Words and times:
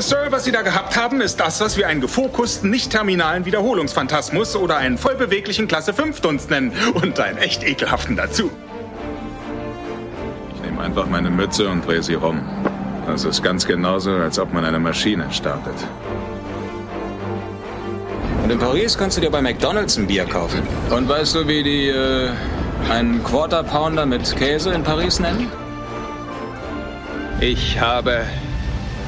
Sir, 0.00 0.28
was 0.30 0.44
Sie 0.44 0.52
da 0.52 0.62
gehabt 0.62 0.96
haben, 0.96 1.20
ist 1.20 1.40
das, 1.40 1.60
was 1.60 1.76
wir 1.76 1.88
einen 1.88 2.00
gefokusten, 2.00 2.70
nicht-terminalen 2.70 3.44
Wiederholungsphantasmus 3.44 4.54
oder 4.54 4.76
einen 4.76 4.96
vollbeweglichen 4.96 5.66
Klasse 5.66 5.92
5 5.92 6.20
Dunst 6.20 6.50
nennen. 6.50 6.72
Und 6.94 7.18
einen 7.18 7.38
echt 7.38 7.64
ekelhaften 7.64 8.16
dazu. 8.16 8.50
Ich 10.54 10.62
nehme 10.62 10.82
einfach 10.82 11.06
meine 11.06 11.30
Mütze 11.30 11.68
und 11.68 11.86
drehe 11.86 12.02
sie 12.02 12.14
rum. 12.14 12.40
Das 13.06 13.24
ist 13.24 13.42
ganz 13.42 13.66
genauso, 13.66 14.12
als 14.12 14.38
ob 14.38 14.52
man 14.52 14.64
eine 14.64 14.78
Maschine 14.78 15.26
startet. 15.32 15.74
Und 18.44 18.50
in 18.50 18.58
Paris 18.58 18.96
kannst 18.96 19.16
du 19.16 19.20
dir 19.20 19.30
bei 19.30 19.42
McDonalds 19.42 19.96
ein 19.98 20.06
Bier 20.06 20.26
kaufen. 20.26 20.62
Und 20.90 21.08
weißt 21.08 21.34
du, 21.34 21.48
wie 21.48 21.62
die 21.62 21.88
äh, 21.88 22.30
einen 22.88 23.22
Quarter 23.24 23.64
Pounder 23.64 24.06
mit 24.06 24.36
Käse 24.36 24.70
in 24.70 24.84
Paris 24.84 25.18
nennen? 25.18 25.50
Ich 27.40 27.78
habe 27.78 28.26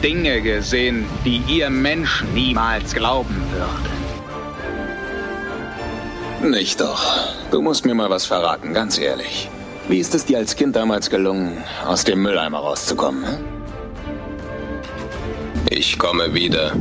Dinge 0.05 0.41
gesehen, 0.41 1.05
die 1.25 1.43
ihr 1.49 1.69
Menschen 1.69 2.33
niemals 2.33 2.95
glauben 2.95 3.43
würdet. 3.51 3.91
Nicht 6.53 6.81
doch. 6.81 7.03
Du 7.51 7.61
musst 7.61 7.85
mir 7.85 7.95
mal 7.95 8.09
was 8.09 8.25
verraten, 8.27 8.73
ganz 8.73 8.99
ehrlich. 8.99 9.51
Wie 9.89 9.99
ist 9.99 10.15
es 10.15 10.25
dir 10.25 10.39
als 10.39 10.55
Kind 10.55 10.77
damals 10.77 11.11
gelungen, 11.11 11.59
aus 11.85 12.05
dem 12.05 12.23
Mülleimer 12.23 12.59
rauszukommen? 12.59 13.27
Hm? 13.27 13.39
Ich 15.69 15.99
komme 15.99 16.33
wieder. 16.33 16.73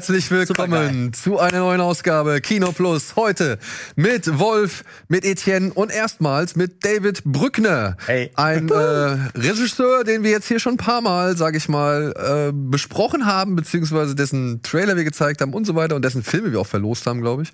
Herzlich 0.00 0.30
willkommen 0.30 1.12
zu 1.12 1.38
einer 1.38 1.58
neuen 1.58 1.82
Ausgabe 1.82 2.40
Kino 2.40 2.72
Plus. 2.72 3.16
Heute 3.16 3.58
mit 3.96 4.38
Wolf, 4.38 4.82
mit 5.08 5.26
Etienne 5.26 5.74
und 5.74 5.92
erstmals 5.92 6.56
mit 6.56 6.82
David 6.86 7.22
Brückner. 7.24 7.98
Hey. 8.06 8.30
Ein 8.34 8.70
äh, 8.70 8.74
Regisseur, 8.74 10.02
den 10.04 10.22
wir 10.22 10.30
jetzt 10.30 10.48
hier 10.48 10.58
schon 10.58 10.74
ein 10.74 10.78
paar 10.78 11.02
Mal, 11.02 11.36
sag 11.36 11.54
ich 11.54 11.68
mal, 11.68 12.14
äh, 12.16 12.50
besprochen 12.50 13.26
haben, 13.26 13.56
beziehungsweise 13.56 14.14
dessen 14.14 14.62
Trailer 14.62 14.96
wir 14.96 15.04
gezeigt 15.04 15.42
haben 15.42 15.52
und 15.52 15.66
so 15.66 15.74
weiter 15.74 15.96
und 15.96 16.02
dessen 16.02 16.22
Filme 16.22 16.50
wir 16.50 16.60
auch 16.60 16.66
verlost 16.66 17.06
haben, 17.06 17.20
glaube 17.20 17.42
ich. 17.42 17.52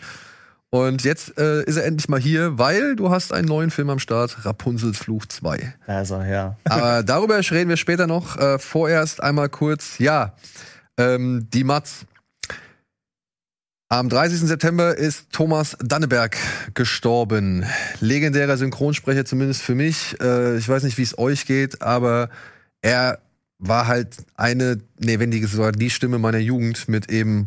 Und 0.71 1.03
jetzt 1.03 1.37
äh, 1.41 1.65
ist 1.65 1.77
er 1.79 1.85
endlich 1.85 2.09
mal 2.09 2.21
hier, 2.21 2.61
weil 2.61 2.95
du 2.95 3.11
hast 3.11 3.33
einen 3.33 3.49
neuen 3.49 3.73
Film 3.73 3.91
am 3.91 3.99
Start, 3.99 4.47
Rapunzels 4.47 4.99
Fluch 4.99 5.27
2. 5.27 5.75
Also, 5.89 6.23
ja. 6.23 6.57
Aber 6.63 7.03
darüber 7.03 7.41
reden 7.41 7.71
wir 7.71 7.77
später 7.77 8.07
noch. 8.07 8.37
Äh, 8.37 8.61
vorerst 8.61 9.21
einmal 9.21 9.49
kurz, 9.49 9.99
ja, 9.99 10.35
ähm, 10.97 11.49
die 11.53 11.65
Matz. 11.65 12.07
Am 13.89 14.09
30. 14.09 14.41
September 14.41 14.97
ist 14.97 15.31
Thomas 15.31 15.77
Danneberg 15.81 16.37
gestorben. 16.75 17.65
Legendärer 18.01 18.57
Synchronsprecher, 18.57 19.25
zumindest 19.25 19.63
für 19.63 19.77
mich. 19.77 20.17
Äh, 20.21 20.57
ich 20.57 20.69
weiß 20.69 20.83
nicht, 20.83 20.99
wie 20.99 21.03
es 21.03 21.17
euch 21.19 21.47
geht, 21.47 21.83
aber 21.83 22.29
er 22.83 23.21
war 23.61 23.87
halt 23.87 24.17
eine, 24.35 24.79
nee, 24.99 25.21
wenn 25.21 25.31
die 25.31 25.45
sogar 25.45 25.71
die 25.71 25.91
Stimme 25.91 26.19
meiner 26.19 26.39
Jugend 26.39 26.89
mit 26.89 27.13
eben 27.13 27.47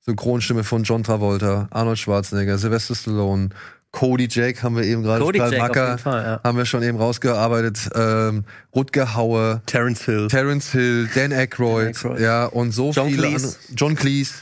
Synchronstimme 0.00 0.64
von 0.64 0.84
John 0.84 1.02
Travolta, 1.02 1.68
Arnold 1.70 1.98
Schwarzenegger, 1.98 2.56
Sylvester 2.56 2.94
Stallone, 2.94 3.50
Cody 3.90 4.26
Jake 4.28 4.62
haben 4.62 4.76
wir 4.76 4.84
eben 4.84 5.02
gerade, 5.02 5.22
Cody 5.22 5.38
Karl 5.38 5.52
Jake 5.52 5.62
auf 5.62 5.68
Macker 5.68 5.88
jeden 5.88 5.98
Fall, 5.98 6.24
ja. 6.24 6.40
haben 6.42 6.56
wir 6.56 6.64
schon 6.64 6.82
eben 6.82 6.96
rausgearbeitet, 6.96 7.90
ähm, 7.94 8.44
Rutger 8.74 9.14
Hauer, 9.14 9.60
Terence 9.66 10.02
Hill. 10.06 10.28
Terence 10.28 10.72
Hill, 10.72 11.10
Dan 11.14 11.32
Aykroyd, 11.32 11.94
Dan 11.94 12.12
Aykroyd. 12.12 12.20
ja, 12.20 12.46
und 12.46 12.72
so 12.72 12.90
John 12.90 13.10
viele 13.10 13.28
Cleese. 13.28 13.56
John 13.76 13.94
Cleese, 13.94 14.34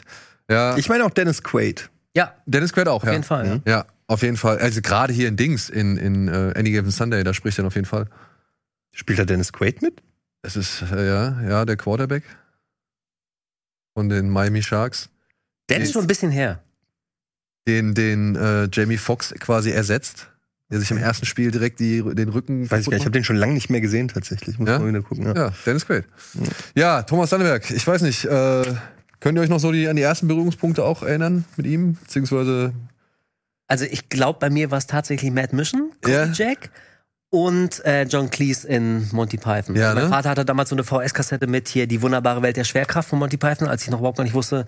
ja. 0.53 0.77
Ich 0.77 0.89
meine 0.89 1.05
auch 1.05 1.11
Dennis 1.11 1.43
Quaid. 1.43 1.91
Ja, 2.15 2.35
Dennis 2.47 2.73
Quaid 2.73 2.89
auch, 2.89 2.97
auf 3.03 3.05
ja. 3.05 3.13
jeden 3.13 3.25
Fall. 3.25 3.63
Ja. 3.67 3.73
Ja, 3.73 3.87
auf 4.07 4.23
jeden 4.23 4.37
Fall. 4.37 4.59
Also 4.59 4.83
gerade 4.83 5.13
hier 5.13 5.29
in 5.29 5.37
Dings, 5.37 5.69
in, 5.71 5.97
in 5.97 6.29
äh, 6.29 6.53
Any 6.57 6.71
Given 6.71 6.91
Sunday, 6.91 7.25
da 7.25 7.33
spricht 7.35 7.59
er 7.59 7.65
auf 7.67 7.75
jeden 7.75 7.87
Fall. 7.87 8.07
Spielt 8.93 9.19
da 9.19 9.25
Dennis 9.25 9.53
Quaid 9.53 9.81
mit? 9.83 10.03
Es 10.43 10.57
ist, 10.57 10.83
äh, 10.93 11.07
ja, 11.07 11.41
ja, 11.49 11.65
der 11.65 11.77
Quarterback 11.77 12.25
von 13.95 14.09
den 14.09 14.29
Miami 14.31 14.63
Sharks, 14.63 15.09
Der 15.69 15.81
ist 15.81 15.93
schon 15.93 16.03
ein 16.03 16.07
bisschen 16.09 16.31
her. 16.31 16.63
den, 17.69 17.95
den 17.95 18.37
äh, 18.37 18.69
Jamie 18.73 18.97
Foxx 18.97 19.35
quasi 19.39 19.71
ersetzt, 19.71 20.29
der 20.71 20.81
sich 20.81 20.91
im 20.91 20.97
ersten 20.99 21.27
Spiel 21.27 21.51
direkt 21.51 21.79
die, 21.81 22.03
den 22.03 22.29
Rücken 22.31 22.71
Weiß 22.71 22.81
ich 22.81 22.87
gar 22.87 22.93
nicht. 22.93 23.01
Ich 23.01 23.05
habe 23.05 23.11
den 23.13 23.25
schon 23.25 23.37
lange 23.37 23.53
nicht 23.53 23.71
mehr 23.71 23.81
gesehen, 23.83 24.09
tatsächlich. 24.09 24.59
Muss 24.59 24.69
Ja? 24.69 24.79
mal 24.79 24.89
wieder 24.89 25.03
gucken. 25.03 25.27
Ja. 25.27 25.35
Ja, 25.35 25.53
Dennis 25.67 25.87
Quaid. 25.87 26.05
Ja, 26.75 27.03
Thomas 27.03 27.31
Danneberg, 27.31 27.71
ich 27.71 27.87
weiß 27.87 28.03
nicht, 28.03 28.25
äh, 28.25 28.65
könnt 29.23 29.39
ihr 29.39 29.43
euch 29.43 29.49
noch 29.49 29.61
so 29.61 29.73
die, 29.73 29.89
an 29.89 29.97
die 29.97 30.03
ersten 30.03 30.29
Berührungspunkte 30.29 30.85
auch 30.85 31.03
erinnern 31.03 31.45
mit 31.57 31.67
ihm? 31.67 31.95
Beziehungsweise, 31.95 32.73
Also 33.69 33.85
ich 33.85 34.09
glaube, 34.09 34.39
bei 34.41 34.51
mir 34.51 34.71
war 34.71 34.79
es 34.79 34.87
tatsächlich 34.87 35.31
Mad 35.31 35.55
Mission, 35.57 35.93
Cody 36.03 36.13
Ja. 36.13 36.33
Jack 36.33 36.71
und 37.31 37.83
äh, 37.87 38.03
John 38.03 38.29
Cleese 38.29 38.69
in 38.69 39.09
Monty 39.13 39.39
Python. 39.39 39.75
Ja, 39.75 39.95
mein 39.95 40.05
ne? 40.05 40.11
Vater 40.11 40.29
hatte 40.31 40.45
damals 40.45 40.69
so 40.69 40.75
eine 40.75 40.85
VS-Kassette 40.85 41.47
mit 41.47 41.69
hier 41.69 41.87
die 41.87 42.03
wunderbare 42.03 42.43
Welt 42.43 42.57
der 42.59 42.65
Schwerkraft 42.65 43.09
von 43.09 43.19
Monty 43.19 43.39
Python, 43.39 43.69
als 43.69 43.83
ich 43.85 43.91
noch 43.91 44.01
überhaupt 44.01 44.19
gar 44.19 44.25
nicht 44.25 44.35
wusste, 44.35 44.67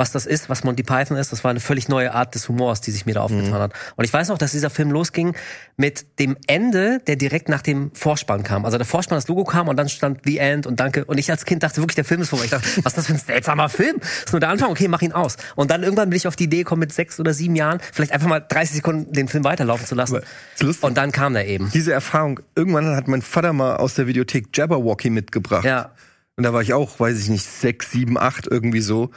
was 0.00 0.12
das 0.12 0.24
ist, 0.24 0.48
was 0.48 0.64
Monty 0.64 0.82
Python 0.82 1.18
ist. 1.18 1.30
Das 1.30 1.44
war 1.44 1.50
eine 1.50 1.60
völlig 1.60 1.90
neue 1.90 2.14
Art 2.14 2.34
des 2.34 2.48
Humors, 2.48 2.80
die 2.80 2.90
sich 2.90 3.04
mir 3.04 3.12
da 3.12 3.20
aufgetan 3.20 3.52
hat. 3.52 3.74
Und 3.96 4.04
ich 4.06 4.12
weiß 4.12 4.28
noch, 4.30 4.38
dass 4.38 4.52
dieser 4.52 4.70
Film 4.70 4.90
losging 4.90 5.36
mit 5.76 6.18
dem 6.18 6.38
Ende, 6.46 7.00
der 7.06 7.16
direkt 7.16 7.50
nach 7.50 7.60
dem 7.60 7.90
Vorspann 7.92 8.42
kam. 8.42 8.64
Also 8.64 8.78
der 8.78 8.86
Vorspann, 8.86 9.18
das 9.18 9.28
Logo 9.28 9.44
kam 9.44 9.68
und 9.68 9.76
dann 9.76 9.90
stand 9.90 10.22
The 10.24 10.38
End 10.38 10.66
und 10.66 10.80
Danke. 10.80 11.04
Und 11.04 11.18
ich 11.18 11.30
als 11.30 11.44
Kind 11.44 11.62
dachte 11.62 11.82
wirklich, 11.82 11.96
der 11.96 12.06
Film 12.06 12.22
ist 12.22 12.30
vorbei. 12.30 12.46
Ich 12.46 12.50
dachte, 12.50 12.66
was 12.82 12.92
ist 12.92 12.96
das 12.96 13.06
für 13.08 13.12
ein 13.12 13.18
seltsamer 13.18 13.68
Film? 13.68 13.98
Das 14.00 14.10
ist 14.24 14.32
nur 14.32 14.40
der 14.40 14.48
Anfang, 14.48 14.70
okay, 14.70 14.88
mach 14.88 15.02
ihn 15.02 15.12
aus. 15.12 15.36
Und 15.54 15.70
dann 15.70 15.82
irgendwann 15.82 16.08
bin 16.08 16.16
ich 16.16 16.26
auf 16.26 16.34
die 16.34 16.44
Idee 16.44 16.58
gekommen, 16.58 16.80
mit 16.80 16.94
sechs 16.94 17.20
oder 17.20 17.34
sieben 17.34 17.54
Jahren 17.54 17.78
vielleicht 17.92 18.12
einfach 18.12 18.26
mal 18.26 18.40
30 18.40 18.76
Sekunden 18.76 19.12
den 19.12 19.28
Film 19.28 19.44
weiterlaufen 19.44 19.84
zu 19.84 19.94
lassen. 19.94 20.16
Aber 20.16 20.24
ist 20.54 20.62
lustig. 20.62 20.82
Und 20.82 20.96
dann 20.96 21.12
kam 21.12 21.34
der 21.34 21.46
eben. 21.46 21.70
Diese 21.74 21.92
Erfahrung, 21.92 22.40
irgendwann 22.54 22.96
hat 22.96 23.06
mein 23.06 23.20
Vater 23.20 23.52
mal 23.52 23.76
aus 23.76 23.96
der 23.96 24.06
Videothek 24.06 24.48
Jabberwocky 24.56 25.10
mitgebracht. 25.10 25.66
Ja. 25.66 25.90
Und 26.36 26.44
da 26.44 26.54
war 26.54 26.62
ich 26.62 26.72
auch, 26.72 26.98
weiß 26.98 27.18
ich 27.18 27.28
nicht, 27.28 27.44
sechs, 27.44 27.90
sieben, 27.90 28.16
acht 28.16 28.46
irgendwie 28.46 28.80
so. 28.80 29.10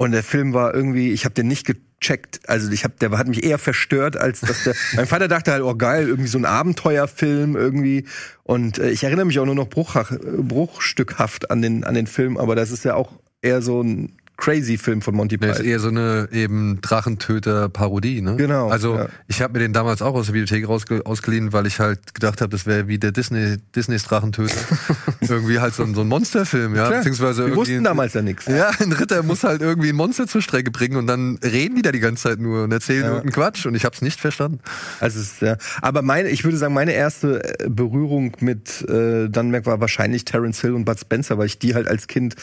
Und 0.00 0.12
der 0.12 0.22
Film 0.22 0.54
war 0.54 0.74
irgendwie, 0.74 1.12
ich 1.12 1.26
habe 1.26 1.34
den 1.34 1.46
nicht 1.46 1.66
gecheckt. 1.66 2.40
Also 2.48 2.72
ich 2.72 2.84
habe, 2.84 2.94
der 2.98 3.10
hat 3.18 3.28
mich 3.28 3.44
eher 3.44 3.58
verstört, 3.58 4.16
als 4.16 4.40
dass 4.40 4.64
der. 4.64 4.74
mein 4.96 5.04
Vater 5.04 5.28
dachte 5.28 5.52
halt, 5.52 5.62
oh 5.62 5.74
geil, 5.74 6.08
irgendwie 6.08 6.30
so 6.30 6.38
ein 6.38 6.46
Abenteuerfilm 6.46 7.54
irgendwie. 7.54 8.06
Und 8.42 8.78
äh, 8.78 8.88
ich 8.88 9.04
erinnere 9.04 9.26
mich 9.26 9.38
auch 9.38 9.44
nur 9.44 9.54
noch 9.54 9.68
bruchach, 9.68 10.10
bruchstückhaft 10.10 11.50
an 11.50 11.60
den 11.60 11.84
an 11.84 11.92
den 11.92 12.06
Film, 12.06 12.38
aber 12.38 12.56
das 12.56 12.70
ist 12.70 12.82
ja 12.86 12.94
auch 12.94 13.12
eher 13.42 13.60
so 13.60 13.82
ein 13.82 14.16
crazy 14.40 14.78
Film 14.78 15.02
von 15.02 15.14
Monty 15.14 15.38
der 15.38 15.50
ist 15.50 15.58
Python. 15.58 15.70
eher 15.70 15.80
so 15.80 15.88
eine 15.88 16.28
eben 16.32 16.80
Drachentöter-Parodie, 16.80 18.22
ne? 18.22 18.36
Genau, 18.36 18.68
Also, 18.68 18.96
ja. 18.96 19.08
ich 19.28 19.42
habe 19.42 19.52
mir 19.52 19.58
den 19.60 19.72
damals 19.72 20.02
auch 20.02 20.14
aus 20.14 20.26
der 20.26 20.34
Videothek 20.34 20.66
rausge 20.66 21.04
ausgeliehen, 21.04 21.52
weil 21.52 21.66
ich 21.66 21.78
halt 21.78 22.14
gedacht 22.14 22.40
habe, 22.40 22.50
das 22.50 22.66
wäre 22.66 22.88
wie 22.88 22.98
der 22.98 23.12
Disney, 23.12 23.58
Disneys 23.76 24.04
Drachentöter. 24.04 24.54
irgendwie 25.20 25.60
halt 25.60 25.74
so 25.74 25.82
ein, 25.84 25.94
so 25.94 26.00
ein 26.00 26.08
Monsterfilm, 26.08 26.74
ja? 26.74 26.86
Klar, 26.86 26.98
Beziehungsweise 26.98 27.46
wir 27.46 27.56
wussten 27.56 27.84
damals 27.84 28.14
ja 28.14 28.22
nichts. 28.22 28.46
Ja, 28.46 28.70
ein 28.80 28.92
Ritter 28.92 29.22
muss 29.22 29.44
halt 29.44 29.60
irgendwie 29.62 29.90
ein 29.90 29.96
Monster 29.96 30.26
zur 30.26 30.42
Strecke 30.42 30.70
bringen 30.70 30.96
und 30.96 31.06
dann 31.06 31.38
reden 31.44 31.76
die 31.76 31.82
da 31.82 31.92
die 31.92 32.00
ganze 32.00 32.24
Zeit 32.24 32.40
nur 32.40 32.64
und 32.64 32.72
erzählen 32.72 33.04
irgendeinen 33.04 33.32
Quatsch 33.32 33.66
und 33.66 33.74
ich 33.74 33.84
hab's 33.84 34.02
nicht 34.02 34.20
verstanden. 34.20 34.60
Also 35.00 35.20
es 35.20 35.32
ist, 35.32 35.42
ja. 35.42 35.56
Aber 35.82 36.02
meine, 36.02 36.30
ich 36.30 36.44
würde 36.44 36.56
sagen, 36.56 36.74
meine 36.74 36.92
erste 36.92 37.60
äh, 37.60 37.68
Berührung 37.68 38.36
mit 38.40 38.88
äh, 38.88 39.28
Dunmerk 39.28 39.66
war 39.66 39.80
wahrscheinlich 39.80 40.24
Terence 40.24 40.60
Hill 40.60 40.72
und 40.72 40.84
Bud 40.84 40.98
Spencer, 40.98 41.38
weil 41.38 41.46
ich 41.46 41.58
die 41.58 41.74
halt 41.74 41.86
als 41.86 42.06
Kind 42.06 42.36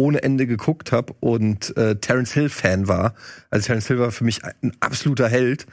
ohne 0.00 0.22
Ende 0.22 0.46
geguckt 0.46 0.92
habe 0.92 1.14
und 1.20 1.76
äh, 1.76 1.96
Terence 1.96 2.32
Hill 2.32 2.48
Fan 2.48 2.88
war. 2.88 3.14
Also 3.50 3.66
Terence 3.66 3.86
Hill 3.86 3.98
war 3.98 4.10
für 4.10 4.24
mich 4.24 4.42
ein 4.44 4.72
absoluter 4.80 5.28
Held 5.28 5.66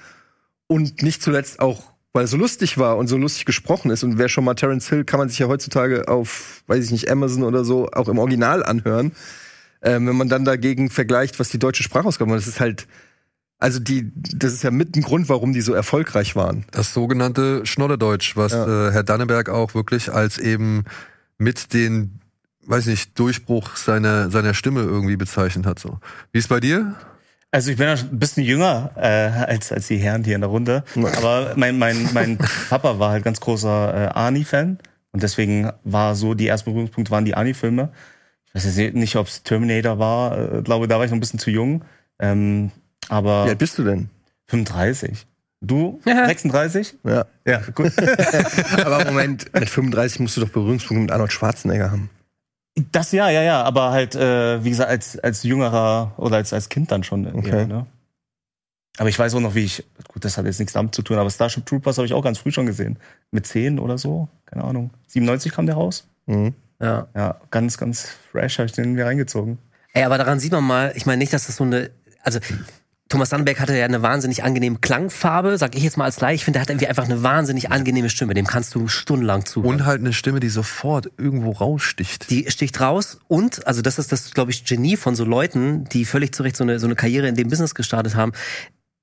und 0.67 1.01
nicht 1.01 1.21
zuletzt 1.23 1.59
auch 1.59 1.91
weil 2.13 2.23
er 2.23 2.27
so 2.27 2.37
lustig 2.37 2.79
war 2.79 2.97
und 2.97 3.07
so 3.07 3.17
lustig 3.17 3.45
gesprochen 3.45 3.91
ist 3.91 4.03
und 4.03 4.17
wer 4.17 4.27
schon 4.27 4.43
mal 4.43 4.55
Terence 4.55 4.89
Hill 4.89 5.03
kann 5.03 5.19
man 5.19 5.29
sich 5.29 5.37
ja 5.37 5.47
heutzutage 5.47 6.07
auf 6.07 6.63
weiß 6.67 6.83
ich 6.85 6.91
nicht 6.91 7.11
Amazon 7.11 7.43
oder 7.43 7.63
so 7.63 7.89
auch 7.91 8.07
im 8.07 8.17
Original 8.17 8.63
anhören. 8.63 9.11
Ähm, 9.83 10.07
wenn 10.07 10.15
man 10.15 10.27
dann 10.27 10.43
dagegen 10.43 10.89
vergleicht, 10.89 11.39
was 11.39 11.49
die 11.49 11.59
deutsche 11.59 11.83
Sprachausgabe 11.83 12.31
war, 12.31 12.37
das 12.37 12.47
ist 12.47 12.59
halt 12.59 12.87
also 13.59 13.79
die, 13.79 14.11
das 14.15 14.53
ist 14.53 14.63
ja 14.63 14.71
mit 14.71 14.95
ein 14.95 15.01
Grund, 15.01 15.29
warum 15.29 15.51
die 15.53 15.61
so 15.61 15.73
erfolgreich 15.73 16.35
waren. 16.35 16.65
Das 16.71 16.93
sogenannte 16.93 17.65
Schnodderdeutsch, 17.65 18.35
was 18.35 18.51
Ja. 18.51 18.89
äh, 18.89 18.91
Herr 18.91 19.03
Danneberg 19.03 19.49
auch 19.49 19.73
wirklich 19.73 20.11
als 20.11 20.37
eben 20.37 20.85
mit 21.39 21.73
den, 21.73 22.16
weiß 22.67 22.87
nicht, 22.87 23.17
Durchbruch 23.17 23.75
seiner, 23.75 24.29
seiner 24.29 24.53
Stimme 24.53 24.81
irgendwie 24.81 25.17
bezeichnet 25.17 25.65
hat. 25.65 25.79
So. 25.79 25.99
Wie 26.31 26.39
ist 26.39 26.49
bei 26.49 26.59
dir? 26.59 26.95
Also 27.51 27.71
ich 27.71 27.77
bin 27.77 27.87
ja 27.87 27.93
ein 27.93 28.19
bisschen 28.19 28.43
jünger 28.43 28.91
äh, 28.97 29.07
als, 29.07 29.71
als 29.71 29.87
die 29.87 29.97
Herren 29.97 30.23
hier 30.23 30.35
in 30.35 30.41
der 30.41 30.49
Runde. 30.49 30.83
Aber 31.17 31.53
mein, 31.55 31.77
mein, 31.77 32.09
mein 32.13 32.37
Papa 32.69 32.99
war 32.99 33.11
halt 33.11 33.23
ganz 33.23 33.39
großer 33.39 33.93
äh, 33.93 34.07
Arnie-Fan. 34.09 34.79
Und 35.11 35.23
deswegen 35.23 35.71
war 35.83 36.15
so, 36.15 36.33
die 36.33 36.47
ersten 36.47 36.69
Berührungspunkte 36.71 37.11
waren 37.11 37.25
die 37.25 37.35
Arnie-Filme. 37.35 37.91
Ich 38.47 38.55
weiß 38.55 38.77
jetzt 38.77 38.95
nicht, 38.95 39.15
ob 39.15 39.27
es 39.27 39.43
Terminator 39.43 39.97
war. 39.97 40.57
Äh, 40.57 40.61
glaube, 40.61 40.87
da 40.87 40.97
war 40.97 41.05
ich 41.05 41.11
noch 41.11 41.17
ein 41.17 41.21
bisschen 41.21 41.39
zu 41.39 41.49
jung. 41.49 41.85
Ähm, 42.19 42.71
aber 43.07 43.45
Wie 43.45 43.49
alt 43.49 43.59
bist 43.59 43.77
du 43.77 43.83
denn? 43.83 44.09
35. 44.47 45.25
Du? 45.61 45.99
36? 46.05 46.97
Ja. 47.03 47.25
Ja, 47.45 47.61
gut. 47.73 47.91
Aber 48.85 49.05
Moment, 49.05 49.51
mit 49.53 49.69
35 49.69 50.19
musst 50.19 50.37
du 50.37 50.41
doch 50.41 50.49
Berührungspunkte 50.49 51.01
mit 51.01 51.11
Arnold 51.11 51.31
Schwarzenegger 51.33 51.89
haben. 51.89 52.09
Das 52.91 53.11
ja, 53.11 53.29
ja, 53.29 53.41
ja, 53.41 53.63
aber 53.63 53.91
halt, 53.91 54.15
äh, 54.15 54.63
wie 54.63 54.69
gesagt, 54.69 54.89
als, 54.89 55.17
als 55.19 55.43
jüngerer 55.43 56.13
oder 56.17 56.35
als, 56.37 56.53
als 56.53 56.69
Kind 56.69 56.91
dann 56.91 57.03
schon. 57.03 57.25
irgendwie, 57.25 57.47
Okay. 57.49 57.65
ne? 57.65 57.85
Aber 58.99 59.09
ich 59.09 59.17
weiß 59.17 59.35
auch 59.35 59.39
noch, 59.39 59.53
wie 59.55 59.63
ich, 59.63 59.83
gut, 60.07 60.25
das 60.25 60.37
hat 60.37 60.45
jetzt 60.45 60.59
nichts 60.59 60.73
damit 60.73 60.93
zu 60.95 61.01
tun, 61.03 61.17
aber 61.17 61.29
Starship 61.29 61.65
Troopers 61.65 61.97
habe 61.97 62.07
ich 62.07 62.13
auch 62.13 62.23
ganz 62.23 62.39
früh 62.39 62.51
schon 62.51 62.65
gesehen. 62.65 62.97
Mit 63.31 63.45
10 63.45 63.77
oder 63.79 63.97
so, 63.97 64.27
keine 64.45 64.63
Ahnung. 64.63 64.89
97 65.07 65.51
kam 65.51 65.65
der 65.67 65.75
raus. 65.75 66.07
Mhm. 66.25 66.53
Ja. 66.79 67.07
Ja, 67.15 67.39
ganz, 67.51 67.77
ganz 67.77 68.07
fresh 68.31 68.57
habe 68.59 68.65
ich 68.67 68.71
den 68.73 68.93
mir 68.93 69.05
reingezogen. 69.05 69.59
Ey, 69.93 70.03
aber 70.03 70.17
daran 70.17 70.39
sieht 70.39 70.51
man 70.51 70.63
mal, 70.63 70.93
ich 70.95 71.05
meine 71.05 71.17
nicht, 71.17 71.33
dass 71.33 71.47
das 71.47 71.55
so 71.57 71.63
eine, 71.63 71.89
also 72.23 72.39
Thomas 73.09 73.29
Sandberg 73.29 73.59
hatte 73.59 73.77
ja 73.77 73.85
eine 73.85 74.01
wahnsinnig 74.01 74.43
angenehme 74.43 74.79
Klangfarbe, 74.79 75.57
sag 75.57 75.75
ich 75.75 75.83
jetzt 75.83 75.97
mal 75.97 76.05
als 76.05 76.19
Leih. 76.19 76.33
Ich 76.33 76.43
finde, 76.43 76.57
der 76.57 76.61
hat 76.63 76.69
irgendwie 76.69 76.87
einfach 76.87 77.05
eine 77.05 77.23
wahnsinnig 77.23 77.71
angenehme 77.71 78.09
Stimme. 78.09 78.33
Dem 78.33 78.47
kannst 78.47 78.75
du 78.75 78.87
stundenlang 78.87 79.45
zuhören. 79.45 79.75
Und 79.75 79.85
halt 79.85 80.01
eine 80.01 80.13
Stimme, 80.13 80.39
die 80.39 80.49
sofort 80.49 81.09
irgendwo 81.17 81.51
raussticht. 81.51 82.29
Die 82.29 82.49
sticht 82.49 82.79
raus 82.81 83.19
und, 83.27 83.65
also 83.65 83.81
das 83.81 83.97
ist 83.97 84.11
das, 84.11 84.33
glaube 84.33 84.51
ich, 84.51 84.65
Genie 84.65 84.97
von 84.97 85.15
so 85.15 85.23
Leuten, 85.23 85.85
die 85.85 86.05
völlig 86.05 86.33
zu 86.35 86.43
Recht 86.43 86.57
so 86.57 86.63
eine, 86.63 86.79
so 86.79 86.87
eine 86.87 86.95
Karriere 86.95 87.27
in 87.27 87.35
dem 87.35 87.49
Business 87.49 87.75
gestartet 87.75 88.15
haben. 88.15 88.33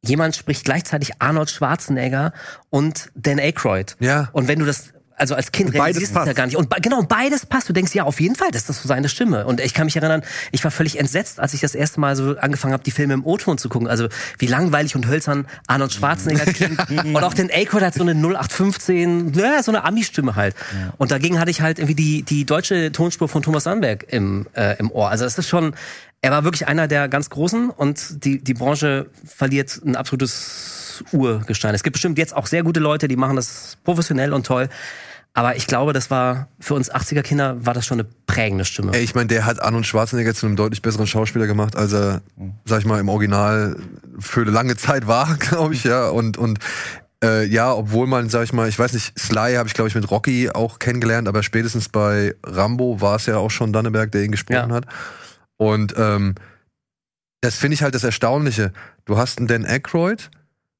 Jemand 0.04 0.36
spricht 0.36 0.64
gleichzeitig 0.64 1.12
Arnold 1.20 1.48
Schwarzenegger 1.48 2.32
und 2.68 3.10
Dan 3.14 3.38
Aykroyd. 3.38 3.96
Ja. 4.00 4.28
Und 4.32 4.48
wenn 4.48 4.58
du 4.58 4.66
das, 4.66 4.92
also 5.24 5.36
als 5.36 5.52
Kind 5.52 5.72
realisierst 5.72 6.14
du 6.14 6.18
das 6.18 6.26
ja 6.26 6.32
gar 6.34 6.44
nicht. 6.44 6.56
Und 6.56 6.68
genau, 6.82 7.02
beides 7.02 7.46
passt. 7.46 7.66
Du 7.66 7.72
denkst, 7.72 7.94
ja, 7.94 8.04
auf 8.04 8.20
jeden 8.20 8.36
Fall, 8.36 8.50
das 8.50 8.68
ist 8.68 8.82
so 8.82 8.88
seine 8.88 9.08
Stimme. 9.08 9.46
Und 9.46 9.58
ich 9.58 9.72
kann 9.72 9.86
mich 9.86 9.96
erinnern, 9.96 10.22
ich 10.52 10.62
war 10.64 10.70
völlig 10.70 10.98
entsetzt, 10.98 11.40
als 11.40 11.54
ich 11.54 11.62
das 11.62 11.74
erste 11.74 11.98
Mal 11.98 12.14
so 12.14 12.36
angefangen 12.36 12.74
habe, 12.74 12.84
die 12.84 12.90
Filme 12.90 13.14
im 13.14 13.24
O-Ton 13.24 13.56
zu 13.56 13.70
gucken. 13.70 13.88
Also 13.88 14.08
wie 14.38 14.46
langweilig 14.46 14.94
und 14.96 15.06
hölzern 15.06 15.46
Arnold 15.66 15.94
Schwarzenegger 15.94 16.44
klingt. 16.52 16.78
und 17.14 17.24
auch 17.24 17.32
Dan 17.32 17.48
Aykroyd 17.50 17.82
hat 17.82 17.94
so 17.94 18.02
eine 18.02 18.12
0815, 18.12 19.32
ja, 19.32 19.62
so 19.62 19.70
eine 19.70 19.84
Ami-Stimme 19.84 20.36
halt. 20.36 20.54
Und 20.98 21.10
dagegen 21.10 21.40
hatte 21.40 21.50
ich 21.50 21.62
halt 21.62 21.78
irgendwie 21.78 21.94
die, 21.94 22.22
die 22.22 22.44
deutsche 22.44 22.92
Tonspur 22.92 23.26
von 23.26 23.40
Thomas 23.40 23.64
Sandberg 23.64 24.04
im, 24.12 24.46
äh, 24.52 24.76
im 24.78 24.90
Ohr. 24.90 25.08
Also 25.08 25.24
es 25.24 25.38
ist 25.38 25.48
schon, 25.48 25.74
er 26.20 26.32
war 26.32 26.44
wirklich 26.44 26.68
einer 26.68 26.86
der 26.86 27.08
ganz 27.08 27.30
Großen 27.30 27.70
und 27.70 28.26
die, 28.26 28.44
die 28.44 28.52
Branche 28.54 29.06
verliert 29.24 29.80
ein 29.86 29.96
absolutes 29.96 31.02
Urgestein. 31.12 31.74
Es 31.74 31.82
gibt 31.82 31.94
bestimmt 31.94 32.18
jetzt 32.18 32.36
auch 32.36 32.46
sehr 32.46 32.62
gute 32.62 32.80
Leute, 32.80 33.08
die 33.08 33.16
machen 33.16 33.36
das 33.36 33.78
professionell 33.84 34.32
und 34.32 34.46
toll. 34.46 34.68
Aber 35.36 35.56
ich 35.56 35.66
glaube, 35.66 35.92
das 35.92 36.10
war 36.12 36.46
für 36.60 36.74
uns 36.74 36.92
80er 36.92 37.22
Kinder 37.22 37.56
war 37.66 37.74
das 37.74 37.84
schon 37.84 37.98
eine 37.98 38.08
prägende 38.26 38.64
Stimme. 38.64 38.92
Ey, 38.94 39.02
ich 39.02 39.16
meine, 39.16 39.26
der 39.26 39.44
hat 39.44 39.60
Arnold 39.60 39.84
Schwarzenegger 39.84 40.32
zu 40.32 40.46
einem 40.46 40.54
deutlich 40.54 40.80
besseren 40.80 41.08
Schauspieler 41.08 41.48
gemacht, 41.48 41.74
als 41.74 41.92
er, 41.92 42.22
sag 42.64 42.78
ich 42.78 42.86
mal, 42.86 43.00
im 43.00 43.08
Original 43.08 43.76
für 44.20 44.42
eine 44.42 44.52
lange 44.52 44.76
Zeit 44.76 45.08
war, 45.08 45.36
glaube 45.38 45.74
ich, 45.74 45.82
ja. 45.82 46.08
Und, 46.08 46.38
und 46.38 46.60
äh, 47.22 47.44
ja, 47.46 47.72
obwohl 47.72 48.06
man, 48.06 48.28
sag 48.28 48.44
ich 48.44 48.52
mal, 48.52 48.68
ich 48.68 48.78
weiß 48.78 48.92
nicht, 48.92 49.18
Sly 49.18 49.54
habe 49.54 49.66
ich, 49.66 49.74
glaube 49.74 49.88
ich, 49.88 49.96
mit 49.96 50.08
Rocky 50.08 50.50
auch 50.50 50.78
kennengelernt, 50.78 51.26
aber 51.26 51.42
spätestens 51.42 51.88
bei 51.88 52.36
Rambo 52.44 53.00
war 53.00 53.16
es 53.16 53.26
ja 53.26 53.36
auch 53.38 53.50
schon 53.50 53.72
Danneberg, 53.72 54.12
der 54.12 54.22
ihn 54.22 54.30
gesprochen 54.30 54.70
Ja. 54.70 54.76
hat. 54.76 54.86
Und 55.56 55.94
ähm, 55.96 56.36
das 57.40 57.56
finde 57.56 57.74
ich 57.74 57.82
halt 57.82 57.94
das 57.96 58.04
Erstaunliche. 58.04 58.72
Du 59.04 59.18
hast 59.18 59.38
einen 59.38 59.48
Dan 59.48 59.66
Aykroyd, 59.66 60.30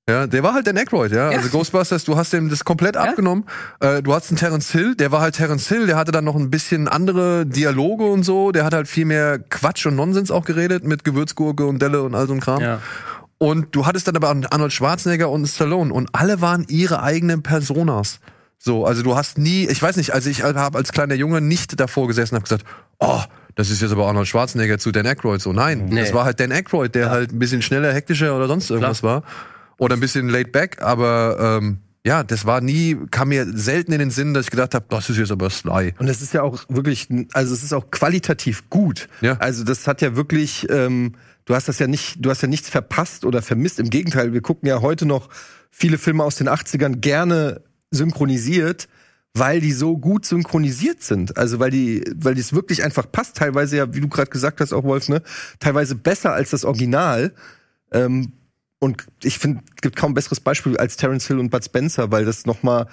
ja, 0.09 0.27
der 0.27 0.43
war 0.43 0.53
halt 0.53 0.67
Dan 0.67 0.77
Aykroyd, 0.77 1.12
ja. 1.12 1.31
Ja. 1.31 1.39
Also 1.39 1.49
Ghostbusters, 1.49 2.05
du 2.05 2.17
hast 2.17 2.33
dem 2.33 2.51
das 2.51 2.65
komplett 2.65 2.97
abgenommen. 2.97 3.45
Äh, 3.81 4.03
du 4.03 4.12
hast 4.15 4.29
einen 4.31 4.37
Terence 4.37 4.71
Hill, 4.71 4.95
der 4.97 5.12
war 5.12 5.21
halt 5.23 5.35
Terence 5.37 5.67
Hill, 5.69 5.87
der 5.87 5.97
hatte 5.97 6.12
dann 6.12 6.25
noch 6.25 6.37
ein 6.37 6.51
bisschen 6.51 6.89
andere 6.89 7.47
Dialoge 7.47 8.05
und 8.05 8.23
so. 8.23 8.53
Der 8.53 8.65
hat 8.65 8.75
halt 8.75 8.87
viel 8.87 9.06
mehr 9.06 9.39
Quatsch 9.39 9.87
und 9.87 9.97
Nonsens 9.97 10.31
auch 10.31 10.45
geredet 10.45 10.85
mit 10.85 11.05
Gewürzgurke 11.05 11.65
und 11.65 11.81
Delle 11.81 12.03
und 12.03 12.15
all 12.15 12.27
so 12.27 12.35
ein 12.35 12.41
Kram. 12.41 12.61
Ja. 12.61 12.81
Und 13.39 13.75
du 13.75 13.87
hattest 13.87 14.06
dann 14.06 14.17
aber 14.17 14.29
Arnold 14.29 14.73
Schwarzenegger 14.73 15.31
und 15.31 15.47
Stallone 15.47 15.93
und 15.93 16.11
alle 16.12 16.41
waren 16.41 16.65
ihre 16.69 17.03
eigenen 17.03 17.43
Personas. 17.43 18.21
So, 18.59 18.87
also 18.87 19.03
du 19.03 19.17
hast 19.17 19.37
nie, 19.39 19.67
ich 19.67 19.83
weiß 19.83 19.97
nicht, 19.97 20.12
also 20.15 20.31
ich 20.31 20.43
habe 20.43 20.79
als 20.79 20.93
kleiner 20.93 21.15
Junge 21.15 21.41
nicht 21.41 21.79
davor 21.81 22.09
gesessen 22.09 22.35
und 22.35 22.41
habe 22.43 22.45
gesagt, 22.45 22.65
oh, 22.99 23.21
das 23.56 23.71
ist 23.71 23.83
jetzt 23.83 23.93
aber 23.93 24.06
Arnold 24.06 24.29
Schwarzenegger 24.29 24.79
zu 24.79 24.91
Dan 24.93 25.06
Aykroyd. 25.06 25.41
So, 25.41 25.53
nein, 25.53 25.87
Nee. 25.87 26.01
das 26.01 26.15
war 26.15 26.25
halt 26.25 26.41
Dan 26.41 26.53
Aykroyd, 26.53 26.95
der 26.95 27.11
halt 27.11 27.33
ein 27.33 27.39
bisschen 27.39 27.61
schneller, 27.62 27.93
hektischer 27.93 28.37
oder 28.37 28.49
sonst 28.49 28.71
irgendwas 28.71 29.03
war. 29.03 29.23
Oder 29.79 29.97
ein 29.97 30.00
bisschen 30.00 30.29
laid 30.29 30.53
back, 30.53 30.81
aber 30.82 31.61
ähm, 31.61 31.79
ja, 32.06 32.23
das 32.23 32.44
war 32.44 32.61
nie, 32.61 32.97
kam 33.11 33.29
mir 33.29 33.47
selten 33.56 33.93
in 33.93 33.99
den 33.99 34.11
Sinn, 34.11 34.35
dass 34.35 34.47
ich 34.47 34.50
gedacht 34.50 34.75
habe, 34.75 34.85
das 34.91 35.09
ist 35.09 35.17
jetzt 35.17 35.32
aber 35.32 35.49
Sly. 35.49 35.94
Und 35.99 36.09
es 36.09 36.21
ist 36.21 36.35
ja 36.35 36.43
auch 36.43 36.62
wirklich, 36.69 37.09
also 37.32 37.55
es 37.55 37.62
ist 37.62 37.73
auch 37.73 37.91
qualitativ 37.91 38.69
gut. 38.69 39.09
Ja. 39.23 39.38
Also 39.38 39.65
das 39.65 39.87
hat 39.87 40.03
ja 40.03 40.15
wirklich, 40.15 40.67
ähm, 40.69 41.15
du 41.47 41.55
hast 41.55 41.67
das 41.67 41.79
ja 41.79 41.87
nicht, 41.87 42.17
du 42.19 42.29
hast 42.29 42.43
ja 42.43 42.49
nichts 42.49 42.69
verpasst 42.69 43.25
oder 43.25 43.41
vermisst. 43.41 43.81
Im 43.81 43.88
Gegenteil, 43.88 44.35
wir 44.35 44.43
gucken 44.43 44.69
ja 44.69 44.82
heute 44.82 45.06
noch 45.06 45.31
viele 45.71 45.97
Filme 45.97 46.25
aus 46.25 46.37
den 46.37 46.49
80ern 46.49 46.97
gerne 46.97 47.62
synchronisiert, 47.91 48.87
weil 49.32 49.62
die 49.62 49.73
so 49.73 49.97
gut 49.97 50.27
synchronisiert 50.27 51.03
sind. 51.03 51.38
Also 51.38 51.59
weil 51.59 51.70
die, 51.70 52.05
weil 52.17 52.35
das 52.35 52.53
wirklich 52.53 52.85
einfach 52.85 53.11
passt. 53.11 53.38
Teilweise 53.38 53.79
ja, 53.79 53.94
wie 53.94 54.00
du 54.00 54.09
gerade 54.09 54.31
gesagt 54.31 54.61
hast, 54.61 54.75
auch 54.75 54.85
Wolf, 54.85 55.09
ne, 55.09 55.23
teilweise 55.59 55.94
besser 55.94 56.35
als 56.35 56.50
das 56.50 56.67
Original. 56.67 57.32
Ähm, 57.93 58.32
und 58.79 59.06
ich 59.23 59.38
finde, 59.38 59.62
es 59.76 59.82
gibt 59.82 59.97
kaum 59.97 60.15
besseres 60.15 60.41
Beispiel 60.41 60.76
als 60.76 60.97
Terence 60.97 61.26
Hill 61.26 61.38
und 61.38 61.50
Bud 61.50 61.65
Spencer, 61.65 62.11
weil 62.11 62.25
das 62.25 62.47
noch 62.47 62.62
mal 62.62 62.87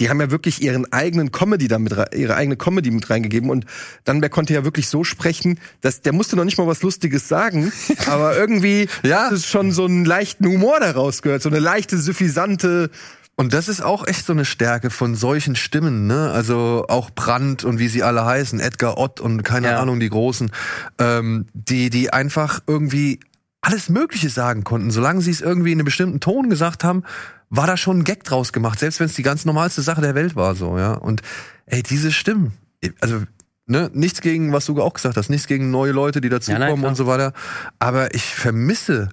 die 0.00 0.08
haben 0.10 0.20
ja 0.20 0.30
wirklich 0.30 0.62
ihren 0.62 0.92
eigenen 0.92 1.32
Comedy 1.32 1.66
damit, 1.66 1.92
ihre 2.14 2.36
eigene 2.36 2.56
Comedy 2.56 2.92
mit 2.92 3.10
reingegeben 3.10 3.50
und 3.50 3.64
Dannenberg 4.04 4.30
konnte 4.30 4.54
ja 4.54 4.62
wirklich 4.62 4.86
so 4.86 5.02
sprechen, 5.02 5.58
dass 5.80 6.02
der 6.02 6.12
musste 6.12 6.36
noch 6.36 6.44
nicht 6.44 6.56
mal 6.56 6.68
was 6.68 6.82
Lustiges 6.82 7.26
sagen, 7.26 7.72
aber 8.06 8.36
irgendwie 8.36 8.88
Ja. 9.02 9.24
hat 9.24 9.32
es 9.32 9.46
schon 9.48 9.72
so 9.72 9.86
einen 9.86 10.04
leichten 10.04 10.46
Humor 10.46 10.78
daraus 10.78 11.20
gehört, 11.20 11.42
so 11.42 11.48
eine 11.48 11.58
leichte, 11.58 11.98
suffisante, 11.98 12.90
Und 13.34 13.54
das 13.54 13.68
ist 13.68 13.80
auch 13.82 14.06
echt 14.06 14.24
so 14.26 14.32
eine 14.32 14.44
Stärke 14.44 14.90
von 14.90 15.16
solchen 15.16 15.56
Stimmen, 15.56 16.06
ne? 16.06 16.30
Also 16.32 16.86
auch 16.88 17.10
Brandt 17.10 17.64
und 17.64 17.78
wie 17.80 17.88
sie 17.88 18.02
alle 18.04 18.24
heißen, 18.24 18.60
Edgar 18.60 18.98
Ott 18.98 19.20
und 19.20 19.42
keine 19.42 19.68
Ja. 19.68 19.80
Ahnung, 19.80 19.98
die 19.98 20.08
Großen, 20.10 20.50
ähm, 20.98 21.46
die, 21.54 21.90
die 21.90 22.12
einfach 22.12 22.60
irgendwie 22.68 23.18
alles 23.60 23.88
Mögliche 23.88 24.30
sagen 24.30 24.64
konnten. 24.64 24.90
Solange 24.90 25.20
sie 25.20 25.30
es 25.30 25.40
irgendwie 25.40 25.72
in 25.72 25.78
einem 25.78 25.84
bestimmten 25.84 26.20
Ton 26.20 26.48
gesagt 26.50 26.84
haben, 26.84 27.02
war 27.50 27.66
da 27.66 27.76
schon 27.76 27.98
ein 28.00 28.04
Gag 28.04 28.24
draus 28.24 28.52
gemacht, 28.52 28.78
selbst 28.78 29.00
wenn 29.00 29.06
es 29.06 29.14
die 29.14 29.22
ganz 29.22 29.44
normalste 29.44 29.82
Sache 29.82 30.00
der 30.00 30.14
Welt 30.14 30.36
war, 30.36 30.54
so, 30.54 30.78
ja. 30.78 30.92
Und 30.94 31.22
ey, 31.66 31.82
diese 31.82 32.12
Stimmen, 32.12 32.52
also 33.00 33.22
Ne, 33.70 33.90
nichts 33.92 34.22
gegen, 34.22 34.50
was 34.54 34.64
du 34.64 34.80
auch 34.80 34.94
gesagt 34.94 35.18
hast, 35.18 35.28
nichts 35.28 35.46
gegen 35.46 35.70
neue 35.70 35.92
Leute, 35.92 36.22
die 36.22 36.30
dazukommen 36.30 36.80
Ja, 36.80 36.88
und 36.88 36.94
so 36.94 37.06
weiter. 37.06 37.34
Aber 37.78 38.14
ich 38.14 38.34
vermisse 38.34 39.10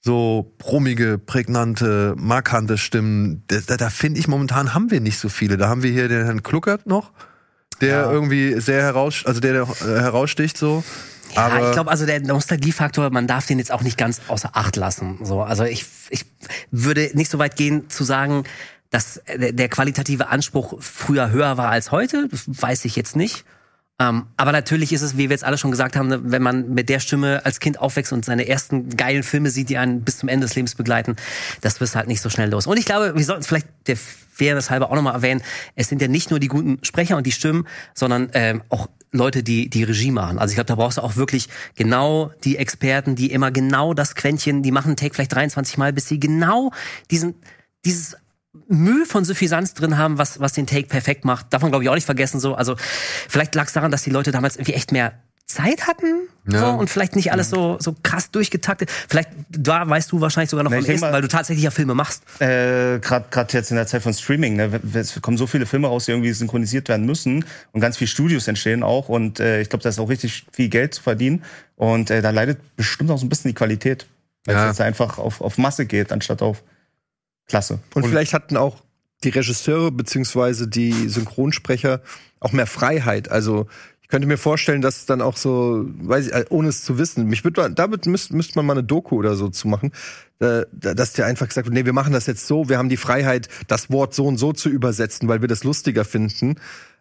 so 0.00 0.54
brummige, 0.58 1.18
prägnante, 1.18 2.14
markante 2.18 2.78
Stimmen. 2.78 3.44
Da, 3.46 3.58
da, 3.64 3.76
da 3.76 3.88
finde 3.90 4.18
ich 4.18 4.26
momentan 4.26 4.74
haben 4.74 4.90
wir 4.90 5.00
nicht 5.00 5.20
so 5.20 5.28
viele. 5.28 5.56
Da 5.56 5.68
haben 5.68 5.84
wir 5.84 5.92
hier 5.92 6.08
den 6.08 6.24
Herrn 6.24 6.42
Kluckert 6.42 6.88
noch, 6.88 7.12
der 7.80 7.88
Ja. 8.00 8.10
irgendwie 8.10 8.60
sehr 8.60 8.82
heraus, 8.82 9.22
also 9.24 9.38
der, 9.38 9.52
der 9.52 9.62
äh, 9.62 10.00
heraussticht 10.00 10.58
so. 10.58 10.82
Ja, 11.34 11.46
Aber 11.46 11.66
ich 11.66 11.72
glaube, 11.72 11.90
also 11.90 12.06
der 12.06 12.20
Nostalgiefaktor, 12.20 13.10
man 13.10 13.26
darf 13.26 13.46
den 13.46 13.58
jetzt 13.58 13.72
auch 13.72 13.82
nicht 13.82 13.98
ganz 13.98 14.20
außer 14.28 14.50
Acht 14.54 14.76
lassen. 14.76 15.18
So, 15.22 15.42
also 15.42 15.64
ich, 15.64 15.84
ich 16.10 16.24
würde 16.70 17.10
nicht 17.14 17.30
so 17.30 17.38
weit 17.38 17.56
gehen 17.56 17.88
zu 17.90 18.04
sagen, 18.04 18.44
dass 18.90 19.20
der, 19.26 19.68
qualitative 19.68 20.28
Anspruch 20.28 20.80
früher 20.80 21.30
höher 21.30 21.56
war 21.56 21.70
als 21.70 21.90
heute. 21.90 22.28
Das 22.30 22.44
weiß 22.46 22.84
ich 22.84 22.96
jetzt 22.96 23.16
nicht. 23.16 23.44
Ähm, 23.98 24.26
aber 24.36 24.52
natürlich 24.52 24.92
ist 24.92 25.02
es, 25.02 25.16
wie 25.16 25.28
wir 25.28 25.30
jetzt 25.30 25.44
alle 25.44 25.56
schon 25.56 25.70
gesagt 25.70 25.96
haben, 25.96 26.08
ne, 26.08 26.20
wenn 26.22 26.42
man 26.42 26.74
mit 26.74 26.90
der 26.90 27.00
Stimme 27.00 27.44
als 27.44 27.60
Kind 27.60 27.80
aufwächst 27.80 28.12
und 28.12 28.26
seine 28.26 28.46
ersten 28.46 28.90
geilen 28.90 29.22
Filme 29.22 29.48
sieht, 29.48 29.70
die 29.70 29.78
einen 29.78 30.02
bis 30.02 30.18
zum 30.18 30.28
Ende 30.28 30.46
des 30.46 30.54
Lebens 30.54 30.74
begleiten, 30.74 31.16
das 31.62 31.80
wirst 31.80 31.96
halt 31.96 32.06
nicht 32.06 32.20
so 32.20 32.28
schnell 32.28 32.50
los. 32.50 32.66
Und 32.66 32.76
ich 32.76 32.84
glaube, 32.84 33.16
wir 33.16 33.24
sollten 33.24 33.42
vielleicht 33.42 33.68
der 33.86 33.96
Fairness 33.96 34.70
halber 34.70 34.90
auch 34.90 34.94
nochmal 34.94 35.14
erwähnen, 35.14 35.42
es 35.76 35.88
sind 35.88 36.02
ja 36.02 36.08
nicht 36.08 36.30
nur 36.30 36.40
die 36.40 36.48
guten 36.48 36.78
Sprecher 36.84 37.16
und 37.16 37.26
die 37.26 37.32
Stimmen, 37.32 37.66
sondern 37.94 38.28
ähm, 38.34 38.62
auch 38.68 38.88
Leute, 39.12 39.42
die 39.42 39.68
die 39.68 39.84
Regie 39.84 40.10
machen. 40.10 40.38
Also 40.38 40.52
ich 40.52 40.56
glaube, 40.56 40.68
da 40.68 40.74
brauchst 40.74 40.98
du 40.98 41.02
auch 41.02 41.16
wirklich 41.16 41.48
genau 41.74 42.32
die 42.44 42.56
Experten, 42.56 43.14
die 43.16 43.32
immer 43.32 43.50
genau 43.50 43.94
das 43.94 44.14
Quäntchen, 44.14 44.62
die 44.62 44.72
machen 44.72 44.96
Take 44.96 45.14
vielleicht 45.14 45.34
23 45.34 45.78
Mal, 45.78 45.92
bis 45.92 46.08
sie 46.08 46.20
genau 46.20 46.72
diesen, 47.10 47.34
dieses 47.84 48.16
Mühe 48.68 49.06
von 49.06 49.24
Suffisanz 49.24 49.74
drin 49.74 49.98
haben, 49.98 50.18
was, 50.18 50.40
was 50.40 50.52
den 50.52 50.66
Take 50.66 50.88
perfekt 50.88 51.24
macht. 51.24 51.52
Darf 51.52 51.62
man, 51.62 51.70
glaube 51.70 51.84
ich, 51.84 51.90
auch 51.90 51.94
nicht 51.94 52.06
vergessen. 52.06 52.40
So. 52.40 52.54
Also 52.54 52.76
vielleicht 53.28 53.54
lag 53.54 53.66
es 53.66 53.72
daran, 53.72 53.90
dass 53.90 54.02
die 54.02 54.10
Leute 54.10 54.32
damals 54.32 54.56
irgendwie 54.56 54.74
echt 54.74 54.92
mehr 54.92 55.14
Zeit 55.46 55.86
hatten 55.86 56.28
Ja. 56.50 56.58
so, 56.58 56.66
und 56.78 56.90
vielleicht 56.90 57.14
nicht 57.14 57.30
alles 57.32 57.50
so, 57.50 57.76
so 57.80 57.94
krass 58.02 58.30
durchgetaktet. 58.32 58.90
Vielleicht, 59.08 59.30
da 59.48 59.88
weißt 59.88 60.10
du 60.10 60.20
wahrscheinlich 60.20 60.50
sogar 60.50 60.64
noch 60.64 60.72
Na, 60.72 60.78
am 60.78 60.84
ehesten, 60.84 61.00
mal- 61.00 61.12
weil 61.12 61.22
du 61.22 61.28
tatsächlich 61.28 61.62
ja 61.64 61.70
Filme 61.70 61.94
machst. 61.94 62.22
Äh, 62.40 62.98
Gerade 62.98 63.26
grad 63.30 63.52
jetzt 63.52 63.70
in 63.70 63.76
der 63.76 63.86
Zeit 63.86 64.02
von 64.02 64.12
Streaming, 64.12 64.56
ne, 64.56 64.80
es 64.94 65.20
kommen 65.22 65.36
so 65.38 65.46
viele 65.46 65.64
Filme 65.66 65.86
raus, 65.86 66.06
die 66.06 66.10
irgendwie 66.10 66.32
synchronisiert 66.32 66.88
werden 66.88 67.06
müssen 67.06 67.44
und 67.72 67.80
ganz 67.80 67.96
viele 67.96 68.08
Studios 68.08 68.48
entstehen 68.48 68.82
auch 68.82 69.08
und 69.08 69.38
äh, 69.38 69.60
ich 69.60 69.68
glaube, 69.68 69.84
da 69.84 69.88
ist 69.88 70.00
auch 70.00 70.08
richtig 70.08 70.46
viel 70.52 70.68
Geld 70.68 70.94
zu 70.94 71.02
verdienen 71.02 71.44
und 71.76 72.10
äh, 72.10 72.22
da 72.22 72.30
leidet 72.30 72.58
bestimmt 72.76 73.10
auch 73.12 73.18
so 73.18 73.24
ein 73.24 73.28
bisschen 73.28 73.48
die 73.50 73.54
Qualität. 73.54 74.06
Weil 74.46 74.54
Ja. 74.56 74.62
es 74.64 74.78
jetzt 74.78 74.80
einfach 74.80 75.18
auf, 75.18 75.40
auf 75.40 75.58
Masse 75.58 75.86
geht, 75.86 76.12
anstatt 76.12 76.42
auf 76.42 76.62
Klasse. 77.46 77.78
Und, 77.94 78.06
vielleicht 78.06 78.32
hatten 78.32 78.56
auch 78.56 78.82
die 79.24 79.28
Regisseure 79.30 79.90
beziehungsweise 79.92 80.68
die 80.68 81.08
Synchronsprecher 81.08 82.00
auch 82.40 82.52
mehr 82.52 82.66
Freiheit. 82.66 83.28
Also 83.30 83.66
ich 84.06 84.08
könnte 84.08 84.28
mir 84.28 84.38
vorstellen, 84.38 84.82
dass 84.82 85.04
dann 85.04 85.20
auch 85.20 85.36
so, 85.36 85.84
weiß 85.98 86.28
ich, 86.28 86.32
äh, 86.32 86.44
ohne 86.48 86.68
es 86.68 86.84
zu 86.84 86.96
wissen, 86.96 87.26
mich 87.26 87.42
würde, 87.42 87.72
damit 87.72 88.06
müsste 88.06 88.36
müsste 88.36 88.56
man 88.56 88.64
mal 88.64 88.74
eine 88.74 88.84
Doku 88.84 89.16
oder 89.16 89.34
so 89.34 89.48
zu 89.48 89.66
machen, 89.66 89.90
äh, 90.38 90.62
da- 90.70 90.94
dass 90.94 91.12
der 91.14 91.26
einfach 91.26 91.48
gesagt 91.48 91.66
wird, 91.66 91.74
nee, 91.74 91.84
wir 91.86 91.92
machen 91.92 92.12
das 92.12 92.26
jetzt 92.26 92.46
so, 92.46 92.68
wir 92.68 92.78
haben 92.78 92.88
die 92.88 92.96
Freiheit, 92.96 93.48
das 93.66 93.90
Wort 93.90 94.14
so 94.14 94.26
und 94.26 94.38
so 94.38 94.52
zu 94.52 94.68
übersetzen, 94.68 95.26
weil 95.28 95.40
wir 95.40 95.48
das 95.48 95.64
lustiger 95.64 96.04
finden. 96.04 96.54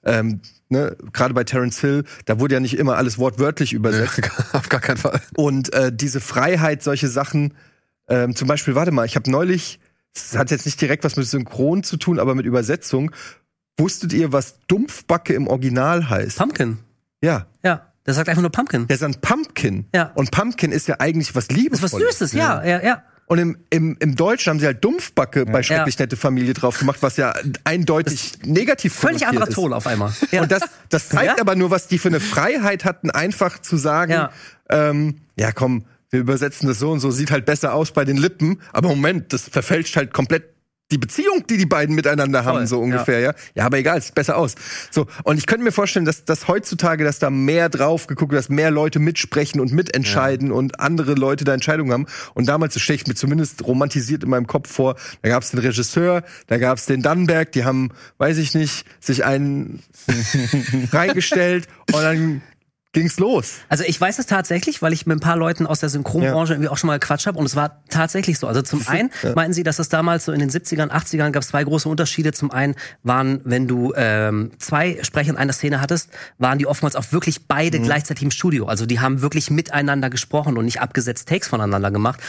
Ähm, 0.03 0.41
ne, 0.69 0.97
Gerade 1.13 1.35
bei 1.35 1.43
Terence 1.43 1.79
Hill, 1.79 2.05
da 2.25 2.39
wurde 2.39 2.55
ja 2.55 2.59
nicht 2.59 2.75
immer 2.79 2.95
alles 2.97 3.19
wortwörtlich 3.19 3.73
übersetzt. 3.73 4.21
Auf 4.53 4.69
gar 4.69 4.81
keinen 4.81 4.97
Fall. 4.97 5.21
Und 5.35 5.73
äh, 5.73 5.91
diese 5.95 6.19
Freiheit, 6.21 6.81
solche 6.81 7.07
Sachen, 7.07 7.53
ähm, 8.07 8.35
zum 8.35 8.47
Beispiel, 8.47 8.73
warte 8.73 8.91
mal, 8.91 9.05
ich 9.05 9.15
habe 9.15 9.29
neulich, 9.29 9.79
das 10.15 10.35
hat 10.35 10.49
jetzt 10.49 10.65
nicht 10.65 10.81
direkt 10.81 11.03
was 11.03 11.17
mit 11.17 11.27
Synchron 11.27 11.83
zu 11.83 11.97
tun, 11.97 12.17
aber 12.19 12.33
mit 12.33 12.47
Übersetzung. 12.47 13.11
Wusstet 13.77 14.13
ihr, 14.13 14.31
was 14.31 14.55
Dumpfbacke 14.67 15.33
im 15.33 15.47
Original 15.47 16.09
heißt? 16.09 16.37
Pumpkin. 16.37 16.77
Ja, 17.21 17.47
Ja. 17.63 17.91
Der 18.05 18.13
sagt 18.13 18.29
einfach 18.29 18.43
nur 18.43 18.51
Pumpkin. 18.51 18.85
der 18.87 18.97
ein 19.07 19.19
Pumpkin. 19.19 19.87
Ja. 19.95 20.11
Und 20.13 20.29
Pumpkin 20.29 20.71
ist 20.71 20.87
ja 20.87 20.97
eigentlich 20.99 21.33
was 21.33 21.47
Das 21.47 21.79
ist 21.91 21.93
was. 21.93 22.01
Süßes, 22.19 22.33
ja, 22.33 22.63
ja, 22.63 22.83
ja. 22.83 23.03
Und 23.25 23.39
im, 23.39 23.57
im, 23.71 23.97
im 23.99 24.15
Deutschen 24.15 24.51
haben 24.51 24.59
sie 24.59 24.67
halt 24.67 24.83
Dumpfbacke 24.83 25.47
bei 25.47 25.63
Schrecklich 25.63 25.95
Ja. 25.95 26.03
Nette 26.03 26.15
Familie 26.15 26.53
drauf 26.53 26.77
gemacht, 26.77 26.97
was 27.01 27.17
ja 27.17 27.33
eindeutig 27.63 28.33
negativ 28.43 28.93
Völlig 28.93 29.25
anderer. 29.25 29.49
Ton 29.49 29.73
auf 29.73 29.87
einmal. 29.87 30.13
Ja. 30.29 30.43
Und 30.43 30.51
das, 30.51 30.61
das 30.89 31.09
zeigt 31.09 31.25
Ja. 31.37 31.41
aber 31.41 31.55
nur, 31.55 31.71
was 31.71 31.87
die 31.87 31.97
für 31.97 32.09
eine 32.09 32.19
Freiheit 32.19 32.85
hatten, 32.85 33.09
einfach 33.09 33.59
zu 33.59 33.75
sagen, 33.77 34.11
Ja. 34.11 34.29
ähm, 34.69 35.21
ja 35.35 35.51
komm, 35.51 35.85
wir 36.11 36.19
übersetzen 36.19 36.67
das 36.67 36.77
so 36.77 36.91
und 36.91 36.99
so, 36.99 37.09
sieht 37.09 37.31
halt 37.31 37.47
besser 37.47 37.73
aus 37.73 37.91
bei 37.91 38.05
den 38.05 38.17
Lippen, 38.17 38.61
aber 38.71 38.89
Moment, 38.89 39.33
das 39.33 39.49
verfälscht 39.49 39.95
halt 39.97 40.13
komplett 40.13 40.54
die 40.91 40.99
Beziehung, 40.99 41.47
die 41.47 41.57
die 41.57 41.65
beiden 41.65 41.95
miteinander 41.95 42.43
Voll, 42.43 42.53
haben, 42.53 42.67
so 42.67 42.79
ungefähr, 42.79 43.19
ja. 43.19 43.33
ja. 43.55 43.65
aber 43.65 43.79
egal, 43.79 43.97
es 43.97 44.07
sieht 44.07 44.15
besser 44.15 44.37
aus. 44.37 44.53
So, 44.91 45.07
und 45.23 45.37
ich 45.37 45.47
könnte 45.47 45.63
mir 45.63 45.71
vorstellen, 45.71 46.05
dass, 46.05 46.25
dass 46.25 46.47
heutzutage, 46.47 47.03
dass 47.03 47.17
da 47.17 47.31
mehr 47.31 47.69
drauf 47.69 48.05
geguckt 48.05 48.31
wird, 48.31 48.39
dass 48.39 48.49
mehr 48.49 48.69
Leute 48.69 48.99
mitsprechen 48.99 49.59
und 49.59 49.73
mitentscheiden 49.73 50.51
und 50.51 50.79
andere 50.79 51.15
Leute 51.15 51.43
da 51.43 51.53
Entscheidungen 51.53 51.91
haben. 51.91 52.05
Und 52.35 52.47
damals, 52.47 52.75
das 52.75 52.83
stelle 52.83 52.97
ich 52.97 53.07
mir 53.07 53.15
zumindest 53.15 53.65
romantisiert 53.65 54.23
in 54.23 54.29
meinem 54.29 54.45
Kopf 54.45 54.71
vor, 54.71 54.95
da 55.23 55.29
gab 55.29 55.41
es 55.41 55.51
den 55.51 55.59
Regisseur, 55.59 56.23
da 56.47 56.57
gab 56.59 56.77
es 56.77 56.85
den 56.85 57.01
Dannenberg, 57.01 57.51
die 57.51 57.65
haben, 57.65 57.89
weiß 58.19 58.37
ich 58.37 58.53
nicht, 58.53 58.85
sich 58.99 59.25
einen 59.25 59.81
reingestellt 60.91 61.67
und 61.91 62.01
dann 62.01 62.41
ging's 62.95 63.19
los. 63.19 63.55
Also 63.69 63.83
ich 63.83 63.99
weiß 63.99 64.17
es 64.19 64.25
tatsächlich, 64.25 64.81
weil 64.81 64.93
ich 64.93 65.05
mit 65.05 65.17
ein 65.17 65.19
paar 65.19 65.37
Leuten 65.37 65.67
aus 65.67 65.81
der 65.81 65.89
Synchronbranche 65.89 66.53
irgendwie 66.53 66.69
auch 66.69 66.77
schon 66.77 66.87
mal 66.87 66.97
gequatscht 66.97 67.27
habe 67.27 67.37
und 67.37 67.45
es 67.45 67.55
war 67.55 67.83
tatsächlich 67.89 68.39
so. 68.39 68.47
Also 68.47 68.61
zum 68.61 68.81
einen 68.87 69.11
meinten 69.35 69.53
sie, 69.53 69.63
dass 69.63 69.77
es 69.77 69.89
damals 69.89 70.25
so 70.25 70.31
in 70.31 70.39
den 70.39 70.49
70ern, 70.49 70.89
80ern 70.89 71.31
gab 71.31 71.43
es 71.43 71.49
zwei 71.49 71.63
große 71.63 71.87
Unterschiede. 71.87 72.31
Zum 72.31 72.51
einen 72.51 72.75
waren, 73.03 73.41
wenn 73.43 73.67
du 73.67 73.93
ähm, 73.95 74.51
zwei 74.57 74.97
Sprecher 75.03 75.31
in 75.31 75.37
einer 75.37 75.53
Szene 75.53 75.81
hattest, 75.81 76.09
waren 76.39 76.57
die 76.57 76.65
oftmals 76.65 76.95
auch 76.95 77.11
wirklich 77.11 77.47
beide 77.47 77.79
gleichzeitig 77.79 78.23
im 78.23 78.31
Studio. 78.31 78.65
Also 78.65 78.85
die 78.85 78.99
haben 78.99 79.21
wirklich 79.21 79.51
miteinander 79.51 80.09
gesprochen 80.09 80.57
und 80.57 80.65
nicht 80.65 80.81
abgesetzt 80.81 81.27
Takes 81.27 81.47
voneinander 81.47 81.91
gemacht. 81.91 82.21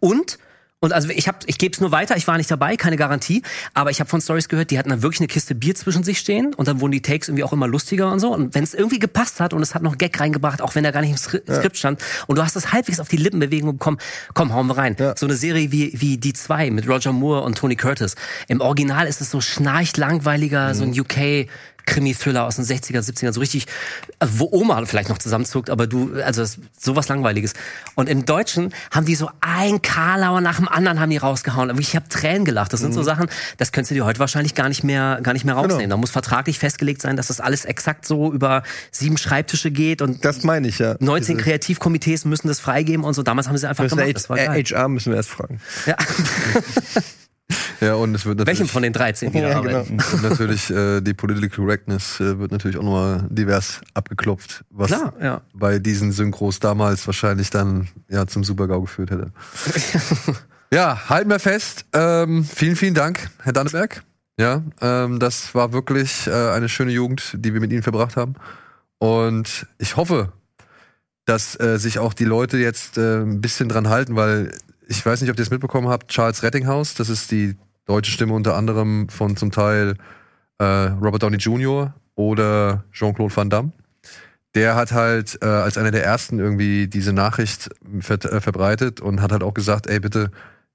Und 0.00 0.38
und 0.84 0.92
also 0.92 1.08
ich 1.08 1.28
habe, 1.28 1.38
ich 1.46 1.58
gebe 1.58 1.72
es 1.72 1.80
nur 1.80 1.92
weiter. 1.92 2.16
Ich 2.16 2.26
war 2.26 2.36
nicht 2.36 2.50
dabei, 2.50 2.76
keine 2.76 2.96
Garantie. 2.96 3.42
Aber 3.72 3.90
ich 3.90 4.00
habe 4.00 4.10
von 4.10 4.20
Stories 4.20 4.48
gehört, 4.48 4.70
die 4.70 4.78
hatten 4.78 4.90
dann 4.90 5.02
wirklich 5.02 5.20
eine 5.20 5.28
Kiste 5.28 5.54
Bier 5.54 5.74
zwischen 5.74 6.04
sich 6.04 6.18
stehen 6.18 6.54
und 6.54 6.68
dann 6.68 6.80
wurden 6.80 6.92
die 6.92 7.00
Takes 7.02 7.28
irgendwie 7.28 7.42
auch 7.44 7.52
immer 7.52 7.66
lustiger 7.66 8.12
und 8.12 8.20
so. 8.20 8.32
Und 8.32 8.54
wenn 8.54 8.62
es 8.62 8.74
irgendwie 8.74 8.98
gepasst 8.98 9.40
hat 9.40 9.54
und 9.54 9.62
es 9.62 9.74
hat 9.74 9.82
noch 9.82 9.96
Gag 9.98 10.20
reingebracht, 10.20 10.60
auch 10.60 10.74
wenn 10.74 10.84
er 10.84 10.92
gar 10.92 11.00
nicht 11.00 11.10
im 11.10 11.16
Skri- 11.16 11.42
Skript 11.52 11.76
stand 11.78 12.00
und 12.26 12.36
du 12.36 12.42
hast 12.44 12.54
es 12.56 12.72
halbwegs 12.72 13.00
auf 13.00 13.08
die 13.08 13.16
Lippenbewegung 13.16 13.72
bekommen, 13.78 13.98
komm, 14.34 14.52
hauen 14.52 14.66
wir 14.66 14.76
rein. 14.76 14.94
So 15.16 15.26
eine 15.26 15.36
Serie 15.36 15.72
wie 15.72 15.92
wie 15.94 16.18
die 16.18 16.32
zwei 16.34 16.70
mit 16.70 16.86
Roger 16.88 17.12
Moore 17.12 17.42
und 17.42 17.56
Tony 17.56 17.76
Curtis. 17.76 18.14
Im 18.48 18.60
Original 18.60 19.06
ist 19.06 19.20
es 19.20 19.30
so 19.30 19.40
schnarcht 19.40 19.96
langweiliger, 19.96 20.74
so 20.74 20.84
ein 20.84 20.90
UK 20.98 21.48
Krimi-Thriller 21.86 22.44
aus 22.44 22.56
den 22.56 22.64
60er, 22.64 23.00
70er, 23.00 23.32
so 23.32 23.40
richtig, 23.40 23.66
äh, 24.20 24.26
wo 24.28 24.48
Oma 24.52 24.84
vielleicht 24.86 25.08
noch 25.08 25.18
zusammenzuckt, 25.18 25.70
aber 25.70 25.86
du, 25.86 26.12
also 26.22 26.42
das, 26.42 26.58
sowas 26.78 27.08
Langweiliges. 27.08 27.52
Und 27.94 28.08
im 28.08 28.24
Deutschen 28.26 28.72
haben 28.90 29.06
die 29.06 29.14
so 29.14 29.30
ein 29.40 29.82
Karlauer 29.82 30.40
nach 30.40 30.56
dem 30.56 30.68
anderen 30.68 31.00
haben 31.00 31.10
die 31.10 31.16
rausgehauen. 31.16 31.70
Aber 31.70 31.80
Ich 31.80 31.94
habe 31.94 32.08
Tränen 32.08 32.44
gelacht. 32.44 32.72
Das 32.72 32.80
sind 32.80 32.92
so 32.94 33.02
Sachen, 33.02 33.28
das 33.58 33.72
könntest 33.72 33.90
du 33.90 33.94
dir 33.94 34.04
heute 34.04 34.18
wahrscheinlich 34.18 34.54
gar 34.54 34.68
nicht 34.68 34.82
mehr, 34.84 35.18
gar 35.22 35.32
nicht 35.32 35.44
mehr 35.44 35.54
rausnehmen. 35.54 35.90
Da 35.90 35.96
muss 35.96 36.10
vertraglich 36.10 36.58
festgelegt 36.58 37.02
sein, 37.02 37.16
dass 37.16 37.28
das 37.28 37.40
alles 37.40 37.64
exakt 37.64 38.06
so 38.06 38.32
über 38.32 38.62
sieben 38.90 39.16
Schreibtische 39.18 39.70
geht 39.70 40.00
und 40.02 40.24
Das 40.24 40.42
meine 40.42 40.68
ich 40.68 40.78
ja. 40.78 40.96
19 41.00 41.36
Diese- 41.36 41.44
Kreativkomitees 41.44 42.24
müssen 42.24 42.48
das 42.48 42.60
freigeben 42.60 43.04
und 43.04 43.14
so. 43.14 43.22
Damals 43.22 43.48
haben 43.48 43.58
sie 43.58 43.68
einfach 43.68 43.84
müssen 43.84 43.96
gemacht. 43.98 44.16
Das 44.16 44.28
war 44.30 44.38
H- 44.38 44.46
geil. 44.46 44.64
HR 44.64 44.88
müssen 44.88 45.10
wir 45.12 45.16
erst 45.16 45.30
fragen. 45.30 45.60
Ja. 45.86 45.96
Ja, 47.80 47.94
und 47.94 48.14
es 48.14 48.24
wird 48.24 48.38
natürlich, 48.38 48.60
Welchen 48.60 48.72
von 48.72 48.82
den 48.82 48.92
13, 48.94 49.30
die 49.32 49.40
da 49.40 49.50
Ja, 49.50 49.56
arbeiten? 49.58 49.98
genau. 49.98 50.04
und 50.12 50.22
natürlich 50.22 50.70
äh, 50.70 51.00
die 51.02 51.12
Political 51.12 51.50
Correctness 51.50 52.18
äh, 52.20 52.38
wird 52.38 52.52
natürlich 52.52 52.78
auch 52.78 52.82
nochmal 52.82 53.26
divers 53.28 53.80
abgeklopft, 53.92 54.64
was 54.70 54.88
Klar, 54.88 55.12
ja. 55.20 55.42
bei 55.52 55.78
diesen 55.78 56.10
Synchros 56.12 56.60
damals 56.60 57.06
wahrscheinlich 57.06 57.50
dann 57.50 57.88
ja 58.08 58.26
zum 58.26 58.44
Supergau 58.44 58.80
geführt 58.80 59.10
hätte. 59.10 59.32
ja, 60.72 61.08
halten 61.10 61.28
wir 61.28 61.38
fest. 61.38 61.84
Ähm, 61.92 62.44
vielen, 62.44 62.76
vielen 62.76 62.94
Dank, 62.94 63.28
Herr 63.42 63.52
Danneberg. 63.52 64.02
Ja, 64.38 64.62
ähm, 64.80 65.18
das 65.18 65.54
war 65.54 65.72
wirklich 65.72 66.26
äh, 66.26 66.30
eine 66.30 66.68
schöne 66.68 66.90
Jugend, 66.92 67.34
die 67.38 67.52
wir 67.52 67.60
mit 67.60 67.70
Ihnen 67.72 67.82
verbracht 67.82 68.16
haben. 68.16 68.34
Und 68.98 69.66
ich 69.78 69.96
hoffe, 69.96 70.32
dass 71.26 71.58
äh, 71.60 71.78
sich 71.78 71.98
auch 71.98 72.14
die 72.14 72.24
Leute 72.24 72.56
jetzt 72.58 72.98
äh, 72.98 73.20
ein 73.22 73.40
bisschen 73.40 73.68
dran 73.68 73.88
halten, 73.88 74.16
weil 74.16 74.50
ich 74.88 75.04
weiß 75.04 75.20
nicht, 75.20 75.30
ob 75.30 75.38
ihr 75.38 75.42
es 75.42 75.50
mitbekommen 75.50 75.88
habt, 75.88 76.10
Charles 76.10 76.42
Rettinghaus, 76.42 76.94
das 76.94 77.08
ist 77.08 77.30
die 77.30 77.56
deutsche 77.86 78.10
Stimme 78.10 78.34
unter 78.34 78.54
anderem 78.56 79.08
von 79.08 79.36
zum 79.36 79.50
Teil 79.50 79.96
äh, 80.58 80.64
Robert 80.64 81.22
Downey 81.22 81.36
Jr. 81.36 81.94
oder 82.14 82.84
Jean-Claude 82.92 83.34
Van 83.34 83.50
Damme. 83.50 83.72
Der 84.54 84.76
hat 84.76 84.92
halt 84.92 85.38
äh, 85.42 85.46
als 85.46 85.76
einer 85.78 85.90
der 85.90 86.04
ersten 86.04 86.38
irgendwie 86.38 86.86
diese 86.86 87.12
Nachricht 87.12 87.70
ver 88.00 88.24
äh, 88.24 88.40
verbreitet 88.40 89.00
und 89.00 89.20
hat 89.20 89.32
halt 89.32 89.42
auch 89.42 89.54
gesagt, 89.54 89.88
ey, 89.88 89.98
bitte 90.00 90.30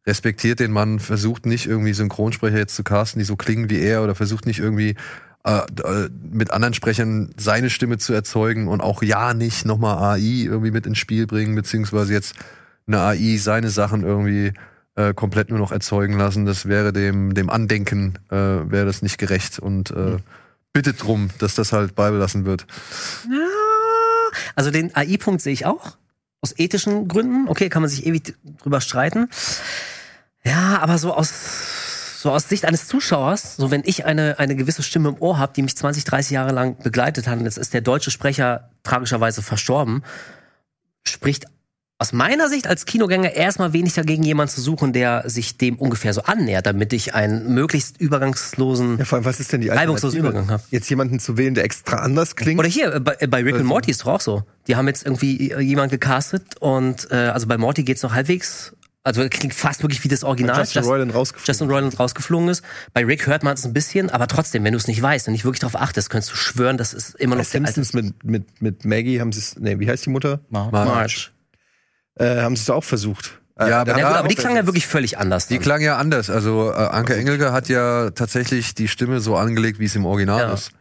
respektiert 0.06 0.60
den 0.60 0.72
Mann, 0.72 1.00
versucht 1.00 1.46
nicht 1.46 1.66
irgendwie 1.66 1.94
Synchronsprecher 1.94 2.58
jetzt 2.58 2.76
zu 2.76 2.84
casten, 2.84 3.20
die 3.20 3.26
so 3.26 3.36
klingen 3.36 3.70
wie 3.70 3.80
er 3.80 4.04
oder 4.04 4.16
versucht 4.16 4.46
nicht 4.46 4.60
irgendwie 4.60 4.96
äh, 5.46 5.60
äh, 5.60 6.10
mit 6.32 6.52
anderen 6.52 6.74
Sprechern 6.74 7.32
seine 7.38 7.70
Stimme 7.70 7.98
zu 7.98 8.14
erzeugen 8.14 8.68
und 8.68 8.82
auch 8.82 9.02
ja 9.02 9.34
nicht 9.34 9.66
nochmal 9.66 9.98
AI 9.98 10.46
irgendwie 10.46 10.72
mit 10.72 10.86
ins 10.86 10.98
Spiel 10.98 11.28
bringen, 11.28 11.56
beziehungsweise 11.56 12.14
jetzt 12.14 12.36
eine 12.90 13.02
AI 13.02 13.38
seine 13.38 13.70
Sachen 13.70 14.04
irgendwie 14.04 14.54
äh, 14.96 15.14
komplett 15.14 15.50
nur 15.50 15.60
noch 15.60 15.72
erzeugen 15.72 16.18
lassen. 16.18 16.46
Das 16.46 16.66
wäre 16.66 16.92
dem, 16.92 17.34
dem 17.34 17.50
Andenken, 17.50 18.20
äh, 18.30 18.36
wäre 18.36 18.86
das 18.86 19.02
nicht 19.02 19.18
gerecht 19.18 19.60
und 19.60 19.92
äh, 19.92 20.18
bittet 20.74 21.02
drum, 21.02 21.30
dass 21.40 21.56
das 21.56 21.72
halt 21.72 21.96
beibelassen 21.96 22.46
wird. 22.46 22.66
Also 24.56 24.72
den 24.72 24.96
AI-Punkt 24.96 25.42
sehe 25.42 25.54
ich 25.54 25.66
auch. 25.66 25.98
Aus 26.42 26.58
ethischen 26.58 27.08
Gründen. 27.08 27.48
Okay, 27.48 27.70
kann 27.70 27.82
man 27.82 27.90
sich 27.90 28.06
ewig 28.06 28.36
drüber 28.62 28.82
streiten. 28.82 29.30
Ja, 30.44 30.80
aber 30.80 30.98
so 30.98 31.14
aus, 31.14 32.22
so 32.22 32.32
aus 32.32 32.48
Sicht 32.48 32.66
eines 32.66 32.88
Zuschauers, 32.88 33.58
so 33.58 33.72
wenn 33.72 33.84
ich 33.86 34.06
eine, 34.06 34.40
eine 34.40 34.56
gewisse 34.56 34.84
Stimme 34.84 35.10
im 35.10 35.18
Ohr 35.20 35.38
habe, 35.38 35.54
die 35.54 35.62
mich 35.62 35.76
20, 35.76 36.06
30 36.06 36.32
Jahre 36.32 36.54
lang 36.54 36.78
begleitet 36.82 37.28
hat, 37.28 37.40
und 37.40 37.46
jetzt 37.46 37.58
ist 37.58 37.74
der 37.74 37.82
deutsche 37.82 38.12
Sprecher 38.12 38.70
tragischerweise 38.84 39.42
verstorben, 39.42 40.04
spricht 41.04 41.46
aus 42.02 42.14
meiner 42.14 42.48
Sicht 42.48 42.66
als 42.66 42.86
Kinogänger 42.86 43.34
erstmal 43.34 43.74
wenig 43.74 43.94
dagegen, 43.94 44.24
jemanden 44.24 44.54
zu 44.54 44.62
suchen, 44.62 44.94
der 44.94 45.30
sich 45.30 45.58
dem 45.58 45.76
ungefähr 45.76 46.14
so 46.14 46.22
annähert, 46.24 46.66
damit 46.66 46.94
ich 46.94 47.14
einen 47.14 47.54
möglichst 47.54 48.00
übergangslosen 48.00 48.98
Ja, 48.98 49.04
vor 49.04 49.18
allem, 49.18 49.26
was 49.26 49.42
ist 49.42 49.52
denn 49.52 49.60
die 49.60 49.68
Reibungslosen? 49.68 50.20
Übergang, 50.20 50.48
ja. 50.50 50.60
Jetzt 50.72 50.90
jemanden 50.90 51.20
zu 51.20 51.38
wählen, 51.38 51.56
der 51.56 51.66
extra 51.66 51.98
anders 51.98 52.38
klingt? 52.38 52.58
Oder 52.58 52.70
hier, 52.70 52.96
äh, 52.96 53.00
bei, 53.02 53.18
äh, 53.20 53.28
bei 53.28 53.44
Rick 53.44 53.56
und 53.56 53.66
Morty 53.66 53.92
ist 53.92 54.02
doch 54.04 54.08
auch 54.08 54.22
so. 54.22 54.44
Die 54.68 54.78
haben 54.78 54.88
jetzt 54.88 55.06
irgendwie 55.06 55.52
äh, 55.52 55.60
jemand 55.60 55.92
gecastet 55.92 56.56
und 56.62 57.10
äh, 57.12 57.16
also 57.16 57.48
bei 57.48 57.58
Morty 57.58 57.84
geht's 57.84 58.02
noch 58.02 58.14
halbwegs, 58.14 58.74
also 59.04 59.28
klingt 59.30 59.54
fast 59.54 59.82
wirklich 59.82 60.02
wie 60.06 60.08
das 60.08 60.24
Original. 60.24 60.58
Justin 60.58 60.82
Just- 60.84 60.90
Roiland 60.90 61.14
rausgeflogen. 61.14 61.48
Justin 61.48 61.70
Roiland 61.70 62.00
rausgeflogen 62.00 62.48
ist. 62.48 62.64
Bei 62.94 63.04
Rick 63.04 63.28
hört 63.28 63.44
man 63.44 63.56
es 63.56 63.66
ein 63.66 63.74
bisschen, 63.74 64.10
aber 64.10 64.28
trotzdem, 64.28 64.64
wenn 64.64 64.72
du 64.72 64.78
es 64.78 64.88
nicht 64.88 65.02
weißt 65.02 65.28
und 65.28 65.34
nicht 65.34 65.44
wirklich 65.44 65.60
darauf 65.60 65.76
achtest, 65.76 66.10
könntest 66.10 66.32
du 66.32 66.38
schwören, 66.38 66.78
das 66.78 66.94
ist 66.94 67.16
immer 67.16 67.36
Bei 67.36 67.42
noch 67.42 67.50
der 67.50 67.60
alte 67.62 67.74
Simpsons 67.74 67.94
mit, 67.94 68.24
mit, 68.24 68.62
mit 68.62 68.86
Maggie 68.86 69.20
haben 69.20 69.34
sie 69.34 69.40
es, 69.40 69.58
nee, 69.60 69.80
wie 69.80 69.90
heißt 69.90 70.06
die 70.06 70.12
Mutter? 70.12 70.40
Marge. 70.50 71.32
Äh, 72.20 72.42
haben 72.42 72.56
sie 72.56 72.62
es 72.64 72.70
auch 72.70 72.84
versucht. 72.84 73.40
Äh, 73.58 73.70
Ja, 73.70 73.82
aber 73.82 73.94
da 73.94 73.98
Ja, 74.00 74.08
gut, 74.10 74.18
aber 74.20 74.28
die 74.28 74.36
klang 74.36 74.56
ja 74.56 74.66
wirklich 74.66 74.88
völlig 74.88 75.18
anders. 75.18 75.48
Die 75.48 75.58
klang 75.58 75.82
ja 75.82 75.98
anders. 75.98 76.30
Also 76.30 76.72
äh, 76.72 76.76
Anke 76.76 77.16
Engelke 77.16 77.52
hat 77.52 77.68
ja 77.70 78.12
tatsächlich 78.12 78.76
die 78.76 78.88
Stimme 78.88 79.20
so 79.22 79.36
angelegt, 79.36 79.80
wie 79.80 79.86
es 79.86 79.96
im 79.96 80.06
Original 80.06 80.40
Ja. 80.42 80.54
ist. 80.54 80.72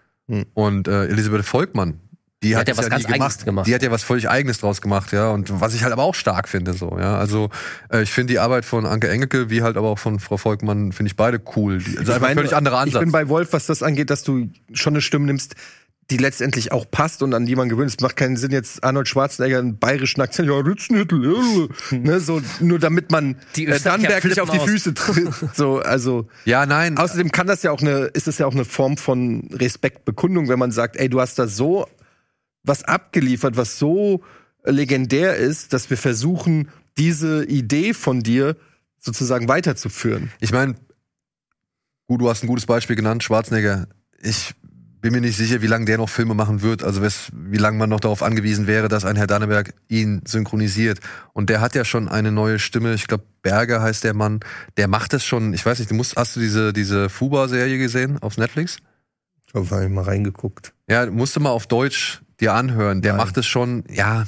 Und 0.54 0.88
äh, 0.88 1.06
Elisabeth 1.06 1.44
Volkmann, 1.46 2.00
die, 2.42 2.54
hat, 2.54 2.68
ja 2.68 2.74
das 2.74 2.84
was 2.84 2.90
ganz 2.90 3.08
nie 3.08 3.14
Eigenes 3.14 3.44
gemacht. 3.44 3.66
Die 3.66 3.74
hat 3.74 3.82
ja 3.82 3.90
was 3.90 4.02
völlig 4.04 4.28
Eigenes 4.28 4.58
draus 4.60 4.80
gemacht, 4.82 5.10
ja. 5.12 5.30
Und 5.30 5.60
was 5.60 5.74
ich 5.74 5.82
halt 5.82 5.92
aber 5.92 6.02
auch 6.04 6.14
stark 6.14 6.48
finde, 6.48 6.74
so, 6.74 6.98
ja. 7.00 7.16
Also 7.18 7.48
äh, 7.90 8.02
ich 8.02 8.12
finde 8.12 8.32
die 8.34 8.38
Arbeit 8.38 8.64
von 8.64 8.84
Anke 8.86 9.08
Engelke, 9.08 9.48
wie 9.50 9.62
halt 9.62 9.76
aber 9.76 9.88
auch 9.88 9.98
von 9.98 10.20
Frau 10.20 10.36
Volkmann, 10.36 10.92
finde 10.92 11.08
ich 11.08 11.16
beide 11.16 11.40
cool. 11.56 11.78
Die, 11.78 11.98
also 11.98 12.02
Ich 12.02 12.08
einfach 12.10 12.14
ein 12.16 12.20
meine, 12.20 12.34
völlig 12.34 12.54
anderer 12.54 12.76
Ich 12.76 12.82
Ansatz. 12.94 13.00
bin 13.00 13.10
bei 13.12 13.28
Wolf, 13.28 13.52
was 13.54 13.66
das 13.66 13.82
angeht, 13.82 14.10
dass 14.10 14.22
du 14.22 14.50
schon 14.72 14.92
eine 14.92 15.00
Stimme 15.00 15.24
nimmst, 15.26 15.54
die 16.10 16.16
letztendlich 16.16 16.72
auch 16.72 16.90
passt 16.90 17.22
und 17.22 17.34
an 17.34 17.44
die 17.44 17.54
man 17.54 17.68
gewöhnt. 17.68 17.90
Es 17.90 18.00
macht 18.00 18.16
keinen 18.16 18.36
Sinn, 18.36 18.50
jetzt 18.50 18.82
Arnold 18.82 19.08
Schwarzenegger 19.08 19.58
einen 19.58 19.78
bayerischen 19.78 20.22
Akzent, 20.22 20.48
ja, 20.48 20.54
Rützenhüttel, 20.54 21.22
ja, 21.22 21.98
ne, 21.98 22.20
so, 22.20 22.40
nur 22.60 22.78
damit 22.78 23.10
man 23.10 23.36
Die 23.56 23.66
äh, 23.66 23.74
Österreicher 23.74 23.90
Dannenberg 23.90 24.24
nicht 24.24 24.40
auf 24.40 24.50
die 24.50 24.58
Füße 24.58 24.94
tritt. 24.94 25.28
So, 25.54 25.80
also. 25.80 26.28
Ja, 26.44 26.66
nein. 26.66 26.98
Außerdem 26.98 27.32
kann 27.32 27.46
das 27.46 27.62
ja 27.62 27.72
auch 27.72 27.80
eine, 27.80 28.04
ist 28.06 28.28
es 28.28 28.38
ja 28.38 28.46
auch 28.46 28.54
eine 28.54 28.64
Form 28.64 28.96
von 28.96 29.48
Respektbekundung, 29.52 30.48
wenn 30.48 30.58
man 30.58 30.70
sagt, 30.70 30.96
ey, 30.96 31.08
du 31.08 31.20
hast 31.20 31.38
da 31.38 31.46
so 31.46 31.86
was 32.62 32.84
abgeliefert, 32.84 33.56
was 33.56 33.78
so 33.78 34.22
legendär 34.64 35.36
ist, 35.36 35.72
dass 35.72 35.90
wir 35.90 35.96
versuchen, 35.96 36.68
diese 36.96 37.44
Idee 37.44 37.94
von 37.94 38.22
dir 38.22 38.56
sozusagen 38.98 39.48
weiterzuführen. 39.48 40.30
Ich 40.40 40.52
meine, 40.52 40.74
gut, 42.06 42.20
du 42.20 42.28
hast 42.28 42.42
ein 42.42 42.48
gutes 42.48 42.66
Beispiel 42.66 42.96
genannt, 42.96 43.22
Schwarzenegger. 43.22 43.88
Ich 44.20 44.54
bin 45.00 45.12
mir 45.12 45.20
nicht 45.20 45.36
sicher, 45.36 45.62
wie 45.62 45.66
lange 45.66 45.84
der 45.84 45.98
noch 45.98 46.08
Filme 46.08 46.34
machen 46.34 46.62
wird. 46.62 46.82
Also 46.82 47.02
wie 47.02 47.56
lange 47.56 47.78
man 47.78 47.90
noch 47.90 48.00
darauf 48.00 48.22
angewiesen 48.22 48.66
wäre, 48.66 48.88
dass 48.88 49.04
ein 49.04 49.16
Herr 49.16 49.26
Danneberg 49.26 49.74
ihn 49.88 50.22
synchronisiert. 50.26 51.00
Und 51.32 51.50
der 51.50 51.60
hat 51.60 51.74
ja 51.74 51.84
schon 51.84 52.08
eine 52.08 52.32
neue 52.32 52.58
Stimme. 52.58 52.94
Ich 52.94 53.06
glaube, 53.06 53.24
Berger 53.42 53.80
heißt 53.80 54.04
der 54.04 54.14
Mann. 54.14 54.40
Der 54.76 54.88
macht 54.88 55.12
das 55.12 55.24
schon. 55.24 55.54
Ich 55.54 55.64
weiß 55.64 55.78
nicht, 55.78 55.90
du 55.90 55.94
musst, 55.94 56.16
hast 56.16 56.36
du 56.36 56.40
diese, 56.40 56.72
diese 56.72 57.08
Fuba-Serie 57.08 57.78
gesehen 57.78 58.18
auf 58.20 58.36
Netflix? 58.36 58.78
Da 59.52 59.60
habe 59.60 59.84
ich 59.84 59.90
mal 59.90 60.04
reingeguckt. 60.04 60.74
Ja, 60.88 61.06
musst 61.06 61.36
du 61.36 61.40
mal 61.40 61.50
auf 61.50 61.66
Deutsch 61.66 62.20
dir 62.40 62.54
anhören. 62.54 63.02
Der 63.02 63.12
Nein. 63.14 63.24
macht 63.24 63.36
es 63.36 63.46
schon, 63.46 63.84
ja, 63.90 64.24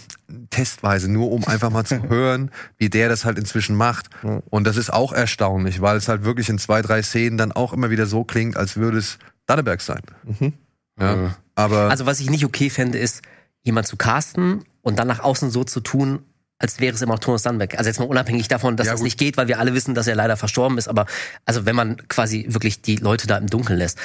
testweise, 0.51 1.11
nur 1.11 1.31
um 1.31 1.47
einfach 1.47 1.71
mal 1.71 1.85
zu 1.85 2.03
hören, 2.09 2.51
wie 2.77 2.91
der 2.91 3.09
das 3.09 3.25
halt 3.25 3.39
inzwischen 3.39 3.77
macht. 3.77 4.09
Und 4.51 4.67
das 4.67 4.77
ist 4.77 4.93
auch 4.93 5.13
erstaunlich, 5.13 5.81
weil 5.81 5.97
es 5.97 6.09
halt 6.09 6.25
wirklich 6.25 6.49
in 6.49 6.59
zwei, 6.59 6.83
drei 6.83 7.03
Szenen 7.03 7.39
dann 7.39 7.53
auch 7.53 7.73
immer 7.73 7.91
wieder 7.91 8.07
so 8.07 8.25
klingt, 8.25 8.57
als 8.57 8.77
würde 8.77 8.99
es 8.99 9.19
Danneberg 9.51 9.81
sein. 9.81 10.01
Mhm. 10.25 10.53
Ja. 10.99 11.37
Aber 11.55 11.91
Also 11.91 12.07
was 12.07 12.21
ich 12.21 12.31
nicht 12.31 12.45
okay 12.45 12.71
fände, 12.71 12.99
ist, 12.99 13.23
jemand 13.63 13.87
zu 13.87 13.97
casten 13.97 14.65
und 14.83 14.99
dann 14.99 15.09
nach 15.09 15.21
außen 15.21 15.51
so 15.51 15.65
zu 15.65 15.81
tun, 15.81 16.21
als 16.59 16.79
wäre 16.81 16.95
es 16.95 17.03
immer 17.03 17.15
noch 17.15 17.21
Thomas 17.21 17.43
Sandberg. 17.43 17.77
Also 17.79 17.89
jetzt 17.89 17.99
mal 18.01 18.07
unabhängig 18.09 18.49
davon, 18.49 18.77
dass 18.77 18.87
Ja, 18.87 18.93
das 18.93 19.01
gut. 19.01 19.05
nicht 19.07 19.19
geht, 19.19 19.37
weil 19.37 19.49
wir 19.49 19.59
alle 19.59 19.75
wissen, 19.75 19.95
dass 19.95 20.07
er 20.07 20.15
leider 20.15 20.37
verstorben 20.37 20.77
ist. 20.79 20.89
Aber 20.89 21.07
also 21.47 21.65
wenn 21.67 21.75
man 21.77 21.97
quasi 22.09 22.47
wirklich 22.49 22.83
die 22.83 22.97
Leute 22.97 23.27
da 23.27 23.39
im 23.39 23.47
Dunkeln 23.49 23.79
lässt. 23.79 23.99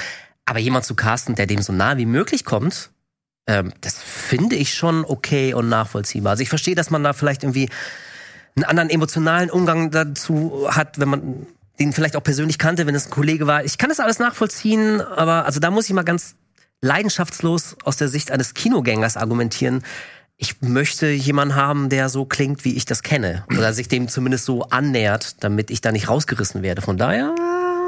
Aber 0.46 0.60
jemand 0.60 0.86
zu 0.86 0.96
casten, 0.96 1.36
der 1.36 1.48
dem 1.48 1.62
so 1.62 1.74
nah 1.74 1.98
wie 1.98 2.06
möglich 2.06 2.46
kommt, 2.46 2.92
ähm, 3.48 3.74
das 3.82 4.02
finde 4.02 4.56
ich 4.56 4.74
schon 4.74 5.04
okay 5.06 5.54
und 5.54 5.70
nachvollziehbar. 5.70 6.32
Also 6.32 6.44
ich 6.44 6.50
verstehe, 6.50 6.76
dass 6.76 6.90
man 6.92 7.04
da 7.04 7.14
vielleicht 7.14 7.44
irgendwie 7.44 7.70
einen 8.56 8.64
anderen 8.66 8.90
emotionalen 8.90 9.50
Umgang 9.50 9.92
dazu 9.92 10.68
hat, 10.70 10.98
wenn 11.00 11.10
man 11.10 11.48
den 11.80 11.94
vielleicht 11.94 12.16
auch 12.16 12.24
persönlich 12.24 12.58
kannte, 12.58 12.88
wenn 12.88 12.96
es 12.96 13.08
ein 13.08 13.12
Kollege 13.12 13.48
war. 13.48 13.64
Ich 13.64 13.78
kann 13.78 13.90
das 13.90 14.00
alles 14.00 14.20
nachvollziehen, 14.20 15.02
aber 15.02 15.46
also 15.46 15.60
da 15.60 15.72
muss 15.72 15.86
ich 15.86 15.94
mal 15.94 16.04
ganz 16.04 16.36
leidenschaftslos 16.82 17.76
aus 17.84 17.98
der 17.98 18.08
Sicht 18.08 18.32
eines 18.32 18.54
Kinogängers 18.54 19.18
argumentieren. 19.18 19.84
Ich 20.38 20.62
möchte 20.62 21.08
jemanden 21.08 21.56
haben, 21.56 21.90
der 21.90 22.10
so 22.10 22.26
klingt, 22.26 22.66
wie 22.66 22.76
ich 22.76 22.86
das 22.86 23.04
kenne. 23.04 23.46
Oder 23.50 23.74
sich 23.74 23.88
dem 23.88 24.08
zumindest 24.10 24.46
so 24.46 24.64
annähert, 24.64 25.44
damit 25.44 25.72
ich 25.72 25.82
da 25.82 25.92
nicht 25.92 26.10
rausgerissen 26.10 26.62
werde. 26.62 26.82
Von 26.82 26.98
daher. 26.98 27.34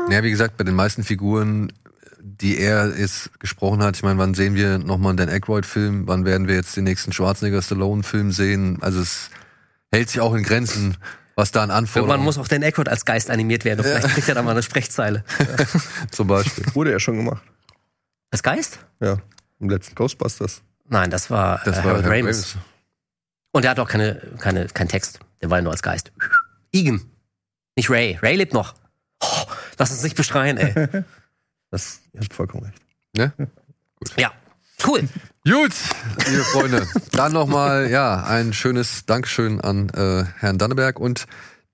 ja, 0.09 0.23
wie 0.23 0.31
gesagt, 0.31 0.55
bei 0.57 0.63
den 0.63 0.75
meisten 0.75 1.03
Figuren, 1.03 1.73
die 2.21 2.57
er 2.57 2.97
jetzt 2.97 3.37
gesprochen 3.39 3.83
hat, 3.83 3.97
ich 3.97 4.03
meine, 4.03 4.17
wann 4.17 4.33
sehen 4.33 4.55
wir 4.55 4.77
nochmal 4.77 5.11
einen 5.11 5.17
Dan 5.17 5.29
Aykroyd-Film? 5.29 6.07
Wann 6.07 6.23
werden 6.23 6.47
wir 6.47 6.55
jetzt 6.55 6.77
den 6.77 6.85
nächsten 6.85 7.11
Schwarzenegger-Stallone-Film 7.11 8.31
sehen? 8.31 8.77
Also 8.81 9.01
es 9.01 9.29
hält 9.91 10.09
sich 10.09 10.21
auch 10.21 10.33
in 10.33 10.43
Grenzen, 10.43 10.95
was 11.37 11.51
da 11.51 11.63
an 11.63 11.69
Anforderungen 11.71 12.09
Irgendwann 12.09 12.25
muss 12.25 12.37
auch 12.39 12.47
Dan 12.47 12.63
Aykroyd 12.63 12.89
als 12.89 13.05
Geist 13.05 13.29
animiert 13.29 13.63
werden. 13.63 13.79
Und 13.79 13.85
Vielleicht 13.85 14.09
kriegt 14.09 14.27
er 14.27 14.35
da 14.35 14.41
mal 14.41 14.51
eine 14.51 14.63
Sprechzeile. 14.63 15.23
zum 16.11 16.27
Beispiel. 16.27 16.65
Wurde 16.73 16.91
ja 16.91 16.99
schon 16.99 17.15
gemacht. 17.15 17.43
Als 18.31 18.41
Geist? 18.41 18.79
Ja. 18.99 19.17
Im 19.59 19.69
letzten 19.69 19.93
Ghostbusters. 19.93 20.63
Nein, 20.89 21.11
das 21.11 21.29
war, 21.29 21.61
Das 21.63 21.77
äh, 21.77 21.83
war 21.83 21.91
Harold 21.91 22.05
Ramis. 22.05 22.25
Ramis. 22.25 22.57
Und 23.51 23.65
er 23.65 23.71
hat 23.71 23.79
auch 23.79 23.87
keine, 23.87 24.15
keine, 24.39 24.65
keinen 24.65 24.87
Text. 24.87 25.19
Der 25.41 25.51
war 25.51 25.59
ja 25.59 25.61
nur 25.61 25.71
als 25.71 25.83
Geist. 25.83 26.11
Egan. 26.73 27.05
Nicht 27.75 27.91
Ray. 27.91 28.17
Ray 28.19 28.35
lebt 28.35 28.53
noch. 28.53 28.73
Oh, 29.21 29.45
lass 29.77 29.91
uns 29.91 30.01
nicht 30.01 30.17
beschreien, 30.17 30.57
ey. 30.57 31.03
Das, 31.69 31.99
ihr 32.13 32.21
habt 32.21 32.33
vollkommen 32.33 32.63
recht. 32.63 32.81
Ne? 33.17 33.33
ja. 34.15 34.31
Cool. 34.85 35.09
Gut, 35.49 35.71
liebe 36.29 36.43
Freunde. 36.43 36.87
Dann 37.13 37.31
nochmal, 37.31 37.89
ja, 37.89 38.25
ein 38.25 38.51
schönes 38.51 39.05
Dankeschön 39.05 39.61
an 39.61 39.89
äh, 39.89 40.25
Herrn 40.39 40.57
Danneberg. 40.57 40.99
Und 40.99 41.25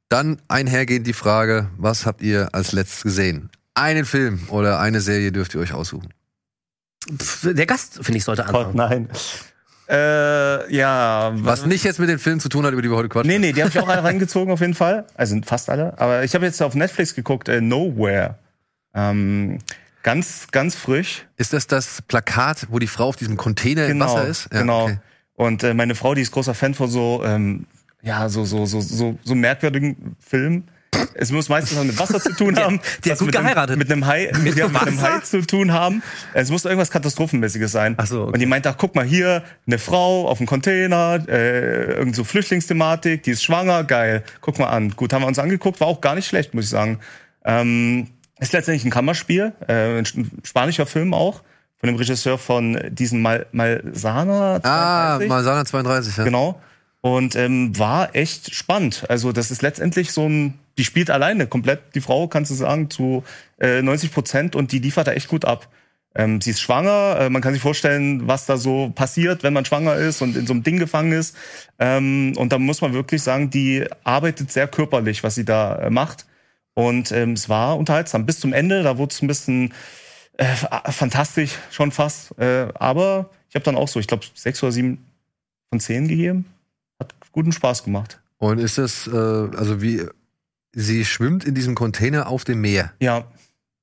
dann 0.09 0.39
einhergehend 0.47 1.07
die 1.07 1.13
Frage, 1.13 1.69
was 1.77 2.05
habt 2.05 2.21
ihr 2.21 2.49
als 2.53 2.71
letztes 2.73 3.01
gesehen? 3.01 3.49
Einen 3.73 4.05
Film 4.05 4.41
oder 4.49 4.79
eine 4.79 5.01
Serie 5.01 5.31
dürft 5.31 5.55
ihr 5.55 5.61
euch 5.61 5.73
aussuchen. 5.73 6.13
Der 7.43 7.65
Gast, 7.65 7.95
finde 7.95 8.19
ich, 8.19 8.23
sollte 8.23 8.43
Gott, 8.43 8.67
anfangen. 8.67 8.75
nein. 8.75 9.09
Äh, 9.89 10.75
ja. 10.75 11.31
Was 11.33 11.65
nicht 11.65 11.83
jetzt 11.83 11.99
mit 11.99 12.09
den 12.09 12.19
Filmen 12.19 12.39
zu 12.39 12.49
tun 12.49 12.65
hat, 12.65 12.73
über 12.73 12.81
die 12.83 12.91
wir 12.91 12.97
heute 12.97 13.09
quatschen. 13.09 13.31
Nee, 13.31 13.39
nee, 13.39 13.53
die 13.53 13.61
habe 13.63 13.71
ich 13.71 13.79
auch 13.79 13.87
alle 13.87 14.03
reingezogen 14.03 14.53
auf 14.53 14.61
jeden 14.61 14.75
Fall. 14.75 15.07
Also 15.15 15.39
fast 15.43 15.71
alle. 15.71 15.97
Aber 15.99 16.23
ich 16.23 16.35
habe 16.35 16.45
jetzt 16.45 16.61
auf 16.61 16.75
Netflix 16.75 17.15
geguckt, 17.15 17.49
äh, 17.49 17.59
Nowhere. 17.59 18.37
Ähm, 18.93 19.57
ganz, 20.03 20.47
ganz 20.51 20.75
frisch. 20.75 21.25
Ist 21.37 21.53
das 21.53 21.67
das 21.67 22.01
Plakat, 22.03 22.67
wo 22.69 22.79
die 22.79 22.87
Frau 22.87 23.07
auf 23.07 23.15
diesem 23.15 23.37
Container 23.37 23.87
im 23.87 23.99
Wasser 23.99 24.27
ist? 24.27 24.49
Ja, 24.53 24.59
genau. 24.61 24.83
okay. 24.83 24.99
Und 25.35 25.63
äh, 25.63 25.73
meine 25.73 25.95
Frau, 25.95 26.13
die 26.13 26.21
ist 26.21 26.31
großer 26.31 26.53
Fan 26.53 26.73
von 26.75 26.89
so, 26.89 27.23
ähm, 27.25 27.65
ja, 28.03 28.29
so, 28.29 28.45
so, 28.45 28.65
so, 28.65 28.81
so, 28.81 29.17
so 29.23 29.35
merkwürdigen 29.35 30.15
Filmen. 30.19 30.67
Es 31.15 31.31
muss 31.31 31.49
meistens 31.49 31.75
was 31.77 31.85
mit 31.85 31.97
Wasser 31.99 32.19
zu 32.19 32.33
tun 32.35 32.55
haben. 32.59 32.79
die 33.03 33.09
hat 33.09 33.13
was 33.13 33.19
gut 33.19 33.27
mit 33.27 33.35
einem- 33.37 33.45
geheiratet. 33.45 33.77
Mit 33.77 33.91
einem 33.91 34.05
Hai, 34.05 34.31
mit, 34.43 34.55
ja, 34.55 34.67
mit 34.67 34.79
einem 34.79 35.01
Hai 35.01 35.19
zu 35.21 35.41
tun 35.41 35.71
haben. 35.73 36.03
Es 36.33 36.51
muss 36.51 36.65
irgendwas 36.65 36.91
Katastrophenmäßiges 36.91 37.71
sein. 37.71 37.95
Ach 37.97 38.05
so, 38.05 38.23
okay. 38.23 38.33
Und 38.33 38.39
die 38.39 38.45
meint, 38.45 38.67
ach, 38.67 38.75
guck 38.77 38.93
mal 38.93 39.05
hier, 39.05 39.43
eine 39.65 39.79
Frau 39.79 40.27
auf 40.27 40.37
dem 40.37 40.45
Container, 40.45 41.23
äh, 41.27 41.93
irgend 41.95 42.15
so 42.15 42.23
Flüchtlingsthematik, 42.23 43.23
die 43.23 43.31
ist 43.31 43.43
schwanger, 43.43 43.83
geil. 43.85 44.23
Guck 44.41 44.59
mal 44.59 44.67
an. 44.67 44.91
Gut, 44.91 45.13
haben 45.13 45.23
wir 45.23 45.27
uns 45.27 45.39
angeguckt, 45.39 45.79
war 45.79 45.87
auch 45.87 46.01
gar 46.01 46.13
nicht 46.13 46.27
schlecht, 46.27 46.53
muss 46.53 46.65
ich 46.65 46.69
sagen. 46.69 46.99
Ähm, 47.43 48.09
ist 48.43 48.53
letztendlich 48.53 48.85
ein 48.85 48.91
Kammerspiel, 48.91 49.53
äh, 49.67 49.99
ein 49.99 50.05
spanischer 50.43 50.85
Film 50.85 51.13
auch, 51.13 51.41
von 51.79 51.87
dem 51.87 51.95
Regisseur 51.95 52.37
von 52.37 52.79
diesen 52.91 53.21
Mal 53.21 53.45
Malsana. 53.51 54.59
Ah, 54.63 55.17
32. 55.17 55.29
Malsana 55.29 55.65
32, 55.65 56.17
ja. 56.17 56.23
Genau. 56.23 56.61
Und 57.01 57.35
ähm, 57.35 57.77
war 57.77 58.15
echt 58.15 58.55
spannend. 58.55 59.03
Also 59.09 59.33
das 59.33 59.51
ist 59.51 59.61
letztendlich 59.61 60.13
so 60.13 60.27
ein, 60.27 60.59
die 60.77 60.85
spielt 60.85 61.09
alleine 61.09 61.47
komplett, 61.47 61.95
die 61.95 62.01
Frau, 62.01 62.27
kannst 62.27 62.51
du 62.51 62.55
sagen, 62.55 62.89
zu 62.89 63.23
äh, 63.59 63.81
90 63.81 64.13
Prozent 64.13 64.55
und 64.55 64.71
die 64.71 64.79
liefert 64.79 65.07
da 65.07 65.11
echt 65.11 65.27
gut 65.27 65.43
ab. 65.43 65.67
Ähm, 66.15 66.39
sie 66.41 66.51
ist 66.51 66.61
schwanger, 66.61 67.17
äh, 67.19 67.29
man 67.29 67.41
kann 67.41 67.53
sich 67.53 67.61
vorstellen, 67.61 68.27
was 68.27 68.45
da 68.45 68.57
so 68.57 68.91
passiert, 68.93 69.43
wenn 69.43 69.53
man 69.53 69.65
schwanger 69.65 69.95
ist 69.95 70.21
und 70.21 70.37
in 70.37 70.45
so 70.45 70.53
einem 70.53 70.63
Ding 70.63 70.77
gefangen 70.77 71.11
ist. 71.11 71.35
Ähm, 71.79 72.33
und 72.37 72.53
da 72.53 72.59
muss 72.59 72.81
man 72.81 72.93
wirklich 72.93 73.23
sagen, 73.23 73.49
die 73.49 73.85
arbeitet 74.03 74.51
sehr 74.51 74.67
körperlich, 74.67 75.23
was 75.23 75.35
sie 75.35 75.45
da 75.45 75.75
äh, 75.79 75.89
macht. 75.89 76.25
Und 76.75 77.11
ähm, 77.11 77.33
es 77.33 77.49
war 77.49 77.77
unterhaltsam. 77.77 78.25
Bis 78.25 78.39
zum 78.39 78.53
Ende, 78.53 78.83
da 78.83 78.97
wurde 78.97 79.13
es 79.13 79.21
ein 79.21 79.27
bisschen 79.27 79.73
äh, 80.37 80.45
fa- 80.55 80.91
fantastisch 80.91 81.51
schon 81.71 81.91
fast. 81.91 82.37
Äh, 82.39 82.67
aber 82.75 83.29
ich 83.49 83.55
habe 83.55 83.63
dann 83.65 83.75
auch 83.75 83.87
so, 83.87 83.99
ich 83.99 84.07
glaube, 84.07 84.25
sechs 84.33 84.63
oder 84.63 84.71
sieben 84.71 85.05
von 85.69 85.79
zehn 85.79 86.07
gegeben. 86.07 86.45
Hat 86.99 87.13
guten 87.31 87.51
Spaß 87.51 87.83
gemacht. 87.83 88.19
Und 88.37 88.57
ist 88.59 88.77
das, 88.77 89.07
äh, 89.07 89.11
also 89.15 89.81
wie, 89.81 90.03
sie 90.73 91.05
schwimmt 91.05 91.43
in 91.45 91.53
diesem 91.55 91.75
Container 91.75 92.27
auf 92.27 92.43
dem 92.43 92.61
Meer. 92.61 92.91
Ja, 92.99 93.25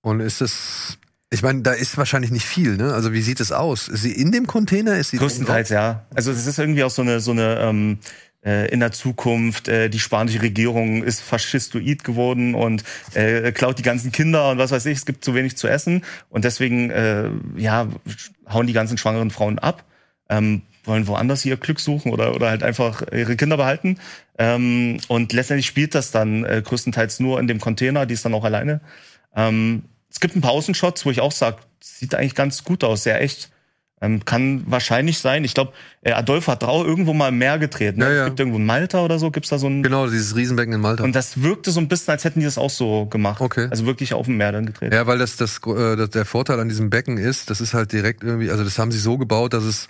Und 0.03 0.21
ist 0.21 0.41
das, 0.41 0.99
ich 1.31 1.43
meine, 1.43 1.63
da 1.63 1.73
ist 1.73 1.97
wahrscheinlich 1.97 2.33
nicht 2.33 2.45
viel, 2.47 2.77
ne? 2.77 2.93
Also 2.93 3.13
wie 3.13 3.23
sieht 3.23 3.39
es 3.39 3.53
aus? 3.53 3.87
Ist 3.87 4.03
sie 4.03 4.13
in 4.13 4.33
dem 4.33 4.47
Container? 4.49 4.97
Ist 4.99 5.11
sie 5.11 5.19
größtenteils 5.19 5.69
ja. 5.69 6.05
Also 6.15 6.33
es 6.33 6.45
ist 6.47 6.59
irgendwie 6.59 6.83
auch 6.83 6.91
so 6.91 7.03
eine 7.03 7.21
so 7.21 7.31
eine 7.31 7.61
ähm, 7.61 7.99
äh, 8.01 8.30
in 8.43 8.81
der 8.81 8.93
Zukunft 8.93 9.69
äh, 9.69 9.91
die 9.91 9.99
spanische 9.99 10.41
Regierung 10.41 11.03
ist 11.03 11.21
faschistoid 11.21 12.05
geworden 12.05 12.55
und 12.55 12.85
äh, 13.15 13.53
klaut 13.53 13.79
die 13.79 13.83
ganzen 13.83 14.13
Kinder 14.13 14.51
und 14.51 14.59
was 14.59 14.71
weiß 14.71 14.87
ich. 14.87 14.99
Es 14.99 15.07
gibt 15.07 15.25
zu 15.25 15.35
wenig 15.35 15.57
zu 15.57 15.69
essen 15.69 16.05
und 16.31 16.45
deswegen 16.45 16.91
äh, 16.91 17.31
ja 17.57 17.89
hauen 18.49 18.67
die 18.67 18.73
ganzen 18.73 18.97
schwangeren 18.97 19.31
Frauen 19.31 19.59
ab. 19.59 19.85
Ähm, 20.29 20.63
wollen 20.85 21.07
woanders 21.07 21.45
ihr 21.45 21.57
Glück 21.57 21.81
suchen 21.81 22.13
oder, 22.13 22.35
oder 22.35 22.49
halt 22.51 22.63
einfach 22.63 23.03
ihre 23.13 23.37
Kinder 23.37 23.57
behalten. 23.57 23.99
Ähm, 24.39 24.99
und 25.09 25.33
letztendlich 25.33 25.67
spielt 25.67 25.95
das 25.95 26.11
dann 26.11 26.45
äh, 26.45 26.63
größtenteils 26.65 27.21
nur 27.21 27.39
in 27.39 27.47
dem 27.47 27.61
Container, 27.61 28.07
die 28.07 28.15
ist 28.15 28.25
dann 28.25 28.35
auch 28.35 28.45
alleine. 28.45 28.81
Ähm, 29.35 29.85
es 30.11 30.21
gibt 30.21 30.35
ein 30.37 30.41
paar 30.41 30.53
Außenshots, 30.53 31.05
wo 31.05 31.11
ich 31.11 31.21
auch 31.21 31.33
sage, 31.33 31.59
sieht 31.81 32.15
eigentlich 32.15 32.35
ganz 32.35 32.65
gut 32.65 32.85
aus, 32.85 33.03
sehr 33.03 33.21
echt. 33.21 33.51
Ähm, 34.03 34.25
kann 34.25 34.65
wahrscheinlich 34.67 35.19
sein. 35.19 35.45
Ich 35.45 35.53
glaube, 35.53 35.73
äh, 36.01 36.13
Adolfo 36.13 36.53
hat 36.53 36.63
Drau 36.63 36.85
irgendwo 36.85 37.13
mal 37.13 37.29
im 37.29 37.37
Meer 37.39 37.59
gedreht. 37.59 37.99
Ne? 37.99 38.07
Ja, 38.07 38.11
ja. 38.13 38.21
Es 38.23 38.27
gibt 38.29 38.41
irgendwo 38.41 38.57
in 38.59 38.65
Malta 38.65 39.05
oder 39.05 39.19
so, 39.19 39.31
gibt's 39.31 39.51
da 39.51 39.59
so 39.59 39.67
ein. 39.67 39.83
Genau, 39.83 40.07
dieses 40.09 40.35
Riesenbecken 40.35 40.73
in 40.73 40.81
Malta. 40.81 41.05
Und 41.05 41.15
das 41.15 41.43
wirkte 41.43 41.71
so 41.71 41.81
ein 41.81 41.89
bisschen, 41.89 42.13
als 42.13 42.25
hätten 42.25 42.41
die 42.41 42.47
das 42.47 42.57
auch 42.57 42.71
so 42.71 43.05
gemacht. 43.07 43.43
Okay. 43.43 43.69
Also 43.71 43.85
wirklich 43.85 44.15
auf 44.15 44.25
dem 44.25 44.39
Meer 44.39 44.53
dann 44.53 44.65
gedreht. 44.65 44.95
Ja, 44.95 45.07
weil 45.07 45.19
das, 45.19 45.37
das, 45.37 45.61
äh, 45.67 45.97
das 45.97 46.11
der 46.11 46.25
Vorteil 46.25 46.59
an 46.61 46.71
diesem 46.71 46.89
Becken 46.89 47.19
ist, 47.19 47.51
das 47.51 47.61
ist 47.61 47.75
halt 47.75 47.93
direkt 47.93 48.23
irgendwie, 48.25 48.51
also 48.51 48.65
das 48.65 48.79
haben 48.79 48.91
sie 48.91 48.99
so 48.99 49.19
gebaut, 49.19 49.53
dass 49.53 49.65
es 49.65 49.87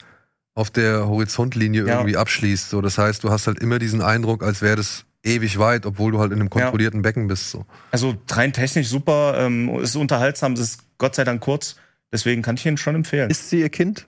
auf 0.56 0.70
der 0.70 1.06
Horizontlinie 1.06 1.86
Ja. 1.86 1.94
irgendwie 1.98 2.16
abschließt. 2.16 2.70
So, 2.70 2.80
das 2.80 2.98
heißt, 2.98 3.22
du 3.22 3.30
hast 3.30 3.46
halt 3.46 3.60
immer 3.60 3.78
diesen 3.78 4.02
Eindruck, 4.02 4.42
als 4.42 4.60
wäre 4.60 4.74
das 4.74 5.04
ewig 5.22 5.58
weit, 5.60 5.86
obwohl 5.86 6.10
du 6.10 6.18
halt 6.18 6.32
in 6.32 6.40
einem 6.40 6.50
kontrollierten 6.50 7.02
Becken 7.02 7.28
bist. 7.28 7.50
So. 7.50 7.64
Also 7.92 8.16
rein 8.30 8.52
technisch 8.52 8.88
super, 8.88 9.34
ähm, 9.38 9.68
ist 9.78 9.94
unterhaltsam, 9.94 10.54
es 10.54 10.60
ist 10.60 10.80
Gott 10.98 11.14
sei 11.14 11.22
Dank 11.24 11.40
kurz. 11.40 11.76
Deswegen 12.12 12.42
kann 12.42 12.56
ich 12.56 12.66
ihn 12.66 12.76
schon 12.76 12.96
empfehlen. 12.96 13.30
Ist 13.30 13.50
sie 13.50 13.60
ihr 13.60 13.70
Kind? 13.70 14.06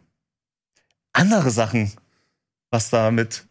andere 1.12 1.50
Sachen, 1.50 1.92
was 2.70 2.90
da 2.90 3.10
mit. 3.10 3.44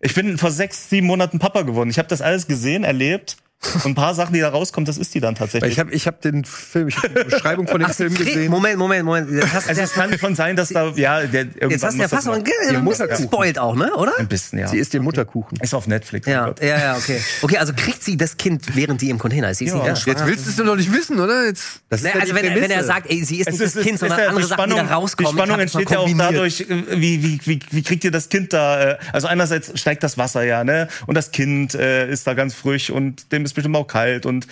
Ich 0.00 0.14
bin 0.14 0.38
vor 0.38 0.50
sechs, 0.50 0.90
sieben 0.90 1.06
Monaten 1.06 1.38
Papa 1.38 1.62
geworden. 1.62 1.90
Ich 1.90 1.98
habe 1.98 2.08
das 2.08 2.20
alles 2.20 2.46
gesehen, 2.46 2.84
erlebt. 2.84 3.38
Und 3.74 3.86
ein 3.86 3.94
paar 3.96 4.14
Sachen, 4.14 4.32
die 4.34 4.40
da 4.40 4.50
rauskommen, 4.50 4.86
das 4.86 4.98
ist 4.98 5.12
die 5.14 5.20
dann 5.20 5.34
tatsächlich. 5.34 5.72
Ich 5.72 5.78
habe 5.80 5.92
ich 5.92 6.06
hab 6.06 6.20
den 6.22 6.44
Film, 6.44 6.86
ich 6.88 6.96
habe 6.96 7.08
die 7.08 7.24
Beschreibung 7.28 7.66
von 7.66 7.80
dem 7.80 7.90
Film 7.90 8.14
gesehen. 8.14 8.50
Moment, 8.50 8.78
Moment, 8.78 9.04
Moment. 9.04 9.28
Das 9.42 9.52
hast, 9.52 9.68
also 9.68 9.80
es 9.82 9.92
kann 9.94 10.16
schon 10.16 10.36
sein, 10.36 10.54
dass 10.54 10.68
da, 10.68 10.92
ja, 10.94 11.22
der, 11.26 11.40
irgendwann 11.42 11.70
jetzt 11.70 11.82
hast 11.84 11.96
du 11.96 12.00
ja 12.02 12.08
fast 12.08 12.26
noch 12.28 12.34
ein, 12.34 12.42
noch- 12.42 12.46
ein 12.46 12.64
bisschen 12.64 12.84
Mutterkuchen. 12.84 13.16
gespoilt 13.24 13.58
auch, 13.58 13.74
ne? 13.74 13.92
Oder? 13.96 14.12
ein 14.16 14.28
bisschen, 14.28 14.60
ja. 14.60 14.68
Sie 14.68 14.78
isst 14.78 14.94
den 14.94 15.02
Mutterkuchen. 15.02 15.58
Ist 15.60 15.74
auf 15.74 15.88
Netflix. 15.88 16.28
Ja, 16.28 16.44
oh 16.44 16.46
Gott. 16.48 16.62
ja, 16.62 16.78
ja, 16.78 16.96
okay. 16.96 17.20
Okay, 17.42 17.56
also 17.58 17.72
kriegt 17.74 18.02
sie 18.04 18.16
das 18.16 18.36
Kind, 18.36 18.76
während 18.76 19.00
die 19.02 19.10
im 19.10 19.18
Container 19.18 19.50
ist. 19.50 19.58
Sie 19.58 19.64
ist 19.64 19.74
Ja. 19.74 19.90
nicht 19.90 20.06
Jetzt 20.06 20.24
willst 20.24 20.46
du 20.46 20.50
es 20.50 20.56
doch 20.56 20.64
noch 20.64 20.76
nicht 20.76 20.92
wissen, 20.92 21.18
oder? 21.18 21.46
Jetzt. 21.46 21.80
Das 21.88 22.02
Ne, 22.02 22.10
ja 22.10 22.14
also 22.20 22.26
die 22.32 22.34
wenn, 22.40 22.44
er- 22.52 22.60
wenn 22.62 22.70
er 22.70 22.84
sagt, 22.84 23.10
ey, 23.10 23.24
sie 23.24 23.40
ist 23.40 23.50
nicht 23.50 23.60
das 23.60 23.74
Kind, 23.74 23.98
sondern 23.98 24.20
ja- 24.20 24.26
andere 24.28 24.42
die 24.42 24.48
Sachen, 24.48 24.64
die 24.70 24.70
da 24.70 24.76
Spannung, 24.84 24.92
rauskommen. 24.92 25.32
Die 25.32 25.36
Spannung 25.36 25.58
entsteht 25.58 25.90
ja 25.90 25.98
auch 25.98 26.08
dadurch, 26.16 26.60
äh, 26.60 26.66
wie, 27.00 27.22
wie, 27.24 27.40
wie, 27.44 27.58
wie 27.72 27.82
kriegt 27.82 28.04
ihr 28.04 28.12
das 28.12 28.28
Kind 28.28 28.52
da, 28.52 28.92
äh, 28.92 28.98
also 29.12 29.26
einerseits 29.26 29.78
steigt 29.80 30.04
das 30.04 30.16
Wasser 30.16 30.44
ja, 30.44 30.62
ne, 30.62 30.86
und 31.08 31.16
das 31.16 31.32
Kind 31.32 31.74
äh, 31.74 32.08
ist 32.08 32.24
da 32.28 32.34
ganz 32.34 32.54
frisch 32.54 32.90
und 32.90 33.32
dem 33.32 33.47
ist 33.48 33.54
bestimmt 33.54 33.76
auch 33.76 33.86
kalt 33.86 34.26
und 34.26 34.46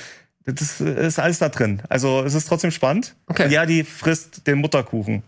das 0.45 0.81
ist 0.81 1.19
alles 1.19 1.39
da 1.39 1.49
drin. 1.49 1.83
Also 1.89 2.23
es 2.23 2.35
ist 2.35 2.47
trotzdem 2.47 2.71
spannend. 2.71 3.17
Okay. 3.27 3.49
Ja, 3.53 3.67
die 3.67 3.83
frisst 3.85 4.47
den 4.47 4.59
Mutterkuchen. 4.59 5.23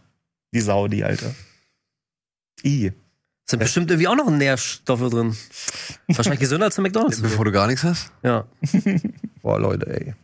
Die 0.54 0.60
Sau, 0.60 0.88
die 0.88 1.04
alte. 1.04 1.34
I. 2.64 2.92
Sind 3.44 3.58
bestimmt 3.58 3.90
irgendwie 3.90 4.08
auch 4.08 4.14
noch 4.16 4.30
Nährstoffe 4.30 5.10
drin. 5.10 5.36
Wahrscheinlich 6.06 6.40
gesünder 6.40 6.66
als 6.66 6.74
zu 6.74 6.82
McDonalds. 6.82 7.20
Bevor 7.20 7.44
du 7.44 7.52
gar 7.52 7.66
nichts 7.66 7.82
hast? 7.82 8.12
Ja. 8.22 8.46
Boah, 9.42 9.58
Leute, 9.58 9.86
ey. 9.88 10.14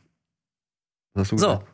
Was 1.15 1.23
hast 1.23 1.33
du 1.33 1.39
So, 1.39 1.47
gesagt? 1.59 1.74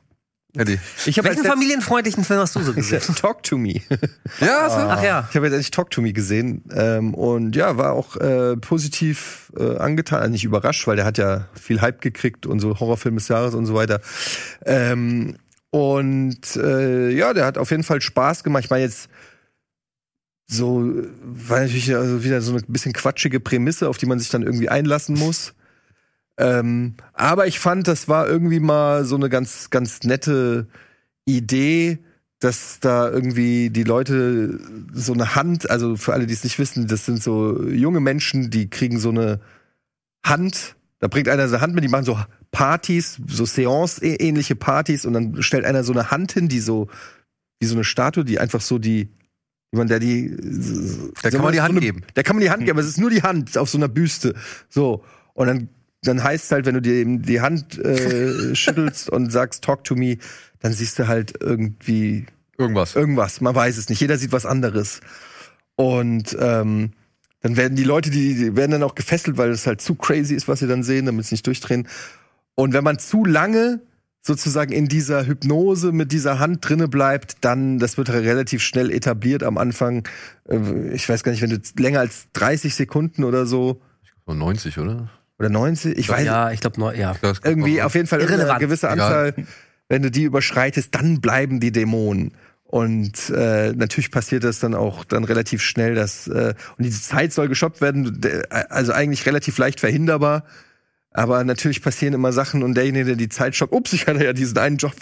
Eddie. 0.56 0.78
Ich 1.06 1.16
habe 1.18 1.28
welchen 1.28 1.44
familienfreundlichen 1.44 2.24
Film 2.24 2.40
hast 2.40 2.56
du 2.56 2.62
so 2.62 2.72
gesehen? 2.74 3.00
Talk 3.16 3.42
to 3.44 3.56
Me. 3.56 3.80
Ja, 4.40 4.62
hast 4.62 4.76
du? 4.76 4.80
Ach 4.80 5.02
ja. 5.02 5.28
Ich 5.30 5.36
habe 5.36 5.46
jetzt 5.46 5.54
endlich 5.54 5.70
Talk 5.70 5.90
to 5.90 6.00
Me 6.00 6.12
gesehen 6.12 6.64
ähm, 6.72 7.14
und 7.14 7.54
ja, 7.54 7.76
war 7.76 7.92
auch 7.92 8.16
äh, 8.16 8.56
positiv 8.56 9.52
äh, 9.56 9.76
angetan, 9.76 10.20
also 10.20 10.32
nicht 10.32 10.44
überrascht, 10.44 10.86
weil 10.86 10.96
der 10.96 11.04
hat 11.04 11.18
ja 11.18 11.48
viel 11.60 11.80
Hype 11.80 12.00
gekriegt 12.00 12.46
und 12.46 12.60
so 12.60 12.78
Horrorfilm 12.80 13.16
des 13.16 13.28
Jahres 13.28 13.54
und 13.54 13.66
so 13.66 13.74
weiter. 13.74 14.00
Ähm, 14.64 15.36
und 15.70 16.56
äh, 16.56 17.10
ja, 17.10 17.32
der 17.32 17.44
hat 17.44 17.58
auf 17.58 17.70
jeden 17.70 17.84
Fall 17.84 18.00
Spaß 18.00 18.42
gemacht. 18.42 18.64
Ich 18.64 18.70
meine 18.70 18.82
jetzt 18.82 19.08
so 20.48 20.84
äh, 20.84 21.08
war 21.22 21.60
natürlich 21.60 21.94
also 21.94 22.24
wieder 22.24 22.40
so 22.40 22.52
eine 22.52 22.62
bisschen 22.66 22.92
quatschige 22.92 23.40
Prämisse, 23.40 23.88
auf 23.88 23.98
die 23.98 24.06
man 24.06 24.18
sich 24.18 24.30
dann 24.30 24.42
irgendwie 24.42 24.68
einlassen 24.68 25.16
muss. 25.16 25.54
Ähm, 26.40 26.94
aber 27.12 27.46
ich 27.46 27.58
fand, 27.58 27.86
das 27.86 28.08
war 28.08 28.26
irgendwie 28.26 28.60
mal 28.60 29.04
so 29.04 29.14
eine 29.14 29.28
ganz, 29.28 29.68
ganz 29.68 30.04
nette 30.04 30.68
Idee, 31.26 31.98
dass 32.38 32.80
da 32.80 33.10
irgendwie 33.10 33.68
die 33.68 33.84
Leute 33.84 34.58
so 34.90 35.12
eine 35.12 35.34
Hand, 35.34 35.70
also 35.70 35.96
für 35.96 36.14
alle, 36.14 36.26
die 36.26 36.32
es 36.32 36.42
nicht 36.42 36.58
wissen, 36.58 36.86
das 36.86 37.04
sind 37.04 37.22
so 37.22 37.62
junge 37.64 38.00
Menschen, 38.00 38.48
die 38.48 38.70
kriegen 38.70 38.98
so 38.98 39.10
eine 39.10 39.40
Hand, 40.24 40.76
da 40.98 41.08
bringt 41.08 41.28
einer 41.28 41.46
seine 41.46 41.60
Hand 41.60 41.74
mit, 41.74 41.84
die 41.84 41.88
machen 41.88 42.06
so 42.06 42.18
Partys, 42.52 43.20
so 43.26 43.44
Seance-ähnliche 43.44 44.56
Partys 44.56 45.04
und 45.04 45.12
dann 45.12 45.42
stellt 45.42 45.66
einer 45.66 45.84
so 45.84 45.92
eine 45.92 46.10
Hand 46.10 46.32
hin, 46.32 46.48
die 46.48 46.60
so, 46.60 46.88
wie 47.58 47.66
so 47.66 47.74
eine 47.74 47.84
Statue, 47.84 48.24
die 48.24 48.38
einfach 48.38 48.62
so 48.62 48.78
die, 48.78 49.10
jemand, 49.72 49.90
der 49.90 49.98
die, 50.00 50.34
Da 51.20 51.28
kann 51.28 51.42
man 51.42 51.52
die 51.52 51.58
so 51.58 51.64
Hand 51.64 51.72
eine, 51.72 51.80
geben. 51.80 52.02
Da 52.14 52.22
kann 52.22 52.36
man 52.36 52.42
die 52.42 52.50
Hand 52.50 52.60
geben, 52.60 52.78
aber 52.78 52.80
es 52.80 52.88
ist 52.88 52.98
nur 52.98 53.10
die 53.10 53.22
Hand 53.22 53.58
auf 53.58 53.68
so 53.68 53.76
einer 53.76 53.88
Büste. 53.88 54.34
So. 54.70 55.04
Und 55.34 55.46
dann, 55.46 55.68
dann 56.02 56.22
heißt 56.22 56.44
es 56.46 56.50
halt, 56.50 56.66
wenn 56.66 56.74
du 56.74 56.82
dir 56.82 56.94
eben 56.94 57.22
die 57.22 57.40
Hand 57.40 57.78
äh, 57.78 58.54
schüttelst 58.54 59.10
und 59.10 59.30
sagst, 59.30 59.62
talk 59.64 59.84
to 59.84 59.94
me, 59.96 60.16
dann 60.60 60.72
siehst 60.72 60.98
du 60.98 61.08
halt 61.08 61.34
irgendwie 61.40 62.26
Irgendwas. 62.58 62.94
irgendwas. 62.96 63.40
Man 63.40 63.54
weiß 63.54 63.76
es 63.78 63.88
nicht. 63.88 64.00
Jeder 64.00 64.18
sieht 64.18 64.32
was 64.32 64.46
anderes. 64.46 65.00
Und 65.76 66.36
ähm, 66.38 66.92
dann 67.40 67.56
werden 67.56 67.74
die 67.76 67.84
Leute, 67.84 68.10
die, 68.10 68.34
die 68.34 68.56
werden 68.56 68.72
dann 68.72 68.82
auch 68.82 68.94
gefesselt, 68.94 69.38
weil 69.38 69.50
es 69.50 69.66
halt 69.66 69.80
zu 69.80 69.94
crazy 69.94 70.34
ist, 70.34 70.46
was 70.48 70.58
sie 70.60 70.66
dann 70.66 70.82
sehen, 70.82 71.06
damit 71.06 71.24
sie 71.26 71.34
nicht 71.34 71.46
durchdrehen. 71.46 71.88
Und 72.54 72.74
wenn 72.74 72.84
man 72.84 72.98
zu 72.98 73.24
lange 73.24 73.80
sozusagen 74.22 74.72
in 74.72 74.88
dieser 74.88 75.26
Hypnose 75.26 75.92
mit 75.92 76.12
dieser 76.12 76.38
Hand 76.38 76.68
drinne 76.68 76.88
bleibt, 76.88 77.38
dann, 77.40 77.78
das 77.78 77.96
wird 77.96 78.10
relativ 78.10 78.60
schnell 78.62 78.90
etabliert 78.90 79.42
am 79.42 79.56
Anfang. 79.56 80.06
Äh, 80.46 80.90
Ich 80.92 81.08
weiß 81.08 81.22
gar 81.22 81.32
nicht, 81.32 81.40
wenn 81.40 81.48
du 81.50 81.58
länger 81.78 82.00
als 82.00 82.26
30 82.34 82.74
Sekunden 82.74 83.24
oder 83.24 83.46
so 83.46 83.80
So 84.26 84.34
90, 84.34 84.76
oder? 84.78 85.08
Oder 85.40 85.48
90, 85.48 85.98
ich 85.98 86.08
weiß 86.08 86.24
ja, 86.24 86.50
ich 86.52 86.60
glaube, 86.60 86.96
ja. 86.96 87.16
Irgendwie 87.42 87.80
auf 87.82 87.94
jeden 87.94 88.06
Fall 88.06 88.20
Irrelevant. 88.20 88.60
gewisse 88.60 88.86
Egal. 88.88 89.00
Anzahl, 89.00 89.46
wenn 89.88 90.02
du 90.02 90.10
die 90.10 90.22
überschreitest, 90.24 90.94
dann 90.94 91.20
bleiben 91.20 91.58
die 91.58 91.72
Dämonen. 91.72 92.32
Und 92.64 93.30
äh, 93.30 93.72
natürlich 93.72 94.12
passiert 94.12 94.44
das 94.44 94.60
dann 94.60 94.74
auch 94.76 95.04
dann 95.04 95.24
relativ 95.24 95.60
schnell, 95.62 95.96
dass 95.96 96.28
äh, 96.28 96.54
und 96.78 96.84
diese 96.84 97.02
Zeit 97.02 97.32
soll 97.32 97.48
gestoppt 97.48 97.80
werden, 97.80 98.20
d- 98.20 98.42
also 98.68 98.92
eigentlich 98.92 99.26
relativ 99.26 99.58
leicht 99.58 99.80
verhinderbar. 99.80 100.44
Aber 101.12 101.42
natürlich 101.42 101.82
passieren 101.82 102.14
immer 102.14 102.32
Sachen 102.32 102.62
und 102.62 102.74
derjenige, 102.74 103.06
der 103.06 103.16
die 103.16 103.28
Zeit 103.28 103.56
stoppt, 103.56 103.72
ups, 103.72 103.92
ich 103.94 104.06
hatte 104.06 104.22
ja 104.24 104.32
diesen 104.32 104.56
einen 104.58 104.76
Job, 104.76 104.94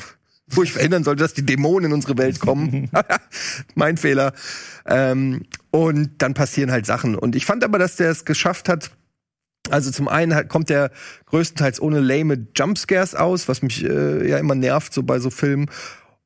wo 0.47 0.63
ich 0.63 0.73
verhindern 0.73 1.05
sollte, 1.05 1.23
dass 1.23 1.35
die 1.35 1.45
Dämonen 1.45 1.87
in 1.91 1.93
unsere 1.93 2.17
Welt 2.17 2.41
kommen. 2.41 2.91
mein 3.75 3.99
Fehler. 3.99 4.33
Ähm, 4.87 5.43
und 5.71 6.13
dann 6.23 6.33
passieren 6.33 6.71
halt 6.71 6.87
Sachen. 6.87 7.17
Und 7.17 7.37
ich 7.37 7.45
fand 7.45 7.65
aber, 7.65 7.79
dass 7.79 7.97
der 7.97 8.11
es 8.11 8.25
geschafft 8.25 8.71
hat, 8.71 8.93
also 9.71 9.91
zum 9.91 10.09
einen 10.09 10.35
halt 10.35 10.49
kommt 10.49 10.69
der 10.69 10.91
größtenteils 11.27 11.81
ohne 11.81 12.01
lame 12.01 12.47
Jumpscares 12.57 13.15
aus, 13.15 13.49
was 13.49 13.63
mich 13.63 13.85
äh, 13.85 14.29
ja 14.29 14.39
immer 14.39 14.55
nervt 14.55 14.93
so 14.93 15.03
bei 15.03 15.19
so 15.19 15.31
Filmen, 15.31 15.71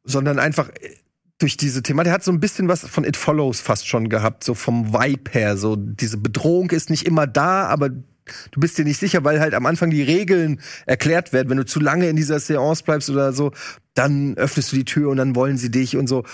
sondern 0.04 0.38
einfach 0.38 0.68
äh, 0.68 0.90
durch 1.38 1.56
diese 1.56 1.82
Thematik. 1.82 2.06
Der 2.06 2.14
hat 2.14 2.24
so 2.24 2.32
ein 2.32 2.40
bisschen 2.40 2.68
was 2.68 2.86
von 2.86 3.04
It 3.04 3.16
Follows 3.16 3.60
fast 3.60 3.86
schon 3.88 4.08
gehabt, 4.08 4.44
so 4.44 4.54
vom 4.54 4.92
Vibe 4.92 5.30
her. 5.32 5.56
So 5.56 5.76
diese 5.76 6.16
Bedrohung 6.16 6.70
ist 6.70 6.90
nicht 6.90 7.06
immer 7.06 7.26
da, 7.26 7.66
aber 7.66 7.90
du 7.90 8.60
bist 8.60 8.78
dir 8.78 8.84
nicht 8.84 8.98
sicher, 8.98 9.24
weil 9.24 9.40
halt 9.40 9.54
am 9.54 9.66
Anfang 9.66 9.90
die 9.90 10.02
Regeln 10.02 10.60
erklärt 10.86 11.32
werden. 11.32 11.50
Wenn 11.50 11.56
du 11.56 11.66
zu 11.66 11.80
lange 11.80 12.08
in 12.08 12.16
dieser 12.16 12.38
Seance 12.38 12.84
bleibst 12.84 13.10
oder 13.10 13.32
so, 13.32 13.52
dann 13.94 14.36
öffnest 14.36 14.72
du 14.72 14.76
die 14.76 14.84
Tür 14.84 15.10
und 15.10 15.16
dann 15.16 15.34
wollen 15.34 15.58
sie 15.58 15.70
dich 15.70 15.96
und 15.96 16.06
so. 16.06 16.24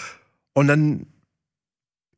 Und 0.53 0.69
dann 0.69 1.07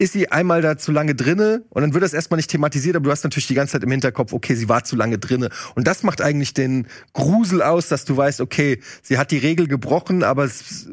ist 0.01 0.15
sie 0.15 0.33
einmal 0.33 0.63
da 0.63 0.79
zu 0.79 0.93
lange 0.93 1.15
drinne 1.15 1.63
und 1.69 1.83
dann 1.83 1.93
wird 1.93 2.03
das 2.03 2.15
erstmal 2.15 2.39
nicht 2.39 2.51
thematisiert, 2.51 2.97
aber 2.97 3.05
du 3.05 3.11
hast 3.11 3.23
natürlich 3.23 3.49
die 3.49 3.55
ganze 3.55 3.73
Zeit 3.73 3.83
im 3.83 3.91
Hinterkopf, 3.91 4.33
okay, 4.33 4.55
sie 4.55 4.71
war 4.71 4.83
zu 4.83 4.97
lange 4.97 5.19
drinne. 5.19 5.51
Und 5.75 5.87
das 5.87 6.03
macht 6.03 6.23
eigentlich 6.23 6.55
den 6.55 6.87
Grusel 7.13 7.61
aus, 7.61 7.89
dass 7.89 8.07
du 8.07 8.17
weißt, 8.17 8.41
okay, 8.41 8.81
sie 9.03 9.19
hat 9.19 9.31
die 9.31 9.37
Regel 9.37 9.69
gebrochen, 9.69 10.23
aber 10.23 10.45
es, 10.45 10.89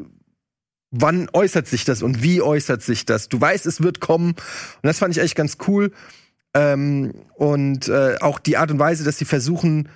wann 0.90 1.30
äußert 1.32 1.66
sich 1.66 1.86
das 1.86 2.02
und 2.02 2.22
wie 2.22 2.42
äußert 2.42 2.82
sich 2.82 3.06
das? 3.06 3.30
Du 3.30 3.40
weißt, 3.40 3.64
es 3.64 3.82
wird 3.82 4.00
kommen. 4.00 4.32
Und 4.32 4.36
das 4.82 4.98
fand 4.98 5.16
ich 5.16 5.22
echt 5.22 5.36
ganz 5.36 5.56
cool. 5.66 5.90
Ähm, 6.52 7.14
und 7.34 7.88
äh, 7.88 8.16
auch 8.20 8.38
die 8.38 8.58
Art 8.58 8.70
und 8.70 8.78
Weise, 8.78 9.04
dass 9.04 9.16
sie 9.16 9.24
versuchen, 9.24 9.88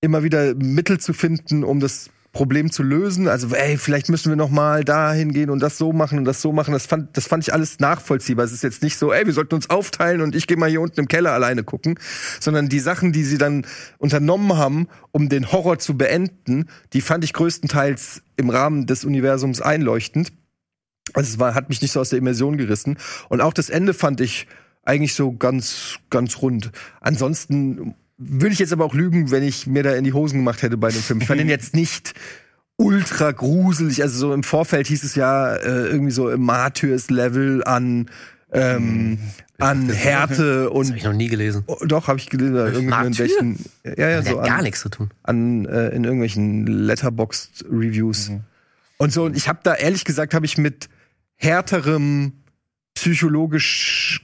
immer 0.00 0.24
wieder 0.24 0.56
Mittel 0.56 0.98
zu 0.98 1.12
finden, 1.12 1.62
um 1.62 1.78
das 1.78 2.10
Problem 2.34 2.70
zu 2.70 2.82
lösen. 2.82 3.28
Also, 3.28 3.48
ey, 3.54 3.78
vielleicht 3.78 4.10
müssen 4.10 4.28
wir 4.28 4.36
noch 4.36 4.50
mal 4.50 4.84
dahin 4.84 5.32
gehen 5.32 5.48
und 5.48 5.60
das 5.60 5.78
so 5.78 5.94
machen 5.94 6.18
und 6.18 6.26
das 6.26 6.42
so 6.42 6.52
machen. 6.52 6.72
Das 6.72 6.84
fand, 6.84 7.16
das 7.16 7.26
fand 7.26 7.44
ich 7.44 7.54
alles 7.54 7.78
nachvollziehbar. 7.78 8.44
Es 8.44 8.52
ist 8.52 8.62
jetzt 8.62 8.82
nicht 8.82 8.98
so, 8.98 9.12
ey, 9.12 9.24
wir 9.24 9.32
sollten 9.32 9.54
uns 9.54 9.70
aufteilen 9.70 10.20
und 10.20 10.34
ich 10.34 10.46
gehe 10.46 10.58
mal 10.58 10.68
hier 10.68 10.82
unten 10.82 11.00
im 11.00 11.08
Keller 11.08 11.32
alleine 11.32 11.64
gucken, 11.64 11.98
sondern 12.40 12.68
die 12.68 12.80
Sachen, 12.80 13.12
die 13.12 13.24
sie 13.24 13.38
dann 13.38 13.66
unternommen 13.96 14.58
haben, 14.58 14.88
um 15.12 15.30
den 15.30 15.50
Horror 15.50 15.78
zu 15.78 15.96
beenden, 15.96 16.66
die 16.92 17.00
fand 17.00 17.24
ich 17.24 17.32
größtenteils 17.32 18.22
im 18.36 18.50
Rahmen 18.50 18.86
des 18.86 19.04
Universums 19.04 19.62
einleuchtend. 19.62 20.32
Also 21.14 21.32
es 21.32 21.38
war, 21.38 21.54
hat 21.54 21.68
mich 21.68 21.80
nicht 21.80 21.92
so 21.92 22.00
aus 22.00 22.10
der 22.10 22.18
Immersion 22.18 22.58
gerissen. 22.58 22.98
Und 23.28 23.40
auch 23.40 23.54
das 23.54 23.70
Ende 23.70 23.94
fand 23.94 24.20
ich 24.20 24.46
eigentlich 24.82 25.14
so 25.14 25.32
ganz, 25.32 25.98
ganz 26.10 26.42
rund. 26.42 26.72
Ansonsten 27.00 27.94
würde 28.18 28.52
ich 28.52 28.58
jetzt 28.58 28.72
aber 28.72 28.84
auch 28.84 28.94
lügen, 28.94 29.30
wenn 29.30 29.42
ich 29.42 29.66
mir 29.66 29.82
da 29.82 29.94
in 29.94 30.04
die 30.04 30.12
Hosen 30.12 30.38
gemacht 30.38 30.62
hätte 30.62 30.76
bei 30.76 30.90
dem 30.90 31.00
Film. 31.02 31.20
Ich 31.20 31.26
fand 31.26 31.40
den 31.40 31.48
jetzt 31.56 31.74
nicht 31.74 32.14
ultra 32.76 33.32
gruselig. 33.32 34.02
Also 34.02 34.18
so 34.18 34.34
im 34.34 34.42
Vorfeld 34.42 34.86
hieß 34.86 35.04
es 35.04 35.14
ja 35.14 35.54
äh, 35.54 35.86
irgendwie 35.88 36.10
so 36.12 36.30
im 36.30 36.42
Martyrs-Level 36.42 37.64
an 37.64 38.10
ähm, 38.52 39.18
an 39.58 39.88
Härte 39.90 40.34
Das 40.64 40.66
habe 40.66 40.70
und 40.70 40.96
ich 40.96 41.04
noch 41.04 41.12
nie 41.12 41.28
gelesen. 41.28 41.64
oh, 41.66 41.76
doch 41.84 42.06
habe 42.08 42.18
ich 42.18 42.30
gelesen, 42.30 42.54
irgendwelchen 42.54 43.58
ja 43.84 44.08
ja 44.10 44.16
Das 44.18 44.26
so 44.28 44.38
hat 44.40 44.46
gar 44.46 44.58
an, 44.58 44.64
nichts 44.64 44.80
zu 44.80 44.88
tun. 44.88 45.10
an 45.24 45.64
äh, 45.66 45.88
in 45.88 46.04
irgendwelchen 46.04 46.66
Letterboxd 46.66 47.64
Reviews 47.68 48.30
und 48.98 49.12
so 49.12 49.24
und 49.24 49.36
ich 49.36 49.48
habe 49.48 49.58
da 49.64 49.74
ehrlich 49.74 50.04
gesagt 50.04 50.34
habe 50.34 50.46
ich 50.46 50.56
mit 50.56 50.88
härterem 51.36 52.32
psychologisch 52.94 54.23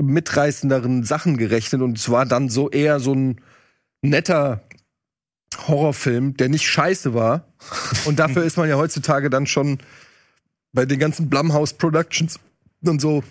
mitreißenderen 0.00 1.04
Sachen 1.04 1.36
gerechnet 1.36 1.82
und 1.82 1.98
es 1.98 2.10
war 2.10 2.26
dann 2.26 2.48
so 2.48 2.70
eher 2.70 3.00
so 3.00 3.14
ein 3.14 3.40
netter 4.02 4.62
Horrorfilm, 5.66 6.36
der 6.36 6.48
nicht 6.48 6.66
scheiße 6.66 7.14
war 7.14 7.44
und 8.04 8.18
dafür 8.18 8.44
ist 8.44 8.56
man 8.56 8.68
ja 8.68 8.76
heutzutage 8.76 9.30
dann 9.30 9.46
schon 9.46 9.78
bei 10.72 10.84
den 10.84 10.98
ganzen 10.98 11.30
Blumhouse 11.30 11.72
Productions 11.74 12.38
und 12.84 13.00
so 13.00 13.22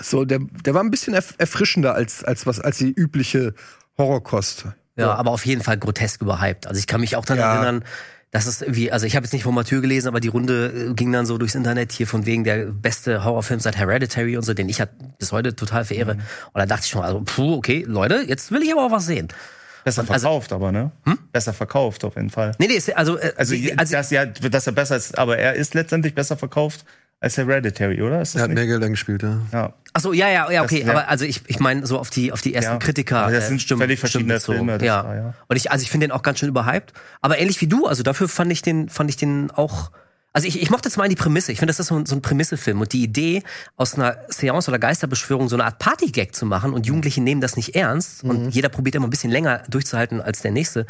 so 0.00 0.24
der 0.24 0.40
der 0.64 0.74
war 0.74 0.82
ein 0.82 0.90
bisschen 0.90 1.14
erf 1.14 1.34
erfrischender 1.38 1.94
als 1.94 2.24
als 2.24 2.46
was 2.46 2.60
als 2.60 2.78
die 2.78 2.92
übliche 2.92 3.54
Horrorkost. 3.96 4.66
Ja, 4.96 5.14
aber 5.14 5.30
auf 5.30 5.46
jeden 5.46 5.62
Fall 5.62 5.78
grotesk 5.78 6.22
überhyped. 6.22 6.66
Also 6.66 6.78
ich 6.80 6.88
kann 6.88 7.00
mich 7.00 7.14
auch 7.14 7.24
daran 7.24 7.38
Ja. 7.40 7.54
erinnern, 7.54 7.84
das 8.38 8.46
ist 8.46 8.64
wie, 8.68 8.92
also 8.92 9.04
ich 9.04 9.16
habe 9.16 9.24
jetzt 9.24 9.32
nicht 9.32 9.42
vom 9.42 9.54
Mathieu 9.54 9.80
gelesen, 9.80 10.08
aber 10.08 10.20
die 10.20 10.28
Runde 10.28 10.88
äh, 10.90 10.94
ging 10.94 11.10
dann 11.10 11.26
so 11.26 11.38
durchs 11.38 11.54
Internet 11.56 11.90
hier 11.92 12.06
von 12.06 12.24
wegen 12.24 12.44
der 12.44 12.66
beste 12.66 13.24
Horrorfilm 13.24 13.58
seit 13.58 13.76
Hereditary 13.76 14.36
und 14.36 14.44
so, 14.44 14.54
den 14.54 14.68
ich 14.68 14.78
halt 14.78 14.90
bis 15.18 15.32
heute 15.32 15.56
total 15.56 15.84
verehre. 15.84 16.12
Und 16.12 16.54
da 16.54 16.66
dachte 16.66 16.84
ich 16.84 16.90
schon, 16.90 17.02
also, 17.02 17.22
puh, 17.24 17.54
okay, 17.54 17.84
Leute, 17.86 18.22
jetzt 18.26 18.52
will 18.52 18.62
ich 18.62 18.70
aber 18.72 18.86
auch 18.86 18.92
was 18.92 19.06
sehen. 19.06 19.28
Besser 19.84 20.02
also- 20.02 20.12
verkauft, 20.12 20.52
aber, 20.52 20.70
ne? 20.70 20.92
Besser 21.32 21.52
verkauft, 21.52 22.04
auf 22.04 22.16
jeden 22.16 22.30
Fall. 22.30 22.52
Nee, 22.58 22.68
nee, 22.68 22.80
also, 22.94 23.18
äh, 23.18 23.32
Also, 23.36 23.54
also 23.76 23.92
das, 23.96 24.10
ja, 24.10 24.26
dass 24.26 24.66
er 24.66 24.72
besser 24.72 24.96
ist, 24.96 25.18
aber 25.18 25.38
er 25.38 25.54
ist 25.54 25.74
letztendlich 25.74 26.14
besser 26.14 26.36
verkauft 26.36 26.84
als 27.20 27.36
Hereditary, 27.36 28.00
oder? 28.02 28.20
Ist 28.22 28.34
das 28.34 28.40
Er 28.40 28.42
hat 28.44 28.48
nicht? 28.50 28.56
mehr 28.56 28.66
Geld 28.66 28.82
eingespielt, 28.84 29.22
ja. 29.22 29.40
Ja. 29.52 29.72
Ach 29.92 30.00
so, 30.00 30.12
ja, 30.12 30.28
ja, 30.28 30.50
ja, 30.50 30.62
okay, 30.62 30.80
Das- 30.80 30.86
ja. 30.86 30.92
aber 30.92 31.08
also 31.08 31.24
ich, 31.24 31.42
ich 31.46 31.58
meine 31.58 31.84
so 31.86 31.98
auf 31.98 32.10
die 32.10 32.30
auf 32.32 32.40
die 32.42 32.54
ersten 32.54 32.72
Ja. 32.74 32.78
Kritiker. 32.78 33.22
Aber 33.22 33.32
das 33.32 33.44
äh, 33.44 33.48
sind 33.48 33.62
stimmt- 33.62 33.80
völlig 33.80 33.98
stimmt 33.98 34.10
verschiedene 34.12 34.34
bezogen. 34.34 34.58
Filme, 34.58 34.78
das 34.78 34.86
ja. 34.86 35.04
war, 35.04 35.14
ja. 35.16 35.34
Und 35.48 35.56
ich 35.56 35.70
also 35.72 35.82
ich 35.82 35.90
finde 35.90 36.06
den 36.06 36.12
auch 36.12 36.22
ganz 36.22 36.38
schön 36.38 36.48
überhyped, 36.48 36.92
aber 37.20 37.38
ähnlich 37.38 37.60
wie 37.60 37.66
du, 37.66 37.86
also 37.86 38.02
dafür 38.02 38.28
fand 38.28 38.52
ich 38.52 38.62
den 38.62 38.88
fand 38.88 39.10
ich 39.10 39.16
den 39.16 39.50
auch 39.50 39.90
also 40.38 40.46
ich, 40.46 40.62
ich 40.62 40.70
mochte 40.70 40.88
jetzt 40.88 40.96
mal 40.96 41.08
die 41.08 41.16
Prämisse. 41.16 41.50
Ich 41.50 41.58
finde, 41.58 41.70
das 41.70 41.80
ist 41.80 41.88
so 41.88 41.96
ein, 41.96 42.06
so 42.06 42.14
ein 42.14 42.22
Prämissefilm. 42.22 42.80
Und 42.80 42.92
die 42.92 43.02
Idee, 43.02 43.42
aus 43.76 43.94
einer 43.94 44.18
Seance 44.28 44.70
oder 44.70 44.78
Geisterbeschwörung 44.78 45.48
so 45.48 45.56
eine 45.56 45.64
Art 45.64 45.80
Partygag 45.80 46.32
zu 46.32 46.46
machen 46.46 46.74
und 46.74 46.86
Jugendliche 46.86 47.20
nehmen 47.20 47.40
das 47.40 47.56
nicht 47.56 47.74
ernst 47.74 48.22
und 48.22 48.50
jeder 48.50 48.68
probiert 48.68 48.94
immer 48.94 49.08
ein 49.08 49.10
bisschen 49.10 49.32
länger 49.32 49.64
durchzuhalten 49.68 50.20
als 50.20 50.40
der 50.40 50.52
nächste, 50.52 50.86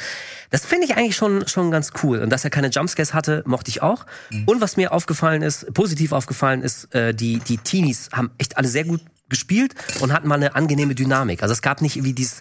das 0.51 0.67
finde 0.67 0.85
ich 0.85 0.99
eigentlich 0.99 1.17
schon, 1.17 1.49
schon 1.49 1.71
ganz 1.71 1.93
cool. 2.03 2.19
Und 2.19 2.29
dass 2.29 2.45
er 2.45 2.51
keine 2.51 2.69
Jumpscares 2.69 3.15
hatte, 3.15 3.43
mochte 3.47 3.71
ich 3.71 3.81
auch. 3.81 4.05
Und 4.45 4.61
was 4.61 4.77
mir 4.77 4.93
aufgefallen 4.93 5.41
ist, 5.41 5.73
positiv 5.73 6.13
aufgefallen 6.13 6.61
ist, 6.61 6.95
äh, 6.95 7.15
die, 7.15 7.39
die 7.39 7.57
Teenies 7.57 8.11
haben 8.13 8.31
echt 8.37 8.59
alle 8.59 8.69
sehr 8.69 8.85
gut 8.85 9.01
gespielt 9.31 9.75
und 10.01 10.13
hatten 10.13 10.29
mal 10.29 10.35
eine 10.35 10.57
angenehme 10.57 10.95
Dynamik. 10.95 11.43
Also 11.43 11.53
es 11.53 11.63
gab 11.63 11.81
nicht 11.81 11.97
irgendwie 11.97 12.15
dieses 12.15 12.41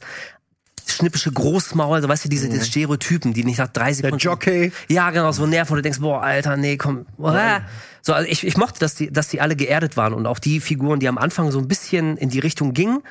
schnippische 0.93 1.31
Großmaul, 1.31 1.95
also 1.95 2.07
weißt 2.07 2.25
du, 2.25 2.29
diese, 2.29 2.49
diese 2.49 2.65
Stereotypen, 2.65 3.33
die 3.33 3.43
nicht 3.43 3.59
nach 3.59 3.67
drei 3.67 3.93
Sekunden. 3.93 4.17
Jockey. 4.17 4.71
Ja, 4.87 5.11
genau, 5.11 5.31
so 5.31 5.45
nerven, 5.45 5.71
wo 5.71 5.75
du 5.75 5.81
denkst, 5.81 5.99
boah, 5.99 6.21
Alter, 6.21 6.57
nee, 6.57 6.77
komm. 6.77 7.05
Boah. 7.17 7.61
So, 8.01 8.13
also 8.13 8.29
ich, 8.29 8.45
ich 8.45 8.57
mochte, 8.57 8.79
dass 8.79 8.95
die, 8.95 9.11
dass 9.11 9.27
die 9.27 9.41
alle 9.41 9.55
geerdet 9.55 9.97
waren 9.97 10.13
und 10.13 10.25
auch 10.27 10.39
die 10.39 10.59
Figuren, 10.59 10.99
die 10.99 11.07
am 11.07 11.17
Anfang 11.17 11.51
so 11.51 11.59
ein 11.59 11.67
bisschen 11.67 12.17
in 12.17 12.29
die 12.29 12.39
Richtung 12.39 12.73
gingen, 12.73 13.03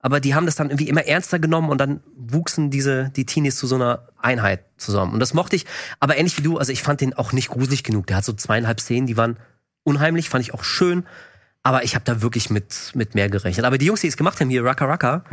aber 0.00 0.20
die 0.20 0.34
haben 0.34 0.46
das 0.46 0.54
dann 0.54 0.68
irgendwie 0.68 0.88
immer 0.88 1.06
ernster 1.06 1.38
genommen 1.38 1.70
und 1.70 1.78
dann 1.78 2.00
wuchsen 2.16 2.70
diese, 2.70 3.10
die 3.16 3.24
Teenies 3.24 3.56
zu 3.56 3.66
so 3.66 3.74
einer 3.76 4.08
Einheit 4.18 4.64
zusammen. 4.76 5.14
Und 5.14 5.20
das 5.20 5.32
mochte 5.32 5.56
ich, 5.56 5.64
aber 5.98 6.16
ähnlich 6.18 6.36
wie 6.38 6.42
du, 6.42 6.58
also 6.58 6.72
ich 6.72 6.82
fand 6.82 7.00
den 7.00 7.14
auch 7.14 7.32
nicht 7.32 7.48
gruselig 7.48 7.84
genug. 7.84 8.06
Der 8.06 8.18
hat 8.18 8.24
so 8.24 8.34
zweieinhalb 8.34 8.80
Szenen, 8.80 9.06
die 9.06 9.16
waren 9.16 9.38
unheimlich, 9.82 10.28
fand 10.28 10.44
ich 10.44 10.52
auch 10.52 10.62
schön. 10.62 11.04
Aber 11.62 11.82
ich 11.82 11.94
habe 11.94 12.04
da 12.04 12.20
wirklich 12.20 12.50
mit, 12.50 12.92
mit 12.94 13.14
mehr 13.14 13.30
gerechnet. 13.30 13.64
Aber 13.64 13.78
die 13.78 13.86
Jungs, 13.86 14.02
die 14.02 14.08
es 14.08 14.18
gemacht 14.18 14.38
haben, 14.38 14.50
hier, 14.50 14.62
Raka 14.62 14.84
Raka, 14.84 15.24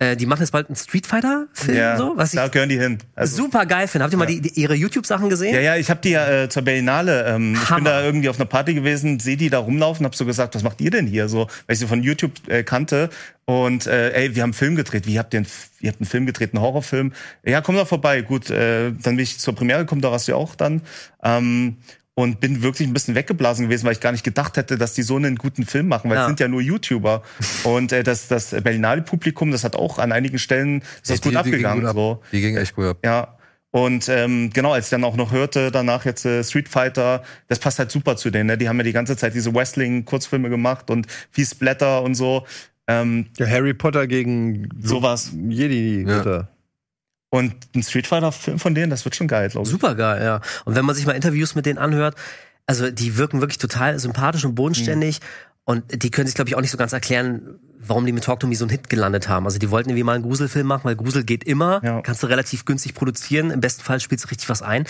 äh, 0.00 0.16
die 0.16 0.24
machen 0.24 0.40
jetzt 0.40 0.50
bald 0.50 0.68
einen 0.68 0.76
Street 0.76 1.06
Fighter-Film, 1.06 1.76
Ja, 1.76 1.98
so, 1.98 2.14
was 2.16 2.32
ich 2.32 2.40
da 2.40 2.48
gehören 2.48 2.70
die 2.70 2.78
hin. 2.78 2.98
Also, 3.14 3.36
super 3.36 3.66
geil 3.66 3.86
finde. 3.86 4.04
Habt 4.04 4.14
ihr 4.14 4.18
mal 4.18 4.24
die, 4.24 4.40
die, 4.40 4.58
ihre 4.58 4.74
YouTube-Sachen 4.74 5.28
gesehen? 5.28 5.54
Ja, 5.54 5.60
ja, 5.60 5.76
ich 5.76 5.90
habe 5.90 6.00
die 6.00 6.10
ja 6.10 6.44
äh, 6.44 6.48
zur 6.48 6.62
Berlinale. 6.62 7.26
Ähm, 7.26 7.54
ich 7.62 7.68
bin 7.68 7.84
da 7.84 8.02
irgendwie 8.02 8.30
auf 8.30 8.36
einer 8.36 8.46
Party 8.46 8.72
gewesen, 8.72 9.20
sehe 9.20 9.36
die 9.36 9.50
da 9.50 9.58
rumlaufen, 9.58 10.06
hab 10.06 10.14
so 10.14 10.24
gesagt, 10.24 10.54
was 10.54 10.62
macht 10.62 10.80
ihr 10.80 10.90
denn 10.90 11.06
hier? 11.06 11.28
So, 11.28 11.48
weil 11.66 11.74
ich 11.74 11.80
sie 11.80 11.86
von 11.86 12.02
YouTube 12.02 12.32
äh, 12.48 12.62
kannte. 12.62 13.10
Und 13.44 13.86
äh, 13.86 14.12
ey, 14.12 14.34
wir 14.34 14.42
haben 14.42 14.48
einen 14.48 14.54
Film 14.54 14.74
gedreht. 14.74 15.06
Wie 15.06 15.18
habt 15.18 15.34
ihr 15.34 15.40
einen, 15.40 15.46
ihr 15.80 15.90
habt 15.90 16.00
einen 16.00 16.08
Film 16.08 16.24
gedreht, 16.24 16.54
einen 16.54 16.62
Horrorfilm? 16.62 17.12
Ja, 17.44 17.60
komm 17.60 17.76
doch 17.76 17.88
vorbei. 17.88 18.22
Gut, 18.22 18.48
äh, 18.48 18.92
dann 18.92 19.16
bin 19.16 19.18
ich 19.18 19.38
zur 19.38 19.54
Premiere 19.54 19.80
gekommen, 19.80 20.00
da 20.00 20.10
warst 20.10 20.28
du 20.28 20.32
ja 20.32 20.38
auch 20.38 20.54
dann. 20.54 20.80
Ähm, 21.22 21.76
und 22.14 22.40
bin 22.40 22.62
wirklich 22.62 22.86
ein 22.88 22.92
bisschen 22.92 23.14
weggeblasen 23.14 23.66
gewesen, 23.66 23.86
weil 23.86 23.92
ich 23.92 24.00
gar 24.00 24.12
nicht 24.12 24.24
gedacht 24.24 24.56
hätte, 24.56 24.76
dass 24.76 24.92
die 24.94 25.02
so 25.02 25.16
einen 25.16 25.36
guten 25.36 25.64
Film 25.64 25.88
machen, 25.88 26.10
weil 26.10 26.16
Ja. 26.16 26.22
es 26.24 26.26
sind 26.28 26.40
ja 26.40 26.48
nur 26.48 26.60
YouTuber. 26.60 27.22
Und 27.64 27.92
äh, 27.92 28.02
das, 28.02 28.28
das 28.28 28.50
Berlinale-Publikum, 28.50 29.50
das 29.52 29.64
hat 29.64 29.76
auch 29.76 29.98
an 29.98 30.12
einigen 30.12 30.38
Stellen 30.38 30.82
ist 31.02 31.10
das 31.10 31.20
Die- 31.20 31.28
gut 31.28 31.32
die, 31.32 31.36
abgegangen. 31.38 31.80
Die, 31.80 31.86
ging 31.86 31.94
gut 31.94 32.02
so. 32.02 32.12
ab. 32.12 32.24
die 32.32 32.40
ging 32.40 32.56
echt 32.56 32.74
gut 32.76 32.84
ab. 32.86 32.98
Ja. 33.04 33.36
Und 33.72 34.08
ähm, 34.08 34.50
genau, 34.52 34.72
als 34.72 34.86
ich 34.86 34.90
dann 34.90 35.04
auch 35.04 35.14
noch 35.14 35.30
hörte, 35.30 35.70
danach 35.70 36.04
jetzt 36.04 36.26
äh, 36.26 36.42
Street 36.42 36.68
Fighter, 36.68 37.22
das 37.46 37.60
passt 37.60 37.78
halt 37.78 37.92
super 37.92 38.16
zu 38.16 38.30
denen. 38.30 38.48
Ne? 38.48 38.58
Die 38.58 38.68
haben 38.68 38.76
ja 38.78 38.82
die 38.82 38.92
ganze 38.92 39.16
Zeit 39.16 39.32
diese 39.34 39.54
Wrestling-Kurzfilme 39.54 40.50
gemacht 40.50 40.90
und 40.90 41.06
viel 41.30 41.46
Splatter 41.46 42.02
und 42.02 42.16
so. 42.16 42.44
Ähm, 42.88 43.26
Ja, 43.38 43.46
Harry 43.46 43.72
Potter 43.72 44.08
gegen 44.08 44.68
sowas. 44.82 45.30
Jedi. 45.48 46.04
Ja. 46.06 46.48
Und 47.30 47.54
ein 47.74 47.82
Street 47.82 48.08
Fighter-Film 48.08 48.58
von 48.58 48.74
denen, 48.74 48.90
das 48.90 49.04
wird 49.04 49.14
schon 49.14 49.28
geil, 49.28 49.48
glaube 49.48 49.66
ich. 49.66 49.70
Super 49.70 49.94
geil, 49.94 50.22
ja. 50.22 50.40
Und 50.64 50.74
wenn 50.74 50.84
man 50.84 50.96
sich 50.96 51.06
mal 51.06 51.12
Interviews 51.12 51.54
mit 51.54 51.64
denen 51.64 51.78
anhört, 51.78 52.16
also 52.66 52.90
die 52.90 53.16
wirken 53.16 53.40
wirklich 53.40 53.58
total 53.58 53.98
sympathisch 53.98 54.44
und 54.44 54.54
bodenständig. 54.54 55.20
Und 55.64 56.02
die 56.02 56.10
können 56.10 56.26
sich, 56.26 56.34
glaube 56.34 56.48
ich, 56.48 56.56
auch 56.56 56.60
nicht 56.60 56.70
so 56.72 56.76
ganz 56.76 56.92
erklären, 56.92 57.60
warum 57.78 58.04
die 58.04 58.12
mit 58.12 58.24
Talk 58.24 58.40
to 58.40 58.46
Me 58.46 58.56
so 58.56 58.64
einen 58.64 58.70
Hit 58.70 58.88
gelandet 58.90 59.28
haben. 59.28 59.46
Also 59.46 59.58
die 59.58 59.70
wollten 59.70 59.90
irgendwie 59.90 60.04
mal 60.04 60.14
einen 60.14 60.24
Gruselfilm 60.24 60.66
machen, 60.66 60.84
weil 60.84 60.96
Grusel 60.96 61.24
geht 61.24 61.44
immer. 61.44 61.80
Ja. 61.84 62.00
Kannst 62.02 62.22
du 62.22 62.26
relativ 62.26 62.64
günstig 62.64 62.94
produzieren. 62.94 63.50
Im 63.50 63.60
besten 63.60 63.82
Fall 63.82 64.00
spielst 64.00 64.24
du 64.24 64.28
richtig 64.28 64.48
was 64.48 64.62
ein. 64.62 64.84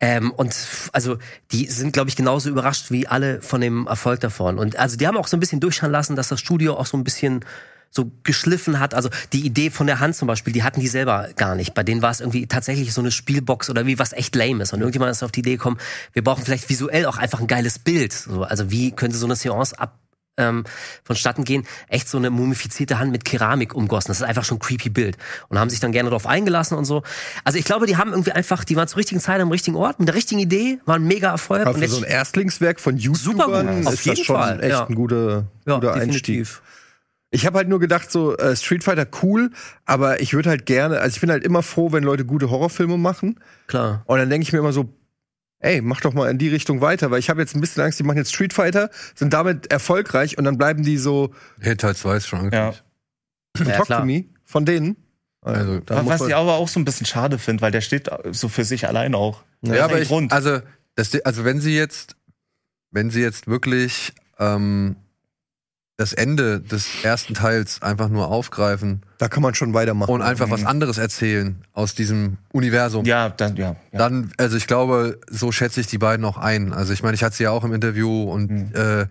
Ähm, 0.00 0.32
und 0.32 0.56
also 0.92 1.18
die 1.52 1.66
sind, 1.66 1.92
glaube 1.92 2.08
ich, 2.08 2.16
genauso 2.16 2.48
überrascht 2.48 2.90
wie 2.90 3.06
alle 3.06 3.42
von 3.42 3.60
dem 3.60 3.86
Erfolg 3.86 4.20
davon. 4.20 4.58
Und 4.58 4.78
also 4.78 4.96
die 4.96 5.06
haben 5.06 5.16
auch 5.16 5.28
so 5.28 5.36
ein 5.36 5.40
bisschen 5.40 5.60
durchschauen 5.60 5.92
lassen, 5.92 6.16
dass 6.16 6.28
das 6.28 6.40
Studio 6.40 6.76
auch 6.76 6.86
so 6.86 6.96
ein 6.96 7.04
bisschen 7.04 7.44
so 7.90 8.10
geschliffen 8.22 8.78
hat. 8.78 8.94
Also 8.94 9.10
die 9.32 9.44
Idee 9.44 9.70
von 9.70 9.86
der 9.86 10.00
Hand 10.00 10.16
zum 10.16 10.28
Beispiel, 10.28 10.52
die 10.52 10.62
hatten 10.62 10.80
die 10.80 10.88
selber 10.88 11.28
gar 11.36 11.54
nicht. 11.54 11.74
Bei 11.74 11.82
denen 11.82 12.02
war 12.02 12.10
es 12.10 12.20
irgendwie 12.20 12.46
tatsächlich 12.46 12.92
so 12.94 13.00
eine 13.00 13.10
Spielbox 13.10 13.68
oder 13.68 13.86
wie 13.86 13.98
was 13.98 14.12
echt 14.12 14.34
lame 14.36 14.62
ist. 14.62 14.72
Und 14.72 14.80
irgendjemand 14.80 15.10
ist 15.10 15.22
auf 15.22 15.32
die 15.32 15.40
Idee 15.40 15.52
gekommen, 15.52 15.78
wir 16.12 16.22
brauchen 16.22 16.44
vielleicht 16.44 16.68
visuell 16.68 17.06
auch 17.06 17.18
einfach 17.18 17.40
ein 17.40 17.46
geiles 17.46 17.78
Bild. 17.78 18.12
So, 18.12 18.44
also 18.44 18.70
wie 18.70 18.92
könnte 18.92 19.16
so 19.16 19.26
eine 19.26 19.36
Seance 19.36 19.78
ab 19.78 19.98
ähm, 20.40 20.64
vonstatten 21.04 21.44
gehen, 21.44 21.66
echt 21.88 22.08
so 22.08 22.18
eine 22.18 22.30
mumifizierte 22.30 22.98
Hand 22.98 23.12
mit 23.12 23.24
Keramik 23.24 23.74
umgossen. 23.74 24.08
Das 24.08 24.18
ist 24.18 24.26
einfach 24.26 24.44
schon 24.44 24.56
ein 24.56 24.60
creepy 24.60 24.88
Bild. 24.88 25.16
Und 25.48 25.58
haben 25.58 25.70
sich 25.70 25.80
dann 25.80 25.92
gerne 25.92 26.08
darauf 26.08 26.26
eingelassen 26.26 26.78
und 26.78 26.84
so. 26.84 27.02
Also 27.44 27.58
ich 27.58 27.64
glaube, 27.64 27.86
die 27.86 27.96
haben 27.96 28.12
irgendwie 28.12 28.32
einfach, 28.32 28.64
die 28.64 28.76
waren 28.76 28.88
zur 28.88 28.98
richtigen 28.98 29.20
Zeit 29.20 29.40
am 29.40 29.50
richtigen 29.50 29.76
Ort, 29.76 29.98
mit 29.98 30.08
der 30.08 30.14
richtigen 30.14 30.40
Idee, 30.40 30.78
waren 30.86 31.02
ein 31.02 31.08
mega 31.08 31.30
Erfolg. 31.30 31.66
Und 31.66 31.80
jetzt, 31.80 31.90
so 31.90 31.98
ein 31.98 32.04
Erstlingswerk 32.04 32.80
von 32.80 32.98
Super 32.98 33.12
gut, 33.12 33.54
YouTubern 33.54 33.86
auf 33.86 33.94
ist 33.94 34.04
jeden 34.04 34.16
das 34.16 34.26
schon 34.26 34.36
Fall, 34.36 34.60
echt 34.60 34.70
ja. 34.70 34.86
ein 34.86 34.94
guter, 34.94 35.44
ja, 35.66 35.74
guter 35.74 35.94
Einstieg. 35.94 36.48
Ich 37.30 37.46
habe 37.46 37.58
halt 37.58 37.68
nur 37.68 37.78
gedacht, 37.78 38.10
so 38.10 38.36
äh, 38.36 38.56
Street 38.56 38.82
Fighter 38.82 39.06
cool, 39.22 39.50
aber 39.84 40.20
ich 40.20 40.32
würde 40.34 40.50
halt 40.50 40.66
gerne, 40.66 40.98
also 40.98 41.14
ich 41.14 41.20
bin 41.20 41.30
halt 41.30 41.44
immer 41.44 41.62
froh, 41.62 41.92
wenn 41.92 42.02
Leute 42.02 42.24
gute 42.24 42.50
Horrorfilme 42.50 42.98
machen. 42.98 43.38
Klar. 43.68 44.02
Und 44.06 44.18
dann 44.18 44.28
denke 44.28 44.42
ich 44.42 44.52
mir 44.52 44.58
immer 44.58 44.72
so, 44.72 44.92
ey, 45.60 45.80
mach 45.80 46.00
doch 46.00 46.12
mal 46.12 46.28
in 46.30 46.38
die 46.38 46.48
Richtung 46.48 46.80
weiter, 46.80 47.10
weil 47.10 47.20
ich 47.20 47.30
habe 47.30 47.40
jetzt 47.40 47.54
ein 47.54 47.60
bisschen 47.60 47.84
Angst, 47.84 47.98
die 48.00 48.02
machen 48.02 48.16
jetzt 48.16 48.34
Street 48.34 48.52
Fighter, 48.52 48.90
sind 49.14 49.32
damit 49.32 49.70
erfolgreich 49.70 50.38
und 50.38 50.44
dann 50.44 50.58
bleiben 50.58 50.82
die 50.82 50.96
so 50.96 51.32
Hit 51.60 51.82
Teil 51.82 51.94
2 51.94 52.16
ist 52.16 52.26
schon 52.26 52.50
Ja. 52.50 52.74
Ja, 53.58 53.64
Talk 53.64 53.86
klar. 53.86 54.00
to 54.00 54.06
Me 54.06 54.24
von 54.44 54.64
denen. 54.64 54.96
Also, 55.42 55.80
Was, 55.86 56.20
ich 56.20 56.34
aber 56.34 56.54
auch 56.54 56.68
so 56.68 56.78
ein 56.78 56.84
bisschen 56.84 57.06
schade 57.06 57.38
finde, 57.38 57.62
weil 57.62 57.70
der 57.70 57.80
steht 57.80 58.10
so 58.30 58.48
für 58.48 58.64
sich 58.64 58.86
allein 58.86 59.14
auch. 59.14 59.42
Ja, 59.62 59.74
ist 59.74 59.80
aber 59.80 60.00
ich, 60.00 60.32
also, 60.32 60.60
das, 60.96 61.18
also 61.24 61.44
wenn 61.44 61.60
sie 61.60 61.74
jetzt, 61.74 62.16
wenn 62.90 63.10
sie 63.10 63.22
jetzt 63.22 63.46
wirklich 63.46 64.12
ähm, 64.38 64.96
das 66.00 66.14
Ende 66.14 66.60
des 66.60 66.86
ersten 67.02 67.34
Teils 67.34 67.82
einfach 67.82 68.08
nur 68.08 68.28
aufgreifen 68.28 69.02
da 69.18 69.28
kann 69.28 69.42
man 69.42 69.54
schon 69.54 69.74
weitermachen. 69.74 70.10
und 70.10 70.22
einfach 70.22 70.50
was 70.50 70.62
Mhm. 70.62 70.66
anderes 70.66 70.96
erzählen 70.98 71.56
aus 71.74 71.94
diesem 71.94 72.38
Universum, 72.52 73.04
ja, 73.04 73.28
dann, 73.28 73.54
ja. 73.56 73.76
ja. 73.92 73.98
dann, 73.98 74.32
also 74.38 74.56
ich 74.56 74.66
glaube, 74.66 75.20
so 75.28 75.52
schätze 75.52 75.80
ich 75.80 75.86
die 75.88 75.98
beiden 75.98 76.24
auch 76.24 76.38
ein. 76.38 76.72
Also 76.72 76.94
ich 76.94 77.02
meine, 77.02 77.14
ich 77.16 77.22
hatte 77.22 77.36
sie 77.36 77.42
ja 77.44 77.50
auch 77.50 77.64
im 77.64 77.74
Interview 77.74 78.24
und 78.30 78.50
Mhm. 78.50 78.70
äh, 78.74 79.06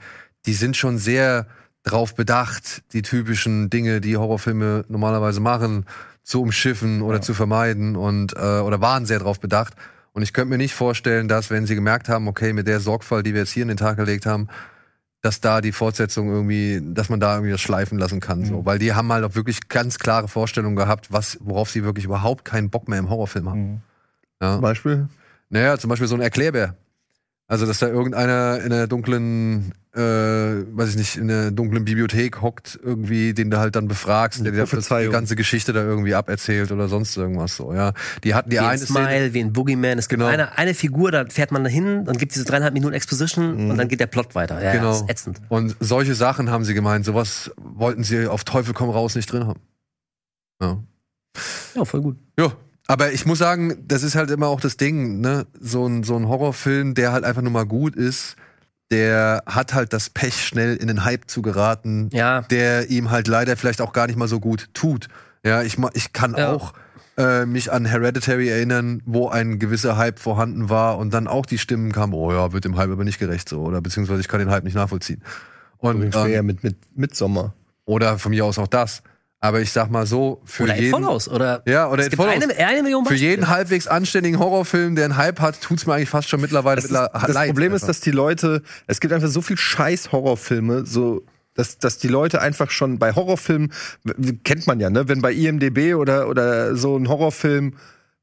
die 0.48 0.54
sind 0.54 0.76
schon 0.78 0.98
sehr 0.98 1.46
drauf 1.84 2.16
bedacht, 2.16 2.82
die 2.94 3.04
typischen 3.04 3.70
Dinge, 3.70 4.02
die 4.02 4.18
Horrorfilme 4.18 4.86
normalerweise 4.90 5.40
machen, 5.42 5.86
zu 6.24 6.42
umschiffen 6.42 7.02
oder 7.04 7.18
Ja. 7.18 7.22
zu 7.22 7.34
vermeiden 7.36 7.96
und 7.96 8.34
äh, 8.36 8.40
oder 8.40 8.82
waren 8.82 9.06
sehr 9.06 9.20
drauf 9.20 9.40
bedacht. 9.40 9.76
Und 10.14 10.24
ich 10.24 10.34
könnte 10.34 10.50
mir 10.50 10.58
nicht 10.58 10.74
vorstellen, 10.74 11.28
dass 11.28 11.52
wenn 11.52 11.68
sie 11.68 11.76
gemerkt 11.76 12.10
haben, 12.10 12.28
okay, 12.28 12.52
mit 12.52 12.68
der 12.68 12.80
Sorgfalt, 12.80 13.28
die 13.28 13.34
wir 13.34 13.42
jetzt 13.42 13.52
hier 13.52 13.62
in 13.62 13.68
den 13.70 13.78
Tag 13.78 13.96
gelegt 13.98 14.26
haben, 14.26 14.48
dass 15.22 15.42
da 15.42 15.60
die 15.62 15.72
Fortsetzung 15.74 16.30
irgendwie, 16.32 16.82
dass 16.94 17.10
man 17.10 17.20
da 17.20 17.34
irgendwie 17.36 17.52
das 17.52 17.62
schleifen 17.62 17.98
lassen 18.00 18.20
kann, 18.22 18.46
so, 18.46 18.62
Mhm. 18.62 18.66
weil 18.66 18.80
die 18.80 18.94
haben 18.94 19.12
halt 19.12 19.26
auch 19.26 19.36
wirklich 19.36 19.68
ganz 19.68 20.00
klare 20.00 20.28
Vorstellungen 20.28 20.76
gehabt, 20.78 21.12
was, 21.12 21.38
worauf 21.42 21.70
sie 21.70 21.84
wirklich 21.84 22.06
überhaupt 22.06 22.46
keinen 22.46 22.70
Bock 22.70 22.88
mehr 22.88 23.00
im 23.00 23.10
Horrorfilm 23.10 23.50
haben. 23.50 23.62
Mhm. 23.72 23.82
Ja. 24.42 24.54
Zum 24.54 24.62
Beispiel. 24.62 25.08
Naja, 25.50 25.78
zum 25.78 25.90
Beispiel 25.90 26.08
so 26.08 26.16
ein 26.16 26.22
Erklärbär. 26.22 26.76
Also, 27.48 27.66
dass 27.66 27.80
da 27.80 27.88
irgendeiner 27.88 28.62
in 28.64 28.72
einer 28.72 28.88
dunklen, 28.88 29.74
äh, 30.00 30.66
weiß 30.78 30.90
ich 30.92 30.96
nicht, 30.96 31.18
in 31.18 31.30
einer 31.30 31.52
dunklen 31.52 31.84
Bibliothek 31.86 32.42
hockt, 32.42 32.80
irgendwie, 32.82 33.34
den 33.34 33.52
du 33.52 33.58
halt 33.60 33.76
dann 33.76 33.88
befragst, 33.88 34.44
der 34.46 34.52
dir 34.54 34.66
die 34.66 35.10
ganze 35.10 35.36
Geschichte 35.36 35.74
da 35.74 35.84
irgendwie 35.84 36.16
aberzählt 36.16 36.72
oder 36.72 36.88
sonst 36.88 37.18
irgendwas 37.18 37.56
so, 37.58 37.74
ja. 37.74 37.94
Die 38.24 38.34
hatten 38.34 38.50
die 38.50 38.56
wie 38.56 38.60
ein 38.60 38.68
eine 38.70 38.78
Szene, 38.80 39.06
Smile, 39.08 39.34
wie 39.34 39.40
ein 39.42 39.54
Boogeyman. 39.54 39.98
Es 40.00 40.08
gibt 40.08 40.20
Genau. 40.22 40.32
eine, 40.32 40.58
eine 40.58 40.74
Figur, 40.74 41.12
da 41.12 41.26
fährt 41.28 41.52
man 41.52 41.66
hin, 41.66 42.06
dann 42.06 42.18
gibt 42.18 42.34
diese 42.34 42.46
dreieinhalb 42.46 42.74
Minuten 42.74 42.94
Exposition 42.94 43.70
und 43.70 43.78
dann 43.78 43.88
geht 43.88 44.00
der 44.00 44.08
Plot 44.08 44.34
weiter. 44.36 44.64
Ja, 44.64 44.72
Genau. 44.74 44.92
ist 44.92 45.10
ätzend. 45.10 45.42
Und 45.50 45.76
solche 45.80 46.16
Sachen 46.16 46.50
haben 46.50 46.64
sie 46.64 46.74
gemeint, 46.74 47.06
sowas 47.06 47.52
wollten 47.58 48.04
sie 48.04 48.28
auf 48.28 48.44
Teufel 48.46 48.74
komm 48.74 48.90
raus 48.90 49.16
nicht 49.16 49.32
drin 49.32 49.46
haben. 49.46 49.60
Ja. 50.62 50.78
Ja, 51.76 51.86
voll 51.86 52.02
gut. 52.02 52.18
Ja, 52.40 52.52
aber 52.88 53.12
ich 53.12 53.26
muss 53.26 53.38
sagen, 53.38 53.84
das 53.88 54.04
ist 54.04 54.16
halt 54.16 54.32
immer 54.32 54.48
auch 54.48 54.60
das 54.62 54.78
Ding, 54.78 55.20
ne? 55.22 55.46
So 55.60 55.86
ein, 55.88 56.04
so 56.04 56.16
ein 56.16 56.28
Horrorfilm, 56.28 56.96
der 56.96 57.12
halt 57.12 57.24
einfach 57.24 57.42
nur 57.42 57.52
mal 57.52 57.66
gut 57.66 57.96
ist, 57.96 58.36
der 58.92 59.44
hat 59.46 59.74
halt 59.74 59.94
das 59.94 60.10
Pech, 60.10 60.36
schnell 60.46 60.76
in 60.76 60.88
den 60.88 61.04
Hype 61.06 61.30
zu 61.30 61.42
geraten, 61.42 62.10
Ja. 62.12 62.42
der 62.42 62.90
ihm 62.90 63.12
halt 63.12 63.28
leider 63.28 63.56
vielleicht 63.58 63.82
auch 63.82 63.94
gar 63.94 64.08
nicht 64.08 64.16
mal 64.18 64.28
so 64.28 64.40
gut 64.40 64.70
tut. 64.74 65.08
Ja, 65.46 65.62
ich, 65.62 65.78
ich 65.94 66.14
kann 66.14 66.36
Ja. 66.38 66.52
auch 66.54 66.74
äh, 67.18 67.46
mich 67.46 67.72
an 67.72 67.86
Hereditary 67.86 68.48
erinnern, 68.50 69.02
wo 69.06 69.28
ein 69.30 69.60
gewisser 69.60 69.98
Hype 69.98 70.20
vorhanden 70.20 70.70
war 70.70 70.98
und 70.98 71.14
dann 71.14 71.28
auch 71.28 71.46
die 71.46 71.58
Stimmen 71.58 71.92
kamen, 71.92 72.14
oh 72.14 72.32
ja, 72.32 72.54
wird 72.54 72.64
dem 72.66 72.78
Hype 72.78 72.92
aber 72.92 73.04
nicht 73.04 73.20
gerecht 73.20 73.50
so 73.50 73.62
oder 73.62 73.82
beziehungsweise 73.82 74.22
ich 74.22 74.28
kann 74.30 74.40
den 74.40 74.50
Hype 74.50 74.64
nicht 74.64 74.76
nachvollziehen. 74.76 75.22
Und 75.80 75.98
Übrigens 75.98 76.16
ähm, 76.16 76.28
ja 76.32 76.42
mit, 76.44 76.64
mit 76.64 76.78
Midsommar. 76.98 77.54
oder 77.86 78.18
von 78.20 78.32
mir 78.32 78.46
aus 78.46 78.58
auch 78.58 78.68
das. 78.68 79.02
Aber 79.42 79.62
ich 79.62 79.72
sag 79.72 79.90
mal 79.90 80.06
so, 80.06 80.42
für 80.44 80.64
Oder 80.64 80.76
jeden, 80.76 80.92
Follows. 80.92 81.30
Oder 81.30 81.64
Ja, 81.66 81.90
oder 81.90 82.04
es 82.04 82.10
gibt 82.10 82.22
Follows. 82.22 82.44
eine, 82.44 82.54
eine 82.58 82.84
Million 82.84 83.06
für 83.06 83.16
jeden 83.16 83.48
halbwegs 83.48 83.88
anständigen 83.88 84.38
Horrorfilm, 84.38 84.96
der 84.96 85.06
einen 85.06 85.16
Hype 85.18 85.40
hat, 85.40 85.62
tut's 85.62 85.86
mir 85.86 85.94
eigentlich 85.94 86.10
fast 86.10 86.28
schon 86.28 86.42
mittlerweile 86.42 86.76
Das, 86.76 86.86
ist, 86.86 86.92
mittler- 86.92 87.10
das 87.14 87.34
leid 87.34 87.48
Problem 87.50 87.72
ist, 87.74 87.84
einfach. 87.84 87.88
dass 87.88 88.02
die 88.02 88.12
Leute, 88.12 88.62
es 88.88 89.00
gibt 89.00 89.14
einfach 89.14 89.30
so 89.30 89.42
viel 89.42 89.56
scheiß 89.58 90.12
Horrorfilme, 90.12 90.86
so 90.86 91.24
dass, 91.56 91.78
dass 91.78 91.98
die 91.98 92.08
Leute 92.10 92.42
einfach 92.42 92.70
schon 92.70 93.00
bei 93.00 93.14
Horrorfilmen, 93.14 93.72
kennt 94.44 94.68
man 94.68 94.80
ja, 94.80 94.90
ne? 94.90 95.08
Wenn 95.10 95.22
bei 95.22 95.34
IMDB 95.34 95.94
oder, 95.96 96.28
oder 96.30 96.76
so 96.76 96.98
ein 96.98 97.08
Horrorfilm, 97.10 97.76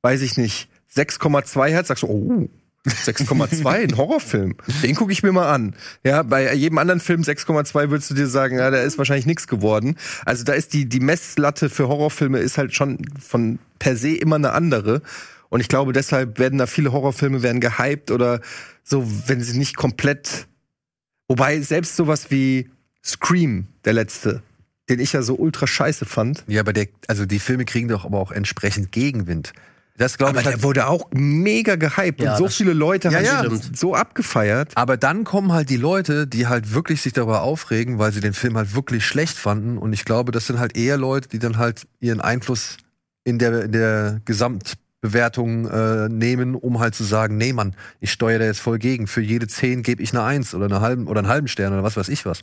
weiß 0.02 0.20
ich 0.22 0.36
nicht, 0.36 0.68
6,2 0.94 1.74
hat, 1.76 1.86
sagst 1.86 2.02
du, 2.02 2.06
oh, 2.08 2.48
6,2, 2.86 3.66
ein 3.66 3.96
Horrorfilm. 3.96 4.54
Den 4.82 4.94
gucke 4.94 5.12
ich 5.12 5.22
mir 5.22 5.32
mal 5.32 5.52
an. 5.52 5.74
Ja, 6.04 6.22
bei 6.22 6.54
jedem 6.54 6.78
anderen 6.78 7.00
Film 7.00 7.22
6,2 7.22 7.90
würdest 7.90 8.10
du 8.10 8.14
dir 8.14 8.26
sagen, 8.26 8.58
ja, 8.58 8.70
da 8.70 8.78
ist 8.78 8.98
wahrscheinlich 8.98 9.26
nichts 9.26 9.46
geworden. 9.46 9.96
Also 10.24 10.44
da 10.44 10.52
ist 10.52 10.72
die, 10.72 10.88
die 10.88 11.00
Messlatte 11.00 11.68
für 11.68 11.88
Horrorfilme 11.88 12.38
ist 12.38 12.58
halt 12.58 12.74
schon 12.74 12.98
von 13.20 13.58
per 13.78 13.96
se 13.96 14.16
immer 14.16 14.36
eine 14.36 14.52
andere. 14.52 15.02
Und 15.48 15.60
ich 15.60 15.68
glaube, 15.68 15.92
deshalb 15.92 16.38
werden 16.38 16.58
da 16.58 16.66
viele 16.66 16.92
Horrorfilme 16.92 17.42
werden 17.42 17.60
gehypt 17.60 18.10
oder 18.10 18.40
so, 18.82 19.06
wenn 19.26 19.42
sie 19.42 19.58
nicht 19.58 19.76
komplett. 19.76 20.46
Wobei 21.28 21.60
selbst 21.60 21.96
sowas 21.96 22.30
wie 22.30 22.70
Scream, 23.04 23.66
der 23.84 23.92
letzte, 23.92 24.42
den 24.88 25.00
ich 25.00 25.12
ja 25.12 25.22
so 25.22 25.36
ultra 25.36 25.66
scheiße 25.66 26.04
fand. 26.04 26.44
Ja, 26.46 26.60
aber 26.60 26.72
der, 26.72 26.88
also 27.08 27.26
die 27.26 27.38
Filme 27.38 27.64
kriegen 27.64 27.88
doch 27.88 28.04
aber 28.04 28.18
auch 28.18 28.32
entsprechend 28.32 28.92
Gegenwind. 28.92 29.52
Das 29.98 30.18
glaube 30.18 30.30
Aber 30.30 30.40
ich 30.40 30.46
halt 30.46 30.56
der 30.56 30.62
wurde 30.62 30.86
auch 30.88 31.08
mega 31.12 31.76
gehypt 31.76 32.20
Ja, 32.20 32.32
und 32.32 32.38
so 32.38 32.48
viele 32.48 32.72
Leute 32.74 33.08
Ja, 33.08 33.18
haben 33.18 33.24
ja. 33.24 33.58
so 33.74 33.94
abgefeiert. 33.94 34.72
Aber 34.74 34.96
dann 34.96 35.24
kommen 35.24 35.52
halt 35.52 35.70
die 35.70 35.76
Leute, 35.78 36.26
die 36.26 36.46
halt 36.46 36.74
wirklich 36.74 37.00
sich 37.02 37.12
darüber 37.14 37.42
aufregen, 37.42 37.98
weil 37.98 38.12
sie 38.12 38.20
den 38.20 38.34
Film 38.34 38.56
halt 38.56 38.74
wirklich 38.74 39.06
schlecht 39.06 39.36
fanden. 39.36 39.78
Und 39.78 39.92
ich 39.92 40.04
glaube, 40.04 40.32
das 40.32 40.46
sind 40.46 40.58
halt 40.58 40.76
eher 40.76 40.96
Leute, 40.98 41.28
die 41.28 41.38
dann 41.38 41.56
halt 41.56 41.86
ihren 42.00 42.20
Einfluss 42.20 42.76
in 43.24 43.38
der, 43.38 43.64
in 43.64 43.72
der 43.72 44.20
Gesamtbewertung 44.24 45.66
äh, 45.68 46.08
nehmen, 46.08 46.54
um 46.54 46.78
halt 46.78 46.94
zu 46.94 47.04
sagen, 47.04 47.36
nee, 47.36 47.52
Mann, 47.52 47.74
ich 48.00 48.12
steuere 48.12 48.38
da 48.40 48.44
jetzt 48.44 48.60
voll 48.60 48.78
gegen. 48.78 49.06
Für 49.06 49.20
jede 49.22 49.46
10 49.48 49.82
gebe 49.82 50.02
ich 50.02 50.12
eine 50.12 50.22
Eins 50.22 50.54
oder 50.54 50.66
eine 50.66 50.80
halben 50.80 51.06
oder 51.06 51.20
einen 51.20 51.28
halben 51.28 51.48
Stern 51.48 51.72
oder 51.72 51.82
was 51.82 51.96
weiß 51.96 52.08
ich 52.08 52.26
was. 52.26 52.42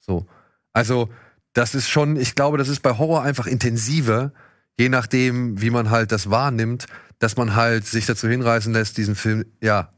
So. 0.00 0.26
Also, 0.72 1.08
das 1.54 1.74
ist 1.74 1.88
schon, 1.88 2.16
ich 2.16 2.34
glaube, 2.34 2.58
das 2.58 2.68
ist 2.68 2.80
bei 2.82 2.96
Horror 2.98 3.22
einfach 3.22 3.46
intensiver, 3.46 4.32
je 4.78 4.88
nachdem, 4.88 5.60
wie 5.60 5.70
man 5.70 5.90
halt 5.90 6.12
das 6.12 6.30
wahrnimmt, 6.30 6.86
dass 7.18 7.36
man 7.36 7.54
halt 7.54 7.86
sich 7.86 8.06
dazu 8.06 8.28
hinreißen 8.28 8.72
lässt, 8.72 8.96
diesen 8.96 9.14
Film, 9.14 9.44
ja, 9.60 9.92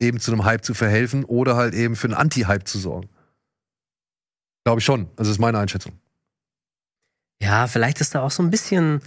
eben 0.00 0.20
zu 0.20 0.32
einem 0.32 0.44
Hype 0.44 0.64
zu 0.64 0.74
verhelfen 0.74 1.24
oder 1.24 1.56
halt 1.56 1.74
eben 1.74 1.96
für 1.96 2.08
einen 2.08 2.14
Anti-Hype 2.14 2.66
zu 2.66 2.78
sorgen. 2.78 3.08
Glaube 4.64 4.80
ich 4.80 4.84
schon. 4.84 5.06
Also, 5.10 5.14
das 5.16 5.28
ist 5.28 5.38
meine 5.38 5.58
Einschätzung. 5.58 5.98
Ja, 7.42 7.66
vielleicht 7.66 8.00
ist 8.00 8.14
da 8.14 8.22
auch 8.22 8.30
so 8.30 8.42
ein 8.42 8.50
bisschen. 8.50 9.00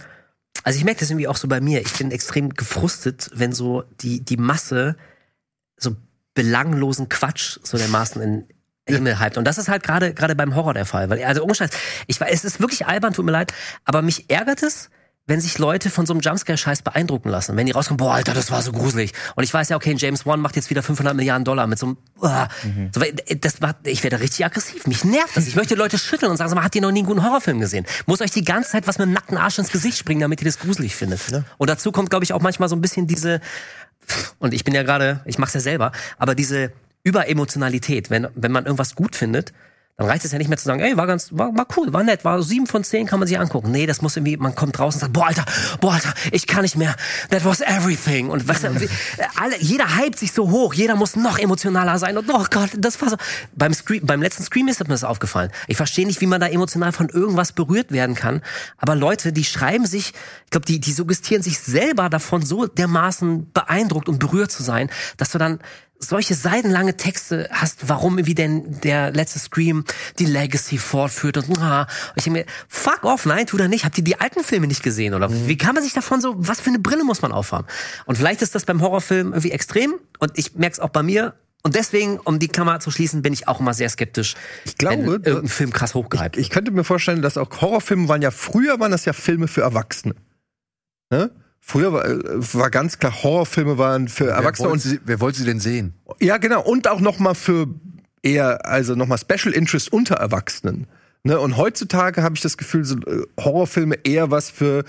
Also 0.62 0.78
ich 0.78 0.84
merke 0.84 1.00
das 1.00 1.10
irgendwie 1.10 1.28
auch 1.28 1.36
so 1.36 1.48
bei 1.48 1.60
mir. 1.60 1.80
Ich 1.80 1.92
bin 1.92 2.10
extrem 2.10 2.50
gefrustet, 2.50 3.30
wenn 3.34 3.52
so 3.52 3.84
die, 4.00 4.24
die 4.24 4.36
Masse 4.36 4.96
so 5.76 5.96
belanglosen 6.34 7.08
Quatsch 7.08 7.58
so 7.62 7.78
dermaßen 7.78 8.20
in 8.22 8.48
Himmel 8.88 9.20
hypt. 9.20 9.36
Und 9.36 9.44
das 9.44 9.58
ist 9.58 9.68
halt 9.68 9.82
gerade 9.82 10.14
gerade 10.14 10.34
beim 10.34 10.54
Horror 10.54 10.74
der 10.74 10.86
Fall. 10.86 11.10
Weil, 11.10 11.22
also 11.24 11.42
ohne 11.42 11.54
Scheiß, 11.54 11.70
ich 12.06 12.20
weiß, 12.20 12.32
es 12.32 12.44
ist 12.44 12.60
wirklich 12.60 12.86
albern, 12.86 13.12
tut 13.12 13.24
mir 13.24 13.32
leid, 13.32 13.52
aber 13.84 14.02
mich 14.02 14.30
ärgert 14.30 14.62
es, 14.62 14.90
wenn 15.28 15.40
sich 15.40 15.58
Leute 15.58 15.90
von 15.90 16.06
so 16.06 16.12
einem 16.12 16.20
Jumpscare-Scheiß 16.20 16.82
beeindrucken 16.82 17.28
lassen. 17.28 17.56
Wenn 17.56 17.66
die 17.66 17.72
rauskommen, 17.72 17.96
boah, 17.96 18.14
Alter, 18.14 18.32
das 18.32 18.52
war 18.52 18.62
so 18.62 18.70
gruselig. 18.70 19.12
Und 19.34 19.42
ich 19.42 19.52
weiß 19.52 19.68
ja, 19.70 19.76
okay, 19.76 19.94
James 19.98 20.24
Wan 20.24 20.40
macht 20.40 20.54
jetzt 20.54 20.70
wieder 20.70 20.84
500 20.84 21.16
Milliarden 21.16 21.44
Dollar 21.44 21.66
mit 21.66 21.80
so 21.80 21.86
einem, 21.86 21.96
uah. 22.20 22.48
so, 22.92 23.00
weil, 23.00 23.12
das 23.12 23.60
macht, 23.60 23.76
ich 23.84 24.04
werde 24.04 24.20
richtig 24.20 24.44
aggressiv. 24.44 24.86
Mich 24.86 25.04
nervt 25.04 25.36
das. 25.36 25.48
Ich 25.48 25.56
möchte 25.56 25.74
Leute 25.74 25.98
schütteln 25.98 26.30
und 26.30 26.36
sagen, 26.36 26.50
sag 26.50 26.56
mal, 26.56 26.62
habt 26.62 26.76
ihr 26.76 26.80
noch 26.80 26.92
nie 26.92 27.00
einen 27.00 27.08
guten 27.08 27.24
Horrorfilm 27.24 27.58
gesehen? 27.58 27.86
Muss 28.06 28.20
euch 28.20 28.30
die 28.30 28.44
ganze 28.44 28.70
Zeit 28.70 28.86
was 28.86 28.98
mit 28.98 29.08
dem 29.08 29.14
nackten 29.14 29.36
Arsch 29.36 29.58
ins 29.58 29.72
Gesicht 29.72 29.98
springen, 29.98 30.20
damit 30.20 30.40
ihr 30.40 30.44
das 30.44 30.60
gruselig 30.60 30.94
findet. 30.94 31.20
Und 31.58 31.68
dazu 31.68 31.90
kommt, 31.90 32.10
glaube 32.10 32.24
ich, 32.24 32.32
auch 32.32 32.40
manchmal 32.40 32.68
so 32.68 32.76
ein 32.76 32.80
bisschen 32.80 33.08
diese, 33.08 33.40
und 34.38 34.54
ich 34.54 34.62
bin 34.62 34.74
ja 34.74 34.84
gerade, 34.84 35.22
ich 35.24 35.38
mach's 35.38 35.54
ja 35.54 35.60
selber, 35.60 35.90
aber 36.18 36.36
diese 36.36 36.70
Überemotionalität, 37.02 38.10
wenn, 38.10 38.28
wenn 38.36 38.52
man 38.52 38.64
irgendwas 38.64 38.94
gut 38.94 39.16
findet, 39.16 39.52
dann 39.96 40.08
reicht 40.08 40.26
es 40.26 40.32
ja 40.32 40.36
nicht 40.36 40.48
mehr 40.48 40.58
zu 40.58 40.64
sagen, 40.64 40.80
ey, 40.80 40.96
war 40.98 41.06
ganz, 41.06 41.30
war, 41.32 41.56
war 41.56 41.66
cool, 41.76 41.90
war 41.90 42.02
nett, 42.02 42.22
war 42.22 42.42
sieben 42.42 42.66
von 42.66 42.84
zehn, 42.84 43.06
kann 43.06 43.18
man 43.18 43.26
sich 43.26 43.38
angucken. 43.38 43.70
Nee, 43.70 43.86
das 43.86 44.02
muss 44.02 44.14
irgendwie, 44.16 44.36
man 44.36 44.54
kommt 44.54 44.78
raus 44.78 44.94
und 44.94 45.00
sagt, 45.00 45.14
boah, 45.14 45.28
Alter, 45.28 45.46
boah, 45.80 45.94
Alter, 45.94 46.12
ich 46.32 46.46
kann 46.46 46.62
nicht 46.62 46.76
mehr. 46.76 46.94
That 47.30 47.46
was 47.46 47.62
everything. 47.62 48.28
Und 48.28 48.46
weißt 48.46 48.64
du, 48.64 48.68
alle, 49.40 49.58
jeder 49.58 49.96
hypt 49.96 50.18
sich 50.18 50.32
so 50.32 50.50
hoch, 50.50 50.74
jeder 50.74 50.96
muss 50.96 51.16
noch 51.16 51.38
emotionaler 51.38 51.98
sein. 51.98 52.18
Und 52.18 52.28
oh 52.28 52.44
Gott, 52.50 52.70
das 52.76 53.00
war 53.00 53.08
so. 53.08 53.16
Beim 53.54 53.72
Scream, 53.72 54.04
beim 54.04 54.20
letzten 54.20 54.42
Scream 54.42 54.68
ist 54.68 54.80
mir 54.80 54.86
das 54.86 55.02
aufgefallen. 55.02 55.50
Ich 55.66 55.78
verstehe 55.78 56.06
nicht, 56.06 56.20
wie 56.20 56.26
man 56.26 56.42
da 56.42 56.48
emotional 56.48 56.92
von 56.92 57.08
irgendwas 57.08 57.52
berührt 57.52 57.90
werden 57.90 58.14
kann. 58.14 58.42
Aber 58.76 58.96
Leute, 58.96 59.32
die 59.32 59.44
schreiben 59.44 59.86
sich, 59.86 60.12
ich 60.44 60.50
glaube, 60.50 60.66
die, 60.66 60.78
die 60.78 60.92
suggestieren 60.92 61.42
sich 61.42 61.58
selber 61.58 62.10
davon, 62.10 62.44
so 62.44 62.66
dermaßen 62.66 63.50
beeindruckt 63.52 64.10
und 64.10 64.18
berührt 64.18 64.52
zu 64.52 64.62
sein, 64.62 64.90
dass 65.16 65.30
du 65.30 65.38
dann 65.38 65.58
solche 65.98 66.34
seidenlange 66.34 66.96
Texte 66.96 67.48
hast, 67.50 67.88
warum 67.88 68.24
wie 68.26 68.34
denn 68.34 68.80
der 68.80 69.12
letzte 69.12 69.38
Scream 69.38 69.84
die 70.18 70.26
Legacy 70.26 70.78
fortführt 70.78 71.36
und, 71.36 71.58
ah, 71.58 71.82
und 71.82 71.88
ich 72.16 72.24
denke 72.24 72.40
mir, 72.40 72.46
fuck 72.68 73.04
off, 73.04 73.26
nein, 73.26 73.46
tu 73.46 73.56
da 73.56 73.68
nicht. 73.68 73.84
Habt 73.84 73.98
ihr 73.98 74.04
die 74.04 74.20
alten 74.20 74.42
Filme 74.42 74.66
nicht 74.66 74.82
gesehen 74.82 75.14
oder 75.14 75.28
wie 75.30 75.56
kann 75.56 75.74
man 75.74 75.82
sich 75.82 75.92
davon 75.92 76.20
so, 76.20 76.34
was 76.36 76.60
für 76.60 76.70
eine 76.70 76.78
Brille 76.78 77.04
muss 77.04 77.22
man 77.22 77.32
aufhaben? 77.32 77.66
Und 78.04 78.16
vielleicht 78.16 78.42
ist 78.42 78.54
das 78.54 78.64
beim 78.64 78.80
Horrorfilm 78.80 79.28
irgendwie 79.32 79.52
extrem 79.52 79.94
und 80.18 80.32
ich 80.36 80.54
merke 80.54 80.74
es 80.74 80.80
auch 80.80 80.90
bei 80.90 81.02
mir. 81.02 81.34
Und 81.62 81.74
deswegen, 81.74 82.20
um 82.20 82.38
die 82.38 82.46
Klammer 82.46 82.78
zu 82.78 82.92
schließen, 82.92 83.22
bin 83.22 83.32
ich 83.32 83.48
auch 83.48 83.58
immer 83.58 83.74
sehr 83.74 83.88
skeptisch, 83.88 84.36
Ich 84.64 84.78
glaube, 84.78 84.98
wenn 84.98 85.22
irgendein 85.24 85.48
Film 85.48 85.72
krass 85.72 85.94
hochgehypt 85.94 86.36
Ich 86.36 86.50
könnte 86.50 86.70
mir 86.70 86.84
vorstellen, 86.84 87.22
dass 87.22 87.36
auch 87.36 87.50
Horrorfilme 87.60 88.08
waren 88.08 88.22
ja, 88.22 88.30
früher 88.30 88.78
waren 88.78 88.92
das 88.92 89.04
ja 89.04 89.12
Filme 89.12 89.48
für 89.48 89.62
Erwachsene. 89.62 90.14
Ne? 91.10 91.30
Früher 91.68 91.92
war, 91.92 92.04
äh, 92.04 92.20
war 92.54 92.70
ganz 92.70 93.00
klar, 93.00 93.24
Horrorfilme 93.24 93.76
waren 93.76 94.06
für 94.06 94.28
Erwachsene 94.28 94.68
wer, 94.68 94.72
und 94.72 94.84
wollte 94.84 94.88
sie, 94.88 95.00
wer 95.04 95.20
wollte 95.20 95.38
sie 95.38 95.44
denn 95.44 95.58
sehen? 95.58 95.94
Ja, 96.20 96.36
genau. 96.36 96.62
Und 96.62 96.86
auch 96.86 97.00
noch 97.00 97.18
mal 97.18 97.34
für 97.34 97.66
eher, 98.22 98.64
also 98.66 98.94
noch 98.94 99.08
mal 99.08 99.18
Special 99.18 99.52
Interest 99.52 99.92
unter 99.92 100.14
Erwachsenen. 100.14 100.86
Ne? 101.24 101.40
Und 101.40 101.56
heutzutage 101.56 102.22
habe 102.22 102.36
ich 102.36 102.40
das 102.40 102.56
Gefühl, 102.56 102.84
so 102.84 102.98
äh, 102.98 103.24
Horrorfilme 103.40 103.96
eher 104.04 104.30
was 104.30 104.48
für 104.48 104.84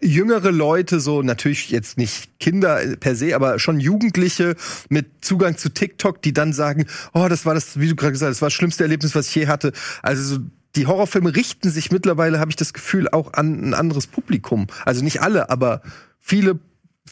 jüngere 0.00 0.52
Leute, 0.52 1.00
so 1.00 1.20
natürlich 1.20 1.68
jetzt 1.70 1.98
nicht 1.98 2.40
Kinder 2.40 2.82
äh, 2.82 2.96
per 2.96 3.14
se, 3.14 3.36
aber 3.36 3.58
schon 3.58 3.78
Jugendliche 3.78 4.56
mit 4.88 5.22
Zugang 5.22 5.58
zu 5.58 5.68
TikTok, 5.68 6.22
die 6.22 6.32
dann 6.32 6.54
sagen, 6.54 6.86
oh, 7.12 7.26
das 7.28 7.44
war 7.44 7.52
das, 7.52 7.78
wie 7.78 7.88
du 7.88 7.94
gerade 7.94 8.12
gesagt 8.12 8.30
hast, 8.30 8.36
das 8.36 8.42
war 8.42 8.48
das 8.48 8.54
schlimmste 8.54 8.84
Erlebnis, 8.84 9.14
was 9.14 9.28
ich 9.28 9.34
je 9.34 9.48
hatte. 9.48 9.72
Also 10.00 10.22
so 10.22 10.40
die 10.76 10.86
Horrorfilme 10.86 11.34
richten 11.34 11.70
sich 11.70 11.90
mittlerweile, 11.90 12.38
habe 12.38 12.50
ich 12.50 12.56
das 12.56 12.72
Gefühl, 12.72 13.08
auch 13.08 13.32
an 13.32 13.70
ein 13.70 13.74
anderes 13.74 14.06
Publikum. 14.06 14.66
Also 14.84 15.02
nicht 15.02 15.22
alle, 15.22 15.50
aber 15.50 15.82
viele, 16.20 16.58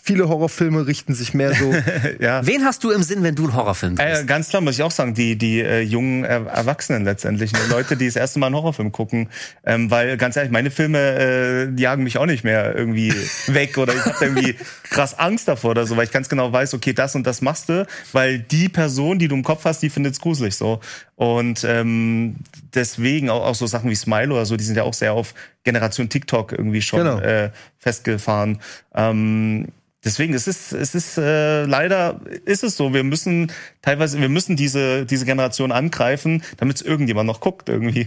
viele 0.00 0.28
Horrorfilme 0.28 0.86
richten 0.86 1.14
sich 1.14 1.32
mehr 1.32 1.54
so 1.54 1.72
Ja. 2.20 2.46
Wen 2.46 2.64
hast 2.64 2.84
du 2.84 2.90
im 2.90 3.02
Sinn, 3.02 3.22
wenn 3.22 3.34
du 3.34 3.44
einen 3.44 3.54
Horrorfilm 3.54 3.96
siehst? 3.96 4.22
Äh, 4.22 4.24
ganz 4.26 4.48
klar 4.50 4.60
muss 4.60 4.74
ich 4.74 4.82
auch 4.82 4.90
sagen, 4.90 5.14
die 5.14 5.36
die 5.36 5.60
äh, 5.60 5.80
jungen 5.80 6.24
äh, 6.24 6.44
Erwachsenen 6.44 7.04
letztendlich, 7.04 7.52
ne? 7.52 7.58
Leute, 7.70 7.96
die 7.96 8.06
das 8.06 8.16
erste 8.16 8.38
Mal 8.38 8.46
einen 8.46 8.56
Horrorfilm 8.56 8.92
gucken, 8.92 9.30
ähm, 9.64 9.90
weil 9.90 10.16
ganz 10.16 10.36
ehrlich, 10.36 10.52
meine 10.52 10.70
Filme 10.70 10.98
äh, 10.98 11.80
jagen 11.80 12.04
mich 12.04 12.18
auch 12.18 12.26
nicht 12.26 12.44
mehr 12.44 12.74
irgendwie 12.76 13.14
weg 13.46 13.78
oder 13.78 13.94
ich 13.94 14.04
habe 14.04 14.16
irgendwie 14.20 14.56
krass 14.90 15.18
Angst 15.18 15.48
davor 15.48 15.70
oder 15.70 15.86
so, 15.86 15.96
weil 15.96 16.04
ich 16.04 16.12
ganz 16.12 16.28
genau 16.28 16.52
weiß, 16.52 16.74
okay, 16.74 16.92
das 16.92 17.14
und 17.14 17.26
das 17.26 17.40
machst 17.40 17.68
du, 17.68 17.86
weil 18.12 18.38
die 18.38 18.68
Person, 18.68 19.18
die 19.18 19.28
du 19.28 19.34
im 19.34 19.42
Kopf 19.42 19.64
hast, 19.64 19.80
die 19.80 19.90
findet's 19.90 20.20
gruselig 20.20 20.56
so 20.56 20.80
und 21.16 21.64
ähm, 21.64 22.36
deswegen 22.74 23.30
auch, 23.30 23.44
auch 23.44 23.54
so 23.54 23.66
Sachen 23.66 23.90
wie 23.90 23.94
Smile 23.94 24.32
oder 24.32 24.46
so, 24.46 24.56
die 24.56 24.64
sind 24.64 24.76
ja 24.76 24.82
auch 24.82 24.94
sehr 24.94 25.12
auf 25.12 25.34
Generation 25.62 26.08
TikTok 26.08 26.52
irgendwie 26.52 26.82
schon 26.82 27.00
Genau. 27.00 27.18
äh, 27.20 27.50
festgefahren. 27.78 28.60
Ähm, 28.94 29.68
Deswegen, 30.04 30.34
es 30.34 30.46
ist, 30.46 30.72
es 30.72 30.94
ist 30.94 31.18
äh, 31.18 31.64
leider 31.64 32.20
ist 32.44 32.62
es 32.64 32.76
so. 32.76 32.92
Wir 32.92 33.04
müssen 33.04 33.50
teilweise, 33.82 34.20
wir 34.20 34.28
müssen 34.28 34.56
diese 34.56 35.06
diese 35.06 35.24
Generation 35.24 35.72
angreifen, 35.72 36.42
damit 36.58 36.76
es 36.76 36.82
irgendjemand 36.82 37.26
noch 37.26 37.40
guckt 37.40 37.68
irgendwie, 37.68 38.06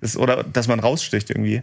das, 0.00 0.16
oder 0.16 0.42
dass 0.44 0.68
man 0.68 0.80
raussticht 0.80 1.30
irgendwie. 1.30 1.62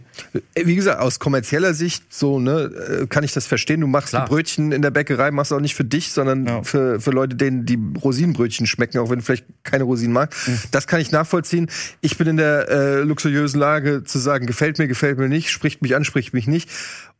Wie 0.54 0.74
gesagt, 0.76 1.00
aus 1.00 1.18
kommerzieller 1.18 1.74
Sicht 1.74 2.12
so 2.12 2.38
ne, 2.38 2.70
äh, 3.02 3.06
kann 3.06 3.24
ich 3.24 3.32
das 3.32 3.46
verstehen. 3.46 3.80
Du 3.80 3.86
machst 3.86 4.10
Klar. 4.10 4.24
die 4.24 4.28
Brötchen 4.30 4.72
in 4.72 4.82
der 4.82 4.90
Bäckerei, 4.90 5.30
machst 5.30 5.52
auch 5.52 5.60
nicht 5.60 5.74
für 5.74 5.84
dich, 5.84 6.12
sondern 6.12 6.46
Ja. 6.46 6.62
für, 6.62 7.00
für 7.00 7.10
Leute, 7.10 7.36
denen 7.36 7.66
die 7.66 7.78
Rosinenbrötchen 8.02 8.66
schmecken, 8.66 8.98
auch 8.98 9.10
wenn 9.10 9.18
du 9.18 9.24
vielleicht 9.24 9.46
keine 9.64 9.84
Rosinen 9.84 10.12
magst. 10.12 10.48
Das 10.70 10.86
kann 10.86 11.00
ich 11.00 11.10
nachvollziehen. 11.10 11.70
Ich 12.00 12.16
bin 12.18 12.26
in 12.28 12.36
der 12.36 12.68
äh, 12.68 13.00
luxuriösen 13.00 13.58
Lage 13.60 14.04
zu 14.04 14.18
sagen, 14.18 14.46
gefällt 14.46 14.78
mir, 14.78 14.88
gefällt 14.88 15.18
mir 15.18 15.28
nicht, 15.28 15.50
spricht 15.50 15.82
mich 15.82 15.94
an, 15.96 16.04
spricht 16.04 16.34
mich 16.34 16.46
nicht. 16.46 16.68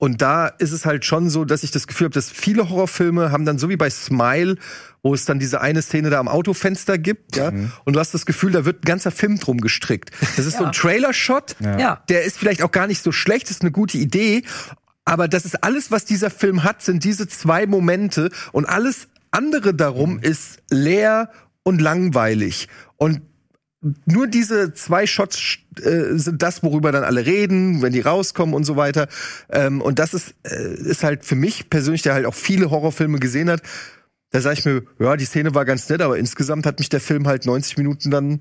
Und 0.03 0.21
da 0.21 0.49
ist 0.49 0.73
es 0.73 0.85
halt 0.85 1.05
schon 1.05 1.31
so, 1.31 1.45
dass 1.45 1.63
ich 1.63 1.71
das 1.71 1.87
Gefühl 1.87 2.07
habe, 2.07 2.15
dass 2.15 2.29
viele 2.29 2.69
Horrorfilme 2.69 3.31
haben 3.31 3.45
dann 3.45 3.61
so 3.61 3.69
wie 3.69 3.77
bei 3.77 3.89
Smile, 3.89 4.57
wo 5.01 5.15
es 5.15 5.27
dann 5.27 5.39
diese 5.39 5.61
eine 5.61 5.81
Szene 5.81 6.11
da 6.11 6.19
am 6.19 6.27
Autofenster 6.27 6.99
gibt, 6.99 7.37
ja, 7.37 7.53
und 7.85 7.93
du 7.93 8.01
hast 8.01 8.13
das 8.13 8.27
Gefühl, 8.27 8.51
da 8.51 8.65
wird 8.65 8.83
ein 8.83 8.85
ganzer 8.85 9.13
Film 9.13 9.39
drum 9.39 9.61
gestrickt. 9.61 10.11
Das 10.37 10.45
ist 10.45 10.59
so 10.59 10.65
ein 10.65 10.73
Trailer-Shot, 10.73 11.55
Ja. 11.61 12.03
der 12.09 12.25
ist 12.25 12.37
vielleicht 12.37 12.63
auch 12.63 12.73
gar 12.73 12.89
nicht 12.89 13.01
so 13.01 13.13
schlecht, 13.13 13.49
ist 13.49 13.63
eine 13.63 13.71
gute 13.71 13.97
Idee. 13.97 14.43
Aber 15.05 15.29
das 15.29 15.45
ist 15.45 15.63
alles, 15.63 15.93
was 15.93 16.05
dieser 16.05 16.31
Film 16.31 16.65
hat, 16.65 16.83
sind 16.83 17.05
diese 17.05 17.29
zwei 17.29 17.67
Momente 17.69 18.31
und 18.51 18.65
alles 18.65 19.07
andere 19.31 19.73
darum 19.73 20.19
ist 20.19 20.59
leer 20.69 21.31
und 21.63 21.81
langweilig. 21.81 22.67
Und 22.97 23.21
nur 24.07 24.27
diese 24.29 24.73
zwei 24.75 25.07
Shots 25.07 25.59
äh, 25.83 26.17
sind 26.17 26.43
das, 26.43 26.63
worüber 26.63 26.93
dann 26.93 27.05
alle 27.05 27.27
reden, 27.27 27.83
wenn 27.83 27.93
die 27.93 28.01
rauskommen 28.01 28.55
und 28.55 28.65
so 28.65 28.77
weiter. 28.77 29.09
Ähm, 29.51 29.81
und 29.81 29.99
das 29.99 30.15
ist, 30.15 30.35
äh, 30.45 30.75
ist 30.75 31.03
halt 31.03 31.25
für 31.25 31.35
mich 31.35 31.69
persönlich, 31.69 32.03
der 32.03 32.15
halt 32.15 32.27
auch 32.27 32.35
viele 32.35 32.71
Horrorfilme 32.71 33.19
gesehen 33.19 33.51
hat, 33.51 33.63
da 34.31 34.41
sage 34.41 34.59
ich 34.59 34.65
mir, 34.65 34.83
ja, 34.99 35.17
die 35.17 35.27
Szene 35.27 35.55
war 35.55 35.65
ganz 35.65 35.89
nett, 35.91 36.01
aber 36.01 36.17
insgesamt 36.17 36.65
hat 36.65 36.79
mich 36.79 36.89
der 36.89 37.01
Film 37.01 37.27
halt 37.27 37.45
90 37.45 37.77
Minuten 37.77 38.11
dann 38.11 38.41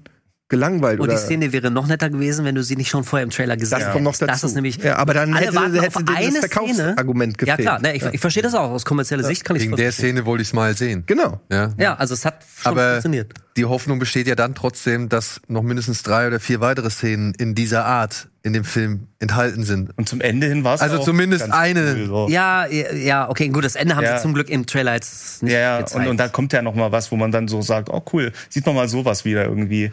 gelangweilt. 0.51 0.99
Und 0.99 1.05
oder 1.07 1.15
die 1.15 1.19
Szene 1.19 1.51
wäre 1.51 1.71
noch 1.71 1.87
netter 1.87 2.11
gewesen, 2.11 2.45
wenn 2.45 2.53
du 2.53 2.61
sie 2.61 2.75
nicht 2.75 2.89
schon 2.89 3.03
vorher 3.03 3.23
im 3.23 3.31
Trailer 3.31 3.57
gesehen 3.57 3.71
das 3.71 3.79
hättest. 3.79 3.93
kommt 3.93 4.03
noch 4.03 4.11
dazu. 4.11 4.25
Das 4.27 4.43
ist 4.43 4.53
nämlich. 4.53 4.77
ja, 4.77 4.97
aber 4.97 5.15
dann 5.15 5.35
hätte, 5.35 5.59
hätte 5.59 5.87
auf 5.87 6.03
dir 6.03 6.15
eine 6.15 6.25
das 6.25 6.27
Szene. 6.27 6.39
Verkaufsargument 6.41 7.37
gefehlt. 7.39 7.59
Ja 7.59 7.63
klar, 7.65 7.81
ne, 7.81 7.95
ich, 7.95 8.03
ich 8.05 8.19
verstehe 8.21 8.43
das 8.43 8.53
auch. 8.53 8.69
Aus 8.69 8.85
kommerzieller 8.85 9.23
Sicht 9.23 9.43
kann 9.43 9.55
ich 9.55 9.63
Wegen 9.63 9.75
der 9.75 9.91
Szene 9.91 10.25
wollte 10.27 10.43
ich 10.43 10.49
es 10.49 10.53
mal 10.53 10.77
sehen. 10.77 11.03
Genau. 11.07 11.41
Ja. 11.51 11.71
Ja, 11.79 11.95
also 11.95 12.13
es 12.13 12.23
hat 12.25 12.43
schon 12.61 12.73
Aber 12.73 12.91
funktioniert. 12.91 13.33
die 13.57 13.65
Hoffnung 13.65 13.97
besteht 13.97 14.27
ja 14.27 14.35
dann 14.35 14.53
trotzdem, 14.53 15.09
dass 15.09 15.41
noch 15.47 15.63
mindestens 15.63 16.03
drei 16.03 16.27
oder 16.27 16.39
vier 16.39 16.59
weitere 16.61 16.89
Szenen 16.91 17.33
in 17.39 17.55
dieser 17.55 17.85
Art 17.85 18.27
in 18.43 18.53
dem 18.53 18.63
Film 18.63 19.07
enthalten 19.19 19.63
sind. 19.63 19.95
Und 19.99 20.09
zum 20.09 20.19
Ende 20.19 20.47
hin 20.47 20.63
war 20.63 20.73
es 20.73 20.81
Also 20.81 20.97
auch 20.97 21.05
zumindest 21.05 21.43
ganz 21.43 21.53
eine. 21.55 21.93
Cool, 21.95 22.05
so. 22.07 22.27
Ja, 22.29 22.65
ja, 22.65 22.91
ja, 22.93 23.29
okay, 23.29 23.49
gut, 23.49 23.63
das 23.63 23.75
Ende 23.75 23.95
haben 23.95 24.03
Ja. 24.03 24.17
sie 24.17 24.23
zum 24.23 24.33
Glück 24.33 24.49
im 24.49 24.65
Trailer 24.65 24.95
jetzt 24.95 25.43
nicht 25.43 25.53
Ja, 25.53 25.59
ja, 25.59 25.77
gezeigt. 25.81 26.01
und, 26.05 26.07
und 26.09 26.17
da 26.17 26.27
kommt 26.27 26.51
ja 26.51 26.63
noch 26.63 26.73
mal 26.73 26.91
was, 26.91 27.11
wo 27.11 27.17
man 27.17 27.31
dann 27.31 27.47
so 27.47 27.61
sagt, 27.61 27.89
oh 27.91 28.03
cool, 28.13 28.31
sieht 28.49 28.65
man 28.65 28.73
mal 28.73 28.87
sowas 28.89 29.25
wieder 29.25 29.45
irgendwie. 29.45 29.91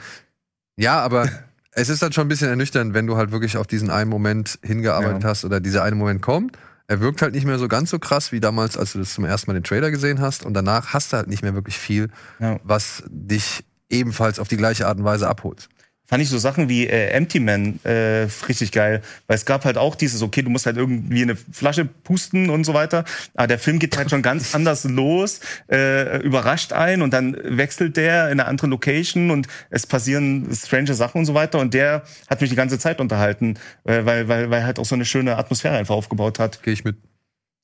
Ja, 0.79 1.01
aber 1.01 1.29
es 1.73 1.89
ist 1.89 2.01
dann 2.03 2.13
schon 2.13 2.25
ein 2.27 2.29
bisschen 2.29 2.49
ernüchternd, 2.49 2.95
wenn 2.95 3.07
du 3.07 3.17
halt 3.17 3.31
wirklich 3.33 3.57
auf 3.57 3.67
diesen 3.67 3.91
einen 3.91 4.09
Moment 4.09 4.59
hingearbeitet 4.63 5.23
Ja. 5.25 5.29
hast 5.29 5.45
oder 5.45 5.61
dieser 5.61 5.83
eine 5.83 5.97
Moment 5.97 6.23
kommt. 6.23 6.57
Er 6.87 7.01
wirkt 7.01 7.21
halt 7.21 7.35
nicht 7.35 7.45
mehr 7.45 7.59
so 7.59 7.69
ganz 7.69 7.91
so 7.91 7.99
krass 7.99 8.33
wie 8.33 8.41
damals, 8.41 8.79
als 8.79 8.93
du 8.95 8.99
das 9.01 9.13
zum 9.13 9.27
ersten 9.27 9.51
Mal 9.51 9.55
den 9.55 9.65
Trailer 9.65 9.91
gesehen 9.91 10.21
hast. 10.21 10.47
Und 10.47 10.55
danach 10.55 10.95
hast 10.95 11.13
du 11.13 11.19
halt 11.19 11.27
nicht 11.29 11.43
mehr 11.43 11.55
wirklich 11.55 11.77
viel, 11.79 12.09
Ja. 12.39 12.59
was 12.63 13.03
dich 13.09 13.65
ebenfalls 13.91 14.39
auf 14.39 14.49
die 14.49 14.57
gleiche 14.57 14.87
Art 14.87 14.99
und 14.99 15.05
Weise 15.05 15.29
abholt. 15.29 15.69
Fand 16.09 16.23
ich 16.23 16.31
so 16.31 16.39
Sachen 16.39 16.71
wie 16.71 16.87
äh, 16.87 17.11
Empty 17.11 17.39
Man 17.39 17.81
äh, 17.85 18.27
richtig 18.49 18.73
geil, 18.73 19.03
weil 19.27 19.37
es 19.37 19.45
gab 19.45 19.67
halt 19.67 19.77
auch 19.77 19.95
dieses, 19.95 20.23
okay, 20.23 20.41
du 20.41 20.49
musst 20.49 20.65
halt 20.65 20.79
irgendwie 20.79 21.21
eine 21.21 21.37
Flasche 21.37 21.85
pusten 21.85 22.49
und 22.49 22.65
so 22.65 22.73
weiter, 22.73 23.05
aber 23.35 23.47
der 23.47 23.59
Film 23.59 23.79
geht 23.79 23.95
halt 23.99 24.09
schon 24.09 24.23
ganz 24.23 24.55
anders 24.55 24.85
los, 24.85 25.41
äh, 25.71 26.23
überrascht 26.23 26.73
ein 26.73 27.03
und 27.03 27.13
dann 27.13 27.37
wechselt 27.45 27.99
der 27.99 28.31
in 28.31 28.41
eine 28.41 28.47
andere 28.47 28.69
Location 28.69 29.31
und 29.31 29.49
es 29.69 29.87
passieren 29.87 30.49
strange 30.55 30.95
Sachen 30.95 31.19
und 31.19 31.27
so 31.27 31.35
weiter 31.35 31.59
und 31.59 31.75
der 31.75 32.05
hat 32.31 32.41
mich 32.41 32.49
die 32.49 32.57
ganze 32.57 32.79
Zeit 32.79 33.01
unterhalten, 33.01 33.59
äh, 33.85 34.07
weil, 34.07 34.29
weil, 34.29 34.49
weil 34.49 34.65
halt 34.65 34.79
auch 34.79 34.87
so 34.87 34.95
eine 34.95 35.05
schöne 35.05 35.37
Atmosphäre 35.37 35.77
einfach 35.77 35.95
aufgebaut 35.95 36.39
hat. 36.39 36.63
Gehe 36.63 36.73
ich 36.73 36.85
mit. 36.85 36.97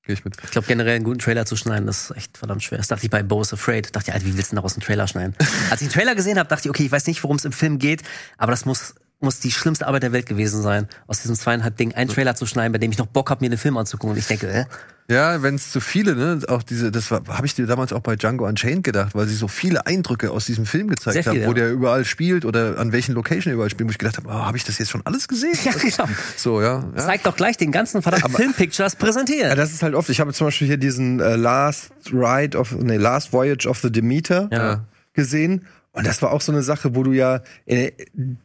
Gehe 0.06 0.14
ich 0.14 0.24
mit. 0.24 0.36
Ich 0.42 0.50
glaube, 0.50 0.66
generell 0.66 0.96
einen 0.96 1.04
guten 1.04 1.18
Trailer 1.18 1.46
zu 1.46 1.56
schneiden, 1.56 1.86
das 1.86 2.10
ist 2.10 2.16
echt 2.16 2.36
verdammt 2.36 2.62
schwer. 2.62 2.76
Das 2.76 2.88
dachte 2.88 3.04
ich 3.06 3.10
bei 3.10 3.22
Bo's 3.22 3.54
Afraid. 3.54 3.96
Dachte 3.96 4.10
ich, 4.10 4.14
Alter, 4.14 4.26
wie 4.26 4.36
willst 4.36 4.50
du 4.50 4.54
denn 4.54 4.56
daraus 4.56 4.74
einen 4.74 4.82
Trailer 4.82 5.08
schneiden? 5.08 5.34
Als 5.70 5.80
ich 5.80 5.88
den 5.88 5.94
Trailer 5.94 6.14
gesehen 6.14 6.38
habe, 6.38 6.48
dachte 6.48 6.68
ich, 6.68 6.70
okay, 6.70 6.84
ich 6.84 6.92
weiß 6.92 7.06
nicht, 7.06 7.22
worum 7.22 7.36
es 7.36 7.46
im 7.46 7.52
Film 7.52 7.78
geht, 7.78 8.02
aber 8.36 8.52
das 8.52 8.66
muss, 8.66 8.94
muss 9.24 9.40
die 9.40 9.50
schlimmste 9.50 9.86
Arbeit 9.86 10.02
der 10.04 10.12
Welt 10.12 10.26
gewesen 10.26 10.62
sein, 10.62 10.88
aus 11.06 11.20
diesem 11.22 11.34
zweieinhalb 11.36 11.76
Ding 11.76 11.94
einen 11.94 12.10
Trailer 12.10 12.34
zu 12.34 12.46
schneiden, 12.46 12.72
bei 12.72 12.78
dem 12.78 12.90
ich 12.90 12.98
noch 12.98 13.06
Bock 13.06 13.30
habe, 13.30 13.44
mir 13.44 13.50
den 13.50 13.58
Film 13.58 13.76
anzugucken. 13.76 14.10
Und 14.12 14.18
ich 14.18 14.26
denke, 14.26 14.48
äh, 14.48 14.64
Ja, 15.10 15.42
wenn 15.42 15.56
es 15.56 15.70
zu 15.70 15.80
viele, 15.80 16.14
ne, 16.14 16.40
auch 16.48 16.62
diese, 16.62 16.90
das 16.90 17.10
habe 17.10 17.44
ich 17.44 17.54
dir 17.54 17.66
damals 17.66 17.92
auch 17.92 18.00
bei 18.00 18.16
Django 18.16 18.46
Unchained 18.46 18.84
gedacht, 18.84 19.14
weil 19.14 19.26
sie 19.26 19.34
so 19.34 19.48
viele 19.48 19.86
Eindrücke 19.86 20.30
aus 20.30 20.46
diesem 20.46 20.64
Film 20.64 20.88
gezeigt 20.88 21.14
Sehr 21.14 21.26
haben, 21.26 21.40
wo 21.44 21.48
ja. 21.48 21.54
der 21.54 21.72
überall 21.72 22.04
spielt 22.06 22.44
oder 22.46 22.78
an 22.78 22.92
welchen 22.92 23.14
Location 23.14 23.50
er 23.50 23.54
überall 23.54 23.70
spielt, 23.70 23.88
wo 23.88 23.90
ich 23.90 23.98
gedacht 23.98 24.16
habe, 24.16 24.28
oh, 24.28 24.32
habe 24.32 24.56
ich 24.56 24.64
das 24.64 24.78
jetzt 24.78 24.90
schon 24.90 25.02
alles 25.04 25.28
gesehen? 25.28 25.56
ja, 25.64 25.72
genau. 25.72 26.08
So, 26.36 26.62
ja. 26.62 26.84
ja. 26.96 27.02
Zeig 27.04 27.22
doch 27.22 27.36
gleich 27.36 27.56
den 27.58 27.70
ganzen 27.72 28.00
verdammten 28.00 28.32
Filmpictures 28.32 28.96
präsentieren. 28.96 29.50
Ja, 29.50 29.54
das 29.54 29.72
ist 29.72 29.82
halt 29.82 29.94
oft. 29.94 30.08
Ich 30.08 30.20
habe 30.20 30.32
zum 30.32 30.46
Beispiel 30.46 30.68
hier 30.68 30.78
diesen 30.78 31.20
äh, 31.20 31.36
Last 31.36 31.90
Ride 32.12 32.56
of, 32.56 32.72
nee, 32.72 32.96
Last 32.96 33.32
Voyage 33.32 33.68
of 33.68 33.80
the 33.80 33.92
Demeter 33.92 34.48
Ja. 34.52 34.84
gesehen. 35.12 35.66
Und 35.94 36.06
das 36.06 36.20
war 36.22 36.32
auch 36.32 36.40
so 36.40 36.52
eine 36.52 36.62
Sache, 36.62 36.94
wo 36.94 37.02
du 37.02 37.12
ja 37.12 37.42
äh, 37.66 37.92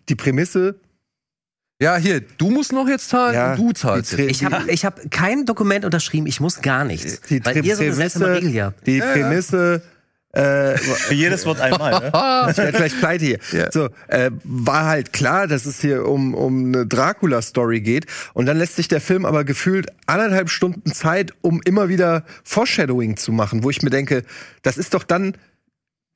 die 0.07 0.15
Prämisse, 0.15 0.79
Ja, 1.81 1.97
hier, 1.97 2.21
du 2.21 2.51
musst 2.51 2.71
noch 2.71 2.87
jetzt 2.87 3.09
zahlen 3.09 3.33
Ja, 3.33 3.51
und 3.51 3.59
du 3.59 3.71
zahlst 3.73 4.13
die 4.13 4.21
jetzt. 4.21 4.31
Ich 4.31 4.45
habe 4.45 4.71
ich 4.71 4.85
hab 4.85 5.11
kein 5.11 5.45
Dokument 5.45 5.83
unterschrieben, 5.83 6.27
ich 6.27 6.39
muss 6.39 6.61
gar 6.61 6.85
nichts. 6.85 7.21
die 7.21 7.43
weil 7.43 7.65
ihr 7.65 7.75
so 7.75 7.91
seltsame 7.91 8.33
Regel 8.35 8.63
habt. 8.63 8.85
die 8.85 8.99
Prämisse, 8.99 9.81
äh, 10.31 10.77
Für 10.77 11.13
jedes 11.15 11.45
Wort 11.47 11.59
einmal, 11.59 11.91
ne? 11.91 12.51
ich 12.51 12.57
werde 12.57 12.77
gleich 12.77 12.99
pleite 12.99 13.25
hier. 13.25 13.39
So, 13.71 13.89
äh, 14.07 14.29
war 14.43 14.85
halt 14.85 15.11
klar, 15.11 15.47
dass 15.47 15.65
es 15.65 15.81
hier 15.81 16.07
um, 16.07 16.35
um 16.35 16.67
eine 16.67 16.85
Dracula-Story 16.85 17.81
geht. 17.81 18.05
Und 18.33 18.45
dann 18.45 18.57
lässt 18.57 18.75
sich 18.75 18.87
der 18.87 19.01
Film 19.01 19.25
aber 19.25 19.43
gefühlt 19.43 19.87
anderthalb 20.05 20.51
Stunden 20.51 20.93
Zeit, 20.93 21.33
um 21.41 21.61
immer 21.65 21.89
wieder 21.89 22.25
Foreshadowing 22.43 23.17
zu 23.17 23.31
machen, 23.31 23.63
wo 23.63 23.71
ich 23.71 23.81
mir 23.81 23.89
denke, 23.89 24.23
das 24.61 24.77
ist 24.77 24.93
doch 24.93 25.03
dann 25.03 25.35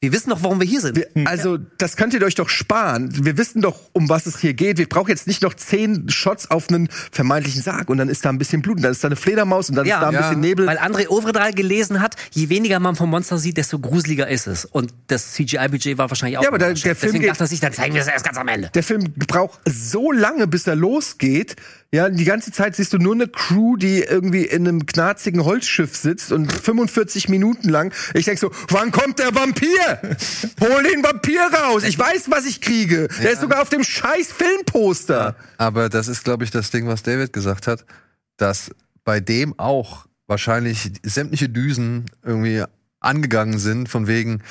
Wir 0.04 0.12
wissen 0.12 0.32
doch, 0.32 0.44
warum 0.44 0.60
wir 0.60 0.68
hier 0.68 0.82
sind. 0.82 0.98
Wir, 0.98 1.08
also, 1.24 1.58
das 1.78 1.96
könnt 1.96 2.14
ihr 2.14 2.22
euch 2.24 2.36
doch 2.36 2.50
sparen. 2.50 3.10
Wir 3.26 3.38
wissen 3.38 3.62
doch, 3.62 3.80
um 3.94 4.10
was 4.10 4.26
es 4.26 4.38
hier 4.38 4.54
geht. 4.54 4.78
Wir 4.78 4.90
brauchen 4.90 5.08
jetzt 5.10 5.28
nicht 5.28 5.42
noch 5.42 5.54
zehn 5.54 6.10
Shots 6.10 6.52
auf 6.52 6.68
einen 6.68 6.90
vermeintlichen 7.14 7.62
Sarg 7.62 7.90
und 7.90 8.00
dann 8.00 8.10
ist 8.10 8.26
da 8.26 8.30
ein 8.30 8.38
bisschen 8.38 8.62
Blut 8.62 8.76
und 8.76 8.84
dann 8.84 8.92
ist 8.92 9.02
da 9.02 9.08
eine 9.08 9.16
Fledermaus 9.16 9.70
und 9.70 9.76
dann 9.76 9.86
Ja, 9.86 9.96
ist 9.96 10.02
da 10.02 10.08
ein 10.10 10.14
ja. 10.14 10.20
bisschen 10.28 10.42
Nebel. 10.42 10.68
Weil 10.68 10.78
André 10.78 11.08
Ovredal 11.08 11.54
gelesen 11.54 12.02
hat, 12.02 12.18
je 12.32 12.50
weniger 12.50 12.82
man 12.82 12.98
vom 12.98 13.10
Monster 13.12 13.38
sieht, 13.38 13.56
desto 13.56 13.80
gruseliger 13.80 14.28
ist 14.28 14.46
es. 14.48 14.66
Und 14.66 14.94
das 15.08 15.32
CGI-Budget 15.36 15.98
war 15.98 16.10
wahrscheinlich 16.10 16.38
auch. 16.38 16.44
Ja, 16.44 16.50
aber 16.50 16.58
der- 16.58 16.74
der 16.74 16.96
Film 16.98 17.14
Deswegen 17.14 17.22
geht- 17.22 17.32
dachte 17.32 17.48
sich, 17.48 17.62
dann 17.62 17.72
zeigen 17.72 17.94
wir 17.96 18.02
es 18.02 18.08
erst 18.10 18.26
ganz 18.26 18.38
am 18.38 18.50
Ende. 18.50 18.72
Der 18.76 18.84
Film 18.84 19.06
braucht 19.26 19.62
so 19.66 20.12
lange, 20.12 20.48
bis 20.48 20.68
er 20.68 20.76
losgeht. 20.76 21.56
Ja, 21.94 22.10
die 22.10 22.26
ganze 22.26 22.52
Zeit 22.52 22.76
siehst 22.76 22.92
du 22.94 22.98
nur 22.98 23.14
eine 23.14 23.28
Crew, 23.28 23.78
die 23.78 24.00
irgendwie 24.00 24.46
in 24.46 24.68
einem 24.68 24.88
knarzigen 24.88 25.46
Holzschiff 25.46 25.96
sitzt 25.96 26.32
und 26.32 26.52
45 26.52 27.30
Minuten 27.30 27.70
lang. 27.70 27.94
Ich 28.16 28.26
denk 28.26 28.40
so, 28.40 28.50
wann 28.70 28.92
kommt 28.92 29.20
der 29.20 29.36
Vampir? 29.36 30.02
Hol 30.60 30.84
den 30.92 31.04
Vampir 31.04 31.42
raus. 31.54 31.84
Ich 31.84 32.00
weiß, 32.00 32.32
was 32.32 32.48
ich 32.48 32.62
kriege. 32.62 33.10
Der 33.22 33.34
ist 33.34 33.42
sogar 33.42 33.62
auf 33.62 33.70
dem 33.70 33.84
scheiß 33.84 34.32
Filmposter. 34.32 35.36
Aber 35.60 35.88
das 35.88 36.08
ist, 36.08 36.24
glaube 36.24 36.44
ich, 36.44 36.50
das 36.50 36.72
Ding, 36.72 36.88
was 36.88 37.04
David 37.04 37.32
gesagt 37.32 37.68
hat, 37.68 37.86
dass 38.38 38.72
bei 39.04 39.20
dem 39.20 39.60
auch 39.60 40.08
wahrscheinlich 40.26 40.94
sämtliche 41.04 41.50
Düsen 41.50 42.06
irgendwie 42.24 42.64
angegangen 43.02 43.60
sind, 43.60 43.88
von 43.88 44.08
wegen, 44.08 44.42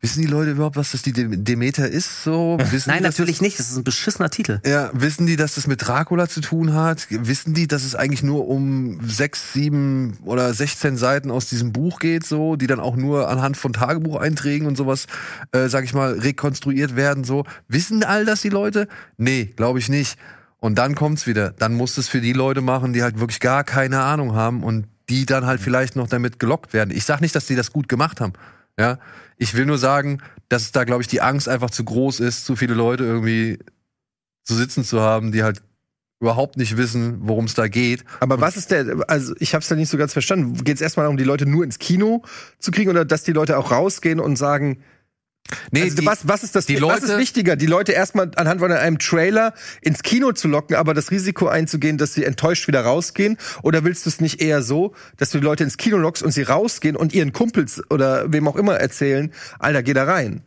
wissen 0.00 0.22
die 0.22 0.26
Leute 0.28 0.52
überhaupt, 0.52 0.76
was 0.76 0.92
das 0.92 1.02
die 1.02 1.12
Dem- 1.12 1.44
Demeter 1.44 1.88
ist? 1.88 2.24
So? 2.24 2.58
Wissen 2.70 2.88
Nein, 2.88 2.98
die, 2.98 3.04
natürlich 3.04 3.40
nicht. 3.40 3.58
Das 3.58 3.70
ist 3.70 3.76
ein 3.76 3.84
beschissener 3.84 4.30
Titel. 4.30 4.58
Das, 4.62 4.72
ja, 4.72 4.90
wissen 4.94 5.26
die, 5.26 5.36
dass 5.36 5.54
das 5.56 5.66
mit 5.66 5.86
Dracula 5.86 6.28
zu 6.28 6.40
tun 6.40 6.72
hat? 6.74 7.06
Wissen 7.10 7.52
die, 7.54 7.68
dass 7.68 7.84
es 7.84 7.94
eigentlich 7.94 8.22
nur 8.22 8.48
um 8.48 8.98
sechs, 9.06 9.52
sieben 9.52 10.16
oder 10.24 10.52
16 10.54 10.96
Seiten 10.96 11.30
aus 11.30 11.48
diesem 11.48 11.72
Buch 11.72 11.98
geht, 11.98 12.24
so, 12.24 12.56
die 12.56 12.66
dann 12.66 12.80
auch 12.80 12.96
nur 12.96 13.28
anhand 13.28 13.56
von 13.56 13.72
Tagebucheinträgen 13.74 14.66
und 14.66 14.76
sowas, 14.76 15.06
äh, 15.52 15.68
sag 15.68 15.84
ich 15.84 15.92
mal, 15.92 16.12
rekonstruiert 16.18 16.96
werden, 16.96 17.24
so? 17.24 17.44
Wissen 17.68 18.02
all 18.02 18.24
das 18.24 18.40
die 18.40 18.48
Leute? 18.48 18.88
Nee, 19.18 19.52
glaube 19.56 19.78
ich 19.78 19.88
nicht. 19.88 20.18
Und 20.60 20.76
dann 20.78 20.94
kommt's 20.94 21.26
wieder. 21.26 21.50
Dann 21.52 21.74
musst 21.74 21.96
du 21.96 22.00
es 22.02 22.08
für 22.08 22.20
die 22.20 22.32
Leute 22.34 22.60
machen, 22.62 22.92
die 22.92 23.02
halt 23.02 23.18
wirklich 23.18 23.40
gar 23.40 23.64
keine 23.64 24.00
Ahnung 24.00 24.34
haben 24.34 24.62
und 24.62 24.86
die 25.08 25.26
dann 25.26 25.44
halt 25.44 25.60
vielleicht 25.60 25.96
noch 25.96 26.06
damit 26.08 26.38
gelockt 26.38 26.72
werden. 26.72 26.90
Ich 26.90 27.04
sag 27.04 27.20
nicht, 27.20 27.34
dass 27.34 27.46
die 27.46 27.56
das 27.56 27.72
gut 27.72 27.88
gemacht 27.88 28.20
haben. 28.20 28.32
Ja, 28.78 28.98
ich 29.40 29.54
will 29.54 29.64
nur 29.64 29.78
sagen, 29.78 30.18
dass 30.50 30.70
da, 30.70 30.84
glaube 30.84 31.00
ich, 31.00 31.08
die 31.08 31.22
Angst 31.22 31.48
einfach 31.48 31.70
zu 31.70 31.82
groß 31.82 32.20
ist, 32.20 32.44
zu 32.44 32.56
viele 32.56 32.74
Leute 32.74 33.04
irgendwie 33.04 33.58
zu 34.44 34.54
sitzen 34.54 34.84
zu 34.84 35.00
haben, 35.00 35.32
die 35.32 35.42
halt 35.42 35.62
überhaupt 36.20 36.58
nicht 36.58 36.76
wissen, 36.76 37.20
worum 37.22 37.46
es 37.46 37.54
da 37.54 37.66
geht. 37.66 38.04
Aber 38.20 38.42
was 38.42 38.58
ist 38.58 38.70
der, 38.70 39.02
also 39.08 39.34
ich 39.38 39.54
habe 39.54 39.62
es 39.62 39.68
da 39.68 39.76
nicht 39.76 39.88
so 39.88 39.96
ganz 39.96 40.12
verstanden. 40.12 40.62
Geht 40.62 40.74
es 40.74 40.82
erstmal 40.82 41.04
darum, 41.04 41.16
die 41.16 41.24
Leute 41.24 41.46
nur 41.46 41.64
ins 41.64 41.78
Kino 41.78 42.22
zu 42.58 42.70
kriegen 42.70 42.90
oder 42.90 43.06
dass 43.06 43.22
die 43.22 43.32
Leute 43.32 43.56
auch 43.56 43.70
rausgehen 43.70 44.20
und 44.20 44.36
sagen, 44.36 44.82
Nee, 45.70 45.82
also 45.82 45.96
die, 45.96 46.06
was, 46.06 46.26
was 46.28 46.42
ist 46.42 46.54
das, 46.56 46.66
die 46.66 46.80
was 46.80 47.02
ist 47.02 47.08
Leute- 47.08 47.18
wichtiger, 47.18 47.56
die 47.56 47.66
Leute 47.66 47.92
erstmal 47.92 48.30
anhand 48.36 48.60
von 48.60 48.70
einem 48.72 48.98
Trailer 48.98 49.54
ins 49.82 50.02
Kino 50.02 50.32
zu 50.32 50.48
locken, 50.48 50.76
aber 50.76 50.94
das 50.94 51.10
Risiko 51.10 51.48
einzugehen, 51.48 51.98
dass 51.98 52.14
sie 52.14 52.24
enttäuscht 52.24 52.68
wieder 52.68 52.82
rausgehen? 52.82 53.36
Oder 53.62 53.84
willst 53.84 54.06
du 54.06 54.10
es 54.10 54.20
nicht 54.20 54.40
eher 54.40 54.62
so, 54.62 54.94
dass 55.16 55.30
du 55.30 55.38
die 55.38 55.44
Leute 55.44 55.64
ins 55.64 55.76
Kino 55.76 55.96
lockst 55.96 56.22
und 56.22 56.32
sie 56.32 56.42
rausgehen 56.42 56.96
und 56.96 57.12
ihren 57.12 57.32
Kumpels 57.32 57.82
oder 57.90 58.32
wem 58.32 58.48
auch 58.48 58.56
immer 58.56 58.76
erzählen, 58.76 59.32
Alter, 59.58 59.82
geh 59.82 59.92
da 59.92 60.04
rein. 60.04 60.42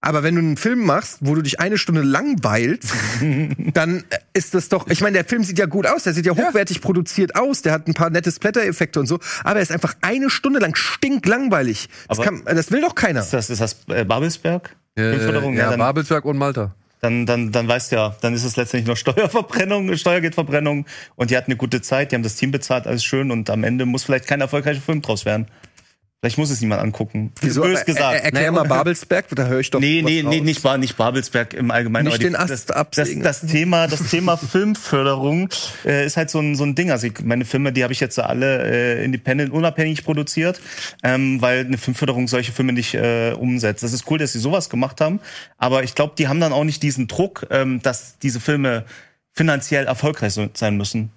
Aber 0.00 0.22
wenn 0.22 0.36
du 0.36 0.40
einen 0.40 0.56
Film 0.56 0.84
machst, 0.84 1.18
wo 1.20 1.34
du 1.34 1.42
dich 1.42 1.58
eine 1.58 1.76
Stunde 1.76 2.02
langweilst, 2.02 2.92
dann 3.74 4.04
ist 4.32 4.54
das 4.54 4.68
doch. 4.68 4.86
Ich 4.88 5.00
meine, 5.00 5.14
der 5.14 5.24
Film 5.24 5.42
sieht 5.42 5.58
ja 5.58 5.66
gut 5.66 5.86
aus, 5.86 6.04
der 6.04 6.12
sieht 6.14 6.24
ja 6.24 6.36
hochwertig 6.36 6.80
produziert 6.80 7.34
aus, 7.34 7.62
der 7.62 7.72
hat 7.72 7.88
ein 7.88 7.94
paar 7.94 8.08
nette 8.08 8.30
Splatter-Effekte 8.30 9.00
und 9.00 9.06
so, 9.06 9.18
aber 9.42 9.56
er 9.56 9.62
ist 9.62 9.72
einfach 9.72 9.96
eine 10.00 10.30
Stunde 10.30 10.60
lang 10.60 10.76
stinklangweilig. 10.76 11.88
Das, 12.06 12.20
kann, 12.20 12.42
das 12.44 12.70
will 12.70 12.80
doch 12.80 12.94
keiner. 12.94 13.20
Ist 13.20 13.32
das, 13.32 13.50
ist 13.50 13.60
das 13.60 13.76
äh, 13.88 14.04
Babelsberg? 14.04 14.76
äh, 14.94 15.10
Filmförderung? 15.10 15.54
ja, 15.54 15.70
dann, 15.70 15.80
Babelsberg 15.80 16.24
und 16.24 16.38
Malta. 16.38 16.74
dann, 17.00 17.26
dann, 17.26 17.50
dann 17.50 17.66
weißt 17.66 17.90
du 17.90 17.96
ja, 17.96 18.16
dann 18.20 18.34
ist 18.34 18.44
es 18.44 18.56
letztendlich 18.56 18.86
nur 18.86 18.96
Steuerverbrennung, 19.14 19.96
Steuergeldverbrennung 19.96 20.86
und 21.16 21.30
die 21.30 21.36
hatten 21.36 21.50
eine 21.50 21.56
gute 21.56 21.82
Zeit, 21.82 22.12
die 22.12 22.14
haben 22.14 22.22
das 22.22 22.36
Team 22.36 22.52
bezahlt, 22.52 22.86
alles 22.86 23.02
schön 23.02 23.32
und 23.32 23.50
am 23.50 23.64
Ende 23.64 23.84
muss 23.84 24.04
vielleicht 24.04 24.28
kein 24.28 24.40
erfolgreicher 24.40 24.80
Film 24.80 25.02
draus 25.02 25.24
werden. 25.24 25.48
Vielleicht 26.20 26.36
muss 26.36 26.50
es 26.50 26.60
niemand 26.60 26.82
angucken. 26.82 27.32
Wieso? 27.40 27.62
Bös 27.62 27.84
gesagt. 27.84 28.14
Er, 28.16 28.24
erklär 28.24 28.50
mal 28.50 28.64
Babelsberg, 28.64 29.26
da 29.36 29.46
höre 29.46 29.60
ich 29.60 29.70
doch. 29.70 29.78
Nee, 29.78 30.02
nee, 30.04 30.24
nee, 30.24 30.40
nicht, 30.40 30.64
nicht 30.64 30.96
Babelsberg 30.96 31.54
im 31.54 31.70
Allgemeinen. 31.70 32.06
Nicht 32.06 32.18
die- 32.18 32.24
den 32.24 32.34
Ast 32.34 32.50
das, 32.70 33.08
das, 33.20 33.40
Thema, 33.46 33.86
das 33.86 34.10
Thema 34.10 34.36
Filmförderung 34.82 35.48
äh, 35.84 36.04
ist 36.04 36.16
halt 36.16 36.30
so 36.30 36.40
ein, 36.40 36.56
so 36.56 36.64
ein 36.64 36.74
Ding. 36.74 36.90
Also 36.90 37.06
ich, 37.06 37.20
meine 37.22 37.44
Filme, 37.44 37.72
die 37.72 37.84
habe 37.84 37.92
ich 37.92 38.00
jetzt 38.00 38.18
alle 38.18 38.64
äh, 38.64 39.04
independent, 39.04 39.52
unabhängig 39.52 40.04
produziert, 40.04 40.60
ähm, 41.04 41.40
weil 41.40 41.64
eine 41.64 41.78
Filmförderung 41.78 42.26
solche 42.26 42.50
Filme 42.50 42.72
nicht 42.72 42.94
äh, 42.94 43.32
umsetzt. 43.38 43.84
Das 43.84 43.92
ist 43.92 44.10
cool, 44.10 44.18
dass 44.18 44.32
sie 44.32 44.40
sowas 44.40 44.70
gemacht 44.70 45.00
haben, 45.00 45.20
aber 45.56 45.84
ich 45.84 45.94
glaube, 45.94 46.14
die 46.18 46.26
haben 46.26 46.40
dann 46.40 46.52
auch 46.52 46.64
nicht 46.64 46.82
diesen 46.82 47.06
Druck, 47.06 47.46
ähm, 47.50 47.80
dass 47.82 48.18
diese 48.18 48.40
Filme 48.40 48.84
finanziell 49.34 49.86
erfolgreich 49.86 50.36
sein 50.54 50.76
müssen. 50.76 51.12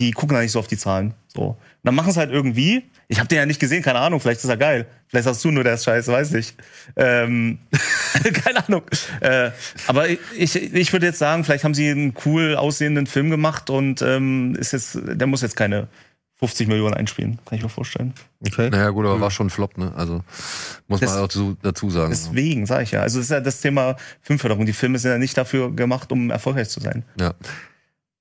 Die 0.00 0.10
gucken 0.12 0.34
da 0.36 0.42
nicht 0.42 0.52
so 0.52 0.58
auf 0.58 0.66
die 0.68 0.76
Zahlen. 0.76 1.14
So. 1.28 1.56
Dann 1.84 1.94
machen 1.94 2.10
es 2.10 2.16
halt 2.16 2.30
irgendwie. 2.30 2.84
Ich 3.06 3.18
habe 3.18 3.28
den 3.28 3.38
ja 3.38 3.46
nicht 3.46 3.60
gesehen, 3.60 3.82
keine 3.82 4.00
Ahnung, 4.00 4.20
vielleicht 4.20 4.42
ist 4.42 4.50
er 4.50 4.56
geil. 4.56 4.86
Vielleicht 5.06 5.26
hast 5.26 5.42
du 5.44 5.50
nur 5.50 5.64
der 5.64 5.74
ist 5.74 5.84
scheiße, 5.84 6.12
weiß 6.12 6.32
nicht. 6.32 6.56
Ähm, 6.96 7.58
keine 8.44 8.66
Ahnung. 8.66 8.82
Äh, 9.20 9.50
aber 9.86 10.08
ich, 10.36 10.56
ich 10.56 10.92
würde 10.92 11.06
jetzt 11.06 11.18
sagen, 11.18 11.44
vielleicht 11.44 11.64
haben 11.64 11.74
sie 11.74 11.88
einen 11.88 12.14
cool 12.26 12.56
aussehenden 12.56 13.06
Film 13.06 13.30
gemacht 13.30 13.70
und 13.70 14.02
ähm, 14.02 14.54
ist 14.56 14.72
jetzt, 14.72 14.98
der 15.02 15.26
muss 15.26 15.40
jetzt 15.42 15.56
keine 15.56 15.88
50 16.40 16.68
Millionen 16.68 16.94
einspielen, 16.94 17.38
kann 17.46 17.58
ich 17.58 17.64
mir 17.64 17.68
vorstellen. 17.68 18.12
Okay. 18.46 18.70
Naja, 18.70 18.90
gut, 18.90 19.06
aber 19.06 19.20
war 19.20 19.30
schon 19.30 19.46
ein 19.48 19.50
Flop, 19.50 19.76
ne? 19.76 19.92
Also 19.96 20.22
muss 20.86 21.00
Das- 21.00 21.14
man 21.14 21.24
auch 21.24 21.28
zu, 21.28 21.56
dazu 21.62 21.90
sagen. 21.90 22.10
Deswegen 22.10 22.64
sage 22.66 22.84
ich 22.84 22.90
ja. 22.92 23.00
Also 23.00 23.18
das 23.18 23.26
ist 23.26 23.30
ja 23.30 23.40
das 23.40 23.60
Thema 23.60 23.96
Filmförderung. 24.22 24.64
Die 24.66 24.72
Filme 24.72 24.98
sind 24.98 25.10
ja 25.10 25.18
nicht 25.18 25.36
dafür 25.36 25.74
gemacht, 25.74 26.12
um 26.12 26.30
erfolgreich 26.30 26.68
zu 26.68 26.78
sein. 26.80 27.04
Ja. 27.18 27.34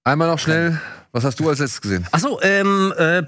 Einmal 0.07 0.29
noch 0.29 0.39
schnell, 0.39 0.79
was 1.11 1.25
hast 1.25 1.37
du 1.37 1.49
als 1.49 1.59
letztes 1.59 1.81
gesehen? 1.81 2.07
Achso, 2.13 2.39
ähm, 2.41 2.93
äh, 2.97 3.21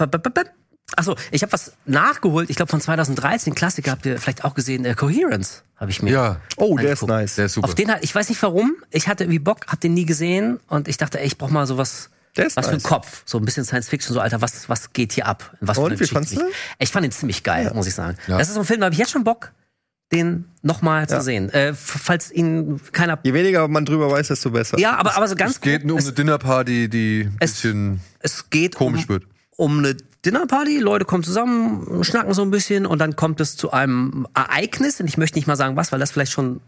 Achso, 0.96 1.18
ich 1.30 1.42
habe 1.42 1.52
was 1.52 1.74
nachgeholt. 1.86 2.50
Ich 2.50 2.56
glaube 2.56 2.70
von 2.70 2.80
2013, 2.80 3.54
Klassiker 3.54 3.92
habt 3.92 4.06
ihr 4.06 4.18
vielleicht 4.18 4.46
auch 4.46 4.56
gesehen. 4.56 4.86
Äh, 4.86 4.94
Coherence 4.96 5.64
habe 5.76 5.92
ich 5.92 6.02
mir. 6.02 6.12
Ja, 6.14 6.42
Oh, 6.56 6.78
der 6.78 6.94
ist 6.94 7.06
nice. 7.06 7.36
der 7.36 7.48
ist 7.48 7.56
super. 7.56 7.68
Auf 7.68 7.76
den 7.76 7.92
halt, 7.92 8.02
ich 8.06 8.16
weiß 8.16 8.30
nicht 8.30 8.42
warum. 8.42 8.78
Ich 8.92 9.10
hatte 9.10 9.26
irgendwie 9.26 9.40
Bock, 9.40 9.68
hab 9.68 9.82
den 9.82 9.94
nie 9.94 10.06
gesehen 10.06 10.62
und 10.70 10.88
ich 10.88 10.96
dachte, 10.96 11.20
ey, 11.20 11.28
ich 11.28 11.38
brauch 11.38 11.50
mal 11.50 11.68
sowas. 11.68 12.12
Der 12.38 12.46
ist 12.46 12.56
was 12.56 12.68
für 12.68 12.76
nice. 12.76 12.86
ein 12.86 12.88
Kopf, 12.88 13.24
so 13.26 13.40
ein 13.40 13.44
bisschen 13.44 13.66
Science 13.66 13.90
Fiction, 13.90 14.14
so 14.14 14.22
Alter, 14.22 14.40
was 14.40 14.70
was 14.70 14.94
geht 14.94 15.12
hier 15.12 15.26
ab? 15.26 15.54
Was 15.60 15.76
für 15.78 15.84
Und, 15.84 15.92
eine 15.92 16.00
wie 16.00 16.06
fandst 16.06 16.38
du. 16.38 16.42
Ich 16.78 16.92
fand 16.92 17.06
ihn 17.06 17.12
ziemlich 17.12 17.44
geil, 17.44 17.70
muss 17.76 17.88
ich 17.88 17.96
sagen. 17.96 18.18
Ja. 18.28 18.38
Das 18.38 18.48
ist 18.48 18.54
so 18.54 18.62
ein 18.62 18.66
Film, 18.66 18.80
da 18.80 18.86
habe 18.86 18.94
ich 18.94 19.00
jetzt 19.00 19.12
schon 19.12 19.26
Bock, 19.26 19.52
den 20.12 20.45
nochmal 20.62 21.07
zu 21.07 21.22
sehen. 21.22 21.49
Äh, 21.49 21.74
falls 21.76 22.32
ihn 22.32 22.82
keiner. 22.91 23.20
Je 23.24 23.34
weniger 23.34 23.68
man 23.68 23.86
drüber 23.86 24.10
weiß, 24.10 24.30
desto 24.30 24.49
besser. 24.51 24.80
Ja, 24.80 24.95
aber 24.97 25.16
aber 25.16 25.28
so 25.28 25.36
ganz 25.36 25.53
es 25.53 25.62
geht 25.62 25.82
grob, 25.84 25.91
um 25.91 25.97
es, 25.99 26.05
eine 26.05 26.14
Dinnerparty, 26.14 26.89
die 26.89 27.22
ein 27.26 27.38
es- 27.39 27.51
bisschen 27.53 28.01
es 28.20 28.49
geht 28.49 28.76
komisch 28.76 29.03
um, 29.03 29.10
wird. 29.10 29.24
um 29.55 29.78
eine 29.80 29.95
Dinnerparty, 30.26 30.80
Leute 30.80 31.05
kommen 31.05 31.24
zusammen, 31.24 32.03
schnacken 32.03 32.34
so 32.34 32.41
ein 32.41 32.51
bisschen 32.51 32.86
und 32.86 32.99
dann 32.99 33.16
kommt 33.16 33.39
es 33.39 33.55
zu 33.55 33.72
einem 33.72 34.28
Ereignis, 34.34 34.99
und 34.99 35.07
ich 35.07 35.18
möchte 35.18 35.38
nicht 35.38 35.47
mal 35.47 35.55
sagen 35.55 35.76
was, 35.78 35.91
weil 35.91 35.99
das 35.99 36.12
vielleicht 36.12 36.32
schon 36.34 36.60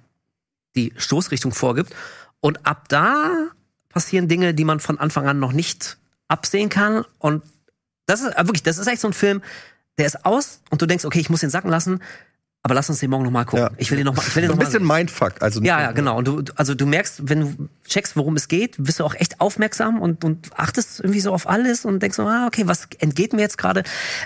die 0.76 0.94
Stoßrichtung 0.96 1.52
vorgibt. 1.54 1.94
Und 2.40 2.66
ab 2.66 2.88
da 2.88 3.48
passieren 3.90 4.28
Dinge, 4.30 4.54
die 4.54 4.64
man 4.64 4.80
von 4.80 5.00
Anfang 5.00 5.28
an 5.28 5.40
noch 5.40 5.52
nicht 5.52 5.98
absehen 6.30 6.70
kann. 6.70 7.04
Und 7.20 7.44
das 8.06 8.22
ist 8.22 8.38
äh, 8.38 8.48
wirklich, 8.48 8.64
das 8.64 8.78
ist 8.78 8.88
echt 8.88 9.02
so 9.02 9.10
ein 9.10 9.14
Film, 9.14 9.42
der 9.98 10.06
ist 10.06 10.24
aus 10.26 10.62
und 10.70 10.82
du 10.82 10.86
denkst, 10.86 11.04
okay, 11.04 11.20
ich 11.20 11.30
muss 11.30 11.42
den 11.42 11.50
sacken 11.50 11.70
lassen, 11.70 12.00
aber 12.64 12.76
lass 12.76 12.90
uns 12.90 13.00
den 13.00 13.10
morgen 13.10 13.24
noch 13.24 13.32
mal 13.32 13.44
gucken. 13.44 13.66
Ja. 13.66 13.72
Ich 13.78 13.90
will 13.90 13.98
den 13.98 14.06
noch 14.06 14.16
mal, 14.16 14.24
ich 14.28 14.36
will 14.36 14.44
den 14.44 14.50
So 14.50 14.54
ein 14.54 14.60
noch 14.60 14.66
mal 14.66 14.72
bisschen 14.72 14.88
Mindfuck. 14.88 15.42
Also 15.42 15.62
ja, 15.64 15.82
ja, 15.82 15.92
genau. 15.94 16.18
Und 16.18 16.28
du, 16.28 16.44
also 16.56 16.76
du 16.76 16.86
merkst, 16.86 17.28
wenn 17.28 17.40
du 17.42 17.70
checkst, 17.88 18.16
worum 18.16 18.36
es 18.36 18.48
geht, 18.48 18.76
bist 18.78 19.00
du 19.00 19.04
auch 19.04 19.16
echt 19.16 19.42
aufmerksam 19.42 20.00
und, 20.00 20.24
und 20.24 20.50
achtest 20.56 21.00
irgendwie 21.00 21.22
so 21.22 21.34
auf 21.34 21.50
alles 21.50 21.86
und 21.86 22.02
denkst 22.04 22.18
so, 22.18 22.24
ah, 22.24 22.46
okay, 22.46 22.68
was 22.68 22.88
entgeht 23.00 23.34
mir 23.34 23.42
jetzt 23.42 23.58
gerade? 23.58 23.84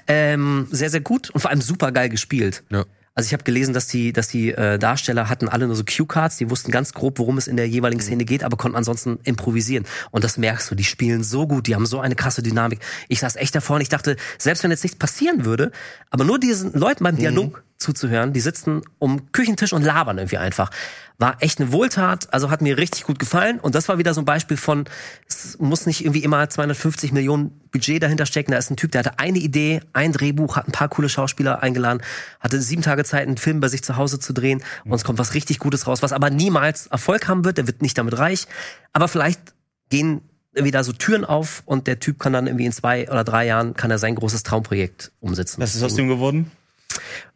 Ähm, 0.07 0.67
sehr, 0.69 0.89
sehr 0.89 0.99
gut 0.99 1.29
und 1.29 1.39
vor 1.39 1.49
allem 1.49 1.61
super 1.61 1.93
geil 1.93 2.09
gespielt. 2.09 2.63
Ja. 2.69 2.83
Also 3.17 3.27
ich 3.27 3.33
habe 3.33 3.43
gelesen, 3.43 3.73
dass 3.73 3.87
die, 3.87 4.11
dass 4.11 4.27
die 4.27 4.51
äh, 4.51 4.77
Darsteller 4.77 5.29
hatten 5.29 5.47
alle 5.47 5.67
nur 5.67 5.77
so 5.77 5.85
Cue-Cards, 5.85 6.35
die 6.35 6.49
wussten 6.49 6.69
ganz 6.69 6.93
grob, 6.93 7.17
worum 7.17 7.37
es 7.37 7.47
in 7.47 7.55
der 7.55 7.65
jeweiligen 7.65 8.01
Szene 8.01 8.25
geht, 8.25 8.43
aber 8.43 8.57
konnten 8.57 8.75
ansonsten 8.75 9.19
improvisieren. 9.23 9.85
Und 10.11 10.25
das 10.25 10.37
merkst 10.37 10.69
du, 10.69 10.75
die 10.75 10.83
spielen 10.83 11.23
so 11.23 11.47
gut, 11.47 11.67
die 11.67 11.75
haben 11.75 11.85
so 11.85 12.01
eine 12.01 12.15
krasse 12.15 12.43
Dynamik. 12.43 12.81
Ich 13.07 13.21
saß 13.21 13.37
echt 13.37 13.55
davor 13.55 13.77
und 13.77 13.81
ich 13.81 13.89
dachte, 13.89 14.17
selbst 14.37 14.63
wenn 14.63 14.71
jetzt 14.71 14.83
nichts 14.83 14.99
passieren 14.99 15.45
würde, 15.45 15.71
aber 16.09 16.25
nur 16.25 16.39
diesen 16.39 16.73
Leuten 16.73 17.05
beim 17.05 17.15
Dialog 17.15 17.63
zuzuhören, 17.77 18.33
die 18.33 18.41
sitzen 18.41 18.81
um 18.99 19.31
Küchentisch 19.31 19.71
und 19.71 19.83
labern 19.83 20.17
irgendwie 20.17 20.37
einfach. 20.37 20.69
War 21.17 21.37
echt 21.41 21.61
eine 21.61 21.71
Wohltat, 21.71 22.33
also 22.33 22.49
hat 22.49 22.61
mir 22.61 22.77
richtig 22.77 23.03
gut 23.03 23.19
gefallen. 23.19 23.61
Und 23.61 23.75
das 23.75 23.87
war 23.87 23.97
wieder 23.97 24.13
so 24.13 24.21
ein 24.21 24.25
Beispiel 24.25 24.57
von, 24.57 24.83
es 25.29 25.57
muss 25.59 25.85
nicht 25.85 26.01
irgendwie 26.01 26.23
immer 26.23 26.49
250 26.49 27.13
Millionen 27.13 27.61
Budget 27.75 28.01
dahinter 28.01 28.25
stecken. 28.25 28.53
Da 28.53 28.57
ist 28.57 28.71
ein 28.71 28.77
Typ, 28.77 28.93
der 28.93 28.99
hatte 28.99 29.19
eine 29.19 29.37
Idee, 29.37 29.81
ein 29.91 30.13
Drehbuch, 30.13 30.55
hat 30.55 30.65
ein 30.65 30.71
paar 30.71 30.87
coole 30.87 31.09
Schauspieler 31.09 31.61
eingeladen, 31.61 32.01
hatte 32.39 32.61
sieben 32.61 32.81
Tage 32.81 33.03
Zeit, 33.03 33.27
einen 33.27 33.35
Film 33.35 33.59
bei 33.59 33.67
sich 33.67 33.83
zu 33.83 33.97
Hause 33.97 34.17
zu 34.17 34.31
drehen. 34.31 34.63
Und 34.85 34.93
es 34.93 35.03
kommt 35.03 35.19
was 35.19 35.33
richtig 35.33 35.59
Gutes 35.59 35.85
raus, 35.85 36.01
was 36.01 36.13
aber 36.13 36.29
niemals 36.29 36.87
Erfolg 36.87 37.27
haben 37.27 37.43
wird. 37.43 37.57
Der 37.57 37.67
wird 37.67 37.81
nicht 37.81 37.97
damit 37.97 38.17
reich. 38.17 38.47
Aber 38.93 39.09
vielleicht 39.09 39.41
gehen 39.89 40.21
irgendwie 40.53 40.83
so 40.83 40.93
Türen 40.93 41.25
auf 41.25 41.63
und 41.65 41.85
der 41.87 41.99
Typ 41.99 42.17
kann 42.17 42.31
dann 42.31 42.47
irgendwie 42.47 42.65
in 42.65 42.71
zwei 42.71 43.09
oder 43.11 43.25
drei 43.25 43.45
Jahren 43.45 43.73
kann 43.73 43.91
er 43.91 43.97
sein 43.97 44.15
großes 44.15 44.43
Traumprojekt 44.43 45.11
umsetzen. 45.19 45.61
Was 45.61 45.75
ist 45.75 45.83
aus 45.83 45.95
dem 45.95 46.07
geworden? 46.07 46.51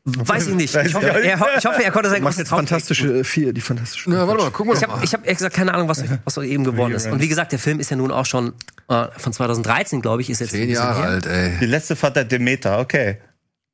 Weiß 0.05 0.47
ich 0.47 0.55
nicht. 0.55 0.75
Ich 0.75 0.93
hoffe, 0.95 1.07
er, 1.07 1.57
ich 1.57 1.65
hoffe, 1.65 1.83
er 1.83 1.91
konnte 1.91 2.09
sein 2.09 2.21
großes 2.21 2.47
fantastische 2.47 3.23
vier, 3.23 3.53
die 3.53 3.61
fantastische. 3.61 4.09
Ja, 4.09 4.27
warte 4.27 4.43
mal, 4.43 4.51
gucken 4.51 4.71
wir 4.71 4.77
ich 4.77 4.83
habe 4.83 4.95
mal. 4.95 5.03
ich 5.03 5.13
hab 5.13 5.21
ehrlich 5.21 5.37
gesagt 5.37 5.55
keine 5.55 5.73
Ahnung, 5.73 5.87
was, 5.87 6.03
was 6.23 6.33
so 6.33 6.41
eben 6.41 6.63
geworden 6.63 6.93
ist. 6.93 7.07
Und 7.07 7.21
wie 7.21 7.27
gesagt, 7.27 7.51
der 7.51 7.59
Film 7.59 7.79
ist 7.79 7.91
ja 7.91 7.97
nun 7.97 8.11
auch 8.11 8.25
schon 8.25 8.53
äh, 8.87 9.07
von 9.17 9.33
2013, 9.33 10.01
glaube 10.01 10.21
ich, 10.21 10.29
ist 10.29 10.39
jetzt 10.39 10.51
Zehn 10.51 10.69
Jahre 10.69 11.03
alt, 11.03 11.25
ey. 11.25 11.57
Die 11.59 11.65
letzte 11.65 11.95
Fahrt 11.95 12.15
der 12.15 12.25
Demeter, 12.25 12.79
okay. 12.79 13.17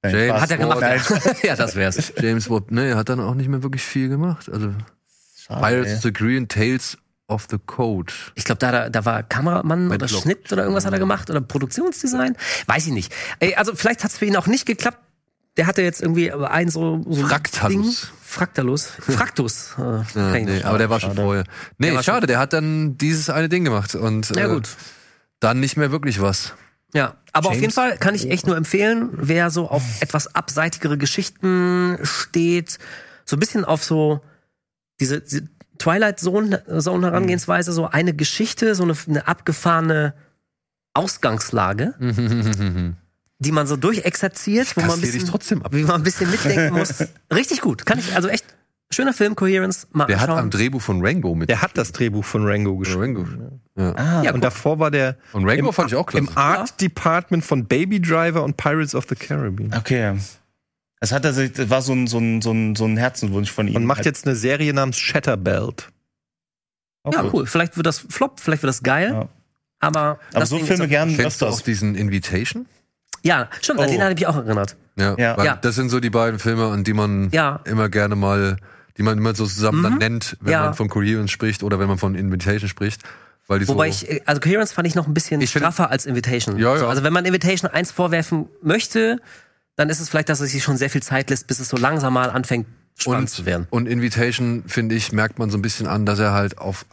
James. 0.04 0.42
Hat 0.42 0.52
er 0.52 0.58
gemacht. 0.58 0.82
Ja, 1.44 1.56
das 1.56 1.76
wär's. 1.76 2.14
James 2.20 2.50
Watt, 2.50 2.72
ne, 2.72 2.96
hat 2.96 3.10
dann 3.10 3.20
auch 3.20 3.34
nicht 3.34 3.50
mehr 3.50 3.64
wirklich 3.64 3.84
viel 3.84 4.10
gemacht. 4.10 4.50
Also 4.52 4.72
Pirates 5.48 5.96
of 5.96 6.02
the 6.02 6.14
Green 6.14 6.48
Tales 6.48 6.98
of 7.28 7.48
the 7.50 7.58
Code. 7.66 8.14
Ich 8.36 8.46
glaube, 8.46 8.60
da, 8.60 8.72
da, 8.72 8.90
da 8.90 9.06
war 9.06 9.24
Kameramann 9.24 9.88
oder 9.88 10.02
Wedlock. 10.02 10.22
Schnitt 10.22 10.52
oder 10.52 10.64
irgendwas 10.64 10.86
hat 10.86 10.94
er 10.94 11.00
gemacht 11.00 11.30
oder 11.30 11.42
Produktionsdesign. 11.42 12.36
Weiß 12.68 12.86
ich 12.86 12.94
nicht. 12.94 13.14
Ey, 13.40 13.56
also 13.56 13.74
vielleicht 13.76 14.04
hat 14.04 14.12
es 14.12 14.18
für 14.18 14.26
ihn 14.26 14.36
auch 14.36 14.48
nicht 14.48 14.66
geklappt. 14.66 15.00
Der 15.58 15.68
hatte 15.68 15.82
jetzt 15.82 16.02
irgendwie 16.02 16.32
ein 16.34 16.70
so, 16.70 17.02
so 17.08 17.26
Fraktalus. 17.28 17.72
Ding. 18.02 18.10
Fraktalus. 18.22 18.86
Fraktus. 19.00 19.76
Äh, 19.78 19.82
Ja, 19.82 20.04
kann 20.14 20.36
ich 20.36 20.46
nee, 20.46 20.64
aber 20.64 20.78
der 20.78 20.90
war 20.90 21.00
schon 21.00 21.16
vorher. 21.16 21.44
Nee, 21.78 21.88
Der 21.88 21.96
war 21.96 22.04
schon- 22.04 22.14
schade, 22.16 22.28
der 22.28 22.40
hat 22.40 22.52
dann 22.54 22.98
dieses 22.98 23.30
eine 23.30 23.48
Ding 23.50 23.64
gemacht 23.64 23.96
und 23.96 24.30
Ja 24.36 24.48
äh, 24.48 24.54
gut. 24.54 24.68
dann 25.40 25.60
nicht 25.62 25.78
mehr 25.78 25.92
wirklich 25.92 26.20
was. 26.22 26.54
Ja, 26.94 27.16
aber 27.34 27.48
auf 27.50 27.54
James- 27.54 27.62
jeden 27.62 27.74
Fall 27.74 27.98
kann 27.98 28.16
ich 28.16 28.30
echt 28.30 28.48
nur 28.48 28.56
empfehlen, 28.58 29.10
wer 29.14 29.50
so 29.50 29.70
auf 29.70 29.84
etwas 30.02 30.34
abseitigere 30.36 30.98
Geschichten 30.98 31.98
steht, 32.04 32.78
so 33.26 33.36
ein 33.36 33.40
bisschen 33.40 33.64
auf 33.66 33.84
so 33.84 34.22
diese, 35.00 35.22
diese 35.22 35.48
Twilight 35.78 36.20
Zone, 36.20 36.64
Zone 36.82 37.08
Herangehensweise, 37.08 37.74
so 37.74 37.88
eine 37.88 38.14
Geschichte, 38.14 38.76
so 38.76 38.84
eine, 38.84 38.96
eine 39.08 39.28
abgefahrene 39.28 40.14
Ausgangslage, 40.94 41.94
die 43.40 43.52
man 43.52 43.68
so 43.68 43.76
durchexerziert, 43.76 44.76
wo 44.78 44.82
man 44.82 44.92
ein 44.92 45.02
bisschen, 45.02 45.26
trotzdem 45.26 45.62
ab. 45.64 45.74
wie 45.74 45.84
man 45.84 45.96
ein 45.96 46.04
bisschen 46.04 46.30
mitdenken 46.32 46.74
muss. 46.78 47.04
Richtig 47.34 47.62
gut, 47.62 47.86
kann 47.86 48.00
ich 48.00 48.16
also 48.16 48.28
echt 48.30 48.46
schöner 48.92 49.14
Film 49.14 49.36
Coherence 49.36 49.88
mal 49.92 50.06
Der 50.06 50.22
hat 50.22 50.30
anschauen. 50.30 50.44
am 50.46 50.50
Drehbuch 50.52 50.82
von 50.82 51.06
Rango 51.06 51.36
mit. 51.36 51.50
Der 51.50 51.62
hat 51.62 51.72
das 51.78 51.92
Drehbuch 51.92 52.24
von 52.24 52.46
Rango 52.48 52.78
geschrieben. 52.78 53.02
Rango. 53.18 53.62
Ja. 53.78 53.92
Ah, 53.96 54.24
ja, 54.24 54.34
Und 54.34 54.42
davor 54.44 54.80
war 54.80 54.90
der 54.92 55.18
Und 55.34 55.48
Rango 55.50 55.68
im, 55.68 55.74
fand 55.74 55.92
ich 55.92 55.96
auch 55.98 56.06
klasse. 56.06 56.28
im 56.28 56.38
Art 56.38 56.80
Department 56.80 57.44
von 57.44 57.66
Baby 57.66 58.00
Driver 58.00 58.44
und 58.44 58.56
Pirates 58.58 58.96
of 58.96 59.06
the 59.10 59.16
Caribbean. 59.16 59.74
Okay. 59.78 60.18
Es 61.02 61.12
hat 61.12 61.26
also, 61.26 61.46
das 61.46 61.70
war 61.70 61.82
so 61.82 61.92
ein, 61.94 62.08
so 62.08 62.20
ein, 62.20 62.42
so 62.42 62.52
ein, 62.54 62.76
so 62.76 62.86
ein 62.86 62.96
Herzenswunsch 62.96 63.52
von 63.52 63.68
ihm. 63.68 63.76
Und 63.76 63.86
macht 63.86 64.06
jetzt 64.06 64.26
eine 64.26 64.36
Serie 64.36 64.74
namens 64.74 64.98
Shatterbelt. 64.98 65.90
Auch 67.04 67.14
ja, 67.14 67.22
gut. 67.24 67.34
cool. 67.34 67.46
Vielleicht 67.48 67.76
wird 67.76 67.86
das 67.86 68.00
Flop, 68.00 68.40
vielleicht 68.40 68.64
wird 68.64 68.70
das 68.70 68.82
geil. 68.82 69.10
Ja. 69.12 69.30
Aber, 69.82 70.00
Aber 70.00 70.20
das 70.40 70.50
so 70.50 70.58
Filme 70.60 70.86
ist- 70.86 70.90
gern 70.90 71.16
Kennst 71.18 71.42
du 71.42 71.46
auch 71.48 71.50
öfters. 71.50 71.64
diesen 71.66 71.96
Invitation? 71.96 72.66
Ja, 73.26 73.50
stimmt, 73.62 73.80
an 73.80 73.88
Oh. 73.88 73.92
den 73.92 74.02
habe 74.02 74.12
ich 74.14 74.20
mich 74.20 74.28
auch 74.28 74.36
erinnert. 74.36 74.78
Ja, 74.98 75.16
Ja. 75.18 75.38
weil 75.38 75.46
Ja. 75.46 75.56
das 75.56 75.76
sind 75.76 75.90
so 75.90 76.00
die 76.00 76.10
beiden 76.10 76.40
Filme, 76.40 76.68
an 76.68 76.84
die 76.84 76.94
man 76.94 77.30
Ja. 77.32 77.60
immer 77.66 77.90
gerne 77.90 78.16
mal, 78.16 78.58
die 78.98 79.04
man 79.04 79.18
immer 79.18 79.34
so 79.36 79.46
zusammen 79.46 79.84
dann 79.84 79.94
Mhm. 79.94 80.00
nennt, 80.00 80.38
wenn 80.42 80.54
Ja. 80.54 80.64
man 80.66 80.74
von 80.74 80.88
Coherence 80.90 81.32
spricht 81.32 81.64
oder 81.64 81.80
wenn 81.80 81.88
man 81.88 81.98
von 81.98 82.16
Invitation 82.16 82.70
spricht. 82.70 83.02
Weil 83.48 83.60
die 83.60 83.68
Wobei 83.68 83.92
so, 83.92 84.08
ich, 84.08 84.28
also 84.28 84.40
Coherence 84.42 84.72
fand 84.72 84.88
ich 84.88 84.96
noch 84.96 85.06
ein 85.08 85.14
bisschen 85.14 85.40
Ich 85.42 85.52
find- 85.52 85.64
straffer 85.64 85.92
als 85.92 86.06
Invitation. 86.06 86.58
Ja, 86.58 86.74
ja. 86.74 86.78
So, 86.80 86.88
also 86.88 87.04
wenn 87.04 87.14
man 87.14 87.26
Invitation 87.26 87.70
eins 87.70 87.92
vorwerfen 87.92 88.48
möchte, 88.64 89.20
dann 89.76 89.90
ist 89.90 90.00
es 90.00 90.10
vielleicht, 90.10 90.30
dass 90.30 90.40
es 90.40 90.52
sich 90.52 90.64
schon 90.64 90.78
sehr 90.78 90.90
viel 90.90 91.04
Zeit 91.04 91.30
lässt, 91.30 91.46
bis 91.48 91.60
es 91.60 91.70
so 91.70 91.78
langsam 91.78 92.14
mal 92.14 92.30
anfängt, 92.32 92.66
spannend 92.98 93.30
zu 93.30 93.46
werden. 93.46 93.68
Und 93.70 93.88
Invitation, 93.88 94.64
finde 94.68 94.96
ich, 94.96 95.12
merkt 95.12 95.38
man 95.38 95.50
so 95.50 95.58
ein 95.58 95.62
bisschen 95.62 95.86
an, 95.88 96.06
dass 96.06 96.18
er 96.20 96.32
halt 96.32 96.58
auf 96.58 96.86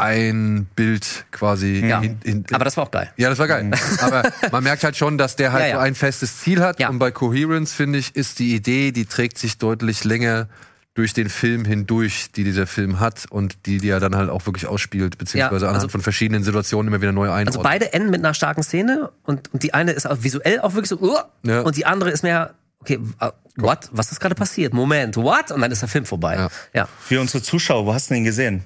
ein 0.00 0.66
Bild 0.76 1.24
quasi 1.30 1.84
Ja. 1.86 2.00
in, 2.00 2.18
in, 2.24 2.44
Aber 2.52 2.64
das 2.64 2.76
war 2.76 2.84
auch 2.84 2.90
geil. 2.90 3.10
ja, 3.16 3.28
das 3.30 3.38
war 3.38 3.46
geil. 3.48 3.70
Aber 4.00 4.22
man 4.50 4.64
merkt 4.64 4.82
halt 4.84 4.96
schon, 4.96 5.18
dass 5.18 5.36
der 5.36 5.52
halt 5.52 5.62
Ja, 5.64 5.68
ja. 5.68 5.74
so 5.76 5.80
ein 5.80 5.94
festes 5.94 6.38
Ziel 6.40 6.62
hat. 6.62 6.80
Ja. 6.80 6.88
Und 6.88 6.98
bei 6.98 7.10
Coherence, 7.10 7.72
finde 7.72 7.98
ich, 7.98 8.16
ist 8.16 8.38
die 8.38 8.54
Idee, 8.54 8.92
die 8.92 9.04
trägt 9.06 9.38
sich 9.38 9.58
deutlich 9.58 10.04
länger 10.04 10.48
durch 10.94 11.12
den 11.14 11.28
Film 11.28 11.64
hindurch, 11.64 12.32
die 12.34 12.42
dieser 12.42 12.66
Film 12.66 12.98
hat 12.98 13.24
und 13.30 13.64
die, 13.66 13.78
die 13.78 13.88
er 13.90 14.00
dann 14.00 14.16
halt 14.16 14.28
auch 14.28 14.44
wirklich 14.46 14.66
ausspielt, 14.66 15.18
beziehungsweise 15.18 15.64
Ja, 15.64 15.68
also- 15.70 15.76
anhand 15.76 15.92
von 15.92 16.00
verschiedenen 16.00 16.42
Situationen 16.42 16.88
immer 16.92 17.00
wieder 17.00 17.12
neu 17.12 17.26
einordnet. 17.30 17.48
Also 17.48 17.62
beide 17.62 17.92
enden 17.92 18.10
mit 18.10 18.20
einer 18.24 18.34
starken 18.34 18.62
Szene 18.64 19.10
und, 19.22 19.52
und 19.54 19.62
die 19.62 19.72
eine 19.72 19.92
ist 19.92 20.06
auch 20.08 20.18
visuell 20.22 20.60
auch 20.60 20.74
wirklich 20.74 20.88
so, 20.88 20.98
uh, 21.00 21.16
Ja. 21.44 21.60
und 21.60 21.76
die 21.76 21.86
andere 21.86 22.10
ist 22.10 22.24
mehr, 22.24 22.54
okay, 22.80 22.98
äh, 23.20 23.30
what? 23.56 23.88
Was 23.92 24.10
ist 24.10 24.18
gerade 24.20 24.34
passiert? 24.34 24.74
Moment, 24.74 25.16
what? 25.16 25.52
Und 25.52 25.60
dann 25.60 25.70
ist 25.70 25.80
der 25.80 25.88
Film 25.88 26.04
vorbei. 26.06 26.34
Ja. 26.34 26.48
Ja. 26.74 26.88
Für 26.98 27.20
unsere 27.20 27.40
Zuschauer, 27.42 27.86
wo 27.86 27.94
hast 27.94 28.10
du 28.10 28.14
den 28.14 28.24
gesehen? 28.24 28.64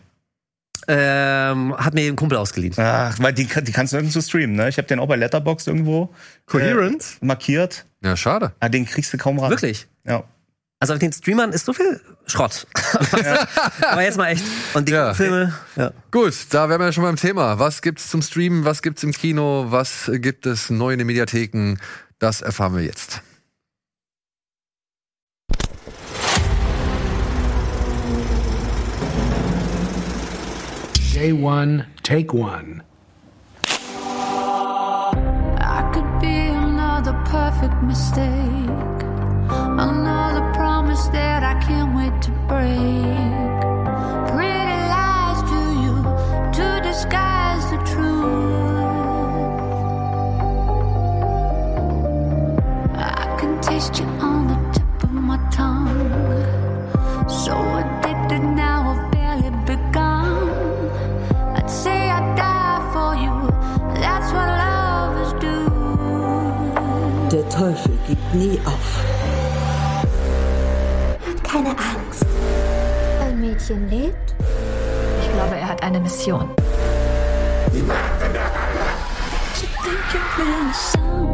Ähm, 0.88 1.74
hat 1.76 1.94
mir 1.94 2.06
ein 2.10 2.16
Kumpel 2.16 2.36
ausgeliehen. 2.38 2.74
Ach, 2.76 3.16
weil 3.18 3.32
die, 3.32 3.46
die 3.46 3.72
kannst 3.72 3.92
du 3.92 3.96
nirgendwo 3.96 4.20
streamen, 4.20 4.56
ne? 4.56 4.68
Ich 4.68 4.76
habe 4.78 4.86
den 4.88 4.98
auch 4.98 5.08
bei 5.08 5.16
Letterboxd 5.16 5.68
irgendwo 5.68 6.12
Coherence? 6.46 7.18
äh, 7.20 7.26
markiert. 7.26 7.86
Ja, 8.02 8.16
schade. 8.16 8.52
Ah, 8.60 8.68
den 8.68 8.84
kriegst 8.86 9.12
du 9.12 9.18
kaum 9.18 9.38
ran. 9.38 9.50
Wirklich? 9.50 9.86
Ja. 10.06 10.24
Also 10.80 10.92
auf 10.92 10.98
den 10.98 11.12
Streamern 11.12 11.52
ist 11.52 11.64
so 11.64 11.72
viel 11.72 12.00
Schrott. 12.26 12.66
Aber 13.88 14.02
jetzt 14.02 14.18
mal 14.18 14.26
echt. 14.28 14.44
Und 14.74 14.88
die 14.88 14.92
Ja. 14.92 15.14
Filme, 15.14 15.54
ja. 15.76 15.92
Gut, 16.10 16.34
da 16.50 16.68
wären 16.68 16.80
wir 16.80 16.86
ja 16.86 16.92
schon 16.92 17.04
beim 17.04 17.16
Thema. 17.16 17.58
Was 17.58 17.80
gibt's 17.80 18.10
zum 18.10 18.20
Streamen? 18.20 18.64
Was 18.66 18.82
gibt's 18.82 19.02
im 19.02 19.12
Kino? 19.12 19.66
Was 19.70 20.10
gibt 20.14 20.44
es 20.44 20.68
neu 20.68 20.92
in 20.92 20.98
den 20.98 21.06
Mediatheken? 21.06 21.78
Das 22.18 22.42
erfahren 22.42 22.76
wir 22.76 22.82
jetzt. 22.82 23.22
Day 31.24 31.32
one, 31.32 31.86
take 32.02 32.34
one. 32.34 32.82
I 35.66 35.90
could 35.94 36.20
be 36.20 36.36
another 36.48 37.14
perfect 37.24 37.82
mistake. 37.82 38.28
Another 39.48 40.13
Nie 68.34 68.58
auf. 68.64 69.04
Keine 71.44 71.70
Angst. 71.70 72.26
Ein 73.20 73.40
Mädchen 73.40 73.88
lebt. 73.88 74.34
Ich 75.22 75.32
glaube, 75.32 75.56
er 75.56 75.68
hat 75.68 75.82
eine 75.84 76.00
Mission. 76.00 76.50
You 80.46 81.33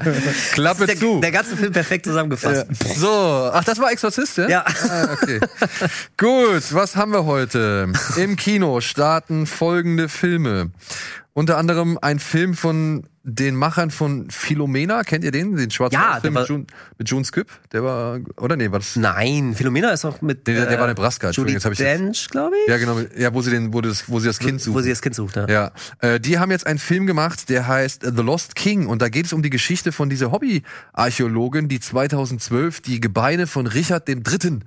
Klappe 0.52 0.86
Der, 0.86 0.96
zu. 0.96 1.20
der 1.20 1.30
ganze 1.30 1.56
Film 1.56 1.72
perfekt 1.72 2.06
zusammengefasst. 2.06 2.66
So, 2.96 3.50
ach, 3.52 3.64
das 3.64 3.78
war 3.78 3.92
Exorzist, 3.92 4.38
ja? 4.38 4.48
Ja. 4.48 4.64
Ah, 4.88 5.08
okay. 5.12 5.40
Gut, 6.16 6.62
was 6.74 6.96
haben 6.96 7.12
wir 7.12 7.24
heute? 7.24 7.92
Im 8.16 8.36
Kino 8.36 8.80
starten 8.80 9.46
folgende 9.46 10.08
Filme. 10.08 10.70
Unter 11.32 11.56
anderem 11.58 11.98
ein 12.00 12.18
Film 12.18 12.54
von 12.54 13.06
den 13.22 13.54
Machern 13.54 13.90
von 13.90 14.30
Philomena. 14.30 15.02
Kennt 15.02 15.24
ihr 15.24 15.30
den? 15.30 15.54
Den 15.54 15.70
schwarzen 15.70 15.94
Ja, 15.94 16.18
Film 16.20 16.32
mit, 16.34 16.40
war- 16.42 16.48
June, 16.48 16.64
mit 16.96 17.08
June 17.10 17.24
Skip? 17.24 17.48
Der 17.72 17.84
war, 17.84 18.18
oder 18.38 18.56
nee, 18.56 18.70
war 18.70 18.78
das? 18.78 18.96
Nein, 18.96 19.54
Philomena 19.54 19.90
ist 19.90 20.04
auch 20.06 20.22
mit. 20.22 20.46
Der- 20.46 20.66
der 20.66 20.78
war 20.78 20.86
äh, 20.86 20.90
Nebraska, 20.90 21.26
Entschuldigung, 21.26 21.56
jetzt 21.56 21.64
hab 21.66 21.72
ich 21.72 21.78
Dench, 21.78 22.28
glaube 22.30 22.56
ich. 22.64 22.68
Ja, 22.70 22.78
genau. 22.78 22.98
Ja, 23.16 23.34
wo 23.34 23.42
sie 23.42 23.50
den, 23.50 23.74
wo 23.74 23.80
das, 23.82 24.08
wo 24.08 24.20
sie 24.20 24.26
das 24.28 24.38
Kind 24.38 24.60
suchen. 24.60 24.74
Wo 24.74 24.80
sie 24.80 24.88
das 24.90 25.02
Kind 25.02 25.14
sucht, 25.14 25.36
ja. 25.36 25.46
Ja, 25.48 25.72
äh, 26.00 26.18
die 26.18 26.38
haben 26.38 26.50
jetzt 26.50 26.66
einen 26.66 26.78
Film 26.78 27.06
gemacht, 27.06 27.48
der 27.50 27.66
heißt 27.68 28.02
The 28.04 28.22
Lost 28.22 28.54
King 28.56 28.86
und 28.86 29.02
da 29.02 29.08
geht 29.10 29.26
es 29.26 29.32
um 29.32 29.42
die 29.42 29.50
Geschichte 29.50 29.92
von 29.92 30.08
dieser 30.08 30.32
Hobbyarchäologin, 30.32 31.68
die 31.68 31.80
2012 31.80 32.80
die 32.80 33.00
Gebeine 33.00 33.46
von 33.46 33.66
Richard 33.66 34.08
III. 34.08 34.60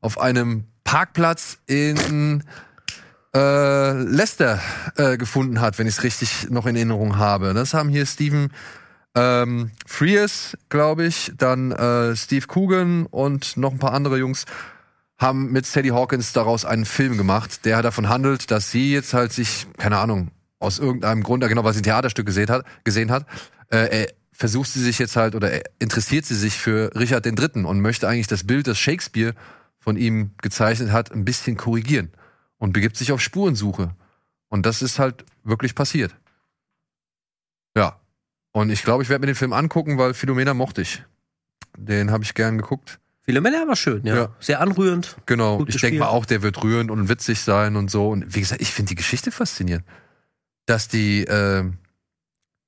auf 0.00 0.20
einem 0.20 0.64
Parkplatz 0.84 1.58
in 1.66 2.42
äh, 3.34 3.92
Leicester 3.92 4.60
äh, 4.96 5.16
gefunden 5.16 5.60
hat, 5.60 5.78
wenn 5.78 5.86
ich 5.86 5.98
es 5.98 6.02
richtig 6.02 6.50
noch 6.50 6.66
in 6.66 6.76
Erinnerung 6.76 7.18
habe. 7.18 7.54
Das 7.54 7.74
haben 7.74 7.88
hier 7.88 8.06
Stephen 8.06 8.52
ähm, 9.14 9.70
Frears, 9.86 10.56
glaube 10.68 11.04
ich, 11.04 11.32
dann 11.36 11.72
äh, 11.72 12.16
Steve 12.16 12.46
Coogan 12.46 13.06
und 13.06 13.56
noch 13.56 13.72
ein 13.72 13.78
paar 13.78 13.92
andere 13.92 14.18
Jungs 14.18 14.44
haben 15.18 15.52
mit 15.52 15.66
Sadie 15.66 15.92
Hawkins 15.92 16.32
daraus 16.32 16.64
einen 16.64 16.86
Film 16.86 17.18
gemacht, 17.18 17.64
der 17.64 17.82
davon 17.82 18.08
handelt, 18.08 18.50
dass 18.50 18.70
sie 18.70 18.92
jetzt 18.92 19.12
halt 19.12 19.32
sich, 19.32 19.66
keine 19.76 19.98
Ahnung, 19.98 20.30
aus 20.58 20.78
irgendeinem 20.78 21.22
Grund, 21.22 21.46
genau, 21.46 21.64
weil 21.64 21.72
sie 21.72 21.80
ein 21.80 21.84
Theaterstück 21.84 22.26
gesehen 22.26 22.48
hat, 22.48 22.64
gesehen 22.84 23.10
hat 23.10 23.26
äh, 23.70 24.06
versucht 24.32 24.70
sie 24.70 24.80
sich 24.80 24.98
jetzt 24.98 25.16
halt 25.16 25.34
oder 25.34 25.50
interessiert 25.78 26.24
sie 26.24 26.34
sich 26.34 26.54
für 26.54 26.90
Richard 26.94 27.26
III. 27.26 27.64
und 27.64 27.80
möchte 27.80 28.08
eigentlich 28.08 28.26
das 28.26 28.44
Bild, 28.44 28.66
das 28.66 28.78
Shakespeare 28.78 29.34
von 29.78 29.96
ihm 29.96 30.30
gezeichnet 30.42 30.92
hat, 30.92 31.12
ein 31.12 31.24
bisschen 31.24 31.56
korrigieren 31.56 32.10
und 32.60 32.72
begibt 32.72 32.96
sich 32.96 33.10
auf 33.10 33.20
Spurensuche. 33.20 33.96
Und 34.48 34.66
das 34.66 34.82
ist 34.82 35.00
halt 35.00 35.24
wirklich 35.42 35.74
passiert. 35.74 36.14
Ja. 37.76 37.98
Und 38.52 38.70
ich 38.70 38.84
glaube, 38.84 39.02
ich 39.02 39.08
werde 39.08 39.22
mir 39.22 39.32
den 39.32 39.36
Film 39.36 39.52
angucken, 39.52 39.98
weil 39.98 40.14
Philomena 40.14 40.54
mochte 40.54 40.82
ich. 40.82 41.02
Den 41.76 42.10
habe 42.10 42.22
ich 42.22 42.34
gern 42.34 42.58
geguckt. 42.58 43.00
Philomena 43.22 43.66
war 43.66 43.76
schön, 43.76 44.04
ja. 44.04 44.14
Ja. 44.14 44.36
Sehr 44.40 44.60
anrührend. 44.60 45.16
Genau, 45.26 45.64
ich 45.66 45.80
denke 45.80 46.00
mal 46.00 46.08
auch, 46.08 46.26
der 46.26 46.42
wird 46.42 46.62
rührend 46.62 46.90
und 46.90 47.08
witzig 47.08 47.40
sein 47.40 47.76
und 47.76 47.90
so. 47.90 48.10
Und 48.10 48.34
wie 48.34 48.40
gesagt, 48.40 48.60
ich 48.60 48.72
finde 48.72 48.90
die 48.90 48.94
Geschichte 48.96 49.32
faszinierend. 49.32 49.84
Dass 50.66 50.88
die, 50.88 51.24
äh, 51.24 51.64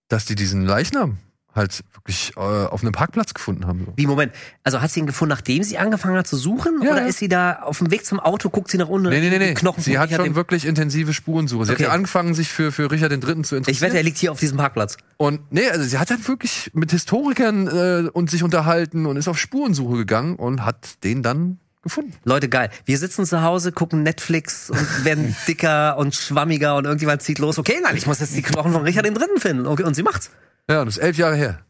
dass 0.09 0.25
die 0.25 0.35
diesen 0.35 0.65
Leichnam 0.65 1.19
halt 1.55 1.85
wirklich 1.95 2.33
äh, 2.37 2.41
auf 2.41 2.83
einem 2.83 2.93
Parkplatz 2.93 3.35
gefunden 3.35 3.67
haben. 3.67 3.85
So. 3.87 3.93
Wie, 3.97 4.07
Moment. 4.07 4.33
Also 4.65 4.81
hat 4.81 4.91
sie 4.91 5.01
ihn 5.01 5.07
gefunden, 5.07 5.31
nachdem 5.31 5.63
sie 5.63 5.79
angefangen 5.79 6.17
hat 6.17 6.27
zu 6.27 6.37
suchen? 6.37 6.81
Ja, 6.83 6.93
oder 6.93 7.03
ja. 7.03 7.07
ist 7.07 7.19
sie 7.19 7.29
da 7.29 7.61
auf 7.63 7.79
dem 7.79 7.91
Weg 7.91 8.05
zum 8.07 8.21
Auto, 8.21 8.49
guckt 8.51 8.71
sie 8.71 8.79
nach 8.79 8.89
unten? 8.89 9.09
Nee, 9.09 9.21
nee, 9.21 9.31
nee, 9.31 9.39
nee. 9.39 9.55
Knochen 9.55 9.83
Sie 9.83 9.99
hat 9.99 10.11
Richard 10.11 10.27
schon 10.27 10.35
wirklich 10.35 10.65
intensive 10.65 11.13
Spurensuche. 11.13 11.67
Sie 11.67 11.73
Okay. 11.73 11.85
hat 11.85 11.89
ja 11.91 11.95
angefangen, 11.95 12.35
sich 12.35 12.49
für, 12.49 12.73
für 12.73 12.91
Richard 12.91 13.13
III. 13.13 13.21
zu 13.21 13.31
interessieren. 13.35 13.65
Ich 13.69 13.81
wette, 13.81 13.97
er 13.97 14.03
liegt 14.03 14.19
hier 14.19 14.33
auf 14.33 14.41
diesem 14.41 14.57
Parkplatz. 14.59 14.97
Und 15.17 15.41
nee, 15.53 15.69
also 15.69 15.85
sie 15.85 15.99
hat 15.99 16.11
halt 16.11 16.27
wirklich 16.29 16.71
mit 16.75 16.91
Historikern 16.91 17.67
äh, 17.69 18.09
und 18.11 18.31
sich 18.31 18.43
unterhalten 18.43 19.07
und 19.07 19.17
ist 19.17 19.29
auf 19.29 19.39
Spurensuche 19.39 19.97
gegangen 19.97 20.37
und 20.37 20.65
hat 20.65 21.05
den 21.05 21.23
dann 21.23 21.59
gefunden. 21.83 22.15
Leute, 22.25 22.49
geil. 22.49 22.71
Wir 22.85 22.97
sitzen 22.97 23.27
zu 23.27 23.43
Hause, 23.43 23.73
gucken 23.73 24.03
Netflix 24.03 24.71
und 24.71 24.87
werden 25.05 25.37
dicker 25.49 25.97
und 25.99 26.15
schwammiger 26.15 26.77
und 26.77 26.85
irgendjemand 26.85 27.23
zieht 27.23 27.39
los. 27.39 27.59
Okay, 27.59 27.77
nein, 27.83 27.97
ich 27.97 28.07
muss 28.07 28.21
jetzt 28.21 28.37
die 28.37 28.43
Knochen 28.43 28.73
von 28.73 28.83
Richard 28.83 29.05
III. 29.07 29.15
finden. 29.39 29.67
Okay, 29.67 29.83
und 29.83 29.95
sie 29.95 30.03
macht's. 30.03 30.31
Ja, 30.69 30.85
das 30.85 30.97
ist 30.97 31.03
elf 31.03 31.17
Jahre 31.19 31.37
her. 31.37 31.65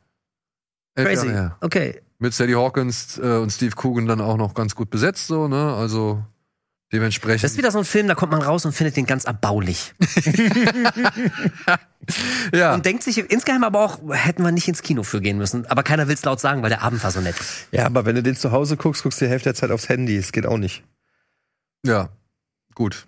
Elf 0.95 1.09
Crazy. 1.09 1.27
Jahre 1.27 1.39
her. 1.39 1.57
Okay. 1.61 2.01
Mit 2.19 2.35
Sadie 2.35 2.55
Hawkins 2.55 3.19
äh, 3.19 3.23
und 3.23 3.51
Steve 3.51 3.75
Coogan 3.77 4.07
dann 4.07 4.21
auch 4.21 4.37
noch 4.37 4.55
ganz 4.55 4.75
gut 4.75 4.91
besetzt, 4.91 5.27
so, 5.27 5.49
ne? 5.49 5.75
Also 5.75 6.25
dementsprechend. 6.93 7.43
Das 7.43 7.53
ist 7.53 7.59
wieder 7.59 7.71
so 7.71 7.79
ein 7.79 7.85
Film, 7.85 8.07
da 8.07 8.15
kommt 8.15 8.33
man 8.33 8.43
raus 8.43 8.65
und 8.65 8.73
findet 8.73 8.97
den 8.97 9.07
ganz 9.07 9.25
erbaulich. 9.25 9.95
ja. 12.53 12.75
Und 12.75 12.87
denkt 12.87 13.03
sich 13.03 13.19
insgeheim 13.19 13.65
aber 13.65 13.81
auch, 13.81 13.99
hätten 14.11 14.45
wir 14.45 14.53
nicht 14.53 14.69
ins 14.69 14.83
Kino 14.83 15.03
für 15.03 15.21
gehen 15.21 15.39
müssen. 15.39 15.67
Aber 15.67 15.83
keiner 15.83 16.07
will's 16.07 16.25
laut 16.25 16.39
sagen, 16.39 16.63
weil 16.63 16.69
der 16.69 16.83
Abend 16.83 17.03
war 17.03 17.11
so 17.11 17.21
nett. 17.21 17.35
Ja, 17.73 17.87
aber 17.87 18.05
wenn 18.05 18.15
du 18.15 18.23
den 18.23 18.37
zu 18.37 18.53
Hause 18.53 18.77
guckst, 18.77 19.03
guckst 19.03 19.21
du 19.21 19.25
die 19.25 19.31
Hälfte 19.31 19.49
der 19.49 19.55
Zeit 19.55 19.71
aufs 19.71 19.89
Handy. 19.89 20.17
Es 20.17 20.31
geht 20.33 20.47
auch 20.47 20.59
nicht. 20.59 20.85
Ja, 21.85 22.11
gut. 22.75 23.07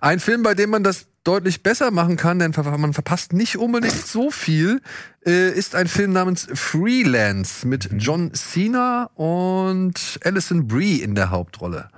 Ein 0.00 0.20
Film, 0.20 0.42
bei 0.42 0.54
dem 0.54 0.70
man 0.70 0.82
das 0.82 1.06
deutlich 1.24 1.62
besser 1.62 1.90
machen 1.90 2.16
kann, 2.16 2.38
denn 2.38 2.52
man 2.78 2.92
verpasst 2.92 3.32
nicht 3.32 3.56
unbedingt 3.56 4.06
so 4.06 4.30
viel, 4.30 4.80
äh, 5.24 5.50
ist 5.50 5.74
ein 5.74 5.86
Film 5.86 6.12
namens 6.12 6.48
Freelance 6.52 7.66
mit 7.66 7.90
John 7.96 8.32
Cena 8.34 9.10
und 9.14 10.18
Alison 10.24 10.66
Brie 10.66 10.96
in 10.96 11.14
der 11.14 11.30
Hauptrolle. 11.30 11.88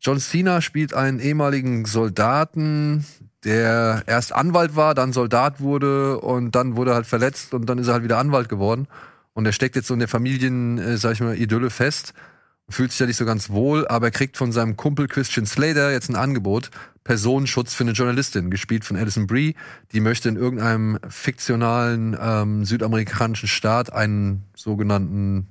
John 0.00 0.20
Cena 0.20 0.60
spielt 0.60 0.92
einen 0.92 1.18
ehemaligen 1.18 1.86
Soldaten, 1.86 3.06
der 3.44 4.02
erst 4.06 4.34
Anwalt 4.34 4.76
war, 4.76 4.94
dann 4.94 5.14
Soldat 5.14 5.60
wurde 5.60 6.18
und 6.20 6.54
dann 6.54 6.76
wurde 6.76 6.92
er 6.92 6.96
halt 6.96 7.06
verletzt 7.06 7.54
und 7.54 7.66
dann 7.66 7.78
ist 7.78 7.88
er 7.88 7.94
halt 7.94 8.04
wieder 8.04 8.18
Anwalt 8.18 8.48
geworden. 8.48 8.86
Und 9.32 9.46
er 9.46 9.52
steckt 9.52 9.76
jetzt 9.76 9.88
so 9.88 9.94
in 9.94 10.00
der 10.00 10.08
Familien, 10.08 10.78
äh, 10.78 10.96
sag 10.98 11.12
ich 11.12 11.20
mal, 11.20 11.36
Idylle 11.36 11.70
fest 11.70 12.12
fühlt 12.68 12.90
sich 12.90 13.00
ja 13.00 13.06
nicht 13.06 13.16
so 13.16 13.24
ganz 13.24 13.50
wohl, 13.50 13.86
aber 13.88 14.06
er 14.06 14.10
kriegt 14.10 14.36
von 14.36 14.52
seinem 14.52 14.76
Kumpel 14.76 15.06
Christian 15.06 15.46
Slater 15.46 15.92
jetzt 15.92 16.08
ein 16.08 16.16
Angebot, 16.16 16.70
Personenschutz 17.04 17.74
für 17.74 17.84
eine 17.84 17.92
Journalistin, 17.92 18.50
gespielt 18.50 18.84
von 18.84 18.96
Alison 18.96 19.26
Brie. 19.26 19.54
Die 19.92 20.00
möchte 20.00 20.28
in 20.28 20.36
irgendeinem 20.36 20.98
fiktionalen 21.08 22.16
ähm, 22.18 22.64
südamerikanischen 22.64 23.48
Staat 23.48 23.92
einen 23.92 24.44
sogenannten, 24.56 25.48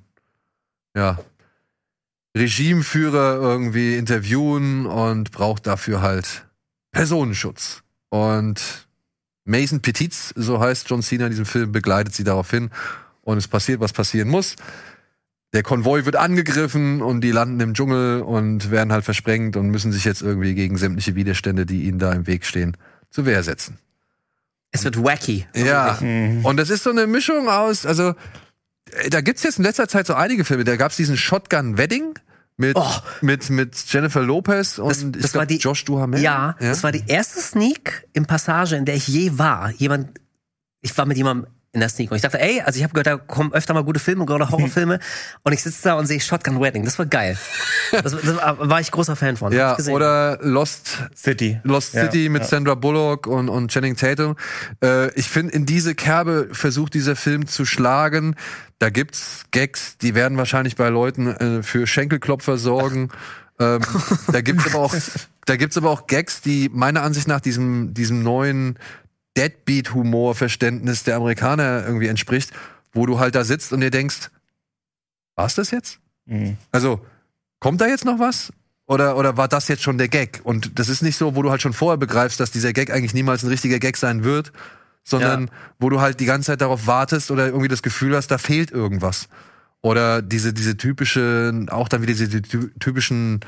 ja, 0.96 1.20
Regimeführer 2.36 3.36
irgendwie 3.36 3.96
interviewen 3.96 4.88
und 4.88 5.32
braucht 5.32 5.68
dafür 5.68 6.02
halt 6.02 6.46
Personenschutz. 6.92 7.84
Und 8.10 8.88
Mason 9.46 9.82
Petitz, 9.82 10.34
so 10.36 10.60
heißt 10.60 10.90
John 10.90 11.04
Cena 11.04 11.26
in 11.26 11.32
diesem 11.32 11.46
Film, 11.46 11.72
begleitet 11.72 12.16
sie 12.16 12.24
darauf 12.24 12.50
hin. 12.50 12.72
Und 13.22 13.38
es 13.38 13.48
passiert, 13.48 13.80
was 13.80 13.94
passieren 13.94 14.30
muss. 14.30 14.56
Der 15.54 15.62
Konvoi 15.64 16.06
wird 16.06 16.16
angegriffen 16.16 17.02
und 17.02 17.22
die 17.22 17.32
landen 17.32 17.60
im 17.60 17.74
Dschungel 17.76 18.22
und 18.22 18.72
werden 18.72 18.92
halt 18.92 19.06
versprengt 19.06 19.56
und 19.56 19.70
müssen 19.70 19.92
sich 19.92 20.04
jetzt 20.04 20.22
irgendwie 20.24 20.56
gegen 20.56 20.78
sämtliche 20.78 21.16
Widerstände, 21.16 21.66
die 21.68 21.84
ihnen 21.84 22.00
da 22.00 22.12
im 22.12 22.26
Weg 22.26 22.46
stehen, 22.46 22.76
zur 23.12 23.26
Wehr 23.28 23.44
setzen. 23.44 23.78
Es 24.72 24.84
wird 24.84 25.04
wacky. 25.04 25.46
Ja. 25.56 26.00
Und 26.42 26.58
das 26.58 26.72
ist 26.72 26.84
so 26.84 26.90
eine 26.90 27.06
Mischung 27.06 27.48
aus, 27.50 27.86
also 27.86 28.16
äh, 28.92 29.10
da 29.12 29.22
gibt's 29.22 29.44
jetzt 29.44 29.60
in 29.60 29.64
letzter 29.64 29.88
Zeit 29.88 30.08
so 30.08 30.16
einige 30.16 30.44
Filme. 30.44 30.64
Da 30.64 30.76
gab's 30.76 30.96
diesen 30.98 31.16
Shotgun 31.18 31.78
Wedding 31.78 32.16
mit, 32.58 32.76
Oh. 32.76 32.92
mit, 33.22 33.52
mit 33.52 33.76
Jennifer 33.94 34.24
Lopez 34.24 34.80
und 34.80 34.90
Das- 34.90 35.04
ich 35.04 35.12
das 35.12 35.32
glaub, 35.34 35.42
war 35.42 35.46
die- 35.46 35.58
Josh 35.58 35.86
Duhamel. 35.86 36.20
Ja, 36.20 36.56
das 36.60 36.82
war 36.82 36.92
die 36.92 37.04
erste 37.06 37.40
Sneak 37.40 38.08
im 38.14 38.26
Passage, 38.26 38.76
in 38.76 38.86
der 38.86 38.96
ich 38.96 39.08
je 39.08 39.38
war. 39.38 39.70
Jemand, 39.74 40.20
ich 40.82 40.98
war 40.98 41.06
mit 41.06 41.18
jemandem 41.18 41.46
in 41.74 41.80
der 41.80 41.90
Sneak 41.90 42.12
und 42.12 42.16
ich 42.16 42.22
dachte, 42.22 42.40
ey, 42.40 42.62
also 42.62 42.78
ich 42.78 42.84
habe 42.84 42.94
gehört, 42.94 43.08
da 43.08 43.18
kommen 43.18 43.52
öfter 43.52 43.74
mal 43.74 43.84
gute 43.84 44.00
Filme, 44.00 44.26
gerade 44.26 44.50
Horrorfilme 44.50 45.00
und 45.44 45.54
ich 45.54 45.64
sitze 45.64 45.82
da 45.84 45.96
und 45.96 46.06
sehe 46.06 46.20
Shotgun 46.20 46.62
Wedding. 46.62 46.86
Das 46.86 47.00
war 47.00 47.08
geil. 47.08 47.36
Das, 47.92 48.12
das 48.12 48.38
war, 48.38 48.80
ich 48.80 48.92
großer 48.92 49.16
Fan 49.16 49.38
von. 49.38 49.52
Ja, 49.52 49.76
oder 49.90 50.38
Lost 50.42 51.00
City. 51.16 51.60
Lost 51.64 51.96
Ja, 51.96 52.04
City 52.04 52.30
mit 52.30 52.44
ja. 52.44 52.48
Sandra 52.48 52.76
Bullock 52.76 53.26
und, 53.26 53.50
und 53.50 53.72
Channing 53.72 53.96
Tatum. 53.96 54.36
Äh, 54.84 55.12
ich 55.16 55.28
finde, 55.28 55.54
in 55.54 55.66
diese 55.66 55.96
Kerbe 55.96 56.50
versucht 56.52 56.94
dieser 56.94 57.16
Film 57.16 57.48
zu 57.48 57.66
schlagen. 57.66 58.36
Da 58.78 58.92
gibt's 58.92 59.46
Gags, 59.50 59.98
die 59.98 60.14
werden 60.14 60.38
wahrscheinlich 60.38 60.76
bei 60.76 60.90
Leuten 60.90 61.28
äh, 61.28 61.64
für 61.64 61.88
Schenkelklopfer 61.88 62.60
sorgen. 62.60 63.10
ähm, 63.60 63.82
da 64.32 64.42
gibt's 64.42 64.68
aber 64.68 64.80
auch, 64.80 64.96
da 65.46 65.56
gibt's 65.56 65.78
aber 65.78 65.90
auch 65.90 66.06
Gags, 66.06 66.42
die 66.42 66.70
meiner 66.72 67.02
Ansicht 67.02 67.28
nach 67.28 67.42
diesem, 67.42 67.96
diesem 67.96 68.22
neuen 68.22 68.78
Deadbeat-Humor-Verständnis 69.38 71.04
der 71.04 71.18
Amerikaner 71.18 71.86
irgendwie 71.86 72.08
entspricht, 72.08 72.52
wo 72.92 73.06
du 73.06 73.20
halt 73.20 73.36
da 73.36 73.44
sitzt 73.44 73.74
und 73.74 73.82
dir 73.82 73.92
denkst, 73.92 74.30
war's 75.36 75.56
das 75.56 75.72
jetzt? 75.72 76.00
Mhm. 76.26 76.58
Also, 76.72 77.04
kommt 77.60 77.82
da 77.82 77.88
jetzt 77.88 78.06
noch 78.06 78.20
was? 78.20 78.54
Oder, 78.86 79.18
oder 79.18 79.38
war 79.38 79.48
das 79.48 79.68
jetzt 79.70 79.82
schon 79.82 79.98
der 79.98 80.10
Gag? 80.10 80.42
Und 80.44 80.78
das 80.78 80.90
ist 80.90 81.02
nicht 81.02 81.18
so, 81.18 81.36
wo 81.36 81.42
du 81.42 81.50
halt 81.50 81.62
schon 81.62 81.74
vorher 81.74 81.98
begreifst, 81.98 82.40
dass 82.40 82.52
dieser 82.52 82.74
Gag 82.74 82.92
eigentlich 82.92 83.14
niemals 83.14 83.44
ein 83.44 83.50
richtiger 83.50 83.80
Gag 83.80 83.98
sein 83.98 84.24
wird, 84.24 84.52
sondern 85.04 85.50
wo 85.80 85.90
du 85.90 86.02
halt 86.02 86.20
die 86.20 86.26
ganze 86.26 86.48
Zeit 86.48 86.62
darauf 86.62 86.86
wartest 86.86 87.32
oder 87.32 87.48
irgendwie 87.48 87.68
das 87.70 87.82
Gefühl 87.82 88.16
hast, 88.16 88.28
da 88.28 88.38
fehlt 88.38 88.72
irgendwas. 88.72 89.30
Oder 89.82 90.22
diese, 90.22 90.54
diese 90.54 90.78
typische, 90.78 91.66
auch 91.70 91.88
dann 91.90 92.02
wieder 92.02 92.14
diese 92.14 92.42
ty- 92.42 92.72
typischen 92.80 93.42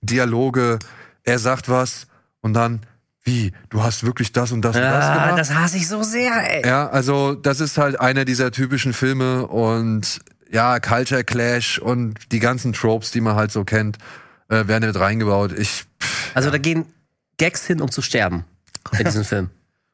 Dialoge, 0.00 0.78
er 1.24 1.38
sagt 1.38 1.68
was 1.68 2.06
und 2.40 2.54
dann, 2.54 2.80
wie, 3.24 3.52
du 3.68 3.82
hast 3.82 4.04
wirklich 4.04 4.32
das 4.32 4.52
und 4.52 4.62
das 4.62 4.76
und 4.76 4.82
das 4.82 5.04
ah, 5.04 5.14
gemacht? 5.14 5.38
das 5.38 5.54
hasse 5.54 5.76
ich 5.76 5.86
so 5.86 6.02
sehr, 6.02 6.32
ey. 6.50 6.66
Ja, 6.66 6.88
also 6.88 7.34
das 7.34 7.60
ist 7.60 7.76
halt 7.76 8.00
einer 8.00 8.24
dieser 8.24 8.50
typischen 8.52 8.92
Filme 8.92 9.46
und 9.46 10.20
ja, 10.50 10.80
Culture 10.80 11.24
Clash 11.24 11.78
und 11.78 12.32
die 12.32 12.38
ganzen 12.38 12.72
Tropes, 12.72 13.10
die 13.10 13.20
man 13.20 13.36
halt 13.36 13.52
so 13.52 13.64
kennt, 13.64 13.98
äh, 14.48 14.66
werden 14.66 14.86
mit 14.86 14.98
reingebaut. 14.98 15.52
Ich 15.58 15.84
Also 16.34 16.50
da 16.50 16.58
gehen 16.58 16.86
Gags 17.36 17.66
hin, 17.66 17.80
um 17.80 17.90
zu 17.90 18.02
sterben 18.02 18.44
in 18.98 19.04
diesem 19.04 19.24
Film. 19.26 19.50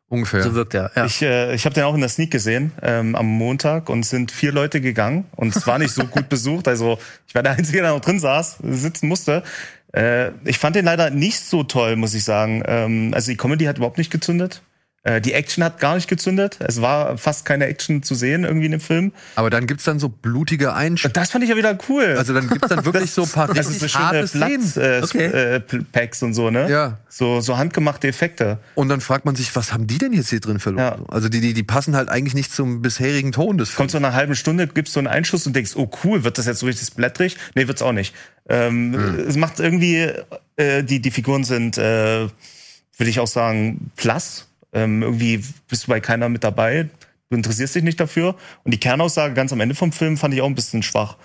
ungefähr. 0.09 0.43
So 0.43 0.55
wirkt 0.55 0.75
er. 0.75 0.93
Ja. 0.95 1.05
Ich, 1.07 1.23
äh, 1.23 1.55
ich 1.55 1.65
habe 1.65 1.75
den 1.75 1.85
auch 1.85 1.95
in 1.95 2.01
der 2.01 2.09
Sneak 2.09 2.31
gesehen 2.31 2.73
ähm, 2.83 3.17
am 3.17 3.27
Montag 3.27 3.89
und 3.89 4.05
sind 4.05 4.31
vier 4.31 4.53
Leute 4.53 4.81
gegangen 4.81 5.25
und 5.35 5.57
es 5.57 5.67
war 5.67 5.79
nicht 5.79 5.93
so 5.93 6.05
gut 6.05 6.29
besucht. 6.29 6.69
Also 6.69 6.99
ich 7.27 7.35
war 7.35 7.43
der 7.43 7.53
Einzige, 7.53 7.81
der 7.83 7.91
noch 7.93 8.01
drin 8.01 8.21
saß, 8.21 8.59
sitzen 8.63 9.09
musste. 9.09 9.43
Äh, 9.95 10.33
ich 10.45 10.59
fand 10.59 10.77
den 10.77 10.85
leider 10.85 11.11
nicht 11.11 11.41
so 11.41 11.63
toll, 11.63 11.97
muss 11.97 12.15
ich 12.15 12.25
sagen. 12.25 12.63
Ähm, 12.67 13.13
also 13.15 13.31
die 13.31 13.37
Comedy 13.37 13.65
hat 13.65 13.77
überhaupt 13.77 13.99
nicht 13.99 14.11
gezündet. 14.11 14.63
Äh, 15.07 15.21
die 15.21 15.35
Action 15.35 15.63
hat 15.63 15.79
gar 15.81 15.95
nicht 15.97 16.09
gezündet. 16.09 16.57
Es 16.61 16.81
war 16.81 17.19
fast 17.19 17.45
keine 17.45 17.67
Action 17.67 18.03
zu 18.03 18.15
sehen 18.15 18.45
irgendwie 18.45 18.67
in 18.67 18.73
dem 18.73 18.81
Film. 18.81 19.13
Aber 19.37 19.51
dann 19.51 19.67
gibt's 19.67 19.85
dann 19.85 19.99
so 19.99 20.09
blutige 20.09 20.73
Einstellungen. 20.73 21.13
Das 21.13 21.31
fand 21.31 21.45
ich 21.45 21.51
ja 21.51 21.57
wieder 21.57 21.79
cool. 21.91 22.15
Also 22.17 22.33
dann 22.33 22.49
gibt's 22.49 22.69
dann 22.69 22.85
wirklich 22.87 23.11
so 23.13 23.25
ein 23.25 23.29
paar 23.29 23.49
das 23.53 23.69
richtig 23.69 23.95
harte. 23.97 24.27
Platz, 24.27 24.77
äh, 24.79 25.01
Okay. 25.05 25.25
äh, 25.27 25.61
Packs 25.61 26.23
und 26.23 26.33
so, 26.33 26.51
ne? 26.51 26.71
Ja. 26.71 26.99
So, 27.11 27.41
so 27.43 27.59
handgemachte 27.59 28.09
Effekte. 28.09 28.59
Und 28.75 28.89
dann 28.89 29.03
fragt 29.03 29.27
man 29.27 29.37
sich, 29.37 29.55
was 29.55 29.73
haben 29.75 29.87
die 29.87 29.99
denn 29.99 30.15
jetzt 30.15 30.31
hier 30.31 30.41
drin 30.41 30.59
verloren? 30.59 31.03
Ja. 31.07 31.13
Also 31.15 31.29
die, 31.29 31.41
die, 31.41 31.53
die 31.53 31.63
passen 31.63 31.95
halt 31.95 32.09
eigentlich 32.09 32.35
nicht 32.35 32.51
zum 32.53 32.81
bisherigen 32.81 33.33
Ton 33.33 33.59
des 33.59 33.69
Kommt 33.75 33.91
Films. 33.91 33.93
so 33.93 33.99
nach 34.01 34.09
einer 34.09 34.17
halben 34.17 34.35
Stunde, 34.37 34.67
gibst 34.67 34.95
so 34.95 35.01
einen 35.01 35.07
Einschuss 35.07 35.47
und 35.47 35.55
denkst, 35.55 35.73
oh 35.77 35.91
cool, 36.03 36.25
wird 36.25 36.39
das 36.39 36.47
jetzt 36.47 36.61
so 36.61 36.67
richtig 36.67 36.95
blättrig? 36.95 37.37
Nee, 37.55 37.69
wird's 37.69 37.83
auch 37.83 37.93
nicht. 37.93 38.15
Ähm, 38.49 38.95
Es 39.29 39.37
macht 39.37 39.61
irgendwie, 39.61 40.09
äh, 40.57 40.83
die, 40.83 41.01
die 41.01 41.11
Figuren 41.11 41.45
sind, 41.45 41.77
äh, 41.79 42.27
würde 42.97 43.11
ich 43.11 43.21
auch 43.21 43.27
sagen, 43.27 43.91
plus. 43.97 44.47
Ähm, 44.75 45.03
irgendwie 45.03 45.43
bist 45.69 45.85
du 45.85 45.89
bei 45.89 46.01
keiner 46.01 46.29
mit 46.29 46.45
dabei. 46.45 46.89
Du 47.31 47.37
interessierst 47.37 47.75
dich 47.75 47.83
nicht 47.85 47.99
dafür. 48.01 48.35
Und 48.65 48.75
die 48.75 48.79
Kernaussage 48.81 49.35
ganz 49.35 49.53
am 49.53 49.61
Ende 49.61 49.75
vom 49.75 49.93
Film 49.93 50.17
fand 50.17 50.35
ich 50.35 50.43
auch 50.43 50.47
ein 50.49 50.55
bisschen 50.55 50.83
schwach. 50.83 51.17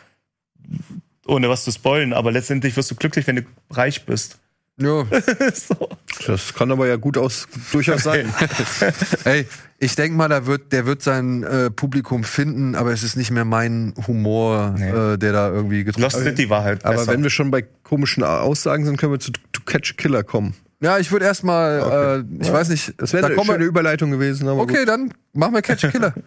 Ohne 1.27 1.49
was 1.49 1.63
zu 1.63 1.71
spoilen, 1.71 2.13
aber 2.13 2.31
letztendlich 2.31 2.75
wirst 2.77 2.89
du 2.91 2.95
glücklich, 2.95 3.27
wenn 3.27 3.37
du 3.37 3.41
reich 3.71 4.05
bist. 4.05 4.39
Ja. 4.81 5.05
so. 5.53 5.89
Das 6.25 6.53
kann 6.53 6.71
aber 6.71 6.87
ja 6.87 6.95
gut 6.95 7.17
aus, 7.17 7.47
durchaus 7.71 8.03
sein. 8.03 8.33
Ey, 9.25 9.45
ich 9.77 9.95
denk 9.95 10.15
mal, 10.15 10.29
da 10.29 10.45
wird, 10.45 10.71
der 10.71 10.85
wird 10.85 11.01
sein 11.01 11.43
äh, 11.43 11.69
Publikum 11.69 12.23
finden, 12.23 12.75
aber 12.75 12.93
es 12.93 13.03
ist 13.03 13.17
nicht 13.17 13.29
mehr 13.29 13.43
mein 13.45 13.93
Humor, 14.07 14.75
Nee. 14.77 14.89
äh, 14.89 15.17
der 15.17 15.33
da 15.33 15.49
irgendwie 15.51 15.83
getroffen 15.83 16.03
Lost 16.03 16.23
City 16.23 16.49
war 16.49 16.63
halt 16.63 16.85
Aber 16.85 16.95
besser. 16.95 17.11
wenn 17.11 17.23
wir 17.23 17.29
schon 17.29 17.51
bei 17.51 17.61
komischen 17.83 18.23
Aussagen 18.23 18.85
sind, 18.85 18.97
können 18.97 19.11
wir 19.11 19.19
zu 19.19 19.31
To 19.51 19.61
Catch 19.65 19.91
a 19.91 20.01
Killer 20.01 20.23
kommen. 20.23 20.55
Ja, 20.81 20.97
ich 20.97 21.11
würde 21.11 21.25
erstmal, 21.25 21.81
Okay. 21.81 22.19
äh, 22.19 22.23
ich 22.41 22.51
weiß 22.53 22.69
nicht, 22.69 22.93
Das 22.97 23.11
wäre 23.13 23.29
da 23.29 23.33
eine 23.35 23.45
schöne 23.45 23.65
Überleitung 23.65 24.11
gewesen. 24.11 24.47
Aber 24.47 24.61
Okay, 24.61 24.85
dann 24.85 25.13
machen 25.33 25.53
wir 25.53 25.61
Catch 25.61 25.85
a 25.85 25.91
Killer. 25.91 26.11
Gut. 26.15 26.23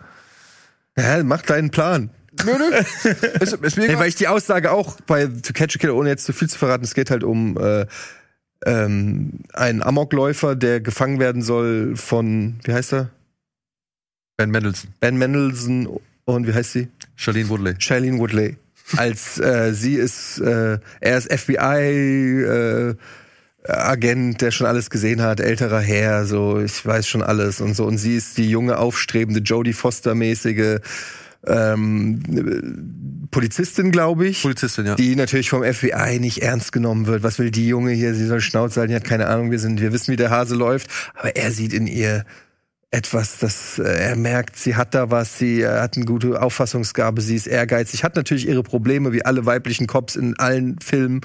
Ja, 0.99 1.23
mach 1.25 1.41
deinen 1.43 1.71
Plan. 1.71 2.11
nö, 2.45 2.53
nö. 2.59 3.11
Ist, 3.41 3.55
ist 3.55 3.77
mir 3.79 3.85
egal. 3.85 3.99
weil 4.01 4.09
ich 4.09 4.15
die 4.15 4.29
Aussage 4.29 4.71
auch 4.73 5.01
bei 5.07 5.27
To 5.27 5.53
Catch 5.55 5.77
a 5.77 5.79
Killer, 5.79 5.95
ohne 5.95 6.11
jetzt 6.11 6.25
zu 6.27 6.33
viel 6.35 6.49
zu 6.51 6.59
verraten, 6.59 6.85
es 6.85 6.93
geht 6.95 7.11
halt 7.11 7.25
um 7.25 7.57
äh, 7.59 7.87
ähm, 8.67 9.41
einen 9.55 9.83
Amokläufer, 9.83 10.55
der 10.55 10.81
gefangen 10.81 11.19
werden 11.19 11.41
soll 11.43 11.97
von, 11.97 12.57
wie 12.65 12.73
heißt 12.75 12.93
er? 12.93 13.09
ben 14.37 14.51
Mendelssohn, 14.51 14.91
Ben 15.01 15.17
Mendelssohn 15.19 15.89
und 16.25 16.47
wie 16.47 16.53
heißt 16.55 16.73
sie? 16.73 16.89
Charlene 17.17 17.49
Woodley. 17.49 17.75
Shailene 17.79 18.19
Woodley. 18.19 18.57
Als 18.97 19.39
äh, 19.39 19.73
sie 19.73 19.95
ist, 19.95 20.39
äh, 20.41 20.79
er 21.01 21.19
ist 21.19 21.33
FBI 21.33 22.43
äh, 22.45 22.95
Agent, 23.65 24.41
der 24.41 24.51
schon 24.51 24.67
alles 24.67 24.91
gesehen 24.91 25.23
hat, 25.23 25.41
älterer 25.41 25.81
Herr, 25.81 26.27
so 26.27 26.61
ich 26.61 26.85
weiß 26.85 27.07
schon 27.07 27.23
alles 27.23 27.61
und 27.61 27.75
so. 27.75 27.85
Und 27.85 27.99
sie 27.99 28.17
ist 28.17 28.39
die 28.39 28.51
junge, 28.51 28.79
aufstrebende 28.79 29.41
Jodie 29.41 29.73
Foster-mäßige 29.73 30.81
ähm, 31.47 32.23
äh, 32.29 33.29
Polizistin, 33.31 33.91
glaube 33.91 34.27
ich. 34.27 34.43
Polizistin, 34.43 34.87
ja. 34.87 34.95
Die 34.95 35.17
natürlich 35.17 35.51
vom 35.51 35.63
FBI 35.63 36.19
nicht 36.21 36.43
ernst 36.43 36.73
genommen 36.73 37.07
wird. 37.07 37.23
Was 37.23 37.39
will 37.39 37.51
die 37.51 37.69
Junge 37.69 37.93
hier? 37.93 38.15
Sie 38.15 38.27
soll 38.27 38.41
Schnauze 38.41 38.81
halten, 38.81 38.91
die 38.91 38.97
hat 38.97 39.05
keine 39.05 39.29
Ahnung, 39.29 39.51
wir 39.51 39.59
sind, 39.59 39.81
wir 39.81 39.93
wissen, 39.93 40.13
wie 40.13 40.17
der 40.17 40.31
Hase 40.31 40.55
läuft. 40.55 40.89
Aber 41.15 41.37
er 41.37 41.51
sieht 41.51 41.73
in 41.73 41.87
ihr 41.87 42.25
etwas, 42.93 43.39
das 43.39 43.79
äh, 43.79 43.85
er 43.85 44.17
merkt, 44.17 44.57
sie 44.57 44.77
hat 44.77 44.95
da 44.95 45.11
was, 45.11 45.39
sie 45.39 45.63
äh, 45.63 45.81
hat 45.81 45.97
eine 45.97 46.05
gute 46.05 46.41
Auffassungsgabe, 46.41 47.23
sie 47.23 47.35
ist 47.35 47.47
ehrgeizig, 47.47 48.05
hat 48.05 48.17
natürlich 48.17 48.47
ihre 48.47 48.63
Probleme, 48.63 49.13
wie 49.13 49.25
alle 49.25 49.47
weiblichen 49.47 49.87
Cops 49.87 50.15
in 50.15 50.39
allen 50.39 50.79
Filmen, 50.79 51.23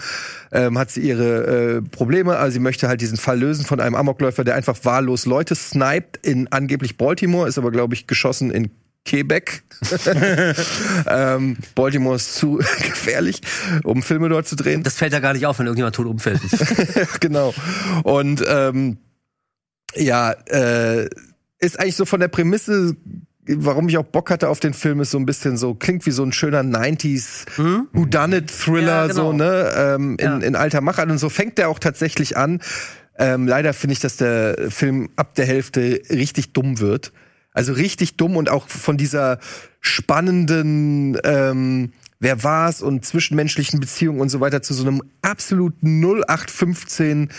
ähm, 0.54 0.78
hat 0.80 0.92
sie 0.92 1.02
ihre 1.02 1.78
äh, 1.78 1.82
Probleme, 1.82 2.38
also 2.38 2.54
sie 2.54 2.62
möchte 2.62 2.88
halt 2.88 3.02
diesen 3.02 3.18
Fall 3.18 3.40
lösen 3.40 3.66
von 3.66 3.82
einem 3.82 3.96
Amokläufer, 3.96 4.46
der 4.46 4.56
einfach 4.56 4.78
wahllos 4.84 5.26
Leute 5.26 5.56
sniped 5.56 6.26
in 6.26 6.50
angeblich 6.54 6.98
Baltimore, 6.98 7.50
ist 7.50 7.58
aber, 7.58 7.72
glaube 7.72 7.96
ich, 7.96 8.08
geschossen 8.08 8.50
in 8.50 8.72
Quebec. 9.04 9.64
ähm, 11.08 11.58
Baltimore 11.76 12.16
ist 12.16 12.36
zu 12.36 12.56
gefährlich, 12.80 13.42
um 13.84 14.04
Filme 14.04 14.30
dort 14.30 14.48
zu 14.48 14.56
drehen. 14.56 14.84
Das 14.84 14.96
fällt 14.96 15.12
ja 15.12 15.20
gar 15.20 15.34
nicht 15.34 15.46
auf, 15.46 15.60
wenn 15.60 15.66
irgendjemand 15.66 15.96
tot 15.96 16.08
umfällt. 16.08 16.40
genau. 17.20 17.54
Und 18.04 18.42
ähm, 18.48 18.98
ja, 19.96 20.32
äh, 20.32 21.10
ist 21.60 21.80
eigentlich 21.80 21.96
so 21.96 22.06
von 22.06 22.20
der 22.20 22.28
Prämisse, 22.28 22.96
warum 23.48 23.88
ich 23.90 23.98
auch 23.98 24.04
Bock 24.06 24.30
hatte 24.30 24.50
auf 24.50 24.60
den 24.60 24.74
Film, 24.74 25.00
ist 25.00 25.12
so 25.12 25.18
ein 25.18 25.26
bisschen 25.26 25.58
so, 25.58 25.74
klingt 25.74 26.06
wie 26.06 26.12
so 26.12 26.24
ein 26.24 26.32
schöner 26.34 26.62
90s 26.62 27.46
Whodunit-Thriller, 27.94 28.88
Ja, 28.88 29.08
genau. 29.08 29.14
so, 29.14 29.34
ne? 29.34 29.72
Ähm, 29.76 30.18
in, 30.20 30.26
Ja. 30.26 30.38
in 30.40 30.56
alter 30.56 30.82
Machart. 30.82 31.10
Und 31.10 31.18
so 31.18 31.30
fängt 31.30 31.58
der 31.58 31.70
auch 31.70 31.80
tatsächlich 31.80 32.38
an. 32.38 32.62
Ähm, 33.20 33.48
leider 33.48 33.74
finde 33.74 33.94
ich, 33.94 34.00
dass 34.00 34.18
der 34.18 34.70
Film 34.70 35.10
ab 35.16 35.34
der 35.36 35.46
Hälfte 35.46 36.02
richtig 36.10 36.54
dumm 36.54 36.80
wird. 36.80 37.14
Also 37.52 37.74
richtig 37.74 38.18
dumm 38.18 38.36
und 38.38 38.50
auch 38.50 38.68
von 38.68 38.98
dieser 38.98 39.40
spannenden 39.82 41.18
ähm, 41.24 41.92
Wer 42.20 42.44
war's 42.44 42.82
und 42.82 43.06
zwischenmenschlichen 43.06 43.80
Beziehungen 43.80 44.20
und 44.22 44.30
so 44.30 44.40
weiter 44.40 44.64
zu 44.64 44.74
so 44.74 44.88
einem 44.88 45.04
absoluten 45.22 46.02
0815 46.04 47.30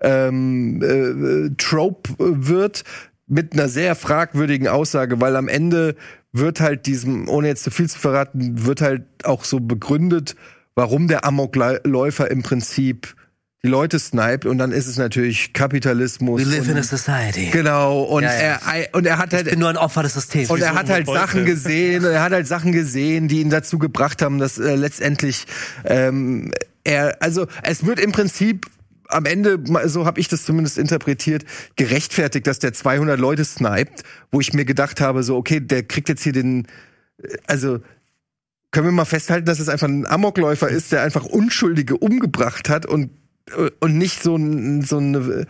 ähm, 0.00 0.82
äh, 0.82 1.54
Trope 1.56 2.10
äh, 2.14 2.16
wird 2.48 2.82
mit 3.26 3.52
einer 3.52 3.68
sehr 3.68 3.94
fragwürdigen 3.94 4.68
Aussage, 4.68 5.20
weil 5.20 5.36
am 5.36 5.48
Ende 5.48 5.96
wird 6.32 6.60
halt 6.60 6.86
diesem, 6.86 7.28
ohne 7.28 7.48
jetzt 7.48 7.64
zu 7.64 7.70
viel 7.70 7.88
zu 7.88 7.98
verraten, 7.98 8.66
wird 8.66 8.80
halt 8.80 9.04
auch 9.24 9.44
so 9.44 9.60
begründet, 9.60 10.34
warum 10.74 11.08
der 11.08 11.24
Amokläufer 11.24 12.30
im 12.30 12.42
Prinzip 12.42 13.14
die 13.64 13.70
Leute 13.70 13.98
sniped 13.98 14.44
und 14.44 14.58
dann 14.58 14.72
ist 14.72 14.86
es 14.86 14.98
natürlich 14.98 15.54
Kapitalismus. 15.54 16.42
We 16.42 16.44
live 16.44 16.64
und, 16.64 16.70
in 16.72 16.76
a 16.76 16.82
society. 16.82 17.48
Genau, 17.50 18.02
und, 18.02 18.24
Ja, 18.24 18.34
ja. 18.34 18.60
Er, 18.74 18.94
und 18.94 19.06
er 19.06 19.16
hat 19.16 19.32
halt 19.32 19.46
Ich 19.46 19.52
bin 19.52 19.60
nur 19.60 19.70
ein 19.70 19.78
Opfer 19.78 20.02
des 20.02 20.12
Systems. 20.12 20.50
und 20.50 20.60
er 20.60 20.74
hat 20.74 20.90
halt. 20.90 21.06
Sachen 21.06 21.46
gesehen, 21.46 22.04
er 22.04 22.22
hat 22.22 22.32
halt 22.32 22.46
Sachen 22.46 22.72
gesehen, 22.72 23.26
die 23.26 23.40
ihn 23.40 23.48
dazu 23.48 23.78
gebracht 23.78 24.20
haben, 24.20 24.38
dass 24.38 24.58
äh, 24.58 24.74
letztendlich 24.74 25.46
ähm, 25.86 26.52
er, 26.84 27.16
also 27.22 27.46
es 27.62 27.86
wird 27.86 28.00
im 28.00 28.12
Prinzip 28.12 28.66
am 29.08 29.26
Ende, 29.26 29.62
so 29.86 30.06
habe 30.06 30.20
ich 30.20 30.28
das 30.28 30.44
zumindest 30.44 30.78
interpretiert, 30.78 31.44
gerechtfertigt, 31.76 32.46
dass 32.46 32.58
der 32.58 32.72
200 32.72 33.18
Leute 33.18 33.44
sniped, 33.44 34.02
wo 34.30 34.40
ich 34.40 34.52
mir 34.52 34.64
gedacht 34.64 35.00
habe, 35.00 35.22
so 35.22 35.36
okay, 35.36 35.60
der 35.60 35.82
kriegt 35.82 36.08
jetzt 36.08 36.22
hier 36.22 36.32
den, 36.32 36.66
äh, 37.22 37.36
also 37.46 37.80
können 38.70 38.86
wir 38.86 38.92
mal 38.92 39.04
festhalten, 39.04 39.46
dass 39.46 39.60
es 39.60 39.68
einfach 39.68 39.86
ein 39.86 40.06
Amokläufer 40.06 40.68
ist, 40.68 40.90
der 40.92 41.02
einfach 41.02 41.24
Unschuldige 41.24 41.96
umgebracht 41.96 42.68
hat 42.68 42.86
und 42.86 43.10
äh, 43.56 43.70
und 43.80 43.96
nicht 43.98 44.22
so 44.22 44.36
ein 44.36 44.82
so 44.82 44.98
eine 44.98 45.46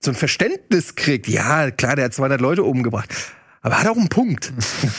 so 0.00 0.10
ein 0.10 0.14
Verständnis 0.14 0.94
kriegt. 0.94 1.28
Ja, 1.28 1.70
klar, 1.70 1.96
der 1.96 2.06
hat 2.06 2.14
200 2.14 2.40
Leute 2.40 2.62
umgebracht. 2.62 3.14
Aber 3.68 3.76
er 3.76 3.80
hat 3.82 3.88
auch 3.88 3.98
einen 3.98 4.08
Punkt. 4.08 4.50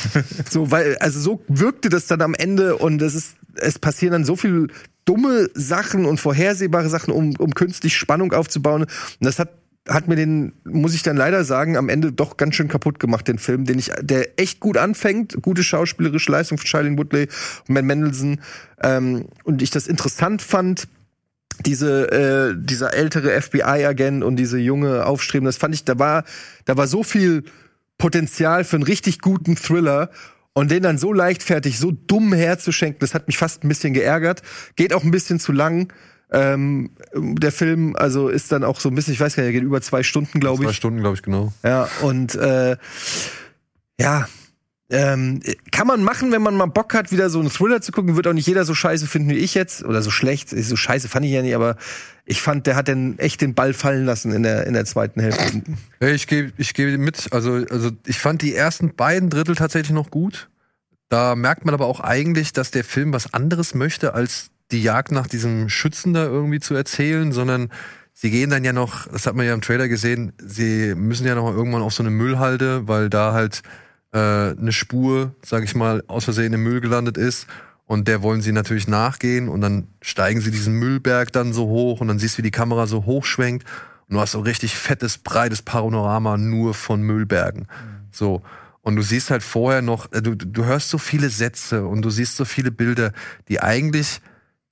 so, 0.52 0.70
weil, 0.70 0.96
also 0.98 1.20
so 1.20 1.42
wirkte 1.48 1.90
das 1.90 2.06
dann 2.06 2.22
am 2.22 2.36
Ende 2.36 2.78
und 2.78 3.02
es 3.02 3.16
ist, 3.16 3.36
es 3.56 3.80
passieren 3.80 4.12
dann 4.12 4.26
so 4.26 4.36
viel 4.36 4.68
dumme 5.06 5.50
Sachen 5.56 6.06
und 6.06 6.20
vorhersehbare 6.20 6.88
Sachen, 6.88 7.12
um, 7.12 7.36
um 7.40 7.56
künstlich 7.56 7.98
Spannung 7.98 8.32
aufzubauen. 8.32 8.84
Und 8.84 8.90
das 9.22 9.40
hat, 9.40 9.50
hat 9.88 10.08
mir 10.08 10.16
den, 10.16 10.54
muss 10.66 10.94
ich 10.94 11.02
dann 11.02 11.18
leider 11.18 11.44
sagen, 11.46 11.78
am 11.78 11.90
Ende 11.90 12.12
doch 12.12 12.38
ganz 12.38 12.54
schön 12.54 12.68
kaputt 12.68 13.00
gemacht, 13.00 13.28
den 13.28 13.40
Film, 13.40 13.66
den 13.66 13.80
ich, 13.80 13.90
der 14.02 14.40
echt 14.40 14.60
gut 14.60 14.78
anfängt, 14.78 15.42
gute 15.42 15.64
schauspielerische 15.64 16.32
Leistung 16.32 16.60
von 16.60 16.68
Shailene 16.68 16.96
Woodley 16.96 17.28
und 17.68 17.74
Matt 17.74 17.86
Mendelssohn, 17.86 18.40
ähm, 18.84 19.26
und 19.46 19.64
ich 19.64 19.72
das 19.72 19.88
interessant 19.88 20.44
fand, 20.44 20.88
diese 21.66 22.12
äh, 22.12 22.56
dieser 22.56 22.94
ältere 22.94 23.32
FBI-Agent 23.42 24.24
und 24.24 24.36
diese 24.36 24.60
junge 24.60 25.08
aufstrebende, 25.08 25.50
das 25.50 25.58
fand 25.58 25.74
ich, 25.74 25.86
da 25.86 25.98
war 25.98 26.24
da 26.66 26.78
war 26.78 26.86
so 26.86 27.02
viel 27.02 27.46
Potenzial 28.00 28.64
für 28.64 28.78
einen 28.78 28.84
richtig 28.84 29.20
guten 29.20 29.56
Thriller 29.56 30.10
und 30.54 30.72
den 30.72 30.82
dann 30.82 30.98
so 30.98 31.14
leichtfertig, 31.14 31.78
so 31.78 31.92
dumm 31.92 32.34
herzuschenken, 32.34 33.00
das 33.00 33.14
hat 33.14 33.28
mich 33.28 33.38
fast 33.38 33.64
ein 33.64 33.70
bisschen 33.70 33.94
geärgert. 33.94 34.42
Geht 34.76 34.94
auch 34.94 35.04
ein 35.04 35.12
bisschen 35.12 35.40
zu 35.40 35.52
lang. 35.52 35.94
Ähm, 36.32 36.92
der 37.14 37.52
Film 37.52 37.96
also 37.96 38.30
ist 38.30 38.52
dann 38.52 38.64
auch 38.64 38.80
so 38.80 38.90
ein 38.90 38.96
bisschen, 38.96 39.14
ich 39.14 39.20
weiß 39.20 39.36
gar 39.36 39.44
nicht, 39.44 39.50
er 39.50 39.54
geht 39.54 39.64
über 39.64 39.82
zwei 39.82 40.04
Stunden, 40.04 40.40
glaube 40.40 40.64
Zwei 40.64 40.72
ich. 40.72 40.78
Stunden, 40.78 41.00
glaube 41.00 41.16
ich, 41.16 41.22
genau. 41.24 41.54
Ja, 41.64 41.88
und 42.02 42.36
äh, 42.36 42.78
ja, 44.00 44.28
ähm, 44.92 45.42
kann 45.72 45.86
man 45.86 46.04
machen, 46.04 46.32
wenn 46.32 46.42
man 46.42 46.56
mal 46.56 46.66
Bock 46.66 46.96
hat, 46.96 47.12
wieder 47.12 47.30
so 47.30 47.40
einen 47.40 47.52
Thriller 47.52 47.82
zu 47.82 47.92
gucken. 47.92 48.16
Wird 48.16 48.26
auch 48.28 48.34
nicht 48.34 48.48
jeder 48.48 48.66
so 48.66 48.74
scheiße 48.74 49.06
finden 49.06 49.30
wie 49.30 49.38
ich 49.38 49.54
jetzt. 49.54 49.84
Oder 49.84 50.02
so 50.02 50.10
schlecht. 50.10 50.50
So 50.50 50.76
scheiße 50.76 51.08
fand 51.08 51.26
ich 51.26 51.32
ja 51.32 51.44
nicht, 51.44 51.54
aber 51.54 51.78
ich 52.26 52.42
fand, 52.42 52.66
der 52.66 52.76
hat 52.76 52.88
dann 52.88 53.18
echt 53.20 53.42
den 53.42 53.54
Ball 53.54 53.74
fallen 53.74 54.06
lassen 54.06 54.32
in 54.32 54.44
der, 54.44 54.66
in 54.66 54.74
der 54.74 54.86
zweiten 54.86 55.22
Hälfte. 55.22 55.62
Ich 56.00 56.26
gebe 56.26 56.54
ich 56.58 56.74
gebe 56.74 56.98
mit. 56.98 57.32
Also, 57.32 57.66
also 57.70 57.92
ich 58.08 58.20
fand 58.20 58.42
die 58.42 58.56
ersten 58.56 58.96
beiden 58.96 59.30
Drittel 59.30 59.56
tatsächlich 59.56 59.94
noch 59.94 60.10
gut. 60.10 60.50
Da 61.08 61.36
merkt 61.36 61.66
man 61.66 61.74
aber 61.74 61.86
auch 61.86 62.00
eigentlich, 62.00 62.54
dass 62.54 62.72
der 62.72 62.84
Film 62.84 63.14
was 63.14 63.34
anderes 63.34 63.76
möchte, 63.76 64.14
als 64.16 64.50
die 64.72 64.82
Jagd 64.82 65.12
nach 65.12 65.28
diesem 65.28 65.70
Schützen 65.70 66.14
da 66.14 66.24
irgendwie 66.24 66.60
zu 66.60 66.76
erzählen, 66.76 67.32
sondern 67.32 67.70
sie 68.14 68.30
gehen 68.30 68.50
dann 68.50 68.64
ja 68.64 68.74
noch, 68.74 69.08
das 69.08 69.26
hat 69.26 69.36
man 69.36 69.46
ja 69.46 69.54
im 69.54 69.62
Trailer 69.62 69.88
gesehen, 69.88 70.34
sie 70.40 70.94
müssen 70.96 71.26
ja 71.26 71.34
noch 71.34 71.52
irgendwann 71.52 71.82
auf 71.82 71.94
so 71.94 72.04
eine 72.04 72.12
Müllhalde, 72.12 72.88
weil 72.88 73.10
da 73.10 73.34
halt 73.34 73.64
äh, 74.12 74.18
eine 74.18 74.72
Spur, 74.72 75.36
sag 75.44 75.64
ich 75.64 75.76
mal, 75.76 76.04
aus 76.08 76.26
Versehen 76.26 76.54
im 76.54 76.64
Müll 76.64 76.82
gelandet 76.82 77.18
ist. 77.18 77.48
Und 77.86 78.08
der 78.08 78.22
wollen 78.22 78.42
sie 78.42 78.52
natürlich 78.52 78.88
nachgehen 78.88 79.50
und 79.50 79.62
dann 79.62 79.88
steigen 80.02 80.42
sie 80.42 80.52
diesen 80.52 80.76
Müllberg 80.76 81.32
dann 81.32 81.54
so 81.54 81.66
hoch 81.66 82.02
und 82.02 82.08
dann 82.08 82.20
siehst 82.20 82.36
du, 82.36 82.38
wie 82.40 82.44
die 82.44 82.52
Kamera 82.52 82.86
so 82.86 83.06
hochschwenkt 83.06 83.66
und 84.08 84.16
du 84.16 84.22
hast 84.22 84.34
so 84.34 84.42
richtig 84.42 84.76
fettes, 84.76 85.18
breites 85.18 85.64
Panorama 85.64 86.38
nur 86.38 86.76
von 86.76 87.02
Müllbergen. 87.02 87.68
So. 88.12 88.44
Und 88.82 88.96
du 88.96 89.02
siehst 89.02 89.32
halt 89.32 89.44
vorher 89.44 89.82
noch, 89.82 90.12
äh, 90.12 90.22
du, 90.22 90.36
du 90.36 90.66
hörst 90.66 90.90
so 90.90 90.98
viele 90.98 91.30
Sätze 91.30 91.86
und 91.86 92.04
du 92.04 92.10
siehst 92.10 92.36
so 92.36 92.46
viele 92.46 92.72
Bilder, 92.72 93.12
die 93.48 93.60
eigentlich 93.60 94.22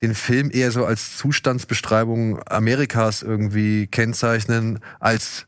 den 0.02 0.14
Film 0.14 0.50
eher 0.52 0.70
so 0.70 0.84
als 0.84 1.16
Zustandsbeschreibung 1.16 2.40
Amerikas 2.48 3.22
irgendwie 3.22 3.88
kennzeichnen, 3.88 4.78
als, 5.00 5.46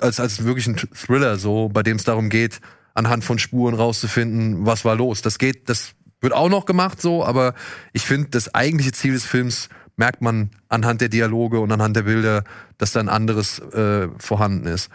als, 0.00 0.20
als 0.20 0.44
wirklich 0.44 0.66
ein 0.66 0.76
Thriller, 0.76 1.38
so, 1.38 1.68
bei 1.68 1.82
dem 1.82 1.96
es 1.96 2.04
darum 2.04 2.28
geht, 2.28 2.60
anhand 2.98 3.24
von 3.24 3.38
Spuren 3.38 3.74
rauszufinden, 3.74 4.66
was 4.66 4.84
war 4.84 4.96
los. 4.96 5.22
Das 5.22 5.38
geht, 5.38 5.68
das 5.68 5.94
wird 6.20 6.32
auch 6.32 6.48
noch 6.48 6.66
gemacht 6.66 7.00
so, 7.00 7.24
aber 7.24 7.54
ich 7.92 8.02
finde, 8.02 8.28
das 8.30 8.54
eigentliche 8.54 8.92
Ziel 8.92 9.12
des 9.12 9.24
Films 9.24 9.68
merkt 9.96 10.20
man 10.20 10.50
anhand 10.68 11.00
der 11.00 11.08
Dialoge 11.08 11.60
und 11.60 11.72
anhand 11.72 11.96
der 11.96 12.02
Bilder, 12.02 12.44
dass 12.76 12.92
da 12.92 13.00
ein 13.00 13.08
anderes 13.08 13.58
äh, 13.58 14.08
vorhanden 14.18 14.66
ist. 14.66 14.90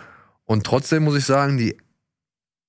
Und 0.46 0.66
trotzdem 0.66 1.04
muss 1.04 1.18
ich 1.18 1.26
sagen, 1.26 1.58
die 1.58 1.78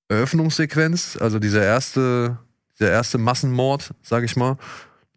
Eröffnungssequenz, 0.07 1.17
also 1.19 1.39
dieser 1.39 1.63
erste, 1.63 2.37
dieser 2.79 2.91
erste 2.91 3.17
Massenmord, 3.17 3.93
sag 4.01 4.23
ich 4.23 4.35
mal, 4.35 4.57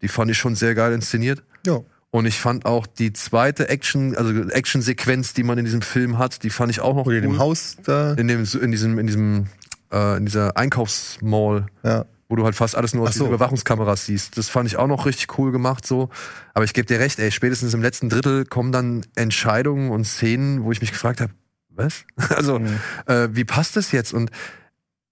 die 0.01 0.07
fand 0.07 0.31
ich 0.31 0.37
schon 0.37 0.55
sehr 0.55 0.75
geil 0.75 0.93
inszeniert. 0.93 1.43
Ja. 1.65 1.81
Und 2.11 2.25
ich 2.25 2.39
fand 2.39 2.65
auch 2.65 2.87
die 2.87 3.13
zweite 3.13 3.69
Action, 3.69 4.15
also 4.15 4.31
Action-Sequenz, 4.49 5.33
die 5.33 5.43
man 5.43 5.59
in 5.59 5.65
diesem 5.65 5.83
Film 5.83 6.17
hat, 6.17 6.43
die 6.43 6.49
fand 6.49 6.71
ich 6.71 6.81
auch 6.81 6.95
noch 6.95 7.05
Oder 7.05 7.17
in 7.17 7.21
dem 7.21 7.31
cool. 7.33 7.39
Haus 7.39 7.77
da. 7.83 8.13
In 8.13 8.27
dem, 8.27 8.45
in 8.61 8.71
diesem, 8.71 8.97
in 8.97 9.05
diesem, 9.05 9.47
äh, 9.91 10.17
in 10.17 10.25
dieser 10.25 10.55
Einkaufsmall, 10.57 11.67
Ja. 11.83 12.05
wo 12.27 12.35
du 12.35 12.43
halt 12.45 12.55
fast 12.55 12.75
alles 12.75 12.93
nur 12.93 13.07
aus 13.07 13.15
so. 13.15 13.27
Überwachungskameras 13.27 14.05
siehst. 14.05 14.37
Das 14.37 14.49
fand 14.49 14.67
ich 14.67 14.77
auch 14.77 14.87
noch 14.87 15.05
richtig 15.05 15.37
cool 15.37 15.51
gemacht 15.51 15.85
so. 15.85 16.09
Aber 16.53 16.65
ich 16.65 16.73
gebe 16.73 16.85
dir 16.85 16.99
recht, 16.99 17.19
ey, 17.19 17.31
spätestens 17.31 17.73
im 17.73 17.81
letzten 17.81 18.09
Drittel 18.09 18.45
kommen 18.45 18.71
dann 18.71 19.05
Entscheidungen 19.15 19.91
und 19.91 20.05
Szenen, 20.05 20.63
wo 20.63 20.71
ich 20.71 20.81
mich 20.81 20.91
gefragt 20.91 21.21
habe, 21.21 21.31
was? 21.69 22.03
Also, 22.35 22.59
äh, 23.05 23.29
wie 23.31 23.45
passt 23.45 23.75
das 23.75 23.91
jetzt? 23.91 24.13
Und 24.13 24.29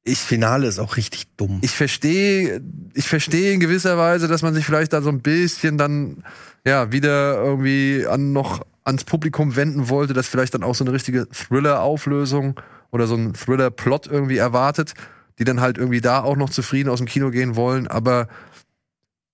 ich 0.04 0.20
Finale 0.20 0.68
ist 0.68 0.80
auch 0.80 0.96
richtig 0.96 1.28
dumm. 1.36 1.60
ich 1.62 1.72
verstehe, 1.72 2.62
ich 2.94 3.08
verstehe 3.10 3.54
in 3.54 3.60
gewisser 3.60 3.98
Weise, 3.98 4.28
dass 4.30 4.42
man 4.42 4.54
sich 4.54 4.66
vielleicht 4.66 4.94
da 4.94 5.02
so 5.02 5.10
ein 5.10 5.22
bisschen 5.22 5.78
dann 5.78 6.24
ja 6.66 6.92
wieder 6.94 7.36
irgendwie 7.44 8.06
an 8.10 8.32
noch 8.32 8.66
ans 8.86 9.04
Publikum 9.04 9.58
wenden 9.58 9.90
wollte, 9.90 10.14
dass 10.14 10.28
vielleicht 10.28 10.54
dann 10.54 10.64
auch 10.64 10.76
so 10.76 10.86
eine 10.86 10.94
richtige 10.94 11.28
Thriller-Auflösung 11.30 12.60
oder 12.92 13.08
so 13.08 13.16
ein 13.16 13.34
Thriller-Plot 13.34 14.08
irgendwie 14.08 14.38
erwartet, 14.38 14.94
die 15.40 15.44
dann 15.44 15.62
halt 15.62 15.78
irgendwie 15.78 16.02
da 16.02 16.24
auch 16.24 16.36
noch 16.36 16.50
zufrieden 16.50 16.90
aus 16.90 17.00
dem 17.00 17.08
Kino 17.08 17.30
gehen 17.32 17.56
wollen. 17.56 17.88
Aber 17.88 18.28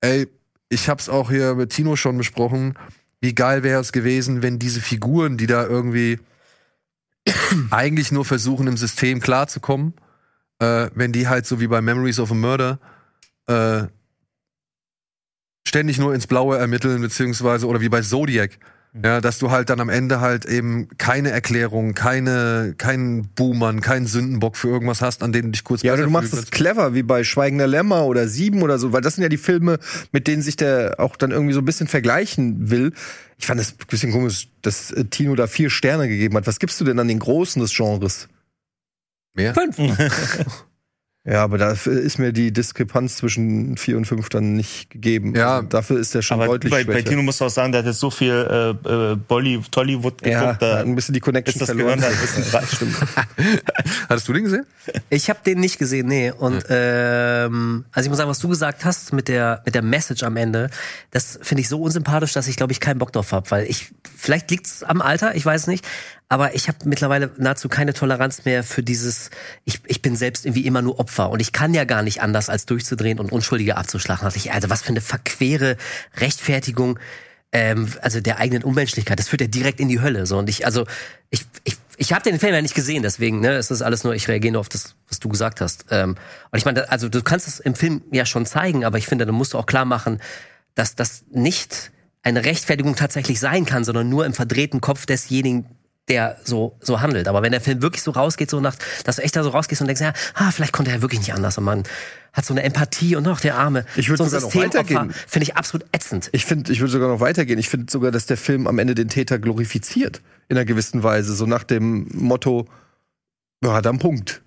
ey, 0.02 0.28
ich 0.70 0.90
hab's 0.90 1.10
auch 1.10 1.30
hier 1.30 1.56
mit 1.56 1.72
Tino 1.72 1.96
schon 1.96 2.18
besprochen. 2.18 2.78
Wie 3.22 3.36
geil 3.36 3.64
wäre 3.64 3.80
es 3.80 3.92
gewesen, 3.92 4.42
wenn 4.42 4.60
diese 4.60 4.82
Figuren, 4.82 5.38
die 5.38 5.48
da 5.48 5.66
irgendwie 5.66 6.20
eigentlich 7.70 8.12
nur 8.12 8.26
versuchen, 8.26 8.68
im 8.68 8.78
System 8.78 9.20
klarzukommen, 9.20 9.94
äh, 10.60 10.90
wenn 10.94 11.12
die 11.12 11.28
halt 11.28 11.46
so 11.46 11.60
wie 11.60 11.68
bei 11.68 11.82
Memories 11.82 12.20
of 12.20 12.32
a 12.32 12.36
Murder 12.36 12.80
äh, 13.48 13.84
ständig 15.66 15.98
nur 15.98 16.14
ins 16.14 16.28
Blaue 16.28 16.58
ermitteln, 16.58 17.02
beziehungsweise, 17.02 17.68
oder 17.68 17.82
wie 17.82 17.90
bei 17.90 18.02
Zodiac, 18.02 18.60
ja, 19.02 19.22
dass 19.22 19.40
du 19.40 19.50
halt 19.50 19.70
dann 19.70 19.80
am 19.80 19.90
Ende 19.90 20.22
halt 20.22 20.46
eben 20.46 20.88
keine 21.00 21.32
Erklärung, 21.32 21.96
keine, 21.96 22.76
keinen 22.78 23.28
Buhmann, 23.30 23.82
keinen 23.82 24.06
Sündenbock 24.06 24.56
für 24.56 24.68
irgendwas 24.68 25.02
hast, 25.02 25.24
an 25.24 25.32
dem 25.32 25.46
du 25.46 25.52
dich 25.52 25.64
kurz 25.64 25.82
Ja, 25.82 25.94
oder 25.94 26.04
du 26.04 26.12
machst 26.12 26.34
es 26.34 26.52
clever, 26.52 26.94
wie 26.94 27.02
bei 27.02 27.24
Schweigender 27.24 27.66
Lämmer 27.66 28.06
oder 28.06 28.28
Sieben 28.28 28.62
oder 28.62 28.78
so, 28.78 28.94
weil 28.94 29.02
das 29.02 29.16
sind 29.16 29.24
ja 29.24 29.30
die 29.30 29.38
Filme, 29.38 29.80
mit 30.12 30.28
denen 30.28 30.44
sich 30.44 30.58
der 30.58 30.96
auch 31.00 31.16
dann 31.16 31.32
irgendwie 31.32 31.54
so 31.54 31.62
ein 31.62 31.66
bisschen 31.66 31.88
vergleichen 31.88 32.70
will. 32.70 32.94
Ich 33.40 33.48
fand 33.48 33.60
es 33.60 33.72
ein 33.72 33.88
bisschen 33.88 34.12
komisch, 34.12 34.50
dass 34.62 34.92
äh, 34.92 35.06
Tino 35.06 35.36
da 35.36 35.48
vier 35.48 35.72
Sterne 35.72 36.08
gegeben 36.08 36.38
hat. 36.38 36.46
Was 36.46 36.60
gibst 36.60 36.80
du 36.80 36.86
denn 36.86 37.00
an 37.00 37.08
den 37.08 37.20
Großen 37.20 37.62
des 37.62 37.76
Genres? 37.76 38.28
Mehr? 39.34 39.56
Fünf. 39.56 39.78
Ja, 41.26 41.42
aber 41.42 41.58
da 41.58 41.72
ist 41.72 42.20
mir 42.20 42.34
die 42.34 42.52
Diskrepanz 42.52 43.16
zwischen 43.16 43.78
vier 43.78 43.96
und 43.96 44.04
fünf 44.04 44.28
dann 44.28 44.56
nicht 44.56 44.90
gegeben. 44.90 45.34
Ja. 45.34 45.56
Also 45.56 45.68
dafür 45.70 45.98
ist 45.98 46.14
der 46.14 46.22
schon 46.22 46.42
Aber 46.42 46.48
deutlich 46.48 46.70
bei, 46.70 46.84
bei 46.84 46.94
schwächer. 46.94 47.12
Tino 47.12 47.22
musst 47.22 47.40
du 47.40 47.46
auch 47.46 47.50
sagen, 47.50 47.72
der 47.72 47.80
hat 47.80 47.86
jetzt 47.86 48.02
so 48.02 48.12
viel 48.12 48.76
äh, 48.86 48.90
äh, 48.90 49.16
Bolly, 49.16 49.62
Tollywood 49.72 50.22
geguckt, 50.22 50.44
ja, 50.44 50.54
da 50.56 50.82
ein 50.82 50.96
bisschen 50.96 51.14
die 51.14 51.22
Connection 51.22 51.54
ist 51.54 51.62
das 51.62 51.70
verloren. 51.70 52.02
Gehirn 52.02 52.14
da 52.52 52.58
ein 52.58 52.62
reich. 52.62 52.70
Stimmt. 52.72 52.96
Hattest 54.10 54.28
du 54.28 54.34
den 54.34 54.44
gesehen? 54.44 54.66
Ich 55.10 55.30
habe 55.30 55.40
den 55.46 55.62
nicht 55.62 55.80
gesehen, 55.80 56.08
nee. 56.08 56.30
Und 56.32 56.66
ähm, 56.68 57.86
also 57.94 58.08
ich 58.08 58.10
muss 58.10 58.18
sagen, 58.18 58.30
was 58.30 58.40
du 58.40 58.50
gesagt 58.50 58.84
hast 58.84 59.14
mit 59.14 59.30
der 59.30 59.62
mit 59.66 59.76
der 59.76 59.82
Message 59.82 60.24
am 60.24 60.36
Ende, 60.36 60.70
das 61.12 61.40
finde 61.42 61.62
ich 61.62 61.70
so 61.70 61.82
unsympathisch, 61.82 62.34
dass 62.34 62.50
ich 62.50 62.58
glaube 62.58 62.74
ich 62.74 62.82
keinen 62.82 63.00
Bock 63.00 63.14
drauf 63.14 63.32
habe, 63.32 63.50
weil 63.50 63.66
ich 63.70 63.94
vielleicht 64.18 64.52
liegt's 64.52 64.84
am 64.84 65.02
Alter, 65.02 65.36
ich 65.36 65.46
weiß 65.46 65.68
nicht, 65.68 65.86
aber 66.34 66.56
ich 66.56 66.68
habe 66.68 66.80
mittlerweile 66.86 67.30
nahezu 67.38 67.70
keine 67.70 67.94
Toleranz 67.94 68.44
mehr 68.44 68.64
für 68.64 68.82
dieses 68.82 69.30
ich, 69.66 69.82
ich 69.86 70.02
bin 70.02 70.16
selbst 70.16 70.48
irgendwie 70.48 70.66
immer 70.66 70.82
nur 70.82 71.00
Opfer 71.00 71.30
und 71.30 71.40
ich 71.40 71.52
kann 71.52 71.76
ja 71.76 71.84
gar 71.84 72.02
nicht 72.02 72.24
anders 72.24 72.50
als 72.50 72.66
durchzudrehen 72.66 73.20
und 73.20 73.32
Unschuldige 73.32 73.78
abzuschlagen. 73.78 74.26
Also, 74.26 74.70
was 74.72 74.82
für 74.82 74.90
eine 74.90 75.02
verquere 75.02 75.78
Rechtfertigung 76.18 76.98
ähm, 77.52 77.88
also 78.02 78.20
der 78.20 78.40
eigenen 78.40 78.64
Unmenschlichkeit, 78.64 79.20
das 79.20 79.28
führt 79.28 79.42
ja 79.42 79.48
direkt 79.48 79.80
in 79.80 79.90
die 79.90 80.02
Hölle. 80.02 80.26
So 80.26 80.40
und 80.40 80.50
ich, 80.50 80.66
also 80.66 80.88
ich, 81.30 81.46
ich, 81.66 81.78
ich 81.98 82.12
habe 82.12 82.24
den 82.24 82.40
Film 82.40 82.56
ja 82.56 82.64
nicht 82.64 82.74
gesehen, 82.74 83.04
deswegen, 83.04 83.40
ne, 83.40 83.52
es 83.52 83.70
ist 83.70 83.84
alles 83.84 84.04
nur, 84.04 84.16
ich 84.16 84.28
reagiere 84.28 84.54
nur 84.54 84.62
auf 84.62 84.70
das, 84.70 84.96
was 85.10 85.20
du 85.20 85.30
gesagt 85.30 85.62
hast. 85.62 85.86
Ähm, 85.92 86.16
und 86.50 86.58
ich 86.58 86.66
meine, 86.66 86.90
also 86.90 87.10
du 87.10 87.22
kannst 87.22 87.48
es 87.48 87.60
im 87.60 87.76
Film 87.76 88.02
ja 88.12 88.26
schon 88.26 88.48
zeigen, 88.48 88.84
aber 88.86 88.98
ich 88.98 89.06
finde, 89.06 89.28
dann 89.28 89.36
musst 89.36 89.54
du 89.54 89.60
auch 89.60 89.68
klar 89.68 89.86
machen, 89.86 90.20
dass 90.74 90.96
das 90.96 91.26
nicht 91.30 91.92
eine 92.24 92.44
Rechtfertigung 92.44 92.96
tatsächlich 92.96 93.40
sein 93.40 93.66
kann, 93.66 93.84
sondern 93.84 94.10
nur 94.10 94.26
im 94.26 94.34
verdrehten 94.34 94.82
Kopf 94.82 95.06
desjenigen, 95.06 95.68
der 96.10 96.38
so 96.44 96.78
so 96.82 97.02
handelt. 97.02 97.28
Aber 97.28 97.42
wenn 97.42 97.52
der 97.52 97.62
Film 97.62 97.82
wirklich 97.82 98.04
so 98.04 98.12
rausgeht, 98.12 98.50
so 98.50 98.60
nach, 98.60 98.76
dass 99.06 99.18
du 99.18 99.22
echt 99.24 99.36
da 99.36 99.44
so 99.44 99.50
rausgehst 99.50 99.82
und 99.82 99.88
denkst, 99.88 100.02
ja, 100.02 100.14
ah, 100.34 100.52
vielleicht 100.52 100.74
konnte 100.74 100.92
er 100.92 101.02
wirklich 101.02 101.20
nicht 101.22 101.34
anders 101.34 101.58
und 101.58 101.64
man 101.64 101.84
hat 102.34 102.46
so 102.46 102.54
eine 102.54 102.64
Empathie 102.64 103.16
und 103.16 103.24
noch 103.24 103.40
der 103.40 103.56
Arme. 103.56 103.86
Ich 103.96 104.10
würde 104.10 104.18
so 104.18 104.24
ein 104.24 104.30
sogar 104.42 104.42
noch 104.50 104.56
weitergehen. 104.56 105.14
Finde 105.28 105.44
ich 105.44 105.56
absolut 105.56 105.86
ätzend. 105.92 106.30
Ich 106.32 106.46
finde, 106.46 106.72
ich 106.72 106.80
würde 106.80 106.92
sogar 106.92 107.08
noch 107.08 107.20
weitergehen. 107.20 107.60
Ich 107.60 107.70
finde 107.70 107.92
sogar, 107.92 108.12
dass 108.12 108.26
der 108.26 108.38
Film 108.38 108.66
am 108.68 108.80
Ende 108.80 108.96
den 108.96 109.08
Täter 109.08 109.38
glorifiziert. 109.38 110.22
In 110.50 110.58
einer 110.58 110.66
gewissen 110.66 111.04
Weise. 111.04 111.36
So 111.36 111.46
nach 111.46 111.64
dem 111.64 112.08
Motto, 112.12 112.68
ja, 113.64 113.78
einen 113.78 114.00
Punkt. 114.00 114.42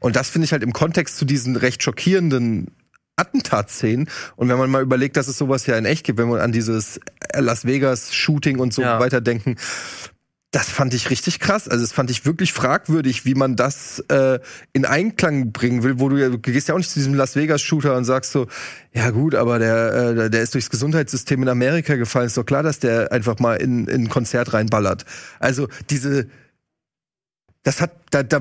Und 0.00 0.16
das 0.16 0.28
finde 0.28 0.46
ich 0.46 0.52
halt 0.52 0.64
im 0.64 0.72
Kontext 0.72 1.18
zu 1.18 1.24
diesen 1.24 1.54
recht 1.54 1.82
schockierenden 1.84 2.68
Attentatszenen. 3.14 4.08
Und 4.34 4.48
wenn 4.48 4.58
man 4.58 4.68
mal 4.68 4.82
überlegt, 4.82 5.16
dass 5.16 5.28
es 5.28 5.38
sowas 5.38 5.66
ja 5.66 5.76
in 5.76 5.84
echt 5.84 6.04
gibt, 6.04 6.18
wenn 6.18 6.28
man 6.28 6.40
an 6.40 6.50
dieses 6.52 6.98
Las 7.34 7.64
Vegas 7.64 8.12
Shooting 8.12 8.58
und 8.58 8.74
so 8.74 8.82
Ja. 8.82 8.98
weiter 8.98 9.20
denken, 9.20 9.56
das 10.50 10.68
fand 10.68 10.94
ich 10.94 11.10
richtig 11.10 11.38
krass. 11.38 11.68
Also 11.68 11.84
das 11.84 11.92
fand 11.92 12.10
ich 12.10 12.24
wirklich 12.24 12.52
fragwürdig, 12.52 13.24
wie 13.24 13.34
man 13.34 13.54
das 13.54 14.00
äh, 14.08 14.40
in 14.72 14.84
Einklang 14.84 15.52
bringen 15.52 15.84
will, 15.84 16.00
wo 16.00 16.08
du 16.08 16.16
ja, 16.16 16.28
du 16.28 16.38
gehst 16.38 16.68
ja 16.68 16.74
auch 16.74 16.78
nicht 16.78 16.90
zu 16.90 16.98
diesem 16.98 17.14
Las 17.14 17.36
Vegas 17.36 17.62
Shooter 17.62 17.96
und 17.96 18.04
sagst 18.04 18.32
so, 18.32 18.48
ja 18.92 19.10
gut, 19.10 19.36
aber 19.36 19.60
der, 19.60 19.94
äh, 20.16 20.30
der 20.30 20.42
ist 20.42 20.54
durchs 20.54 20.70
Gesundheitssystem 20.70 21.40
in 21.42 21.48
Amerika 21.48 21.94
gefallen. 21.94 22.26
Ist 22.26 22.36
doch 22.36 22.46
klar, 22.46 22.64
dass 22.64 22.80
der 22.80 23.12
einfach 23.12 23.38
mal 23.38 23.56
in, 23.56 23.86
in 23.86 24.02
ein 24.02 24.08
Konzert 24.08 24.52
reinballert. 24.52 25.04
Also 25.38 25.68
diese, 25.88 26.26
das 27.62 27.80
hat, 27.80 27.92
da, 28.10 28.24
da, 28.24 28.40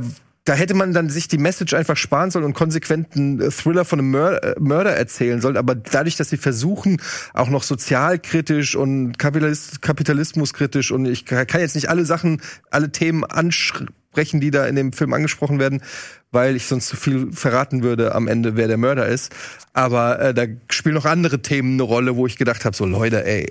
da 0.49 0.55
hätte 0.55 0.73
man 0.73 0.93
dann 0.93 1.11
sich 1.11 1.27
die 1.27 1.37
Message 1.37 1.75
einfach 1.75 1.95
sparen 1.95 2.31
sollen 2.31 2.43
und 2.43 2.55
konsequenten 2.55 3.39
äh, 3.39 3.51
Thriller 3.51 3.85
von 3.85 3.99
einem 3.99 4.15
äh, 4.15 4.55
Mörder 4.59 4.95
erzählen 4.95 5.41
sollen. 5.41 5.57
Aber 5.57 5.75
dadurch, 5.75 6.15
dass 6.15 6.31
sie 6.31 6.37
versuchen, 6.37 6.99
auch 7.35 7.49
noch 7.49 7.61
sozialkritisch 7.61 8.75
und 8.75 9.19
kapitalismuskritisch 9.19 10.91
und 10.91 11.05
ich 11.05 11.25
kann 11.25 11.45
jetzt 11.59 11.75
nicht 11.75 11.89
alle 11.89 12.03
Sachen, 12.03 12.41
alle 12.71 12.91
Themen 12.91 13.25
ansprechen, 13.25 14.41
die 14.41 14.49
da 14.49 14.65
in 14.65 14.75
dem 14.75 14.91
Film 14.91 15.13
angesprochen 15.13 15.59
werden, 15.59 15.83
weil 16.31 16.55
ich 16.55 16.65
sonst 16.65 16.87
zu 16.87 16.97
viel 16.97 17.31
verraten 17.31 17.83
würde 17.83 18.15
am 18.15 18.27
Ende, 18.27 18.55
wer 18.55 18.67
der 18.67 18.77
Mörder 18.77 19.05
ist. 19.05 19.31
Aber 19.73 20.19
äh, 20.19 20.33
da 20.33 20.45
spielen 20.71 20.95
noch 20.95 21.05
andere 21.05 21.43
Themen 21.43 21.73
eine 21.73 21.83
Rolle, 21.83 22.15
wo 22.15 22.25
ich 22.25 22.37
gedacht 22.37 22.65
habe, 22.65 22.75
so 22.75 22.87
Leute, 22.87 23.23
ey, 23.23 23.47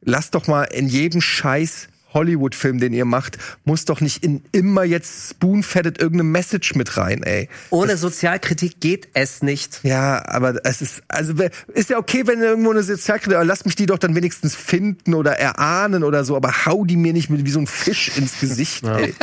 lasst 0.00 0.34
doch 0.34 0.48
mal 0.48 0.64
in 0.64 0.88
jedem 0.88 1.20
Scheiß 1.20 1.89
Hollywood-Film, 2.12 2.80
den 2.80 2.92
ihr 2.92 3.04
macht, 3.04 3.38
muss 3.64 3.84
doch 3.84 4.00
nicht 4.00 4.24
in 4.24 4.42
immer 4.52 4.84
jetzt 4.84 5.30
spoonfettet 5.30 6.00
irgendeine 6.00 6.30
Message 6.30 6.74
mit 6.74 6.96
rein, 6.96 7.22
ey. 7.22 7.48
Ohne 7.70 7.96
Sozialkritik 7.96 8.80
geht 8.80 9.08
es 9.14 9.42
nicht. 9.42 9.80
Ja, 9.82 10.26
aber 10.26 10.64
es 10.64 10.82
ist, 10.82 11.02
also 11.08 11.34
ist 11.68 11.90
ja 11.90 11.98
okay, 11.98 12.26
wenn 12.26 12.40
irgendwo 12.40 12.70
eine 12.70 12.82
Sozialkritik, 12.82 13.36
aber 13.36 13.44
lass 13.44 13.64
mich 13.64 13.76
die 13.76 13.86
doch 13.86 13.98
dann 13.98 14.14
wenigstens 14.14 14.54
finden 14.54 15.14
oder 15.14 15.38
erahnen 15.38 16.04
oder 16.04 16.24
so, 16.24 16.36
aber 16.36 16.66
hau 16.66 16.84
die 16.84 16.96
mir 16.96 17.12
nicht 17.12 17.30
mit 17.30 17.44
wie 17.44 17.50
so 17.50 17.60
ein 17.60 17.66
Fisch 17.66 18.16
ins 18.16 18.40
Gesicht, 18.40 18.84
ey. 18.84 19.14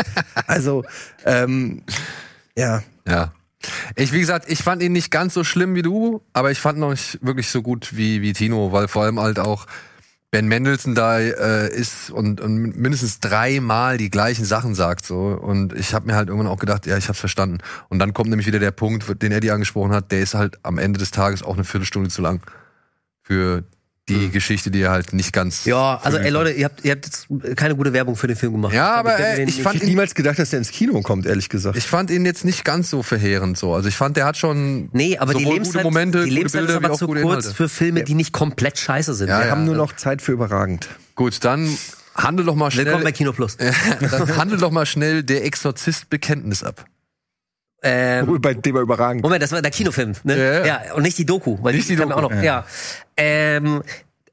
Also, 0.48 0.84
ähm, 1.26 1.84
ja. 2.56 2.84
Ja. 3.08 3.34
Ich, 3.96 4.12
wie 4.14 4.20
gesagt, 4.20 4.50
ich 4.50 4.60
fand 4.60 4.82
ihn 4.82 4.94
nicht 4.94 5.12
ganz 5.12 5.34
so 5.34 5.44
schlimm 5.44 5.76
wie 5.76 5.82
du, 5.82 6.22
aber 6.34 6.52
ich 6.52 6.60
fand 6.60 6.78
ihn 6.78 6.82
noch 6.82 6.92
nicht 6.92 7.20
wirklich 7.22 7.50
so 7.50 7.62
gut 7.62 7.98
wie, 7.98 8.22
wie 8.22 8.34
Tino, 8.34 8.72
weil 8.72 8.88
vor 8.88 9.04
allem 9.04 9.20
halt 9.20 9.40
auch 9.40 9.66
Ben 10.38 10.50
Mendelssohn 10.50 10.94
da 10.94 11.18
äh, 11.18 11.68
ist 11.68 12.12
und, 12.12 12.42
und 12.42 12.78
mindestens 12.78 13.20
dreimal 13.20 13.98
die 13.98 14.12
gleichen 14.12 14.46
Sachen 14.46 14.76
sagt 14.76 15.04
so 15.04 15.30
und 15.30 15.74
ich 15.74 15.96
habe 15.96 16.06
mir 16.06 16.16
halt 16.16 16.28
irgendwann 16.30 16.52
auch 16.52 16.60
gedacht, 16.60 16.86
ja, 16.86 16.96
ich 16.96 17.08
hab's 17.08 17.20
verstanden. 17.20 17.58
Und 17.90 17.98
dann 17.98 18.14
kommt 18.14 18.30
nämlich 18.30 18.46
wieder 18.46 18.60
der 18.60 18.70
Punkt, 18.70 19.24
den 19.24 19.32
Eddie 19.32 19.50
angesprochen 19.50 19.94
hat, 19.94 20.12
der 20.12 20.20
ist 20.20 20.36
halt 20.36 20.60
am 20.62 20.78
Ende 20.78 21.00
des 21.00 21.10
Tages 21.10 21.42
auch 21.42 21.56
eine 21.56 21.64
Viertelstunde 21.64 22.12
zu 22.12 22.22
lang 22.22 22.42
für 23.24 23.64
die 24.10 24.30
Geschichte, 24.30 24.72
die 24.72 24.82
er 24.82 24.92
halt 24.92 25.12
nicht 25.14 25.34
ganz. 25.34 25.66
Ja, 25.66 26.00
also 26.02 26.18
ey 26.18 26.30
Leute, 26.30 26.52
ihr 26.52 26.66
habt, 26.66 26.84
ihr 26.86 26.92
habt 26.94 27.06
jetzt 27.06 27.28
keine 27.58 27.76
gute 27.76 27.92
Werbung 27.94 28.16
für 28.16 28.28
den 28.28 28.38
Film 28.38 28.54
gemacht. 28.54 28.74
Ja, 28.74 28.96
aber, 28.96 29.18
mir 29.18 29.26
äh, 29.26 29.36
den 29.36 29.50
ich 29.50 29.56
nicht- 29.58 29.64
fand 29.64 29.76
Ich 29.76 29.84
niemals 29.84 30.16
gedacht, 30.16 30.40
dass 30.40 30.50
der 30.52 30.60
ins 30.60 30.72
Kino 30.72 31.02
kommt, 31.02 31.26
ehrlich 31.26 31.50
gesagt. 31.50 31.78
Ich 31.78 31.86
fand 31.88 32.10
ihn 32.10 32.26
jetzt 32.26 32.46
nicht 32.46 32.64
ganz 32.64 32.90
so 32.90 33.04
verheerend 33.04 33.58
so. 33.58 33.74
Also 33.74 33.90
ich 33.90 33.96
fand, 33.96 34.16
der 34.18 34.26
hat 34.26 34.38
schon 34.38 34.90
Nee, 34.94 35.18
aber 35.18 35.34
die 35.34 35.44
Lebenszeit, 35.44 35.84
gute 35.84 35.84
Momente, 35.84 36.18
die 36.20 36.24
gute 36.26 36.36
Lebenszeit 36.36 36.62
Bilder 36.68 36.80
ist 36.80 36.86
aber 36.86 36.94
zu 36.96 37.08
gute 37.08 37.22
kurz 37.22 37.46
Inhalte. 37.46 37.56
für 37.58 37.70
Filme, 37.70 38.04
die 38.04 38.14
nicht 38.14 38.32
komplett 38.32 38.78
scheiße 38.80 39.14
sind. 39.14 39.28
Ja, 39.30 39.40
Wir 39.40 39.46
ja. 39.48 39.52
haben 39.52 39.66
nur 39.66 39.76
noch 39.76 39.94
Zeit 39.96 40.22
für 40.22 40.32
überragend. 40.32 40.88
Gut, 41.16 41.44
dann 41.44 41.78
handel 42.16 42.46
doch 42.46 42.56
mal 42.56 42.74
Willkommen 42.74 42.96
bei 43.04 43.10
schnell. 43.10 43.14
Kino 43.14 43.34
Plus. 43.34 43.58
dann 44.00 44.38
handel 44.38 44.58
doch 44.58 44.72
mal 44.72 44.86
schnell 44.86 45.24
der 45.24 45.44
Exorzist 45.46 46.10
Bekenntnis 46.10 46.64
ab. 46.64 46.86
Ähm, 47.88 48.42
Bei 48.42 48.54
dem 48.54 48.76
war 48.76 48.82
überragend. 48.82 49.24
Moment, 49.24 49.42
das 49.42 49.52
war 49.52 49.62
der 49.62 49.72
Kinofilm, 49.72 50.14
ne? 50.24 50.38
Ja, 50.38 50.54
ja. 50.54 50.66
Ja, 50.66 50.94
und 50.94 51.04
nicht 51.04 51.18
die 51.18 51.26
Doku, 51.26 51.58
weil 51.62 51.74
Nicht 51.76 51.90
die 51.90 51.94
ja 51.94 52.02
Doku. 52.06 52.14
auch 52.14 52.22
noch. 52.22 52.42
Ja. 52.42 52.66
Ähm, 53.16 53.82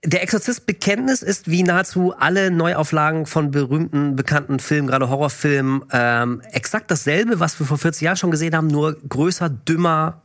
der 0.04 0.22
Exorzist 0.22 0.66
Bekenntnis 0.66 1.22
ist 1.22 1.50
wie 1.50 1.62
nahezu 1.62 2.14
alle 2.18 2.50
Neuauflagen 2.50 3.26
von 3.26 3.50
berühmten, 3.50 4.16
bekannten 4.16 4.58
Filmen, 4.58 4.88
gerade 4.88 5.08
Horrorfilmen, 5.08 5.84
ähm, 5.92 6.42
exakt 6.52 6.90
dasselbe, 6.90 7.40
was 7.40 7.58
wir 7.58 7.66
vor 7.66 7.78
40 7.78 8.02
Jahren 8.02 8.16
schon 8.16 8.30
gesehen 8.30 8.54
haben, 8.54 8.66
nur 8.66 8.98
größer, 9.08 9.48
dümmer 9.48 10.20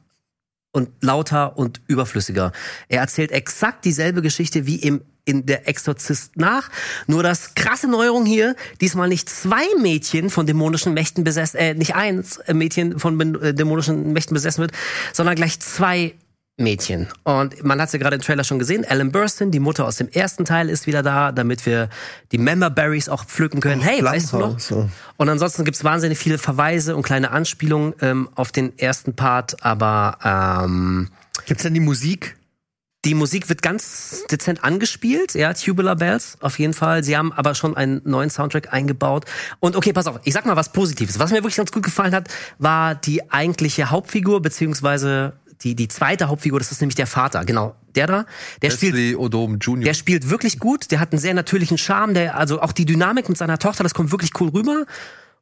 und 0.71 0.89
lauter 1.01 1.57
und 1.57 1.81
überflüssiger. 1.87 2.51
Er 2.89 3.01
erzählt 3.01 3.31
exakt 3.31 3.85
dieselbe 3.85 4.21
Geschichte 4.21 4.65
wie 4.65 4.75
im 4.75 5.01
in 5.29 5.45
der 5.45 5.67
Exorzist 5.67 6.37
nach. 6.37 6.69
Nur 7.07 7.23
das 7.23 7.53
krasse 7.55 7.87
Neuerung 7.87 8.25
hier, 8.25 8.55
diesmal 8.81 9.07
nicht 9.07 9.29
zwei 9.29 9.63
Mädchen 9.79 10.29
von 10.29 10.47
dämonischen 10.47 10.93
Mächten 10.93 11.23
besessen, 11.23 11.57
äh, 11.57 11.73
nicht 11.73 11.95
eins 11.95 12.37
äh, 12.37 12.53
Mädchen 12.53 12.99
von 12.99 13.19
äh, 13.41 13.53
dämonischen 13.53 14.11
Mächten 14.13 14.33
besessen 14.33 14.61
wird, 14.61 14.71
sondern 15.13 15.35
gleich 15.35 15.59
zwei 15.59 16.15
Mädchen. 16.57 17.07
Und 17.23 17.63
man 17.63 17.81
hat 17.81 17.89
sie 17.89 17.99
gerade 17.99 18.17
im 18.17 18.21
Trailer 18.21 18.43
schon 18.43 18.59
gesehen. 18.59 18.83
Ellen 18.83 19.11
Burstyn, 19.11 19.51
die 19.51 19.59
Mutter 19.59 19.85
aus 19.85 19.95
dem 19.95 20.09
ersten 20.09 20.43
Teil, 20.43 20.69
ist 20.69 20.87
wieder 20.87 21.03
da, 21.03 21.31
damit 21.31 21.65
wir 21.65 21.89
die 22.33 22.37
Member 22.37 22.69
Berries 22.69 23.07
auch 23.07 23.23
pflücken 23.23 23.61
können. 23.61 23.81
hey, 23.81 24.03
weißt 24.03 24.33
du 24.33 24.39
noch? 24.39 24.59
So. 24.59 24.89
Und 25.15 25.29
ansonsten 25.29 25.63
gibt's 25.63 25.83
wahnsinnig 25.83 26.17
viele 26.17 26.37
Verweise 26.37 26.97
und 26.97 27.03
kleine 27.03 27.31
Anspielungen 27.31 27.93
ähm, 28.01 28.29
auf 28.35 28.51
den 28.51 28.77
ersten 28.77 29.15
Part, 29.15 29.63
aber 29.63 30.17
ähm, 30.65 31.09
Gibt's 31.45 31.63
denn 31.63 31.73
die 31.73 31.79
Musik? 31.79 32.35
Die 33.05 33.13
Musik 33.13 33.47
wird 33.47 33.61
ganz 33.61 34.25
dezent 34.29 34.63
angespielt, 34.63 35.33
ja, 35.33 35.53
Tubular 35.53 35.95
Bells, 35.95 36.37
auf 36.41 36.59
jeden 36.59 36.73
Fall. 36.73 37.03
Sie 37.03 37.15
haben 37.15 37.31
aber 37.31 37.55
schon 37.55 37.77
einen 37.77 38.01
neuen 38.03 38.29
Soundtrack 38.29 38.73
eingebaut. 38.73 39.25
Und 39.59 39.77
okay, 39.77 39.93
pass 39.93 40.07
auf, 40.07 40.19
ich 40.25 40.33
sag 40.33 40.45
mal 40.45 40.57
was 40.57 40.73
Positives. 40.73 41.17
Was 41.17 41.31
mir 41.31 41.37
wirklich 41.37 41.55
ganz 41.55 41.71
gut 41.71 41.83
gefallen 41.83 42.13
hat, 42.13 42.27
war 42.57 42.95
die 42.95 43.31
eigentliche 43.31 43.89
Hauptfigur, 43.89 44.41
beziehungsweise 44.41 45.33
die, 45.61 45.75
die 45.75 45.87
zweite 45.87 46.27
Hauptfigur, 46.27 46.59
das 46.59 46.71
ist 46.71 46.81
nämlich 46.81 46.95
der 46.95 47.07
Vater, 47.07 47.45
genau. 47.45 47.75
Der 47.95 48.07
da, 48.07 48.25
der 48.61 48.69
spielt 48.69 49.17
Odom 49.17 49.57
Jr. 49.57 49.83
der 49.83 49.93
spielt 49.93 50.29
wirklich 50.29 50.59
gut, 50.59 50.91
der 50.91 50.99
hat 50.99 51.11
einen 51.11 51.19
sehr 51.19 51.33
natürlichen 51.33 51.77
Charme, 51.77 52.13
der, 52.13 52.37
also 52.37 52.61
auch 52.61 52.71
die 52.71 52.85
Dynamik 52.85 53.27
mit 53.29 53.37
seiner 53.37 53.57
Tochter, 53.57 53.83
das 53.83 53.93
kommt 53.93 54.11
wirklich 54.11 54.31
cool 54.39 54.49
rüber. 54.49 54.85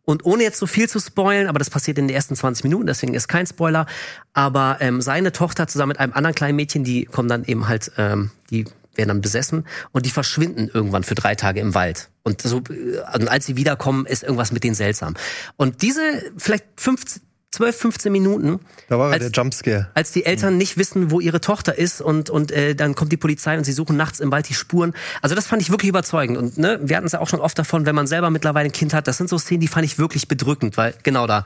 Und 0.10 0.24
ohne 0.24 0.44
jetzt 0.44 0.58
so 0.58 0.68
viel 0.68 0.88
zu 0.88 1.02
spoilen, 1.02 1.50
aber 1.50 1.60
das 1.60 1.70
passiert 1.70 1.98
in 1.98 2.08
den 2.08 2.16
ersten 2.16 2.34
20 2.34 2.64
Minuten, 2.64 2.88
deswegen 2.88 3.14
ist 3.14 3.28
kein 3.28 3.46
Spoiler. 3.46 3.86
Aber 4.32 4.78
ähm, 4.80 5.02
seine 5.02 5.34
Tochter 5.34 5.68
zusammen 5.68 5.90
mit 5.90 6.00
einem 6.00 6.14
anderen 6.14 6.34
kleinen 6.34 6.56
Mädchen, 6.56 6.86
die 6.86 7.04
kommen 7.04 7.28
dann 7.28 7.44
eben 7.44 7.68
halt, 7.68 7.92
ähm, 7.98 8.32
die 8.50 8.64
werden 8.96 9.10
dann 9.10 9.22
besessen 9.22 9.66
und 9.92 10.06
die 10.06 10.10
verschwinden 10.10 10.72
irgendwann 10.74 11.04
für 11.04 11.14
drei 11.14 11.36
Tage 11.36 11.60
im 11.60 11.74
Wald. 11.74 12.10
Und 12.24 12.42
so, 12.42 12.60
äh, 12.70 13.02
und 13.16 13.28
als 13.28 13.48
sie 13.48 13.58
wiederkommen, 13.58 14.06
ist 14.06 14.24
irgendwas 14.24 14.54
mit 14.54 14.64
denen 14.64 14.76
seltsam. 14.76 15.16
Und 15.58 15.82
diese 15.82 16.02
vielleicht 16.38 16.64
15, 16.78 17.22
12, 17.52 17.76
15 17.78 18.12
Minuten, 18.12 18.60
Da 18.90 19.00
war 19.00 19.12
Als- 19.12 19.24
der 19.24 19.32
Jumpscare. 19.32 19.90
als 19.94 20.12
die 20.12 20.26
Eltern 20.26 20.58
nicht 20.58 20.78
wissen, 20.78 21.12
wo 21.12 21.20
ihre 21.22 21.40
Tochter 21.42 21.78
ist 21.78 22.02
und 22.02 22.30
und 22.30 22.52
äh, 22.52 22.76
dann 22.76 22.94
kommt 22.94 23.12
die 23.12 23.18
Polizei 23.18 23.58
und 23.58 23.64
sie 23.64 23.72
suchen 23.72 23.96
nachts 23.96 24.20
im 24.20 24.32
Wald 24.32 24.50
die 24.50 24.54
Spuren. 24.54 24.94
Also 25.22 25.34
das 25.34 25.48
fand 25.48 25.62
ich 25.62 25.70
wirklich 25.72 25.90
überzeugend 25.90 26.38
und 26.38 26.58
ne, 26.58 26.80
wir 26.84 26.98
hatten 26.98 27.06
es 27.08 27.14
ja 27.14 27.20
auch 27.20 27.30
schon 27.30 27.40
oft 27.40 27.58
davon, 27.58 27.86
wenn 27.86 27.96
man 27.96 28.06
selber 28.06 28.30
mittlerweile 28.30 28.68
ein 28.70 28.74
Kind 28.74 28.94
hat, 28.94 29.08
das 29.08 29.18
sind 29.18 29.30
so 29.30 29.38
Szenen, 29.38 29.62
die 29.62 29.68
fand 29.70 29.86
ich 29.86 29.98
wirklich 29.98 30.28
bedrückend, 30.28 30.76
weil 30.78 30.94
genau 31.04 31.26
da 31.26 31.46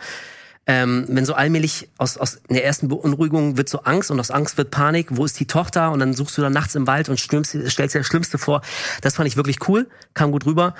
ähm, 0.68 1.06
wenn 1.10 1.26
so 1.26 1.34
allmählich 1.34 1.90
aus, 1.98 2.18
aus 2.18 2.40
der 2.50 2.64
ersten 2.64 2.88
Beunruhigung 2.88 3.58
wird 3.58 3.68
so 3.68 3.80
Angst 3.82 4.12
und 4.12 4.20
aus 4.20 4.30
Angst 4.30 4.58
wird 4.60 4.70
Panik, 4.70 5.08
wo 5.10 5.26
ist 5.26 5.40
die 5.40 5.48
Tochter? 5.48 5.92
Und 5.92 6.00
dann 6.00 6.14
suchst 6.14 6.38
du 6.38 6.42
dann 6.44 6.54
nachts 6.54 6.76
im 6.76 6.86
Wald 6.86 7.10
und 7.10 7.20
stürmst, 7.20 7.58
stellst 7.68 7.96
dir 7.96 8.00
das 8.00 8.06
Schlimmste 8.08 8.38
vor. 8.38 8.62
Das 9.02 9.16
fand 9.16 9.28
ich 9.28 9.38
wirklich 9.38 9.68
cool, 9.68 9.88
kam 10.14 10.32
gut 10.32 10.46
rüber. 10.46 10.76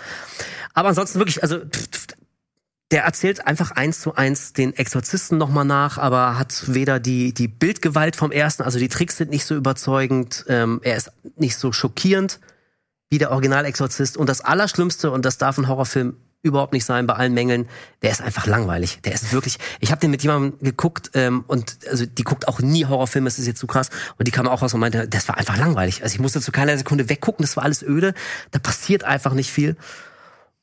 Aber 0.76 0.90
ansonsten 0.90 1.18
wirklich, 1.18 1.42
also 1.42 1.58
pff, 1.58 2.06
der 2.92 3.04
erzählt 3.06 3.48
einfach 3.48 3.72
eins 3.72 4.02
zu 4.02 4.16
eins 4.16 4.54
den 4.54 4.76
Exorzisten 4.76 5.38
nochmal 5.38 5.66
nach, 5.66 5.98
aber 5.98 6.38
hat 6.38 6.64
weder 6.68 7.00
die, 7.00 7.34
die 7.34 7.48
Bildgewalt 7.48 8.18
vom 8.18 8.32
ersten, 8.32 8.64
also 8.64 8.80
die 8.80 8.90
Tricks 8.90 9.18
sind 9.18 9.32
nicht 9.32 9.46
so 9.46 9.56
überzeugend, 9.56 10.46
ähm, 10.50 10.82
er 10.84 10.98
ist 10.98 11.12
nicht 11.38 11.56
so 11.56 11.72
schockierend 11.72 12.40
wie 13.10 13.18
der 13.18 13.32
Original-Exorzist. 13.32 14.18
Und 14.18 14.28
das 14.28 14.42
Allerschlimmste, 14.42 15.12
und 15.12 15.26
das 15.26 15.38
darf 15.38 15.58
ein 15.58 15.68
Horrorfilm 15.68 16.16
überhaupt 16.44 16.74
nicht 16.74 16.86
sein 16.86 17.06
bei 17.08 17.14
allen 17.14 17.34
Mängeln, 17.34 17.70
der 18.02 18.12
ist 18.12 18.22
einfach 18.22 18.48
langweilig. 18.48 19.00
Der 19.06 19.14
ist 19.14 19.32
wirklich, 19.32 19.58
ich 19.80 19.92
habe 19.92 20.02
den 20.02 20.12
mit 20.12 20.24
jemandem 20.24 20.58
geguckt 20.60 21.12
ähm, 21.14 21.44
und 21.48 21.78
also 21.90 22.06
die 22.06 22.24
guckt 22.24 22.48
auch 22.48 22.60
nie 22.60 22.86
Horrorfilme, 22.86 23.26
das 23.28 23.38
ist 23.38 23.48
jetzt 23.48 23.60
zu 23.60 23.68
krass. 23.68 23.90
Und 24.18 24.28
die 24.28 24.32
kam 24.32 24.48
auch 24.48 24.62
raus 24.62 24.74
und 24.74 24.80
meinte, 24.80 25.08
das 25.08 25.28
war 25.28 25.38
einfach 25.38 25.58
langweilig. 25.58 26.04
Also 26.04 26.16
ich 26.16 26.20
musste 26.20 26.42
zu 26.42 26.52
keiner 26.52 26.78
Sekunde 26.78 27.10
weggucken, 27.10 27.44
das 27.44 27.56
war 27.58 27.64
alles 27.64 27.84
öde, 27.84 28.14
da 28.50 28.60
passiert 28.60 29.04
einfach 29.04 29.34
nicht 29.34 29.52
viel. 29.52 29.78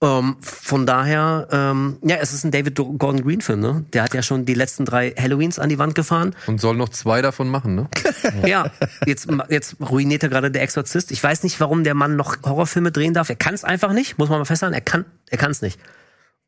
Ähm, 0.01 0.37
von 0.41 0.87
daher, 0.87 1.49
ähm, 1.51 1.99
ja, 2.03 2.17
es 2.17 2.33
ist 2.33 2.45
ein 2.45 2.53
David 2.53 2.77
Gordon 2.77 3.25
Green 3.25 3.41
Film, 3.41 3.59
ne? 3.59 3.85
Der 3.93 4.05
hat 4.05 4.15
ja 4.15 4.23
schon 4.23 4.47
die 4.47 4.55
letzten 4.55 4.85
drei 4.85 5.11
Halloweens 5.11 5.59
an 5.59 5.69
die 5.69 5.79
Wand 5.79 5.97
gefahren. 5.97 6.37
Und 6.47 6.61
soll 6.61 6.77
noch 6.77 6.89
zwei 6.91 7.21
davon 7.21 7.49
machen, 7.49 7.75
ne? 7.75 7.89
Ja, 8.47 8.71
jetzt, 9.07 9.27
jetzt 9.49 9.77
ruiniert 9.81 10.23
er 10.23 10.29
gerade 10.29 10.53
der 10.53 10.63
Exorzist. 10.63 11.11
Ich 11.11 11.23
weiß 11.23 11.43
nicht, 11.43 11.59
warum 11.59 11.83
der 11.83 11.95
Mann 11.95 12.15
noch 12.15 12.37
Horrorfilme 12.45 12.93
drehen 12.93 13.13
darf. 13.13 13.29
Er 13.29 13.35
kann 13.35 13.55
es 13.55 13.65
einfach 13.65 13.93
nicht, 13.93 14.19
muss 14.19 14.29
man 14.29 14.39
mal 14.39 14.45
festhalten. 14.45 14.75
Er 14.75 14.83
kann, 14.83 15.05
er 15.31 15.39
kann 15.39 15.51
es 15.51 15.63
nicht. 15.63 15.81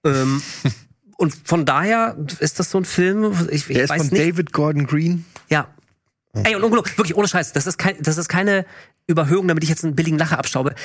Ähm, 0.05 0.41
und 1.17 1.35
von 1.45 1.65
daher 1.65 2.17
ist 2.39 2.61
das 2.61 2.71
so 2.71 2.79
ein 2.79 2.85
Film. 2.85 3.33
Ich, 3.51 3.69
ich 3.69 3.75
Der 3.75 3.85
ist 3.85 3.91
weiß 3.91 4.03
von 4.03 4.11
nicht. 4.11 4.23
David 4.23 4.53
Gordon 4.53 4.87
Green. 4.87 5.25
Ja. 5.49 5.67
Ey, 6.35 6.55
und 6.55 6.63
ungelogen, 6.63 6.93
wirklich 6.97 7.17
ohne 7.17 7.27
Scheiß, 7.27 7.53
das 7.53 7.67
ist, 7.67 7.79
kein, 7.79 8.01
das 8.01 8.17
ist 8.17 8.29
keine 8.29 8.65
Überhöhung, 9.09 9.49
damit 9.49 9.65
ich 9.65 9.71
jetzt 9.71 9.85
einen 9.85 9.97
billigen 9.97 10.19
Lacher 10.19 10.39
abstaube. 10.39 10.77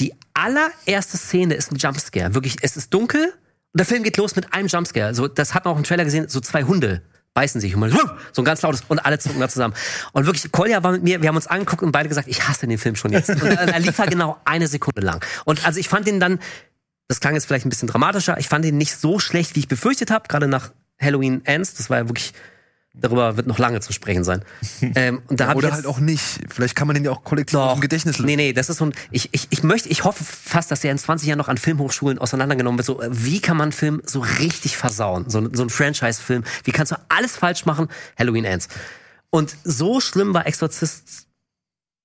Die 0.00 0.14
allererste 0.34 1.16
Szene 1.16 1.54
ist 1.54 1.72
ein 1.72 1.76
Jumpscare. 1.76 2.34
Wirklich, 2.34 2.56
es 2.62 2.76
ist 2.76 2.92
dunkel 2.92 3.26
und 3.26 3.78
der 3.78 3.86
Film 3.86 4.02
geht 4.02 4.16
los 4.16 4.36
mit 4.36 4.52
einem 4.52 4.68
Jumpscare. 4.68 5.14
So, 5.14 5.28
das 5.28 5.54
hat 5.54 5.64
man 5.64 5.74
auch 5.74 5.78
im 5.78 5.84
Trailer 5.84 6.04
gesehen, 6.04 6.28
so 6.28 6.40
zwei 6.40 6.64
Hunde 6.64 7.02
beißen 7.34 7.60
sich 7.60 7.74
und 7.74 7.80
man, 7.80 7.90
so 8.32 8.42
ein 8.42 8.44
ganz 8.44 8.62
lautes 8.62 8.84
und 8.86 9.04
alle 9.04 9.18
zucken 9.18 9.40
da 9.40 9.48
zusammen. 9.48 9.74
Und 10.12 10.26
wirklich, 10.26 10.50
Kolja 10.52 10.82
war 10.84 10.92
mit 10.92 11.02
mir, 11.02 11.20
wir 11.20 11.28
haben 11.28 11.36
uns 11.36 11.48
angeguckt 11.48 11.82
und 11.82 11.90
beide 11.90 12.08
gesagt, 12.08 12.28
ich 12.28 12.48
hasse 12.48 12.66
den 12.66 12.78
Film 12.78 12.94
schon 12.94 13.12
jetzt. 13.12 13.28
Und 13.28 13.42
er 13.42 13.78
lief 13.80 13.98
er 13.98 14.06
genau 14.06 14.40
eine 14.44 14.68
Sekunde 14.68 15.00
lang. 15.00 15.24
Und 15.44 15.66
also 15.66 15.80
ich 15.80 15.88
fand 15.88 16.06
ihn 16.06 16.20
dann, 16.20 16.38
das 17.08 17.18
klang 17.18 17.34
jetzt 17.34 17.46
vielleicht 17.46 17.66
ein 17.66 17.70
bisschen 17.70 17.88
dramatischer, 17.88 18.38
ich 18.38 18.48
fand 18.48 18.64
ihn 18.64 18.78
nicht 18.78 18.96
so 18.96 19.18
schlecht, 19.18 19.56
wie 19.56 19.60
ich 19.60 19.68
befürchtet 19.68 20.12
habe, 20.12 20.28
gerade 20.28 20.46
nach 20.46 20.70
Halloween 21.00 21.44
Ends. 21.44 21.74
Das 21.74 21.90
war 21.90 21.98
ja 21.98 22.08
wirklich, 22.08 22.34
darüber 22.94 23.36
wird 23.36 23.46
noch 23.46 23.58
lange 23.58 23.80
zu 23.80 23.92
sprechen 23.92 24.24
sein. 24.24 24.42
Ähm, 24.96 25.22
und 25.28 25.40
da 25.40 25.50
ich 25.50 25.56
Oder 25.56 25.72
halt 25.72 25.86
auch 25.86 25.98
nicht. 25.98 26.22
Vielleicht 26.48 26.76
kann 26.76 26.86
man 26.86 26.94
den 26.94 27.04
ja 27.04 27.10
auch 27.10 27.24
kollektiv 27.24 27.58
aus 27.58 27.74
dem 27.74 27.80
Gedächtnis 27.80 28.18
Nee, 28.20 28.36
nee, 28.36 28.52
das 28.52 28.68
ist 28.70 28.76
so 28.78 28.86
ein, 28.86 28.92
ich, 29.10 29.30
ich, 29.32 29.48
ich 29.50 29.62
möchte, 29.62 29.88
ich 29.88 30.04
hoffe 30.04 30.22
fast, 30.24 30.70
dass 30.70 30.84
er 30.84 30.92
in 30.92 30.98
20 30.98 31.26
Jahren 31.28 31.38
noch 31.38 31.48
an 31.48 31.56
Filmhochschulen 31.58 32.18
auseinandergenommen 32.18 32.78
wird. 32.78 32.86
So, 32.86 33.00
äh, 33.02 33.08
wie 33.10 33.40
kann 33.40 33.56
man 33.56 33.64
einen 33.66 33.72
Film 33.72 34.02
so 34.04 34.20
richtig 34.20 34.76
versauen? 34.76 35.28
So, 35.28 35.38
ein- 35.40 35.54
so 35.54 35.62
ein 35.62 35.70
Franchise-Film. 35.70 36.44
Wie 36.64 36.72
kannst 36.72 36.92
du 36.92 36.96
alles 37.08 37.36
falsch 37.36 37.64
machen? 37.66 37.88
Halloween 38.18 38.44
Ends. 38.44 38.68
Und 39.30 39.56
so 39.64 40.00
schlimm 40.00 40.32
war 40.34 40.46
Exorzist 40.46 41.26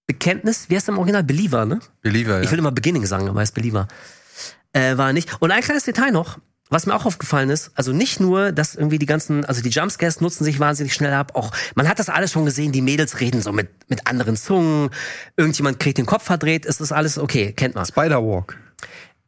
Bekenntnis, 0.07 0.69
wie 0.69 0.75
heißt 0.75 0.87
der 0.87 0.93
im 0.93 0.97
Original? 0.99 1.23
Believer, 1.23 1.65
ne? 1.65 1.79
Believer, 2.01 2.39
Ich 2.39 2.45
ja. 2.45 2.51
will 2.51 2.59
immer 2.59 2.71
Beginning 2.71 3.05
sagen, 3.05 3.29
aber 3.29 3.41
heißt 3.41 3.53
Believer. 3.53 3.87
Äh, 4.73 4.97
war 4.97 5.13
nicht. 5.13 5.39
Und 5.39 5.51
ein 5.51 5.61
kleines 5.61 5.83
Detail 5.83 6.11
noch, 6.11 6.39
was 6.69 6.85
mir 6.85 6.95
auch 6.95 7.05
aufgefallen 7.05 7.49
ist, 7.49 7.71
also 7.75 7.91
nicht 7.91 8.19
nur, 8.19 8.51
dass 8.51 8.75
irgendwie 8.75 8.99
die 8.99 9.07
ganzen, 9.07 9.43
also 9.43 9.61
die 9.61 9.69
Jumpscares 9.69 10.21
nutzen 10.21 10.43
sich 10.43 10.59
wahnsinnig 10.59 10.93
schnell 10.93 11.13
ab, 11.13 11.31
auch, 11.35 11.51
man 11.75 11.87
hat 11.87 11.99
das 11.99 12.09
alles 12.09 12.31
schon 12.31 12.45
gesehen, 12.45 12.71
die 12.71 12.81
Mädels 12.81 13.19
reden 13.19 13.41
so 13.41 13.51
mit, 13.51 13.69
mit 13.89 14.07
anderen 14.07 14.35
Zungen, 14.35 14.91
irgendjemand 15.35 15.79
kriegt 15.79 15.97
den 15.97 16.05
Kopf 16.05 16.23
verdreht, 16.23 16.65
es 16.65 16.79
ist 16.79 16.91
alles 16.91 17.17
okay, 17.17 17.53
kennt 17.53 17.75
man. 17.75 17.85
Spider-Walk. 17.85 18.57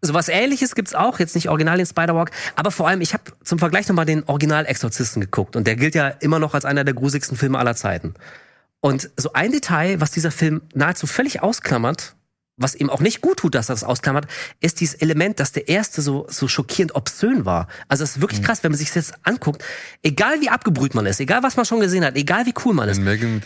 Sowas 0.04 0.30
ähnliches 0.30 0.76
gibt's 0.76 0.96
auch, 0.96 1.20
jetzt 1.20 1.36
nicht 1.36 1.50
original 1.50 1.78
den 1.78 1.86
Spider-Walk, 1.86 2.32
aber 2.56 2.72
vor 2.72 2.88
allem, 2.88 3.02
ich 3.02 3.14
habe 3.14 3.24
zum 3.44 3.60
Vergleich 3.60 3.88
nochmal 3.88 4.06
den 4.06 4.24
Original-Exorzisten 4.24 5.22
geguckt 5.22 5.56
und 5.56 5.66
der 5.66 5.76
gilt 5.76 5.96
ja 5.96 6.08
immer 6.08 6.40
noch 6.40 6.54
als 6.54 6.66
einer 6.66 6.84
der 6.84 6.94
grusigsten 6.94 7.38
Filme 7.38 7.58
aller 7.58 7.76
Zeiten. 7.76 8.14
Und 8.82 9.12
so 9.16 9.34
ein 9.34 9.52
Detail, 9.52 10.02
was 10.02 10.12
dieser 10.12 10.32
Film 10.32 10.62
nahezu 10.74 11.06
völlig 11.06 11.44
ausklammert, 11.44 12.16
was 12.62 12.76
ihm 12.76 12.90
auch 12.90 13.00
nicht 13.00 13.22
gut 13.22 13.38
tut, 13.38 13.56
dass 13.56 13.70
er 13.70 13.76
das 13.76 13.84
ausklammert, 13.84 14.28
ist 14.60 14.80
dieses 14.80 14.96
Element, 14.96 15.40
dass 15.40 15.52
der 15.52 15.68
erste 15.68 16.02
so, 16.02 16.26
so 16.30 16.48
schockierend 16.48 16.96
obszön 16.96 17.46
war. 17.46 17.68
Also 17.88 18.04
es 18.04 18.18
ist 18.18 18.22
wirklich 18.22 18.42
krass, 18.44 18.64
wenn 18.64 18.72
man 18.72 18.78
sich 18.78 18.90
das 18.90 18.96
jetzt 18.96 19.14
anguckt, 19.24 19.64
egal 20.04 20.42
wie 20.42 20.50
abgebrüht 20.50 20.96
man 20.96 21.06
ist, 21.06 21.20
egal 21.20 21.44
was 21.44 21.56
man 21.56 21.66
schon 21.66 21.80
gesehen 21.80 22.06
hat, 22.06 22.16
egal 22.16 22.46
wie 22.46 22.54
cool 22.66 22.74
man 22.74 22.90
ist. 22.90 23.00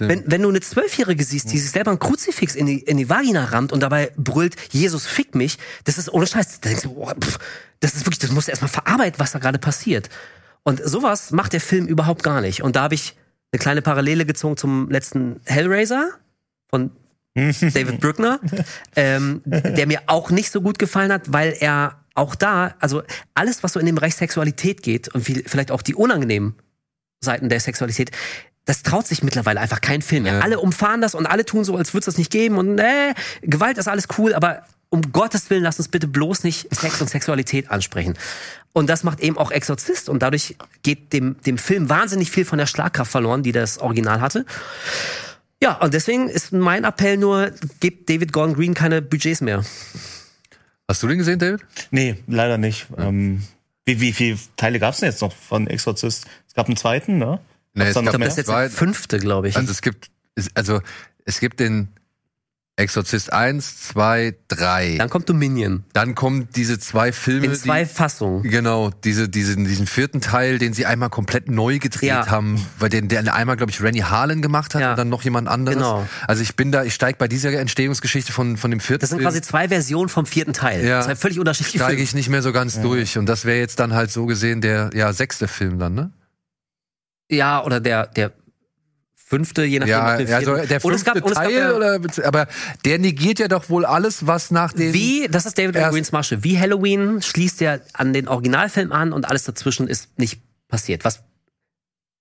Wenn, 0.10 0.24
wenn 0.26 0.42
du 0.42 0.50
eine 0.50 0.62
Zwölfjährige 0.62 1.24
siehst, 1.24 1.52
die 1.52 1.58
sich 1.58 1.72
selber 1.72 1.92
ein 1.92 2.00
Kruzifix 2.00 2.56
in 2.56 2.66
die, 2.66 2.80
in 2.80 2.98
die 2.98 3.10
Vagina 3.10 3.46
rammt 3.46 3.72
und 3.72 3.82
dabei 3.82 4.12
brüllt, 4.18 4.56
Jesus 4.72 5.06
fick 5.06 5.36
mich, 5.36 5.58
das 5.84 5.98
ist 5.98 6.12
ohne 6.12 6.28
Scheiß. 6.28 6.60
Da 6.62 6.70
denkst 6.70 6.84
du, 6.84 6.96
oh, 6.98 7.12
pff, 7.20 7.40
das 7.80 7.96
ist 7.96 8.06
wirklich, 8.06 8.20
das 8.20 8.32
musst 8.32 8.48
du 8.48 8.52
erstmal 8.52 8.70
verarbeiten, 8.70 9.20
was 9.20 9.32
da 9.32 9.40
gerade 9.40 9.60
passiert. 9.60 10.10
Und 10.64 10.82
sowas 10.84 11.32
macht 11.32 11.54
der 11.54 11.62
Film 11.62 11.86
überhaupt 11.86 12.24
gar 12.24 12.42
nicht. 12.42 12.64
Und 12.64 12.76
da 12.76 12.84
habe 12.84 12.96
ich 12.96 13.16
eine 13.52 13.60
kleine 13.60 13.82
Parallele 13.82 14.26
gezogen 14.26 14.58
zum 14.58 14.90
letzten 14.90 15.40
Hellraiser 15.46 16.10
von 16.70 16.92
David 17.36 18.00
Bruckner, 18.00 18.40
ähm, 18.96 19.42
der 19.46 19.88
mir 19.88 20.02
auch 20.08 20.32
nicht 20.32 20.52
so 20.52 20.62
gut 20.62 20.80
gefallen 20.80 21.12
hat, 21.12 21.34
weil 21.34 21.56
er 21.60 22.00
auch 22.16 22.34
da, 22.34 22.76
also 22.80 23.04
alles, 23.34 23.62
was 23.62 23.74
so 23.74 23.80
in 23.80 23.86
den 23.86 23.96
Bereich 23.96 24.16
Sexualität 24.16 24.82
geht 24.82 25.14
und 25.14 25.22
viel, 25.22 25.44
vielleicht 25.46 25.70
auch 25.70 25.82
die 25.82 25.96
unangenehmen 25.96 26.56
Seiten 27.20 27.50
der 27.50 27.60
Sexualität, 27.60 28.12
das 28.64 28.84
traut 28.84 29.06
sich 29.06 29.22
mittlerweile 29.22 29.60
einfach 29.60 29.82
kein 29.82 30.02
Film 30.02 30.24
mehr. 30.24 30.44
Alle 30.44 30.60
umfahren 30.60 31.02
das 31.02 31.14
und 31.14 31.26
alle 31.26 31.46
tun 31.46 31.66
so, 31.66 31.76
als 31.76 31.94
würde 31.94 32.00
es 32.00 32.06
das 32.06 32.18
nicht 32.18 32.32
geben 32.32 32.58
und 32.58 32.80
äh, 32.80 33.14
Gewalt 33.42 33.78
ist 33.78 33.88
alles 33.88 34.08
cool, 34.18 34.34
aber 34.34 34.64
um 34.90 35.12
Gottes 35.12 35.50
Willen, 35.50 35.64
lass 35.64 35.78
uns 35.78 35.90
bitte 35.90 36.08
bloß 36.08 36.44
nicht 36.44 36.74
Sex 36.74 37.02
und 37.02 37.10
Sexualität 37.10 37.70
ansprechen. 37.70 38.18
Und 38.72 38.90
das 38.90 39.04
macht 39.04 39.20
eben 39.20 39.38
auch 39.38 39.52
Exorzist 39.52 40.08
und 40.10 40.22
dadurch 40.22 40.56
geht 40.84 41.12
dem, 41.12 41.42
dem 41.42 41.58
Film 41.58 41.90
wahnsinnig 41.90 42.32
viel 42.32 42.46
von 42.46 42.58
der 42.58 42.66
Schlagkraft 42.66 43.12
verloren, 43.12 43.44
die 43.44 43.52
das 43.52 43.80
Original 43.80 44.22
hatte. 44.22 44.46
Ja, 45.62 45.74
und 45.80 45.94
deswegen 45.94 46.30
ist 46.30 46.52
mein 46.52 46.84
Appell 46.84 47.18
nur, 47.18 47.52
gebt 47.80 48.10
David 48.10 48.34
Gordon 48.34 48.56
Green 48.56 48.74
keine 48.74 49.02
Budgets 49.02 49.42
mehr. 49.42 49.64
Hast 50.88 51.02
du 51.02 51.08
den 51.08 51.18
gesehen, 51.18 51.40
David? 51.40 51.62
Nee, 51.92 52.18
leider 52.28 52.58
nicht. 52.58 52.88
Ähm, 52.98 53.44
wie, 53.86 54.00
wie 54.02 54.14
viele 54.14 54.38
Teile 54.58 54.80
gab 54.80 54.94
es 54.94 55.00
denn 55.00 55.10
jetzt 55.10 55.22
noch 55.22 55.34
von 55.34 55.68
Exorzist? 55.68 56.26
Es 56.48 56.54
gab 56.54 56.68
einen 56.68 56.78
zweiten, 56.78 57.18
ne? 57.18 57.40
Nee, 57.74 57.86
es 57.86 57.94
da 57.94 58.02
noch 58.02 58.12
gab? 58.12 58.22
Das 58.22 58.30
ist 58.34 58.38
jetzt 58.38 58.50
der 58.50 58.70
fünfte, 58.70 59.20
glaube 59.20 59.48
ich. 59.50 59.56
Also 59.56 59.72
es 59.72 59.82
gibt, 59.82 60.10
es, 60.36 60.50
also 60.56 60.82
es 61.26 61.40
gibt 61.40 61.60
den 61.60 61.90
Exorzist 62.78 63.32
1, 63.32 63.88
2, 63.88 64.36
3. 64.50 64.98
Dann 64.98 65.10
kommt 65.10 65.30
Dominion. 65.30 65.86
Dann 65.94 66.14
kommen 66.14 66.50
diese 66.58 66.78
zwei 66.78 67.14
Filme. 67.14 67.46
In 67.46 67.56
zwei 67.56 67.86
die, 67.86 67.90
Fassungen. 67.90 68.44
Genau, 68.44 68.90
diese, 68.90 69.30
diesen, 69.30 69.64
diesen 69.64 69.88
vierten 69.88 70.20
Teil, 70.20 70.58
den 70.58 70.74
sie 70.74 70.86
einmal 70.86 71.10
komplett 71.10 71.50
neu 71.50 71.80
gedreht 71.80 72.10
Ja. 72.10 72.28
haben, 72.28 72.66
weil 72.78 72.90
den, 72.90 73.08
der 73.08 73.34
einmal, 73.34 73.56
glaube 73.56 73.72
ich, 73.72 73.82
Rennie 73.82 74.04
Harlan 74.04 74.42
gemacht 74.42 74.76
hat 74.76 74.82
Ja. 74.82 74.92
und 74.92 74.98
dann 75.00 75.08
noch 75.08 75.22
jemand 75.24 75.48
anderes. 75.48 75.78
Genau. 75.78 76.06
Also 76.28 76.44
ich 76.44 76.58
bin 76.58 76.74
da, 76.74 76.84
ich 76.84 76.94
steige 76.94 77.18
bei 77.18 77.30
dieser 77.30 77.54
Entstehungsgeschichte 77.54 78.34
von, 78.34 78.58
von 78.58 78.72
dem 78.72 78.82
vierten 78.82 79.02
Das 79.02 79.10
sind 79.12 79.22
quasi 79.22 79.42
zwei 79.42 79.70
Versionen 79.70 80.10
vom 80.10 80.26
vierten 80.26 80.52
Teil. 80.52 80.86
Ja. 80.86 81.00
Zwei 81.02 81.16
völlig 81.16 81.40
unterschiedliche 81.40 81.78
steige 81.78 81.92
Filme. 81.94 82.04
ich 82.04 82.14
nicht 82.14 82.28
mehr 82.28 82.42
so 82.42 82.52
ganz 82.52 82.82
durch. 82.82 83.18
Und 83.18 83.28
das 83.28 83.46
wäre 83.46 83.58
jetzt 83.58 83.80
dann 83.80 83.94
halt 83.94 84.12
so 84.12 84.26
gesehen 84.26 84.60
der 84.60 84.90
ja, 84.94 85.14
sechste 85.14 85.48
Film 85.48 85.80
dann, 85.80 85.94
ne? 85.94 86.12
Ja, 87.32 87.64
oder 87.64 87.80
der, 87.80 88.08
der 88.08 88.34
fünfte, 89.26 89.64
je 89.64 89.80
nachdem. 89.80 89.92
Ja, 89.92 90.18
den 90.18 90.32
also 90.32 90.56
der 90.56 90.86
Und 90.86 90.94
es 90.94 91.02
fünfte 91.02 91.06
gab- 91.06 91.24
und 91.24 91.32
es 91.32 91.38
gab 91.38 91.46
Teil, 91.46 91.74
oder, 91.74 92.00
aber 92.24 92.48
der 92.86 93.00
negiert 93.00 93.40
ja 93.40 93.48
doch 93.48 93.70
wohl 93.70 93.84
alles, 93.84 94.28
was 94.28 94.52
nach 94.52 94.72
dem... 94.72 94.94
Wie, 94.94 95.28
das 95.30 95.48
ist 95.48 95.58
David 95.58 95.74
Greens 95.74 96.12
Masche. 96.12 96.44
Wie 96.44 96.60
Halloween 96.60 97.22
schließt 97.22 97.62
er 97.64 97.82
an 97.94 98.14
den 98.14 98.28
Originalfilm 98.28 98.92
an 98.92 99.14
und 99.14 99.28
alles 99.28 99.44
dazwischen 99.44 99.88
ist 99.88 100.20
nicht 100.20 100.42
passiert. 100.68 101.04
Was? 101.04 101.24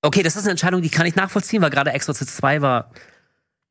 Okay, 0.01 0.23
das 0.23 0.37
ist 0.37 0.43
eine 0.43 0.53
Entscheidung, 0.53 0.81
die 0.81 0.89
kann 0.89 1.05
ich 1.07 1.15
nachvollziehen, 1.15 1.61
weil 1.61 1.71
gerade 1.71 1.93
Exorcist 1.93 2.37
2 2.37 2.63
war. 2.63 2.91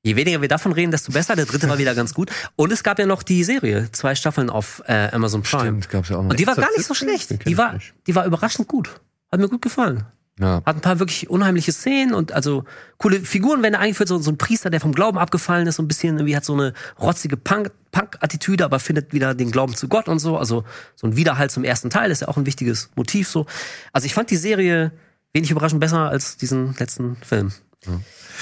Je 0.03 0.15
weniger 0.15 0.41
wir 0.41 0.49
davon 0.49 0.73
reden, 0.73 0.91
desto 0.91 1.11
besser. 1.11 1.35
Der 1.35 1.45
dritte 1.45 1.69
war 1.69 1.77
wieder 1.77 1.95
ganz 1.95 2.13
gut. 2.13 2.29
Und 2.55 2.71
es 2.71 2.83
gab 2.83 2.99
ja 2.99 3.05
noch 3.05 3.23
die 3.23 3.43
Serie, 3.43 3.89
zwei 3.93 4.15
Staffeln 4.15 4.49
auf 4.49 4.83
äh, 4.85 5.09
Amazon 5.11 5.43
Prime. 5.43 5.63
Stimmt, 5.63 5.89
gab's 5.89 6.09
ja 6.09 6.17
auch 6.17 6.23
noch. 6.23 6.31
Und 6.31 6.39
die 6.39 6.45
war 6.45 6.55
gar 6.55 6.69
nicht 6.75 6.85
so 6.85 6.93
schlecht. 6.93 7.47
Die 7.47 7.57
war, 7.57 7.79
die 8.05 8.13
war 8.13 8.25
überraschend 8.25 8.67
gut. 8.67 8.99
Hat 9.31 9.39
mir 9.39 9.47
gut 9.47 9.61
gefallen. 9.61 10.05
Ja. 10.39 10.63
Hat 10.65 10.75
ein 10.75 10.81
paar 10.81 10.99
wirklich 10.99 11.29
unheimliche 11.29 11.71
Szenen 11.71 12.13
und 12.13 12.31
also 12.31 12.63
coole 12.97 13.19
Figuren 13.19 13.61
werden 13.61 13.75
eingeführt. 13.75 14.09
So, 14.09 14.17
so 14.17 14.31
ein 14.31 14.37
Priester, 14.37 14.71
der 14.71 14.79
vom 14.79 14.93
Glauben 14.93 15.19
abgefallen 15.19 15.67
ist, 15.67 15.75
so 15.75 15.83
ein 15.83 15.87
bisschen 15.87 16.17
irgendwie 16.17 16.35
hat 16.35 16.43
so 16.43 16.53
eine 16.53 16.73
rotzige 16.99 17.37
Punk- 17.37 17.71
Punk-Attitüde, 17.91 18.65
aber 18.65 18.79
findet 18.79 19.13
wieder 19.13 19.35
den 19.35 19.51
Glauben 19.51 19.75
zu 19.75 19.87
Gott 19.87 20.09
und 20.09 20.19
so. 20.19 20.37
Also 20.37 20.63
so 20.95 21.05
ein 21.05 21.15
Widerhall 21.15 21.49
zum 21.49 21.63
ersten 21.63 21.91
Teil 21.91 22.09
ist 22.09 22.21
ja 22.21 22.27
auch 22.27 22.37
ein 22.37 22.47
wichtiges 22.47 22.89
Motiv 22.95 23.27
so. 23.27 23.45
Also 23.91 24.05
ich 24.05 24.15
fand 24.15 24.31
die 24.31 24.37
Serie 24.37 24.91
wenig 25.33 25.51
überraschend 25.51 25.79
besser 25.79 26.09
als 26.09 26.37
diesen 26.37 26.75
letzten 26.79 27.15
Film. 27.17 27.51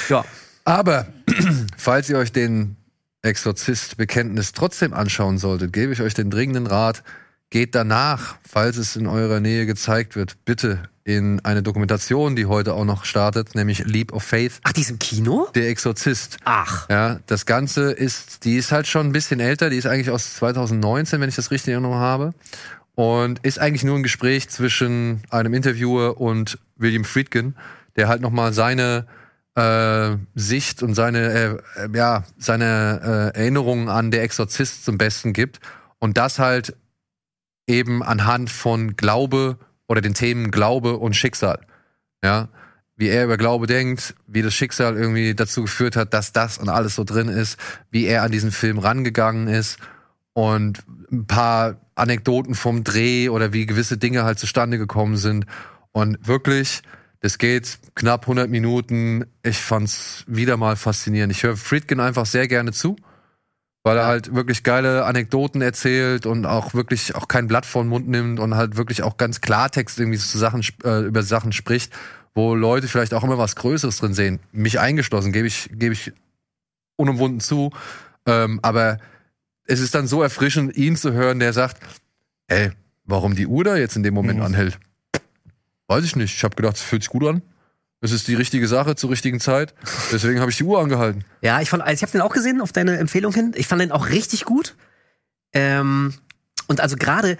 Ja. 0.09 0.23
Aber 0.63 1.07
falls 1.77 2.09
ihr 2.09 2.17
euch 2.17 2.31
den 2.31 2.77
Exorzist-Bekenntnis 3.23 4.53
trotzdem 4.53 4.93
anschauen 4.93 5.37
solltet, 5.37 5.73
gebe 5.73 5.91
ich 5.93 6.01
euch 6.01 6.13
den 6.13 6.29
dringenden 6.29 6.67
Rat, 6.67 7.03
geht 7.51 7.75
danach, 7.75 8.37
falls 8.49 8.77
es 8.77 8.95
in 8.95 9.05
eurer 9.05 9.39
Nähe 9.39 9.67
gezeigt 9.67 10.15
wird, 10.15 10.43
bitte 10.45 10.89
in 11.03 11.39
eine 11.43 11.61
Dokumentation, 11.61 12.35
die 12.35 12.45
heute 12.45 12.73
auch 12.73 12.85
noch 12.85 13.05
startet, 13.05 13.55
nämlich 13.55 13.85
Leap 13.85 14.13
of 14.13 14.23
Faith, 14.23 14.59
Ach, 14.63 14.71
die 14.71 14.81
ist 14.81 14.89
im 14.89 14.99
Kino? 14.99 15.47
der 15.53 15.69
Exorzist. 15.69 16.37
Ach. 16.45 16.87
Ja, 16.89 17.19
das 17.25 17.45
Ganze 17.45 17.91
ist, 17.91 18.45
die 18.45 18.55
ist 18.55 18.71
halt 18.71 18.87
schon 18.87 19.07
ein 19.07 19.11
bisschen 19.11 19.39
älter, 19.39 19.69
die 19.69 19.77
ist 19.77 19.85
eigentlich 19.85 20.09
aus 20.09 20.35
2019, 20.35 21.19
wenn 21.19 21.29
ich 21.29 21.35
das 21.35 21.51
richtig 21.51 21.77
noch 21.79 21.95
habe. 21.95 22.33
Und 22.93 23.39
ist 23.39 23.57
eigentlich 23.57 23.83
nur 23.83 23.95
ein 23.95 24.03
Gespräch 24.03 24.49
zwischen 24.49 25.21
einem 25.29 25.53
Interviewer 25.53 26.19
und 26.19 26.59
William 26.77 27.03
Friedkin, 27.03 27.55
der 27.95 28.07
halt 28.07 28.21
nochmal 28.21 28.53
seine 28.53 29.07
äh, 29.55 30.17
Sicht 30.35 30.83
und 30.83 30.93
seine, 30.93 31.59
äh, 31.77 31.97
ja, 31.97 32.23
seine 32.37 33.31
äh, 33.35 33.39
Erinnerungen 33.39 33.89
an 33.89 34.11
der 34.11 34.23
Exorzist 34.23 34.85
zum 34.85 34.97
Besten 34.97 35.33
gibt. 35.33 35.59
Und 35.99 36.17
das 36.17 36.37
halt 36.37 36.75
eben 37.67 38.03
anhand 38.03 38.49
von 38.49 38.95
Glaube 38.95 39.57
oder 39.87 40.01
den 40.01 40.13
Themen 40.13 40.51
Glaube 40.51 40.97
und 40.97 41.15
Schicksal. 41.15 41.59
Ja, 42.23 42.49
wie 42.95 43.09
er 43.09 43.25
über 43.25 43.37
Glaube 43.37 43.65
denkt, 43.65 44.15
wie 44.27 44.41
das 44.41 44.53
Schicksal 44.53 44.95
irgendwie 44.95 45.33
dazu 45.33 45.63
geführt 45.63 45.95
hat, 45.95 46.13
dass 46.13 46.33
das 46.33 46.59
und 46.59 46.69
alles 46.69 46.95
so 46.95 47.03
drin 47.03 47.29
ist, 47.29 47.57
wie 47.89 48.05
er 48.05 48.23
an 48.23 48.31
diesen 48.31 48.51
Film 48.51 48.77
rangegangen 48.77 49.47
ist 49.47 49.79
und 50.33 50.83
ein 51.11 51.25
paar 51.25 51.81
Anekdoten 51.95 52.55
vom 52.55 52.83
Dreh 52.83 53.29
oder 53.29 53.53
wie 53.53 53.65
gewisse 53.65 53.97
Dinge 53.97 54.23
halt 54.23 54.39
zustande 54.39 54.77
gekommen 54.77 55.17
sind. 55.17 55.45
Und 55.91 56.25
wirklich, 56.27 56.83
das 57.19 57.37
geht 57.37 57.79
knapp 57.95 58.23
100 58.23 58.49
Minuten. 58.49 59.25
Ich 59.43 59.57
fand's 59.57 60.23
wieder 60.27 60.57
mal 60.57 60.75
faszinierend. 60.75 61.33
Ich 61.33 61.43
höre 61.43 61.57
Friedkin 61.57 61.99
einfach 61.99 62.25
sehr 62.25 62.47
gerne 62.47 62.71
zu, 62.71 62.95
weil 63.83 63.97
er 63.97 64.05
halt 64.05 64.33
wirklich 64.35 64.63
geile 64.63 65.05
Anekdoten 65.05 65.61
erzählt 65.61 66.25
und 66.25 66.45
auch 66.45 66.73
wirklich 66.73 67.15
auch 67.15 67.27
kein 67.27 67.47
Blatt 67.47 67.65
vor 67.65 67.83
den 67.83 67.89
Mund 67.89 68.07
nimmt 68.07 68.39
und 68.39 68.55
halt 68.55 68.77
wirklich 68.77 69.01
auch 69.03 69.17
ganz 69.17 69.41
Klartext 69.41 69.99
irgendwie 69.99 70.19
zu 70.19 70.37
Sachen, 70.37 70.63
äh, 70.83 71.01
über 71.05 71.23
Sachen 71.23 71.51
spricht, 71.51 71.91
wo 72.35 72.53
Leute 72.55 72.87
vielleicht 72.87 73.13
auch 73.13 73.23
immer 73.23 73.37
was 73.37 73.55
Größeres 73.55 73.97
drin 73.97 74.13
sehen. 74.13 74.39
Mich 74.51 74.79
eingeschlossen, 74.79 75.31
gebe 75.31 75.47
ich, 75.47 75.69
gebe 75.73 75.93
ich 75.93 76.11
unumwunden 76.95 77.39
zu. 77.39 77.71
Ähm, 78.27 78.59
aber 78.61 78.99
es 79.65 79.79
ist 79.79 79.95
dann 79.95 80.05
so 80.07 80.21
erfrischend, 80.21 80.75
ihn 80.77 80.95
zu 80.95 81.13
hören, 81.13 81.39
der 81.39 81.53
sagt, 81.53 81.81
ey, 82.47 82.71
warum 83.05 83.35
die 83.35 83.47
Uhr 83.47 83.63
da 83.63 83.75
jetzt 83.77 83.95
in 83.95 84.03
dem 84.03 84.13
Moment 84.13 84.39
Mhm. 84.39 84.45
anhält? 84.45 84.79
Weiß 85.87 86.03
ich 86.05 86.15
nicht. 86.15 86.35
Ich 86.35 86.43
habe 86.43 86.55
gedacht, 86.55 86.75
es 86.75 86.81
fühlt 86.83 87.01
sich 87.03 87.09
gut 87.09 87.25
an. 87.25 87.41
Es 88.03 88.11
ist 88.11 88.27
die 88.27 88.33
richtige 88.33 88.67
Sache 88.67 88.95
zur 88.95 89.11
richtigen 89.11 89.39
Zeit. 89.39 89.75
Deswegen 90.11 90.39
habe 90.39 90.49
ich 90.49 90.57
die 90.57 90.63
Uhr 90.63 90.81
angehalten. 90.81 91.23
Ja, 91.41 91.61
ich 91.61 91.69
fand, 91.69 91.83
also 91.83 91.93
ich 91.93 92.01
habe 92.01 92.11
den 92.11 92.21
auch 92.21 92.33
gesehen 92.33 92.59
auf 92.59 92.71
deine 92.71 92.97
Empfehlung 92.97 93.31
hin. 93.31 93.53
Ich 93.55 93.67
fand 93.67 93.79
den 93.79 93.91
auch 93.91 94.09
richtig 94.09 94.43
gut. 94.43 94.75
Ähm, 95.53 96.15
und 96.67 96.81
also 96.81 96.95
gerade, 96.95 97.37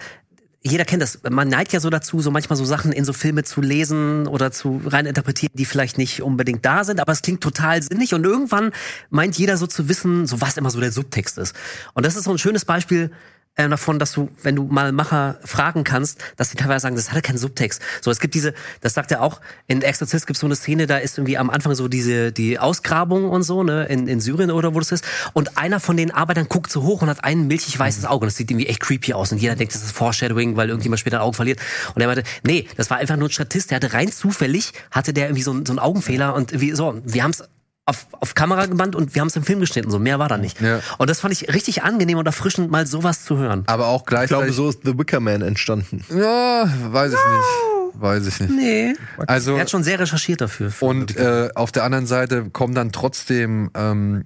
jeder 0.62 0.84
kennt 0.84 1.02
das, 1.02 1.18
man 1.28 1.48
neigt 1.48 1.72
ja 1.72 1.80
so 1.80 1.90
dazu, 1.90 2.20
so 2.20 2.30
manchmal 2.30 2.56
so 2.56 2.64
Sachen 2.64 2.92
in 2.92 3.04
so 3.04 3.12
Filme 3.12 3.42
zu 3.42 3.60
lesen 3.60 4.28
oder 4.28 4.52
zu 4.52 4.80
rein 4.86 5.06
interpretieren, 5.06 5.50
die 5.54 5.64
vielleicht 5.64 5.98
nicht 5.98 6.22
unbedingt 6.22 6.64
da 6.64 6.84
sind, 6.84 7.00
aber 7.00 7.10
es 7.10 7.22
klingt 7.22 7.40
total 7.40 7.82
sinnig 7.82 8.14
und 8.14 8.24
irgendwann 8.24 8.70
meint 9.10 9.36
jeder 9.36 9.56
so 9.56 9.66
zu 9.66 9.88
wissen, 9.88 10.28
so 10.28 10.40
was 10.40 10.56
immer 10.56 10.70
so 10.70 10.78
der 10.78 10.92
Subtext 10.92 11.38
ist. 11.38 11.56
Und 11.94 12.06
das 12.06 12.14
ist 12.14 12.24
so 12.24 12.30
ein 12.30 12.38
schönes 12.38 12.64
Beispiel 12.64 13.10
äh, 13.56 13.68
davon, 13.68 13.98
dass 13.98 14.12
du, 14.12 14.30
wenn 14.42 14.56
du 14.56 14.64
mal 14.64 14.92
Macher 14.92 15.38
fragen 15.44 15.84
kannst, 15.84 16.20
dass 16.36 16.50
die 16.50 16.56
teilweise 16.56 16.82
sagen, 16.84 16.96
das 16.96 17.10
hatte 17.10 17.22
keinen 17.22 17.38
Subtext. 17.38 17.82
So, 18.00 18.10
es 18.10 18.18
gibt 18.20 18.34
diese, 18.34 18.54
das 18.80 18.94
sagt 18.94 19.10
er 19.12 19.22
auch, 19.22 19.40
in 19.66 19.82
Exorcist 19.82 20.26
gibt 20.26 20.36
es 20.36 20.40
so 20.40 20.46
eine 20.46 20.56
Szene, 20.56 20.86
da 20.86 20.96
ist 20.98 21.18
irgendwie 21.18 21.36
am 21.38 21.50
Anfang 21.50 21.74
so 21.74 21.88
diese, 21.88 22.32
die 22.32 22.58
Ausgrabung 22.58 23.28
und 23.28 23.42
so, 23.42 23.62
ne, 23.62 23.84
in, 23.86 24.06
in 24.08 24.20
Syrien 24.20 24.50
oder 24.50 24.74
wo 24.74 24.78
das 24.78 24.92
ist. 24.92 25.04
Und 25.34 25.58
einer 25.58 25.80
von 25.80 25.96
den 25.96 26.10
Arbeitern 26.10 26.48
guckt 26.48 26.70
so 26.72 26.82
hoch 26.82 27.02
und 27.02 27.08
hat 27.08 27.24
ein 27.24 27.46
milchig 27.46 27.78
weißes 27.78 28.04
Auge. 28.06 28.22
Und 28.24 28.28
das 28.28 28.36
sieht 28.36 28.50
irgendwie 28.50 28.68
echt 28.68 28.80
creepy 28.80 29.12
aus. 29.12 29.32
Und 29.32 29.38
jeder 29.38 29.54
denkt, 29.56 29.74
das 29.74 29.82
ist 29.82 29.92
Foreshadowing, 29.92 30.56
weil 30.56 30.68
irgendjemand 30.68 31.00
später 31.00 31.18
ein 31.18 31.22
Auge 31.22 31.36
verliert. 31.36 31.60
Und 31.94 32.00
er 32.00 32.08
meinte, 32.08 32.22
nee, 32.44 32.66
das 32.76 32.90
war 32.90 32.98
einfach 32.98 33.16
nur 33.16 33.28
ein 33.28 33.32
Statist, 33.32 33.70
der 33.70 33.76
hatte 33.76 33.92
rein 33.92 34.10
zufällig, 34.10 34.72
hatte 34.90 35.12
der 35.12 35.26
irgendwie 35.26 35.42
so, 35.42 35.50
einen- 35.50 35.66
so 35.66 35.72
einen 35.72 35.78
Augenfehler 35.78 36.34
und 36.34 36.60
wie, 36.60 36.72
so, 36.72 37.00
wir 37.04 37.22
haben 37.22 37.30
es 37.32 37.42
auf, 37.84 38.06
auf 38.12 38.34
Kamera 38.34 38.66
gebannt 38.66 38.94
und 38.94 39.14
wir 39.14 39.20
haben 39.20 39.28
es 39.28 39.36
im 39.36 39.42
Film 39.42 39.60
geschnitten, 39.60 39.90
so 39.90 39.98
mehr 39.98 40.18
war 40.18 40.28
da 40.28 40.38
nicht. 40.38 40.60
Ja. 40.60 40.80
Und 40.98 41.10
das 41.10 41.20
fand 41.20 41.32
ich 41.32 41.52
richtig 41.52 41.82
angenehm 41.82 42.18
und 42.18 42.26
erfrischend, 42.26 42.70
mal 42.70 42.86
sowas 42.86 43.24
zu 43.24 43.38
hören. 43.38 43.64
Aber 43.66 43.88
auch 43.88 44.04
Ich 44.08 44.28
glaube, 44.28 44.52
so 44.52 44.68
ist 44.68 44.80
The 44.84 44.96
Wicker 44.98 45.20
Man 45.20 45.42
entstanden. 45.42 46.04
ja, 46.10 46.64
weiß 46.90 47.12
ich 47.12 47.18
nicht. 47.18 48.00
Weiß 48.00 48.26
ich 48.26 48.40
nicht. 48.40 48.50
Nee. 48.50 48.94
Also, 49.26 49.54
Er 49.56 49.62
hat 49.62 49.70
schon 49.70 49.82
sehr 49.82 49.98
recherchiert 49.98 50.40
dafür. 50.40 50.70
für 50.70 50.84
Und 50.84 51.16
äh, 51.16 51.50
auf 51.54 51.72
der 51.72 51.84
anderen 51.84 52.06
Seite 52.06 52.48
kommen 52.50 52.74
dann 52.74 52.90
trotzdem 52.90 53.70
ähm, 53.74 54.24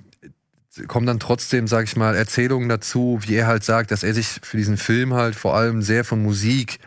kommen 0.88 1.06
dann 1.06 1.18
trotzdem, 1.18 1.66
sag 1.66 1.84
ich 1.84 1.96
mal, 1.96 2.14
Erzählungen 2.14 2.68
dazu, 2.68 3.18
wie 3.22 3.34
er 3.34 3.46
halt 3.46 3.64
sagt, 3.64 3.90
dass 3.90 4.02
er 4.02 4.12
sich 4.14 4.40
für 4.42 4.58
diesen 4.58 4.76
Film 4.76 5.14
halt 5.14 5.34
vor 5.34 5.56
allem 5.56 5.80
sehr 5.82 6.04
von 6.04 6.22
Musik 6.22 6.78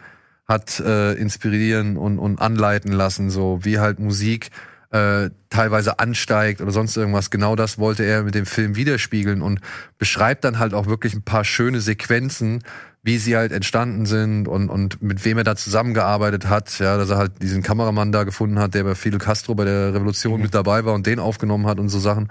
hat 0.48 0.80
äh, 0.80 1.14
inspirieren 1.14 1.98
und, 1.98 2.20
und 2.20 2.40
anleiten 2.40 2.92
lassen, 2.92 3.30
so 3.30 3.60
wie 3.64 3.80
halt 3.80 4.00
Musik 4.00 4.50
äh, 4.92 5.30
teilweise 5.50 6.00
ansteigt 6.00 6.62
oder 6.62 6.72
sonst 6.72 6.98
irgendwas. 6.98 7.30
Genau 7.30 7.56
das 7.56 7.78
wollte 7.78 8.04
er 8.04 8.24
mit 8.24 8.36
dem 8.36 8.46
Film 8.46 8.76
widerspiegeln 8.76 9.42
und 9.42 9.60
beschreibt 9.98 10.44
dann 10.44 10.60
halt 10.60 10.74
auch 10.74 10.88
wirklich 10.88 11.14
ein 11.14 11.22
paar 11.22 11.46
schöne 11.46 11.80
Sequenzen, 11.80 12.64
wie 13.04 13.18
sie 13.18 13.38
halt 13.38 13.52
entstanden 13.52 14.06
sind 14.06 14.48
und, 14.48 14.70
und 14.70 15.02
mit 15.02 15.24
wem 15.26 15.38
er 15.38 15.44
da 15.44 15.56
zusammengearbeitet 15.56 16.50
hat. 16.50 16.80
Ja, 16.80 16.98
dass 16.98 17.10
er 17.10 17.18
halt 17.18 17.42
diesen 17.42 17.62
Kameramann 17.62 18.12
da 18.12 18.24
gefunden 18.24 18.60
hat, 18.60 18.74
der 18.74 18.84
bei 18.84 18.96
Fidel 18.96 19.20
Castro 19.20 19.56
bei 19.56 19.66
der 19.66 19.94
Revolution 19.94 20.42
mit 20.42 20.54
dabei 20.54 20.84
war 20.86 20.94
und 20.94 21.06
den 21.06 21.20
aufgenommen 21.20 21.68
hat 21.68 21.80
und 21.80 21.90
so 21.90 22.00
Sachen. 22.00 22.30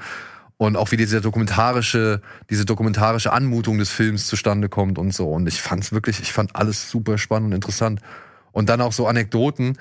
Und 0.56 0.76
auch 0.76 0.90
wie 0.90 0.96
diese 0.96 1.20
dokumentarische, 1.20 2.20
diese 2.50 2.64
dokumentarische 2.64 3.32
Anmutung 3.32 3.78
des 3.78 3.90
Films 3.90 4.26
zustande 4.26 4.68
kommt 4.68 4.98
und 4.98 5.14
so. 5.14 5.30
Und 5.30 5.46
ich 5.46 5.62
fand's 5.62 5.92
wirklich, 5.92 6.20
ich 6.20 6.32
fand 6.32 6.56
alles 6.56 6.90
super 6.90 7.16
spannend 7.16 7.46
und 7.50 7.52
interessant. 7.54 8.00
Und 8.50 8.68
dann 8.68 8.80
auch 8.80 8.92
so 8.92 9.06
Anekdoten, 9.06 9.78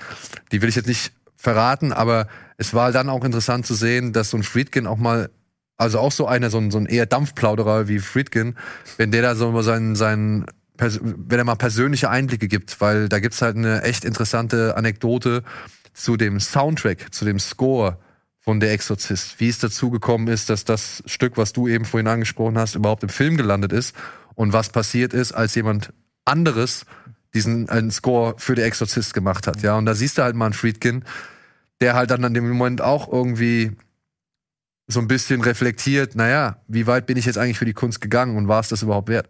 die 0.52 0.62
will 0.62 0.68
ich 0.68 0.76
jetzt 0.76 0.86
nicht 0.86 1.12
verraten, 1.36 1.92
aber 1.92 2.28
es 2.58 2.74
war 2.74 2.92
dann 2.92 3.08
auch 3.08 3.24
interessant 3.24 3.64
zu 3.64 3.74
sehen, 3.74 4.12
dass 4.12 4.30
so 4.30 4.36
ein 4.36 4.42
Friedkin 4.42 4.86
auch 4.86 4.98
mal, 4.98 5.30
also 5.76 6.00
auch 6.00 6.12
so 6.12 6.26
einer, 6.26 6.50
so 6.50 6.58
ein, 6.58 6.70
so 6.70 6.78
ein 6.78 6.86
eher 6.86 7.06
Dampfplauderer 7.06 7.88
wie 7.88 8.00
Friedkin, 8.00 8.56
wenn 8.98 9.12
der 9.12 9.22
da 9.22 9.34
so 9.36 9.50
mal 9.52 9.62
seinen, 9.62 9.94
seinen, 9.94 10.44
wenn 10.76 11.38
er 11.38 11.44
mal 11.44 11.54
persönliche 11.54 12.10
Einblicke 12.10 12.48
gibt, 12.48 12.80
weil 12.80 13.08
da 13.08 13.20
gibt's 13.20 13.40
halt 13.40 13.56
eine 13.56 13.82
echt 13.82 14.04
interessante 14.04 14.76
Anekdote 14.76 15.44
zu 15.94 16.16
dem 16.16 16.40
Soundtrack, 16.40 17.14
zu 17.14 17.24
dem 17.24 17.38
Score 17.38 17.96
von 18.40 18.60
Der 18.60 18.72
Exorzist, 18.72 19.38
wie 19.38 19.48
es 19.48 19.58
dazu 19.58 19.90
gekommen 19.90 20.26
ist, 20.26 20.50
dass 20.50 20.64
das 20.64 21.02
Stück, 21.06 21.36
was 21.36 21.52
du 21.52 21.68
eben 21.68 21.84
vorhin 21.84 22.08
angesprochen 22.08 22.58
hast, 22.58 22.74
überhaupt 22.74 23.04
im 23.04 23.08
Film 23.08 23.36
gelandet 23.36 23.72
ist 23.72 23.94
und 24.34 24.52
was 24.52 24.70
passiert 24.70 25.14
ist, 25.14 25.32
als 25.32 25.54
jemand 25.54 25.92
anderes 26.24 26.86
diesen 27.34 27.68
einen 27.68 27.90
Score 27.92 28.34
für 28.38 28.56
Der 28.56 28.66
Exorzist 28.66 29.14
gemacht 29.14 29.46
hat. 29.46 29.62
Ja, 29.62 29.76
und 29.76 29.86
da 29.86 29.94
siehst 29.94 30.18
du 30.18 30.22
halt 30.22 30.34
mal 30.34 30.46
einen 30.46 30.54
Friedkin, 30.54 31.04
der 31.80 31.94
halt 31.94 32.10
dann 32.10 32.24
an 32.24 32.34
dem 32.34 32.48
Moment 32.48 32.80
auch 32.80 33.10
irgendwie 33.10 33.72
so 34.86 35.00
ein 35.00 35.08
bisschen 35.08 35.42
reflektiert, 35.42 36.14
naja, 36.14 36.56
wie 36.66 36.86
weit 36.86 37.06
bin 37.06 37.16
ich 37.16 37.26
jetzt 37.26 37.36
eigentlich 37.36 37.58
für 37.58 37.66
die 37.66 37.74
Kunst 37.74 38.00
gegangen 38.00 38.36
und 38.36 38.48
war 38.48 38.60
es 38.60 38.68
das 38.68 38.82
überhaupt 38.82 39.08
wert? 39.08 39.28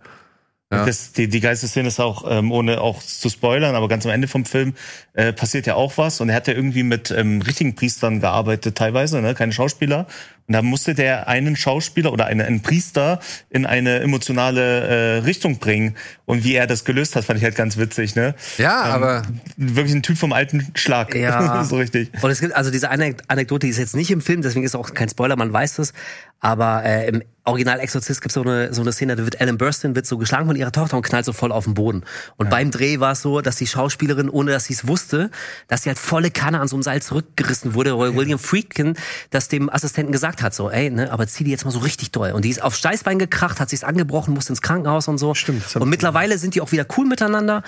Ja. 0.70 0.84
Das, 0.84 1.12
die, 1.12 1.28
die 1.28 1.40
geilste 1.40 1.66
Szene 1.66 1.88
ist 1.88 1.98
auch, 1.98 2.24
ähm, 2.28 2.52
ohne 2.52 2.80
auch 2.80 3.02
zu 3.02 3.30
spoilern, 3.30 3.74
aber 3.74 3.88
ganz 3.88 4.04
am 4.04 4.12
Ende 4.12 4.28
vom 4.28 4.44
Film 4.44 4.74
äh, 5.14 5.32
passiert 5.32 5.66
ja 5.66 5.74
auch 5.74 5.96
was. 5.96 6.20
Und 6.20 6.28
er 6.28 6.36
hat 6.36 6.46
ja 6.46 6.52
irgendwie 6.52 6.82
mit 6.82 7.10
ähm, 7.10 7.40
richtigen 7.40 7.74
Priestern 7.74 8.20
gearbeitet, 8.20 8.76
teilweise, 8.76 9.22
ne? 9.22 9.34
keine 9.34 9.52
Schauspieler. 9.52 10.06
Und 10.48 10.54
da 10.54 10.62
musste 10.62 10.94
der 10.94 11.28
einen 11.28 11.56
Schauspieler 11.56 12.10
oder 12.10 12.24
eine, 12.24 12.46
einen 12.46 12.62
Priester 12.62 13.20
in 13.50 13.66
eine 13.66 14.00
emotionale 14.00 14.60
äh, 14.60 15.18
Richtung 15.18 15.58
bringen. 15.58 15.94
Und 16.24 16.42
wie 16.42 16.54
er 16.54 16.66
das 16.66 16.86
gelöst 16.86 17.16
hat, 17.16 17.24
fand 17.26 17.38
ich 17.38 17.44
halt 17.44 17.54
ganz 17.54 17.76
witzig. 17.76 18.16
Ne? 18.16 18.34
Ja, 18.56 18.80
aber 18.82 19.22
Wirklich 19.58 19.94
ein 19.94 20.02
Typ 20.02 20.16
vom 20.16 20.32
alten 20.32 20.66
Schlag. 20.74 21.14
Ja. 21.14 21.62
so 21.68 21.76
richtig. 21.76 22.10
Und 22.22 22.30
es 22.30 22.40
gibt 22.40 22.54
also 22.54 22.70
diese 22.70 22.88
eine 22.88 23.14
Anekdote, 23.28 23.66
die 23.66 23.70
ist 23.70 23.78
jetzt 23.78 23.94
nicht 23.94 24.10
im 24.10 24.22
Film, 24.22 24.40
deswegen 24.40 24.64
ist 24.64 24.74
auch 24.74 24.94
kein 24.94 25.10
Spoiler, 25.10 25.36
man 25.36 25.52
weiß 25.52 25.80
es. 25.80 25.92
Aber 26.40 26.84
äh, 26.84 27.08
im 27.08 27.22
Original 27.44 27.80
Exorzist 27.80 28.20
gibt 28.20 28.30
es 28.30 28.34
so 28.34 28.42
eine, 28.42 28.72
so 28.72 28.82
eine 28.82 28.92
Szene, 28.92 29.16
da 29.16 29.24
wird 29.24 29.40
Ellen 29.40 29.58
Burstyn 29.58 29.96
wird 29.96 30.06
so 30.06 30.18
geschlagen 30.18 30.46
von 30.46 30.54
ihrer 30.54 30.70
Tochter 30.70 30.96
und 30.96 31.02
knallt 31.02 31.24
so 31.24 31.32
voll 31.32 31.50
auf 31.50 31.64
den 31.64 31.74
Boden. 31.74 32.04
Und 32.36 32.50
beim 32.50 32.70
Dreh 32.70 33.00
war 33.00 33.12
es 33.12 33.22
so, 33.22 33.40
dass 33.40 33.56
die 33.56 33.66
Schauspielerin, 33.66 34.28
ohne 34.28 34.52
dass 34.52 34.64
sie 34.66 34.74
es 34.74 34.86
wusste, 34.86 35.30
dass 35.66 35.82
sie 35.82 35.88
halt 35.88 35.98
volle 35.98 36.30
Kanne 36.30 36.60
an 36.60 36.68
so 36.68 36.76
einem 36.76 36.82
Seil 36.82 37.02
zurückgerissen 37.02 37.74
wurde, 37.74 37.98
weil 37.98 38.14
William 38.14 38.38
Friedkin 38.38 38.94
das 39.30 39.48
dem 39.48 39.70
Assistenten 39.70 40.12
gesagt 40.12 40.38
hat, 40.43 40.55
so, 40.55 40.70
ey, 40.70 40.90
ne, 40.90 41.10
aber 41.12 41.27
zieh 41.27 41.44
die 41.44 41.51
jetzt 41.51 41.65
mal 41.65 41.70
so 41.70 41.78
richtig 41.81 42.10
doll. 42.10 42.32
Und 42.32 42.44
die 42.44 42.51
ist 42.51 42.62
auf 42.62 42.74
Steißbein 42.74 43.19
gekracht, 43.19 43.60
hat 43.60 43.70
sich's 43.70 43.85
angebrochen, 43.85 44.35
musste 44.35 44.52
ins 44.52 44.62
Krankenhaus 44.62 45.09
und 45.09 45.19
so. 45.19 45.35
Stimmt, 45.35 45.65
Und 45.77 45.89
mittlerweile 45.89 46.39
sind 46.39 46.55
die 46.55 46.60
auch 46.60 46.73
wieder 46.73 46.86
cool 46.97 47.06
miteinander. 47.06 47.62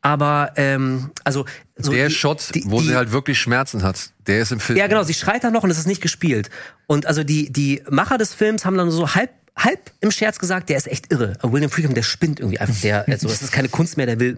Aber 0.00 0.52
ähm, 0.56 1.10
also 1.24 1.46
so 1.76 1.92
der 1.92 2.08
die- 2.08 2.14
Shot, 2.14 2.54
die- 2.54 2.64
wo 2.66 2.80
die- 2.80 2.88
sie 2.88 2.94
halt 2.96 3.10
wirklich 3.12 3.38
Schmerzen 3.38 3.82
hat, 3.82 4.10
der 4.26 4.40
ist 4.42 4.52
im 4.52 4.60
Film. 4.60 4.78
ja, 4.78 4.86
genau, 4.86 5.02
sie 5.02 5.14
schreit 5.14 5.42
dann 5.44 5.52
noch 5.54 5.62
und 5.64 5.70
es 5.70 5.78
ist 5.78 5.86
nicht 5.86 6.02
gespielt. 6.02 6.50
Und 6.86 7.06
also 7.06 7.24
die, 7.24 7.50
die 7.50 7.82
Macher 7.88 8.18
des 8.18 8.34
Films 8.34 8.64
haben 8.66 8.76
dann 8.76 8.90
so 8.90 9.14
halb, 9.14 9.30
halb 9.56 9.92
im 10.00 10.10
Scherz 10.10 10.38
gesagt, 10.38 10.68
der 10.68 10.76
ist 10.76 10.88
echt 10.88 11.10
irre. 11.10 11.34
William 11.42 11.70
Friedkin, 11.70 11.94
der 11.94 12.02
spinnt 12.02 12.38
irgendwie 12.40 12.58
einfach. 12.58 12.78
Der, 12.82 13.08
also, 13.08 13.28
das 13.28 13.40
ist 13.40 13.52
keine 13.52 13.68
Kunst 13.70 13.96
mehr, 13.96 14.04
der 14.04 14.20
will. 14.20 14.36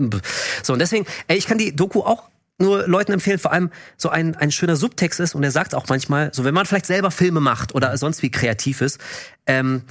So, 0.62 0.72
und 0.72 0.78
deswegen, 0.78 1.04
ey, 1.26 1.36
ich 1.36 1.46
kann 1.46 1.58
die 1.58 1.74
Doku 1.74 2.02
auch 2.02 2.24
nur 2.58 2.86
Leuten 2.86 3.12
empfehlen, 3.12 3.38
vor 3.38 3.52
allem 3.52 3.70
so 3.96 4.08
ein, 4.08 4.34
ein 4.36 4.50
schöner 4.50 4.76
Subtext 4.76 5.20
ist, 5.20 5.34
und 5.34 5.42
er 5.42 5.50
sagt 5.50 5.74
auch 5.74 5.86
manchmal, 5.88 6.32
so 6.32 6.44
wenn 6.44 6.54
man 6.54 6.66
vielleicht 6.66 6.86
selber 6.86 7.10
Filme 7.10 7.40
macht 7.40 7.74
oder 7.74 7.96
sonst 7.98 8.22
wie 8.22 8.30
kreativ 8.30 8.80
ist, 8.80 9.00
ähm, 9.46 9.82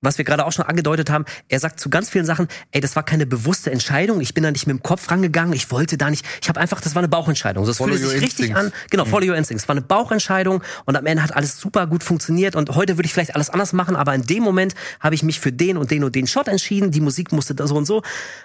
was 0.00 0.18
wir 0.18 0.24
gerade 0.24 0.46
auch 0.46 0.52
schon 0.52 0.64
angedeutet 0.64 1.10
haben, 1.10 1.24
er 1.48 1.60
sagt 1.60 1.80
zu 1.80 1.90
ganz 1.90 2.10
vielen 2.10 2.24
Sachen, 2.24 2.48
ey, 2.72 2.80
das 2.80 2.96
war 2.96 3.02
keine 3.02 3.26
bewusste 3.26 3.70
Entscheidung, 3.70 4.20
ich 4.20 4.34
bin 4.34 4.42
da 4.42 4.50
nicht 4.50 4.66
mit 4.66 4.76
dem 4.76 4.82
Kopf 4.82 5.10
rangegangen, 5.10 5.52
ich 5.52 5.70
wollte 5.70 5.98
da 5.98 6.10
nicht, 6.10 6.24
ich 6.40 6.48
habe 6.48 6.60
einfach, 6.60 6.80
das 6.80 6.94
war 6.94 7.00
eine 7.00 7.08
Bauchentscheidung. 7.08 7.66
Das 7.66 7.76
Follow 7.76 7.92
fühlte 7.92 8.06
sich 8.06 8.16
your 8.16 8.22
richtig 8.22 8.50
instincts. 8.50 8.74
an, 8.76 8.88
genau, 8.90 9.04
follow 9.04 9.26
your 9.28 9.36
instincts. 9.36 9.64
Es 9.64 9.68
war 9.68 9.74
eine 9.74 9.82
Bauchentscheidung 9.82 10.62
und 10.86 10.96
am 10.96 11.06
Ende 11.06 11.22
hat 11.22 11.34
alles 11.36 11.58
super 11.58 11.86
gut 11.86 12.02
funktioniert 12.02 12.56
und 12.56 12.70
heute 12.74 12.96
würde 12.96 13.06
ich 13.06 13.12
vielleicht 13.12 13.34
alles 13.34 13.50
anders 13.50 13.72
machen, 13.72 13.96
aber 13.96 14.14
in 14.14 14.22
dem 14.22 14.42
Moment 14.42 14.74
habe 15.00 15.14
ich 15.14 15.22
mich 15.22 15.40
für 15.40 15.52
den 15.52 15.76
und 15.76 15.90
den 15.90 16.04
und 16.04 16.14
den 16.14 16.26
Shot 16.26 16.48
entschieden, 16.48 16.90
die 16.90 17.00
Musik 17.00 17.32
musste 17.32 17.54
da 17.54 17.66
so 17.66 17.76
und 17.76 17.84
so 17.84 18.02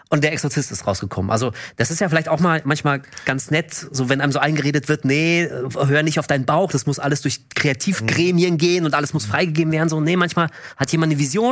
und 0.09 0.23
der 0.23 0.33
Exorzist 0.33 0.71
ist 0.71 0.85
rausgekommen. 0.85 1.31
Also 1.31 1.51
das 1.77 1.91
ist 1.91 2.01
ja 2.01 2.09
vielleicht 2.09 2.27
auch 2.27 2.39
mal 2.39 2.61
manchmal 2.65 3.01
ganz 3.25 3.51
nett, 3.51 3.73
so 3.73 4.09
wenn 4.09 4.21
einem 4.21 4.31
so 4.31 4.39
eingeredet 4.39 4.89
wird, 4.89 5.05
nee, 5.05 5.49
hör 5.49 6.03
nicht 6.03 6.19
auf 6.19 6.27
deinen 6.27 6.45
Bauch, 6.45 6.71
das 6.71 6.85
muss 6.85 6.99
alles 6.99 7.21
durch 7.21 7.49
Kreativgremien 7.55 8.57
gehen 8.57 8.85
und 8.85 8.93
alles 8.93 9.13
muss 9.13 9.25
freigegeben 9.25 9.71
werden. 9.71 9.89
So, 9.89 10.01
nee, 10.01 10.15
manchmal 10.15 10.49
hat 10.77 10.91
jemand 10.91 11.11
eine 11.11 11.19
Vision 11.19 11.44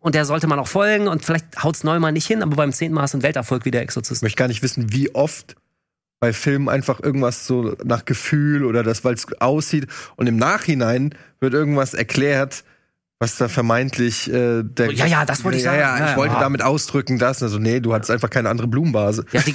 und 0.00 0.14
der 0.14 0.24
sollte 0.24 0.46
man 0.46 0.58
auch 0.58 0.68
folgen. 0.68 1.08
Und 1.08 1.24
vielleicht 1.24 1.62
haut's 1.62 1.84
neunmal 1.84 2.12
nicht 2.12 2.26
hin, 2.26 2.42
aber 2.42 2.56
beim 2.56 2.72
zehnten 2.72 2.94
Mal 2.94 3.06
du 3.06 3.14
einen 3.14 3.22
Welterfolg 3.22 3.64
wie 3.64 3.70
der 3.70 3.82
Exorzist. 3.82 4.18
Ich 4.18 4.22
möchte 4.22 4.38
gar 4.38 4.48
nicht 4.48 4.62
wissen, 4.62 4.92
wie 4.92 5.14
oft 5.14 5.56
bei 6.20 6.32
Filmen 6.32 6.68
einfach 6.68 7.00
irgendwas 7.02 7.46
so 7.46 7.76
nach 7.84 8.04
Gefühl 8.04 8.64
oder 8.64 8.82
das, 8.82 9.04
weil 9.04 9.14
es 9.14 9.26
aussieht. 9.40 9.86
Und 10.16 10.26
im 10.26 10.36
Nachhinein 10.36 11.14
wird 11.40 11.54
irgendwas 11.54 11.94
erklärt, 11.94 12.64
Was 13.18 13.36
da 13.38 13.48
vermeintlich 13.48 14.30
äh, 14.30 14.62
der 14.62 14.92
Ja, 14.92 15.06
ja, 15.06 15.24
das 15.24 15.42
wollte 15.42 15.56
ich 15.56 15.64
ja, 15.64 15.70
sagen. 15.70 15.80
Ja, 15.80 15.98
Ja, 15.98 16.04
ich 16.04 16.10
ja. 16.10 16.16
wollte 16.18 16.36
Ah. 16.36 16.40
damit 16.40 16.60
ausdrücken, 16.60 17.18
dass 17.18 17.42
also 17.42 17.58
nee, 17.58 17.80
du 17.80 17.94
hattest 17.94 18.10
einfach 18.10 18.28
keine 18.28 18.50
andere 18.50 18.68
Blumenvase. 18.68 19.24
Ja, 19.32 19.40
die, 19.40 19.54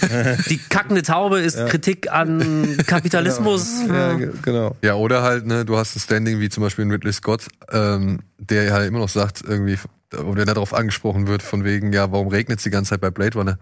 die 0.49 0.57
kackende 0.69 1.03
Taube 1.03 1.39
ist 1.39 1.57
Kritik 1.67 2.11
an 2.11 2.75
Kapitalismus. 2.88 3.81
Ja, 3.88 4.13
ge- 4.15 4.31
genau. 4.41 4.75
Ja, 4.81 4.95
oder 4.95 5.21
halt, 5.21 5.45
ne, 5.45 5.63
du 5.63 5.77
hast 5.77 5.95
ein 5.95 5.99
Standing 5.99 6.39
wie 6.39 6.49
zum 6.49 6.63
Beispiel 6.63 6.85
in 6.85 6.91
Ridley 6.91 7.13
Scott, 7.13 7.45
ähm, 7.71 8.21
der 8.39 8.73
halt 8.73 8.88
immer 8.88 8.97
noch 8.99 9.09
sagt, 9.09 9.43
irgendwie, 9.47 9.77
oder 10.17 10.43
der 10.45 10.55
darauf 10.55 10.73
angesprochen 10.73 11.27
wird, 11.27 11.43
von 11.43 11.63
wegen, 11.63 11.93
ja, 11.93 12.11
warum 12.11 12.29
regnet 12.29 12.57
es 12.57 12.63
die 12.63 12.71
ganze 12.71 12.89
Zeit 12.91 13.01
bei 13.01 13.11
Blade 13.11 13.38
Runner? 13.38 13.59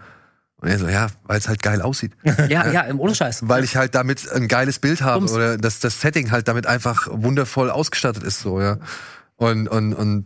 Und 0.61 0.69
er 0.69 0.77
so, 0.79 0.87
ja, 0.87 1.07
weil 1.25 1.39
es 1.39 1.47
halt 1.49 1.61
geil 1.61 1.81
aussieht. 1.81 2.13
Ja, 2.47 2.69
ja, 2.71 2.81
im 2.81 2.99
ohne 3.01 3.15
Scheiß. 3.15 3.49
Weil 3.49 3.63
ich 3.65 3.75
halt 3.75 3.95
damit 3.95 4.31
ein 4.31 4.47
geiles 4.47 4.79
Bild 4.79 5.01
habe 5.01 5.19
Bums. 5.19 5.33
oder 5.33 5.57
dass 5.57 5.79
das 5.81 5.99
Setting 5.99 6.31
halt 6.31 6.47
damit 6.47 6.67
einfach 6.67 7.07
wundervoll 7.11 7.69
ausgestattet 7.69 8.23
ist, 8.23 8.39
so, 8.39 8.61
ja. 8.61 8.77
Und, 9.39 9.67
und, 9.67 9.93
und 9.93 10.25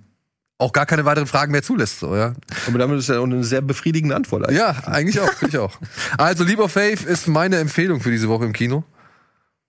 auch 0.57 0.73
gar 0.73 0.85
keine 0.85 1.06
weiteren 1.06 1.27
Fragen 1.27 1.52
mehr 1.52 1.64
zulässt, 1.64 1.99
so, 1.99 2.15
ja. 2.15 2.34
Aber 2.68 2.80
damit 2.80 2.98
ist 2.98 3.10
ja 3.10 3.19
auch 3.19 3.23
eine 3.23 3.44
sehr 3.44 3.61
befriedigende 3.61 4.15
Antwort. 4.15 4.44
eigentlich. 4.44 4.60
Ja, 4.60 4.72
eigentlich 4.85 5.19
auch, 5.19 5.31
finde 5.34 5.57
ich 5.57 5.64
auch. 5.64 5.80
Also, 6.18 6.44
Leap 6.44 6.60
of 6.60 6.72
Faith 6.72 7.03
ist 7.03 7.27
meine 7.27 7.57
Empfehlung 7.57 8.02
für 8.02 8.11
diese 8.11 8.27
Woche 8.27 8.45
im 8.45 8.53
Kino. 8.53 8.84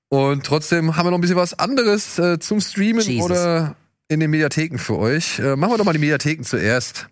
Und 0.09 0.47
trotzdem 0.47 0.97
haben 0.97 1.07
wir 1.07 1.11
noch 1.11 1.19
ein 1.19 1.21
bisschen 1.21 1.37
was 1.37 1.59
anderes 1.59 2.19
äh, 2.19 2.39
zum 2.39 2.61
Streamen 2.61 3.03
Jesus. 3.03 3.25
oder 3.25 3.77
in 4.09 4.21
den 4.21 4.31
Mediatheken 4.31 4.79
für 4.79 4.97
euch. 4.97 5.39
Äh, 5.41 5.57
machen 5.57 5.73
wir 5.73 5.79
doch 5.79 5.85
mal 5.85 5.93
die 5.93 5.99
Mediatheken 5.99 6.45
zuerst. 6.45 7.09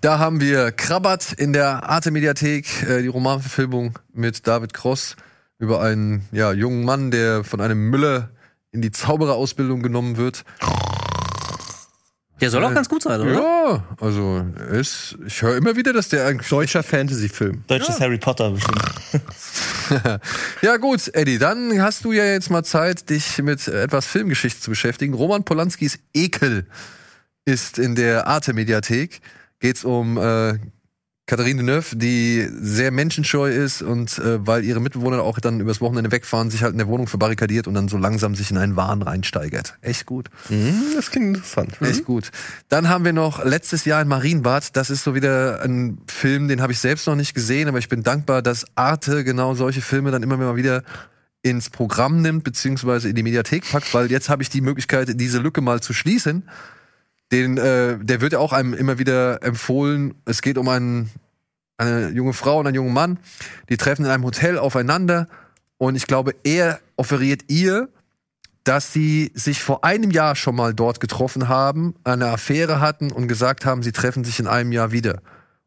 Da 0.00 0.18
haben 0.18 0.40
wir 0.40 0.72
Krabat 0.72 1.32
in 1.32 1.52
der 1.52 1.88
Arte-Mediathek, 1.88 2.82
äh, 2.88 3.02
die 3.02 3.08
Romanverfilmung 3.08 3.98
mit 4.12 4.46
David 4.46 4.74
Cross 4.74 5.16
über 5.58 5.80
einen 5.80 6.28
ja, 6.32 6.52
jungen 6.52 6.84
Mann, 6.84 7.10
der 7.10 7.44
von 7.44 7.60
einem 7.60 7.88
Müller 7.88 8.30
in 8.76 8.82
die 8.82 8.90
Zaubererausbildung 8.90 9.82
genommen 9.82 10.16
wird. 10.18 10.44
Der 12.40 12.50
soll 12.50 12.62
auch 12.64 12.74
ganz 12.74 12.90
gut 12.90 13.02
sein, 13.02 13.18
oder? 13.18 13.32
Ja, 13.32 13.84
also 13.98 14.44
ist, 14.70 15.16
ich 15.26 15.40
höre 15.40 15.56
immer 15.56 15.74
wieder, 15.74 15.94
dass 15.94 16.10
der 16.10 16.26
eigentlich 16.26 16.50
Deutscher 16.50 16.82
Fantasy-Film. 16.82 17.64
Deutsches 17.66 17.98
Harry 17.98 18.18
Potter 18.18 18.50
bestimmt. 18.50 18.82
Ja 20.62 20.78
gut, 20.78 21.14
Eddie, 21.14 21.38
dann 21.38 21.80
hast 21.80 22.04
du 22.04 22.10
ja 22.10 22.24
jetzt 22.24 22.50
mal 22.50 22.64
Zeit, 22.64 23.08
dich 23.08 23.38
mit 23.38 23.68
etwas 23.68 24.04
Filmgeschichte 24.06 24.60
zu 24.60 24.70
beschäftigen. 24.70 25.14
Roman 25.14 25.44
Polanskis 25.44 26.00
Ekel 26.12 26.66
ist 27.44 27.78
in 27.78 27.94
der 27.94 28.26
Arte-Mediathek. 28.26 29.20
Geht's 29.60 29.84
um 29.84 30.18
äh, 30.18 30.58
Katharine 31.26 31.56
Deneuve, 31.56 31.96
die 31.96 32.48
sehr 32.60 32.92
menschenscheu 32.92 33.50
ist 33.50 33.82
und 33.82 34.16
äh, 34.18 34.46
weil 34.46 34.64
ihre 34.64 34.78
Mitbewohner 34.78 35.22
auch 35.22 35.40
dann 35.40 35.58
übers 35.58 35.80
Wochenende 35.80 36.12
wegfahren, 36.12 36.50
sich 36.50 36.62
halt 36.62 36.70
in 36.70 36.78
der 36.78 36.86
Wohnung 36.86 37.08
verbarrikadiert 37.08 37.66
und 37.66 37.74
dann 37.74 37.88
so 37.88 37.96
langsam 37.96 38.36
sich 38.36 38.52
in 38.52 38.58
einen 38.58 38.76
Wahn 38.76 39.02
reinsteigert. 39.02 39.74
Echt 39.82 40.06
gut. 40.06 40.28
Mhm, 40.50 40.92
das 40.94 41.10
klingt 41.10 41.36
interessant. 41.36 41.80
Echt 41.80 42.04
gut. 42.04 42.30
Dann 42.68 42.88
haben 42.88 43.04
wir 43.04 43.12
noch 43.12 43.44
letztes 43.44 43.84
Jahr 43.84 44.00
in 44.02 44.06
Marienbad. 44.06 44.76
Das 44.76 44.88
ist 44.88 45.02
so 45.02 45.16
wieder 45.16 45.62
ein 45.62 45.98
Film, 46.06 46.46
den 46.46 46.62
habe 46.62 46.72
ich 46.72 46.78
selbst 46.78 47.08
noch 47.08 47.16
nicht 47.16 47.34
gesehen, 47.34 47.66
aber 47.66 47.78
ich 47.78 47.88
bin 47.88 48.04
dankbar, 48.04 48.40
dass 48.40 48.64
Arte 48.76 49.24
genau 49.24 49.54
solche 49.54 49.80
Filme 49.80 50.12
dann 50.12 50.22
immer 50.22 50.36
mal 50.36 50.54
wieder 50.54 50.84
ins 51.42 51.70
Programm 51.70 52.22
nimmt, 52.22 52.44
beziehungsweise 52.44 53.08
in 53.08 53.16
die 53.16 53.22
Mediathek 53.24 53.68
packt, 53.70 53.92
weil 53.94 54.10
jetzt 54.10 54.28
habe 54.28 54.42
ich 54.42 54.48
die 54.48 54.60
Möglichkeit, 54.60 55.20
diese 55.20 55.38
Lücke 55.38 55.60
mal 55.60 55.80
zu 55.80 55.92
schließen. 55.92 56.44
Den, 57.32 57.58
äh, 57.58 57.98
der 58.00 58.20
wird 58.20 58.34
ja 58.34 58.38
auch 58.38 58.52
einem 58.52 58.74
immer 58.74 58.98
wieder 58.98 59.42
empfohlen. 59.42 60.14
Es 60.24 60.42
geht 60.42 60.58
um 60.58 60.68
einen, 60.68 61.10
eine 61.76 62.10
junge 62.10 62.32
Frau 62.32 62.60
und 62.60 62.66
einen 62.66 62.76
jungen 62.76 62.92
Mann. 62.92 63.18
Die 63.68 63.76
treffen 63.76 64.04
in 64.04 64.10
einem 64.10 64.24
Hotel 64.24 64.58
aufeinander 64.58 65.28
und 65.78 65.96
ich 65.96 66.06
glaube, 66.06 66.34
er 66.44 66.80
offeriert 66.96 67.42
ihr 67.48 67.88
dass 68.66 68.92
sie 68.92 69.30
sich 69.34 69.62
vor 69.62 69.84
einem 69.84 70.10
Jahr 70.10 70.34
schon 70.34 70.56
mal 70.56 70.74
dort 70.74 70.98
getroffen 70.98 71.46
haben, 71.46 71.94
eine 72.02 72.26
Affäre 72.26 72.80
hatten 72.80 73.12
und 73.12 73.28
gesagt 73.28 73.64
haben, 73.64 73.84
sie 73.84 73.92
treffen 73.92 74.24
sich 74.24 74.40
in 74.40 74.48
einem 74.48 74.72
Jahr 74.72 74.90
wieder. 74.90 75.20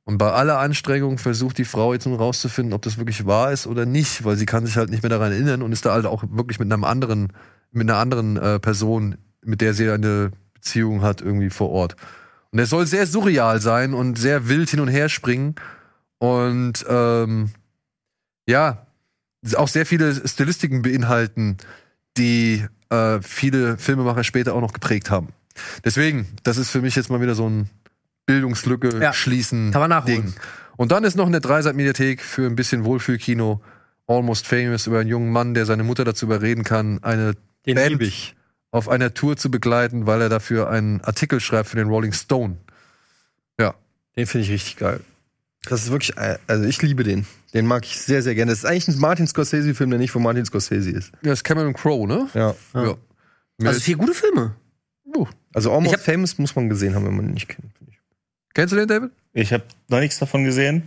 Und 0.03 0.17
bei 0.17 0.31
aller 0.31 0.59
Anstrengung 0.59 1.17
versucht 1.17 1.57
die 1.59 1.65
Frau 1.65 1.93
jetzt 1.93 2.07
nun 2.07 2.17
rauszufinden, 2.17 2.73
ob 2.73 2.81
das 2.81 2.97
wirklich 2.97 3.25
wahr 3.25 3.53
ist 3.53 3.67
oder 3.67 3.85
nicht, 3.85 4.25
weil 4.25 4.35
sie 4.35 4.45
kann 4.45 4.65
sich 4.65 4.75
halt 4.75 4.89
nicht 4.89 5.01
mehr 5.01 5.09
daran 5.09 5.31
erinnern 5.31 5.61
und 5.61 5.71
ist 5.71 5.85
da 5.85 5.93
halt 5.93 6.05
auch 6.05 6.23
wirklich 6.29 6.59
mit 6.59 6.71
einem 6.71 6.83
anderen, 6.83 7.31
mit 7.71 7.89
einer 7.89 7.99
anderen 7.99 8.35
äh, 8.35 8.59
Person, 8.59 9.15
mit 9.45 9.61
der 9.61 9.73
sie 9.73 9.89
eine 9.89 10.31
Beziehung 10.59 11.01
hat, 11.01 11.21
irgendwie 11.21 11.49
vor 11.49 11.69
Ort. 11.69 11.95
Und 12.51 12.59
er 12.59 12.65
soll 12.65 12.85
sehr 12.85 13.05
surreal 13.05 13.61
sein 13.61 13.93
und 13.93 14.17
sehr 14.17 14.49
wild 14.49 14.69
hin 14.69 14.79
und 14.79 14.87
her 14.87 15.09
springen. 15.09 15.55
Und 16.17 16.85
ähm, 16.89 17.51
ja, 18.47 18.87
auch 19.55 19.67
sehr 19.67 19.85
viele 19.85 20.27
Stilistiken 20.27 20.81
beinhalten, 20.81 21.57
die 22.17 22.65
äh, 22.89 23.19
viele 23.21 23.77
Filmemacher 23.77 24.23
später 24.23 24.53
auch 24.53 24.61
noch 24.61 24.73
geprägt 24.73 25.09
haben. 25.09 25.29
Deswegen, 25.83 26.27
das 26.43 26.57
ist 26.57 26.69
für 26.69 26.81
mich 26.81 26.95
jetzt 26.95 27.09
mal 27.09 27.21
wieder 27.21 27.35
so 27.35 27.47
ein 27.47 27.69
Bildungslücke 28.25 28.99
Ja, 29.01 29.13
schließen 29.13 29.71
kann 29.71 29.81
man 29.81 29.89
nachholen. 29.89 30.23
Ding. 30.23 30.33
Und 30.77 30.91
dann 30.91 31.03
ist 31.03 31.15
noch 31.15 31.27
eine 31.27 31.41
Dreiseit-Mediathek 31.41 32.21
für 32.21 32.45
ein 32.45 32.55
bisschen 32.55 32.83
Wohlfühlkino. 32.85 33.61
Almost 34.07 34.47
Famous 34.47 34.87
über 34.87 34.99
einen 34.99 35.09
jungen 35.09 35.31
Mann, 35.31 35.53
der 35.53 35.65
seine 35.65 35.83
Mutter 35.83 36.03
dazu 36.03 36.25
überreden 36.25 36.63
kann, 36.63 37.03
eine 37.03 37.35
Den 37.65 37.75
Band. 37.75 38.35
Auf 38.71 38.87
einer 38.89 39.13
Tour 39.13 39.35
zu 39.37 39.49
begleiten, 39.51 40.05
weil 40.05 40.21
er 40.21 40.29
dafür 40.29 40.69
einen 40.69 41.01
Artikel 41.01 41.39
schreibt 41.39 41.69
für 41.69 41.75
den 41.77 41.87
Rolling 41.89 42.13
Stone. 42.13 42.57
Ja. 43.59 43.73
Den 44.15 44.27
finde 44.27 44.45
ich 44.45 44.51
richtig 44.51 44.77
geil. 44.77 44.99
Das 45.65 45.83
ist 45.83 45.91
wirklich, 45.91 46.15
äh, 46.17 46.37
also 46.47 46.63
ich 46.65 46.81
liebe 46.81 47.03
den. 47.03 47.25
Den 47.53 47.65
mag 47.65 47.83
ich 47.83 47.97
sehr, 47.99 48.21
sehr 48.21 48.35
gerne. 48.35 48.51
Das 48.51 48.59
ist 48.59 48.65
eigentlich 48.65 48.87
ein 48.87 48.99
Martin 48.99 49.27
Scorsese-Film, 49.27 49.89
der 49.89 49.99
nicht 49.99 50.11
von 50.11 50.21
Martin 50.23 50.45
Scorsese 50.45 50.91
ist. 50.91 51.11
Das 51.23 51.39
ist 51.39 51.43
Cameron 51.43 51.73
Crowe, 51.73 52.07
ne? 52.07 52.29
Ja. 52.33 52.55
Ja. 52.73 52.95
Also 53.63 53.79
vier 53.79 53.97
gute 53.97 54.13
Filme. 54.13 54.55
Also 55.53 55.71
Almost 55.73 55.87
Ich 55.87 55.93
hab- 55.99 56.05
Famous 56.05 56.37
muss 56.37 56.55
man 56.55 56.69
gesehen 56.69 56.93
haben, 56.95 57.05
wenn 57.05 57.15
man 57.15 57.25
ihn 57.25 57.33
nicht 57.33 57.49
kennt. 57.49 57.73
finde 57.77 57.91
ich. 57.91 57.99
Kennst 58.53 58.71
du 58.71 58.77
den, 58.77 58.87
David? 58.87 59.11
Ich 59.33 59.51
habe 59.51 59.63
noch 59.87 59.99
nichts 59.99 60.19
davon 60.19 60.43
gesehen. 60.43 60.83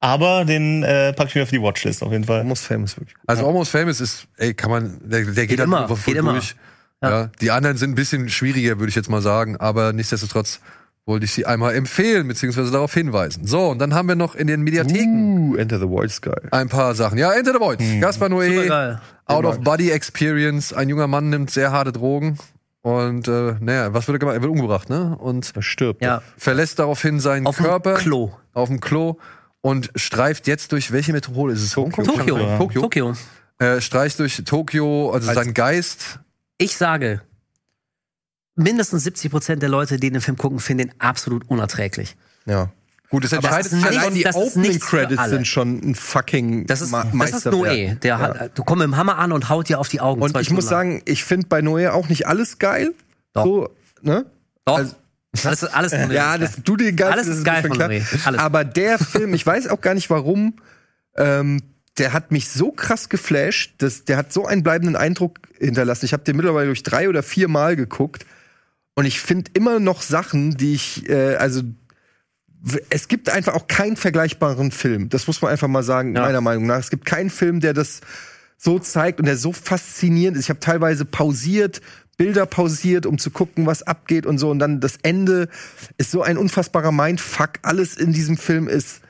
Aber 0.00 0.44
den 0.44 0.82
äh, 0.84 1.12
packe 1.12 1.30
ich 1.30 1.34
mir 1.34 1.42
auf 1.42 1.50
die 1.50 1.60
Watchlist 1.60 2.02
auf 2.02 2.12
jeden 2.12 2.24
Fall. 2.24 2.38
Almost 2.40 2.64
Famous 2.64 2.96
wirklich. 2.98 3.16
Also 3.26 3.46
Almost 3.46 3.70
Famous 3.72 4.00
ist, 4.00 4.26
ey, 4.36 4.54
kann 4.54 4.70
man, 4.70 5.00
der, 5.02 5.24
der 5.24 5.32
geht, 5.46 5.48
Geht 5.48 5.58
halt 5.60 5.66
immer, 5.66 5.82
einfach 5.82 5.96
voll 5.98 6.14
geht 6.14 6.20
immer. 6.20 6.40
Durch. 7.08 7.22
Ja. 7.24 7.30
die 7.40 7.50
anderen 7.50 7.76
sind 7.76 7.90
ein 7.92 7.94
bisschen 7.94 8.28
schwieriger, 8.28 8.78
würde 8.78 8.88
ich 8.90 8.96
jetzt 8.96 9.08
mal 9.10 9.22
sagen, 9.22 9.56
aber 9.56 9.92
nichtsdestotrotz 9.92 10.60
wollte 11.06 11.26
ich 11.26 11.32
sie 11.32 11.44
einmal 11.44 11.74
empfehlen, 11.74 12.26
beziehungsweise 12.28 12.70
darauf 12.70 12.94
hinweisen. 12.94 13.46
So, 13.46 13.68
und 13.68 13.78
dann 13.78 13.92
haben 13.94 14.08
wir 14.08 14.14
noch 14.14 14.34
in 14.34 14.46
den 14.46 14.62
Mediatheken 14.62 15.50
Uh, 15.52 15.56
Enter 15.56 15.78
the 15.78 15.86
Void 15.88 16.22
geil. 16.22 16.48
ein 16.50 16.68
paar 16.70 16.94
Sachen. 16.94 17.18
Ja, 17.18 17.32
Enter 17.32 17.52
the 17.52 17.60
Void. 17.60 17.78
Gaspar 18.00 18.28
Noé. 18.30 18.98
Out 19.26 19.44
of 19.44 19.60
Body 19.60 19.90
Experience. 19.90 20.72
Ein 20.72 20.88
junger 20.88 21.06
Mann 21.06 21.28
nimmt 21.28 21.50
sehr 21.50 21.72
harte 21.72 21.92
Drogen. 21.92 22.38
Und, 22.80 23.28
äh, 23.28 23.54
naja, 23.60 23.92
was 23.94 24.06
wird 24.08 24.16
er 24.16 24.18
gemacht? 24.18 24.36
Er 24.36 24.42
wird 24.42 24.50
umgebracht, 24.52 24.88
ne? 24.90 25.16
Und 25.18 25.52
Er 25.54 25.62
stirbt. 25.62 26.02
Ja. 26.02 26.22
verlässt 26.36 26.78
daraufhin 26.78 27.20
seinen 27.20 27.46
Auf 27.46 27.56
dem 27.56 27.64
Körper 27.66 27.94
Klo. 27.94 28.32
auf 28.52 28.68
dem 28.68 28.80
Klo 28.80 29.16
und 29.62 29.90
streift 29.96 30.46
jetzt 30.46 30.72
durch 30.72 30.92
welche 30.92 31.12
Metropole 31.12 31.54
ist 31.54 31.62
es? 31.62 31.76
Hongkong? 31.76 32.04
Tokio. 32.04 32.38
Ja. 32.38 32.58
Tokio. 32.58 32.80
Tokio. 32.82 33.14
Äh, 33.58 33.80
streicht 33.80 34.18
durch 34.18 34.42
Tokio, 34.44 35.10
also 35.12 35.28
Als- 35.30 35.38
sein 35.38 35.54
Geist. 35.54 36.18
Ich 36.58 36.76
sage, 36.76 37.20
mindestens 38.56 39.04
70 39.04 39.30
Prozent 39.30 39.62
der 39.62 39.68
Leute, 39.68 39.98
die 39.98 40.10
den 40.10 40.20
Film 40.20 40.36
gucken, 40.36 40.60
finden 40.60 40.88
ihn 40.88 40.94
absolut 40.98 41.48
unerträglich. 41.50 42.16
Ja. 42.46 42.70
Gut, 43.10 43.24
es 43.24 43.32
entscheidet 43.32 43.66
das 43.66 43.72
ist 43.72 43.80
sich 43.80 43.98
Allein 43.98 44.14
die 44.14 44.26
Opening 44.26 44.80
Credits 44.80 45.24
sind 45.26 45.46
schon 45.46 45.78
ein 45.90 45.94
fucking 45.94 46.66
Das 46.66 46.80
ist, 46.80 46.90
Ma 46.90 47.04
das 47.04 47.32
ist. 47.32 47.46
Noé. 47.46 47.94
Der 48.00 48.18
hat, 48.18 48.58
du 48.58 48.64
kommst 48.64 48.80
mit 48.80 48.92
dem 48.92 48.96
Hammer 48.96 49.18
an 49.18 49.30
und 49.32 49.48
haut 49.48 49.68
dir 49.68 49.78
auf 49.78 49.88
die 49.88 50.00
Augen. 50.00 50.20
Und 50.20 50.30
ich 50.30 50.50
muss 50.50 50.64
Stunden 50.64 50.96
sagen, 50.96 51.02
ich 51.04 51.22
finde 51.22 51.46
bei 51.46 51.60
Noé 51.60 51.90
auch 51.90 52.08
nicht 52.08 52.26
alles 52.26 52.58
geil. 52.58 52.92
Doch. 53.32 53.44
So, 53.44 53.70
ne? 54.02 54.26
Doch. 54.64 54.78
also- 54.78 54.96
alles, 55.44 55.64
alles 55.64 55.92
Noé. 55.92 56.12
Ja, 56.12 56.38
das, 56.38 56.56
du 56.64 56.76
den 56.76 56.96
geil 56.96 57.12
Alles 57.12 57.26
ist 57.26 57.44
geil 57.44 57.62
von 57.62 57.76
Noé. 57.76 58.02
Alles. 58.24 58.40
Aber 58.40 58.64
der 58.64 58.98
Film, 58.98 59.34
ich 59.34 59.44
weiß 59.44 59.68
auch 59.68 59.80
gar 59.80 59.94
nicht 59.94 60.10
warum, 60.10 60.54
ähm, 61.16 61.60
der 61.98 62.12
hat 62.12 62.32
mich 62.32 62.48
so 62.48 62.72
krass 62.72 63.08
geflasht, 63.08 63.74
dass, 63.78 64.04
der 64.04 64.16
hat 64.16 64.32
so 64.32 64.46
einen 64.46 64.62
bleibenden 64.62 64.96
Eindruck 64.96 65.38
hinterlassen. 65.58 66.04
Ich 66.06 66.12
habe 66.12 66.24
den 66.24 66.36
mittlerweile 66.36 66.66
durch 66.66 66.82
drei 66.82 67.08
oder 67.08 67.22
vier 67.22 67.48
Mal 67.48 67.76
geguckt 67.76 68.26
und 68.94 69.04
ich 69.04 69.20
finde 69.20 69.50
immer 69.54 69.78
noch 69.80 70.02
Sachen, 70.02 70.56
die 70.56 70.74
ich, 70.74 71.08
äh, 71.08 71.36
also 71.36 71.62
es 72.90 73.08
gibt 73.08 73.28
einfach 73.28 73.54
auch 73.54 73.66
keinen 73.66 73.96
vergleichbaren 73.96 74.70
Film. 74.70 75.08
Das 75.10 75.26
muss 75.26 75.42
man 75.42 75.50
einfach 75.50 75.68
mal 75.68 75.82
sagen, 75.82 76.14
Ja. 76.16 76.22
meiner 76.22 76.40
Meinung 76.40 76.66
nach. 76.66 76.78
Es 76.78 76.90
gibt 76.90 77.04
keinen 77.04 77.30
Film, 77.30 77.60
der 77.60 77.74
das 77.74 78.00
so 78.56 78.78
zeigt 78.78 79.20
und 79.20 79.26
der 79.26 79.36
so 79.36 79.52
faszinierend 79.52 80.36
ist. 80.38 80.44
Ich 80.44 80.50
habe 80.50 80.60
teilweise 80.60 81.04
pausiert, 81.04 81.80
Bilder 82.16 82.46
pausiert, 82.46 83.06
um 83.06 83.18
zu 83.18 83.30
gucken, 83.30 83.66
was 83.66 83.82
abgeht 83.82 84.24
und 84.24 84.38
so. 84.38 84.50
Und 84.50 84.60
dann 84.60 84.80
das 84.80 84.94
Ende 85.02 85.48
ist 85.98 86.10
so 86.10 86.22
ein 86.22 86.38
unfassbarer 86.38 86.92
Mindfuck. 86.92 87.50
Alles 87.62 87.96
in 87.96 88.12
diesem 88.12 88.36
Film 88.38 88.68
ist 88.68 89.00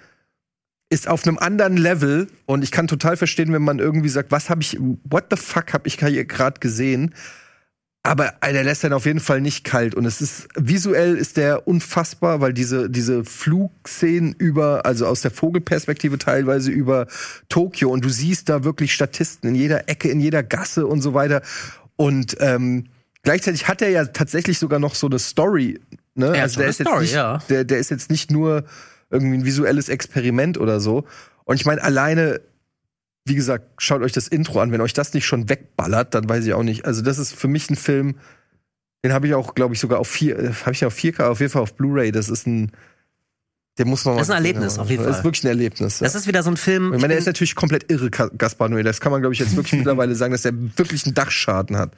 ist 0.91 1.09
auf 1.09 1.27
einem 1.27 1.39
anderen 1.39 1.77
Level 1.77 2.29
und 2.47 2.63
ich 2.63 2.71
kann 2.71 2.87
total 2.87 3.17
verstehen, 3.17 3.53
wenn 3.53 3.63
man 3.63 3.79
irgendwie 3.79 4.09
sagt, 4.09 4.31
was 4.31 4.51
habe 4.51 4.63
ich, 4.63 4.79
what 5.05 5.25
the 5.31 5.37
fuck 5.37 5.73
habe 5.73 5.89
ich 5.89 5.99
hier 5.99 6.25
gerade 6.25 6.61
gesehen? 6.61 7.15
Aber 8.07 8.35
der 8.45 8.65
lässt 8.65 8.85
dann 8.85 8.93
auf 8.93 9.07
jeden 9.07 9.19
Fall 9.19 9.41
nicht 9.41 9.65
kalt 9.65 9.95
und 9.95 10.05
es 10.05 10.21
ist 10.21 10.47
visuell 10.57 11.17
ist 11.17 11.39
der 11.39 11.67
unfassbar, 11.67 12.43
weil 12.43 12.53
diese 12.53 12.91
diese 12.91 13.25
Flugszenen 13.25 14.35
über, 14.35 14.85
also 14.85 15.07
aus 15.07 15.23
der 15.23 15.31
Vogelperspektive 15.31 16.19
teilweise 16.19 16.71
über 16.71 17.07
Tokio 17.49 17.89
und 17.89 18.05
du 18.05 18.11
siehst 18.11 18.51
da 18.51 18.63
wirklich 18.63 18.93
Statisten 18.93 19.49
in 19.49 19.55
jeder 19.55 19.89
Ecke, 19.89 20.11
in 20.11 20.21
jeder 20.21 20.43
Gasse 20.43 20.87
und 20.87 21.01
so 21.01 21.15
weiter 21.15 21.41
und 21.97 22.37
ähm, 22.41 22.89
gleichzeitig 23.23 23.69
hat 23.69 23.81
er 23.81 23.89
ja 23.89 24.05
tatsächlich 24.05 24.59
sogar 24.59 24.79
noch 24.79 24.95
so 24.95 25.07
eine 25.07 25.19
Story. 25.19 25.81
Ne? 26.15 26.29
Also 26.29 26.61
der 26.61 26.69
ist 26.69 26.81
jetzt 26.81 26.89
Story, 26.89 27.03
nicht, 27.05 27.15
ja. 27.15 27.39
der, 27.49 27.65
der 27.65 27.79
ist 27.79 27.91
jetzt 27.91 28.11
nicht 28.11 28.31
nur 28.31 28.65
irgendwie 29.15 29.39
ein 29.39 29.45
visuelles 29.45 29.89
Experiment 29.89 30.59
oder 30.59 30.81
so. 30.81 31.05
Und 31.45 31.57
ich 31.57 31.65
meine, 31.65 31.83
alleine, 31.83 32.41
wie 33.25 33.35
gesagt, 33.35 33.67
schaut 33.79 34.03
euch 34.03 34.13
das 34.13 34.29
Intro 34.29 34.61
an. 34.61 34.73
Wenn 34.73 34.81
euch 34.81 34.93
das 34.93 35.15
nicht 35.15 35.25
schon 35.27 35.49
wegballert, 35.49 36.15
dann 36.15 36.29
weiß 36.29 36.45
ich 36.45 36.53
auch 36.53 36.63
nicht. 36.63 36.85
Also, 36.85 37.01
das 37.03 37.19
ist 37.19 37.35
für 37.35 37.49
mich 37.49 37.71
ein 37.71 37.77
Film, 37.77 38.17
den 39.05 39.13
habe 39.13 39.27
ich 39.27 39.35
auch, 39.35 39.55
glaube 39.55 39.75
ich, 39.75 39.81
sogar 39.81 39.99
auf 39.99 40.09
vier, 40.09 40.39
äh, 40.39 40.53
habe 40.53 40.73
ich 40.73 40.85
auf 40.85 40.95
4K, 40.97 41.25
auf 41.29 41.41
jeden 41.41 41.53
Fall 41.53 41.63
auf 41.63 41.75
Blu-ray. 41.75 42.11
Das 42.13 42.29
ist 42.29 42.47
ein, 42.47 42.73
den 43.79 43.89
muss 43.89 44.05
man 44.05 44.17
Das 44.17 44.29
ist 44.29 44.31
ein 44.31 44.37
Erlebnis, 44.37 44.79
auf 44.79 44.89
jeden 44.89 45.03
Das 45.03 45.11
Fall. 45.13 45.19
ist 45.21 45.25
wirklich 45.25 45.45
ein 45.45 45.49
Erlebnis. 45.49 46.01
Ja. 46.01 46.05
Das 46.05 46.15
ist 46.15 46.27
wieder 46.27 46.43
so 46.43 46.51
ein 46.51 46.57
Film. 46.57 46.95
ich 46.95 47.01
meine, 47.01 47.09
der 47.09 47.19
ist 47.19 47.27
natürlich 47.27 47.55
komplett 47.55 47.91
irre, 47.91 48.09
Gaspar 48.11 48.69
Noé. 48.69 48.83
Das 48.83 49.01
kann 49.01 49.13
man, 49.13 49.21
glaube 49.21 49.35
ich, 49.35 49.41
jetzt 49.41 49.57
wirklich 49.57 49.73
mittlerweile 49.79 50.15
sagen, 50.15 50.33
dass 50.33 50.45
er 50.45 50.53
wirklich 50.79 51.05
einen 51.05 51.15
Dachschaden 51.15 51.77
hat. 51.77 51.93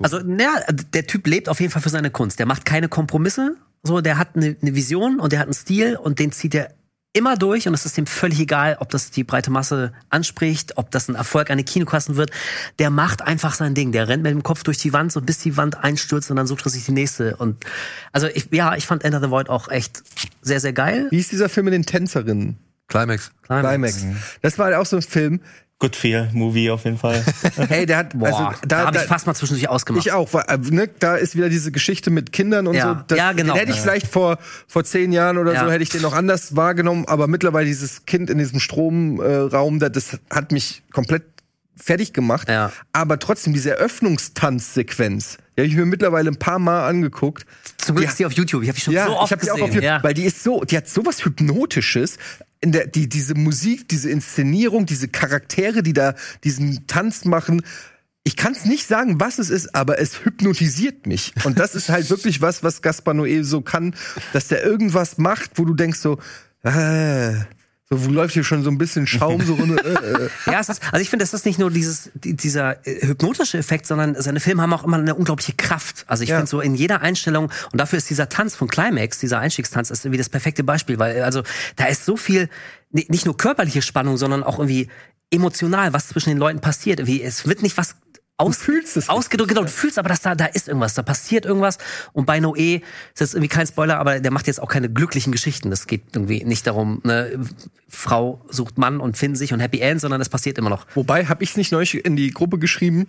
Also, 0.00 0.18
ja, 0.20 0.60
der 0.92 1.06
Typ 1.06 1.26
lebt 1.26 1.48
auf 1.48 1.60
jeden 1.60 1.72
Fall 1.72 1.82
für 1.82 1.88
seine 1.88 2.10
Kunst. 2.10 2.38
Der 2.38 2.46
macht 2.46 2.64
keine 2.64 2.88
Kompromisse. 2.88 3.56
So, 3.82 4.00
der 4.00 4.18
hat 4.18 4.36
eine, 4.36 4.56
eine 4.60 4.74
Vision 4.74 5.18
und 5.18 5.32
der 5.32 5.40
hat 5.40 5.46
einen 5.46 5.54
Stil 5.54 5.96
und 5.96 6.18
den 6.18 6.32
zieht 6.32 6.54
er 6.54 6.74
immer 7.14 7.36
durch 7.36 7.68
und 7.68 7.74
es 7.74 7.84
ist 7.84 7.98
ihm 7.98 8.06
völlig 8.06 8.40
egal, 8.40 8.78
ob 8.80 8.88
das 8.90 9.10
die 9.10 9.24
breite 9.24 9.50
Masse 9.50 9.92
anspricht, 10.08 10.78
ob 10.78 10.90
das 10.90 11.08
ein 11.08 11.14
Erfolg 11.14 11.50
an 11.50 11.58
den 11.58 11.66
Kinokassen 11.66 12.16
wird. 12.16 12.30
Der 12.78 12.90
macht 12.90 13.22
einfach 13.22 13.54
sein 13.54 13.74
Ding. 13.74 13.92
Der 13.92 14.08
rennt 14.08 14.22
mit 14.22 14.32
dem 14.32 14.42
Kopf 14.42 14.62
durch 14.62 14.78
die 14.78 14.92
Wand, 14.92 15.12
so 15.12 15.20
bis 15.20 15.38
die 15.38 15.56
Wand 15.56 15.76
einstürzt 15.84 16.30
und 16.30 16.36
dann 16.36 16.46
sucht 16.46 16.64
er 16.66 16.70
sich 16.70 16.86
die 16.86 16.92
nächste. 16.92 17.36
Und 17.36 17.64
also 18.12 18.28
ich, 18.28 18.48
ja, 18.50 18.74
ich 18.76 18.86
fand 18.86 19.04
Enter 19.04 19.20
the 19.20 19.30
Void 19.30 19.50
auch 19.50 19.68
echt 19.68 20.02
sehr, 20.40 20.60
sehr 20.60 20.72
geil. 20.72 21.08
Wie 21.10 21.18
ist 21.18 21.32
dieser 21.32 21.48
Film 21.48 21.64
mit 21.64 21.74
den 21.74 21.84
Tänzerinnen? 21.84 22.56
Climax. 22.88 23.30
Climax. 23.42 24.04
Das 24.40 24.58
war 24.58 24.66
halt 24.66 24.76
auch 24.76 24.86
so 24.86 24.96
ein 24.96 25.02
Film. 25.02 25.40
Good 25.82 25.96
Feel 25.96 26.30
Movie 26.32 26.70
auf 26.70 26.84
jeden 26.84 26.96
Fall. 26.96 27.24
Hey, 27.68 27.86
der 27.86 27.96
hat, 27.96 28.16
Boah, 28.16 28.26
also, 28.26 28.60
da, 28.68 28.82
da, 28.82 28.86
habe 28.86 28.98
ich 28.98 29.02
fast 29.02 29.26
mal 29.26 29.34
zwischendurch 29.34 29.68
ausgemacht. 29.68 30.06
Ich 30.06 30.12
auch, 30.12 30.32
weil, 30.32 30.44
äh, 30.46 30.56
ne, 30.58 30.88
da 31.00 31.16
ist 31.16 31.34
wieder 31.34 31.48
diese 31.48 31.72
Geschichte 31.72 32.10
mit 32.10 32.32
Kindern 32.32 32.68
und 32.68 32.74
Ja, 32.74 32.94
so. 32.98 33.04
Das, 33.08 33.18
ja, 33.18 33.32
genau. 33.32 33.54
Den 33.54 33.58
hätte 33.60 33.72
ich 33.72 33.80
vielleicht 33.80 34.06
vor, 34.06 34.38
vor 34.68 34.84
zehn 34.84 35.10
Jahren 35.10 35.38
oder 35.38 35.54
Ja. 35.54 35.64
so, 35.64 35.72
hätte 35.72 35.82
ich 35.82 35.88
den 35.88 36.02
noch 36.02 36.12
anders 36.14 36.54
wahrgenommen, 36.54 37.06
aber 37.08 37.26
mittlerweile 37.26 37.66
dieses 37.66 38.06
Kind 38.06 38.30
in 38.30 38.38
diesem 38.38 38.60
Stromraum, 38.60 39.82
äh, 39.82 39.90
das 39.90 40.18
hat 40.30 40.52
mich 40.52 40.84
komplett 40.92 41.24
fertig 41.76 42.12
gemacht. 42.12 42.48
Ja. 42.48 42.70
Aber 42.92 43.18
trotzdem, 43.18 43.52
diese 43.52 43.70
Eröffnungstanzsequenz, 43.76 45.38
die 45.56 45.62
habe 45.62 45.68
ich 45.68 45.74
mir 45.74 45.84
mittlerweile 45.84 46.30
ein 46.30 46.36
paar 46.36 46.60
Mal 46.60 46.86
angeguckt. 46.88 47.44
Zum 47.76 47.96
Glück 47.96 48.06
Die- 48.06 48.12
ist 48.12 48.18
die 48.20 48.26
auf 48.26 48.32
YouTube. 48.32 48.62
Ich 48.62 48.68
habe 48.68 48.78
die 48.78 48.84
schon 48.84 48.94
ja, 48.94 49.06
so 49.06 49.16
oft 49.18 49.26
ich 49.26 49.32
habe 49.32 49.44
die 49.44 49.50
auch 49.50 49.54
gesehen. 49.56 49.64
auf 49.68 49.74
YouTube, 49.74 49.84
ja. 49.84 50.02
weil 50.04 50.14
die 50.14 50.24
ist 50.24 50.44
so, 50.44 50.62
die 50.62 50.76
hat 50.76 50.88
sowas 50.88 51.24
hypnotisches. 51.24 52.18
In 52.62 52.72
der, 52.72 52.86
die, 52.86 53.08
diese 53.08 53.34
Musik, 53.34 53.88
diese 53.88 54.08
Inszenierung, 54.08 54.86
diese 54.86 55.08
Charaktere, 55.08 55.82
die 55.82 55.92
da 55.92 56.14
diesen 56.44 56.86
Tanz 56.86 57.24
machen. 57.24 57.62
Ich 58.24 58.36
kann 58.36 58.52
es 58.52 58.64
nicht 58.64 58.86
sagen, 58.86 59.20
was 59.20 59.38
es 59.38 59.50
ist, 59.50 59.74
aber 59.74 59.98
es 59.98 60.24
hypnotisiert 60.24 61.06
mich. 61.06 61.34
Und 61.44 61.58
das 61.58 61.74
ist 61.74 61.88
halt 61.88 62.08
wirklich 62.08 62.40
was, 62.40 62.62
was 62.62 62.80
Gaspar 62.80 63.14
Noé 63.14 63.42
so 63.42 63.60
kann, 63.60 63.96
dass 64.32 64.48
der 64.48 64.62
irgendwas 64.62 65.18
macht, 65.18 65.58
wo 65.58 65.64
du 65.64 65.74
denkst 65.74 65.98
so, 65.98 66.18
äh, 66.62 67.34
so 67.92 68.04
wo 68.06 68.10
läuft 68.10 68.34
hier 68.34 68.44
schon 68.44 68.62
so 68.64 68.70
ein 68.70 68.78
bisschen 68.78 69.06
Schaum 69.06 69.40
so 69.44 69.54
runter. 69.54 69.84
Äh, 69.84 70.24
äh. 70.24 70.28
Ja, 70.46 70.60
es 70.60 70.68
ist, 70.68 70.80
also 70.92 71.02
ich 71.02 71.10
finde, 71.10 71.24
es 71.24 71.34
ist 71.34 71.44
nicht 71.44 71.58
nur 71.58 71.70
dieses, 71.70 72.10
die, 72.14 72.34
dieser 72.34 72.86
äh, 72.86 73.06
hypnotische 73.06 73.58
Effekt, 73.58 73.86
sondern 73.86 74.14
seine 74.20 74.40
Filme 74.40 74.62
haben 74.62 74.72
auch 74.72 74.84
immer 74.84 74.96
eine 74.96 75.14
unglaubliche 75.14 75.52
Kraft. 75.52 76.04
Also 76.06 76.22
ich 76.24 76.30
Ja. 76.30 76.36
finde 76.36 76.48
so 76.50 76.60
in 76.60 76.74
jeder 76.74 77.00
Einstellung, 77.02 77.50
und 77.72 77.78
dafür 77.80 77.98
ist 77.98 78.08
dieser 78.10 78.28
Tanz 78.28 78.54
von 78.56 78.68
Climax, 78.68 79.18
dieser 79.18 79.38
Einstiegstanz, 79.40 79.90
ist 79.90 80.04
irgendwie 80.04 80.18
das 80.18 80.28
perfekte 80.28 80.64
Beispiel, 80.64 80.98
weil 80.98 81.22
also 81.22 81.42
da 81.76 81.84
ist 81.86 82.04
so 82.06 82.16
viel, 82.16 82.48
ni- 82.90 83.06
nicht 83.08 83.26
nur 83.26 83.36
körperliche 83.36 83.82
Spannung, 83.82 84.16
sondern 84.16 84.42
auch 84.42 84.58
irgendwie 84.58 84.88
emotional, 85.30 85.92
was 85.92 86.08
zwischen 86.08 86.30
den 86.30 86.38
Leuten 86.38 86.60
passiert. 86.60 87.00
Irgendwie, 87.00 87.22
es 87.22 87.46
wird 87.46 87.62
nicht 87.62 87.76
was 87.76 87.96
aus, 88.36 88.56
fühlst 88.56 88.96
es 88.96 89.08
ausgedrückt, 89.08 89.50
genau, 89.50 89.62
du 89.62 89.68
fühlst 89.68 89.98
aber, 89.98 90.08
dass 90.08 90.20
da, 90.20 90.34
da 90.34 90.46
ist 90.46 90.68
irgendwas, 90.68 90.94
da 90.94 91.02
passiert 91.02 91.44
irgendwas. 91.44 91.78
Und 92.12 92.26
bei 92.26 92.38
Noé 92.38 92.82
ist 93.14 93.20
jetzt 93.20 93.34
irgendwie 93.34 93.48
kein 93.48 93.66
Spoiler, 93.66 93.98
aber 93.98 94.20
der 94.20 94.30
macht 94.30 94.46
jetzt 94.46 94.60
auch 94.60 94.68
keine 94.68 94.90
glücklichen 94.90 95.32
Geschichten. 95.32 95.70
Es 95.70 95.86
geht 95.86 96.02
irgendwie 96.14 96.44
nicht 96.44 96.66
darum, 96.66 97.00
ne, 97.04 97.40
Frau 97.88 98.44
sucht 98.48 98.78
Mann 98.78 99.00
und 99.00 99.16
finden 99.16 99.36
sich 99.36 99.52
und 99.52 99.60
Happy 99.60 99.80
End, 99.80 100.00
sondern 100.00 100.20
es 100.20 100.28
passiert 100.28 100.58
immer 100.58 100.70
noch. 100.70 100.86
Wobei, 100.94 101.26
habe 101.26 101.44
ich 101.44 101.56
nicht 101.56 101.72
neulich 101.72 102.04
in 102.04 102.16
die 102.16 102.30
Gruppe 102.30 102.58
geschrieben, 102.58 103.08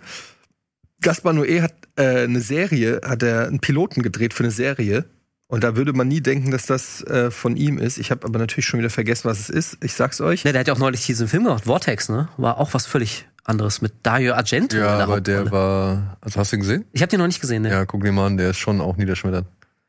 Gaspar 1.00 1.32
Noé 1.32 1.62
hat 1.62 1.74
äh, 1.96 2.24
eine 2.24 2.40
Serie, 2.40 3.00
hat 3.04 3.22
er 3.22 3.46
einen 3.46 3.60
Piloten 3.60 4.02
gedreht 4.02 4.34
für 4.34 4.44
eine 4.44 4.52
Serie. 4.52 5.04
Und 5.46 5.62
da 5.62 5.76
würde 5.76 5.92
man 5.92 6.08
nie 6.08 6.22
denken, 6.22 6.50
dass 6.50 6.66
das 6.66 7.02
äh, 7.02 7.30
von 7.30 7.56
ihm 7.56 7.78
ist. 7.78 7.98
Ich 7.98 8.10
habe 8.10 8.26
aber 8.26 8.38
natürlich 8.38 8.64
schon 8.66 8.80
wieder 8.80 8.90
vergessen, 8.90 9.28
was 9.28 9.38
es 9.38 9.50
ist. 9.50 9.76
Ich 9.82 9.92
sag's 9.92 10.20
euch. 10.20 10.44
Ne, 10.44 10.52
der 10.52 10.60
hat 10.60 10.68
ja 10.68 10.74
auch 10.74 10.78
neulich 10.78 11.04
diesen 11.04 11.28
Film 11.28 11.44
gemacht, 11.44 11.64
Vortex, 11.64 12.08
ne? 12.08 12.28
War 12.38 12.58
auch 12.58 12.72
was 12.72 12.86
völlig 12.86 13.26
anderes 13.44 13.80
mit 13.82 13.92
Dario 14.02 14.34
Argento. 14.34 14.76
Ja, 14.76 14.98
aber 14.98 15.20
der 15.20 15.50
war. 15.50 16.16
Also 16.20 16.40
hast 16.40 16.52
du 16.52 16.56
ihn 16.56 16.60
gesehen? 16.60 16.84
Ich 16.92 17.02
habe 17.02 17.10
den 17.10 17.20
noch 17.20 17.26
nicht 17.26 17.40
gesehen, 17.40 17.62
ne? 17.62 17.70
Ja, 17.70 17.74
Ja, 17.78 17.84
guck 17.84 18.02
dir 18.02 18.12
mal 18.12 18.26
an, 18.26 18.36
der 18.36 18.50
ist 18.50 18.58
schon 18.58 18.80
auch 18.80 18.96
niederschmetternd. 18.96 19.46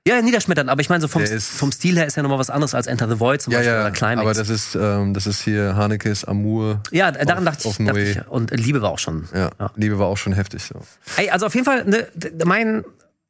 ja 0.07 0.21
niederschmetternd, 0.21 0.69
aber 0.69 0.81
ich 0.81 0.89
meine, 0.89 1.01
so 1.01 1.07
vom, 1.07 1.25
vom 1.25 1.71
Stil 1.71 1.95
her 1.97 2.05
ist 2.05 2.15
ja 2.17 2.21
nochmal 2.23 2.37
was 2.39 2.49
anderes 2.49 2.75
als 2.75 2.85
Enter 2.87 3.07
the 3.09 3.19
Void 3.19 3.41
zum 3.41 3.53
Ja, 3.53 3.59
Beispiel 3.59 3.73
ja, 3.73 3.81
oder 3.81 3.91
Climax. 3.91 4.21
aber 4.21 4.33
das 4.33 4.49
ist, 4.49 4.75
ähm, 4.75 5.13
das 5.13 5.25
ist 5.25 5.41
hier 5.41 5.75
Hanekes 5.75 6.25
Amour. 6.25 6.81
ja, 6.91 7.11
daran 7.11 7.43
dachte, 7.45 7.67
auf 7.67 7.79
ich, 7.79 7.85
dachte 7.85 8.01
ich. 8.01 8.27
Und 8.27 8.51
Liebe 8.51 8.81
war 8.81 8.91
auch 8.91 8.99
schon. 8.99 9.27
Ja, 9.33 9.49
Liebe 9.75 9.97
war 9.97 10.07
auch 10.07 10.17
schon 10.17 10.33
heftig. 10.33 10.63
So. 10.63 10.75
Ey, 11.17 11.29
also 11.31 11.45
auf 11.47 11.55
jeden 11.55 11.65
Fall, 11.65 11.85
ne, 11.85 12.07
mein, 12.45 12.83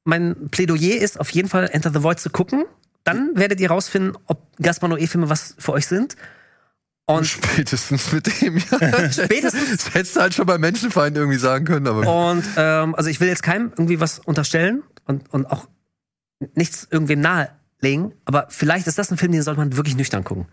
mein 0.04 0.50
Plädoyer 0.50 0.98
ist 1.02 1.20
auf 1.20 1.30
jeden 1.30 1.48
Fall 1.50 1.70
Enter 1.72 1.92
the 1.94 2.04
Void 2.04 2.20
zu 2.20 2.30
gucken. 2.30 2.66
Dann 3.06 3.30
werdet 3.36 3.60
ihr 3.60 3.70
rausfinden, 3.70 4.18
ob 4.26 4.42
Gaspar 4.60 4.90
Noé-Filme 4.90 5.30
was 5.30 5.54
für 5.60 5.74
euch 5.74 5.86
sind. 5.86 6.16
Und 7.08 7.26
Spätestens 7.28 8.12
mit 8.12 8.42
dem, 8.42 8.58
ja. 8.58 9.12
Spätestens? 9.12 9.84
Das 9.84 9.94
hättest 9.94 10.16
du 10.16 10.22
halt 10.22 10.34
schon 10.34 10.46
bei 10.46 10.58
Menschenfeind 10.58 11.16
irgendwie 11.16 11.38
sagen 11.38 11.66
können, 11.66 11.88
aber. 11.88 12.32
Und 12.32 12.44
ähm, 12.58 12.96
also 12.96 13.10
ich 13.10 13.20
will 13.20 13.28
jetzt 13.28 13.44
keinem 13.44 13.72
irgendwie 13.78 14.00
was 14.00 14.20
unterstellen 14.20 14.84
und, 15.06 15.32
und 15.32 15.46
auch 15.46 15.68
nichts 16.56 16.88
irgendwem 16.90 17.22
nahelegen, 17.22 18.14
aber 18.26 18.48
vielleicht 18.50 18.88
ist 18.88 18.98
das 18.98 19.12
ein 19.12 19.18
Film, 19.18 19.32
den 19.32 19.42
sollte 19.44 19.60
man 19.60 19.78
wirklich 19.78 19.96
nüchtern 19.96 20.24
gucken. 20.24 20.48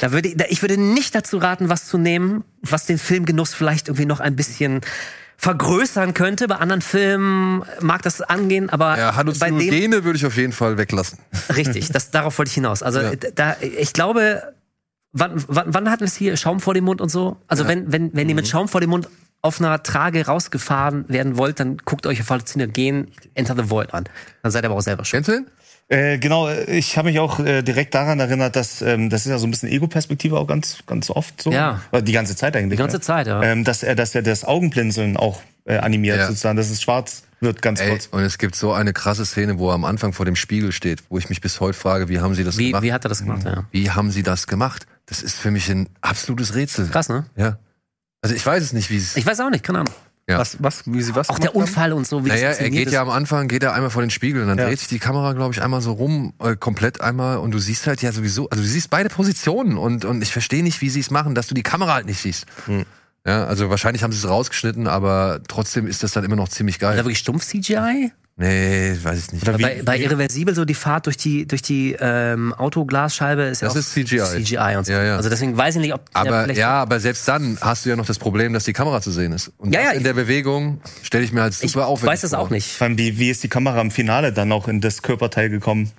Da 0.00 0.12
würde, 0.12 0.34
da, 0.36 0.46
ich 0.48 0.62
würde 0.62 0.78
nicht 0.78 1.14
dazu 1.14 1.36
raten, 1.38 1.68
was 1.68 1.86
zu 1.86 1.98
nehmen, 1.98 2.44
was 2.62 2.86
den 2.86 2.96
Filmgenuss 2.98 3.52
vielleicht 3.52 3.88
irgendwie 3.88 4.06
noch 4.06 4.20
ein 4.20 4.34
bisschen 4.36 4.80
vergrößern 5.36 6.14
könnte. 6.14 6.48
Bei 6.48 6.56
anderen 6.56 6.82
Filmen 6.82 7.64
mag 7.80 8.02
das 8.02 8.20
angehen, 8.22 8.70
aber 8.70 8.96
Ja, 8.96 9.06
bei 9.10 9.10
dem 9.10 9.16
Halluzinogene 9.16 10.04
würde 10.04 10.16
ich 10.18 10.24
auf 10.26 10.36
jeden 10.36 10.52
Fall 10.52 10.78
weglassen. 10.78 11.18
richtig, 11.54 11.90
das 11.90 12.10
darauf 12.10 12.38
wollte 12.38 12.48
ich 12.50 12.54
hinaus. 12.54 12.82
Also 12.82 13.00
Ja. 13.00 13.12
da, 13.34 13.56
ich 13.60 13.92
glaube, 13.92 14.54
wann, 15.12 15.42
wann, 15.48 15.72
wann 15.74 15.90
hatten 15.90 16.00
wir 16.00 16.06
es 16.06 16.16
hier 16.16 16.36
Schaum 16.36 16.60
vor 16.60 16.74
dem 16.74 16.84
Mund 16.84 17.00
und 17.00 17.08
so? 17.10 17.36
Also 17.48 17.66
wenn 17.68 17.92
wenn 17.92 18.14
wenn 18.14 18.28
ihr 18.28 18.34
mit 18.34 18.48
Schaum 18.48 18.68
vor 18.68 18.80
dem 18.80 18.90
Mund 18.90 19.08
auf 19.42 19.58
einer 19.60 19.82
Trage 19.82 20.26
rausgefahren 20.26 21.06
werden 21.08 21.36
wollt, 21.38 21.60
dann 21.60 21.78
guckt 21.78 22.06
euch 22.06 22.20
auf 22.20 22.28
Halluzinogen 22.30 23.08
Enter 23.34 23.56
the 23.56 23.70
Void 23.70 23.94
an. 23.94 24.04
Dann 24.42 24.52
seid 24.52 24.64
ihr 24.64 24.68
aber 24.68 24.76
auch 24.76 24.82
selber 24.82 25.04
schon. 25.04 25.22
Kennst? 25.22 25.44
Äh, 25.88 26.18
genau, 26.18 26.46
äh, 26.46 26.76
ich 26.76 26.96
habe 26.98 27.08
mich 27.08 27.18
auch 27.18 27.40
äh, 27.40 27.62
direkt 27.62 27.94
daran 27.94 28.20
erinnert, 28.20 28.54
dass 28.54 28.80
ähm, 28.82 29.10
das 29.10 29.22
ist 29.26 29.30
ja 29.30 29.38
so 29.38 29.46
ein 29.46 29.50
bisschen 29.50 29.70
Ego-Perspektive 29.70 30.38
auch 30.38 30.46
ganz, 30.46 30.78
ganz 30.86 31.10
oft 31.10 31.42
so. 31.42 31.50
Ja. 31.50 31.80
Oder 31.90 32.02
Die 32.02 32.12
ganze 32.12 32.36
Zeit 32.36 32.54
eigentlich. 32.54 32.76
Die 32.78 32.82
ganze 32.82 32.98
ne? 32.98 33.00
Zeit, 33.00 33.26
ja. 33.26 33.42
Ähm, 33.42 33.64
dass 33.64 33.82
er, 33.82 33.96
dass 33.96 34.14
er 34.14 34.22
das 34.22 34.44
Augenblinzeln 34.44 35.16
auch 35.16 35.40
äh, 35.64 35.78
animiert 35.78 36.18
Ja. 36.18 36.26
sozusagen, 36.28 36.56
dass 36.56 36.70
es 36.70 36.80
schwarz 36.80 37.24
wird 37.40 37.60
ganz 37.62 37.80
Ey, 37.80 37.90
kurz. 37.90 38.06
und 38.08 38.20
es 38.22 38.38
gibt 38.38 38.54
so 38.54 38.72
eine 38.72 38.92
krasse 38.92 39.24
Szene, 39.26 39.58
wo 39.58 39.70
er 39.70 39.74
am 39.74 39.84
Anfang 39.84 40.12
vor 40.12 40.26
dem 40.26 40.36
Spiegel 40.36 40.70
steht, 40.72 41.02
wo 41.08 41.18
ich 41.18 41.28
mich 41.28 41.40
bis 41.40 41.58
heute 41.58 41.76
frage, 41.76 42.08
wie 42.08 42.20
haben 42.20 42.34
sie 42.34 42.44
das 42.44 42.58
Wie, 42.58 42.68
gemacht? 42.68 42.82
wie 42.84 42.92
hat 42.92 43.04
er 43.04 43.08
das 43.08 43.20
gemacht? 43.22 43.44
Ja. 43.44 43.64
Wie 43.72 43.90
haben 43.90 44.10
sie 44.10 44.22
das 44.22 44.46
gemacht? 44.46 44.86
Das 45.10 45.22
ist 45.22 45.36
für 45.36 45.50
mich 45.50 45.68
ein 45.70 45.88
absolutes 46.00 46.54
Rätsel. 46.54 46.88
Krass, 46.88 47.08
ne? 47.10 47.26
Ja. 47.36 47.58
Also 48.22 48.34
ich 48.34 48.44
weiß 48.46 48.62
es 48.62 48.72
nicht, 48.72 48.88
wie 48.90 48.96
es. 48.96 49.16
Ich 49.16 49.26
weiß 49.26 49.40
auch 49.40 49.50
nicht, 49.50 49.62
keine 49.64 49.80
Ahnung. 49.80 49.94
Ja. 50.28 50.38
Was, 50.38 50.62
was, 50.62 50.82
wie 50.86 51.02
sie 51.02 51.14
was 51.16 51.28
Auch 51.28 51.38
der 51.40 51.50
gemacht 51.50 51.66
haben? 51.66 51.68
Unfall 51.68 51.92
und 51.92 52.06
so, 52.06 52.24
wie 52.24 52.28
Naja, 52.28 52.50
das 52.50 52.58
er 52.58 52.70
geht 52.70 52.92
ja 52.92 53.02
am 53.02 53.10
Anfang, 53.10 53.48
geht 53.48 53.64
er 53.64 53.74
einmal 53.74 53.90
vor 53.90 54.02
den 54.02 54.10
Spiegel 54.10 54.42
und 54.42 54.48
dann 54.48 54.58
Ja. 54.58 54.66
dreht 54.68 54.78
sich 54.78 54.86
die 54.86 55.00
Kamera, 55.00 55.32
glaube 55.32 55.52
ich, 55.52 55.60
einmal 55.60 55.80
so 55.80 55.92
rum, 55.92 56.32
äh, 56.38 56.54
komplett 56.54 57.00
einmal 57.00 57.38
und 57.38 57.50
du 57.50 57.58
siehst 57.58 57.88
halt 57.88 58.00
ja 58.02 58.12
sowieso, 58.12 58.48
also 58.48 58.62
du 58.62 58.68
siehst 58.68 58.90
beide 58.90 59.08
Positionen 59.08 59.76
und, 59.76 60.04
und 60.04 60.22
ich 60.22 60.30
verstehe 60.32 60.62
nicht, 60.62 60.80
wie 60.82 60.90
sie 60.90 61.00
es 61.00 61.10
machen, 61.10 61.34
dass 61.34 61.48
du 61.48 61.54
die 61.54 61.64
Kamera 61.64 61.94
halt 61.94 62.06
nicht 62.06 62.20
siehst. 62.20 62.46
Hm. 62.66 62.84
Ja, 63.26 63.44
also 63.46 63.70
wahrscheinlich 63.70 64.04
haben 64.04 64.12
sie 64.12 64.18
es 64.18 64.28
rausgeschnitten, 64.28 64.86
aber 64.86 65.40
trotzdem 65.48 65.88
ist 65.88 66.04
das 66.04 66.12
dann 66.12 66.22
immer 66.22 66.36
noch 66.36 66.48
ziemlich 66.48 66.76
Ist 66.76 66.82
da 66.82 66.90
geil. 66.90 66.98
wirklich 66.98 67.18
stumpf 67.18 67.44
CGI? 67.44 68.12
Nee, 68.40 68.96
weiß 69.02 69.18
ich 69.18 69.32
nicht. 69.32 69.42
Oder 69.46 69.58
wie- 69.58 69.62
Bei, 69.62 69.82
bei 69.84 69.98
Irreversibel 69.98 70.54
so 70.54 70.64
die 70.64 70.72
Fahrt 70.74 71.04
durch 71.04 71.18
die 71.18 71.46
durch 71.46 71.60
die 71.60 71.94
ähm, 72.00 72.54
Autoglasscheibe 72.54 73.42
ist 73.42 73.60
ja 73.60 73.68
Das 73.68 73.74
auch 73.76 73.80
ist 73.80 73.92
CGI. 73.92 74.18
CGI 74.18 74.76
und 74.78 74.86
so. 74.86 74.92
Ja, 74.92 75.04
ja. 75.04 75.16
Also 75.16 75.28
deswegen 75.28 75.56
weiß 75.58 75.74
ich 75.76 75.82
nicht, 75.82 75.92
ob 75.92 76.00
Aber 76.14 76.50
ja, 76.52 76.70
aber 76.80 77.00
selbst 77.00 77.28
dann 77.28 77.58
hast 77.60 77.84
du 77.84 77.90
ja 77.90 77.96
noch 77.96 78.06
das 78.06 78.18
Problem, 78.18 78.54
dass 78.54 78.64
die 78.64 78.72
Kamera 78.72 79.02
zu 79.02 79.10
sehen 79.10 79.32
ist. 79.32 79.52
Und 79.58 79.74
Ja, 79.74 79.80
das 79.80 79.84
ja, 79.88 79.90
in 79.92 79.98
ich- 79.98 80.04
der 80.04 80.14
Bewegung 80.14 80.80
stelle 81.02 81.22
ich 81.22 81.32
mir 81.32 81.42
halt 81.42 81.52
super 81.52 81.66
ich 81.66 81.76
aufwendig 81.76 82.12
weiß 82.12 82.22
es 82.24 82.30
vor. 82.30 82.38
auch 82.38 82.48
nicht. 82.50 82.66
Vor 82.72 82.86
allem, 82.86 82.96
wie, 82.96 83.18
wie 83.18 83.28
ist 83.28 83.42
die 83.42 83.48
Kamera 83.48 83.78
im 83.80 83.90
Finale 83.90 84.32
dann 84.32 84.50
auch 84.52 84.68
in 84.68 84.80
das 84.80 85.02
Körperteil 85.02 85.50
gekommen? 85.50 85.90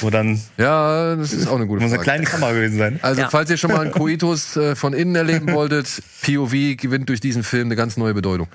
Wo 0.00 0.10
dann 0.10 0.40
Ja, 0.56 1.16
das 1.16 1.32
ist 1.32 1.48
auch 1.48 1.56
eine 1.56 1.66
gute 1.66 1.82
muss 1.82 1.90
eine 1.92 1.96
Frage. 1.96 2.04
kleine 2.04 2.24
Kamera 2.24 2.52
gewesen 2.52 2.78
sein. 2.78 3.00
Also, 3.02 3.20
Ja. 3.20 3.28
falls 3.30 3.50
ihr 3.50 3.56
schon 3.56 3.72
mal 3.72 3.80
einen 3.80 3.90
Koitus 3.92 4.56
äh, 4.56 4.76
von 4.76 4.92
innen 4.94 5.14
erleben 5.16 5.52
wolltet, 5.52 6.02
POV 6.22 6.76
gewinnt 6.76 7.08
durch 7.08 7.20
diesen 7.20 7.42
Film 7.42 7.66
eine 7.66 7.76
ganz 7.76 7.96
neue 7.96 8.14
Bedeutung. 8.14 8.46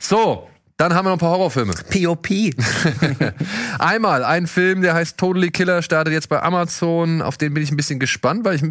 So, 0.00 0.48
dann 0.76 0.94
haben 0.94 1.06
wir 1.06 1.10
noch 1.10 1.16
ein 1.16 1.20
paar 1.20 1.30
Horrorfilme. 1.30 1.72
POP. 1.90 2.28
Einmal 3.78 4.24
ein 4.24 4.46
Film, 4.46 4.82
der 4.82 4.94
heißt 4.94 5.16
Totally 5.16 5.50
Killer, 5.50 5.80
startet 5.80 6.12
jetzt 6.12 6.28
bei 6.28 6.42
Amazon. 6.42 7.22
Auf 7.22 7.38
den 7.38 7.54
bin 7.54 7.62
ich 7.62 7.70
ein 7.70 7.78
bisschen 7.78 7.98
gespannt, 7.98 8.44
weil 8.44 8.56
ich 8.56 8.62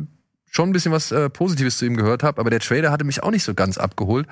schon 0.51 0.69
ein 0.69 0.71
bisschen 0.73 0.91
was 0.91 1.11
äh, 1.11 1.29
Positives 1.31 1.79
zu 1.79 1.85
ihm 1.85 1.97
gehört 1.97 2.21
habe. 2.21 2.39
Aber 2.39 2.51
der 2.51 2.59
Trailer 2.59 2.91
hatte 2.91 3.05
mich 3.05 3.23
auch 3.23 3.31
nicht 3.31 3.43
so 3.43 3.55
ganz 3.55 3.79
abgeholt. 3.79 4.27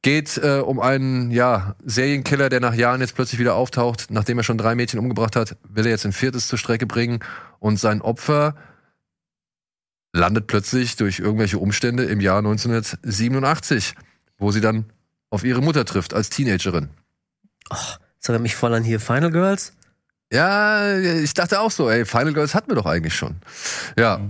Geht 0.00 0.38
äh, 0.38 0.60
um 0.64 0.80
einen 0.80 1.30
ja, 1.30 1.76
Serienkiller, 1.84 2.48
der 2.48 2.60
nach 2.60 2.74
Jahren 2.74 3.02
jetzt 3.02 3.14
plötzlich 3.14 3.38
wieder 3.38 3.56
auftaucht. 3.56 4.06
Nachdem 4.08 4.38
er 4.38 4.44
schon 4.44 4.56
drei 4.56 4.74
Mädchen 4.74 4.98
umgebracht 4.98 5.36
hat, 5.36 5.56
will 5.68 5.84
er 5.84 5.92
jetzt 5.92 6.06
ein 6.06 6.12
viertes 6.12 6.48
zur 6.48 6.58
Strecke 6.58 6.86
bringen. 6.86 7.20
Und 7.58 7.78
sein 7.78 8.00
Opfer 8.00 8.56
landet 10.14 10.46
plötzlich 10.46 10.96
durch 10.96 11.18
irgendwelche 11.18 11.58
Umstände 11.58 12.04
im 12.04 12.20
Jahr 12.20 12.38
1987, 12.38 13.94
wo 14.38 14.50
sie 14.50 14.62
dann 14.62 14.86
auf 15.28 15.44
ihre 15.44 15.60
Mutter 15.60 15.84
trifft 15.84 16.14
als 16.14 16.30
Teenagerin. 16.30 16.88
Das 17.68 17.98
erinnert 18.28 18.42
mich 18.42 18.56
voll 18.56 18.72
an 18.74 18.84
hier 18.84 19.00
Final 19.00 19.30
Girls. 19.30 19.72
Ja, 20.32 20.96
ich 20.98 21.34
dachte 21.34 21.60
auch 21.60 21.70
so, 21.70 21.90
ey, 21.90 22.04
Final 22.06 22.32
Girls 22.32 22.54
hatten 22.54 22.70
wir 22.70 22.74
doch 22.76 22.86
eigentlich 22.86 23.14
schon. 23.14 23.36
Ja. 23.98 24.20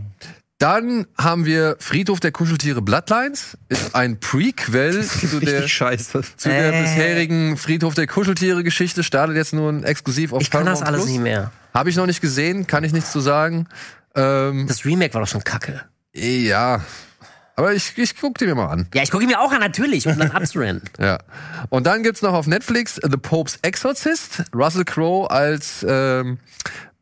Dann 0.59 1.07
haben 1.19 1.45
wir 1.45 1.77
Friedhof 1.81 2.21
der 2.21 2.31
Kuscheltiere 2.31 2.83
Bloodlines. 2.83 3.59
Ist 3.69 3.95
ein 3.97 4.21
Prequel 4.21 5.03
zu 5.05 5.41
der, 5.41 5.67
scheiße. 5.67 6.23
zu 6.37 6.49
der 6.49 6.73
Äh. 6.73 6.83
bisherigen 6.83 7.57
Friedhof 7.57 7.95
der 7.95 8.07
Kuscheltiere 8.07 8.63
Geschichte. 8.63 9.03
Startet 9.03 9.37
jetzt 9.37 9.53
nur 9.53 9.85
exklusiv 9.85 10.33
auf 10.33 10.41
Ich 10.41 10.51
kann 10.51 10.67
das 10.67 10.81
alles 10.83 11.01
Plus. 11.03 11.11
nicht 11.11 11.21
mehr. 11.21 11.51
Habe 11.75 11.91
ich 11.91 11.97
noch 11.97 12.07
nicht 12.07 12.21
gesehen, 12.21 12.67
kann 12.69 12.85
ich 12.85 12.93
nichts 12.93 13.11
zu 13.13 13.21
sagen. 13.21 13.67
Ähm, 14.15 14.67
Das 14.69 14.85
Remake 14.85 15.15
war 15.15 15.21
doch 15.23 15.29
schon 15.29 15.43
kacke. 15.45 15.83
ja. 16.15 16.81
Aber 17.57 17.73
ich, 17.73 17.97
ich 17.97 18.16
guck 18.16 18.39
die 18.39 18.47
mir 18.47 18.55
mal 18.55 18.69
an. 18.69 18.89
Ja, 18.95 19.03
ich 19.03 19.11
gucke 19.11 19.24
ihn 19.24 19.29
mir 19.29 19.41
auch 19.41 19.53
an, 19.53 19.61
natürlich, 19.61 20.07
um 20.07 20.19
dann 20.19 20.31
abzurennen. 20.33 20.83
Ja. 20.99 21.19
Und 21.69 21.87
dann 21.87 22.03
gibt's 22.03 22.23
noch 22.23 22.33
auf 22.33 22.47
Netflix 22.47 23.01
The 23.03 23.16
Pope's 23.16 23.59
Exorcist. 23.62 24.45
Russell 24.55 24.85
Crowe 24.85 25.31
als 25.31 25.85
ähm, 25.89 26.39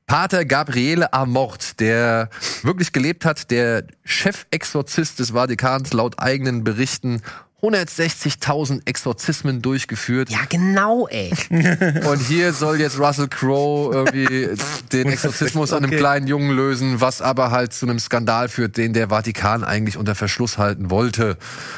Pater 0.07 0.45
Gabriele 0.45 1.13
Amort, 1.13 1.79
der 1.79 2.31
wirklich 2.63 2.93
gelebt 2.93 3.25
hat, 3.25 3.51
der 3.53 3.85
Chefexorzist 4.05 5.21
des 5.21 5.31
Vatikans 5.31 5.93
laut 5.93 6.19
eigenen 6.19 6.65
Berichten 6.65 7.23
160.000 7.63 8.83
Exorzismen 8.87 9.63
durchgeführt. 9.63 10.31
Ja, 10.31 10.39
genau, 10.49 11.07
ey. 11.09 11.31
Und 11.51 12.21
hier 12.27 12.53
soll 12.53 12.81
jetzt 12.81 12.99
Russell 12.99 13.29
Crowe 13.29 13.93
irgendwie 13.95 14.49
den 14.93 15.09
Exorzismus 15.09 15.73
an 15.73 15.85
einem 15.85 15.97
kleinen 15.97 16.27
Jungen 16.27 16.51
lösen, 16.57 17.01
was 17.01 17.21
aber 17.23 17.51
halt 17.51 17.73
zu 17.73 17.87
einem 17.87 17.99
Skandal 17.99 18.49
führt, 18.49 18.77
den 18.77 18.93
der 18.93 19.09
Vatikan 19.11 19.65
eigentlich 19.65 19.97
unter 19.97 20.15
Verschluss 20.15 20.59
halten 20.59 20.91
wollte. 20.91 21.37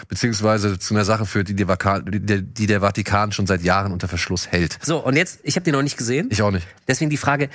Beziehungsweise 0.09 0.79
zu 0.79 0.95
einer 0.95 1.05
Sache 1.05 1.27
führt, 1.27 1.49
die 1.49 1.55
der, 1.57 1.67
Vaka- 1.69 2.01
die 2.01 2.21
der, 2.21 2.39
die 2.43 2.67
der 2.67 2.81
Vatikan 2.81 3.33
schon 3.33 3.47
seit 3.47 3.63
Jahren 3.63 3.93
unter 3.93 4.09
Verschluss 4.09 4.47
hält. 4.49 4.79
So, 4.83 4.99
und 4.99 5.17
jetzt, 5.17 5.41
ich 5.43 5.57
habe 5.57 5.65
den 5.65 5.75
noch 5.75 5.83
nicht 5.83 5.97
gesehen. 5.97 6.29
Ich 6.31 6.43
auch 6.43 6.51
nicht. 6.51 6.67
Deswegen 6.89 7.11
die 7.11 7.17
Frage, 7.17 7.49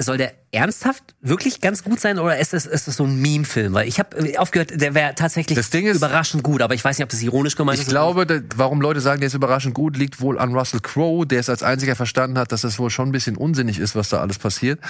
soll 0.00 0.16
der 0.16 0.32
ernsthaft 0.50 1.14
wirklich 1.20 1.60
ganz 1.60 1.84
gut 1.84 2.00
sein 2.00 2.18
oder 2.18 2.36
ist 2.38 2.52
das, 2.52 2.66
ist 2.66 2.88
das 2.88 2.96
so 2.96 3.04
ein 3.04 3.20
Meme-Film? 3.20 3.72
Weil 3.72 3.86
ich 3.86 3.98
habe 4.00 4.16
aufgehört, 4.38 4.80
der 4.80 4.94
wäre 4.94 5.14
tatsächlich 5.14 5.56
Das 5.56 5.70
Ding 5.70 5.86
ist- 5.86 5.96
überraschend 5.98 6.42
gut, 6.42 6.60
aber 6.62 6.74
ich 6.74 6.82
weiß 6.84 6.98
nicht, 6.98 7.04
ob 7.04 7.10
das 7.10 7.22
ironisch 7.22 7.54
gemeint 7.56 7.78
Ich 7.78 7.84
ist. 7.84 7.90
glaube, 7.90 8.26
da- 8.26 8.40
warum 8.56 8.80
Leute 8.80 9.00
sagen, 9.00 9.20
der 9.20 9.28
ist 9.28 9.34
überraschend 9.34 9.74
gut, 9.74 9.96
liegt 9.96 10.20
wohl 10.20 10.38
an 10.38 10.54
Russell 10.54 10.80
Crowe, 10.80 11.24
der 11.26 11.38
es 11.40 11.48
als 11.48 11.62
einziger 11.62 11.94
verstanden 11.94 12.36
hat, 12.38 12.50
dass 12.52 12.64
es 12.64 12.78
wohl 12.78 12.90
schon 12.90 13.10
ein 13.10 13.12
bisschen 13.12 13.36
unsinnig 13.36 13.78
ist, 13.78 13.94
was 13.94 14.08
da 14.08 14.20
alles 14.20 14.38
passiert. 14.38 14.80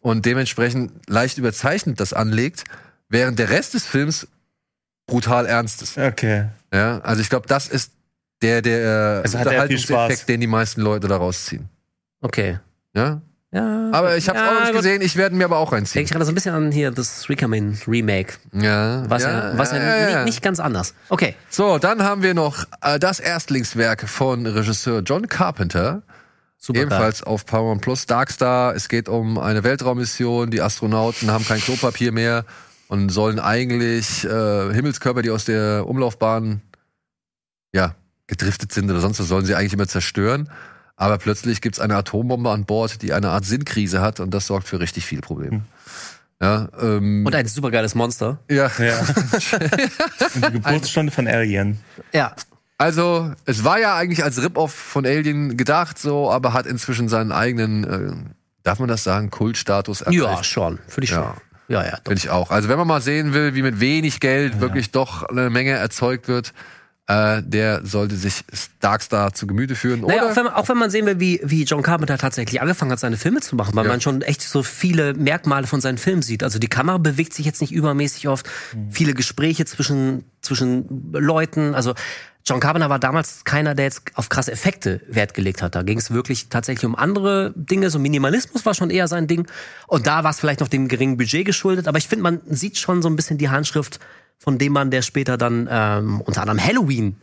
Und 0.00 0.26
dementsprechend 0.26 0.90
leicht 1.08 1.38
überzeichnet 1.38 2.00
das 2.00 2.12
anlegt, 2.12 2.64
während 3.08 3.38
der 3.38 3.50
Rest 3.50 3.74
des 3.74 3.84
Films 3.86 4.26
brutal 5.06 5.46
ernst 5.46 5.82
ist. 5.82 5.96
Okay. 5.96 6.46
Ja, 6.72 6.98
also 7.00 7.20
ich 7.20 7.28
glaube, 7.28 7.46
das 7.46 7.68
ist 7.68 7.92
der, 8.42 8.62
der 8.62 9.20
Also 9.22 9.38
er 9.38 9.44
viel 9.68 9.78
Spaß. 9.78 9.88
Unterhaltungseffekt, 9.88 10.28
den 10.28 10.40
die 10.40 10.46
meisten 10.48 10.80
Leute 10.80 11.06
da 11.06 11.16
rausziehen. 11.18 11.68
Okay. 12.20 12.58
Ja? 12.94 13.20
Ja. 13.56 13.88
Aber 13.90 14.18
ich 14.18 14.28
habe 14.28 14.38
ja, 14.38 14.50
auch 14.50 14.60
nicht 14.60 14.74
gesehen, 14.74 15.00
ich 15.00 15.16
werde 15.16 15.34
mir 15.34 15.46
aber 15.46 15.56
auch 15.56 15.70
Denke 15.70 15.76
reinziehen. 15.76 16.04
ich 16.04 16.10
gerade 16.10 16.26
so 16.26 16.32
ein 16.32 16.34
bisschen 16.34 16.54
an 16.54 16.70
hier 16.70 16.90
das 16.90 17.26
Rikamin 17.30 17.78
Remake. 17.88 18.34
Ja, 18.52 19.08
Was 19.08 19.22
ja, 19.22 19.56
was 19.56 19.72
ja, 19.72 20.24
Nicht, 20.24 20.42
ganz 20.42 20.60
anders. 20.60 20.92
Okay. 21.08 21.34
So, 21.48 21.78
dann 21.78 22.02
haben 22.02 22.22
wir 22.22 22.34
noch 22.34 22.66
äh, 22.82 22.98
das 22.98 23.18
Erstlingswerk 23.18 24.06
von 24.10 24.44
Regisseur 24.44 25.00
John 25.00 25.26
Carpenter. 25.28 26.02
Super 26.58 26.80
Ebenfalls 26.80 27.22
auf 27.22 27.46
Paramount 27.46 27.80
Plus 27.80 28.04
Darkstar. 28.04 28.74
Es 28.74 28.90
geht 28.90 29.08
um 29.08 29.38
eine 29.38 29.64
Weltraummission. 29.64 30.50
Die 30.50 30.60
Astronauten 30.60 31.30
haben 31.30 31.46
kein 31.46 31.60
Klopapier 31.60 32.12
mehr 32.12 32.44
und 32.88 33.08
sollen 33.08 33.38
eigentlich 33.38 34.24
äh, 34.24 34.74
Himmelskörper, 34.74 35.22
die 35.22 35.30
aus 35.30 35.46
der 35.46 35.86
Umlaufbahn 35.86 36.60
ja, 37.72 37.94
gedriftet 38.26 38.72
sind 38.72 38.90
oder 38.90 39.00
sonst 39.00 39.18
was, 39.18 39.28
sollen 39.28 39.46
sie 39.46 39.54
eigentlich 39.54 39.72
immer 39.72 39.88
zerstören. 39.88 40.50
Aber 40.96 41.18
plötzlich 41.18 41.60
gibt's 41.60 41.78
eine 41.78 41.94
Atombombe 41.96 42.50
an 42.50 42.64
Bord, 42.64 43.02
die 43.02 43.12
eine 43.12 43.28
Art 43.30 43.44
Sinnkrise 43.44 44.00
hat 44.00 44.18
und 44.20 44.32
das 44.32 44.46
sorgt 44.46 44.66
für 44.68 44.80
richtig 44.80 45.04
viel 45.04 45.20
Probleme. 45.20 45.62
Ja, 46.40 46.68
ähm, 46.80 47.24
Und 47.26 47.34
ein 47.34 47.46
supergeiles 47.46 47.94
Monster. 47.94 48.38
ja. 48.50 48.70
Ja. 48.78 49.00
Die 50.34 50.40
Geburtsstunde 50.52 51.12
von 51.12 51.26
Alien. 51.26 51.80
Ja. 52.12 52.34
Also, 52.78 53.32
es 53.46 53.64
war 53.64 53.80
ja 53.80 53.96
eigentlich 53.96 54.22
als 54.22 54.42
Rip-Off 54.42 54.72
von 54.74 55.06
Alien 55.06 55.56
gedacht, 55.56 55.98
so, 55.98 56.30
aber 56.30 56.52
hat 56.52 56.66
inzwischen 56.66 57.08
seinen 57.08 57.32
eigenen, 57.32 57.84
äh, 57.84 58.12
darf 58.64 58.78
man 58.80 58.88
das 58.88 59.02
sagen, 59.02 59.30
Kultstatus 59.30 60.04
Ja, 60.10 60.26
erreicht. 60.30 60.44
schon. 60.44 60.78
Finde 60.86 61.04
ich 61.04 61.10
schon. 61.10 61.22
Ja. 61.22 61.34
Ja, 61.68 61.84
ja. 61.84 61.96
Finde 62.04 62.14
ich 62.18 62.28
auch. 62.30 62.50
Also, 62.50 62.68
wenn 62.68 62.76
man 62.78 62.86
mal 62.86 63.00
sehen 63.00 63.32
will, 63.32 63.54
wie 63.54 63.62
mit 63.62 63.80
wenig 63.80 64.20
Geld 64.20 64.60
wirklich 64.60 64.90
doch 64.90 65.22
eine 65.24 65.48
Menge 65.48 65.70
erzeugt 65.72 66.28
wird, 66.28 66.52
äh, 67.08 67.42
der 67.44 67.86
sollte 67.86 68.16
sich 68.16 68.42
Darkstar 68.80 69.32
zu 69.32 69.46
Gemüte 69.46 69.74
führen. 69.76 70.00
Naja, 70.00 70.22
Oder 70.22 70.32
auch 70.32 70.36
wenn, 70.36 70.44
man, 70.44 70.54
auch 70.54 70.68
wenn 70.68 70.76
man 70.78 70.90
sehen 70.90 71.06
will, 71.06 71.20
wie, 71.20 71.40
wie 71.44 71.62
John 71.64 71.82
Carpenter 71.82 72.18
tatsächlich 72.18 72.60
angefangen 72.60 72.90
hat, 72.90 72.98
seine 72.98 73.16
Filme 73.16 73.40
zu 73.40 73.54
machen, 73.54 73.76
weil 73.76 73.84
Ja. 73.84 73.90
man 73.92 74.00
schon 74.00 74.22
echt 74.22 74.42
so 74.42 74.62
viele 74.62 75.14
Merkmale 75.14 75.66
von 75.66 75.80
seinen 75.80 75.98
Filmen 75.98 76.22
sieht. 76.22 76.42
Also 76.42 76.58
die 76.58 76.68
Kamera 76.68 76.98
bewegt 76.98 77.32
sich 77.34 77.46
jetzt 77.46 77.60
nicht 77.60 77.72
übermäßig 77.72 78.28
oft, 78.28 78.48
viele 78.90 79.14
Gespräche 79.14 79.64
zwischen, 79.66 80.24
zwischen 80.42 81.12
Leuten. 81.12 81.74
Also 81.76 81.94
John 82.44 82.60
Carpenter 82.60 82.88
war 82.90 82.98
damals 83.00 83.44
keiner, 83.44 83.74
der 83.74 83.86
jetzt 83.86 84.02
auf 84.14 84.28
krasse 84.28 84.52
Effekte 84.52 85.00
Wert 85.08 85.34
gelegt 85.34 85.62
hat. 85.62 85.74
Da 85.74 85.82
ging 85.82 85.98
es 85.98 86.12
wirklich 86.12 86.48
tatsächlich 86.48 86.84
um 86.86 86.94
andere 86.94 87.52
Dinge. 87.56 87.90
So 87.90 87.98
Minimalismus 87.98 88.64
war 88.66 88.74
schon 88.74 88.90
eher 88.90 89.08
sein 89.08 89.26
Ding. 89.26 89.46
Und 89.88 90.06
da 90.06 90.22
war 90.24 90.30
es 90.30 90.38
vielleicht 90.40 90.60
noch 90.60 90.68
dem 90.68 90.86
geringen 90.88 91.16
Budget 91.16 91.44
geschuldet. 91.44 91.88
Aber 91.88 91.98
ich 91.98 92.06
finde, 92.08 92.22
man 92.22 92.40
sieht 92.48 92.78
schon 92.78 93.02
so 93.02 93.08
ein 93.08 93.16
bisschen 93.16 93.36
die 93.38 93.48
Handschrift 93.48 93.98
von 94.38 94.58
dem 94.58 94.72
Mann, 94.72 94.90
der 94.90 95.02
später 95.02 95.36
dann 95.36 95.68
ähm, 95.70 96.20
unter 96.20 96.42
anderem 96.42 96.62
Halloween 96.62 97.16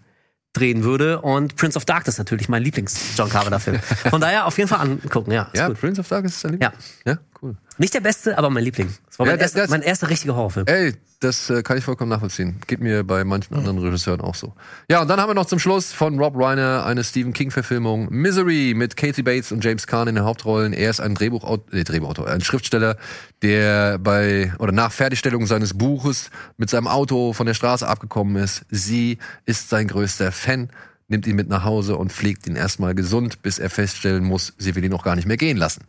drehen 0.53 0.83
würde. 0.83 1.21
Und 1.21 1.55
Prince 1.55 1.77
of 1.77 1.85
Darkness 1.85 2.17
natürlich 2.17 2.47
mein 2.49 2.63
Lieblings-John 2.63 3.29
Carpenter-Film. 3.29 3.79
Von 4.09 4.21
daher 4.21 4.45
auf 4.45 4.57
jeden 4.57 4.69
Fall 4.69 4.79
angucken, 4.81 5.31
ja. 5.31 5.49
Ja, 5.53 5.67
gut. 5.67 5.79
Prince 5.79 5.99
of 6.01 6.07
Darkness 6.07 6.35
ist 6.35 6.45
dein 6.45 6.59
Ja. 6.59 6.73
Ja, 7.05 7.17
cool. 7.41 7.55
Nicht 7.77 7.93
der 7.93 8.01
beste, 8.01 8.37
aber 8.37 8.49
mein 8.49 8.63
Liebling. 8.63 8.93
Das 9.13 9.19
war 9.19 9.27
Ja, 9.27 9.33
mein, 9.33 9.39
das- 9.39 9.43
erster, 9.51 9.61
das- 9.61 9.69
mein 9.69 9.81
erster 9.83 10.09
richtiger 10.09 10.35
Horrorfilm. 10.35 10.65
Ey, 10.65 10.95
das 11.19 11.47
äh, 11.51 11.61
kann 11.61 11.77
ich 11.77 11.83
vollkommen 11.83 12.09
nachvollziehen. 12.09 12.59
Geht 12.65 12.79
mir 12.79 13.03
bei 13.03 13.23
manchen 13.23 13.53
anderen 13.55 13.77
Regisseuren 13.77 14.21
auch 14.21 14.33
so. 14.33 14.53
Ja, 14.89 15.01
und 15.03 15.07
dann 15.07 15.19
haben 15.21 15.29
wir 15.29 15.35
noch 15.35 15.45
zum 15.45 15.59
Schluss 15.59 15.93
von 15.93 16.17
Rob 16.19 16.35
Reiner 16.35 16.83
eine 16.83 17.03
Stephen 17.03 17.31
King-Verfilmung 17.31 18.07
Misery 18.09 18.73
mit 18.75 18.97
Kathy 18.97 19.21
Bates 19.21 19.51
und 19.51 19.63
James 19.63 19.85
Caan 19.85 20.07
in 20.07 20.15
den 20.15 20.23
Hauptrollen. 20.25 20.73
Er 20.73 20.89
ist 20.89 20.99
ein 20.99 21.13
Drehbuchautor, 21.13 21.71
äh, 21.73 21.83
Drehbuchautor, 21.83 22.27
ein 22.27 22.41
Schriftsteller, 22.41 22.97
der 23.43 23.99
bei 23.99 24.51
oder 24.57 24.71
nach 24.71 24.91
Fertigstellung 24.91 25.45
seines 25.45 25.77
Buches 25.77 26.31
mit 26.57 26.71
seinem 26.71 26.87
Auto 26.87 27.33
von 27.33 27.45
der 27.45 27.53
Straße 27.53 27.87
abgekommen 27.87 28.35
ist. 28.43 28.65
Sie 28.71 29.19
ist 29.45 29.69
sein 29.69 29.87
größter 29.87 30.31
Fan, 30.31 30.71
nimmt 31.07 31.27
ihn 31.27 31.35
mit 31.35 31.49
nach 31.49 31.63
Hause 31.63 31.97
und 31.97 32.11
pflegt 32.11 32.47
ihn 32.47 32.55
erstmal 32.55 32.95
gesund, 32.95 33.43
bis 33.43 33.59
er 33.59 33.69
feststellen 33.69 34.23
muss, 34.23 34.53
sie 34.57 34.73
will 34.75 34.83
ihn 34.83 34.89
noch 34.91 35.03
gar 35.03 35.15
nicht 35.15 35.27
mehr 35.27 35.37
gehen 35.37 35.57
lassen. 35.57 35.83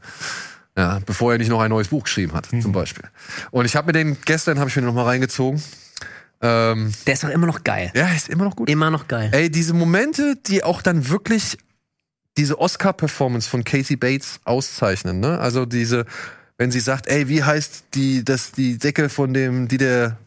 Ja, 0.76 0.98
bevor 1.06 1.32
er 1.32 1.38
nicht 1.38 1.48
noch 1.51 1.60
ein 1.60 1.70
neues 1.70 1.88
Buch 1.88 2.02
geschrieben 2.05 2.32
hat, 2.32 2.46
zum 2.46 2.72
Beispiel. 2.72 3.05
Und 3.52 3.64
ich 3.64 3.76
habe 3.76 3.86
mir 3.86 3.92
den 3.92 4.16
gestern 4.24 4.59
habe 4.59 4.68
ich 4.68 4.74
mir 4.76 4.82
noch 4.82 4.94
mal 4.94 5.05
reingezogen. 5.05 5.62
Ähm, 6.40 6.92
Der 7.06 7.14
ist 7.14 7.22
doch 7.22 7.28
immer 7.28 7.46
noch 7.46 7.62
geil. 7.62 7.92
ja, 7.94 8.09
ist 8.09 8.28
immer 8.28 8.44
noch 8.44 8.56
gut. 8.56 8.68
Immer 8.68 8.90
noch 8.90 9.06
geil. 9.06 9.30
Ey, 9.32 9.51
diese 9.51 9.72
Momente, 9.72 10.36
die 10.46 10.64
auch 10.64 10.82
dann 10.82 11.09
wirklich 11.09 11.56
diese 12.36 12.59
Oscar-Performance 12.59 13.48
von 13.48 13.62
Casey 13.62 13.94
Bates 13.96 14.40
auszeichnen, 14.44 15.20
ne? 15.20 15.38
Also 15.38 15.64
diese, 15.64 16.05
wenn 16.59 16.72
sie 16.72 16.80
sagt, 16.80 17.06
ey, 17.06 17.28
wie 17.28 17.44
heißt 17.44 17.84
die, 17.94 18.24
das, 18.24 18.51
die 18.51 18.76
Decke 18.76 19.09
von 19.09 19.32
dem, 19.32 19.68
die 19.68 19.76
der 19.78 20.18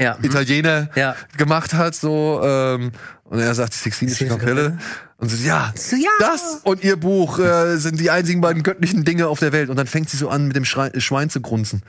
Ja. 0.00 0.16
Italiener 0.22 0.88
Ja. 0.94 1.16
gemacht 1.36 1.74
hat, 1.74 1.96
so, 1.96 2.40
ähm, 2.44 2.92
und 3.24 3.40
er 3.40 3.54
sagt, 3.54 3.74
die 3.74 3.78
Sixtinische 3.78 4.28
Kapelle. 4.28 4.78
Und 5.20 5.28
sie, 5.28 5.46
ja, 5.46 5.72
So, 5.76 5.96
ja. 5.96 6.08
das 6.18 6.60
und 6.64 6.82
ihr 6.82 6.96
Buch 6.96 7.38
äh, 7.38 7.76
sind 7.76 8.00
die 8.00 8.10
einzigen 8.10 8.40
beiden 8.40 8.62
göttlichen 8.62 9.04
Dinge 9.04 9.28
auf 9.28 9.38
der 9.38 9.52
Welt. 9.52 9.68
Und 9.70 9.76
dann 9.76 9.86
fängt 9.86 10.08
sie 10.10 10.16
so 10.16 10.28
an, 10.30 10.46
mit 10.48 10.56
dem 10.56 10.64
Schrei 10.64 10.90
Schwein 10.98 11.28
zu 11.30 11.40
grunzen. 11.40 11.82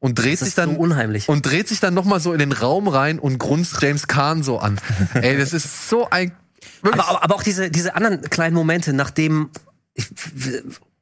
Und 0.00 0.18
dreht 0.18 0.40
sich 0.40 0.54
dann 0.56 0.74
so 0.74 0.80
unheimlich. 0.80 1.28
und 1.28 1.46
dreht 1.46 1.68
sich 1.68 1.78
dann 1.78 1.94
noch 1.94 2.04
mal 2.04 2.18
so 2.18 2.32
in 2.32 2.40
den 2.40 2.50
Raum 2.50 2.88
rein 2.88 3.20
und 3.20 3.38
grunzt 3.38 3.80
James 3.80 4.08
Kahn 4.08 4.42
so 4.42 4.58
an. 4.58 4.80
Ey, 5.14 5.38
das 5.38 5.52
ist 5.52 5.88
so 5.88 6.10
ein 6.10 6.32
Aber, 6.82 7.22
aber, 7.22 7.34
auch 7.36 7.42
diese, 7.44 7.70
diese 7.70 7.94
anderen 7.94 8.20
kleinen 8.22 8.56
Momente, 8.56 8.92
nachdem, 8.92 9.50
ich, 9.94 10.08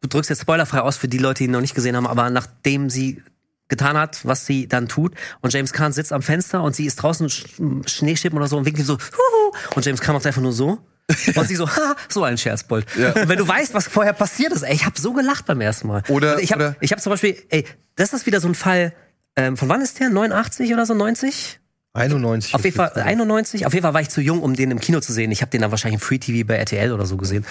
du 0.03 0.07
drückst 0.09 0.29
jetzt 0.29 0.43
spoilerfrei 0.43 0.81
aus 0.83 0.99
für 0.99 1.09
die 1.09 1.17
Leute, 1.17 1.39
die 1.39 1.45
ihn 1.45 1.51
noch 1.53 1.63
nicht 1.63 1.75
gesehen 1.75 1.97
haben, 1.97 2.07
aber 2.07 2.29
nachdem 2.29 2.91
sie 2.91 3.23
getan 3.69 3.97
hat, 3.97 4.19
was 4.27 4.45
sie 4.45 4.67
dann 4.69 4.87
tut, 4.89 5.15
und 5.41 5.55
James 5.55 5.73
Kahn 5.73 5.95
sitzt 5.95 6.13
am 6.13 6.21
Fenster 6.21 6.63
und 6.63 6.77
sie 6.77 6.85
ist 6.85 6.97
draußen 6.97 7.29
Sch- 7.29 7.89
Schneeschippen 7.89 8.37
oder 8.39 8.49
so 8.49 8.59
und 8.59 8.67
winkt 8.67 8.81
ihm 8.81 8.85
so, 8.85 8.99
Huhu, 8.99 9.57
und 9.77 9.87
James 9.87 10.03
Kahn 10.03 10.15
macht 10.15 10.27
einfach 10.27 10.43
nur 10.43 10.53
so. 10.53 10.79
Und 11.35 11.49
sie 11.49 11.57
so, 11.57 11.69
ha, 11.69 11.97
so 12.09 12.25
ein 12.25 12.39
Scherzbold. 12.39 12.87
Ja. 12.97 13.13
Und 13.13 13.29
wenn 13.29 13.39
du 13.39 13.47
weißt, 13.47 13.75
was 13.75 13.89
vorher 13.89 14.13
passiert 14.13 14.53
ist, 14.53 14.63
ey, 14.63 14.75
ich 14.75 14.87
habe 14.87 15.01
so 15.01 15.13
gelacht 15.13 15.47
beim 15.47 15.61
ersten 15.61 15.89
Mal. 15.89 16.03
Oder- 16.09 16.37
Und 16.37 16.43
ich 16.43 16.53
habe 16.53 16.77
hab 16.81 17.01
zum 17.01 17.11
Beispiel, 17.11 17.37
ey, 17.51 17.65
das 17.97 18.13
ist 18.13 18.27
wieder 18.27 18.41
so 18.41 18.49
ein 18.49 18.55
Fall, 18.55 18.93
ähm, 19.37 19.57
von 19.57 19.69
wann 19.69 19.81
ist 19.81 20.01
der? 20.01 20.11
89 20.11 20.73
oder 20.73 20.87
so, 20.87 20.95
90? 20.95 21.61
91. 21.93 22.55
Auf 22.55 22.65
jeden 22.65 22.77
Fall 22.77 22.93
91. 22.93 23.67
Auf 23.67 23.75
jeden 23.75 23.83
Fall 23.83 23.95
war 23.95 24.01
ich 24.01 24.11
zu 24.11 24.21
jung, 24.21 24.43
um 24.43 24.55
den 24.55 24.71
im 24.71 24.79
Kino 24.79 25.01
zu 25.01 25.13
sehen. 25.13 25.33
Ich 25.33 25.41
habe 25.43 25.51
den 25.51 25.61
dann 25.61 25.73
wahrscheinlich 25.73 26.01
im 26.01 26.07
Free 26.07 26.19
TV 26.19 26.47
bei 26.47 26.55
RTL 26.55 26.93
oder 26.93 27.05
so 27.05 27.17
gesehen. 27.17 27.45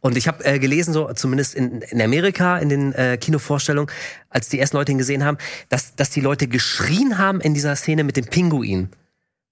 Und 0.00 0.16
ich 0.16 0.28
habe 0.28 0.42
äh, 0.46 0.58
gelesen, 0.58 0.94
so 0.94 1.12
zumindest 1.12 1.54
in, 1.54 1.82
in 1.82 2.00
Amerika 2.00 2.56
in 2.58 2.70
den 2.70 2.92
äh, 2.94 3.18
Kinovorstellungen, 3.18 3.92
als 4.30 4.48
die 4.48 4.58
ersten 4.58 4.78
Leute 4.78 4.92
ihn 4.92 4.98
gesehen 4.98 5.24
haben, 5.24 5.36
dass 5.68 5.94
dass 5.94 6.08
die 6.08 6.22
Leute 6.22 6.46
geschrien 6.48 7.18
haben 7.18 7.40
in 7.42 7.52
dieser 7.52 7.76
Szene 7.76 8.02
mit 8.02 8.16
dem 8.16 8.24
Pinguin, 8.24 8.88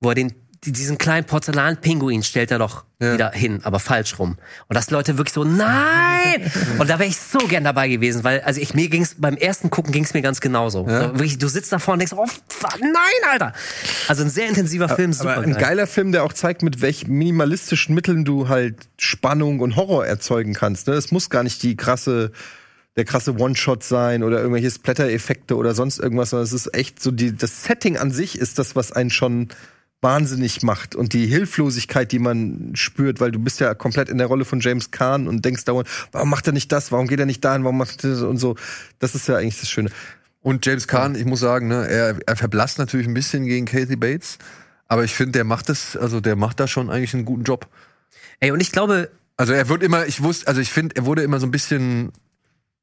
wo 0.01 0.09
er 0.09 0.15
den 0.15 0.33
diesen 0.63 0.99
kleinen 0.99 1.27
Porzellan-Pinguin 1.27 2.23
stellt 2.23 2.51
er 2.51 2.59
doch 2.59 2.85
wieder 2.99 3.31
hin, 3.31 3.61
aber 3.63 3.81
falsch 3.81 4.19
rum. 4.19 4.37
Und 4.69 4.77
dass 4.77 4.91
Leute 4.91 5.17
wirklich 5.17 5.33
so, 5.33 5.43
nein! 5.43 6.53
Und 6.79 6.91
da 6.91 6.99
wäre 6.99 7.09
ich 7.09 7.17
so 7.17 7.39
gern 7.39 7.65
dabei 7.65 7.89
gewesen, 7.89 8.25
weil, 8.25 8.43
also 8.43 8.61
ich, 8.61 8.75
mir 8.75 8.91
ging's, 8.91 9.17
beim 9.17 9.39
ersten 9.39 9.71
Gucken 9.71 9.91
ging's 9.91 10.13
mir 10.13 10.21
ganz 10.21 10.43
genauso. 10.43 10.85
Da 10.85 11.15
Wirklich, 11.15 11.39
du 11.39 11.49
sitzt 11.49 11.73
davor 11.73 11.95
und 11.95 12.01
denkst, 12.01 12.13
oh, 12.15 12.27
nein, 12.79 12.93
Alter! 13.31 13.55
Also 14.07 14.23
ein 14.23 14.29
sehr 14.29 14.49
intensiver 14.49 14.91
Film, 14.91 15.15
super 15.15 15.37
Aber 15.37 15.43
ein 15.45 15.53
geil. 15.53 15.61
geiler 15.63 15.87
Film, 15.87 16.13
der 16.13 16.25
auch 16.25 16.35
zeigt, 16.35 16.63
mit 16.63 16.83
welchen 16.83 17.11
minimalistischen 17.15 17.95
Mitteln 17.95 18.27
du 18.27 18.49
halt 18.49 18.77
Spannung 18.99 19.61
und 19.61 19.77
Horror 19.77 20.05
erzeugen 20.05 20.53
kannst. 20.53 20.87
Ne? 20.89 20.93
Es 20.93 21.11
muss 21.11 21.31
gar 21.31 21.43
nicht 21.43 21.63
die 21.63 21.77
krasse, 21.77 22.33
der 22.97 23.07
krasse 23.07 23.35
One-Shot 23.35 23.83
sein 23.83 24.23
oder 24.23 24.41
irgendwelche 24.41 24.71
Splatter-Effekte 24.71 25.57
oder 25.57 25.75
sonst 25.75 26.01
irgendwas, 26.01 26.31
sondern 26.31 26.45
es 26.45 26.53
ist 26.53 26.75
echt 26.75 27.03
so, 27.03 27.11
die, 27.13 27.35
das 27.35 27.65
Setting 27.65 27.97
an 27.97 28.11
sich 28.11 28.39
ist 28.39 28.59
das, 28.59 28.77
was 28.77 28.93
einen 28.93 29.09
schon 29.09 29.49
wahnsinnig 30.01 30.63
macht 30.63 30.95
und 30.95 31.13
die 31.13 31.27
Hilflosigkeit, 31.27 32.11
die 32.13 32.19
man 32.19 32.73
spürt, 32.75 33.21
weil 33.21 33.31
du 33.33 33.39
bist 33.39 33.61
ja 33.61 33.75
komplett 33.75 34.09
in 34.09 34.19
der 34.19 34.27
Rolle 34.27 34.45
von 34.45 34.61
James 34.61 34.91
Caan 34.91 35.29
und 35.29 35.45
denkst 35.45 35.65
dauernd, 35.65 35.89
warum 36.13 36.31
macht 36.31 36.47
er 36.47 36.53
nicht 36.53 36.73
das, 36.73 36.91
warum 36.91 37.07
geht 37.07 37.21
er 37.21 37.27
nicht 37.27 37.45
dahin, 37.45 37.65
warum 37.65 37.79
macht 37.79 38.03
er 38.05 38.11
das 38.11 38.23
und 38.23 38.39
so. 38.39 38.57
Das 38.99 39.15
ist 39.15 39.29
ja 39.29 39.37
eigentlich 39.37 39.61
das 39.61 39.69
Schöne. 39.69 39.91
Und 40.41 40.65
James 40.65 40.89
Caan, 40.89 41.15
ich 41.15 41.27
muss 41.27 41.41
sagen, 41.41 41.69
ne, 41.69 41.87
er, 41.87 42.19
er 42.27 42.37
verblasst 42.37 42.79
natürlich 42.79 43.07
ein 43.07 43.15
bisschen 43.15 43.45
gegen 43.45 43.67
Kathy 43.67 43.97
Bates, 43.97 44.39
aber 44.89 45.05
ich 45.05 45.15
finde, 45.15 45.33
der 45.33 45.45
macht 45.45 45.69
das, 45.69 45.97
also 45.97 46.21
der 46.21 46.35
macht 46.35 46.61
da 46.61 46.67
schon 46.67 46.89
eigentlich 46.89 47.13
einen 47.15 47.27
guten 47.27 47.45
Job. 47.45 47.69
Ey, 48.41 48.51
und 48.51 48.61
ich 48.61 48.73
glaube, 48.73 49.11
Also 49.37 49.55
er 49.55 49.71
wird 49.71 49.83
immer, 49.83 50.05
ich 50.07 50.23
wusste, 50.23 50.49
also 50.49 50.61
ich 50.61 50.71
finde, 50.71 50.97
er 50.97 51.07
wurde 51.07 51.23
immer 51.23 51.41
so 51.41 51.47
ein 51.47 51.51
bisschen 51.51 52.13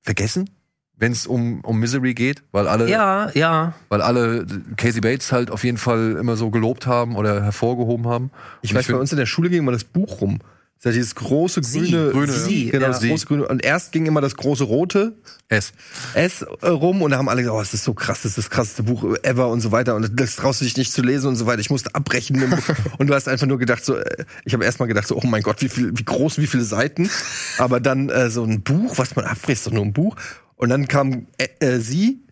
vergessen, 0.02 0.50
wenn 0.98 1.12
es 1.12 1.28
um, 1.28 1.62
um 1.62 1.80
Misery 1.80 2.14
geht, 2.14 2.44
weil 2.52 2.68
alle, 2.68 2.90
ja, 2.90 3.30
ja. 3.34 3.74
weil 3.90 4.02
alle 4.02 4.46
Casey 4.78 5.02
Bates 5.02 5.32
halt 5.32 5.52
auf 5.52 5.64
jeden 5.64 5.78
Fall 5.78 6.18
immer 6.20 6.36
so 6.36 6.50
gelobt 6.50 6.88
haben 6.88 7.16
oder 7.16 7.44
hervorgehoben 7.44 8.08
haben. 8.08 8.32
Ich 8.62 8.72
Und 8.72 8.78
weiß, 8.78 8.86
bei 8.86 8.94
find- 8.94 9.00
uns 9.02 9.12
in 9.12 9.18
der 9.18 9.28
Schule 9.28 9.50
ging 9.50 9.60
immer 9.60 9.72
das 9.72 9.84
Buch 9.84 10.22
rum. 10.22 10.40
Das 10.80 10.82
ist 10.82 10.86
ja 10.86 10.92
dieses 11.00 11.16
große 11.16 11.64
Sie, 11.64 11.92
grüne, 11.92 12.12
grüne, 12.12 12.32
Sie, 12.32 12.70
genau, 12.70 12.86
ja. 12.86 12.92
das 12.92 13.02
große 13.02 13.26
grüne. 13.26 13.48
Und 13.48 13.66
erst 13.66 13.92
ging 13.92 14.06
immer 14.06 14.22
das 14.22 14.36
große 14.36 14.64
rote 14.64 15.16
S. 15.50 15.74
S 16.14 16.44
äh, 16.62 16.68
rum 16.68 17.02
und 17.02 17.10
da 17.10 17.18
haben 17.18 17.30
alle 17.30 17.42
gesagt, 17.42 17.58
oh, 17.58 17.60
das 17.60 17.74
ist 17.74 17.84
so 17.84 17.96
krass, 17.96 18.22
das 18.22 18.32
ist 18.32 18.38
das 18.38 18.50
krasseste 18.52 18.84
Buch 18.84 19.04
ever 19.24 19.50
und 19.50 19.62
so 19.62 19.72
weiter 19.72 19.96
und 19.96 20.20
das 20.20 20.36
traust 20.36 20.62
du 20.62 20.66
dich 20.66 20.78
nicht 20.78 20.94
zu 20.94 21.02
lesen 21.02 21.30
und 21.30 21.36
so 21.36 21.48
weiter. 21.48 21.62
Ich 21.62 21.72
musste 21.72 21.96
abbrechen 21.96 22.54
und 23.00 23.08
du 23.08 23.14
hast 23.16 23.28
einfach 23.28 23.48
nur 23.48 23.58
gedacht 23.58 23.84
so, 23.84 23.96
äh, 23.96 24.26
ich 24.46 24.54
habe 24.54 24.66
erst 24.66 24.80
mal 24.80 24.86
gedacht 24.86 25.08
so, 25.08 25.16
oh 25.18 25.26
mein 25.26 25.42
Gott, 25.42 25.64
wie 25.64 25.70
viel, 25.70 25.98
wie 25.98 26.06
groß, 26.06 26.38
wie 26.38 26.48
viele 26.48 26.64
Seiten. 26.64 27.10
Aber 27.58 27.80
dann 27.80 28.10
äh, 28.10 28.30
so 28.30 28.44
ein 28.44 28.62
Buch, 28.62 29.00
was 29.00 29.16
man 29.16 29.26
abbricht, 29.26 29.60
ist 29.60 29.68
doch 29.68 29.72
nur 29.72 29.84
ein 29.84 29.94
Buch. 29.94 30.16
Und 30.58 30.70
dann 30.70 30.88
kam 30.88 31.28
äh, 31.38 31.48
äh, 31.66 31.80
sie 31.80 32.24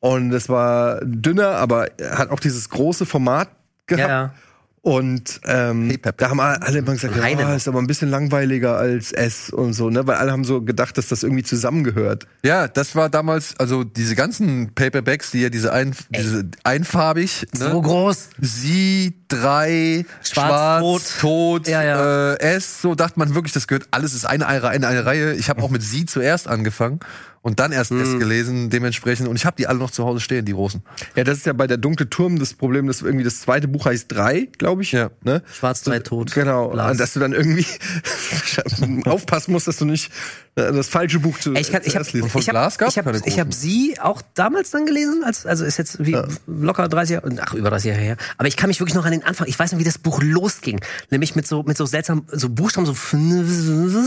und 0.00 0.32
es 0.32 0.48
war 0.48 1.00
dünner, 1.04 1.56
aber 1.56 1.88
hat 2.10 2.30
auch 2.30 2.40
dieses 2.40 2.68
große 2.70 3.06
Format 3.06 3.50
gehabt. 3.86 4.08
Ja, 4.08 4.22
ja. 4.22 4.34
Und 4.86 5.40
ähm, 5.46 5.98
da 6.16 6.30
haben 6.30 6.38
alle 6.38 6.78
immer 6.78 6.92
gesagt, 6.92 7.16
ja, 7.16 7.34
noch. 7.34 7.56
ist 7.56 7.66
aber 7.66 7.80
ein 7.80 7.88
bisschen 7.88 8.08
langweiliger 8.08 8.76
als 8.76 9.10
S 9.10 9.50
und 9.50 9.72
so, 9.72 9.90
ne? 9.90 10.06
Weil 10.06 10.14
alle 10.14 10.30
haben 10.30 10.44
so 10.44 10.62
gedacht, 10.62 10.96
dass 10.96 11.08
das 11.08 11.24
irgendwie 11.24 11.42
zusammengehört. 11.42 12.28
Ja, 12.44 12.68
das 12.68 12.94
war 12.94 13.10
damals, 13.10 13.58
also 13.58 13.82
diese 13.82 14.14
ganzen 14.14 14.76
Paperbacks, 14.76 15.32
die 15.32 15.40
ja 15.40 15.48
diese, 15.48 15.72
ein, 15.72 15.92
diese 16.10 16.48
einfarbig, 16.62 17.48
ne? 17.58 17.70
So 17.72 17.82
groß. 17.82 18.28
Sie, 18.40 19.24
drei, 19.28 20.04
Schwarz, 20.22 20.48
schwarz, 20.48 20.82
rot. 20.82 21.02
tot, 21.20 21.68
Ja, 21.68 21.82
ja. 21.82 22.34
Äh, 22.34 22.56
S, 22.56 22.82
so 22.82 22.94
dachte 22.94 23.18
man 23.18 23.34
wirklich, 23.34 23.52
das 23.52 23.66
gehört, 23.66 23.88
alles 23.90 24.14
ist 24.14 24.24
eine, 24.24 24.46
eine, 24.46 24.86
eine, 24.86 25.06
Reihe. 25.06 25.34
Ich 25.34 25.48
habe 25.48 25.62
auch 25.62 25.70
mit 25.70 25.82
Sie 25.82 26.06
zuerst 26.06 26.48
angefangen 26.48 27.00
und 27.42 27.60
dann 27.60 27.72
erst 27.72 27.90
Hm. 27.90 28.02
S 28.02 28.18
gelesen, 28.18 28.70
dementsprechend. 28.70 29.28
Und 29.28 29.36
ich 29.36 29.46
habe 29.46 29.56
die 29.56 29.66
alle 29.66 29.78
noch 29.78 29.90
zu 29.90 30.04
Hause 30.04 30.20
stehen, 30.20 30.44
die 30.44 30.52
großen. 30.52 30.82
Ja, 31.14 31.24
das 31.24 31.38
ist 31.38 31.46
ja 31.46 31.52
bei 31.52 31.66
der 31.66 31.76
dunkle 31.76 32.10
Turm 32.10 32.38
das 32.38 32.54
Problem, 32.54 32.86
dass 32.86 33.02
irgendwie 33.02 33.24
das 33.24 33.40
zweite 33.40 33.68
Buch 33.68 33.86
heißt 33.86 34.10
drei, 34.10 34.48
glaube 34.58 34.82
ich. 34.82 34.92
Ja. 34.92 35.10
Ne? 35.22 35.42
Schwarz, 35.52 35.82
drei, 35.82 36.00
tot. 36.00 36.32
Genau. 36.32 36.70
Glas. 36.70 36.90
Und 36.90 37.00
dass 37.00 37.12
du 37.12 37.20
dann 37.20 37.32
irgendwie 37.32 37.66
aufpassen 39.04 39.52
musst, 39.52 39.68
dass 39.68 39.76
du 39.76 39.84
nicht 39.84 40.10
das 40.56 40.88
falsche 40.88 41.20
Buch 41.20 41.38
zu 41.38 41.52
ich, 41.52 41.70
kann, 41.70 41.82
ich 41.84 41.94
habe 41.94 42.06
zuerst 42.06 42.12
liest. 42.14 42.28
von 42.30 42.40
ich 42.40 42.48
hab, 42.48 42.54
Glas 42.54 42.78
gab's 42.78 42.96
ich 42.96 43.04
hab, 43.04 43.26
ich 43.26 43.38
hab 43.38 43.52
sie 43.52 44.00
auch 44.00 44.22
damals 44.32 44.70
dann 44.70 44.86
gelesen, 44.86 45.22
als, 45.22 45.44
also 45.44 45.66
ist 45.66 45.76
jetzt 45.76 46.04
wie 46.04 46.16
locker 46.46 46.88
30 46.88 47.14
Jahre, 47.14 47.36
ach 47.42 47.52
über 47.52 47.68
30 47.68 47.90
Jahre 47.90 48.00
her. 48.00 48.16
Aber 48.38 48.48
ich 48.48 48.56
kann 48.56 48.68
mich 48.68 48.80
wirklich 48.80 48.94
noch 48.94 49.04
an 49.04 49.10
den 49.10 49.22
Anfang, 49.22 49.46
ich 49.48 49.58
weiß 49.58 49.72
noch, 49.72 49.78
wie 49.78 49.84
das 49.84 49.98
Buch 49.98 50.22
losging. 50.22 50.80
Nämlich 51.10 51.36
mit 51.36 51.46
so, 51.46 51.62
mit 51.62 51.76
so 51.76 51.84
seltsamen, 51.84 52.24
so 52.32 52.48
Buchstaben, 52.48 52.86
so, 52.86 52.94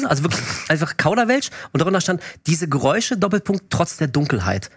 also 0.07 0.23
wirklich 0.23 0.41
einfach 0.69 0.97
Kauderwelsch. 0.97 1.51
Und 1.71 1.81
darunter 1.81 2.01
stand, 2.01 2.23
diese 2.47 2.67
Geräusche, 2.67 3.15
Doppelpunkt, 3.15 3.65
trotz 3.69 3.97
der 3.97 4.07
Dunkelheit. 4.07 4.71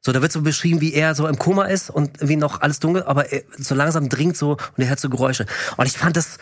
So, 0.00 0.12
da 0.12 0.22
wird 0.22 0.32
so 0.32 0.40
beschrieben, 0.40 0.80
wie 0.80 0.94
er 0.94 1.14
so 1.14 1.26
im 1.26 1.38
Koma 1.38 1.64
ist 1.64 1.90
und 1.90 2.10
wie 2.20 2.36
noch 2.36 2.62
alles 2.62 2.80
dunkel, 2.80 3.02
aber 3.02 3.30
er 3.32 3.42
so 3.58 3.74
langsam 3.74 4.08
dringt 4.08 4.38
so 4.38 4.52
und 4.52 4.78
er 4.78 4.88
hört 4.88 5.00
so 5.00 5.10
Geräusche. 5.10 5.44
Und 5.76 5.84
ich 5.84 5.98
fand 5.98 6.16
das, 6.16 6.38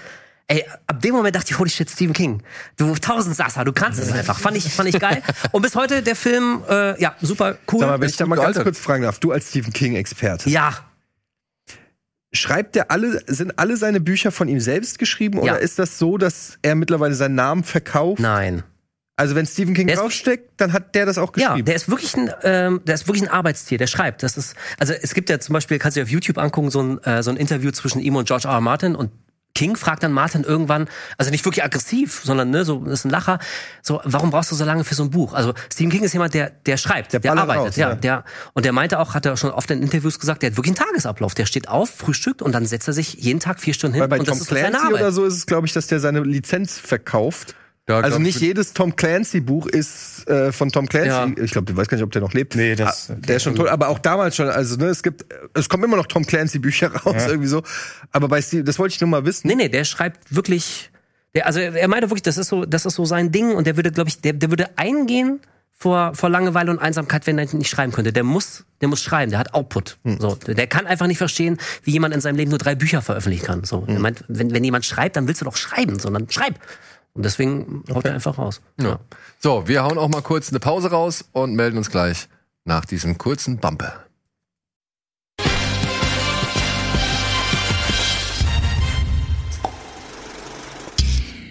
ey, 0.49 0.65
ab 0.87 1.01
dem 1.03 1.15
Moment 1.15 1.35
dachte 1.37 1.51
ich, 1.53 1.59
holy 1.59 1.71
shit, 1.71 1.91
Stephen 1.91 2.13
King. 2.13 2.43
Du 2.77 2.95
Tausendsasser, 2.95 3.65
du 3.65 3.73
kannst 3.73 3.99
es 4.01 4.13
einfach. 4.13 4.39
Fand 4.39 4.57
ich, 4.57 4.65
fand 4.73 4.89
ich 4.89 4.99
geil. 5.01 5.23
Und 5.53 5.63
bis 5.63 5.75
heute 5.75 6.03
der 6.03 6.17
Film, 6.17 6.63
äh, 6.69 7.01
ja, 7.01 7.15
super 7.21 7.57
cool. 7.73 7.81
Sag 7.81 7.89
mal, 7.89 8.01
wenn 8.01 8.09
ich 8.09 8.17
da 8.17 8.27
mal 8.27 8.37
ganz 8.37 8.59
kurz 8.61 8.79
fragen 8.79 9.03
darf, 9.03 9.19
du 9.19 9.33
als 9.33 9.49
Stephen 9.51 9.73
King-Experte. 9.73 10.49
ja, 10.51 10.73
Schreibt 12.33 12.75
der 12.75 12.91
alle, 12.91 13.23
sind 13.29 13.59
alle 13.59 13.77
seine 13.79 13.99
Bücher 14.01 14.31
von 14.31 14.49
ihm 14.49 14.61
selbst 14.61 14.99
geschrieben 14.99 15.39
Ja. 15.39 15.55
oder 15.55 15.59
ist 15.61 15.79
das 15.79 15.99
so, 15.99 16.19
dass 16.19 16.59
er 16.61 16.75
mittlerweile 16.75 17.15
seinen 17.15 17.35
Namen 17.35 17.65
verkauft? 17.65 18.21
nein. 18.21 18.63
Also 19.19 19.35
wenn 19.35 19.47
Stephen 19.47 19.73
King 19.73 19.87
Der 19.87 19.97
draufsteckt, 19.97 20.61
dann 20.61 20.75
hat 20.75 20.95
der 20.95 21.07
das 21.07 21.17
auch 21.17 21.35
Ja, 21.39 21.49
geschrieben. 21.49 21.65
der 21.65 21.75
ist 21.75 21.89
wirklich 21.89 22.15
ein, 22.19 22.31
ähm, 22.43 22.83
der 22.85 22.97
ist 22.97 23.09
wirklich 23.09 23.23
ein 23.23 23.31
Arbeitstier. 23.31 23.79
Der 23.79 23.87
schreibt. 23.87 24.23
Das 24.23 24.37
ist, 24.37 24.55
also 24.79 24.93
es 24.93 25.15
gibt 25.15 25.31
ja 25.31 25.39
zum 25.41 25.55
Beispiel, 25.55 25.79
kannst 25.79 25.97
du 25.97 26.01
dir 26.01 26.05
auf 26.05 26.11
YouTube 26.11 26.37
angucken, 26.37 26.71
so 26.71 26.83
ein, 26.83 27.03
äh, 27.03 27.23
so 27.23 27.31
ein 27.31 27.39
Interview 27.39 27.71
zwischen 27.71 27.99
ihm 28.01 28.15
und 28.17 28.27
George 28.29 28.47
R. 28.47 28.53
R. 28.53 28.61
Martin 28.61 28.95
und 28.95 29.11
King 29.57 29.77
fragt 29.77 30.05
dann 30.05 30.13
Martin 30.13 30.45
irgendwann, 30.45 30.89
also 31.19 31.33
nicht 31.33 31.45
wirklich 31.45 31.65
aggressiv, 31.65 32.21
sondern 32.23 32.51
ne, 32.51 32.65
so 32.65 32.85
ist 32.85 33.05
ein 33.05 33.11
Lacher. 33.11 33.41
So, 33.83 34.01
warum 34.05 34.31
brauchst 34.31 34.53
du 34.53 34.55
so 34.55 34.65
lange 34.65 34.85
für 34.85 34.95
so 34.95 35.03
ein 35.03 35.11
Buch? 35.11 35.33
Also 35.33 35.55
Stephen 35.73 35.91
King 35.91 36.05
ist 36.05 36.13
jemand, 36.13 36.35
der 36.35 36.51
der 36.51 36.77
schreibt, 36.77 37.13
der, 37.13 37.19
ballert 37.19 37.39
arbeitet, 37.39 37.67
raus, 37.67 37.77
ja, 37.77 37.89
ja. 37.91 37.95
der 37.97 38.25
und 38.53 38.65
der 38.65 38.73
meinte 38.73 39.01
auch, 39.01 39.15
hat 39.15 39.27
er 39.27 39.37
schon 39.37 39.51
oft 39.51 39.71
in 39.71 39.83
Interviews 39.83 40.21
gesagt, 40.21 40.43
der 40.43 40.51
hat 40.51 40.57
wirklich 40.57 40.79
einen 40.79 40.89
Tagesablauf. 40.89 41.35
Der 41.35 41.47
steht 41.47 41.69
auf, 41.69 41.91
frühstückt 41.91 42.43
und 42.43 42.53
dann 42.53 42.67
setzt 42.67 42.87
er 42.87 42.95
sich 42.95 43.15
jeden 43.15 43.41
Tag 43.41 43.59
vier 43.59 43.75
Stunden 43.75 43.95
hin 43.95 44.03
Weil 44.03 44.09
bei 44.09 44.19
und 44.21 44.27
Tom 44.27 44.39
das 44.39 44.43
ist 44.43 44.49
so 44.49 44.55
seine 44.55 44.69
Clancy 44.69 44.87
Arbeit. 44.87 45.01
oder 45.01 45.13
so 45.13 45.25
ist 45.25 45.35
es, 45.35 45.47
glaube 45.47 45.67
ich, 45.67 45.73
dass 45.73 45.89
der 45.89 45.99
seine 45.99 46.21
Lizenz 46.21 46.79
verkauft. 46.79 47.55
Ja, 47.89 48.01
also 48.01 48.19
nicht 48.19 48.41
jedes 48.41 48.73
Tom 48.73 48.97
Clancy-Buch 48.97 49.67
ist 49.69 50.29
äh, 50.29 50.51
von 50.51 50.71
Tom 50.71 50.89
Clancy. 50.89 51.09
Ja. 51.09 51.29
Ich 51.45 51.53
glaube, 51.53 51.71
ich 51.71 51.77
weiß 51.79 51.87
gar 51.87 51.97
nicht, 51.97 52.05
ob 52.05 52.11
der 52.11 52.21
noch 52.23 52.33
lebt. 52.33 52.57
Nee, 52.57 52.75
das- 52.75 53.11
Ah, 53.11 53.15
der 53.15 53.37
ist 53.37 53.45
schon 53.45 53.55
toll. 53.55 53.69
Aber 53.69 53.89
auch 53.89 54.01
damals 54.01 54.35
schon. 54.35 54.49
Also 54.49 54.77
ne, 54.77 54.87
es 54.87 55.05
gibt, 55.05 55.25
es 55.55 55.69
kommen 55.69 55.85
immer 55.85 55.97
noch 55.97 56.07
Tom 56.07 56.27
Clancy-Bücher 56.27 56.93
raus 56.93 57.15
irgendwie 57.29 57.47
so. 57.49 57.63
Aber 58.11 58.27
bei 58.29 58.43
Steve, 58.43 58.65
das 58.65 58.79
wollte 58.81 58.95
ich 58.95 59.01
nur 59.01 59.09
mal 59.11 59.25
wissen. 59.25 59.47
Nee, 59.47 59.55
nee, 59.55 59.69
der 59.69 59.85
schreibt 59.85 60.35
wirklich. 60.35 60.91
Der, 61.37 61.47
also 61.47 61.61
er 61.61 61.87
meinte 61.87 62.11
wirklich, 62.11 62.23
das 62.23 62.39
ist 62.39 62.49
so, 62.49 62.65
das 62.65 62.87
ist 62.87 62.95
so 62.95 63.05
sein 63.05 63.31
Ding 63.31 63.55
und 63.55 63.67
der 63.69 63.77
würde, 63.77 63.93
glaube 63.93 64.09
ich, 64.09 64.21
der, 64.21 64.33
der 64.33 64.51
würde 64.51 64.71
eingehen 64.79 65.39
vor, 65.79 66.15
vor 66.15 66.31
Langeweile 66.31 66.71
und 66.73 66.79
Einsamkeit, 66.81 67.27
wenn 67.27 67.39
er 67.39 67.45
nicht 67.55 67.69
schreiben 67.69 67.93
könnte. 67.93 68.13
Der 68.13 68.25
muss, 68.25 68.65
der 68.81 68.89
muss 68.89 69.03
schreiben, 69.03 69.31
der 69.31 69.39
hat 69.39 69.53
Output. 69.55 69.99
So, 70.19 70.35
der 70.35 70.67
kann 70.67 70.87
einfach 70.87 71.07
nicht 71.07 71.19
verstehen, 71.19 71.59
wie 71.85 71.91
jemand 71.93 72.15
in 72.15 72.21
seinem 72.23 72.37
Leben 72.37 72.49
nur 72.51 72.59
drei 72.59 72.75
Bücher 72.75 73.03
veröffentlichen 73.03 73.45
kann. 73.45 73.63
So, 73.65 73.85
er 73.87 73.99
meint, 74.01 74.25
wenn, 74.29 74.53
wenn 74.55 74.65
jemand 74.65 74.87
schreibt, 74.87 75.17
dann 75.17 75.29
willst 75.29 75.43
du 75.43 75.45
doch 75.45 75.57
schreiben, 75.57 75.99
sondern 76.01 76.29
schreib. 76.31 76.55
Und 77.17 77.25
deswegen 77.25 77.83
haut 77.93 78.05
er 78.05 78.13
einfach 78.13 78.37
raus. 78.37 78.61
Ja. 78.81 79.01
So, 79.39 79.67
wir 79.67 79.83
hauen 79.83 79.97
auch 79.97 80.09
mal 80.09 80.21
kurz 80.21 80.51
eine 80.51 80.61
Pause 80.61 80.91
raus 80.91 81.25
und 81.33 81.55
melden 81.55 81.79
uns 81.79 81.91
gleich 81.91 82.29
nach 82.65 82.85
diesem 82.85 83.17
kurzen 83.17 83.57
Bumper. 83.57 84.03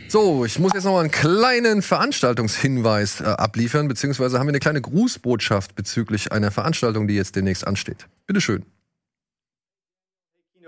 So, 0.07 0.45
ich 0.45 0.59
muss 0.59 0.71
jetzt 0.73 0.83
noch 0.85 0.93
mal 0.93 1.01
einen 1.01 1.11
kleinen 1.11 1.81
Veranstaltungshinweis 1.81 3.21
äh, 3.21 3.25
abliefern, 3.25 3.87
beziehungsweise 3.87 4.39
haben 4.39 4.45
wir 4.45 4.51
eine 4.51 4.59
kleine 4.59 4.81
Grußbotschaft 4.81 5.75
bezüglich 5.75 6.31
einer 6.31 6.51
Veranstaltung, 6.51 7.07
die 7.07 7.15
jetzt 7.15 7.35
demnächst 7.35 7.65
ansteht. 7.65 8.07
Bitteschön. 8.27 8.63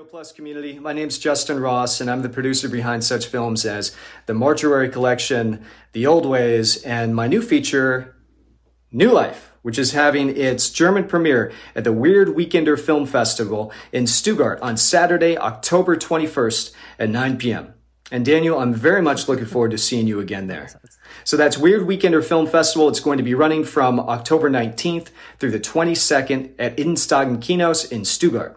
Plus 0.09 0.31
community, 0.31 0.79
my 0.79 0.93
name's 0.93 1.17
Justin 1.17 1.59
Ross, 1.59 1.99
and 1.99 2.09
I'm 2.09 2.21
the 2.21 2.29
producer 2.29 2.69
behind 2.69 3.03
such 3.03 3.25
films 3.25 3.65
as 3.65 3.93
The 4.25 4.33
Mortuary 4.33 4.87
Collection, 4.87 5.65
The 5.91 6.07
Old 6.07 6.25
Ways, 6.25 6.81
and 6.83 7.13
my 7.13 7.27
new 7.27 7.41
feature, 7.41 8.15
New 8.89 9.11
Life, 9.11 9.51
which 9.63 9.77
is 9.77 9.91
having 9.91 10.29
its 10.29 10.69
German 10.69 11.07
premiere 11.07 11.51
at 11.75 11.83
the 11.83 11.91
Weird 11.91 12.29
Weekender 12.29 12.79
Film 12.79 13.05
Festival 13.05 13.69
in 13.91 14.07
Stuttgart 14.07 14.61
on 14.61 14.77
Saturday, 14.77 15.37
October 15.37 15.97
21st 15.97 16.71
at 16.99 17.09
9 17.09 17.37
p.m. 17.37 17.73
And 18.09 18.25
Daniel, 18.25 18.59
I'm 18.59 18.73
very 18.73 19.01
much 19.01 19.27
looking 19.27 19.45
forward 19.45 19.71
to 19.71 19.77
seeing 19.77 20.07
you 20.07 20.21
again 20.21 20.47
there. 20.47 20.69
So 21.25 21.35
that's 21.35 21.57
Weird 21.57 21.81
Weekender 21.81 22.23
Film 22.23 22.47
Festival. 22.47 22.87
It's 22.87 23.01
going 23.01 23.17
to 23.17 23.23
be 23.25 23.33
running 23.33 23.65
from 23.65 23.99
October 23.99 24.49
19th 24.49 25.09
through 25.37 25.51
the 25.51 25.59
22nd 25.59 26.53
at 26.57 26.77
Innenstagen 26.77 27.39
Kinos 27.39 27.91
in 27.91 28.05
Stuttgart. 28.05 28.56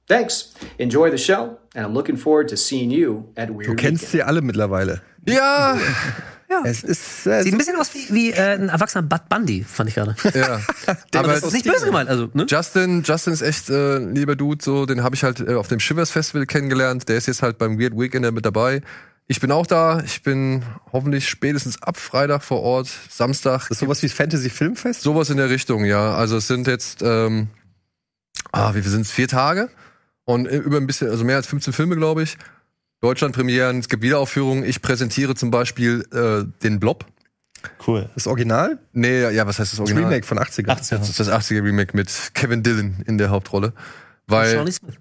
Thanks. 0.06 0.54
Enjoy 0.78 1.10
the 1.10 1.18
show, 1.18 1.58
and 1.74 1.84
I'm 1.84 1.92
looking 1.94 2.16
forward 2.16 2.48
to 2.48 2.56
seeing 2.56 2.90
you 2.90 3.30
at 3.36 3.50
Weird 3.50 3.68
Du 3.68 3.74
kennst 3.76 4.04
Weekend. 4.04 4.10
sie 4.10 4.22
alle 4.22 4.40
mittlerweile. 4.40 5.02
Ja, 5.26 5.78
Ja. 6.50 6.62
Es 6.64 6.82
ist, 6.82 7.26
äh, 7.26 7.42
Sieht 7.42 7.52
ein 7.52 7.58
bisschen 7.58 7.76
aus 7.76 7.92
wie, 7.94 8.06
wie 8.14 8.30
äh, 8.30 8.54
ein 8.54 8.70
erwachsener 8.70 9.02
Bud 9.02 9.28
Bundy, 9.28 9.64
fand 9.64 9.90
ich 9.90 9.96
gerade. 9.96 10.16
ja. 10.34 10.60
Aber 11.14 11.34
das 11.34 11.42
ist 11.42 11.52
nicht 11.52 11.66
böse 11.66 11.86
gemeint, 11.86 12.08
also, 12.08 12.30
ne? 12.32 12.46
Justin, 12.48 13.02
Justin 13.02 13.34
ist 13.34 13.42
echt 13.42 13.68
äh, 13.68 13.96
ein 13.96 14.14
lieber 14.14 14.34
Dude, 14.34 14.64
so 14.64 14.86
den 14.86 15.02
habe 15.02 15.14
ich 15.14 15.24
halt 15.24 15.40
äh, 15.40 15.54
auf 15.54 15.68
dem 15.68 15.78
Shivers 15.78 16.10
Festival 16.10 16.46
kennengelernt. 16.46 17.08
Der 17.08 17.18
ist 17.18 17.26
jetzt 17.26 17.42
halt 17.42 17.58
beim 17.58 17.78
Weird 17.78 17.98
Weekender 17.98 18.32
mit 18.32 18.46
dabei. 18.46 18.80
Ich 19.26 19.40
bin 19.40 19.52
auch 19.52 19.66
da. 19.66 20.00
Ich 20.00 20.22
bin 20.22 20.62
hoffentlich 20.90 21.28
spätestens 21.28 21.82
ab 21.82 21.98
Freitag 21.98 22.42
vor 22.42 22.62
Ort. 22.62 22.88
Samstag. 23.10 23.60
das 23.68 23.72
ist 23.72 23.80
sowas 23.80 24.02
wie 24.02 24.08
Fantasy 24.08 24.48
Filmfest? 24.48 25.02
Sowas 25.02 25.28
in 25.28 25.36
der 25.36 25.50
Richtung, 25.50 25.84
ja. 25.84 26.14
Also 26.14 26.38
es 26.38 26.46
sind 26.46 26.66
jetzt, 26.66 27.02
ähm, 27.02 27.48
ah, 28.52 28.74
wie 28.74 28.80
viel 28.80 28.90
sind 28.90 29.02
es? 29.02 29.12
Vier 29.12 29.28
Tage 29.28 29.68
und 30.24 30.46
äh, 30.46 30.56
über 30.56 30.78
ein 30.78 30.86
bisschen, 30.86 31.10
also 31.10 31.24
mehr 31.24 31.36
als 31.36 31.46
15 31.46 31.74
Filme, 31.74 31.94
glaube 31.96 32.22
ich. 32.22 32.38
Deutschland-Premieren, 33.00 33.78
es 33.78 33.88
gibt 33.88 34.02
Wiederaufführungen. 34.02 34.64
Ich 34.64 34.82
präsentiere 34.82 35.34
zum 35.34 35.50
Beispiel 35.50 36.04
äh, 36.12 36.44
den 36.62 36.80
Blob. 36.80 37.06
Cool. 37.86 38.08
Das 38.14 38.26
Original? 38.26 38.78
Nee, 38.92 39.20
ja, 39.30 39.46
was 39.46 39.58
heißt 39.58 39.72
das 39.72 39.78
Das 39.78 39.80
Original? 39.80 40.04
Remake 40.04 40.26
von 40.26 40.38
80er. 40.38 40.66
Das 40.66 40.90
ist 41.08 41.18
das 41.20 41.28
80er 41.28 41.62
Remake 41.62 41.96
mit 41.96 42.10
Kevin 42.34 42.62
Dillon 42.62 43.02
in 43.06 43.18
der 43.18 43.30
Hauptrolle. 43.30 43.72
Weil, 44.26 44.54
Shawnee 44.54 44.70
Smith. 44.72 44.94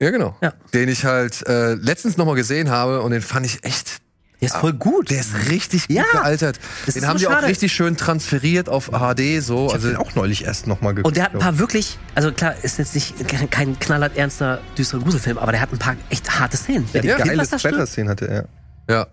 ja 0.00 0.10
genau, 0.10 0.36
Ja. 0.42 0.52
den 0.74 0.88
ich 0.88 1.04
halt 1.04 1.46
äh, 1.46 1.74
letztens 1.74 2.16
noch 2.16 2.26
mal 2.26 2.34
gesehen 2.34 2.70
habe 2.70 3.00
und 3.02 3.12
den 3.12 3.22
fand 3.22 3.46
ich 3.46 3.64
echt 3.64 3.98
Der 4.40 4.48
ist 4.48 4.56
voll 4.56 4.74
gut. 4.74 5.10
Der 5.10 5.20
ist 5.20 5.30
richtig 5.50 5.88
gut 5.88 5.96
Ja. 5.96 6.04
gealtert. 6.12 6.58
Den 6.94 7.06
haben 7.06 7.18
so 7.18 7.28
die 7.28 7.34
auch 7.34 7.42
richtig 7.42 7.72
schön 7.72 7.96
transferiert 7.96 8.68
auf 8.68 8.90
HD 8.90 9.40
so. 9.40 9.68
Ich 9.68 9.74
Also 9.74 9.88
den 9.88 9.96
auch 9.96 10.14
neulich 10.14 10.44
erst 10.44 10.66
noch 10.66 10.80
mal 10.82 10.90
geguckt. 10.92 11.06
Und 11.06 11.16
der 11.16 11.24
hat 11.24 11.34
ein 11.34 11.38
paar 11.40 11.58
wirklich, 11.58 11.98
also 12.14 12.32
klar, 12.32 12.54
ist 12.62 12.78
jetzt 12.78 12.94
nicht 12.94 13.14
kein 13.50 13.78
knallhart 13.78 14.16
ernster, 14.16 14.60
düsterer 14.76 15.00
Gruselfilm, 15.00 15.38
aber 15.38 15.52
der 15.52 15.60
hat 15.60 15.72
ein 15.72 15.78
paar 15.78 15.96
echt 16.10 16.38
harte 16.38 16.56
Szenen. 16.56 16.86
Die 16.92 17.06
ja, 17.06 17.16
geile. 17.16 17.44
Splatter-Szenen 17.46 18.10
hatte 18.10 18.28
er. 18.28 18.48
Ja. 18.88 19.06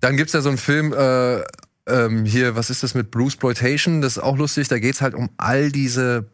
Dann 0.00 0.16
gibt's 0.16 0.32
ja 0.32 0.40
so 0.40 0.48
einen 0.48 0.58
Film, 0.58 0.92
äh, 0.92 1.40
ähm, 1.88 2.24
hier, 2.24 2.56
was 2.56 2.70
ist 2.70 2.82
das 2.82 2.94
mit 2.94 3.10
Bruce 3.10 3.34
Exploitation? 3.34 4.00
Das 4.00 4.16
ist 4.16 4.22
auch 4.22 4.36
lustig. 4.36 4.68
Da 4.68 4.78
geht's 4.78 5.00
halt 5.00 5.14
um 5.14 5.30
all 5.36 5.70
diese 5.70 6.26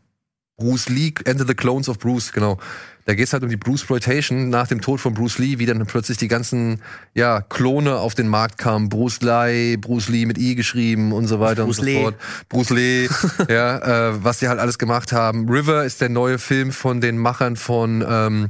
Bruce 0.62 0.88
Lee, 0.88 1.12
Enter 1.24 1.44
the 1.44 1.54
Clones 1.54 1.88
of 1.88 1.98
Bruce, 1.98 2.32
genau. 2.32 2.58
Da 3.04 3.14
geht's 3.14 3.32
halt 3.32 3.42
um 3.42 3.48
die 3.48 3.56
Bruce 3.56 3.80
Exploitation 3.80 4.48
nach 4.48 4.68
dem 4.68 4.80
Tod 4.80 5.00
von 5.00 5.12
Bruce 5.12 5.38
Lee, 5.38 5.58
wie 5.58 5.66
dann 5.66 5.84
plötzlich 5.86 6.18
die 6.18 6.28
ganzen 6.28 6.80
ja, 7.14 7.40
Klone 7.40 7.96
auf 7.96 8.14
den 8.14 8.28
Markt 8.28 8.58
kamen. 8.58 8.88
Bruce 8.88 9.22
Lee, 9.22 9.76
Bruce 9.76 10.08
Lee 10.08 10.24
mit 10.24 10.38
I 10.38 10.54
geschrieben 10.54 11.12
und 11.12 11.26
so 11.26 11.40
weiter 11.40 11.64
Bruce 11.64 11.80
und 11.80 11.84
so 11.84 11.90
Lee. 11.90 12.00
fort. 12.00 12.14
Bruce 12.48 12.70
Lee, 12.70 13.08
ja, 13.48 14.10
äh, 14.10 14.24
was 14.24 14.38
die 14.38 14.46
halt 14.46 14.60
alles 14.60 14.78
gemacht 14.78 15.12
haben. 15.12 15.48
River 15.48 15.84
ist 15.84 16.00
der 16.00 16.10
neue 16.10 16.38
Film 16.38 16.70
von 16.70 17.00
den 17.00 17.18
Machern 17.18 17.56
von 17.56 18.04
ähm, 18.08 18.48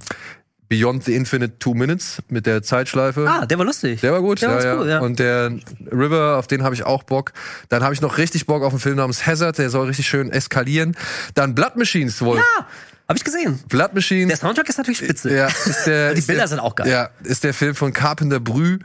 Beyond 0.72 1.04
the 1.04 1.14
Infinite 1.14 1.58
Two 1.58 1.74
Minutes 1.74 2.22
mit 2.30 2.46
der 2.46 2.62
Zeitschleife. 2.62 3.28
Ah, 3.28 3.44
der 3.44 3.58
war 3.58 3.66
lustig. 3.66 4.00
Der 4.00 4.10
war 4.10 4.22
gut, 4.22 4.40
Der 4.40 4.48
war 4.48 4.58
ja, 4.58 4.64
ja. 4.64 4.80
cool, 4.80 4.88
ja. 4.88 5.00
Und 5.00 5.18
der 5.18 5.52
River, 5.92 6.38
auf 6.38 6.46
den 6.46 6.62
habe 6.62 6.74
ich 6.74 6.84
auch 6.84 7.02
Bock. 7.02 7.34
Dann 7.68 7.82
habe 7.84 7.92
ich 7.92 8.00
noch 8.00 8.16
richtig 8.16 8.46
Bock 8.46 8.62
auf 8.62 8.72
einen 8.72 8.80
Film 8.80 8.96
namens 8.96 9.26
Hazard, 9.26 9.58
der 9.58 9.68
soll 9.68 9.88
richtig 9.88 10.06
schön 10.06 10.30
eskalieren. 10.30 10.96
Dann 11.34 11.54
Blood 11.54 11.76
Machines 11.76 12.22
wohl. 12.22 12.38
Ja, 12.38 12.66
hab 13.06 13.16
ich 13.18 13.22
gesehen. 13.22 13.60
Blood 13.68 13.92
Machines. 13.92 14.28
Der 14.28 14.38
Soundtrack 14.38 14.66
ist 14.70 14.78
natürlich 14.78 14.96
spitze. 15.00 15.34
Ja, 15.36 15.48
ist 15.48 15.84
der, 15.84 16.14
Die 16.14 16.22
Bilder 16.22 16.40
der, 16.40 16.48
sind 16.48 16.60
auch 16.60 16.74
geil. 16.74 16.88
Ja, 16.88 17.10
ist 17.22 17.44
der 17.44 17.52
Film 17.52 17.74
von 17.74 17.92
Carpenter 17.92 18.40
Brü, 18.40 18.78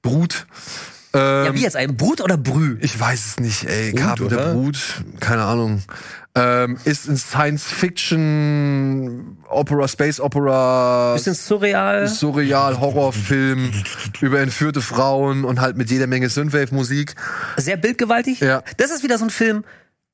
Brut. 0.00 0.46
Ähm, 1.14 1.44
Ja, 1.46 1.54
wie 1.54 1.62
jetzt? 1.62 1.76
Ein 1.76 1.96
Brut 1.96 2.20
oder 2.20 2.36
Brü? 2.36 2.76
Ich 2.80 2.98
weiß 2.98 3.26
es 3.26 3.40
nicht, 3.40 3.64
ey. 3.64 3.90
Brut, 3.92 4.00
Carpenter 4.00 4.36
oder? 4.36 4.54
Brut, 4.54 4.78
keine 5.20 5.42
Ahnung. 5.42 5.82
Ähm, 6.34 6.78
ist 6.84 7.08
ein 7.08 7.16
Science-Fiction, 8.12 9.36
Opera, 9.48 9.88
Space 9.88 10.20
Opera, 10.20 11.12
Bisschen 11.14 11.34
surreal. 11.34 12.08
surreal 12.08 12.80
Horrorfilm 12.80 13.70
über 14.20 14.40
entführte 14.40 14.80
Frauen 14.80 15.44
und 15.44 15.60
halt 15.60 15.76
mit 15.76 15.90
jeder 15.90 16.06
Menge 16.06 16.28
Synthwave-Musik. 16.28 17.14
Sehr 17.56 17.76
bildgewaltig. 17.76 18.40
Ja. 18.40 18.62
Das 18.78 18.90
ist 18.90 19.02
wieder 19.02 19.18
so 19.18 19.24
ein 19.26 19.30
Film, 19.30 19.64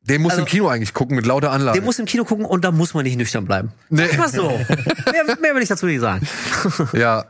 Den 0.02 0.22
muss 0.22 0.32
Also- 0.32 0.42
im 0.42 0.48
Kino 0.48 0.68
eigentlich 0.68 0.94
gucken 0.94 1.16
mit 1.16 1.26
lauter 1.26 1.52
Anlage. 1.52 1.78
den 1.78 1.84
muss 1.84 1.98
im 1.98 2.06
Kino 2.06 2.24
gucken 2.24 2.44
und 2.46 2.64
da 2.64 2.70
muss 2.72 2.94
man 2.94 3.04
nicht 3.04 3.16
nüchtern 3.16 3.44
bleiben. 3.44 3.72
Nee. 3.90 4.06
Sag 4.10 4.18
mal 4.18 4.28
so. 4.28 4.48
mehr, 5.12 5.36
mehr 5.40 5.54
will 5.54 5.62
ich 5.62 5.68
dazu 5.68 5.86
nicht 5.86 6.00
sagen. 6.00 6.26
Ja, 6.94 7.24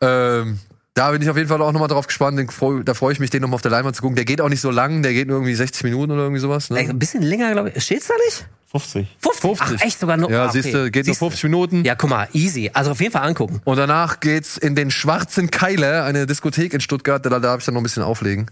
ähm, 0.00 0.58
da 0.94 1.10
bin 1.10 1.22
ich 1.22 1.30
auf 1.30 1.36
jeden 1.36 1.48
Fall 1.48 1.62
auch 1.62 1.72
nochmal 1.72 1.88
drauf 1.88 2.06
gespannt. 2.06 2.38
Den 2.38 2.84
da 2.84 2.94
freue 2.94 3.12
ich 3.12 3.18
mich, 3.18 3.30
den 3.30 3.42
nochmal 3.42 3.56
auf 3.56 3.62
der 3.62 3.70
Leinwand 3.70 3.96
zu 3.96 4.02
gucken. 4.02 4.16
Der 4.16 4.24
geht 4.24 4.40
auch 4.40 4.48
nicht 4.48 4.60
so 4.60 4.70
lang, 4.70 5.02
der 5.02 5.12
geht 5.12 5.28
nur 5.28 5.36
irgendwie 5.36 5.54
60 5.54 5.84
Minuten 5.84 6.12
oder 6.12 6.22
irgendwie 6.22 6.40
sowas. 6.40 6.70
Ey, 6.70 6.84
Ne? 6.84 6.90
Ein 6.90 6.98
bisschen 6.98 7.22
länger, 7.22 7.52
glaube 7.52 7.70
ich. 7.74 7.82
Steht's 7.82 8.08
da 8.08 8.14
nicht? 8.26 8.46
50. 8.72 9.06
50. 9.20 9.40
50. 9.40 9.76
Ach, 9.80 9.86
echt 9.86 10.00
sogar 10.00 10.16
noch. 10.16 10.30
Ja, 10.30 10.44
ah, 10.44 10.48
okay. 10.48 10.62
siehst 10.62 10.74
du, 10.74 10.90
geht 10.90 11.06
nur 11.06 11.14
Siehst 11.14 11.20
du. 11.20 11.26
50 11.26 11.44
Minuten. 11.44 11.84
Ja, 11.84 11.94
guck 11.94 12.10
mal, 12.10 12.28
easy. 12.32 12.70
Also 12.72 12.90
auf 12.90 13.00
jeden 13.00 13.12
Fall 13.12 13.22
angucken. 13.22 13.60
Und 13.64 13.76
danach 13.76 14.20
geht's 14.20 14.56
in 14.56 14.74
den 14.74 14.90
Schwarzen 14.90 15.50
Keiler, 15.50 16.04
eine 16.04 16.26
Diskothek 16.26 16.72
in 16.74 16.80
Stuttgart. 16.80 17.24
Da 17.24 17.38
darf 17.38 17.60
ich 17.60 17.64
dann 17.66 17.74
noch 17.74 17.80
ein 17.80 17.84
bisschen 17.84 18.02
auflegen. 18.02 18.50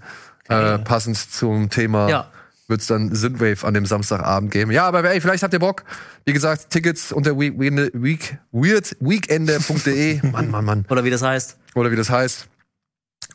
Äh, 0.48 0.78
passend 0.78 1.16
zum 1.16 1.70
Thema 1.70 2.08
Ja. 2.08 2.26
Wird's 2.70 2.86
dann 2.86 3.14
Synthwave 3.14 3.66
an 3.66 3.74
dem 3.74 3.84
Samstagabend 3.84 4.50
geben. 4.50 4.70
Ja, 4.70 4.86
aber 4.86 5.04
ey, 5.04 5.20
vielleicht 5.20 5.42
habt 5.42 5.52
ihr 5.52 5.58
Bock. 5.58 5.84
Wie 6.24 6.32
gesagt, 6.32 6.70
Tickets 6.70 7.12
unter 7.12 7.38
week, 7.38 7.58
week, 7.58 8.38
weirdweekender.de. 8.52 10.26
Mann, 10.32 10.50
Mann, 10.50 10.64
Mann. 10.64 10.86
Oder 10.88 11.04
wie 11.04 11.10
das 11.10 11.22
heißt. 11.22 11.58
Oder 11.74 11.90
wie 11.90 11.96
das 11.96 12.08
heißt. 12.08 12.48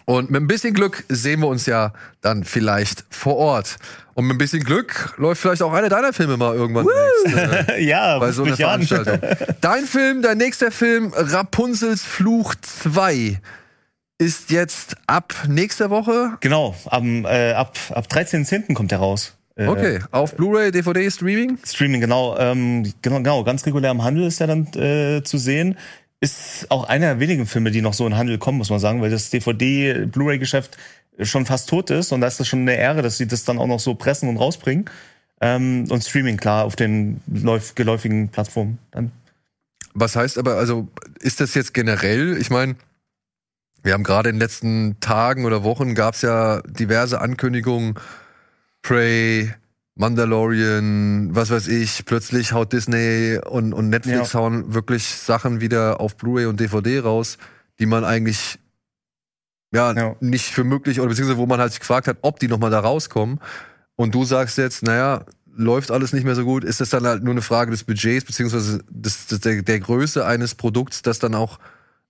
Und 0.06 0.30
mit 0.30 0.42
ein 0.42 0.48
bisschen 0.48 0.74
Glück 0.74 1.04
sehen 1.10 1.40
wir 1.42 1.48
uns 1.48 1.66
ja 1.66 1.94
dann 2.22 2.44
vielleicht 2.44 3.06
vor 3.10 3.38
Ort. 3.38 3.78
Und 4.14 4.26
mit 4.26 4.36
ein 4.36 4.38
bisschen 4.38 4.64
Glück 4.64 5.14
läuft 5.18 5.42
vielleicht 5.42 5.62
auch 5.64 5.74
einer 5.74 5.90
deiner 5.90 6.14
Filme 6.14 6.38
mal 6.38 6.56
irgendwann 6.56 6.88
demnächst, 7.26 7.70
äh, 7.70 7.82
ja, 7.84 8.20
bei 8.20 8.32
so 8.32 8.44
einer 8.44 8.52
mich 8.52 8.66
an. 8.66 8.84
Veranstaltung. 8.84 9.56
Dein 9.62 9.86
Film, 9.86 10.22
dein 10.22 10.38
nächster 10.38 10.72
Film, 10.72 11.12
Rapunzels 11.16 12.04
Fluch 12.04 12.56
2, 12.62 13.42
ist 14.18 14.50
jetzt 14.52 14.96
ab 15.08 15.34
nächster 15.48 15.90
Woche. 15.90 16.38
Genau, 16.40 16.76
am, 16.86 17.26
äh, 17.26 17.52
ab, 17.54 17.78
ab 17.92 18.08
13.10. 18.10 18.74
kommt 18.74 18.92
der 18.92 19.00
raus. 19.00 19.36
Äh, 19.56 19.68
Okay, 19.68 20.00
auf 20.12 20.36
Blu-ray, 20.36 20.72
DVD, 20.72 21.10
Streaming. 21.12 21.58
Streaming, 21.66 22.02
genau, 22.02 22.38
ähm, 22.38 22.84
genau, 23.02 23.18
genau, 23.18 23.44
ganz 23.44 23.66
regulär 23.66 23.92
im 23.92 24.04
Handel 24.04 24.26
ist 24.28 24.40
er 24.42 24.48
dann 24.48 24.68
äh, 24.76 25.22
zu 25.24 25.38
sehen. 25.38 25.78
Ist 26.22 26.68
auch 26.70 26.86
einer 26.86 27.08
der 27.08 27.20
wenigen 27.20 27.46
Filme, 27.46 27.72
die 27.72 27.82
noch 27.82 27.94
so 27.94 28.06
in 28.06 28.12
den 28.12 28.18
Handel 28.18 28.38
kommen, 28.38 28.58
muss 28.58 28.70
man 28.70 28.80
sagen, 28.80 29.02
weil 29.02 29.10
das 29.12 29.30
DVD-Blu-ray-Geschäft 29.30 30.78
schon 31.22 31.46
fast 31.46 31.70
tot 31.70 31.90
ist 31.92 32.12
und 32.12 32.22
da 32.22 32.28
ist 32.28 32.40
das 32.40 32.48
schon 32.48 32.60
eine 32.62 32.76
Ehre, 32.76 33.02
dass 33.02 33.18
sie 33.18 33.28
das 33.28 33.44
dann 33.46 33.58
auch 33.60 33.68
noch 33.68 33.80
so 33.80 33.96
pressen 33.96 34.28
und 34.30 34.38
rausbringen. 34.38 34.86
Ähm, 35.42 35.86
und 35.90 36.04
Streaming, 36.04 36.38
klar, 36.38 36.66
auf 36.66 36.76
den 36.76 37.22
läuf- 37.32 37.76
geläufigen 37.76 38.30
Plattformen 38.30 38.80
dann. 38.92 39.12
Was 39.94 40.16
heißt 40.16 40.38
aber, 40.38 40.56
also 40.56 40.88
ist 41.20 41.40
das 41.40 41.54
jetzt 41.54 41.74
generell? 41.74 42.38
Ich 42.38 42.50
meine, 42.50 42.76
wir 43.86 43.94
haben 43.94 44.04
gerade 44.04 44.30
in 44.30 44.36
den 44.36 44.42
letzten 44.42 45.00
Tagen 45.00 45.46
oder 45.46 45.64
Wochen 45.64 45.94
gab 45.94 46.16
es 46.16 46.24
ja 46.24 46.62
diverse 46.64 47.22
Ankündigungen. 47.22 47.94
Prey, 48.82 49.54
Mandalorian, 49.94 51.36
was 51.36 51.52
weiß 51.52 51.68
ich, 51.68 52.04
plötzlich 52.06 52.52
haut 52.52 52.74
Disney 52.74 53.40
und, 53.48 53.74
und 53.74 53.90
Netflix 53.90 54.34
Ja. 54.34 54.40
hauen 54.40 54.74
wirklich 54.74 55.06
Sachen 55.06 55.62
wieder 55.62 56.02
auf 56.02 56.18
Blu-ray 56.18 56.48
und 56.48 56.60
DVD 56.60 57.00
raus, 57.00 57.38
die 57.80 57.86
man 57.86 58.04
eigentlich 58.04 58.58
ja, 59.72 59.94
Ja. 59.94 60.16
nicht 60.20 60.48
für 60.48 60.64
möglich 60.64 61.00
oder 61.00 61.10
beziehungsweise 61.10 61.38
wo 61.38 61.46
man 61.46 61.60
halt 61.60 61.72
sich 61.72 61.80
gefragt 61.80 62.08
hat, 62.08 62.18
ob 62.24 62.40
die 62.40 62.48
nochmal 62.48 62.72
da 62.72 62.80
rauskommen. 62.80 63.40
Und 63.96 64.16
du 64.16 64.26
sagst 64.26 64.58
jetzt, 64.58 64.82
naja, 64.82 65.26
läuft 65.56 65.92
alles 65.92 66.12
nicht 66.12 66.24
mehr 66.26 66.36
so 66.36 66.44
gut, 66.44 66.64
ist 66.64 66.82
das 66.82 66.90
dann 66.90 67.06
halt 67.06 67.24
nur 67.24 67.34
eine 67.34 67.42
Frage 67.44 67.70
des 67.72 67.84
Budgets, 67.84 68.26
beziehungsweise 68.26 68.80
des, 68.90 69.28
des, 69.28 69.40
der, 69.42 69.62
der 69.62 69.80
Größe 69.80 70.26
eines 70.26 70.56
Produkts, 70.56 71.04
das 71.04 71.20
dann 71.20 71.36
auch 71.36 71.60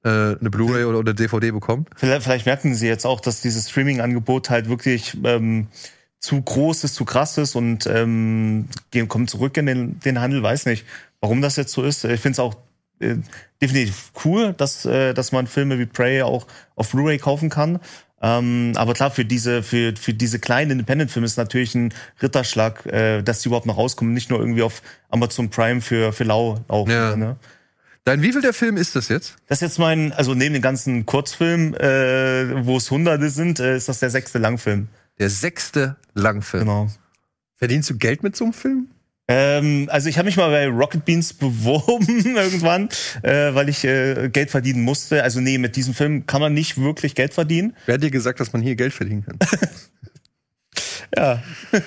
eine 0.10 0.50
Blu-ray 0.50 0.86
oder, 0.86 1.00
oder 1.00 1.14
DVD 1.14 1.52
bekommt? 1.52 1.90
Vielleicht, 1.96 2.24
vielleicht 2.24 2.46
merken 2.46 2.76
sie 2.76 2.88
jetzt 2.88 3.06
auch, 3.06 3.20
dass 3.20 3.42
dieses 3.42 3.70
Streaming-Angebot 3.70 4.50
halt 4.50 4.70
wirklich 4.70 5.18
ähm, 5.24 5.68
zu 6.20 6.42
groß 6.42 6.84
ist, 6.84 6.96
zu 6.96 7.06
krass 7.06 7.38
ist 7.38 7.56
und 7.56 7.88
ähm, 7.88 8.68
gehen, 8.92 9.08
kommen 9.08 9.28
zurück 9.28 9.58
in 9.58 9.66
den, 9.66 10.00
den 10.00 10.20
Handel, 10.20 10.42
weiß 10.42 10.66
nicht, 10.66 10.86
warum 11.22 11.42
das 11.42 11.56
jetzt 11.56 11.72
so 11.72 11.84
ist. 11.84 12.04
Ich 12.04 12.20
finde 12.20 12.34
es 12.34 12.40
auch 12.40 12.56
äh, 13.00 13.16
definitiv 13.62 14.12
cool, 14.24 14.54
dass, 14.54 14.86
äh, 14.86 15.14
dass 15.14 15.32
man 15.32 15.48
Filme 15.48 15.80
wie 15.80 15.86
Prey 15.86 16.22
auch 16.22 16.48
auf 16.76 16.92
Blu-ray 16.92 17.18
kaufen 17.18 17.50
kann. 17.50 17.80
Ähm, 18.22 18.74
aber 18.76 18.94
klar, 18.94 19.12
für 19.12 19.26
diese, 19.26 19.62
für, 19.62 19.94
für 19.96 20.14
diese 20.14 20.40
kleinen 20.40 20.72
Independent-Filme 20.72 21.26
ist 21.26 21.38
natürlich 21.38 21.76
ein 21.76 21.94
Ritterschlag, 22.22 22.86
äh, 22.86 23.22
dass 23.22 23.42
die 23.42 23.50
überhaupt 23.50 23.68
noch 23.68 23.78
rauskommen, 23.78 24.14
nicht 24.14 24.30
nur 24.30 24.40
irgendwie 24.40 24.64
auf 24.64 24.82
Amazon 25.10 25.50
Prime 25.50 25.82
für, 25.82 26.14
für 26.14 26.24
Lau 26.24 26.60
laufen. 26.70 26.92
Ja. 26.92 27.16
Ne? 27.16 27.36
Dein 28.06 28.22
wie 28.22 28.32
viel 28.32 28.42
der 28.42 28.54
Film 28.54 28.78
ist 28.78 28.96
das 28.96 29.10
jetzt? 29.10 29.36
Das 29.48 29.58
ist 29.58 29.62
jetzt 29.62 29.80
mein, 29.80 30.14
also 30.14 30.36
neben 30.36 30.54
den 30.54 30.62
ganzen 30.62 31.08
Kurzfilmen, 31.08 31.74
äh, 31.74 32.64
wo 32.64 32.78
es 32.78 32.92
Hunderte 32.92 33.32
sind, 33.32 33.60
äh, 33.60 33.76
ist 33.76 33.90
das 33.90 34.00
der 34.00 34.12
sechste 34.12 34.38
Langfilm. 34.38 34.90
Der 35.18 35.32
sechste 35.32 35.96
Langfilm. 36.14 36.66
Genau. 36.66 36.88
Verdienst 37.56 37.90
du 37.90 37.98
Geld 37.98 38.22
mit 38.22 38.36
so 38.36 38.44
einem 38.44 38.54
Film? 38.54 38.88
Ähm, 39.28 39.90
also 39.92 40.08
ich 40.08 40.20
habe 40.20 40.28
mich 40.28 40.38
mal 40.38 40.52
bei 40.52 40.68
Rocket 40.68 41.04
Beans 41.04 41.34
beworben 41.40 42.24
irgendwann, 42.24 42.90
äh, 43.24 43.56
weil 43.56 43.70
ich 43.70 43.84
äh, 43.84 44.30
Geld 44.30 44.52
verdienen 44.52 44.84
musste. 44.84 45.24
Also 45.24 45.42
nee, 45.42 45.58
mit 45.58 45.76
diesem 45.76 45.96
Film 45.96 46.28
kann 46.28 46.42
man 46.42 46.54
nicht 46.54 46.80
wirklich 46.80 47.16
Geld 47.16 47.34
verdienen. 47.34 47.76
Wer 47.88 47.96
hat 47.96 48.04
dir 48.04 48.12
gesagt, 48.12 48.40
dass 48.40 48.54
man 48.54 48.62
hier 48.62 48.76
Geld 48.76 48.94
verdienen 48.94 49.26
kann? 49.26 49.40
Ja. 51.16 51.42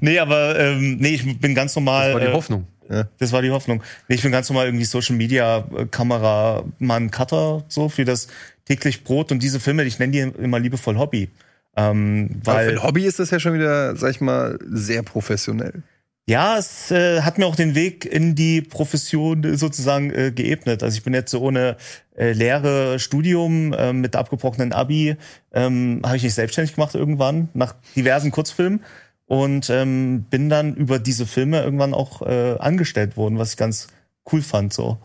nee, 0.00 0.18
aber 0.18 0.58
ähm, 0.58 0.96
nee, 0.96 1.14
ich 1.14 1.40
bin 1.40 1.54
ganz 1.54 1.74
normal. 1.74 2.08
Das 2.08 2.14
war 2.14 2.20
die 2.20 2.26
äh, 2.26 2.32
Hoffnung. 2.32 2.66
Ja. 2.90 3.08
Das 3.18 3.32
war 3.32 3.42
die 3.42 3.50
Hoffnung. 3.50 3.82
Nee, 4.08 4.14
ich 4.16 4.22
bin 4.22 4.32
ganz 4.32 4.48
normal 4.48 4.66
irgendwie 4.66 4.84
Social 4.84 5.16
Media 5.16 5.68
äh, 5.76 5.86
Kameramann, 5.86 7.10
Cutter, 7.10 7.64
so 7.68 7.88
für 7.88 8.04
das 8.04 8.28
täglich 8.64 9.04
Brot 9.04 9.32
und 9.32 9.42
diese 9.42 9.60
Filme, 9.60 9.84
ich 9.84 9.98
nenne 9.98 10.12
die 10.12 10.20
immer 10.20 10.58
liebevoll 10.58 10.98
Hobby. 10.98 11.30
Ähm, 11.76 12.40
Aber 12.44 12.52
für 12.52 12.56
weil 12.56 12.70
ein 12.70 12.82
Hobby 12.82 13.04
ist 13.04 13.18
das 13.18 13.30
ja 13.30 13.38
schon 13.40 13.54
wieder, 13.54 13.96
sag 13.96 14.10
ich 14.10 14.20
mal, 14.20 14.58
sehr 14.66 15.02
professionell. 15.02 15.82
ja, 16.28 16.58
es 16.58 16.90
äh, 16.90 17.22
hat 17.22 17.38
mir 17.38 17.46
auch 17.46 17.56
den 17.56 17.74
Weg 17.74 18.04
in 18.04 18.34
die 18.34 18.60
Profession 18.62 19.44
äh, 19.44 19.56
sozusagen 19.56 20.10
äh, 20.10 20.32
geebnet. 20.32 20.82
Also 20.82 20.96
ich 20.96 21.04
bin 21.04 21.14
jetzt 21.14 21.30
so 21.30 21.40
ohne 21.40 21.76
äh, 22.16 22.32
Lehre, 22.32 22.98
Studium 22.98 23.72
äh, 23.72 23.92
mit 23.92 24.16
abgebrochenen 24.16 24.72
Abi, 24.72 25.16
ähm, 25.52 26.00
habe 26.04 26.16
ich 26.16 26.22
mich 26.22 26.34
selbstständig 26.34 26.74
gemacht 26.74 26.94
irgendwann 26.94 27.48
nach 27.54 27.74
diversen 27.96 28.30
Kurzfilmen 28.30 28.80
und 29.28 29.70
ähm, 29.70 30.24
bin 30.30 30.48
dann 30.48 30.74
über 30.74 30.98
diese 30.98 31.26
Filme 31.26 31.62
irgendwann 31.62 31.94
auch 31.94 32.22
äh, 32.22 32.56
angestellt 32.58 33.16
worden, 33.16 33.38
was 33.38 33.52
ich 33.52 33.56
ganz 33.56 33.86
cool 34.32 34.42
fand. 34.42 34.72
So, 34.72 34.98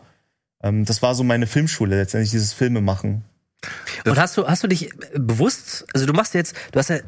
ähm, 0.62 0.84
das 0.84 1.00
war 1.02 1.14
so 1.14 1.22
meine 1.22 1.46
Filmschule 1.46 1.96
letztendlich 1.96 2.30
dieses 2.32 2.52
Filme 2.52 2.80
machen. 2.80 3.24
Und 4.04 4.18
hast 4.18 4.36
du, 4.36 4.46
hast 4.46 4.62
du 4.62 4.66
dich 4.68 4.90
bewusst, 5.14 5.86
also 5.94 6.04
du 6.06 6.12
machst 6.12 6.34
jetzt, 6.34 6.54
du 6.72 6.78
hast 6.78 6.88
ja 6.90 6.98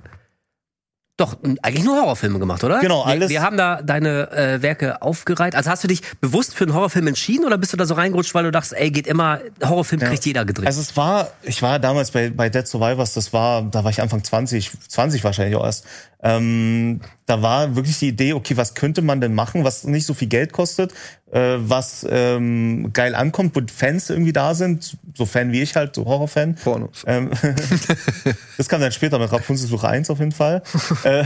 doch 1.18 1.34
eigentlich 1.62 1.82
nur 1.82 1.96
Horrorfilme 1.96 2.38
gemacht, 2.38 2.62
oder? 2.62 2.80
Genau, 2.80 3.00
alles- 3.02 3.30
Wir, 3.30 3.36
wir 3.36 3.42
haben 3.42 3.56
da 3.56 3.80
deine 3.80 4.30
äh, 4.32 4.60
Werke 4.60 5.00
aufgereiht. 5.00 5.54
Also 5.54 5.70
hast 5.70 5.82
du 5.82 5.88
dich 5.88 6.02
bewusst 6.20 6.54
für 6.54 6.64
einen 6.64 6.74
Horrorfilm 6.74 7.06
entschieden 7.06 7.46
oder 7.46 7.56
bist 7.56 7.72
du 7.72 7.78
da 7.78 7.86
so 7.86 7.94
reingerutscht, 7.94 8.34
weil 8.34 8.44
du 8.44 8.50
dachtest, 8.50 8.74
ey, 8.74 8.90
geht 8.90 9.06
immer, 9.06 9.40
Horrorfilm 9.64 10.02
kriegt 10.02 10.26
jeder 10.26 10.44
gedreht? 10.44 10.66
Also 10.66 10.82
es 10.82 10.94
war, 10.94 11.30
ich 11.42 11.62
war 11.62 11.78
damals 11.78 12.10
bei, 12.10 12.28
bei 12.28 12.50
Dead 12.50 12.66
Survivors, 12.68 13.14
das 13.14 13.32
war, 13.32 13.62
da 13.62 13.82
war 13.82 13.90
ich 13.90 14.02
Anfang 14.02 14.22
20, 14.24 14.70
20 14.88 15.24
wahrscheinlich 15.24 15.56
auch 15.56 15.64
erst. 15.64 15.86
Ähm, 16.26 17.00
da 17.26 17.42
war 17.42 17.76
wirklich 17.76 17.98
die 17.98 18.08
Idee, 18.08 18.32
okay, 18.32 18.56
was 18.56 18.74
könnte 18.74 19.02
man 19.02 19.20
denn 19.20 19.34
machen, 19.34 19.64
was 19.64 19.84
nicht 19.84 20.06
so 20.06 20.14
viel 20.14 20.28
Geld 20.28 20.52
kostet, 20.52 20.92
äh, 21.32 21.56
was 21.58 22.06
ähm, 22.08 22.90
geil 22.92 23.16
ankommt, 23.16 23.56
wo 23.56 23.60
Fans 23.72 24.10
irgendwie 24.10 24.32
da 24.32 24.54
sind, 24.54 24.96
so 25.14 25.26
Fan 25.26 25.50
wie 25.50 25.60
ich 25.60 25.74
halt, 25.74 25.96
so 25.96 26.04
Horrorfan. 26.04 26.54
Pornos. 26.54 27.02
Ähm, 27.06 27.30
das 28.56 28.68
kam 28.68 28.80
dann 28.80 28.92
später 28.92 29.18
mit 29.18 29.32
Rapunzelsuche 29.32 29.88
1 29.88 30.08
auf 30.10 30.20
jeden 30.20 30.30
Fall. 30.30 30.62
äh, 31.02 31.24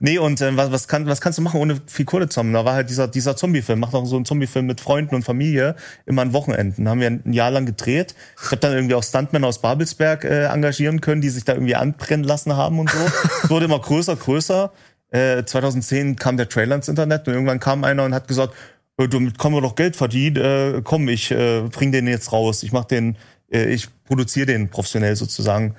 nee, 0.00 0.18
und 0.18 0.40
äh, 0.40 0.56
was, 0.56 0.72
was, 0.72 0.88
kann, 0.88 1.06
was 1.06 1.20
kannst 1.20 1.38
du 1.38 1.42
machen, 1.42 1.60
ohne 1.60 1.80
viel 1.86 2.04
Kohle 2.04 2.28
zu 2.28 2.40
haben? 2.40 2.52
Da 2.52 2.64
war 2.64 2.74
halt 2.74 2.90
dieser, 2.90 3.06
dieser 3.06 3.36
Zombie-Film, 3.36 3.78
macht 3.78 3.94
auch 3.94 4.04
so 4.04 4.16
einen 4.16 4.24
Zombie-Film 4.24 4.66
mit 4.66 4.80
Freunden 4.80 5.14
und 5.14 5.22
Familie, 5.22 5.76
immer 6.06 6.22
an 6.22 6.32
Wochenenden. 6.32 6.88
haben 6.88 7.00
wir 7.00 7.06
ein 7.06 7.32
Jahr 7.32 7.52
lang 7.52 7.66
gedreht. 7.66 8.16
Ich 8.42 8.46
habe 8.46 8.56
dann 8.56 8.72
irgendwie 8.72 8.96
auch 8.96 9.04
Stuntmen 9.04 9.44
aus 9.44 9.60
Babelsberg 9.60 10.24
äh, 10.24 10.46
engagieren 10.46 11.00
können, 11.00 11.20
die 11.20 11.30
sich 11.30 11.44
da 11.44 11.52
irgendwie 11.52 11.76
anbrennen 11.76 12.24
lassen 12.24 12.56
haben 12.56 12.80
und 12.80 12.90
so. 12.90 12.98
Es 13.44 13.50
wurde 13.50 13.66
immer 13.66 13.78
größer, 13.78 14.16
größer. 14.20 14.72
Äh, 15.10 15.44
2010 15.44 16.16
kam 16.16 16.36
der 16.36 16.48
Trailer 16.48 16.76
ins 16.76 16.88
Internet 16.88 17.26
und 17.26 17.34
irgendwann 17.34 17.58
kam 17.58 17.82
einer 17.84 18.04
und 18.04 18.14
hat 18.14 18.28
gesagt, 18.28 18.54
äh, 18.96 19.08
damit 19.08 19.38
kann 19.38 19.52
man 19.52 19.62
doch 19.62 19.74
Geld 19.74 19.96
verdienen, 19.96 20.36
äh, 20.36 20.80
komm, 20.84 21.08
ich 21.08 21.30
äh, 21.30 21.62
bring 21.62 21.92
den 21.92 22.06
jetzt 22.06 22.32
raus. 22.32 22.62
Ich 22.62 22.72
mach 22.72 22.84
den, 22.84 23.16
äh, 23.50 23.72
ich 23.72 23.88
produziere 24.04 24.46
den 24.46 24.68
professionell 24.68 25.16
sozusagen. 25.16 25.74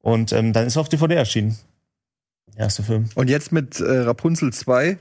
Und 0.00 0.32
ähm, 0.32 0.52
dann 0.52 0.66
ist 0.66 0.76
er 0.76 0.82
auf 0.82 0.88
DVD 0.88 1.14
erschienen. 1.14 1.56
Der 2.54 2.64
erste 2.64 2.82
Film. 2.82 3.08
Und 3.14 3.30
jetzt 3.30 3.52
mit 3.52 3.80
äh, 3.80 4.00
Rapunzel 4.00 4.52
2, 4.52 4.98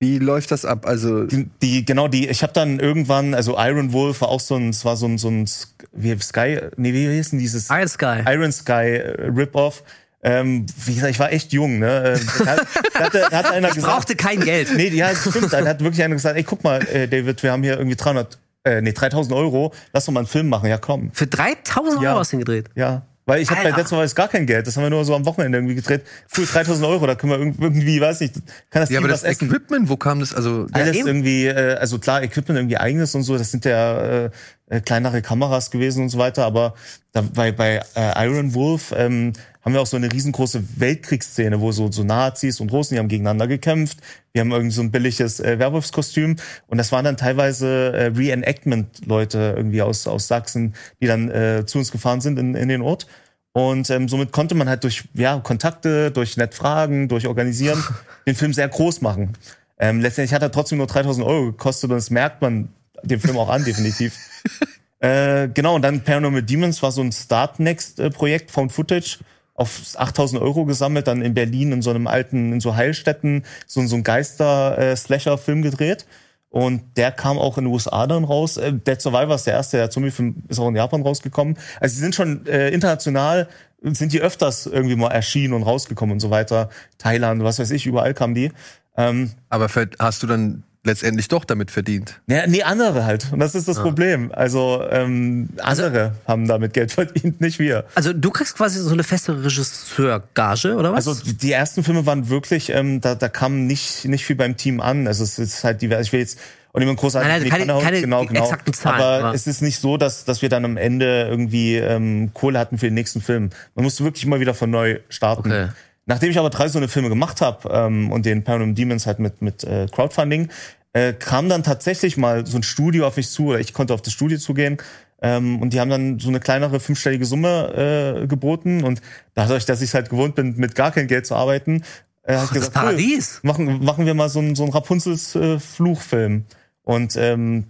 wie 0.00 0.18
läuft 0.18 0.50
das 0.50 0.64
ab? 0.64 0.86
Also 0.86 1.24
Die, 1.24 1.48
die 1.62 1.84
genau 1.84 2.08
die, 2.08 2.28
ich 2.28 2.42
habe 2.42 2.52
dann 2.52 2.80
irgendwann, 2.80 3.34
also 3.34 3.56
Iron 3.56 3.92
Wolf 3.92 4.20
war 4.20 4.28
auch 4.28 4.40
so 4.40 4.56
ein, 4.56 4.70
es 4.70 4.84
war 4.84 4.96
so 4.96 5.06
ein, 5.06 5.18
so 5.18 5.28
ein 5.28 5.48
wie 5.92 6.18
Sky, 6.18 6.60
nee, 6.76 6.92
wie 6.92 7.08
hieß 7.08 7.30
denn 7.30 7.38
dieses 7.38 7.70
Iron 7.70 7.88
Sky. 7.88 8.22
Iron 8.26 8.52
Sky 8.52 8.72
äh, 8.72 9.26
Rip-Off. 9.28 9.84
Ähm, 10.26 10.64
wie 10.86 10.94
gesagt, 10.94 11.10
ich 11.12 11.18
war 11.18 11.32
echt 11.32 11.52
jung, 11.52 11.78
ne? 11.78 12.16
Ähm, 12.18 12.28
Da 12.44 12.46
hat, 12.52 12.66
da 12.94 13.00
hat, 13.00 13.14
da 13.14 13.36
hat 13.38 13.52
einer 13.52 13.68
Ich 13.68 13.74
gesagt, 13.74 13.92
brauchte 13.94 14.16
kein 14.16 14.40
Geld. 14.40 14.74
Nee, 14.74 14.88
ja, 14.88 15.10
das 15.10 15.20
stimmt. 15.28 15.52
Dann 15.52 15.68
hat 15.68 15.80
wirklich 15.80 16.02
einer 16.02 16.14
gesagt, 16.14 16.36
ey, 16.36 16.42
guck 16.42 16.64
mal, 16.64 16.80
äh, 16.88 17.06
David, 17.06 17.42
wir 17.42 17.52
haben 17.52 17.62
hier 17.62 17.76
irgendwie 17.78 17.96
300, 17.96 18.38
äh, 18.64 18.80
nee, 18.80 18.92
3000 18.92 19.34
Euro, 19.36 19.72
lass 19.92 20.06
doch 20.06 20.12
mal 20.12 20.20
einen 20.20 20.26
Film 20.26 20.48
machen. 20.48 20.68
Ja, 20.70 20.78
komm. 20.78 21.10
Für 21.12 21.26
3000 21.26 22.02
Ja. 22.02 22.10
Euro 22.10 22.20
hast 22.20 22.32
du 22.32 22.36
ihn 22.36 22.40
gedreht. 22.40 22.68
Ja. 22.74 23.02
Weil 23.26 23.40
ich 23.40 23.48
habe 23.48 23.60
bei 23.62 23.66
Alter. 23.68 23.78
letzten 23.78 23.96
Mal 23.96 24.06
gar 24.10 24.28
kein 24.28 24.44
Geld. 24.46 24.66
Das 24.66 24.76
haben 24.76 24.82
wir 24.82 24.90
nur 24.90 25.02
so 25.06 25.14
am 25.14 25.24
Wochenende 25.24 25.56
irgendwie 25.56 25.74
gedreht. 25.76 26.02
Cool, 26.36 26.44
3000 26.44 26.86
Euro, 26.86 27.06
da 27.06 27.14
können 27.14 27.32
wir 27.32 27.38
irg- 27.38 27.54
irgendwie, 27.58 27.98
weiß 27.98 28.20
nicht, 28.20 28.34
kann 28.70 28.82
das 28.82 28.90
Ja, 28.90 28.98
Team 28.98 29.04
aber 29.04 29.14
was 29.14 29.22
das 29.22 29.30
essen. 29.32 29.46
Equipment, 29.48 29.88
wo 29.88 29.96
kam 29.96 30.20
das? 30.20 30.34
Also, 30.34 30.66
Alles 30.72 30.94
eben. 30.94 31.06
irgendwie, 31.06 31.46
äh, 31.46 31.74
also 31.76 31.98
klar, 31.98 32.22
Equipment 32.22 32.58
irgendwie 32.58 32.76
eigenes 32.76 33.14
und 33.14 33.22
so, 33.22 33.38
das 33.38 33.50
sind 33.50 33.64
ja 33.64 34.24
äh, 34.26 34.30
äh, 34.68 34.80
kleinere 34.82 35.22
Kameras 35.22 35.70
gewesen 35.70 36.02
und 36.02 36.08
so 36.10 36.18
weiter, 36.18 36.44
aber 36.44 36.74
da, 37.12 37.22
bei, 37.22 37.50
bei 37.52 37.80
äh, 37.96 38.26
Iron 38.26 38.52
Wolf 38.52 38.92
ähm, 38.94 39.32
haben 39.64 39.72
wir 39.72 39.80
auch 39.80 39.86
so 39.86 39.96
eine 39.96 40.12
riesengroße 40.12 40.62
Weltkriegsszene, 40.76 41.60
wo 41.60 41.72
so, 41.72 41.90
so 41.90 42.04
Nazis 42.04 42.60
und 42.60 42.70
Russen, 42.70 42.94
die 42.94 42.98
haben 42.98 43.08
gegeneinander 43.08 43.46
gekämpft. 43.46 43.98
Wir 44.32 44.42
haben 44.42 44.50
irgendwie 44.50 44.74
so 44.74 44.82
ein 44.82 44.90
billiges 44.90 45.40
äh, 45.40 45.58
Werwolfskostüm 45.58 46.36
und 46.66 46.78
das 46.78 46.92
waren 46.92 47.04
dann 47.04 47.16
teilweise 47.16 47.92
äh, 47.94 48.06
Reenactment-Leute 48.06 49.54
irgendwie 49.56 49.80
aus, 49.80 50.06
aus 50.06 50.28
Sachsen, 50.28 50.74
die 51.00 51.06
dann 51.06 51.30
äh, 51.30 51.64
zu 51.66 51.78
uns 51.78 51.90
gefahren 51.90 52.20
sind 52.20 52.38
in, 52.38 52.54
in 52.54 52.68
den 52.68 52.82
Ort. 52.82 53.06
Und 53.52 53.88
ähm, 53.90 54.08
somit 54.08 54.32
konnte 54.32 54.54
man 54.56 54.68
halt 54.68 54.82
durch 54.82 55.04
ja, 55.14 55.38
Kontakte, 55.38 56.10
durch 56.10 56.36
nett 56.36 56.54
Fragen, 56.54 57.08
durch 57.08 57.26
Organisieren 57.26 57.82
den 58.26 58.34
Film 58.34 58.52
sehr 58.52 58.68
groß 58.68 59.00
machen. 59.00 59.32
Ähm, 59.78 60.00
letztendlich 60.00 60.34
hat 60.34 60.42
er 60.42 60.52
trotzdem 60.52 60.78
nur 60.78 60.88
3000 60.88 61.26
Euro 61.26 61.46
gekostet 61.46 61.90
und 61.90 61.96
das 61.96 62.10
merkt 62.10 62.42
man 62.42 62.68
dem 63.02 63.20
Film 63.20 63.38
auch 63.38 63.48
an, 63.48 63.64
definitiv. 63.64 64.18
äh, 64.98 65.48
genau, 65.48 65.76
und 65.76 65.82
dann 65.82 66.02
Paranormal 66.02 66.42
Demons 66.42 66.82
war 66.82 66.92
so 66.92 67.00
ein 67.00 67.12
Start-Next-Projekt, 67.12 68.50
Found 68.50 68.72
Footage, 68.72 69.18
auf 69.54 69.80
8000 69.96 70.42
Euro 70.42 70.64
gesammelt, 70.64 71.06
dann 71.06 71.22
in 71.22 71.34
Berlin 71.34 71.72
in 71.72 71.82
so 71.82 71.90
einem 71.90 72.06
alten, 72.06 72.52
in 72.52 72.60
so 72.60 72.74
Heilstätten, 72.74 73.44
so, 73.66 73.86
so 73.86 73.96
ein 73.96 74.02
Geister-Slasher-Film 74.04 75.62
gedreht. 75.62 76.06
Und 76.50 76.96
der 76.96 77.10
kam 77.10 77.36
auch 77.38 77.58
in 77.58 77.64
den 77.64 77.72
USA 77.72 78.06
dann 78.06 78.22
raus. 78.22 78.56
Äh, 78.58 78.72
Dead 78.72 79.00
Survivor 79.00 79.34
ist 79.34 79.46
der 79.46 79.54
erste, 79.54 79.76
der 79.76 79.90
Zombie-Film 79.90 80.44
ist 80.48 80.60
auch 80.60 80.68
in 80.68 80.76
Japan 80.76 81.02
rausgekommen. 81.02 81.58
Also 81.80 81.94
sie 81.96 82.00
sind 82.00 82.14
schon 82.14 82.46
äh, 82.46 82.68
international, 82.68 83.48
sind 83.82 84.12
die 84.12 84.20
öfters 84.20 84.66
irgendwie 84.66 84.94
mal 84.94 85.10
erschienen 85.10 85.52
und 85.52 85.64
rausgekommen 85.64 86.12
und 86.14 86.20
so 86.20 86.30
weiter. 86.30 86.70
Thailand, 86.98 87.42
was 87.42 87.58
weiß 87.58 87.72
ich, 87.72 87.86
überall 87.86 88.14
kamen 88.14 88.34
die. 88.34 88.52
Ähm, 88.96 89.32
aber 89.48 89.68
ver- 89.68 89.88
hast 89.98 90.22
du 90.22 90.28
dann 90.28 90.62
letztendlich 90.84 91.28
doch 91.28 91.44
damit 91.44 91.70
verdient? 91.70 92.20
ja, 92.26 92.46
nee, 92.46 92.62
andere 92.62 93.04
halt. 93.04 93.32
Und 93.32 93.40
das 93.40 93.54
ist 93.54 93.66
das 93.68 93.80
Problem. 93.80 94.30
Also 94.32 94.82
ähm, 94.90 95.48
andere 95.60 96.12
haben 96.26 96.46
damit 96.46 96.72
Geld 96.74 96.92
verdient, 96.92 97.40
nicht 97.40 97.58
wir. 97.58 97.84
Also 97.94 98.12
du 98.12 98.30
kriegst 98.30 98.56
quasi 98.56 98.78
so 98.80 98.90
eine 98.92 99.02
feste 99.02 99.42
Regisseur-Gage, 99.44 100.74
oder 100.76 100.92
was? 100.92 101.06
Also 101.08 101.24
die, 101.24 101.52
ersten 101.52 101.84
Filme 101.84 102.06
waren 102.06 102.28
wirklich, 102.28 102.70
ähm, 102.70 103.00
da, 103.00 103.14
da 103.14 103.28
kam 103.28 103.66
nicht, 103.66 104.04
nicht 104.04 104.24
viel 104.24 104.36
beim 104.36 104.56
Team 104.56 104.80
an. 104.80 105.06
Also 105.06 105.24
es 105.24 105.38
ist 105.38 105.64
halt 105.64 105.82
divers. 105.82 106.06
Ich 106.06 106.12
will 106.12 106.20
jetzt 106.20 106.38
und 106.72 106.82
immer 106.82 106.94
großartig 106.96 107.28
Nein, 107.28 107.42
nein, 107.42 107.50
keine- 107.50 107.74
hauen. 107.74 107.84
keine 107.84 108.00
genau, 108.00 108.24
genau. 108.26 108.52
Zahlen, 108.72 109.00
aber, 109.00 109.24
aber- 109.26 109.34
es 109.34 109.46
ist 109.46 109.62
nicht 109.62 109.78
so, 109.78 109.96
dass, 109.96 110.24
dass 110.24 110.42
wir 110.42 110.48
dann 110.48 110.64
am 110.64 110.76
Ende 110.76 111.28
irgendwie 111.30 111.76
ähm, 111.76 112.32
Kohle 112.34 112.58
hatten 112.58 112.78
für 112.78 112.86
den 112.86 112.94
nächsten 112.94 113.20
Film. 113.20 113.50
Man 113.76 113.84
musste 113.84 114.02
wirklich 114.02 114.24
immer 114.24 114.40
wieder 114.40 114.54
von 114.54 114.70
neu 114.70 114.98
starten. 115.08 115.50
Okay. 115.52 115.68
Nachdem 116.06 116.30
ich 116.30 116.38
aber 116.38 116.50
drei 116.50 116.68
so 116.68 116.78
eine 116.78 116.88
Filme 116.88 117.08
gemacht 117.08 117.40
habe 117.40 117.68
ähm, 117.70 118.12
und 118.12 118.26
den 118.26 118.44
Paranormal 118.44 118.74
Demons 118.74 119.06
halt 119.06 119.18
mit, 119.18 119.40
mit 119.40 119.64
äh, 119.64 119.86
Crowdfunding, 119.90 120.50
äh, 120.92 121.12
kam 121.12 121.48
dann 121.48 121.62
tatsächlich 121.62 122.16
mal 122.16 122.46
so 122.46 122.58
ein 122.58 122.62
Studio 122.62 123.06
auf 123.06 123.16
mich 123.16 123.30
zu, 123.30 123.46
oder 123.46 123.60
ich 123.60 123.72
konnte 123.72 123.94
auf 123.94 124.02
das 124.02 124.12
Studio 124.12 124.38
zugehen. 124.38 124.78
Ähm, 125.22 125.60
und 125.62 125.72
die 125.72 125.80
haben 125.80 125.90
dann 125.90 126.18
so 126.18 126.28
eine 126.28 126.40
kleinere 126.40 126.80
fünfstellige 126.80 127.24
Summe 127.24 128.22
äh, 128.22 128.26
geboten. 128.26 128.84
Und 128.84 129.00
dadurch, 129.34 129.64
dass 129.64 129.80
ich 129.80 129.94
halt 129.94 130.10
gewohnt 130.10 130.34
bin, 130.34 130.56
mit 130.56 130.74
gar 130.74 130.92
kein 130.92 131.06
Geld 131.06 131.26
zu 131.26 131.34
arbeiten, 131.34 131.82
äh, 132.22 132.34
hab 132.34 132.44
ich 132.44 132.48
das 132.48 132.50
gesagt, 132.50 132.74
Paradies. 132.74 133.40
Cool, 133.42 133.48
machen, 133.48 133.84
machen 133.84 134.06
wir 134.06 134.14
mal 134.14 134.28
so 134.28 134.40
einen, 134.40 134.54
so 134.54 134.64
einen 134.64 134.72
Rapunzels 134.72 135.34
äh, 135.34 135.58
Fluchfilm. 135.58 136.44
Und 136.82 137.16
ähm, 137.16 137.64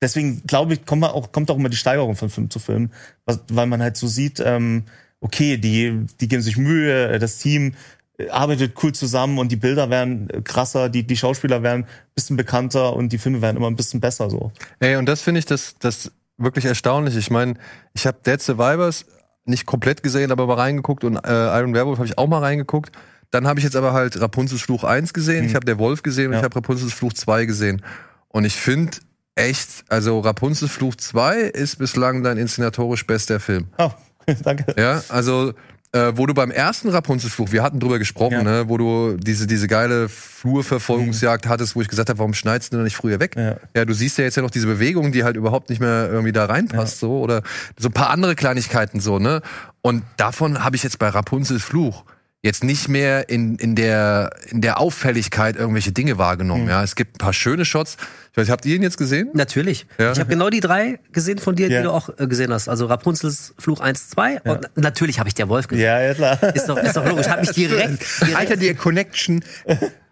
deswegen 0.00 0.42
glaube 0.46 0.74
ich, 0.74 0.86
kommt, 0.86 1.00
man 1.00 1.10
auch, 1.10 1.32
kommt 1.32 1.50
auch 1.50 1.56
immer 1.56 1.68
die 1.68 1.76
Steigerung 1.76 2.14
von 2.14 2.30
Film 2.30 2.50
zu 2.50 2.58
Film, 2.60 2.90
was, 3.24 3.40
weil 3.50 3.66
man 3.66 3.82
halt 3.82 3.96
so 3.96 4.06
sieht, 4.06 4.40
ähm, 4.44 4.84
okay, 5.24 5.56
die, 5.56 6.06
die 6.20 6.28
geben 6.28 6.42
sich 6.42 6.56
Mühe, 6.58 7.08
äh, 7.14 7.18
das 7.18 7.38
Team 7.38 7.74
äh, 8.18 8.28
arbeitet 8.28 8.74
cool 8.82 8.92
zusammen 8.92 9.38
und 9.38 9.50
die 9.50 9.56
Bilder 9.56 9.88
werden 9.88 10.28
äh, 10.28 10.42
krasser, 10.42 10.90
die, 10.90 11.02
die 11.02 11.16
Schauspieler 11.16 11.62
werden 11.62 11.84
ein 11.84 11.88
bisschen 12.14 12.36
bekannter 12.36 12.94
und 12.94 13.08
die 13.12 13.18
Filme 13.18 13.40
werden 13.40 13.56
immer 13.56 13.68
ein 13.68 13.76
bisschen 13.76 14.00
besser 14.00 14.28
so. 14.28 14.52
Ey, 14.80 14.96
und 14.96 15.06
das 15.06 15.22
finde 15.22 15.38
ich 15.38 15.46
das, 15.46 15.76
das 15.78 16.12
wirklich 16.36 16.66
erstaunlich. 16.66 17.16
Ich 17.16 17.30
meine, 17.30 17.54
ich 17.94 18.06
habe 18.06 18.18
Dead 18.24 18.40
Survivors 18.40 19.06
nicht 19.46 19.64
komplett 19.66 20.02
gesehen, 20.02 20.30
aber 20.30 20.46
mal 20.46 20.54
reingeguckt 20.54 21.04
und 21.04 21.16
äh, 21.16 21.58
Iron 21.58 21.74
Werewolf 21.74 21.98
habe 21.98 22.06
ich 22.06 22.18
auch 22.18 22.26
mal 22.28 22.40
reingeguckt. 22.40 22.92
Dann 23.30 23.46
habe 23.46 23.58
ich 23.58 23.64
jetzt 23.64 23.76
aber 23.76 23.92
halt 23.94 24.20
Rapunzels 24.20 24.60
Fluch 24.60 24.84
1 24.84 25.12
gesehen, 25.14 25.44
ich 25.44 25.54
habe 25.54 25.64
Der 25.64 25.78
Wolf 25.78 26.02
gesehen 26.02 26.26
und 26.28 26.32
Ja. 26.34 26.38
ich 26.40 26.44
habe 26.44 26.56
Rapunzels 26.56 26.92
Fluch 26.92 27.14
2 27.14 27.46
gesehen. 27.46 27.82
Und 28.28 28.44
ich 28.44 28.54
finde 28.54 28.98
echt, 29.34 29.84
also 29.88 30.20
Rapunzels 30.20 30.70
Fluch 30.70 30.94
2 30.94 31.40
ist 31.40 31.78
bislang 31.78 32.22
dein 32.22 32.36
inszenatorisch 32.38 33.06
bester 33.06 33.40
Film. 33.40 33.66
Oh, 33.78 33.90
danke. 34.44 34.64
Ja, 34.76 35.02
also 35.08 35.52
äh, 35.92 36.12
wo 36.16 36.26
du 36.26 36.34
beim 36.34 36.50
ersten 36.50 36.88
Rapunzelfluch, 36.88 37.52
wir 37.52 37.62
hatten 37.62 37.78
drüber 37.78 37.98
gesprochen, 38.00 38.32
Ja. 38.32 38.42
ne, 38.42 38.64
wo 38.68 38.78
du 38.78 39.16
diese, 39.16 39.46
diese 39.46 39.68
geile 39.68 40.08
Flurverfolgungsjagd 40.08 41.46
hattest, 41.48 41.76
wo 41.76 41.82
ich 41.82 41.88
gesagt 41.88 42.08
habe, 42.08 42.18
warum 42.18 42.34
schneidest 42.34 42.72
du 42.72 42.76
denn 42.78 42.84
nicht 42.84 42.96
früher 42.96 43.20
weg? 43.20 43.36
Ja. 43.36 43.56
Ja, 43.76 43.84
du 43.84 43.94
siehst 43.94 44.18
ja 44.18 44.24
jetzt 44.24 44.36
ja 44.36 44.42
noch 44.42 44.50
diese 44.50 44.66
Bewegung, 44.66 45.12
die 45.12 45.22
halt 45.24 45.36
überhaupt 45.36 45.70
nicht 45.70 45.80
mehr 45.80 46.08
irgendwie 46.10 46.32
da 46.32 46.46
reinpasst, 46.46 46.98
so, 46.98 47.20
oder 47.20 47.42
so 47.78 47.88
ein 47.88 47.92
paar 47.92 48.10
andere 48.10 48.34
Kleinigkeiten 48.34 49.00
so, 49.00 49.18
ne? 49.18 49.40
Und 49.82 50.02
davon 50.16 50.64
habe 50.64 50.74
ich 50.76 50.82
jetzt 50.82 50.98
bei 50.98 51.08
Rapunzels 51.08 51.62
Fluch 51.62 52.04
jetzt 52.44 52.62
nicht 52.62 52.88
mehr 52.90 53.30
in, 53.30 53.56
in, 53.56 53.74
der, 53.74 54.30
in 54.50 54.60
der 54.60 54.78
Auffälligkeit 54.78 55.56
irgendwelche 55.56 55.92
Dinge 55.92 56.18
wahrgenommen. 56.18 56.68
Ja, 56.68 56.82
es 56.84 56.94
gibt 56.94 57.14
ein 57.16 57.18
paar 57.18 57.32
schöne 57.32 57.64
Shots. 57.64 57.96
Ich 58.32 58.36
weiß, 58.36 58.50
habt 58.50 58.66
ihr 58.66 58.76
ihn 58.76 58.82
jetzt 58.82 58.98
gesehen? 58.98 59.30
Natürlich. 59.32 59.86
Ja. 59.96 60.12
Ich 60.12 60.20
habe 60.20 60.28
genau 60.28 60.50
die 60.50 60.60
drei 60.60 60.98
gesehen 61.12 61.38
von 61.38 61.56
dir, 61.56 61.68
Ja. 61.68 61.78
die 61.78 61.84
du 61.84 61.90
auch 61.90 62.10
äh, 62.18 62.26
gesehen 62.26 62.52
hast. 62.52 62.68
Also 62.68 62.84
Rapunzels 62.84 63.54
Fluch 63.58 63.80
1, 63.80 64.10
2 64.10 64.42
und 64.42 64.68
natürlich 64.76 65.18
habe 65.18 65.28
ich 65.28 65.34
der 65.34 65.48
Wolf 65.48 65.68
gesehen. 65.68 65.86
Ja, 65.86 66.00
ja, 66.02 66.12
klar. 66.14 66.54
Ist 66.54 66.68
doch, 66.68 66.76
ist 66.76 66.94
doch 66.96 67.06
logisch. 67.08 67.28
Habe 67.28 67.44
ich 67.44 67.50
direkt, 67.52 68.04
direkt 68.20 68.36
Alter, 68.36 68.56
die 68.56 68.74
Connection. 68.74 69.42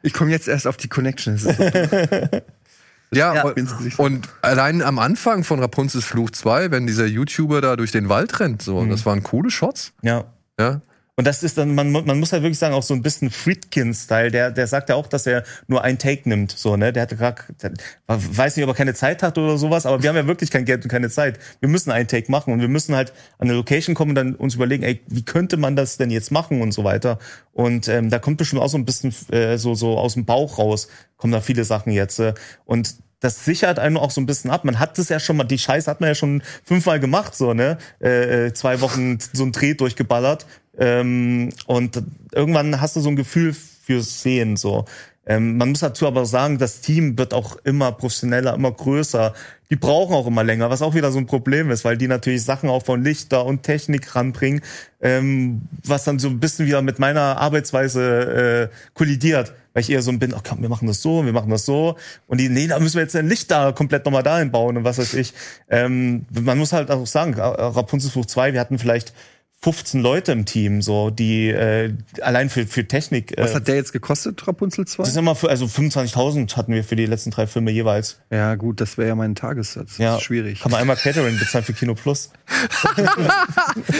Ich 0.00 0.14
komme 0.14 0.30
jetzt 0.30 0.48
erst 0.48 0.66
auf 0.66 0.78
die 0.78 0.88
Connection. 0.88 1.36
So 1.36 1.50
Ja, 3.14 3.34
Ja. 3.34 3.42
Und, 3.42 3.98
und 3.98 4.28
allein 4.40 4.80
am 4.80 4.98
Anfang 4.98 5.44
von 5.44 5.60
Rapunzels 5.60 6.04
Fluch 6.06 6.30
2, 6.30 6.70
wenn 6.70 6.86
dieser 6.86 7.04
YouTuber 7.04 7.60
da 7.60 7.76
durch 7.76 7.92
den 7.92 8.08
Wald 8.08 8.40
rennt, 8.40 8.62
so, 8.62 8.86
das 8.86 9.04
waren 9.04 9.22
coole 9.22 9.50
Shots. 9.50 9.92
Ja. 10.00 10.24
Ja. 10.58 10.80
Und 11.16 11.26
das 11.26 11.42
ist 11.42 11.58
dann, 11.58 11.74
man, 11.74 11.92
man 11.92 12.18
muss 12.18 12.32
halt 12.32 12.42
wirklich 12.42 12.58
sagen, 12.58 12.74
auch 12.74 12.82
so 12.82 12.94
ein 12.94 13.02
bisschen 13.02 13.30
Friedkin-Style. 13.30 14.30
Der, 14.30 14.50
der 14.50 14.66
sagt 14.66 14.88
ja 14.88 14.94
auch, 14.94 15.06
dass 15.06 15.26
er 15.26 15.44
nur 15.66 15.84
ein 15.84 15.98
Take 15.98 16.26
nimmt. 16.26 16.52
So, 16.52 16.76
ne? 16.76 16.90
Der 16.90 17.02
hatte 17.02 17.16
gerade, 17.16 17.42
weiß 18.06 18.56
nicht, 18.56 18.64
ob 18.64 18.70
er 18.70 18.74
keine 18.74 18.94
Zeit 18.94 19.22
hat 19.22 19.36
oder 19.36 19.58
sowas, 19.58 19.84
aber 19.84 20.02
wir 20.02 20.08
haben 20.08 20.16
ja 20.16 20.26
wirklich 20.26 20.50
kein 20.50 20.64
Geld 20.64 20.84
und 20.84 20.88
keine 20.90 21.10
Zeit. 21.10 21.38
Wir 21.60 21.68
müssen 21.68 21.90
einen 21.90 22.08
Take 22.08 22.30
machen 22.30 22.54
und 22.54 22.60
wir 22.60 22.68
müssen 22.68 22.94
halt 22.94 23.12
an 23.38 23.48
eine 23.48 23.52
Location 23.52 23.94
kommen 23.94 24.12
und 24.12 24.14
dann 24.14 24.34
uns 24.34 24.54
überlegen, 24.54 24.84
ey, 24.84 25.02
wie 25.06 25.22
könnte 25.22 25.58
man 25.58 25.76
das 25.76 25.98
denn 25.98 26.10
jetzt 26.10 26.30
machen 26.30 26.62
und 26.62 26.72
so 26.72 26.82
weiter. 26.82 27.18
Und 27.52 27.88
ähm, 27.88 28.08
da 28.08 28.18
kommt 28.18 28.38
bestimmt 28.38 28.62
auch 28.62 28.70
so 28.70 28.78
ein 28.78 28.86
bisschen 28.86 29.14
äh, 29.30 29.58
so, 29.58 29.74
so 29.74 29.98
aus 29.98 30.14
dem 30.14 30.24
Bauch 30.24 30.58
raus, 30.58 30.88
kommen 31.18 31.34
da 31.34 31.42
viele 31.42 31.64
Sachen 31.64 31.92
jetzt. 31.92 32.20
Äh, 32.20 32.32
und 32.64 32.96
das 33.22 33.44
sichert 33.44 33.78
einen 33.78 33.96
auch 33.96 34.10
so 34.10 34.20
ein 34.20 34.26
bisschen 34.26 34.50
ab. 34.50 34.64
Man 34.64 34.80
hat 34.80 34.98
das 34.98 35.08
ja 35.08 35.20
schon 35.20 35.36
mal, 35.36 35.44
die 35.44 35.58
Scheiße 35.58 35.88
hat 35.88 36.00
man 36.00 36.08
ja 36.08 36.14
schon 36.14 36.42
fünfmal 36.64 36.98
gemacht, 36.98 37.36
so, 37.36 37.54
ne? 37.54 37.78
Äh, 38.00 38.46
äh, 38.46 38.52
zwei 38.52 38.80
Wochen 38.80 39.18
so 39.32 39.44
ein 39.44 39.52
Dreh 39.52 39.74
durchgeballert. 39.74 40.44
Ähm, 40.78 41.50
und 41.66 42.02
irgendwann 42.32 42.80
hast 42.80 42.96
du 42.96 43.00
so 43.00 43.08
ein 43.08 43.16
Gefühl 43.16 43.54
fürs 43.54 44.22
Sehen, 44.22 44.56
so. 44.56 44.84
Ähm, 45.24 45.56
man 45.56 45.70
muss 45.70 45.80
dazu 45.80 46.06
aber 46.06 46.26
sagen, 46.26 46.58
das 46.58 46.80
Team 46.80 47.16
wird 47.16 47.32
auch 47.32 47.56
immer 47.62 47.92
professioneller, 47.92 48.54
immer 48.54 48.72
größer. 48.72 49.34
Die 49.70 49.76
brauchen 49.76 50.14
auch 50.14 50.26
immer 50.26 50.42
länger, 50.42 50.68
was 50.68 50.82
auch 50.82 50.94
wieder 50.94 51.12
so 51.12 51.18
ein 51.18 51.26
Problem 51.26 51.70
ist, 51.70 51.84
weil 51.84 51.96
die 51.96 52.08
natürlich 52.08 52.42
Sachen 52.42 52.68
auch 52.68 52.84
von 52.84 53.04
Lichter 53.04 53.46
und 53.46 53.62
Technik 53.62 54.16
ranbringen, 54.16 54.62
ähm, 55.00 55.62
was 55.84 56.04
dann 56.04 56.18
so 56.18 56.28
ein 56.28 56.40
bisschen 56.40 56.66
wieder 56.66 56.82
mit 56.82 56.98
meiner 56.98 57.38
Arbeitsweise 57.38 58.70
äh, 58.70 58.76
kollidiert. 58.94 59.54
Weil 59.74 59.82
ich 59.82 59.90
eher 59.90 60.02
so 60.02 60.12
bin, 60.12 60.34
oh 60.34 60.40
komm, 60.46 60.60
wir 60.60 60.68
machen 60.68 60.86
das 60.86 61.00
so, 61.00 61.24
wir 61.24 61.32
machen 61.32 61.50
das 61.50 61.64
so. 61.64 61.96
Und 62.26 62.38
die, 62.38 62.48
nee, 62.48 62.66
da 62.66 62.78
müssen 62.78 62.96
wir 62.96 63.02
jetzt 63.02 63.16
ein 63.16 63.28
Licht 63.28 63.50
da 63.50 63.72
komplett 63.72 64.04
nochmal 64.04 64.22
dahin 64.22 64.50
bauen 64.50 64.76
und 64.76 64.84
was 64.84 64.98
weiß 64.98 65.14
ich. 65.14 65.32
Ähm, 65.70 66.26
man 66.30 66.58
muss 66.58 66.72
halt 66.72 66.90
auch 66.90 67.06
sagen, 67.06 67.34
Rapunzelfluch 67.34 68.26
2, 68.26 68.52
wir 68.52 68.60
hatten 68.60 68.78
vielleicht 68.78 69.14
15 69.64 70.00
Leute 70.00 70.32
im 70.32 70.44
Team, 70.44 70.82
so, 70.82 71.10
die 71.10 71.48
äh, 71.48 71.94
allein 72.20 72.50
für, 72.50 72.66
für 72.66 72.86
Technik. 72.88 73.32
Was 73.38 73.52
äh, 73.52 73.54
hat 73.54 73.68
der 73.68 73.76
jetzt 73.76 73.92
gekostet, 73.92 74.44
Rapunzel 74.48 74.86
2? 74.86 75.04
das 75.04 75.10
ist 75.12 75.16
immer 75.16 75.36
für, 75.36 75.48
also 75.50 75.66
25.000 75.66 76.56
hatten 76.56 76.72
wir 76.74 76.82
für 76.82 76.96
die 76.96 77.06
letzten 77.06 77.30
drei 77.30 77.46
Filme 77.46 77.70
jeweils. 77.70 78.18
Ja, 78.30 78.56
gut, 78.56 78.80
das 78.80 78.98
wäre 78.98 79.08
ja 79.08 79.14
mein 79.14 79.36
Tagessatz. 79.36 79.90
Das 79.90 79.98
Ja, 79.98 80.16
ist 80.16 80.22
schwierig. 80.24 80.60
Kann 80.60 80.72
man 80.72 80.80
einmal 80.80 80.96
Catering 80.96 81.38
bezahlen 81.38 81.64
für 81.64 81.72
Kino 81.74 81.94
Plus. 81.94 82.30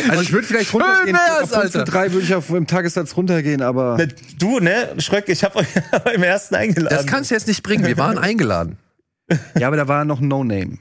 Also 0.09 0.23
ich 0.23 0.33
würde 0.33 0.47
vielleicht 0.47 0.73
runtergehen. 0.75 1.13
mehr, 1.13 1.21
Rapunzel 1.41 1.57
Alter. 1.81 1.85
3 1.85 2.13
würde 2.13 2.25
ich 2.27 2.35
auf 2.35 2.51
im 2.51 2.67
Tagessatz 2.67 3.17
runtergehen, 3.17 3.63
aber 3.63 3.99
Du, 4.39 4.59
ne, 4.61 4.89
Schröck, 4.99 5.29
ich 5.29 5.45
habe 5.45 5.57
euch 5.61 5.69
im 6.15 6.23
ersten 6.23 6.55
eingeladen. 6.55 6.97
Das 6.97 7.07
kannst 7.07 7.31
du 7.31 7.35
jetzt 7.35 7.47
nicht 7.49 7.63
bringen. 7.63 7.85
Wir 7.87 7.97
waren 7.99 8.19
eingeladen. 8.19 8.79
ja, 9.59 9.67
aber 9.69 9.77
da 9.77 9.89
war 9.89 10.05
noch 10.05 10.21
ein 10.21 10.29
No-Name. 10.29 10.79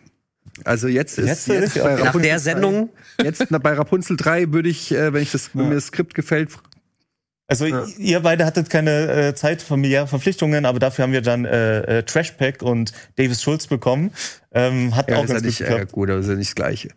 Also 0.65 0.87
jetzt 0.87 1.17
ist 1.17 1.27
Jetzt 1.27 1.47
jetzt, 1.47 1.75
ja- 1.75 1.83
bei 1.83 1.95
nach 1.95 2.05
Rapunzel 2.07 2.21
der 2.29 2.39
Sendung. 2.39 2.89
3, 3.17 3.23
jetzt 3.25 3.47
bei 3.49 3.73
Rapunzel 3.73 4.17
3 4.17 4.51
würde 4.53 4.69
ich, 4.69 4.91
äh, 4.91 5.13
wenn 5.13 5.23
ich 5.23 5.31
das 5.31 5.51
wenn 5.53 5.69
mir 5.69 5.75
das 5.75 5.87
Skript 5.87 6.13
gefällt, 6.13 6.49
Also 7.47 7.65
ihr 7.65 8.19
beide 8.21 8.45
hattet 8.45 8.69
keine 8.69 9.11
äh, 9.11 9.35
Zeit, 9.35 9.61
familiäre 9.61 10.07
Verpflichtungen, 10.07 10.65
aber 10.65 10.79
dafür 10.79 11.03
haben 11.03 11.11
wir 11.13 11.21
dann 11.21 11.45
äh, 11.45 11.99
äh, 11.99 12.03
Trashpack 12.03 12.61
und 12.61 12.93
Davis 13.17 13.41
Schulz 13.41 13.67
bekommen. 13.67 14.11
Ähm, 14.53 14.95
hat 14.95 15.09
ja, 15.09 15.17
auch 15.17 15.23
ist 15.23 15.29
ja 15.29 15.35
ganz 15.35 15.43
gut 15.43 15.45
nicht 15.45 15.61
äh, 15.61 15.63
geklappt. 15.65 15.91
gut, 15.91 16.09
aber 16.09 16.19
ist 16.19 16.27
ja 16.29 16.35
nicht 16.35 16.49
das 16.51 16.55
Gleiche. 16.55 16.89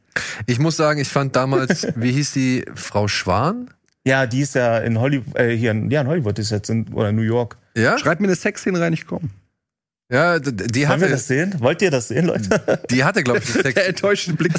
Ich 0.46 0.58
muss 0.58 0.76
sagen, 0.76 1.00
ich 1.00 1.08
fand 1.08 1.34
damals, 1.34 1.86
wie 1.96 2.12
hieß 2.12 2.32
die 2.32 2.64
Frau 2.74 3.08
Schwan? 3.08 3.70
Ja, 4.06 4.26
die 4.26 4.40
ist 4.42 4.54
ja 4.54 4.78
in 4.78 4.98
Hollywood, 5.00 5.36
äh, 5.36 5.56
hier 5.56 5.70
in, 5.70 5.90
ja, 5.90 6.02
in 6.02 6.06
Hollywood 6.08 6.38
ist 6.38 6.50
jetzt 6.50 6.68
in, 6.70 6.86
oder 6.92 7.10
New 7.10 7.22
York. 7.22 7.56
Ja, 7.76 7.98
Schreib 7.98 8.20
mir 8.20 8.26
eine 8.26 8.36
Sexszene 8.36 8.78
rein, 8.78 8.92
ich 8.92 9.06
komme. 9.06 9.30
Ja, 10.14 10.38
die 10.38 10.46
Wollen 10.46 10.72
wir 10.74 10.88
hatte, 10.88 11.08
das 11.08 11.26
sehen? 11.26 11.54
Wollt 11.58 11.82
ihr 11.82 11.90
das 11.90 12.08
sehen, 12.08 12.26
Leute? 12.26 12.78
die 12.90 13.02
hatte, 13.02 13.24
glaube 13.24 13.40
ich, 13.40 13.46
Sex. 13.46 13.74
Der 13.74 13.88
enttäuschte 13.88 14.32
Blick. 14.32 14.52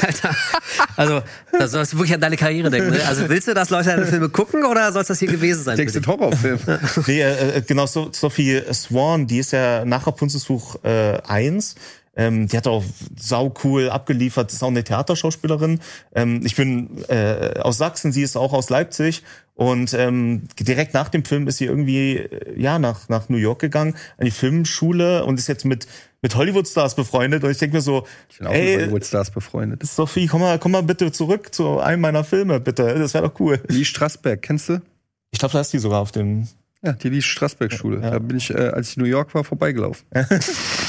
Alter, 0.00 0.36
also, 0.96 1.22
da 1.58 1.66
sollst 1.66 1.92
du 1.92 1.96
wirklich 1.96 2.14
an 2.14 2.20
deine 2.20 2.36
Karriere 2.36 2.70
denken. 2.70 2.90
Ne? 2.90 3.04
Also, 3.04 3.28
willst 3.28 3.48
du, 3.48 3.54
dass 3.54 3.70
Leute 3.70 3.88
deine 3.88 4.06
Filme 4.06 4.28
gucken 4.28 4.64
oder 4.64 4.92
soll 4.92 5.02
es 5.02 5.08
das 5.08 5.18
hier 5.18 5.28
gewesen 5.28 5.64
sein? 5.64 5.76
Denkst 5.76 5.94
du? 5.94 6.06
Horrorfilm? 6.06 6.60
nee, 7.08 7.20
äh, 7.20 7.56
äh, 7.56 7.62
genau, 7.62 7.86
so, 7.86 8.10
Sophie 8.12 8.62
Swan, 8.72 9.26
die 9.26 9.38
ist 9.38 9.50
ja 9.50 9.84
nach 9.84 10.06
Rapunzelsuch 10.06 10.76
äh, 10.84 11.18
1. 11.26 11.74
Ähm, 12.14 12.46
die 12.46 12.56
hat 12.56 12.66
auch 12.66 12.84
sau 13.18 13.54
cool 13.64 13.88
abgeliefert, 13.88 14.52
ist 14.52 14.62
auch 14.62 14.68
eine 14.68 14.84
Theaterschauspielerin. 14.84 15.80
Ähm, 16.14 16.42
ich 16.44 16.56
bin 16.56 17.02
äh, 17.08 17.58
aus 17.60 17.78
Sachsen, 17.78 18.12
sie 18.12 18.22
ist 18.22 18.36
auch 18.36 18.52
aus 18.52 18.68
Leipzig. 18.68 19.22
Und 19.54 19.94
ähm, 19.94 20.42
direkt 20.58 20.94
nach 20.94 21.08
dem 21.08 21.24
Film 21.24 21.46
ist 21.46 21.58
sie 21.58 21.66
irgendwie 21.66 22.16
äh, 22.16 22.60
ja 22.60 22.78
nach 22.78 23.08
nach 23.08 23.28
New 23.28 23.36
York 23.36 23.60
gegangen 23.60 23.94
an 24.18 24.24
die 24.24 24.30
Filmschule 24.30 25.24
und 25.24 25.38
ist 25.38 25.46
jetzt 25.46 25.64
mit 25.64 25.86
mit 26.22 26.36
Hollywood-Stars 26.36 26.94
befreundet. 26.94 27.44
Und 27.44 27.50
ich 27.50 27.58
denke 27.58 27.76
mir 27.76 27.82
so, 27.82 28.06
Ich 28.30 28.38
bin 28.38 28.46
auch 28.46 28.52
mit 28.52 28.60
ey, 28.60 28.76
Hollywood-Stars 28.76 29.30
befreundet. 29.30 29.84
Sophie, 29.84 30.26
komm 30.26 30.40
mal, 30.40 30.58
komm 30.58 30.72
mal 30.72 30.82
bitte 30.82 31.12
zurück 31.12 31.54
zu 31.54 31.80
einem 31.80 32.00
meiner 32.00 32.24
Filme, 32.24 32.60
bitte. 32.60 32.94
Das 32.98 33.14
wäre 33.14 33.28
doch 33.28 33.40
cool. 33.40 33.60
Lee 33.68 33.84
Strasberg, 33.84 34.40
kennst 34.40 34.68
du? 34.68 34.80
Ich 35.32 35.38
glaube, 35.38 35.52
da 35.52 35.60
ist 35.60 35.72
die 35.72 35.78
sogar 35.78 36.00
auf 36.00 36.12
dem. 36.12 36.46
Ja, 36.84 36.92
die 36.92 37.08
Lee 37.08 37.22
Strasberg-Schule. 37.22 38.00
Ja. 38.00 38.10
Da 38.12 38.18
bin 38.18 38.36
ich, 38.36 38.50
äh, 38.50 38.54
als 38.54 38.90
ich 38.90 38.96
in 38.96 39.02
New 39.02 39.08
York 39.08 39.34
war, 39.34 39.44
vorbeigelaufen. 39.44 40.06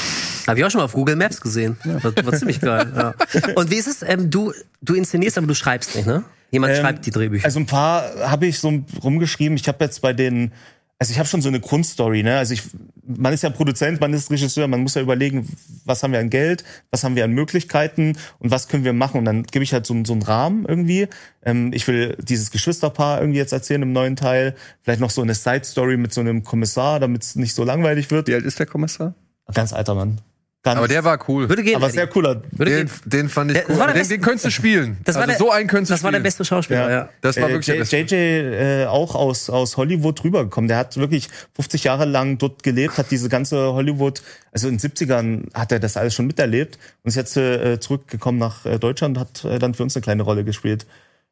Habe 0.48 0.60
ich 0.60 0.66
auch 0.66 0.72
schon 0.72 0.80
mal 0.80 0.86
auf 0.86 0.94
Google 0.94 1.16
Maps 1.16 1.40
gesehen. 1.42 1.78
War, 1.84 2.14
war 2.26 2.34
ziemlich 2.34 2.60
geil. 2.62 2.92
Ja. 2.96 3.14
Und 3.56 3.72
wie 3.72 3.76
ist 3.76 3.88
es? 3.88 4.02
Ähm, 4.04 4.30
du, 4.30 4.54
du 4.82 4.94
inszenierst, 4.96 5.38
aber 5.38 5.48
du 5.48 5.56
schreibst 5.56 5.96
nicht, 5.96 6.06
ne? 6.08 6.24
Jemand 6.52 6.74
Ähm, 6.76 6.82
schreibt 6.82 7.06
die 7.06 7.12
Drehbücher. 7.12 7.46
Also 7.46 7.60
ein 7.60 7.66
paar 7.66 8.04
habe 8.30 8.46
ich 8.46 8.60
so 8.60 8.84
rumgeschrieben. 9.04 9.58
Ich 9.58 9.68
habe 9.68 9.84
jetzt 9.84 10.02
bei 10.02 10.14
den, 10.14 10.52
also 11.00 11.12
ich 11.12 11.18
habe 11.20 11.28
schon 11.28 11.42
so 11.42 11.50
eine 11.50 11.60
Grundstory, 11.60 12.22
ne? 12.24 12.38
Also 12.38 12.54
ich, 12.54 12.62
man 13.06 13.34
ist 13.34 13.42
ja 13.44 13.50
Produzent, 13.50 14.00
man 14.00 14.14
ist 14.14 14.30
Regisseur, 14.30 14.68
man 14.68 14.82
muss 14.82 14.94
ja 14.96 15.02
überlegen, 15.02 15.48
was 15.86 16.04
haben 16.04 16.14
wir 16.14 16.20
an 16.20 16.30
Geld, 16.30 16.64
was 16.92 17.04
haben 17.04 17.16
wir 17.16 17.24
an 17.26 17.32
Möglichkeiten 17.32 18.18
und 18.40 18.52
was 18.52 18.68
können 18.68 18.84
wir 18.86 18.94
machen. 18.94 19.18
Und 19.18 19.26
dann 19.26 19.44
gebe 19.44 19.64
ich 19.64 19.74
halt 19.74 19.86
so, 19.86 19.94
einen- 19.94 20.06
so 20.06 20.14
einen 20.14 20.22
Rahmen 20.22 20.66
irgendwie. 20.68 21.08
Ähm, 21.44 21.72
ich 21.74 21.88
will 21.88 22.16
dieses 22.22 22.52
Geschwisterpaar 22.52 23.20
irgendwie 23.20 23.40
jetzt 23.40 23.52
erzählen 23.52 23.82
im 23.82 23.92
neuen 23.92 24.16
Teil. 24.16 24.56
Vielleicht 24.84 25.02
noch 25.02 25.10
so 25.10 25.22
eine 25.24 25.34
Side-Story 25.34 25.98
mit 25.98 26.14
so 26.14 26.22
einem 26.22 26.44
Kommissar, 26.44 27.00
damit 27.00 27.24
es 27.24 27.36
nicht 27.36 27.56
so 27.56 27.64
langweilig 27.64 28.12
wird. 28.12 28.28
Wie 28.28 28.36
alt 28.36 28.46
ist 28.46 28.60
der 28.60 28.68
Kommissar? 28.68 29.16
Ganz 29.54 29.74
alter 29.74 29.96
Mann. 29.96 30.22
Ganz, 30.66 30.78
Aber 30.78 30.88
der 30.88 31.04
war 31.04 31.20
cool. 31.28 31.50
Würde 31.50 31.62
gehen. 31.62 31.76
aber 31.76 31.88
Eddie. 31.88 31.96
sehr 31.96 32.08
cooler. 32.08 32.42
Würde 32.52 32.72
Den, 32.72 32.86
gehen. 32.88 32.96
den 33.04 33.30
fand 33.30 33.52
ich 33.52 33.58
Der- 33.58 33.70
cool. 33.70 33.80
war 33.80 33.88
der 33.88 33.96
Den, 34.02 34.08
den 34.08 34.22
könntest 34.22 34.46
du 34.46 34.50
spielen. 34.50 34.96
Das 35.04 35.16
war 35.16 35.24
also 35.24 35.32
der- 35.32 35.38
so 35.38 35.52
einen 35.52 35.68
könntest 35.68 35.90
du 35.90 35.94
Das 35.96 36.04
war 36.04 36.12
der 36.12 36.20
spielen. 36.20 36.24
beste 36.24 36.46
Schauspieler, 36.46 36.90
ja. 36.90 37.10
Das 37.20 37.36
war 37.36 37.50
Äh, 37.50 37.52
wirklich 37.52 37.66
der 37.66 37.76
J- 37.76 37.82
beste. 37.82 38.16
JJ 38.16 38.84
äh, 38.84 38.86
auch 38.86 39.14
aus, 39.14 39.50
aus 39.50 39.76
Hollywood 39.76 40.24
rübergekommen. 40.24 40.70
Der 40.70 40.78
hat 40.78 40.96
wirklich 40.96 41.28
50 41.54 41.84
Jahre 41.84 42.06
lang 42.06 42.38
dort 42.38 42.64
gelebt, 42.64 42.98
hat 42.98 43.12
diese 43.12 43.28
ganze 43.28 43.74
Hollywood, 43.74 44.22
also 44.54 44.70
in 44.70 44.76
den 44.78 44.80
70ern 44.80 45.54
hat 45.54 45.74
er 45.74 45.82
das 45.82 45.98
alles 45.98 46.16
schon 46.16 46.28
miterlebt 46.28 46.80
und 47.04 47.10
ist 47.10 47.16
jetzt 47.16 47.36
äh, 47.36 47.78
zurückgekommen 47.82 48.38
nach 48.40 48.66
äh, 48.66 48.80
Deutschland, 48.80 49.18
hat 49.20 49.44
äh, 49.44 49.60
dann 49.60 49.74
für 49.74 49.84
uns 49.84 49.98
eine 49.98 50.02
kleine 50.04 50.24
Rolle 50.24 50.46
gespielt. 50.46 50.86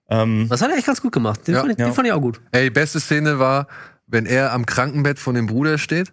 Ähm, 0.09 0.47
Das 0.49 0.61
hat 0.61 0.71
er 0.71 0.75
echt 0.77 0.87
ganz 0.87 1.01
gut 1.01 1.13
gemacht. 1.13 1.47
Den, 1.47 1.53
Ja. 1.55 1.61
fand, 1.61 1.71
ich, 1.71 1.79
Ja. 1.79 1.85
den 1.85 1.93
fand 1.93 2.05
ich 2.05 2.13
auch 2.13 2.19
gut. 2.19 2.41
Ey, 2.51 2.65
die 2.65 2.69
beste 2.69 2.99
Szene 2.99 3.39
war, 3.39 3.67
wenn 4.07 4.25
er 4.25 4.51
am 4.51 4.65
Krankenbett 4.65 5.19
von 5.19 5.35
dem 5.35 5.47
Bruder 5.47 5.77
steht 5.77 6.11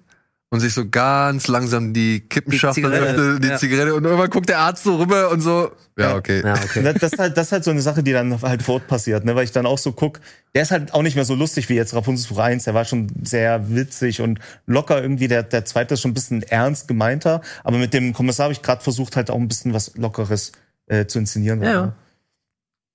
und 0.50 0.60
sich 0.60 0.72
so 0.72 0.88
ganz 0.88 1.46
langsam 1.46 1.92
die 1.92 2.20
Kippenschachtel 2.20 2.82
Die 2.82 2.88
Zigarette, 2.88 3.20
öffnet, 3.20 3.44
die 3.44 3.48
ja. 3.48 3.56
Zigarette 3.58 3.94
und 3.94 4.04
irgendwann 4.04 4.30
guckt 4.30 4.48
der 4.48 4.60
Arzt 4.60 4.84
so 4.84 4.96
rüber 4.96 5.30
und 5.30 5.42
so. 5.42 5.72
Ja, 5.98 6.16
okay. 6.16 6.42
Ja, 6.42 6.54
okay. 6.54 6.82
das, 6.82 7.12
ist 7.12 7.18
halt, 7.18 7.36
das 7.36 7.48
ist 7.48 7.52
halt 7.52 7.64
so 7.64 7.70
eine 7.70 7.82
Sache, 7.82 8.02
die 8.02 8.12
dann 8.12 8.40
halt 8.40 8.62
vor 8.62 8.76
Ort 8.76 8.86
passiert, 8.86 9.24
ne? 9.24 9.34
weil 9.34 9.44
ich 9.44 9.52
dann 9.52 9.66
auch 9.66 9.78
so 9.78 9.92
guck, 9.92 10.20
der 10.54 10.62
ist 10.62 10.70
halt 10.70 10.94
auch 10.94 11.02
nicht 11.02 11.16
mehr 11.16 11.24
so 11.24 11.34
lustig 11.34 11.68
wie 11.68 11.74
jetzt 11.74 11.92
Rapunzel 11.94 12.38
1, 12.38 12.64
der 12.64 12.74
war 12.74 12.84
schon 12.84 13.08
sehr 13.22 13.74
witzig 13.74 14.20
und 14.22 14.38
locker 14.66 15.02
irgendwie, 15.02 15.28
der, 15.28 15.42
der 15.42 15.64
zweite 15.64 15.94
ist 15.94 16.00
schon 16.00 16.12
ein 16.12 16.14
bisschen 16.14 16.42
ernst 16.44 16.88
gemeinter, 16.88 17.42
aber 17.64 17.76
mit 17.76 17.92
dem 17.92 18.14
Kommissar 18.14 18.44
habe 18.44 18.52
ich 18.52 18.62
gerade 18.62 18.82
versucht 18.82 19.16
halt 19.16 19.30
auch 19.30 19.36
ein 19.36 19.48
bisschen 19.48 19.74
was 19.74 19.96
Lockeres 19.96 20.52
äh, 20.86 21.06
zu 21.06 21.18
inszenieren. 21.18 21.62
Ja, 21.62 21.70
ja. 21.70 21.92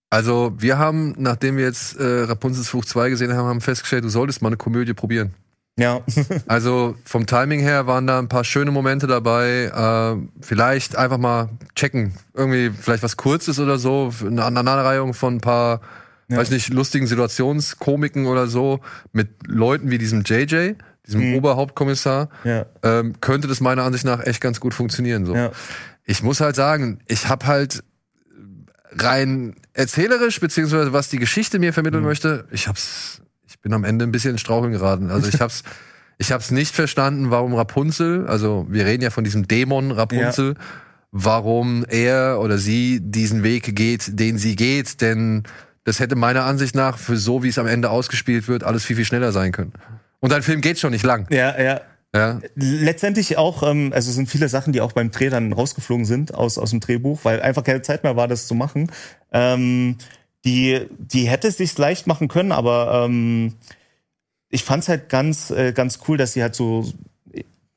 Also, 0.09 0.53
wir 0.59 0.77
haben, 0.77 1.15
nachdem 1.17 1.57
wir 1.57 1.65
jetzt 1.65 1.95
äh, 1.99 2.03
Rapunzels 2.03 2.69
Fluch 2.69 2.85
2 2.85 3.09
gesehen 3.09 3.33
haben, 3.33 3.47
haben 3.47 3.61
festgestellt, 3.61 4.03
du 4.03 4.09
solltest 4.09 4.43
mal 4.43 4.49
eine 4.49 4.57
Komödie 4.57 4.93
probieren. 4.93 5.33
Ja. 5.77 6.01
Also 6.47 6.95
vom 7.05 7.25
Timing 7.25 7.59
her 7.59 7.87
waren 7.87 8.05
da 8.07 8.19
ein 8.19 8.29
paar 8.29 8.43
schöne 8.43 8.71
Momente 8.71 9.07
dabei. 9.07 9.65
Äh, 9.65 10.27
vielleicht 10.41 10.95
einfach 10.95 11.17
mal 11.17 11.49
checken. 11.75 12.13
Irgendwie 12.33 12.69
vielleicht 12.69 13.03
was 13.03 13.17
Kurzes 13.17 13.59
oder 13.59 13.77
so. 13.79 14.11
Eine 14.21 14.43
Aneinanderreihung 14.43 15.13
von 15.13 15.35
ein 15.35 15.41
paar 15.41 15.81
weiß 16.29 16.49
nicht, 16.49 16.73
lustigen 16.73 17.05
Situationskomiken 17.05 18.25
oder 18.25 18.47
so, 18.47 18.79
mit 19.11 19.29
Leuten 19.45 19.91
wie 19.91 19.99
diesem 19.99 20.23
JJ, 20.23 20.73
diesem 21.05 21.29
Mhm. 21.29 21.35
Oberhauptkommissar, 21.35 22.29
Ja. 22.43 22.65
ähm, 22.81 23.19
könnte 23.21 23.47
das 23.47 23.61
meiner 23.61 23.83
Ansicht 23.83 24.03
nach 24.05 24.19
echt 24.25 24.41
ganz 24.41 24.59
gut 24.59 24.73
funktionieren. 24.73 25.27
So. 25.27 25.35
Ja. 25.35 25.51
Ich 26.05 26.23
muss 26.23 26.39
halt 26.41 26.55
sagen, 26.55 26.99
ich 27.07 27.29
habe 27.29 27.45
halt 27.45 27.83
rein 28.91 29.55
erzählerisch, 29.73 30.39
beziehungsweise 30.39 30.91
was 30.93 31.09
die 31.09 31.19
Geschichte 31.19 31.59
mir 31.59 31.71
vermitteln 31.73 32.01
Mhm. 32.01 32.07
möchte, 32.09 32.45
ich 32.51 32.67
hab's, 32.67 33.21
bin 33.63 33.73
am 33.73 33.83
Ende 33.83 34.05
ein 34.05 34.11
bisschen 34.11 34.31
in 34.31 34.37
Straucheln 34.37 34.73
geraten. 34.73 35.09
Also 35.09 35.27
ich 35.27 35.41
hab's, 35.41 35.63
ich 36.19 36.31
hab's 36.31 36.51
nicht 36.51 36.75
verstanden, 36.75 37.31
warum 37.31 37.55
Rapunzel, 37.55 38.27
also 38.27 38.67
wir 38.69 38.85
reden 38.85 39.01
ja 39.01 39.09
von 39.09 39.23
diesem 39.23 39.47
Dämon 39.47 39.91
Rapunzel, 39.91 40.53
warum 41.11 41.85
er 41.87 42.39
oder 42.39 42.59
sie 42.59 42.99
diesen 43.01 43.41
Weg 43.41 43.75
geht, 43.75 44.19
den 44.19 44.37
sie 44.37 44.55
geht, 44.55 45.01
denn 45.01 45.43
das 45.85 45.99
hätte 45.99 46.15
meiner 46.15 46.43
Ansicht 46.45 46.75
nach 46.75 46.97
für 46.97 47.17
so, 47.17 47.43
wie 47.43 47.49
es 47.49 47.57
am 47.57 47.67
Ende 47.67 47.89
ausgespielt 47.89 48.47
wird, 48.47 48.63
alles 48.63 48.85
viel, 48.85 48.95
viel 48.95 49.05
schneller 49.05 49.31
sein 49.31 49.51
können. 49.51 49.73
Und 50.19 50.31
ein 50.31 50.43
Film 50.43 50.61
geht 50.61 50.79
schon 50.79 50.91
nicht 50.91 51.03
lang. 51.03 51.27
Ja, 51.29 51.59
ja. 51.59 51.81
Ja. 52.15 52.39
Letztendlich 52.53 53.37
auch, 53.37 53.63
ähm, 53.63 53.91
also 53.91 54.09
es 54.09 54.15
sind 54.15 54.29
viele 54.29 54.47
Sachen, 54.47 54.71
die 54.71 54.81
auch 54.81 54.91
beim 54.91 55.09
Dreh 55.09 55.29
dann 55.29 55.51
rausgeflogen 55.51 56.05
sind 56.05 56.33
aus, 56.33 56.59
aus 56.59 56.69
dem 56.69 56.79
Drehbuch, 56.79 57.21
weil 57.23 57.41
einfach 57.41 57.63
keine 57.63 57.81
Zeit 57.81 58.03
mehr 58.03 58.15
war, 58.15 58.27
das 58.27 58.45
zu 58.45 58.53
machen. 58.53 58.91
Ähm, 59.31 59.97
die, 60.45 60.87
die 60.97 61.29
hätte 61.29 61.47
es 61.47 61.57
sich 61.57 61.77
leicht 61.77 62.07
machen 62.07 62.27
können, 62.27 62.51
aber 62.51 63.05
ähm, 63.05 63.53
ich 64.49 64.63
fand's 64.63 64.89
halt 64.89 65.09
ganz, 65.09 65.49
äh, 65.51 65.71
ganz 65.73 65.99
cool, 66.07 66.17
dass 66.17 66.33
sie 66.33 66.41
halt 66.41 66.53
so, 66.55 66.91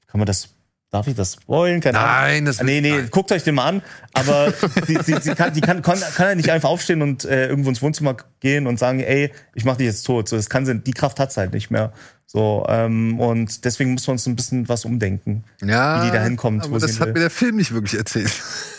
kann 0.09 0.19
man 0.19 0.27
das, 0.27 0.49
darf 0.91 1.07
ich 1.07 1.15
das 1.15 1.35
spoilen? 1.35 1.81
Keine 1.81 1.99
Ahnung. 1.99 2.11
Nein, 2.13 2.45
das 2.45 2.63
Nee, 2.63 2.81
nee, 2.81 3.03
guckt 3.11 3.33
euch 3.33 3.43
den 3.45 3.55
mal 3.57 3.67
an. 3.67 3.83
Aber 4.15 4.53
sie, 4.87 4.99
sie, 5.03 5.17
sie 5.21 5.35
kann, 5.35 5.53
die 5.53 5.61
kann, 5.61 5.83
kann, 5.83 5.99
kann 6.01 6.29
ja 6.29 6.35
nicht 6.35 6.51
einfach 6.51 6.69
aufstehen 6.69 7.03
und 7.03 7.25
äh, 7.25 7.49
irgendwo 7.49 7.69
ins 7.71 7.83
Wohnzimmer 7.83 8.17
gehen 8.41 8.67
und 8.67 8.79
sagen, 8.79 9.01
ey, 9.01 9.33
ich 9.55 9.65
mach 9.65 9.77
dich 9.77 9.87
jetzt 9.87 10.03
tot. 10.05 10.29
So, 10.29 10.37
das 10.37 10.49
kann 10.51 10.65
sie, 10.67 10.79
die 10.79 10.93
Kraft 10.93 11.19
hat's 11.19 11.37
halt 11.37 11.53
nicht 11.53 11.71
mehr. 11.71 11.93
So, 12.27 12.67
ähm, 12.69 13.21
und 13.21 13.65
deswegen 13.65 13.93
muss 13.93 14.07
man 14.07 14.15
uns 14.15 14.27
ein 14.27 14.37
bisschen 14.37 14.69
was 14.69 14.85
umdenken, 14.85 15.45
Ja, 15.63 16.03
wie 16.03 16.07
die 16.07 16.13
da 16.13 16.23
hinkommt. 16.23 16.65
aber 16.65 16.79
das 16.79 16.99
hat 16.99 17.07
will. 17.09 17.15
mir 17.15 17.21
der 17.21 17.31
Film 17.31 17.57
nicht 17.57 17.73
wirklich 17.73 17.95
erzählt. 17.99 18.33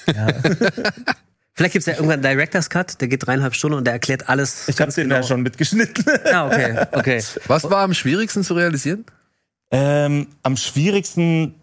Vielleicht 1.57 1.73
gibt's 1.73 1.87
ja 1.87 1.93
irgendwann 1.93 2.23
einen 2.23 2.37
Director's 2.37 2.69
Cut, 2.69 3.01
der 3.01 3.07
geht 3.07 3.25
dreieinhalb 3.25 3.55
Stunden 3.55 3.79
und 3.79 3.85
der 3.85 3.93
erklärt 3.93 4.29
alles. 4.29 4.67
Ich 4.67 4.79
habe 4.79 4.91
den 4.91 5.09
ja 5.09 5.23
schon 5.23 5.41
mitgeschnitten. 5.41 6.05
Ah, 6.31 6.45
okay, 6.45 6.85
okay. 6.91 7.23
Was 7.47 7.63
war 7.63 7.79
am 7.79 7.95
schwierigsten 7.95 8.43
zu 8.43 8.53
realisieren? 8.53 9.05
Ähm, 9.71 10.27
am 10.43 10.55
schwierigsten 10.55 11.55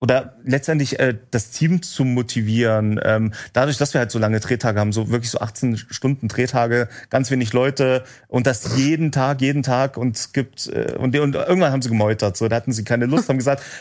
oder 0.00 0.38
letztendlich 0.44 0.98
äh, 0.98 1.14
das 1.30 1.50
Team 1.50 1.82
zu 1.82 2.06
motivieren. 2.06 2.98
Ähm, 3.04 3.32
dadurch, 3.52 3.76
dass 3.76 3.92
wir 3.92 3.98
halt 3.98 4.10
so 4.10 4.18
lange 4.18 4.40
Drehtage 4.40 4.80
haben, 4.80 4.92
so 4.92 5.10
wirklich 5.10 5.30
so 5.30 5.40
18 5.40 5.76
Stunden 5.76 6.28
Drehtage, 6.28 6.88
ganz 7.10 7.30
wenig 7.30 7.52
Leute 7.52 8.02
und 8.28 8.46
das 8.46 8.78
jeden 8.78 9.12
Tag, 9.12 9.42
jeden 9.42 9.62
Tag 9.62 9.98
und 9.98 10.16
es 10.16 10.32
gibt 10.32 10.68
äh, 10.68 10.94
und, 10.98 11.14
und 11.18 11.34
irgendwann 11.34 11.70
haben 11.70 11.82
sie 11.82 11.90
gemeutert. 11.90 12.38
So, 12.38 12.48
da 12.48 12.56
hatten 12.56 12.72
sie 12.72 12.84
keine 12.84 13.04
Lust, 13.04 13.28
haben 13.28 13.36
gesagt. 13.36 13.62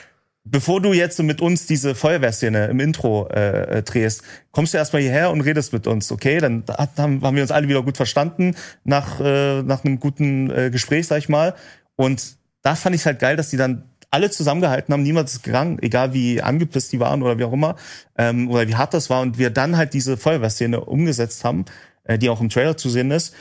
Bevor 0.45 0.81
du 0.81 0.91
jetzt 0.91 1.21
mit 1.23 1.39
uns 1.39 1.67
diese 1.67 1.95
Feuerwehrszene 1.95 2.65
im 2.65 2.81
Intro 2.81 3.29
äh, 3.29 3.77
äh, 3.77 3.83
drehst, 3.83 4.23
kommst 4.51 4.73
du 4.73 4.77
erstmal 4.77 5.01
hierher 5.01 5.31
und 5.31 5.39
redest 5.39 5.71
mit 5.71 5.87
uns, 5.87 6.11
okay? 6.11 6.39
Dann 6.39 6.65
haben, 6.67 7.21
haben 7.21 7.35
wir 7.35 7.43
uns 7.43 7.51
alle 7.51 7.69
wieder 7.69 7.81
gut 7.81 7.95
verstanden 7.95 8.55
nach, 8.83 9.21
äh, 9.21 9.63
nach 9.63 9.85
einem 9.85 10.01
guten 10.01 10.51
äh, 10.51 10.69
Gespräch, 10.69 11.07
sag 11.07 11.19
ich 11.19 11.29
mal. 11.29 11.55
Und 11.95 12.35
da 12.61 12.75
fand 12.75 12.93
ich 12.93 13.05
halt 13.05 13.19
geil, 13.19 13.37
dass 13.37 13.51
die 13.51 13.57
dann 13.57 13.85
alle 14.11 14.29
zusammengehalten 14.29 14.93
haben, 14.93 15.01
niemand 15.01 15.29
ist 15.29 15.43
gegangen, 15.43 15.79
egal 15.81 16.13
wie 16.13 16.41
angepisst 16.41 16.91
die 16.91 16.99
waren 16.99 17.23
oder 17.23 17.39
wie 17.39 17.45
auch 17.45 17.53
immer, 17.53 17.77
ähm, 18.17 18.49
oder 18.51 18.67
wie 18.67 18.75
hart 18.75 18.93
das 18.93 19.09
war. 19.09 19.21
Und 19.21 19.37
wir 19.37 19.49
dann 19.49 19.77
halt 19.77 19.93
diese 19.93 20.17
Feuerwehrszene 20.17 20.81
umgesetzt 20.81 21.45
haben, 21.45 21.65
äh, 22.03 22.19
die 22.19 22.29
auch 22.29 22.41
im 22.41 22.49
Trailer 22.49 22.75
zu 22.75 22.89
sehen 22.89 23.11
ist. 23.11 23.33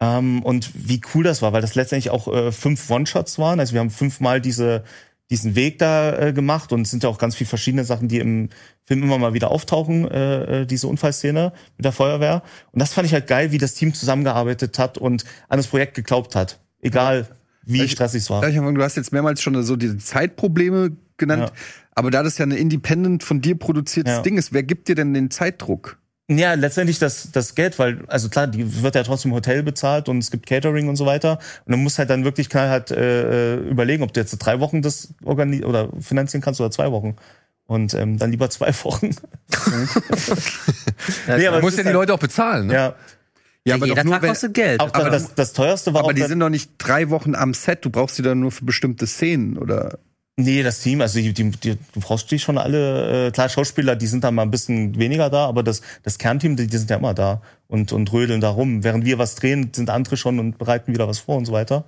Ähm, 0.00 0.42
und 0.42 0.70
wie 0.74 1.00
cool 1.14 1.24
das 1.24 1.42
war, 1.42 1.52
weil 1.52 1.62
das 1.62 1.74
letztendlich 1.74 2.10
auch 2.10 2.28
äh, 2.28 2.52
fünf 2.52 2.88
One-Shots 2.90 3.38
waren. 3.38 3.60
Also 3.60 3.72
wir 3.72 3.80
haben 3.80 3.90
fünfmal 3.90 4.40
diese, 4.40 4.84
diesen 5.30 5.54
Weg 5.54 5.78
da 5.78 6.18
äh, 6.18 6.32
gemacht 6.32 6.72
und 6.72 6.82
es 6.82 6.90
sind 6.90 7.04
ja 7.04 7.08
auch 7.08 7.18
ganz 7.18 7.36
viele 7.36 7.48
verschiedene 7.48 7.84
Sachen, 7.84 8.08
die 8.08 8.18
im 8.18 8.48
Film 8.84 9.02
immer 9.04 9.18
mal 9.18 9.32
wieder 9.32 9.50
auftauchen, 9.50 10.10
äh, 10.10 10.62
äh, 10.62 10.66
diese 10.66 10.88
Unfallszene 10.88 11.52
mit 11.76 11.84
der 11.84 11.92
Feuerwehr. 11.92 12.42
Und 12.72 12.80
das 12.80 12.92
fand 12.92 13.06
ich 13.06 13.12
halt 13.12 13.28
geil, 13.28 13.52
wie 13.52 13.58
das 13.58 13.74
Team 13.74 13.94
zusammengearbeitet 13.94 14.78
hat 14.78 14.98
und 14.98 15.24
an 15.48 15.58
das 15.58 15.68
Projekt 15.68 15.94
geglaubt 15.94 16.34
hat. 16.34 16.58
Egal, 16.82 17.28
wie 17.62 17.88
stressig 17.88 18.22
es 18.22 18.30
war. 18.30 18.42
Anfang, 18.42 18.74
Du 18.74 18.82
hast 18.82 18.96
jetzt 18.96 19.12
mehrmals 19.12 19.40
schon 19.40 19.62
so 19.62 19.76
diese 19.76 19.98
Zeitprobleme 19.98 20.96
genannt, 21.16 21.52
Ja. 21.54 21.62
aber 21.94 22.10
da 22.10 22.22
das 22.24 22.38
ja 22.38 22.46
ein 22.46 22.50
independent 22.50 23.22
von 23.22 23.40
dir 23.40 23.56
produziertes 23.56 24.14
Ja. 24.14 24.22
Ding 24.22 24.36
ist, 24.36 24.52
wer 24.52 24.64
gibt 24.64 24.88
dir 24.88 24.96
denn 24.96 25.14
den 25.14 25.30
Zeitdruck? 25.30 25.98
Ja, 26.32 26.54
letztendlich 26.54 27.00
das, 27.00 27.32
das 27.32 27.56
Geld, 27.56 27.76
weil, 27.80 28.04
also 28.06 28.28
klar, 28.28 28.46
die 28.46 28.82
wird 28.82 28.94
ja 28.94 29.02
trotzdem 29.02 29.32
Hotel 29.32 29.64
bezahlt 29.64 30.08
und 30.08 30.18
es 30.18 30.30
gibt 30.30 30.46
Catering 30.46 30.88
und 30.88 30.94
so 30.94 31.04
weiter. 31.04 31.40
Und 31.66 31.72
dann 31.72 31.82
musst 31.82 31.98
halt 31.98 32.08
dann 32.08 32.22
wirklich 32.24 32.48
knallhart 32.48 32.92
äh, 32.92 33.54
äh, 33.54 33.68
überlegen, 33.68 34.04
ob 34.04 34.12
du 34.12 34.20
jetzt 34.20 34.38
drei 34.38 34.60
Wochen 34.60 34.80
das 34.80 35.12
organi 35.24 35.64
oder 35.64 35.88
finanzieren 36.00 36.40
kannst 36.40 36.60
oder 36.60 36.70
zwei 36.70 36.92
Wochen. 36.92 37.16
Und 37.66 37.94
ähm, 37.94 38.16
dann 38.18 38.30
lieber 38.30 38.48
zwei 38.48 38.72
Wochen. 38.84 39.10
nee, 41.26 41.50
Man 41.50 41.54
es 41.54 41.62
muss 41.62 41.76
ja 41.76 41.82
die 41.82 41.86
halt- 41.88 41.94
Leute 41.94 42.14
auch 42.14 42.18
bezahlen. 42.18 42.68
Ne? 42.68 42.74
Ja. 42.74 42.94
Ja, 43.64 43.74
aber 43.74 43.86
jeder 43.86 43.96
doch 43.96 44.04
nur, 44.04 44.14
Tag 44.14 44.22
wenn- 44.22 44.28
kostet 44.30 44.54
Geld. 44.54 44.80
Auch 44.80 44.90
das, 44.90 45.10
das, 45.10 45.34
das 45.34 45.52
teuerste 45.52 45.92
war 45.92 46.00
aber 46.00 46.08
auch 46.10 46.12
die 46.14 46.20
das- 46.20 46.30
sind 46.30 46.40
doch 46.40 46.48
nicht 46.48 46.70
drei 46.78 47.10
Wochen 47.10 47.34
am 47.34 47.52
Set. 47.52 47.84
Du 47.84 47.90
brauchst 47.90 48.16
die 48.18 48.22
dann 48.22 48.40
nur 48.40 48.52
für 48.52 48.64
bestimmte 48.64 49.06
Szenen 49.06 49.58
oder. 49.58 49.98
Nee, 50.36 50.62
das 50.62 50.80
Team, 50.80 51.00
also 51.02 51.18
die, 51.18 51.32
die, 51.32 51.50
du 51.52 52.00
brauchst 52.00 52.30
die 52.30 52.38
schon 52.38 52.56
alle, 52.56 53.26
äh, 53.26 53.30
klar, 53.30 53.48
Schauspieler, 53.48 53.94
die 53.94 54.06
sind 54.06 54.24
da 54.24 54.30
mal 54.30 54.42
ein 54.42 54.50
bisschen 54.50 54.98
weniger 54.98 55.28
da, 55.28 55.46
aber 55.46 55.62
das, 55.62 55.82
das 56.02 56.18
Kernteam, 56.18 56.56
die, 56.56 56.66
die 56.66 56.76
sind 56.78 56.88
ja 56.88 56.96
immer 56.96 57.12
da 57.12 57.42
und, 57.68 57.92
und 57.92 58.10
rödeln 58.12 58.40
da 58.40 58.48
rum. 58.48 58.82
Während 58.82 59.04
wir 59.04 59.18
was 59.18 59.34
drehen, 59.34 59.70
sind 59.74 59.90
andere 59.90 60.16
schon 60.16 60.38
und 60.38 60.56
bereiten 60.56 60.94
wieder 60.94 61.08
was 61.08 61.18
vor 61.18 61.36
und 61.36 61.44
so 61.44 61.52
weiter. 61.52 61.84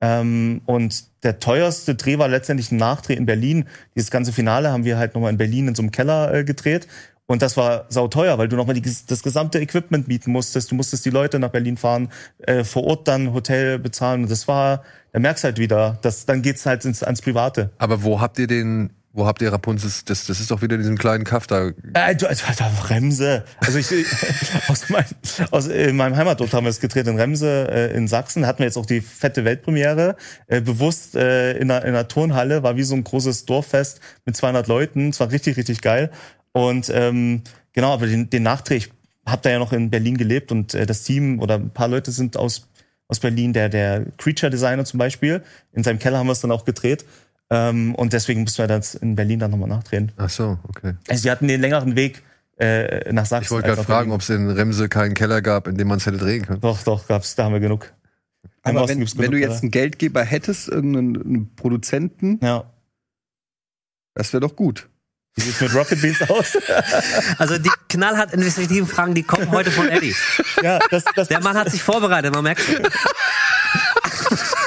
Ähm, 0.00 0.60
und 0.66 1.04
der 1.22 1.40
teuerste 1.40 1.94
Dreh 1.94 2.18
war 2.18 2.28
letztendlich 2.28 2.70
ein 2.70 2.76
Nachdreh 2.76 3.14
in 3.14 3.24
Berlin. 3.24 3.64
Dieses 3.94 4.10
ganze 4.10 4.32
Finale 4.32 4.70
haben 4.70 4.84
wir 4.84 4.98
halt 4.98 5.14
nochmal 5.14 5.30
in 5.30 5.38
Berlin 5.38 5.68
in 5.68 5.74
so 5.74 5.82
einem 5.82 5.90
Keller 5.90 6.34
äh, 6.34 6.44
gedreht. 6.44 6.86
Und 7.26 7.42
das 7.42 7.56
war 7.56 7.86
sauteuer, 7.88 8.38
weil 8.38 8.48
du 8.48 8.56
nochmal 8.56 8.80
das 8.80 9.22
gesamte 9.22 9.58
Equipment 9.58 10.06
mieten 10.06 10.30
musstest. 10.30 10.70
Du 10.70 10.76
musstest 10.76 11.04
die 11.04 11.10
Leute 11.10 11.38
nach 11.38 11.50
Berlin 11.50 11.76
fahren, 11.76 12.08
äh, 12.38 12.62
vor 12.62 12.84
Ort 12.84 13.08
dann 13.08 13.32
Hotel 13.32 13.78
bezahlen. 13.78 14.22
Und 14.22 14.30
das 14.30 14.46
war, 14.46 14.82
da 15.12 15.18
merkst 15.18 15.42
du 15.42 15.46
halt 15.46 15.58
wieder, 15.58 15.98
dass, 16.02 16.26
dann 16.26 16.42
geht's 16.42 16.66
halt 16.66 16.84
ins, 16.84 17.02
ans 17.02 17.20
Private. 17.20 17.70
Aber 17.78 18.04
wo 18.04 18.20
habt 18.20 18.38
ihr 18.38 18.46
den, 18.46 18.90
wo 19.16 19.26
habt 19.26 19.42
ihr 19.42 19.52
Rapunzel? 19.52 19.90
Das, 20.04 20.26
das 20.26 20.38
ist 20.38 20.52
doch 20.52 20.62
wieder 20.62 20.76
in 20.76 20.82
diesem 20.82 20.98
kleinen 20.98 21.24
Kaff 21.24 21.48
da. 21.48 21.70
Äh, 21.94 22.14
du, 22.14 22.28
Alter, 22.28 22.70
Remse. 22.90 23.44
Also 23.58 23.78
ich, 23.78 23.88
aus, 24.68 24.88
mein, 24.88 25.04
aus 25.50 25.66
äh, 25.66 25.92
meinem 25.92 26.14
Heimatort 26.14 26.52
haben 26.52 26.64
wir 26.64 26.70
es 26.70 26.78
gedreht 26.78 27.08
in 27.08 27.18
Remse 27.18 27.66
äh, 27.68 27.96
in 27.96 28.06
Sachsen. 28.06 28.42
Da 28.42 28.48
hatten 28.48 28.60
wir 28.60 28.66
jetzt 28.66 28.76
auch 28.76 28.86
die 28.86 29.00
fette 29.00 29.44
Weltpremiere. 29.44 30.14
Äh, 30.46 30.60
bewusst 30.60 31.16
äh, 31.16 31.56
in, 31.56 31.72
einer, 31.72 31.84
in 31.84 31.88
einer 31.88 32.06
Turnhalle. 32.06 32.62
War 32.62 32.76
wie 32.76 32.84
so 32.84 32.94
ein 32.94 33.02
großes 33.02 33.46
Dorffest 33.46 34.00
mit 34.26 34.36
200 34.36 34.68
Leuten. 34.68 35.08
Es 35.08 35.18
war 35.18 35.32
richtig, 35.32 35.56
richtig 35.56 35.80
geil. 35.80 36.12
Und 36.56 36.90
ähm, 36.94 37.42
genau, 37.74 37.92
aber 37.92 38.06
den, 38.06 38.30
den 38.30 38.42
Nachdreh, 38.42 38.76
ich 38.76 38.90
habe 39.26 39.42
da 39.42 39.50
ja 39.50 39.58
noch 39.58 39.74
in 39.74 39.90
Berlin 39.90 40.16
gelebt 40.16 40.50
und 40.50 40.72
äh, 40.72 40.86
das 40.86 41.02
Team 41.02 41.38
oder 41.40 41.56
ein 41.56 41.68
paar 41.68 41.86
Leute 41.88 42.12
sind 42.12 42.38
aus, 42.38 42.66
aus 43.08 43.20
Berlin, 43.20 43.52
der, 43.52 43.68
der 43.68 44.06
Creature 44.16 44.48
Designer 44.48 44.86
zum 44.86 44.96
Beispiel. 44.96 45.42
In 45.74 45.84
seinem 45.84 45.98
Keller 45.98 46.16
haben 46.16 46.28
wir 46.28 46.32
es 46.32 46.40
dann 46.40 46.50
auch 46.52 46.64
gedreht. 46.64 47.04
Ähm, 47.50 47.94
und 47.94 48.14
deswegen 48.14 48.40
mussten 48.40 48.62
wir 48.62 48.68
das 48.68 48.94
in 48.94 49.16
Berlin 49.16 49.38
dann 49.38 49.50
nochmal 49.50 49.68
nachdrehen. 49.68 50.12
Ach 50.16 50.30
so, 50.30 50.58
okay. 50.66 50.94
Also 51.08 51.24
wir 51.24 51.30
hatten 51.30 51.46
den 51.46 51.60
längeren 51.60 51.94
Weg 51.94 52.22
äh, 52.56 53.12
nach 53.12 53.26
Sachsen. 53.26 53.44
Ich 53.44 53.50
wollte 53.50 53.68
gerade 53.68 53.84
fragen, 53.84 54.10
ob 54.10 54.22
es 54.22 54.30
in 54.30 54.48
Remse 54.48 54.88
keinen 54.88 55.12
Keller 55.12 55.42
gab, 55.42 55.68
in 55.68 55.76
dem 55.76 55.88
man 55.88 55.98
es 55.98 56.06
hätte 56.06 56.16
drehen 56.16 56.46
können. 56.46 56.62
Doch, 56.62 56.82
doch, 56.84 57.06
gab's, 57.06 57.34
da 57.34 57.44
haben 57.44 57.52
wir 57.52 57.60
genug. 57.60 57.92
Im 58.64 58.78
Aber 58.78 58.88
wenn, 58.88 59.00
wenn 59.00 59.30
du 59.30 59.38
jetzt 59.38 59.60
einen 59.60 59.70
Geldgeber 59.70 60.24
hättest, 60.24 60.68
irgendeinen 60.68 61.16
einen 61.16 61.54
Produzenten, 61.54 62.40
Ja. 62.42 62.64
das 64.14 64.32
wäre 64.32 64.40
doch 64.40 64.56
gut. 64.56 64.88
Wie 65.36 65.42
sieht's 65.42 65.60
mit 65.60 65.74
Rocket 65.74 66.00
Beans 66.00 66.22
aus? 66.30 66.56
Also 67.38 67.58
die 67.58 67.70
knallhart 67.88 68.32
investigativen 68.32 68.88
Fragen, 68.88 69.14
die 69.14 69.22
kommen 69.22 69.50
heute 69.50 69.70
von 69.70 69.88
Eddie. 69.88 70.14
ja, 70.62 70.78
das, 70.90 71.04
das, 71.14 71.28
Der 71.28 71.42
Mann 71.42 71.56
hat 71.56 71.70
sich 71.70 71.82
vorbereitet, 71.82 72.34
man 72.34 72.42
merkt 72.42 72.62
schon. 72.62 72.82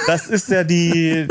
das 0.07 0.27
ist 0.27 0.49
ja 0.49 0.63
die, 0.63 1.27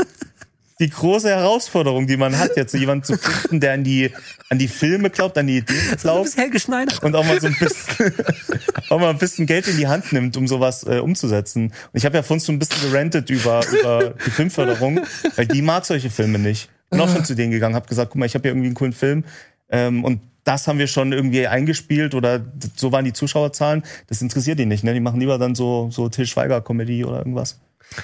die 0.79 0.89
große 0.89 1.29
Herausforderung, 1.29 2.07
die 2.07 2.17
man 2.17 2.37
hat, 2.37 2.57
jetzt 2.57 2.73
so 2.73 2.77
jemanden 2.77 3.05
zu 3.05 3.17
finden, 3.17 3.59
der 3.61 3.73
an 3.73 3.83
die, 3.83 4.11
an 4.49 4.59
die 4.59 4.67
Filme 4.67 5.09
glaubt, 5.09 5.37
an 5.37 5.47
die 5.47 5.57
Ideen 5.57 5.97
glaubt 6.01 6.23
bist 6.23 6.37
Helge 6.37 6.59
Schneider. 6.59 6.95
und 7.01 7.15
auch 7.15 7.25
mal 7.25 7.39
so 7.39 7.47
ein 7.47 7.55
bisschen, 7.57 8.13
auch 8.89 8.99
mal 8.99 9.09
ein 9.09 9.17
bisschen 9.17 9.45
Geld 9.45 9.67
in 9.67 9.77
die 9.77 9.87
Hand 9.87 10.11
nimmt, 10.11 10.35
um 10.35 10.47
sowas 10.47 10.83
äh, 10.83 10.99
umzusetzen. 10.99 11.67
Und 11.67 11.73
ich 11.93 12.05
habe 12.05 12.17
ja 12.17 12.23
vorhin 12.23 12.43
so 12.43 12.51
ein 12.51 12.59
bisschen 12.59 12.91
gerantet 12.91 13.29
über, 13.29 13.61
über 13.71 14.15
die 14.25 14.31
Filmförderung, 14.31 15.01
weil 15.35 15.47
die 15.47 15.61
mag 15.61 15.85
solche 15.85 16.09
Filme 16.09 16.39
nicht. 16.39 16.69
Bin 16.89 16.99
auch 17.01 17.09
schon 17.09 17.25
zu 17.25 17.35
denen 17.35 17.51
gegangen, 17.51 17.75
habe 17.75 17.87
gesagt, 17.87 18.11
guck 18.11 18.19
mal, 18.19 18.25
ich 18.25 18.33
habe 18.33 18.43
hier 18.43 18.51
irgendwie 18.51 18.67
einen 18.67 18.75
coolen 18.75 18.93
Film 18.93 19.23
ähm, 19.69 20.03
und 20.03 20.21
das 20.43 20.67
haben 20.67 20.79
wir 20.79 20.87
schon 20.87 21.11
irgendwie 21.11 21.47
eingespielt 21.47 22.15
oder 22.15 22.41
so 22.75 22.91
waren 22.91 23.05
die 23.05 23.13
Zuschauerzahlen. 23.13 23.83
Das 24.07 24.21
interessiert 24.21 24.57
die 24.57 24.65
nicht, 24.65 24.83
ne? 24.83 24.93
Die 24.93 24.99
machen 24.99 25.19
lieber 25.19 25.37
dann 25.37 25.53
so 25.53 25.89
so 25.91 26.09
Till 26.09 26.25
Schweiger 26.25 26.61
Comedy 26.61 27.05
oder 27.05 27.19
irgendwas. 27.19 27.59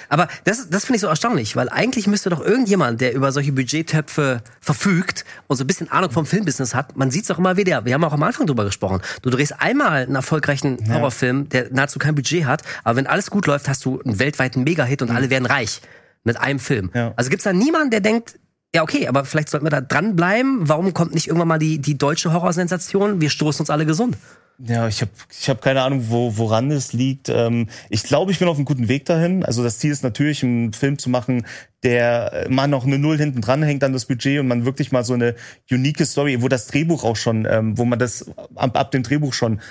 Aber 0.08 0.28
das, 0.44 0.68
das 0.68 0.84
finde 0.84 0.96
ich 0.96 1.02
so 1.02 1.06
erstaunlich, 1.06 1.56
weil 1.56 1.68
eigentlich 1.68 2.06
müsste 2.06 2.30
doch 2.30 2.40
irgendjemand, 2.40 3.00
der 3.00 3.14
über 3.14 3.32
solche 3.32 3.52
Budgettöpfe 3.52 4.42
verfügt 4.60 5.24
und 5.46 5.56
so 5.56 5.64
ein 5.64 5.66
bisschen 5.66 5.90
Ahnung 5.90 6.10
vom 6.10 6.26
Filmbusiness 6.26 6.74
hat, 6.74 6.96
man 6.96 7.10
sieht's 7.10 7.28
doch 7.28 7.38
immer 7.38 7.56
wieder. 7.56 7.84
Wir 7.84 7.94
haben 7.94 8.04
auch 8.04 8.12
am 8.12 8.22
Anfang 8.22 8.46
drüber 8.46 8.64
gesprochen. 8.64 9.00
Du 9.22 9.30
drehst 9.30 9.60
einmal 9.60 10.02
einen 10.02 10.14
erfolgreichen 10.14 10.78
Horrorfilm, 10.92 11.48
der 11.48 11.72
nahezu 11.72 11.98
kein 11.98 12.14
Budget 12.14 12.46
hat, 12.46 12.62
aber 12.84 12.96
wenn 12.96 13.06
alles 13.06 13.30
gut 13.30 13.46
läuft, 13.46 13.68
hast 13.68 13.84
du 13.84 14.00
einen 14.02 14.18
weltweiten 14.18 14.64
Mega-Hit 14.64 15.02
und 15.02 15.10
alle 15.10 15.30
werden 15.30 15.46
reich 15.46 15.80
mit 16.24 16.36
einem 16.36 16.58
Film. 16.58 16.90
Ja. 16.92 17.12
Also 17.16 17.30
gibt's 17.30 17.44
da 17.44 17.52
niemanden, 17.52 17.90
der 17.90 18.00
denkt, 18.00 18.38
ja, 18.76 18.82
okay, 18.82 19.08
aber 19.08 19.24
vielleicht 19.24 19.48
sollten 19.48 19.64
wir 19.64 19.70
da 19.70 19.80
dranbleiben. 19.80 20.68
Warum 20.68 20.92
kommt 20.92 21.14
nicht 21.14 21.28
irgendwann 21.28 21.48
mal 21.48 21.58
die, 21.58 21.78
die 21.78 21.96
deutsche 21.96 22.34
Horrorsensation? 22.34 23.22
Wir 23.22 23.30
stoßen 23.30 23.60
uns 23.60 23.70
alle 23.70 23.86
gesund. 23.86 24.18
Ja, 24.58 24.86
ich 24.86 25.00
habe 25.00 25.10
ich 25.30 25.48
hab 25.48 25.62
keine 25.62 25.80
Ahnung, 25.80 26.10
wo, 26.10 26.36
woran 26.36 26.70
es 26.70 26.92
liegt. 26.92 27.30
Ähm, 27.30 27.68
ich 27.88 28.02
glaube, 28.02 28.32
ich 28.32 28.38
bin 28.38 28.48
auf 28.48 28.56
einem 28.56 28.66
guten 28.66 28.88
Weg 28.88 29.06
dahin. 29.06 29.46
Also 29.46 29.62
das 29.62 29.78
Ziel 29.78 29.92
ist 29.92 30.02
natürlich, 30.02 30.42
einen 30.42 30.74
Film 30.74 30.98
zu 30.98 31.08
machen, 31.08 31.46
der 31.84 32.32
äh, 32.34 32.48
mal 32.50 32.66
noch 32.66 32.84
eine 32.84 32.98
Null 32.98 33.16
hinten 33.16 33.40
dran 33.40 33.62
hängt 33.62 33.82
an 33.82 33.94
das 33.94 34.04
Budget 34.04 34.40
und 34.40 34.46
man 34.46 34.66
wirklich 34.66 34.92
mal 34.92 35.04
so 35.04 35.14
eine 35.14 35.36
unique 35.70 36.04
Story, 36.04 36.42
wo 36.42 36.48
das 36.48 36.66
Drehbuch 36.66 37.02
auch 37.02 37.16
schon, 37.16 37.46
ähm, 37.50 37.78
wo 37.78 37.86
man 37.86 37.98
das 37.98 38.30
ab, 38.56 38.78
ab 38.78 38.90
dem 38.90 39.04
Drehbuch 39.04 39.32
schon 39.32 39.62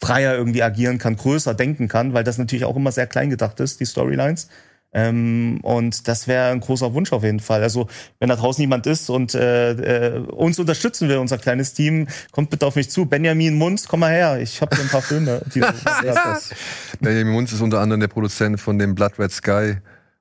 freier 0.00 0.36
irgendwie 0.36 0.62
agieren 0.62 0.96
kann, 0.96 1.16
größer 1.16 1.52
denken 1.52 1.88
kann, 1.88 2.14
weil 2.14 2.24
das 2.24 2.38
natürlich 2.38 2.64
auch 2.64 2.76
immer 2.76 2.92
sehr 2.92 3.06
klein 3.06 3.28
gedacht 3.28 3.60
ist, 3.60 3.80
die 3.80 3.86
Storylines. 3.86 4.48
Ähm, 4.94 5.58
und 5.62 6.06
das 6.06 6.28
wäre 6.28 6.52
ein 6.52 6.60
großer 6.60 6.94
Wunsch 6.94 7.12
auf 7.12 7.24
jeden 7.24 7.40
Fall. 7.40 7.62
Also 7.62 7.88
wenn 8.20 8.28
da 8.28 8.36
draußen 8.36 8.62
jemand 8.62 8.86
ist 8.86 9.10
und 9.10 9.34
äh, 9.34 9.72
äh, 9.72 10.18
uns 10.20 10.58
unterstützen 10.58 11.08
will, 11.08 11.16
unser 11.18 11.36
kleines 11.36 11.74
Team, 11.74 12.06
kommt 12.30 12.50
bitte 12.50 12.64
auf 12.64 12.76
mich 12.76 12.90
zu. 12.90 13.04
Benjamin 13.04 13.54
Munz, 13.58 13.88
komm 13.88 14.00
mal 14.00 14.12
her. 14.12 14.40
Ich 14.40 14.60
habe 14.62 14.76
ein 14.76 14.88
paar 14.88 15.02
Filme. 15.02 15.42
Die 15.54 15.60
Benjamin 17.00 17.32
Munz 17.32 17.52
ist 17.52 17.60
unter 17.60 17.80
anderem 17.80 18.00
der 18.00 18.08
Produzent 18.08 18.60
von 18.60 18.78
dem 18.78 18.94
Blood 18.94 19.18
Red 19.18 19.32
Sky 19.32 19.76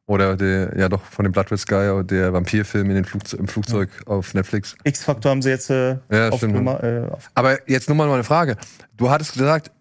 oder 0.06 0.36
der, 0.36 0.78
ja 0.78 0.90
doch, 0.90 1.04
von 1.04 1.24
dem 1.24 1.32
Blood 1.32 1.52
Red 1.52 1.60
Sky, 1.60 2.02
der 2.04 2.34
Vampirfilm 2.34 2.90
in 2.90 2.96
den 2.96 3.06
Flugze 3.06 3.38
im 3.38 3.48
Flugzeug 3.48 3.90
auf 4.06 4.34
Netflix. 4.34 4.76
X-Faktor 4.84 5.32
haben 5.32 5.42
sie 5.42 5.50
jetzt 5.50 5.70
äh, 5.70 5.98
Ja, 6.12 6.30
auf, 6.30 6.40
stimmt. 6.40 6.56
äh, 6.68 7.04
auf 7.10 7.30
Aber 7.36 7.70
jetzt 7.70 7.88
nur 7.88 7.96
mal 7.96 8.10
eine 8.12 8.24
Frage. 8.24 8.58
Du 8.98 9.10
hattest 9.10 9.34
gesagt, 9.34 9.72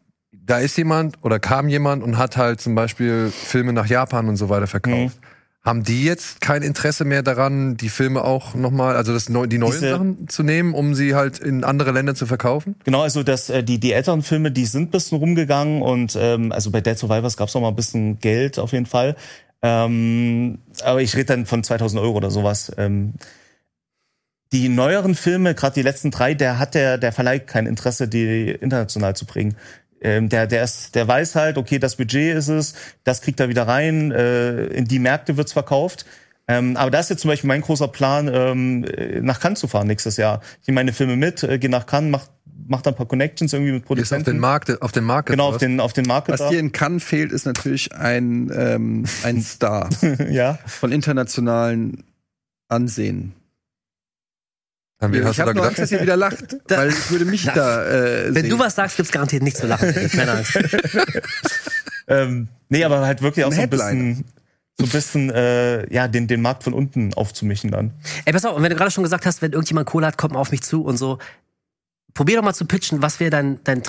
da 0.44 0.58
ist 0.58 0.76
jemand 0.76 1.16
oder 1.22 1.38
kam 1.38 1.68
jemand 1.68 2.02
und 2.02 2.18
hat 2.18 2.36
halt 2.36 2.60
zum 2.60 2.74
Beispiel 2.74 3.30
Filme 3.30 3.72
nach 3.72 3.86
Japan 3.86 4.28
und 4.28 4.36
so 4.36 4.48
weiter 4.48 4.66
verkauft. 4.66 5.16
Mhm. 5.20 5.26
Haben 5.64 5.84
die 5.84 6.04
jetzt 6.04 6.40
kein 6.40 6.62
Interesse 6.62 7.04
mehr 7.04 7.22
daran, 7.22 7.76
die 7.76 7.88
Filme 7.88 8.24
auch 8.24 8.56
nochmal, 8.56 8.96
also 8.96 9.12
das, 9.12 9.26
die 9.26 9.32
neuen 9.32 9.48
Diese- 9.48 9.90
Sachen 9.90 10.28
zu 10.28 10.42
nehmen, 10.42 10.74
um 10.74 10.96
sie 10.96 11.14
halt 11.14 11.38
in 11.38 11.62
andere 11.62 11.92
Länder 11.92 12.16
zu 12.16 12.26
verkaufen? 12.26 12.74
Genau, 12.82 13.02
also 13.02 13.22
das, 13.22 13.48
äh, 13.48 13.62
die, 13.62 13.78
die 13.78 13.92
älteren 13.92 14.22
Filme, 14.22 14.50
die 14.50 14.66
sind 14.66 14.88
ein 14.88 14.90
bisschen 14.90 15.18
rumgegangen 15.18 15.80
und 15.80 16.18
ähm, 16.20 16.50
also 16.50 16.72
bei 16.72 16.80
Dead 16.80 16.98
Survivors 16.98 17.36
gab 17.36 17.46
es 17.46 17.54
noch 17.54 17.60
mal 17.60 17.68
ein 17.68 17.76
bisschen 17.76 18.18
Geld 18.18 18.58
auf 18.58 18.72
jeden 18.72 18.86
Fall. 18.86 19.14
Ähm, 19.62 20.58
aber 20.82 21.00
ich 21.00 21.14
rede 21.14 21.26
dann 21.26 21.46
von 21.46 21.62
2000 21.62 22.02
Euro 22.02 22.16
oder 22.16 22.32
sowas. 22.32 22.72
Ähm, 22.76 23.14
die 24.52 24.68
neueren 24.68 25.14
Filme, 25.14 25.54
gerade 25.54 25.74
die 25.74 25.82
letzten 25.82 26.10
drei, 26.10 26.34
der 26.34 26.58
hat 26.58 26.74
der, 26.74 26.98
der 26.98 27.12
Verleih 27.12 27.38
kein 27.38 27.66
Interesse, 27.66 28.08
die 28.08 28.50
international 28.50 29.14
zu 29.16 29.24
bringen. 29.24 29.56
Ähm, 30.02 30.28
der, 30.28 30.46
der, 30.46 30.64
ist, 30.64 30.94
der 30.94 31.06
weiß 31.06 31.36
halt, 31.36 31.56
okay, 31.56 31.78
das 31.78 31.96
Budget 31.96 32.36
ist 32.36 32.48
es, 32.48 32.74
das 33.04 33.22
kriegt 33.22 33.38
er 33.40 33.48
wieder 33.48 33.68
rein, 33.68 34.10
äh, 34.10 34.64
in 34.66 34.86
die 34.86 34.98
Märkte 34.98 35.36
wird's 35.36 35.52
verkauft. 35.52 36.04
Ähm, 36.48 36.76
aber 36.76 36.90
da 36.90 37.00
ist 37.00 37.10
jetzt 37.10 37.20
zum 37.20 37.28
Beispiel 37.28 37.48
mein 37.48 37.60
großer 37.60 37.88
Plan, 37.88 38.28
ähm, 38.32 38.84
äh, 38.84 39.20
nach 39.20 39.38
Cannes 39.38 39.60
zu 39.60 39.68
fahren 39.68 39.86
nächstes 39.86 40.16
Jahr. 40.16 40.40
Ich 40.60 40.68
nehme 40.68 40.76
meine 40.76 40.92
Filme 40.92 41.16
mit, 41.16 41.42
äh, 41.44 41.58
gehe 41.58 41.70
nach 41.70 41.86
Cannes, 41.86 42.10
mach, 42.10 42.26
mach 42.66 42.82
da 42.82 42.90
ein 42.90 42.96
paar 42.96 43.06
Connections 43.06 43.52
irgendwie 43.52 43.72
mit 43.72 43.82
Ist 43.82 43.84
auf 43.84 43.88
Produzenten. 43.88 44.24
den 44.24 44.38
Markt, 44.40 44.82
auf 44.82 44.90
den 44.90 45.04
Markt. 45.04 45.28
Genau, 45.28 45.48
auf 45.48 45.58
den, 45.58 45.78
auf 45.78 45.92
den 45.92 46.06
Market. 46.06 46.40
Was 46.40 46.48
dir 46.48 46.58
in 46.58 46.72
Cannes 46.72 47.04
fehlt, 47.04 47.30
ist 47.30 47.46
natürlich 47.46 47.94
ein, 47.94 48.50
ähm, 48.54 49.04
ein 49.22 49.40
Star 49.42 49.88
ja. 50.28 50.58
von 50.66 50.90
internationalen 50.90 52.02
Ansehen. 52.68 53.34
Ich 55.10 55.24
hast 55.24 55.38
da 55.38 55.42
habe 55.42 55.54
nur 55.54 55.62
gedacht? 55.64 55.66
Angst, 55.68 55.78
dass 55.80 55.92
ihr 55.92 56.00
wieder 56.02 56.16
lacht, 56.16 56.56
weil 56.68 56.88
ich 56.90 57.10
würde 57.10 57.24
mich 57.24 57.44
da 57.44 57.84
äh, 57.84 58.26
Wenn 58.26 58.42
sehen. 58.42 58.50
du 58.50 58.58
was 58.58 58.74
sagst, 58.74 58.96
gibt's 58.96 59.12
garantiert 59.12 59.42
nichts 59.42 59.60
zu 59.60 59.66
lachen. 59.66 59.92
Keine 60.10 60.32
Angst. 60.32 60.58
Ähm, 62.08 62.48
nee, 62.68 62.82
aber 62.84 63.06
halt 63.06 63.22
wirklich 63.22 63.44
auch 63.44 63.50
Ein 63.50 63.54
so 63.54 63.60
ein 63.62 63.70
Headliner. 63.70 63.90
bisschen, 63.90 64.24
so 64.78 64.84
ein 64.86 64.88
bisschen, 64.90 65.30
äh, 65.30 65.92
ja, 65.94 66.08
den, 66.08 66.26
den 66.26 66.42
Markt 66.42 66.64
von 66.64 66.72
unten 66.74 67.14
aufzumischen 67.14 67.70
dann. 67.70 67.92
Ey, 68.24 68.32
pass 68.32 68.44
auf, 68.44 68.56
und 68.56 68.62
wenn 68.62 68.70
du 68.70 68.76
gerade 68.76 68.90
schon 68.90 69.04
gesagt 69.04 69.24
hast, 69.24 69.40
wenn 69.40 69.52
irgendjemand 69.52 69.86
Kohle 69.86 70.08
hat, 70.08 70.18
kommt 70.18 70.34
mal 70.34 70.40
auf 70.40 70.50
mich 70.50 70.62
zu 70.62 70.82
und 70.82 70.96
so. 70.96 71.18
Probier 72.12 72.36
doch 72.36 72.42
mal 72.42 72.54
zu 72.54 72.66
pitchen, 72.66 73.00
was 73.02 73.20
wäre 73.20 73.30
dein, 73.30 73.60
dein 73.64 73.82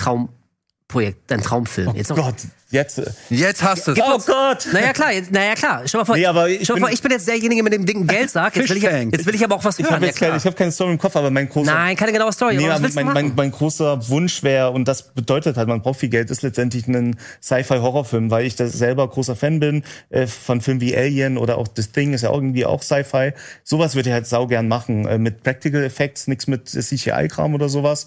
Traumprojekt, 0.88 1.18
dein 1.30 1.40
Traumfilm? 1.40 1.94
Jetzt 1.96 2.10
noch, 2.10 2.16
Gott, 2.16 2.34
jetzt. 2.70 2.98
äh, 2.98 3.04
Jetzt 3.30 3.62
hast 3.62 3.86
du 3.88 3.92
es. 3.92 3.98
Oh 4.00 4.14
uns- 4.16 4.26
Gott! 4.26 4.68
Naja, 4.70 4.92
klar, 4.92 5.12
jetzt, 5.12 5.32
naja, 5.32 5.54
klar. 5.54 5.82
Stell 5.86 6.00
mal 6.00 6.04
vor, 6.04 6.14
Nee, 6.16 6.26
aber 6.26 6.48
ich 6.50 6.68
mal 6.68 6.74
bin- 6.74 6.82
vor, 6.84 6.92
ich 6.92 7.00
bin 7.00 7.10
jetzt 7.10 7.26
derjenige 7.26 7.62
mit 7.62 7.72
dem 7.72 7.86
dicken 7.86 8.06
Geldsack. 8.06 8.54
Jetzt 8.54 8.68
will, 8.68 8.76
ich, 8.76 8.82
jetzt 8.82 9.24
will 9.26 9.34
ich 9.34 9.42
aber 9.42 9.54
auch 9.56 9.64
was 9.64 9.78
Ich 9.78 9.84
hören. 9.86 9.94
habe 9.94 10.04
ja, 10.04 10.10
jetzt 10.10 10.18
keine, 10.18 10.32
klar. 10.32 10.38
ich 10.38 10.44
hab 10.46 10.56
keine 10.56 10.70
Story 10.72 10.92
im 10.92 10.98
Kopf, 10.98 11.16
aber 11.16 11.30
mein 11.30 11.48
großer 11.48 11.72
Nein, 11.72 11.96
keine 11.96 12.12
genaue 12.12 12.32
Story. 12.32 12.56
Nee, 12.56 12.64
aber 12.64 12.68
was 12.68 12.74
aber 12.76 12.82
willst 12.84 12.96
du 12.98 13.04
mein, 13.04 13.14
mein, 13.14 13.24
machen? 13.24 13.34
mein 13.36 13.50
großer 13.50 14.08
Wunsch 14.10 14.42
wäre, 14.42 14.70
und 14.72 14.86
das 14.86 15.14
bedeutet 15.14 15.56
halt, 15.56 15.68
man 15.68 15.80
braucht 15.80 16.00
viel 16.00 16.10
Geld, 16.10 16.30
ist 16.30 16.42
letztendlich 16.42 16.86
ein 16.86 17.16
Sci-Fi-Horrorfilm, 17.42 18.30
weil 18.30 18.44
ich 18.44 18.54
da 18.56 18.66
selber 18.66 19.08
großer 19.08 19.36
Fan 19.36 19.60
bin 19.60 19.84
äh, 20.10 20.26
von 20.26 20.60
Filmen 20.60 20.82
wie 20.82 20.94
Alien 20.94 21.38
oder 21.38 21.56
auch 21.56 21.66
The 21.74 21.82
Thing 21.82 22.12
ist 22.12 22.20
ja 22.22 22.30
irgendwie 22.32 22.66
auch 22.66 22.82
Sci-Fi. 22.82 23.32
Sowas 23.64 23.94
würde 23.94 24.10
ich 24.10 24.12
halt 24.12 24.26
saugern 24.26 24.68
machen, 24.68 25.06
äh, 25.06 25.16
mit 25.16 25.42
Practical 25.42 25.82
Effects, 25.82 26.28
nichts 26.28 26.46
mit 26.46 26.68
CGI-Kram 26.68 27.54
oder 27.54 27.70
sowas. 27.70 28.06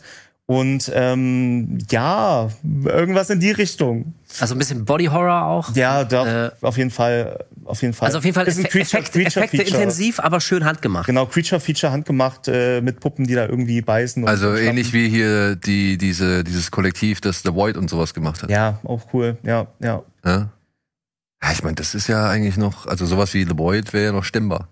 Und 0.49 0.90
ähm, 0.95 1.78
ja, 1.91 2.48
irgendwas 2.86 3.30
in 3.30 3.41
die 3.41 3.52
Richtung. 3.52 4.14
Also 4.40 4.56
ein 4.56 4.57
bisschen 4.57 4.86
Body 4.86 5.06
Horror 5.07 5.44
auch. 5.44 5.76
Ja, 5.76 6.06
doch, 6.06 6.26
Äh, 6.26 6.52
auf 6.61 6.78
jeden 6.78 6.90
Fall, 6.90 7.44
auf 7.65 7.82
jeden 7.82 7.94
Fall. 7.94 8.06
Also 8.06 8.19
auf 8.19 8.24
jeden 8.24 8.34
Fall 8.34 8.45
Bisschen 8.45 8.64
Effe 8.64 8.80
Effekt, 8.80 9.14
Effekte 9.14 9.57
Feature. 9.57 9.82
intensiv, 9.82 10.22
aber 10.22 10.40
schön 10.40 10.64
handgemacht. 10.64 11.06
Genau, 11.06 11.26
Creature 11.26 11.60
Feature 11.60 11.91
handgemacht 11.91 12.48
äh, 12.48 12.80
mit 12.80 13.02
Puppen, 13.02 13.28
die 13.28 13.36
da 13.36 13.45
irgendwie 13.45 13.82
beißen. 13.82 14.24
und 14.24 14.30
Also 14.30 14.56
ähnlich 14.56 14.94
wie 14.94 15.10
hier 15.10 15.57
die, 15.57 15.98
diese, 15.98 16.45
dieses 16.45 16.72
Kollektiv, 16.72 17.19
das 17.19 17.41
The 17.41 17.53
Void 17.53 17.76
und 17.76 17.90
sowas 17.90 18.14
gemacht 18.14 18.41
hat. 18.41 18.49
Ja, 18.49 18.80
auch 18.86 19.02
cool. 19.14 19.38
Ja, 19.44 19.68
ja. 19.82 20.02
Ja, 20.24 20.49
ja 21.44 21.52
ich 21.52 21.61
meine, 21.61 21.76
das 21.76 21.94
ist 21.94 22.07
ja 22.07 22.30
eigentlich 22.30 22.56
noch, 22.56 22.86
also 22.88 23.06
sowas 23.06 23.34
wie 23.34 23.44
The 23.44 23.57
Void 23.57 23.91
wäre 23.91 24.06
ja 24.06 24.11
noch 24.14 24.24
stemmbar. 24.24 24.69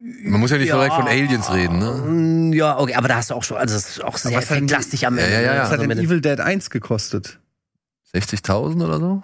Man 0.00 0.40
muss 0.40 0.50
ja 0.52 0.58
nicht 0.58 0.72
direkt 0.72 0.94
von 0.94 1.08
Aliens 1.08 1.52
reden, 1.52 1.78
ne? 1.78 1.90
Mm, 1.90 2.52
Ja, 2.52 2.78
okay, 2.78 2.94
aber 2.94 3.08
da 3.08 3.16
hast 3.16 3.30
du 3.30 3.34
auch 3.34 3.42
schon, 3.42 3.56
also 3.56 3.74
das 3.74 3.88
ist 3.90 4.04
auch 4.04 4.16
sehr 4.16 4.36
effektlastig 4.38 5.06
am 5.06 5.18
Ja, 5.18 5.24
Ende. 5.24 5.34
ja, 5.34 5.40
ja, 5.42 5.50
ne? 5.50 5.56
ja. 5.56 5.62
Was 5.64 5.70
hat 5.72 5.80
Also 5.80 5.92
Evil 6.02 6.20
Dead 6.20 6.38
1 6.40 6.70
gekostet? 6.70 7.38
60.000 8.14 8.84
oder 8.84 8.98
so? 9.00 9.22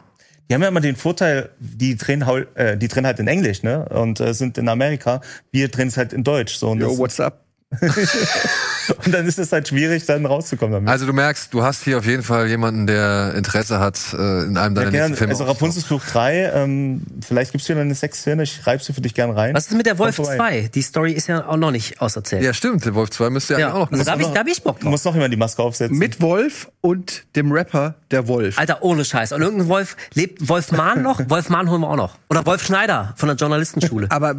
Die 0.49 0.55
haben 0.55 0.61
ja 0.63 0.69
immer 0.69 0.81
den 0.81 0.97
Vorteil, 0.97 1.51
die 1.59 1.97
drehen, 1.97 2.23
äh, 2.55 2.77
die 2.77 2.89
drehen 2.89 3.07
halt 3.07 3.19
in 3.19 3.29
Englisch, 3.29 3.63
ne? 3.63 3.89
Und 3.89 4.21
äh, 4.21 4.35
sind 4.35 4.59
in 4.59 4.69
Amerika. 4.69 5.21
Wir 5.53 5.69
drehen 5.69 5.89
es 5.89 5.97
halt 5.97 6.13
in 6.13 6.23
Deutsch. 6.23 6.57
So, 6.57 6.71
und, 6.71 6.81
Yo, 6.81 6.91
das, 6.91 6.99
what's 6.99 7.21
up? 7.21 7.44
und 9.05 9.13
dann 9.15 9.27
ist 9.27 9.39
es 9.39 9.53
halt 9.53 9.69
schwierig, 9.69 10.05
dann 10.07 10.27
rauszukommen 10.27 10.73
damit. 10.73 10.89
Also 10.89 11.07
du 11.07 11.13
merkst, 11.13 11.53
du 11.53 11.63
hast 11.63 11.85
hier 11.85 11.99
auf 11.99 12.07
jeden 12.07 12.23
Fall 12.23 12.49
jemanden, 12.49 12.87
der 12.87 13.35
Interesse 13.35 13.81
hat, 13.81 13.99
äh, 14.13 14.43
in 14.45 14.57
einem 14.57 14.75
deiner 14.75 14.91
ja, 14.91 15.01
nächsten 15.01 15.17
Filme. 15.17 15.33
also 15.33 15.45
Rapunzelsfluch 15.45 16.05
3, 16.05 16.53
ähm, 16.55 17.03
vielleicht 17.25 17.53
gibt's 17.53 17.67
hier 17.67 17.77
eine 17.77 17.95
Sexszene, 17.95 18.43
ich 18.43 18.67
reib 18.67 18.83
sie 18.83 18.93
für 18.93 19.01
dich 19.01 19.15
gern 19.15 19.31
rein. 19.31 19.55
Was 19.55 19.67
ist 19.69 19.77
mit 19.77 19.87
der 19.87 19.99
Wolf 19.99 20.17
Komm 20.17 20.27
vorbei. 20.27 20.63
2? 20.63 20.69
Die 20.75 20.83
Story 20.83 21.13
ist 21.13 21.27
ja 21.29 21.47
auch 21.47 21.57
noch 21.57 21.71
nicht 21.71 22.01
auserzählt. 22.01 22.43
ja, 22.43 22.53
stimmt, 22.55 22.85
der 22.85 22.95
Wolf 22.95 23.11
2 23.11 23.31
müsste 23.31 23.55
ja, 23.55 23.59
Ja, 23.61 23.73
auch 23.75 23.91
noch 23.91 23.99
also 23.99 24.05
da 24.05 24.13
hab 24.13 24.21
ich, 24.21 24.27
da 24.29 24.41
hab 24.41 24.47
ich 24.49 24.63
Bock 24.63 24.79
Du 24.79 24.85
drauf. 24.85 24.91
musst 24.93 25.05
noch 25.05 25.15
immer 25.15 25.29
die 25.29 25.37
Maske 25.37 25.63
aufsetzen. 25.63 25.97
Mit 25.99 26.21
Wolf 26.21 26.71
und 26.81 27.25
dem 27.37 27.53
Rapper 27.53 27.95
der 28.11 28.29
Wolf. 28.29 28.59
Alter, 28.59 28.83
ohne 28.83 29.05
Scheiß. 29.05 29.33
Und 29.33 29.43
irgendein 29.43 29.69
Wolf, 29.69 29.97
lebt 30.15 30.49
Wolf 30.49 30.73
Mahn 30.73 31.03
noch? 31.03 31.21
Wolf 31.29 31.49
Mahn 31.49 31.71
holen 31.71 31.81
wir 31.81 31.89
auch 31.91 31.97
noch. 31.97 32.19
Oder 32.29 32.45
Wolf 32.47 32.63
Schneider 32.65 33.15
von 33.17 33.29
der 33.29 33.37
Journalistenschule. 33.37 34.07
Aber, 34.11 34.37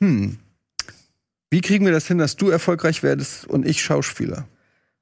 hm, 0.00 0.38
wie 1.50 1.60
kriegen 1.60 1.84
wir 1.84 1.92
das 1.92 2.06
hin, 2.06 2.18
dass 2.18 2.36
du 2.36 2.50
erfolgreich 2.50 3.02
werdest 3.02 3.46
und 3.46 3.66
ich 3.66 3.82
Schauspieler? 3.82 4.46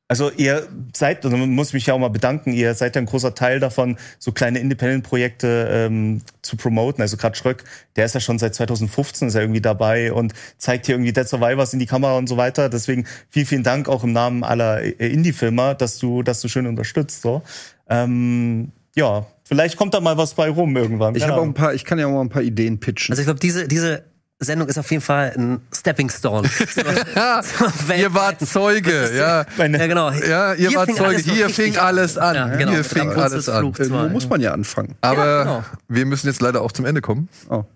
Also 0.07 0.31
ihr 0.31 0.69
seid, 0.95 1.25
also 1.25 1.35
man 1.35 1.49
muss 1.49 1.73
mich 1.73 1.87
ja 1.87 1.95
auch 1.95 1.99
mal 1.99 2.09
bedanken, 2.09 2.53
ihr 2.53 2.75
seid 2.75 2.95
ja 2.95 3.01
ein 3.01 3.07
großer 3.07 3.35
Teil 3.35 3.59
davon, 3.59 3.97
so 4.19 4.33
kleine 4.33 4.59
Independent-Projekte 4.59 5.69
ähm, 5.71 6.21
zu 6.43 6.57
promoten. 6.57 7.01
Also 7.01 7.17
gerade 7.17 7.35
Schröck, 7.37 7.65
der 7.97 8.05
ist 8.05 8.15
ja 8.15 8.21
schon 8.21 8.39
seit 8.39 8.55
2015 8.55 9.29
ist 9.29 9.35
er 9.35 9.41
irgendwie 9.41 9.63
dabei 9.63 10.13
und 10.13 10.35
zeigt 10.59 10.87
hier 10.87 10.97
irgendwie 10.97 11.15
Dead 11.15 11.27
Survivors 11.27 11.73
in 11.73 11.79
die 11.79 11.87
Kamera 11.87 12.19
und 12.19 12.29
so 12.29 12.37
weiter. 12.37 12.69
Deswegen 12.69 13.07
vielen, 13.31 13.47
vielen 13.47 13.63
Dank 13.63 13.89
auch 13.89 14.05
im 14.05 14.13
Namen 14.13 14.45
aller 14.45 14.83
äh, 14.83 14.91
Indie-Filmer, 14.91 15.75
dass 15.75 15.97
du, 15.97 16.23
dass 16.23 16.43
du 16.43 16.49
schön 16.49 16.67
unterstützt. 16.67 17.23
So. 17.23 17.43
Ähm, 17.89 18.73
ja, 18.95 19.27
vielleicht 19.43 19.79
kommt 19.79 19.95
da 19.95 20.01
mal 20.01 20.19
was 20.19 20.35
bei 20.35 20.51
rum 20.51 20.77
irgendwann. 20.77 21.15
Ich 21.15 21.27
habe 21.27 21.41
auch 21.41 21.45
ein 21.45 21.55
paar, 21.55 21.73
ich 21.73 21.87
kann 21.87 21.99
ja 21.99 22.07
auch 22.07 22.13
mal 22.13 22.21
ein 22.21 22.29
paar 22.29 22.43
Ideen 22.43 22.79
pitchen. 22.79 23.13
Also 23.13 23.23
ich 23.23 23.27
glaube, 23.27 23.41
diese, 23.41 23.69
diese 23.69 24.05
Sendung 24.41 24.69
ist 24.69 24.79
auf 24.79 24.91
jeden 24.91 25.03
Fall 25.03 25.33
ein 25.37 25.61
Stepping 25.73 26.11
Stone. 26.11 26.49
Ja, 27.15 27.41
ihr 27.97 28.13
wart 28.15 28.41
Zeuge, 28.41 29.11
ja. 29.17 29.45
Ja, 29.57 29.87
genau. 29.87 30.11
Ja, 30.11 30.55
ihr 30.55 30.75
wart 30.75 30.87
fing 30.87 30.97
Zeuge, 30.97 31.19
hier 31.19 31.49
fing 31.49 31.77
alles 31.77 32.19
an. 32.19 32.35
Ja, 32.35 32.49
genau. 32.57 32.73
Hier 32.73 32.85
fing 32.85 33.11
alles 33.11 33.49
an. 33.49 33.65
Irgendwo 33.65 33.85
2. 33.85 34.09
muss 34.09 34.29
man 34.29 34.41
ja 34.41 34.53
anfangen. 34.53 34.97
Aber 35.01 35.25
Ja, 35.27 35.43
genau. 35.43 35.65
wir 35.89 36.07
müssen 36.07 36.27
jetzt 36.27 36.43
leider 36.43 36.63
auch 36.63 36.73
zum 36.73 36.85
Ende 36.85 37.01
kommen. 37.01 37.29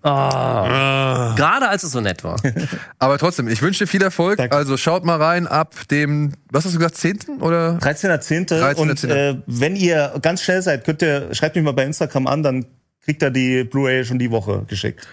Gerade 0.03 1.69
als 1.69 1.83
es 1.83 1.91
so 1.91 2.01
nett 2.01 2.23
war. 2.23 2.35
Aber 2.99 3.17
trotzdem, 3.17 3.47
ich 3.47 3.61
wünsche 3.61 3.85
dir 3.85 3.87
viel 3.87 4.03
Erfolg. 4.03 4.37
Danke. 4.37 4.55
Also 4.55 4.75
schaut 4.77 5.05
mal 5.05 5.21
rein 5.21 5.47
ab 5.47 5.75
dem, 5.89 6.33
was 6.51 6.65
hast 6.65 6.73
du 6.73 6.79
gesagt, 6.79 6.97
10. 6.97 7.39
oder? 7.39 7.77
13.10. 7.81 8.49
13.10.. 8.49 8.75
Und 8.75 9.03
äh, 9.05 9.35
wenn 9.47 9.75
ihr 9.75 10.13
ganz 10.21 10.43
schnell 10.43 10.61
seid, 10.61 10.83
könnt 10.83 11.01
ihr, 11.01 11.33
schreibt 11.33 11.55
mich 11.55 11.63
mal 11.63 11.73
bei 11.73 11.85
Instagram 11.85 12.27
an, 12.27 12.43
dann 12.43 12.65
kriegt 13.03 13.23
er 13.23 13.31
die 13.31 13.63
Blu-ray 13.63 14.03
schon 14.05 14.19
die 14.19 14.29
Woche 14.31 14.65
geschickt. 14.67 15.07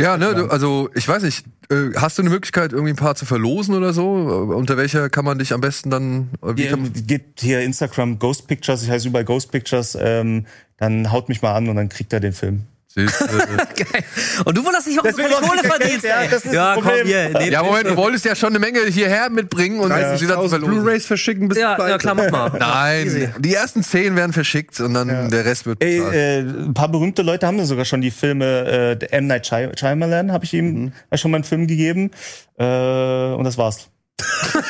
Ja, 0.00 0.16
ne, 0.16 0.34
du, 0.34 0.46
also 0.46 0.88
ich 0.94 1.06
weiß 1.06 1.22
nicht, 1.22 1.44
äh, 1.70 1.90
hast 1.96 2.18
du 2.18 2.22
eine 2.22 2.30
Möglichkeit, 2.30 2.72
irgendwie 2.72 2.92
ein 2.92 2.96
paar 2.96 3.14
zu 3.14 3.26
verlosen 3.26 3.74
oder 3.74 3.92
so? 3.92 4.02
Äh, 4.50 4.54
Unter 4.54 4.76
welcher 4.76 5.08
kann 5.10 5.24
man 5.24 5.38
dich 5.38 5.52
am 5.52 5.60
besten 5.60 5.90
dann. 5.90 6.30
äh, 6.42 6.56
Wie 6.56 6.62
Hier, 6.62 6.70
kann, 6.70 6.92
geht 7.06 7.40
hier 7.40 7.60
Instagram 7.60 8.18
Ghost 8.18 8.46
Pictures, 8.48 8.82
ich 8.82 8.90
heiße 8.90 9.08
überall 9.08 9.24
Ghost 9.24 9.52
Pictures, 9.52 9.96
ähm, 10.00 10.46
dann 10.78 11.12
haut 11.12 11.28
mich 11.28 11.42
mal 11.42 11.54
an 11.54 11.68
und 11.68 11.76
dann 11.76 11.88
kriegt 11.88 12.12
er 12.12 12.20
den 12.20 12.32
Film. 12.32 12.66
Äh, 12.96 13.06
Geil. 13.84 14.04
Und 14.44 14.56
du 14.56 14.64
wunderst 14.64 14.86
dich, 14.86 14.96
warum 14.96 15.10
du 15.10 15.16
Deswegen 15.16 15.34
keine 15.34 15.46
auch 15.46 15.48
Kohle 15.56 15.62
verdienst. 15.68 16.04
ja, 16.04 16.20
ey. 16.22 16.28
das 16.28 16.44
ist 16.44 16.52
ja 16.54 16.74
das 16.74 16.84
komm 16.84 16.92
hier. 17.04 17.30
Nee, 17.30 17.50
ja, 17.50 17.62
Moment, 17.62 17.86
du 17.86 17.96
wolltest 17.96 18.24
ja 18.24 18.34
schon 18.36 18.50
eine 18.50 18.58
Menge 18.58 18.80
hierher 18.86 19.30
mitbringen 19.30 19.80
und 19.80 19.88
sie 20.18 20.26
dann 20.26 20.38
30.000 20.38 20.48
verlosen. 20.48 20.60
Blu-rays 20.64 21.06
verschicken 21.06 21.48
bis 21.48 21.58
Ja, 21.58 21.74
bald. 21.76 21.90
ja, 21.90 21.98
klar, 21.98 22.14
mach 22.14 22.30
mal. 22.30 22.48
Easy. 23.04 23.20
Nein, 23.20 23.34
die 23.38 23.54
ersten 23.54 23.82
zehn 23.82 24.16
werden 24.16 24.32
verschickt 24.32 24.80
und 24.80 24.94
dann 24.94 25.30
der 25.30 25.44
Rest 25.44 25.66
wird 25.66 25.82
Ey, 25.82 25.98
bezahlt. 25.98 26.14
äh, 26.14 26.38
ein 26.40 26.74
paar 26.74 26.88
berühmte 26.88 27.22
Leute 27.22 27.46
haben 27.46 27.58
da 27.58 27.64
sogar 27.64 27.84
schon 27.84 28.00
die 28.00 28.10
Filme, 28.10 28.98
äh, 29.00 29.04
M. 29.06 29.26
Night 29.26 29.46
Shy- 29.46 29.70
Shyamalan 29.78 30.32
habe 30.32 30.44
ich 30.44 30.52
ihm 30.54 30.92
hab 31.06 31.14
ich 31.14 31.20
schon 31.20 31.30
mal 31.30 31.36
einen 31.38 31.44
Film 31.44 31.66
gegeben 31.66 32.10
äh, 32.58 32.64
und 32.64 33.44
das 33.44 33.56
war's. 33.58 33.88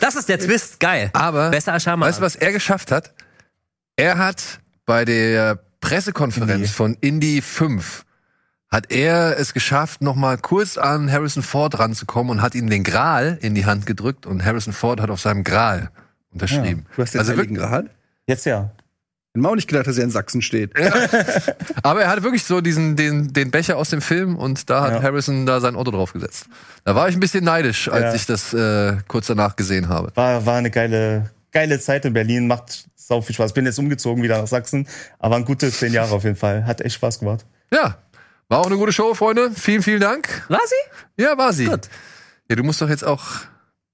Das 0.00 0.14
ist 0.14 0.28
der 0.28 0.38
Twist. 0.38 0.78
Geil. 0.80 1.10
Aber 1.12 1.50
Besser 1.50 1.72
als 1.72 1.82
Shyamalan. 1.82 2.08
weißt 2.10 2.20
du, 2.20 2.22
was 2.24 2.36
er 2.36 2.52
geschafft 2.52 2.92
hat? 2.92 3.12
Er 3.96 4.18
hat 4.18 4.42
bei 4.86 5.04
der 5.04 5.58
Pressekonferenz 5.80 6.52
Indie. 6.54 6.68
von 6.68 6.96
Indie 7.00 7.40
5 7.42 8.04
hat 8.70 8.92
er 8.92 9.38
es 9.38 9.52
geschafft, 9.52 10.00
noch 10.00 10.14
mal 10.14 10.38
kurz 10.38 10.78
an 10.78 11.10
Harrison 11.10 11.42
Ford 11.42 11.78
ranzukommen 11.78 12.30
und 12.30 12.42
hat 12.42 12.54
ihm 12.54 12.70
den 12.70 12.84
Gral 12.84 13.36
in 13.40 13.54
die 13.54 13.66
Hand 13.66 13.84
gedrückt 13.86 14.26
und 14.26 14.44
Harrison 14.44 14.72
Ford 14.72 15.00
hat 15.00 15.10
auf 15.10 15.20
seinem 15.20 15.42
Gral 15.42 15.90
unterschrieben. 16.32 16.86
Du 16.94 17.02
hast 17.02 17.14
den 17.14 17.18
Also 17.20 17.32
Heiligen 17.32 17.56
wirklich, 17.56 17.68
Gral? 17.68 17.90
Jetzt 18.26 18.46
ja. 18.46 18.70
Ich 19.34 19.44
auch 19.44 19.54
nicht 19.54 19.68
gedacht, 19.68 19.86
dass 19.86 19.96
er 19.96 20.04
in 20.04 20.10
Sachsen 20.10 20.42
steht. 20.42 20.72
aber 21.82 22.02
er 22.02 22.08
hatte 22.10 22.22
wirklich 22.24 22.44
so 22.44 22.60
diesen 22.60 22.96
den, 22.96 23.32
den 23.32 23.50
Becher 23.52 23.76
aus 23.76 23.90
dem 23.90 24.00
Film 24.00 24.36
und 24.36 24.68
da 24.70 24.82
hat 24.82 24.92
Ja. 24.94 25.02
Harrison 25.02 25.46
da 25.46 25.60
sein 25.60 25.76
Auto 25.76 25.90
draufgesetzt. 25.92 26.46
Da 26.84 26.94
war 26.94 27.08
ich 27.08 27.16
ein 27.16 27.20
bisschen 27.20 27.44
neidisch, 27.44 27.88
als 27.88 28.02
Ja. 28.02 28.14
ich 28.14 28.26
das 28.26 28.52
äh, 28.54 28.96
kurz 29.08 29.28
danach 29.28 29.54
gesehen 29.56 29.88
habe. 29.88 30.12
War, 30.16 30.46
war 30.46 30.56
eine 30.58 30.70
geile, 30.70 31.30
geile 31.52 31.80
Zeit 31.80 32.04
in 32.04 32.12
Berlin, 32.12 32.46
macht 32.46 32.88
sau 32.96 33.20
viel 33.20 33.34
Spaß. 33.34 33.52
Bin 33.52 33.66
jetzt 33.66 33.78
umgezogen 33.78 34.22
wieder 34.22 34.40
nach 34.40 34.46
Sachsen, 34.46 34.86
aber 35.18 35.36
ein 35.36 35.44
gute 35.44 35.70
zehn 35.70 35.92
Jahre 35.92 36.14
auf 36.14 36.24
jeden 36.24 36.36
Fall. 36.36 36.66
Hat 36.66 36.80
echt 36.80 36.94
Spaß 36.94 37.18
gemacht. 37.18 37.44
Ja, 37.72 37.98
war 38.48 38.60
auch 38.60 38.66
eine 38.66 38.76
gute 38.76 38.92
Show, 38.92 39.14
Freunde. 39.14 39.50
Vielen, 39.52 39.82
vielen 39.82 40.00
Dank. 40.00 40.44
War 40.48 40.60
sie? 40.66 41.22
Ja, 41.22 41.38
war 41.38 41.52
sie. 41.52 41.66
Gut. 41.66 41.88
Ja, 42.48 42.56
du 42.56 42.64
musst 42.64 42.82
doch 42.82 42.88
jetzt 42.88 43.04
auch 43.04 43.24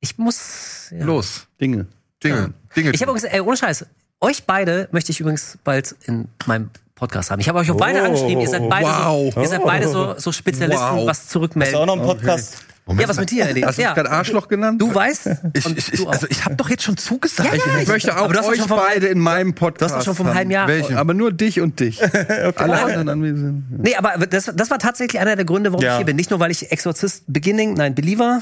Ich 0.01 0.17
muss. 0.19 0.91
Ja. 0.91 1.05
los. 1.05 1.47
Dinge. 1.61 1.87
Dinge. 2.23 2.55
Dinge. 2.75 2.91
Ich 2.93 3.03
habe 3.03 3.11
übrigens, 3.13 3.25
ey, 3.31 3.41
ohne 3.41 3.57
Scheiß, 3.57 3.87
euch 4.21 4.45
beide 4.45 4.89
möchte 4.93 5.13
ich 5.13 5.21
übrigens 5.21 5.59
bald 5.63 5.95
in 6.05 6.29
meinem 6.47 6.71
Podcast 6.97 7.31
haben. 7.31 7.41
Ich 7.41 7.49
habe 7.49 7.59
euch 7.59 7.71
auch 7.71 7.77
beide 7.77 8.01
Oh, 8.01 8.05
angeschrieben. 8.07 8.41
Ihr 8.41 8.49
seid 8.49 8.69
beide, 8.69 8.87
wow. 8.87 9.33
so, 9.35 9.41
ihr 9.43 9.49
seid 9.49 9.63
beide 9.65 9.87
so, 9.89 10.15
so 10.17 10.33
Spezialisten, 10.33 10.83
Wow. 10.83 11.07
was 11.07 11.19
Hast 11.21 11.31
zurückmelden. 11.31 11.75
du 11.77 11.81
auch 11.81 11.87
noch 11.87 11.93
einen 11.99 12.03
Podcast? 12.07 12.57
ja, 12.89 13.09
was 13.09 13.19
mit 13.19 13.31
dir, 13.31 13.49
Eddie? 13.51 13.65
Hast 13.67 13.77
du 13.79 13.83
ja. 13.83 13.89
mich 13.89 13.97
gerade 13.97 14.11
Arschloch 14.11 14.49
genannt? 14.49 14.81
Du 14.81 14.95
weißt, 14.95 15.29
ich, 15.53 15.67
ich, 15.77 15.93
ich, 15.93 16.09
also 16.09 16.27
ich 16.31 16.45
habe 16.47 16.55
doch 16.57 16.71
jetzt 16.71 16.85
schon 16.85 16.97
zugesagt. 16.97 17.53
Ja, 17.53 17.55
ja, 17.75 17.83
ich 17.83 17.89
möchte 17.89 18.17
auch 18.19 18.33
hast 18.33 18.49
euch 18.49 18.63
vom- 18.63 18.79
beide 18.79 19.09
in 19.09 19.19
meinem 19.19 19.55
Podcast. 19.55 19.95
hast 19.95 20.01
doch 20.07 20.15
schon 20.17 20.27
vom 20.27 20.35
halben 20.35 20.51
Jahr. 20.51 20.69
Welchen? 20.69 20.97
Aber 20.97 21.13
nur 21.13 21.33
dich 21.33 21.61
und 21.61 21.81
dich. 21.81 22.01
Alle 22.57 22.81
anderen 22.81 23.09
anwesend. 23.11 23.65
Nee, 23.83 23.95
aber 23.97 24.27
das, 24.27 24.51
das 24.55 24.71
war 24.71 24.79
tatsächlich 24.79 25.21
einer 25.21 25.37
der 25.37 25.45
Gründe, 25.45 25.73
warum 25.73 25.85
Ja. 25.85 25.93
ich 25.93 25.97
hier 25.99 26.07
bin. 26.07 26.17
Nicht 26.17 26.31
nur, 26.31 26.41
weil 26.41 26.51
ich 26.51 26.73
Exorzist 26.73 27.25
Beginning, 27.27 27.75
nein, 27.75 27.95
Believer, 27.95 28.41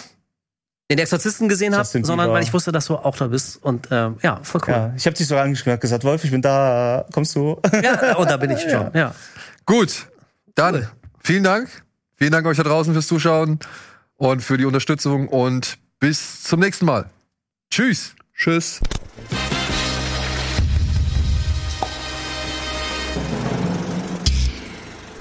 den 0.90 0.98
Exorzisten 0.98 1.48
gesehen 1.48 1.74
habe, 1.74 1.86
sondern 1.86 2.30
weil 2.30 2.42
ich 2.42 2.52
wusste, 2.52 2.70
dass 2.72 2.86
du 2.86 2.96
auch 2.96 3.16
da 3.16 3.28
bist. 3.28 3.62
Und 3.62 3.88
ähm, 3.90 4.18
ja, 4.22 4.40
voll 4.42 4.60
cool. 4.66 4.74
Ja, 4.74 4.92
ich 4.96 5.06
habe 5.06 5.16
dich 5.16 5.26
sogar 5.26 5.44
angeschrieben 5.44 5.74
und 5.74 5.80
gesagt, 5.80 6.04
Wolf, 6.04 6.24
ich 6.24 6.30
bin 6.30 6.42
da, 6.42 7.06
kommst 7.12 7.34
du? 7.36 7.60
Ja, 7.82 8.16
und 8.16 8.30
da 8.30 8.36
bin 8.36 8.50
ich 8.50 8.60
schon. 8.70 8.90
Ja. 8.92 9.14
Gut, 9.64 10.06
dann 10.54 10.88
vielen 11.22 11.44
Dank. 11.44 11.68
Vielen 12.16 12.32
Dank 12.32 12.46
euch 12.46 12.56
da 12.56 12.62
draußen 12.62 12.92
fürs 12.92 13.06
Zuschauen 13.06 13.58
und 14.16 14.42
für 14.42 14.56
die 14.56 14.66
Unterstützung 14.66 15.28
und 15.28 15.78
bis 15.98 16.44
zum 16.44 16.60
nächsten 16.60 16.86
Mal. 16.86 17.10
Tschüss. 17.70 18.14
Tschüss. 18.36 18.80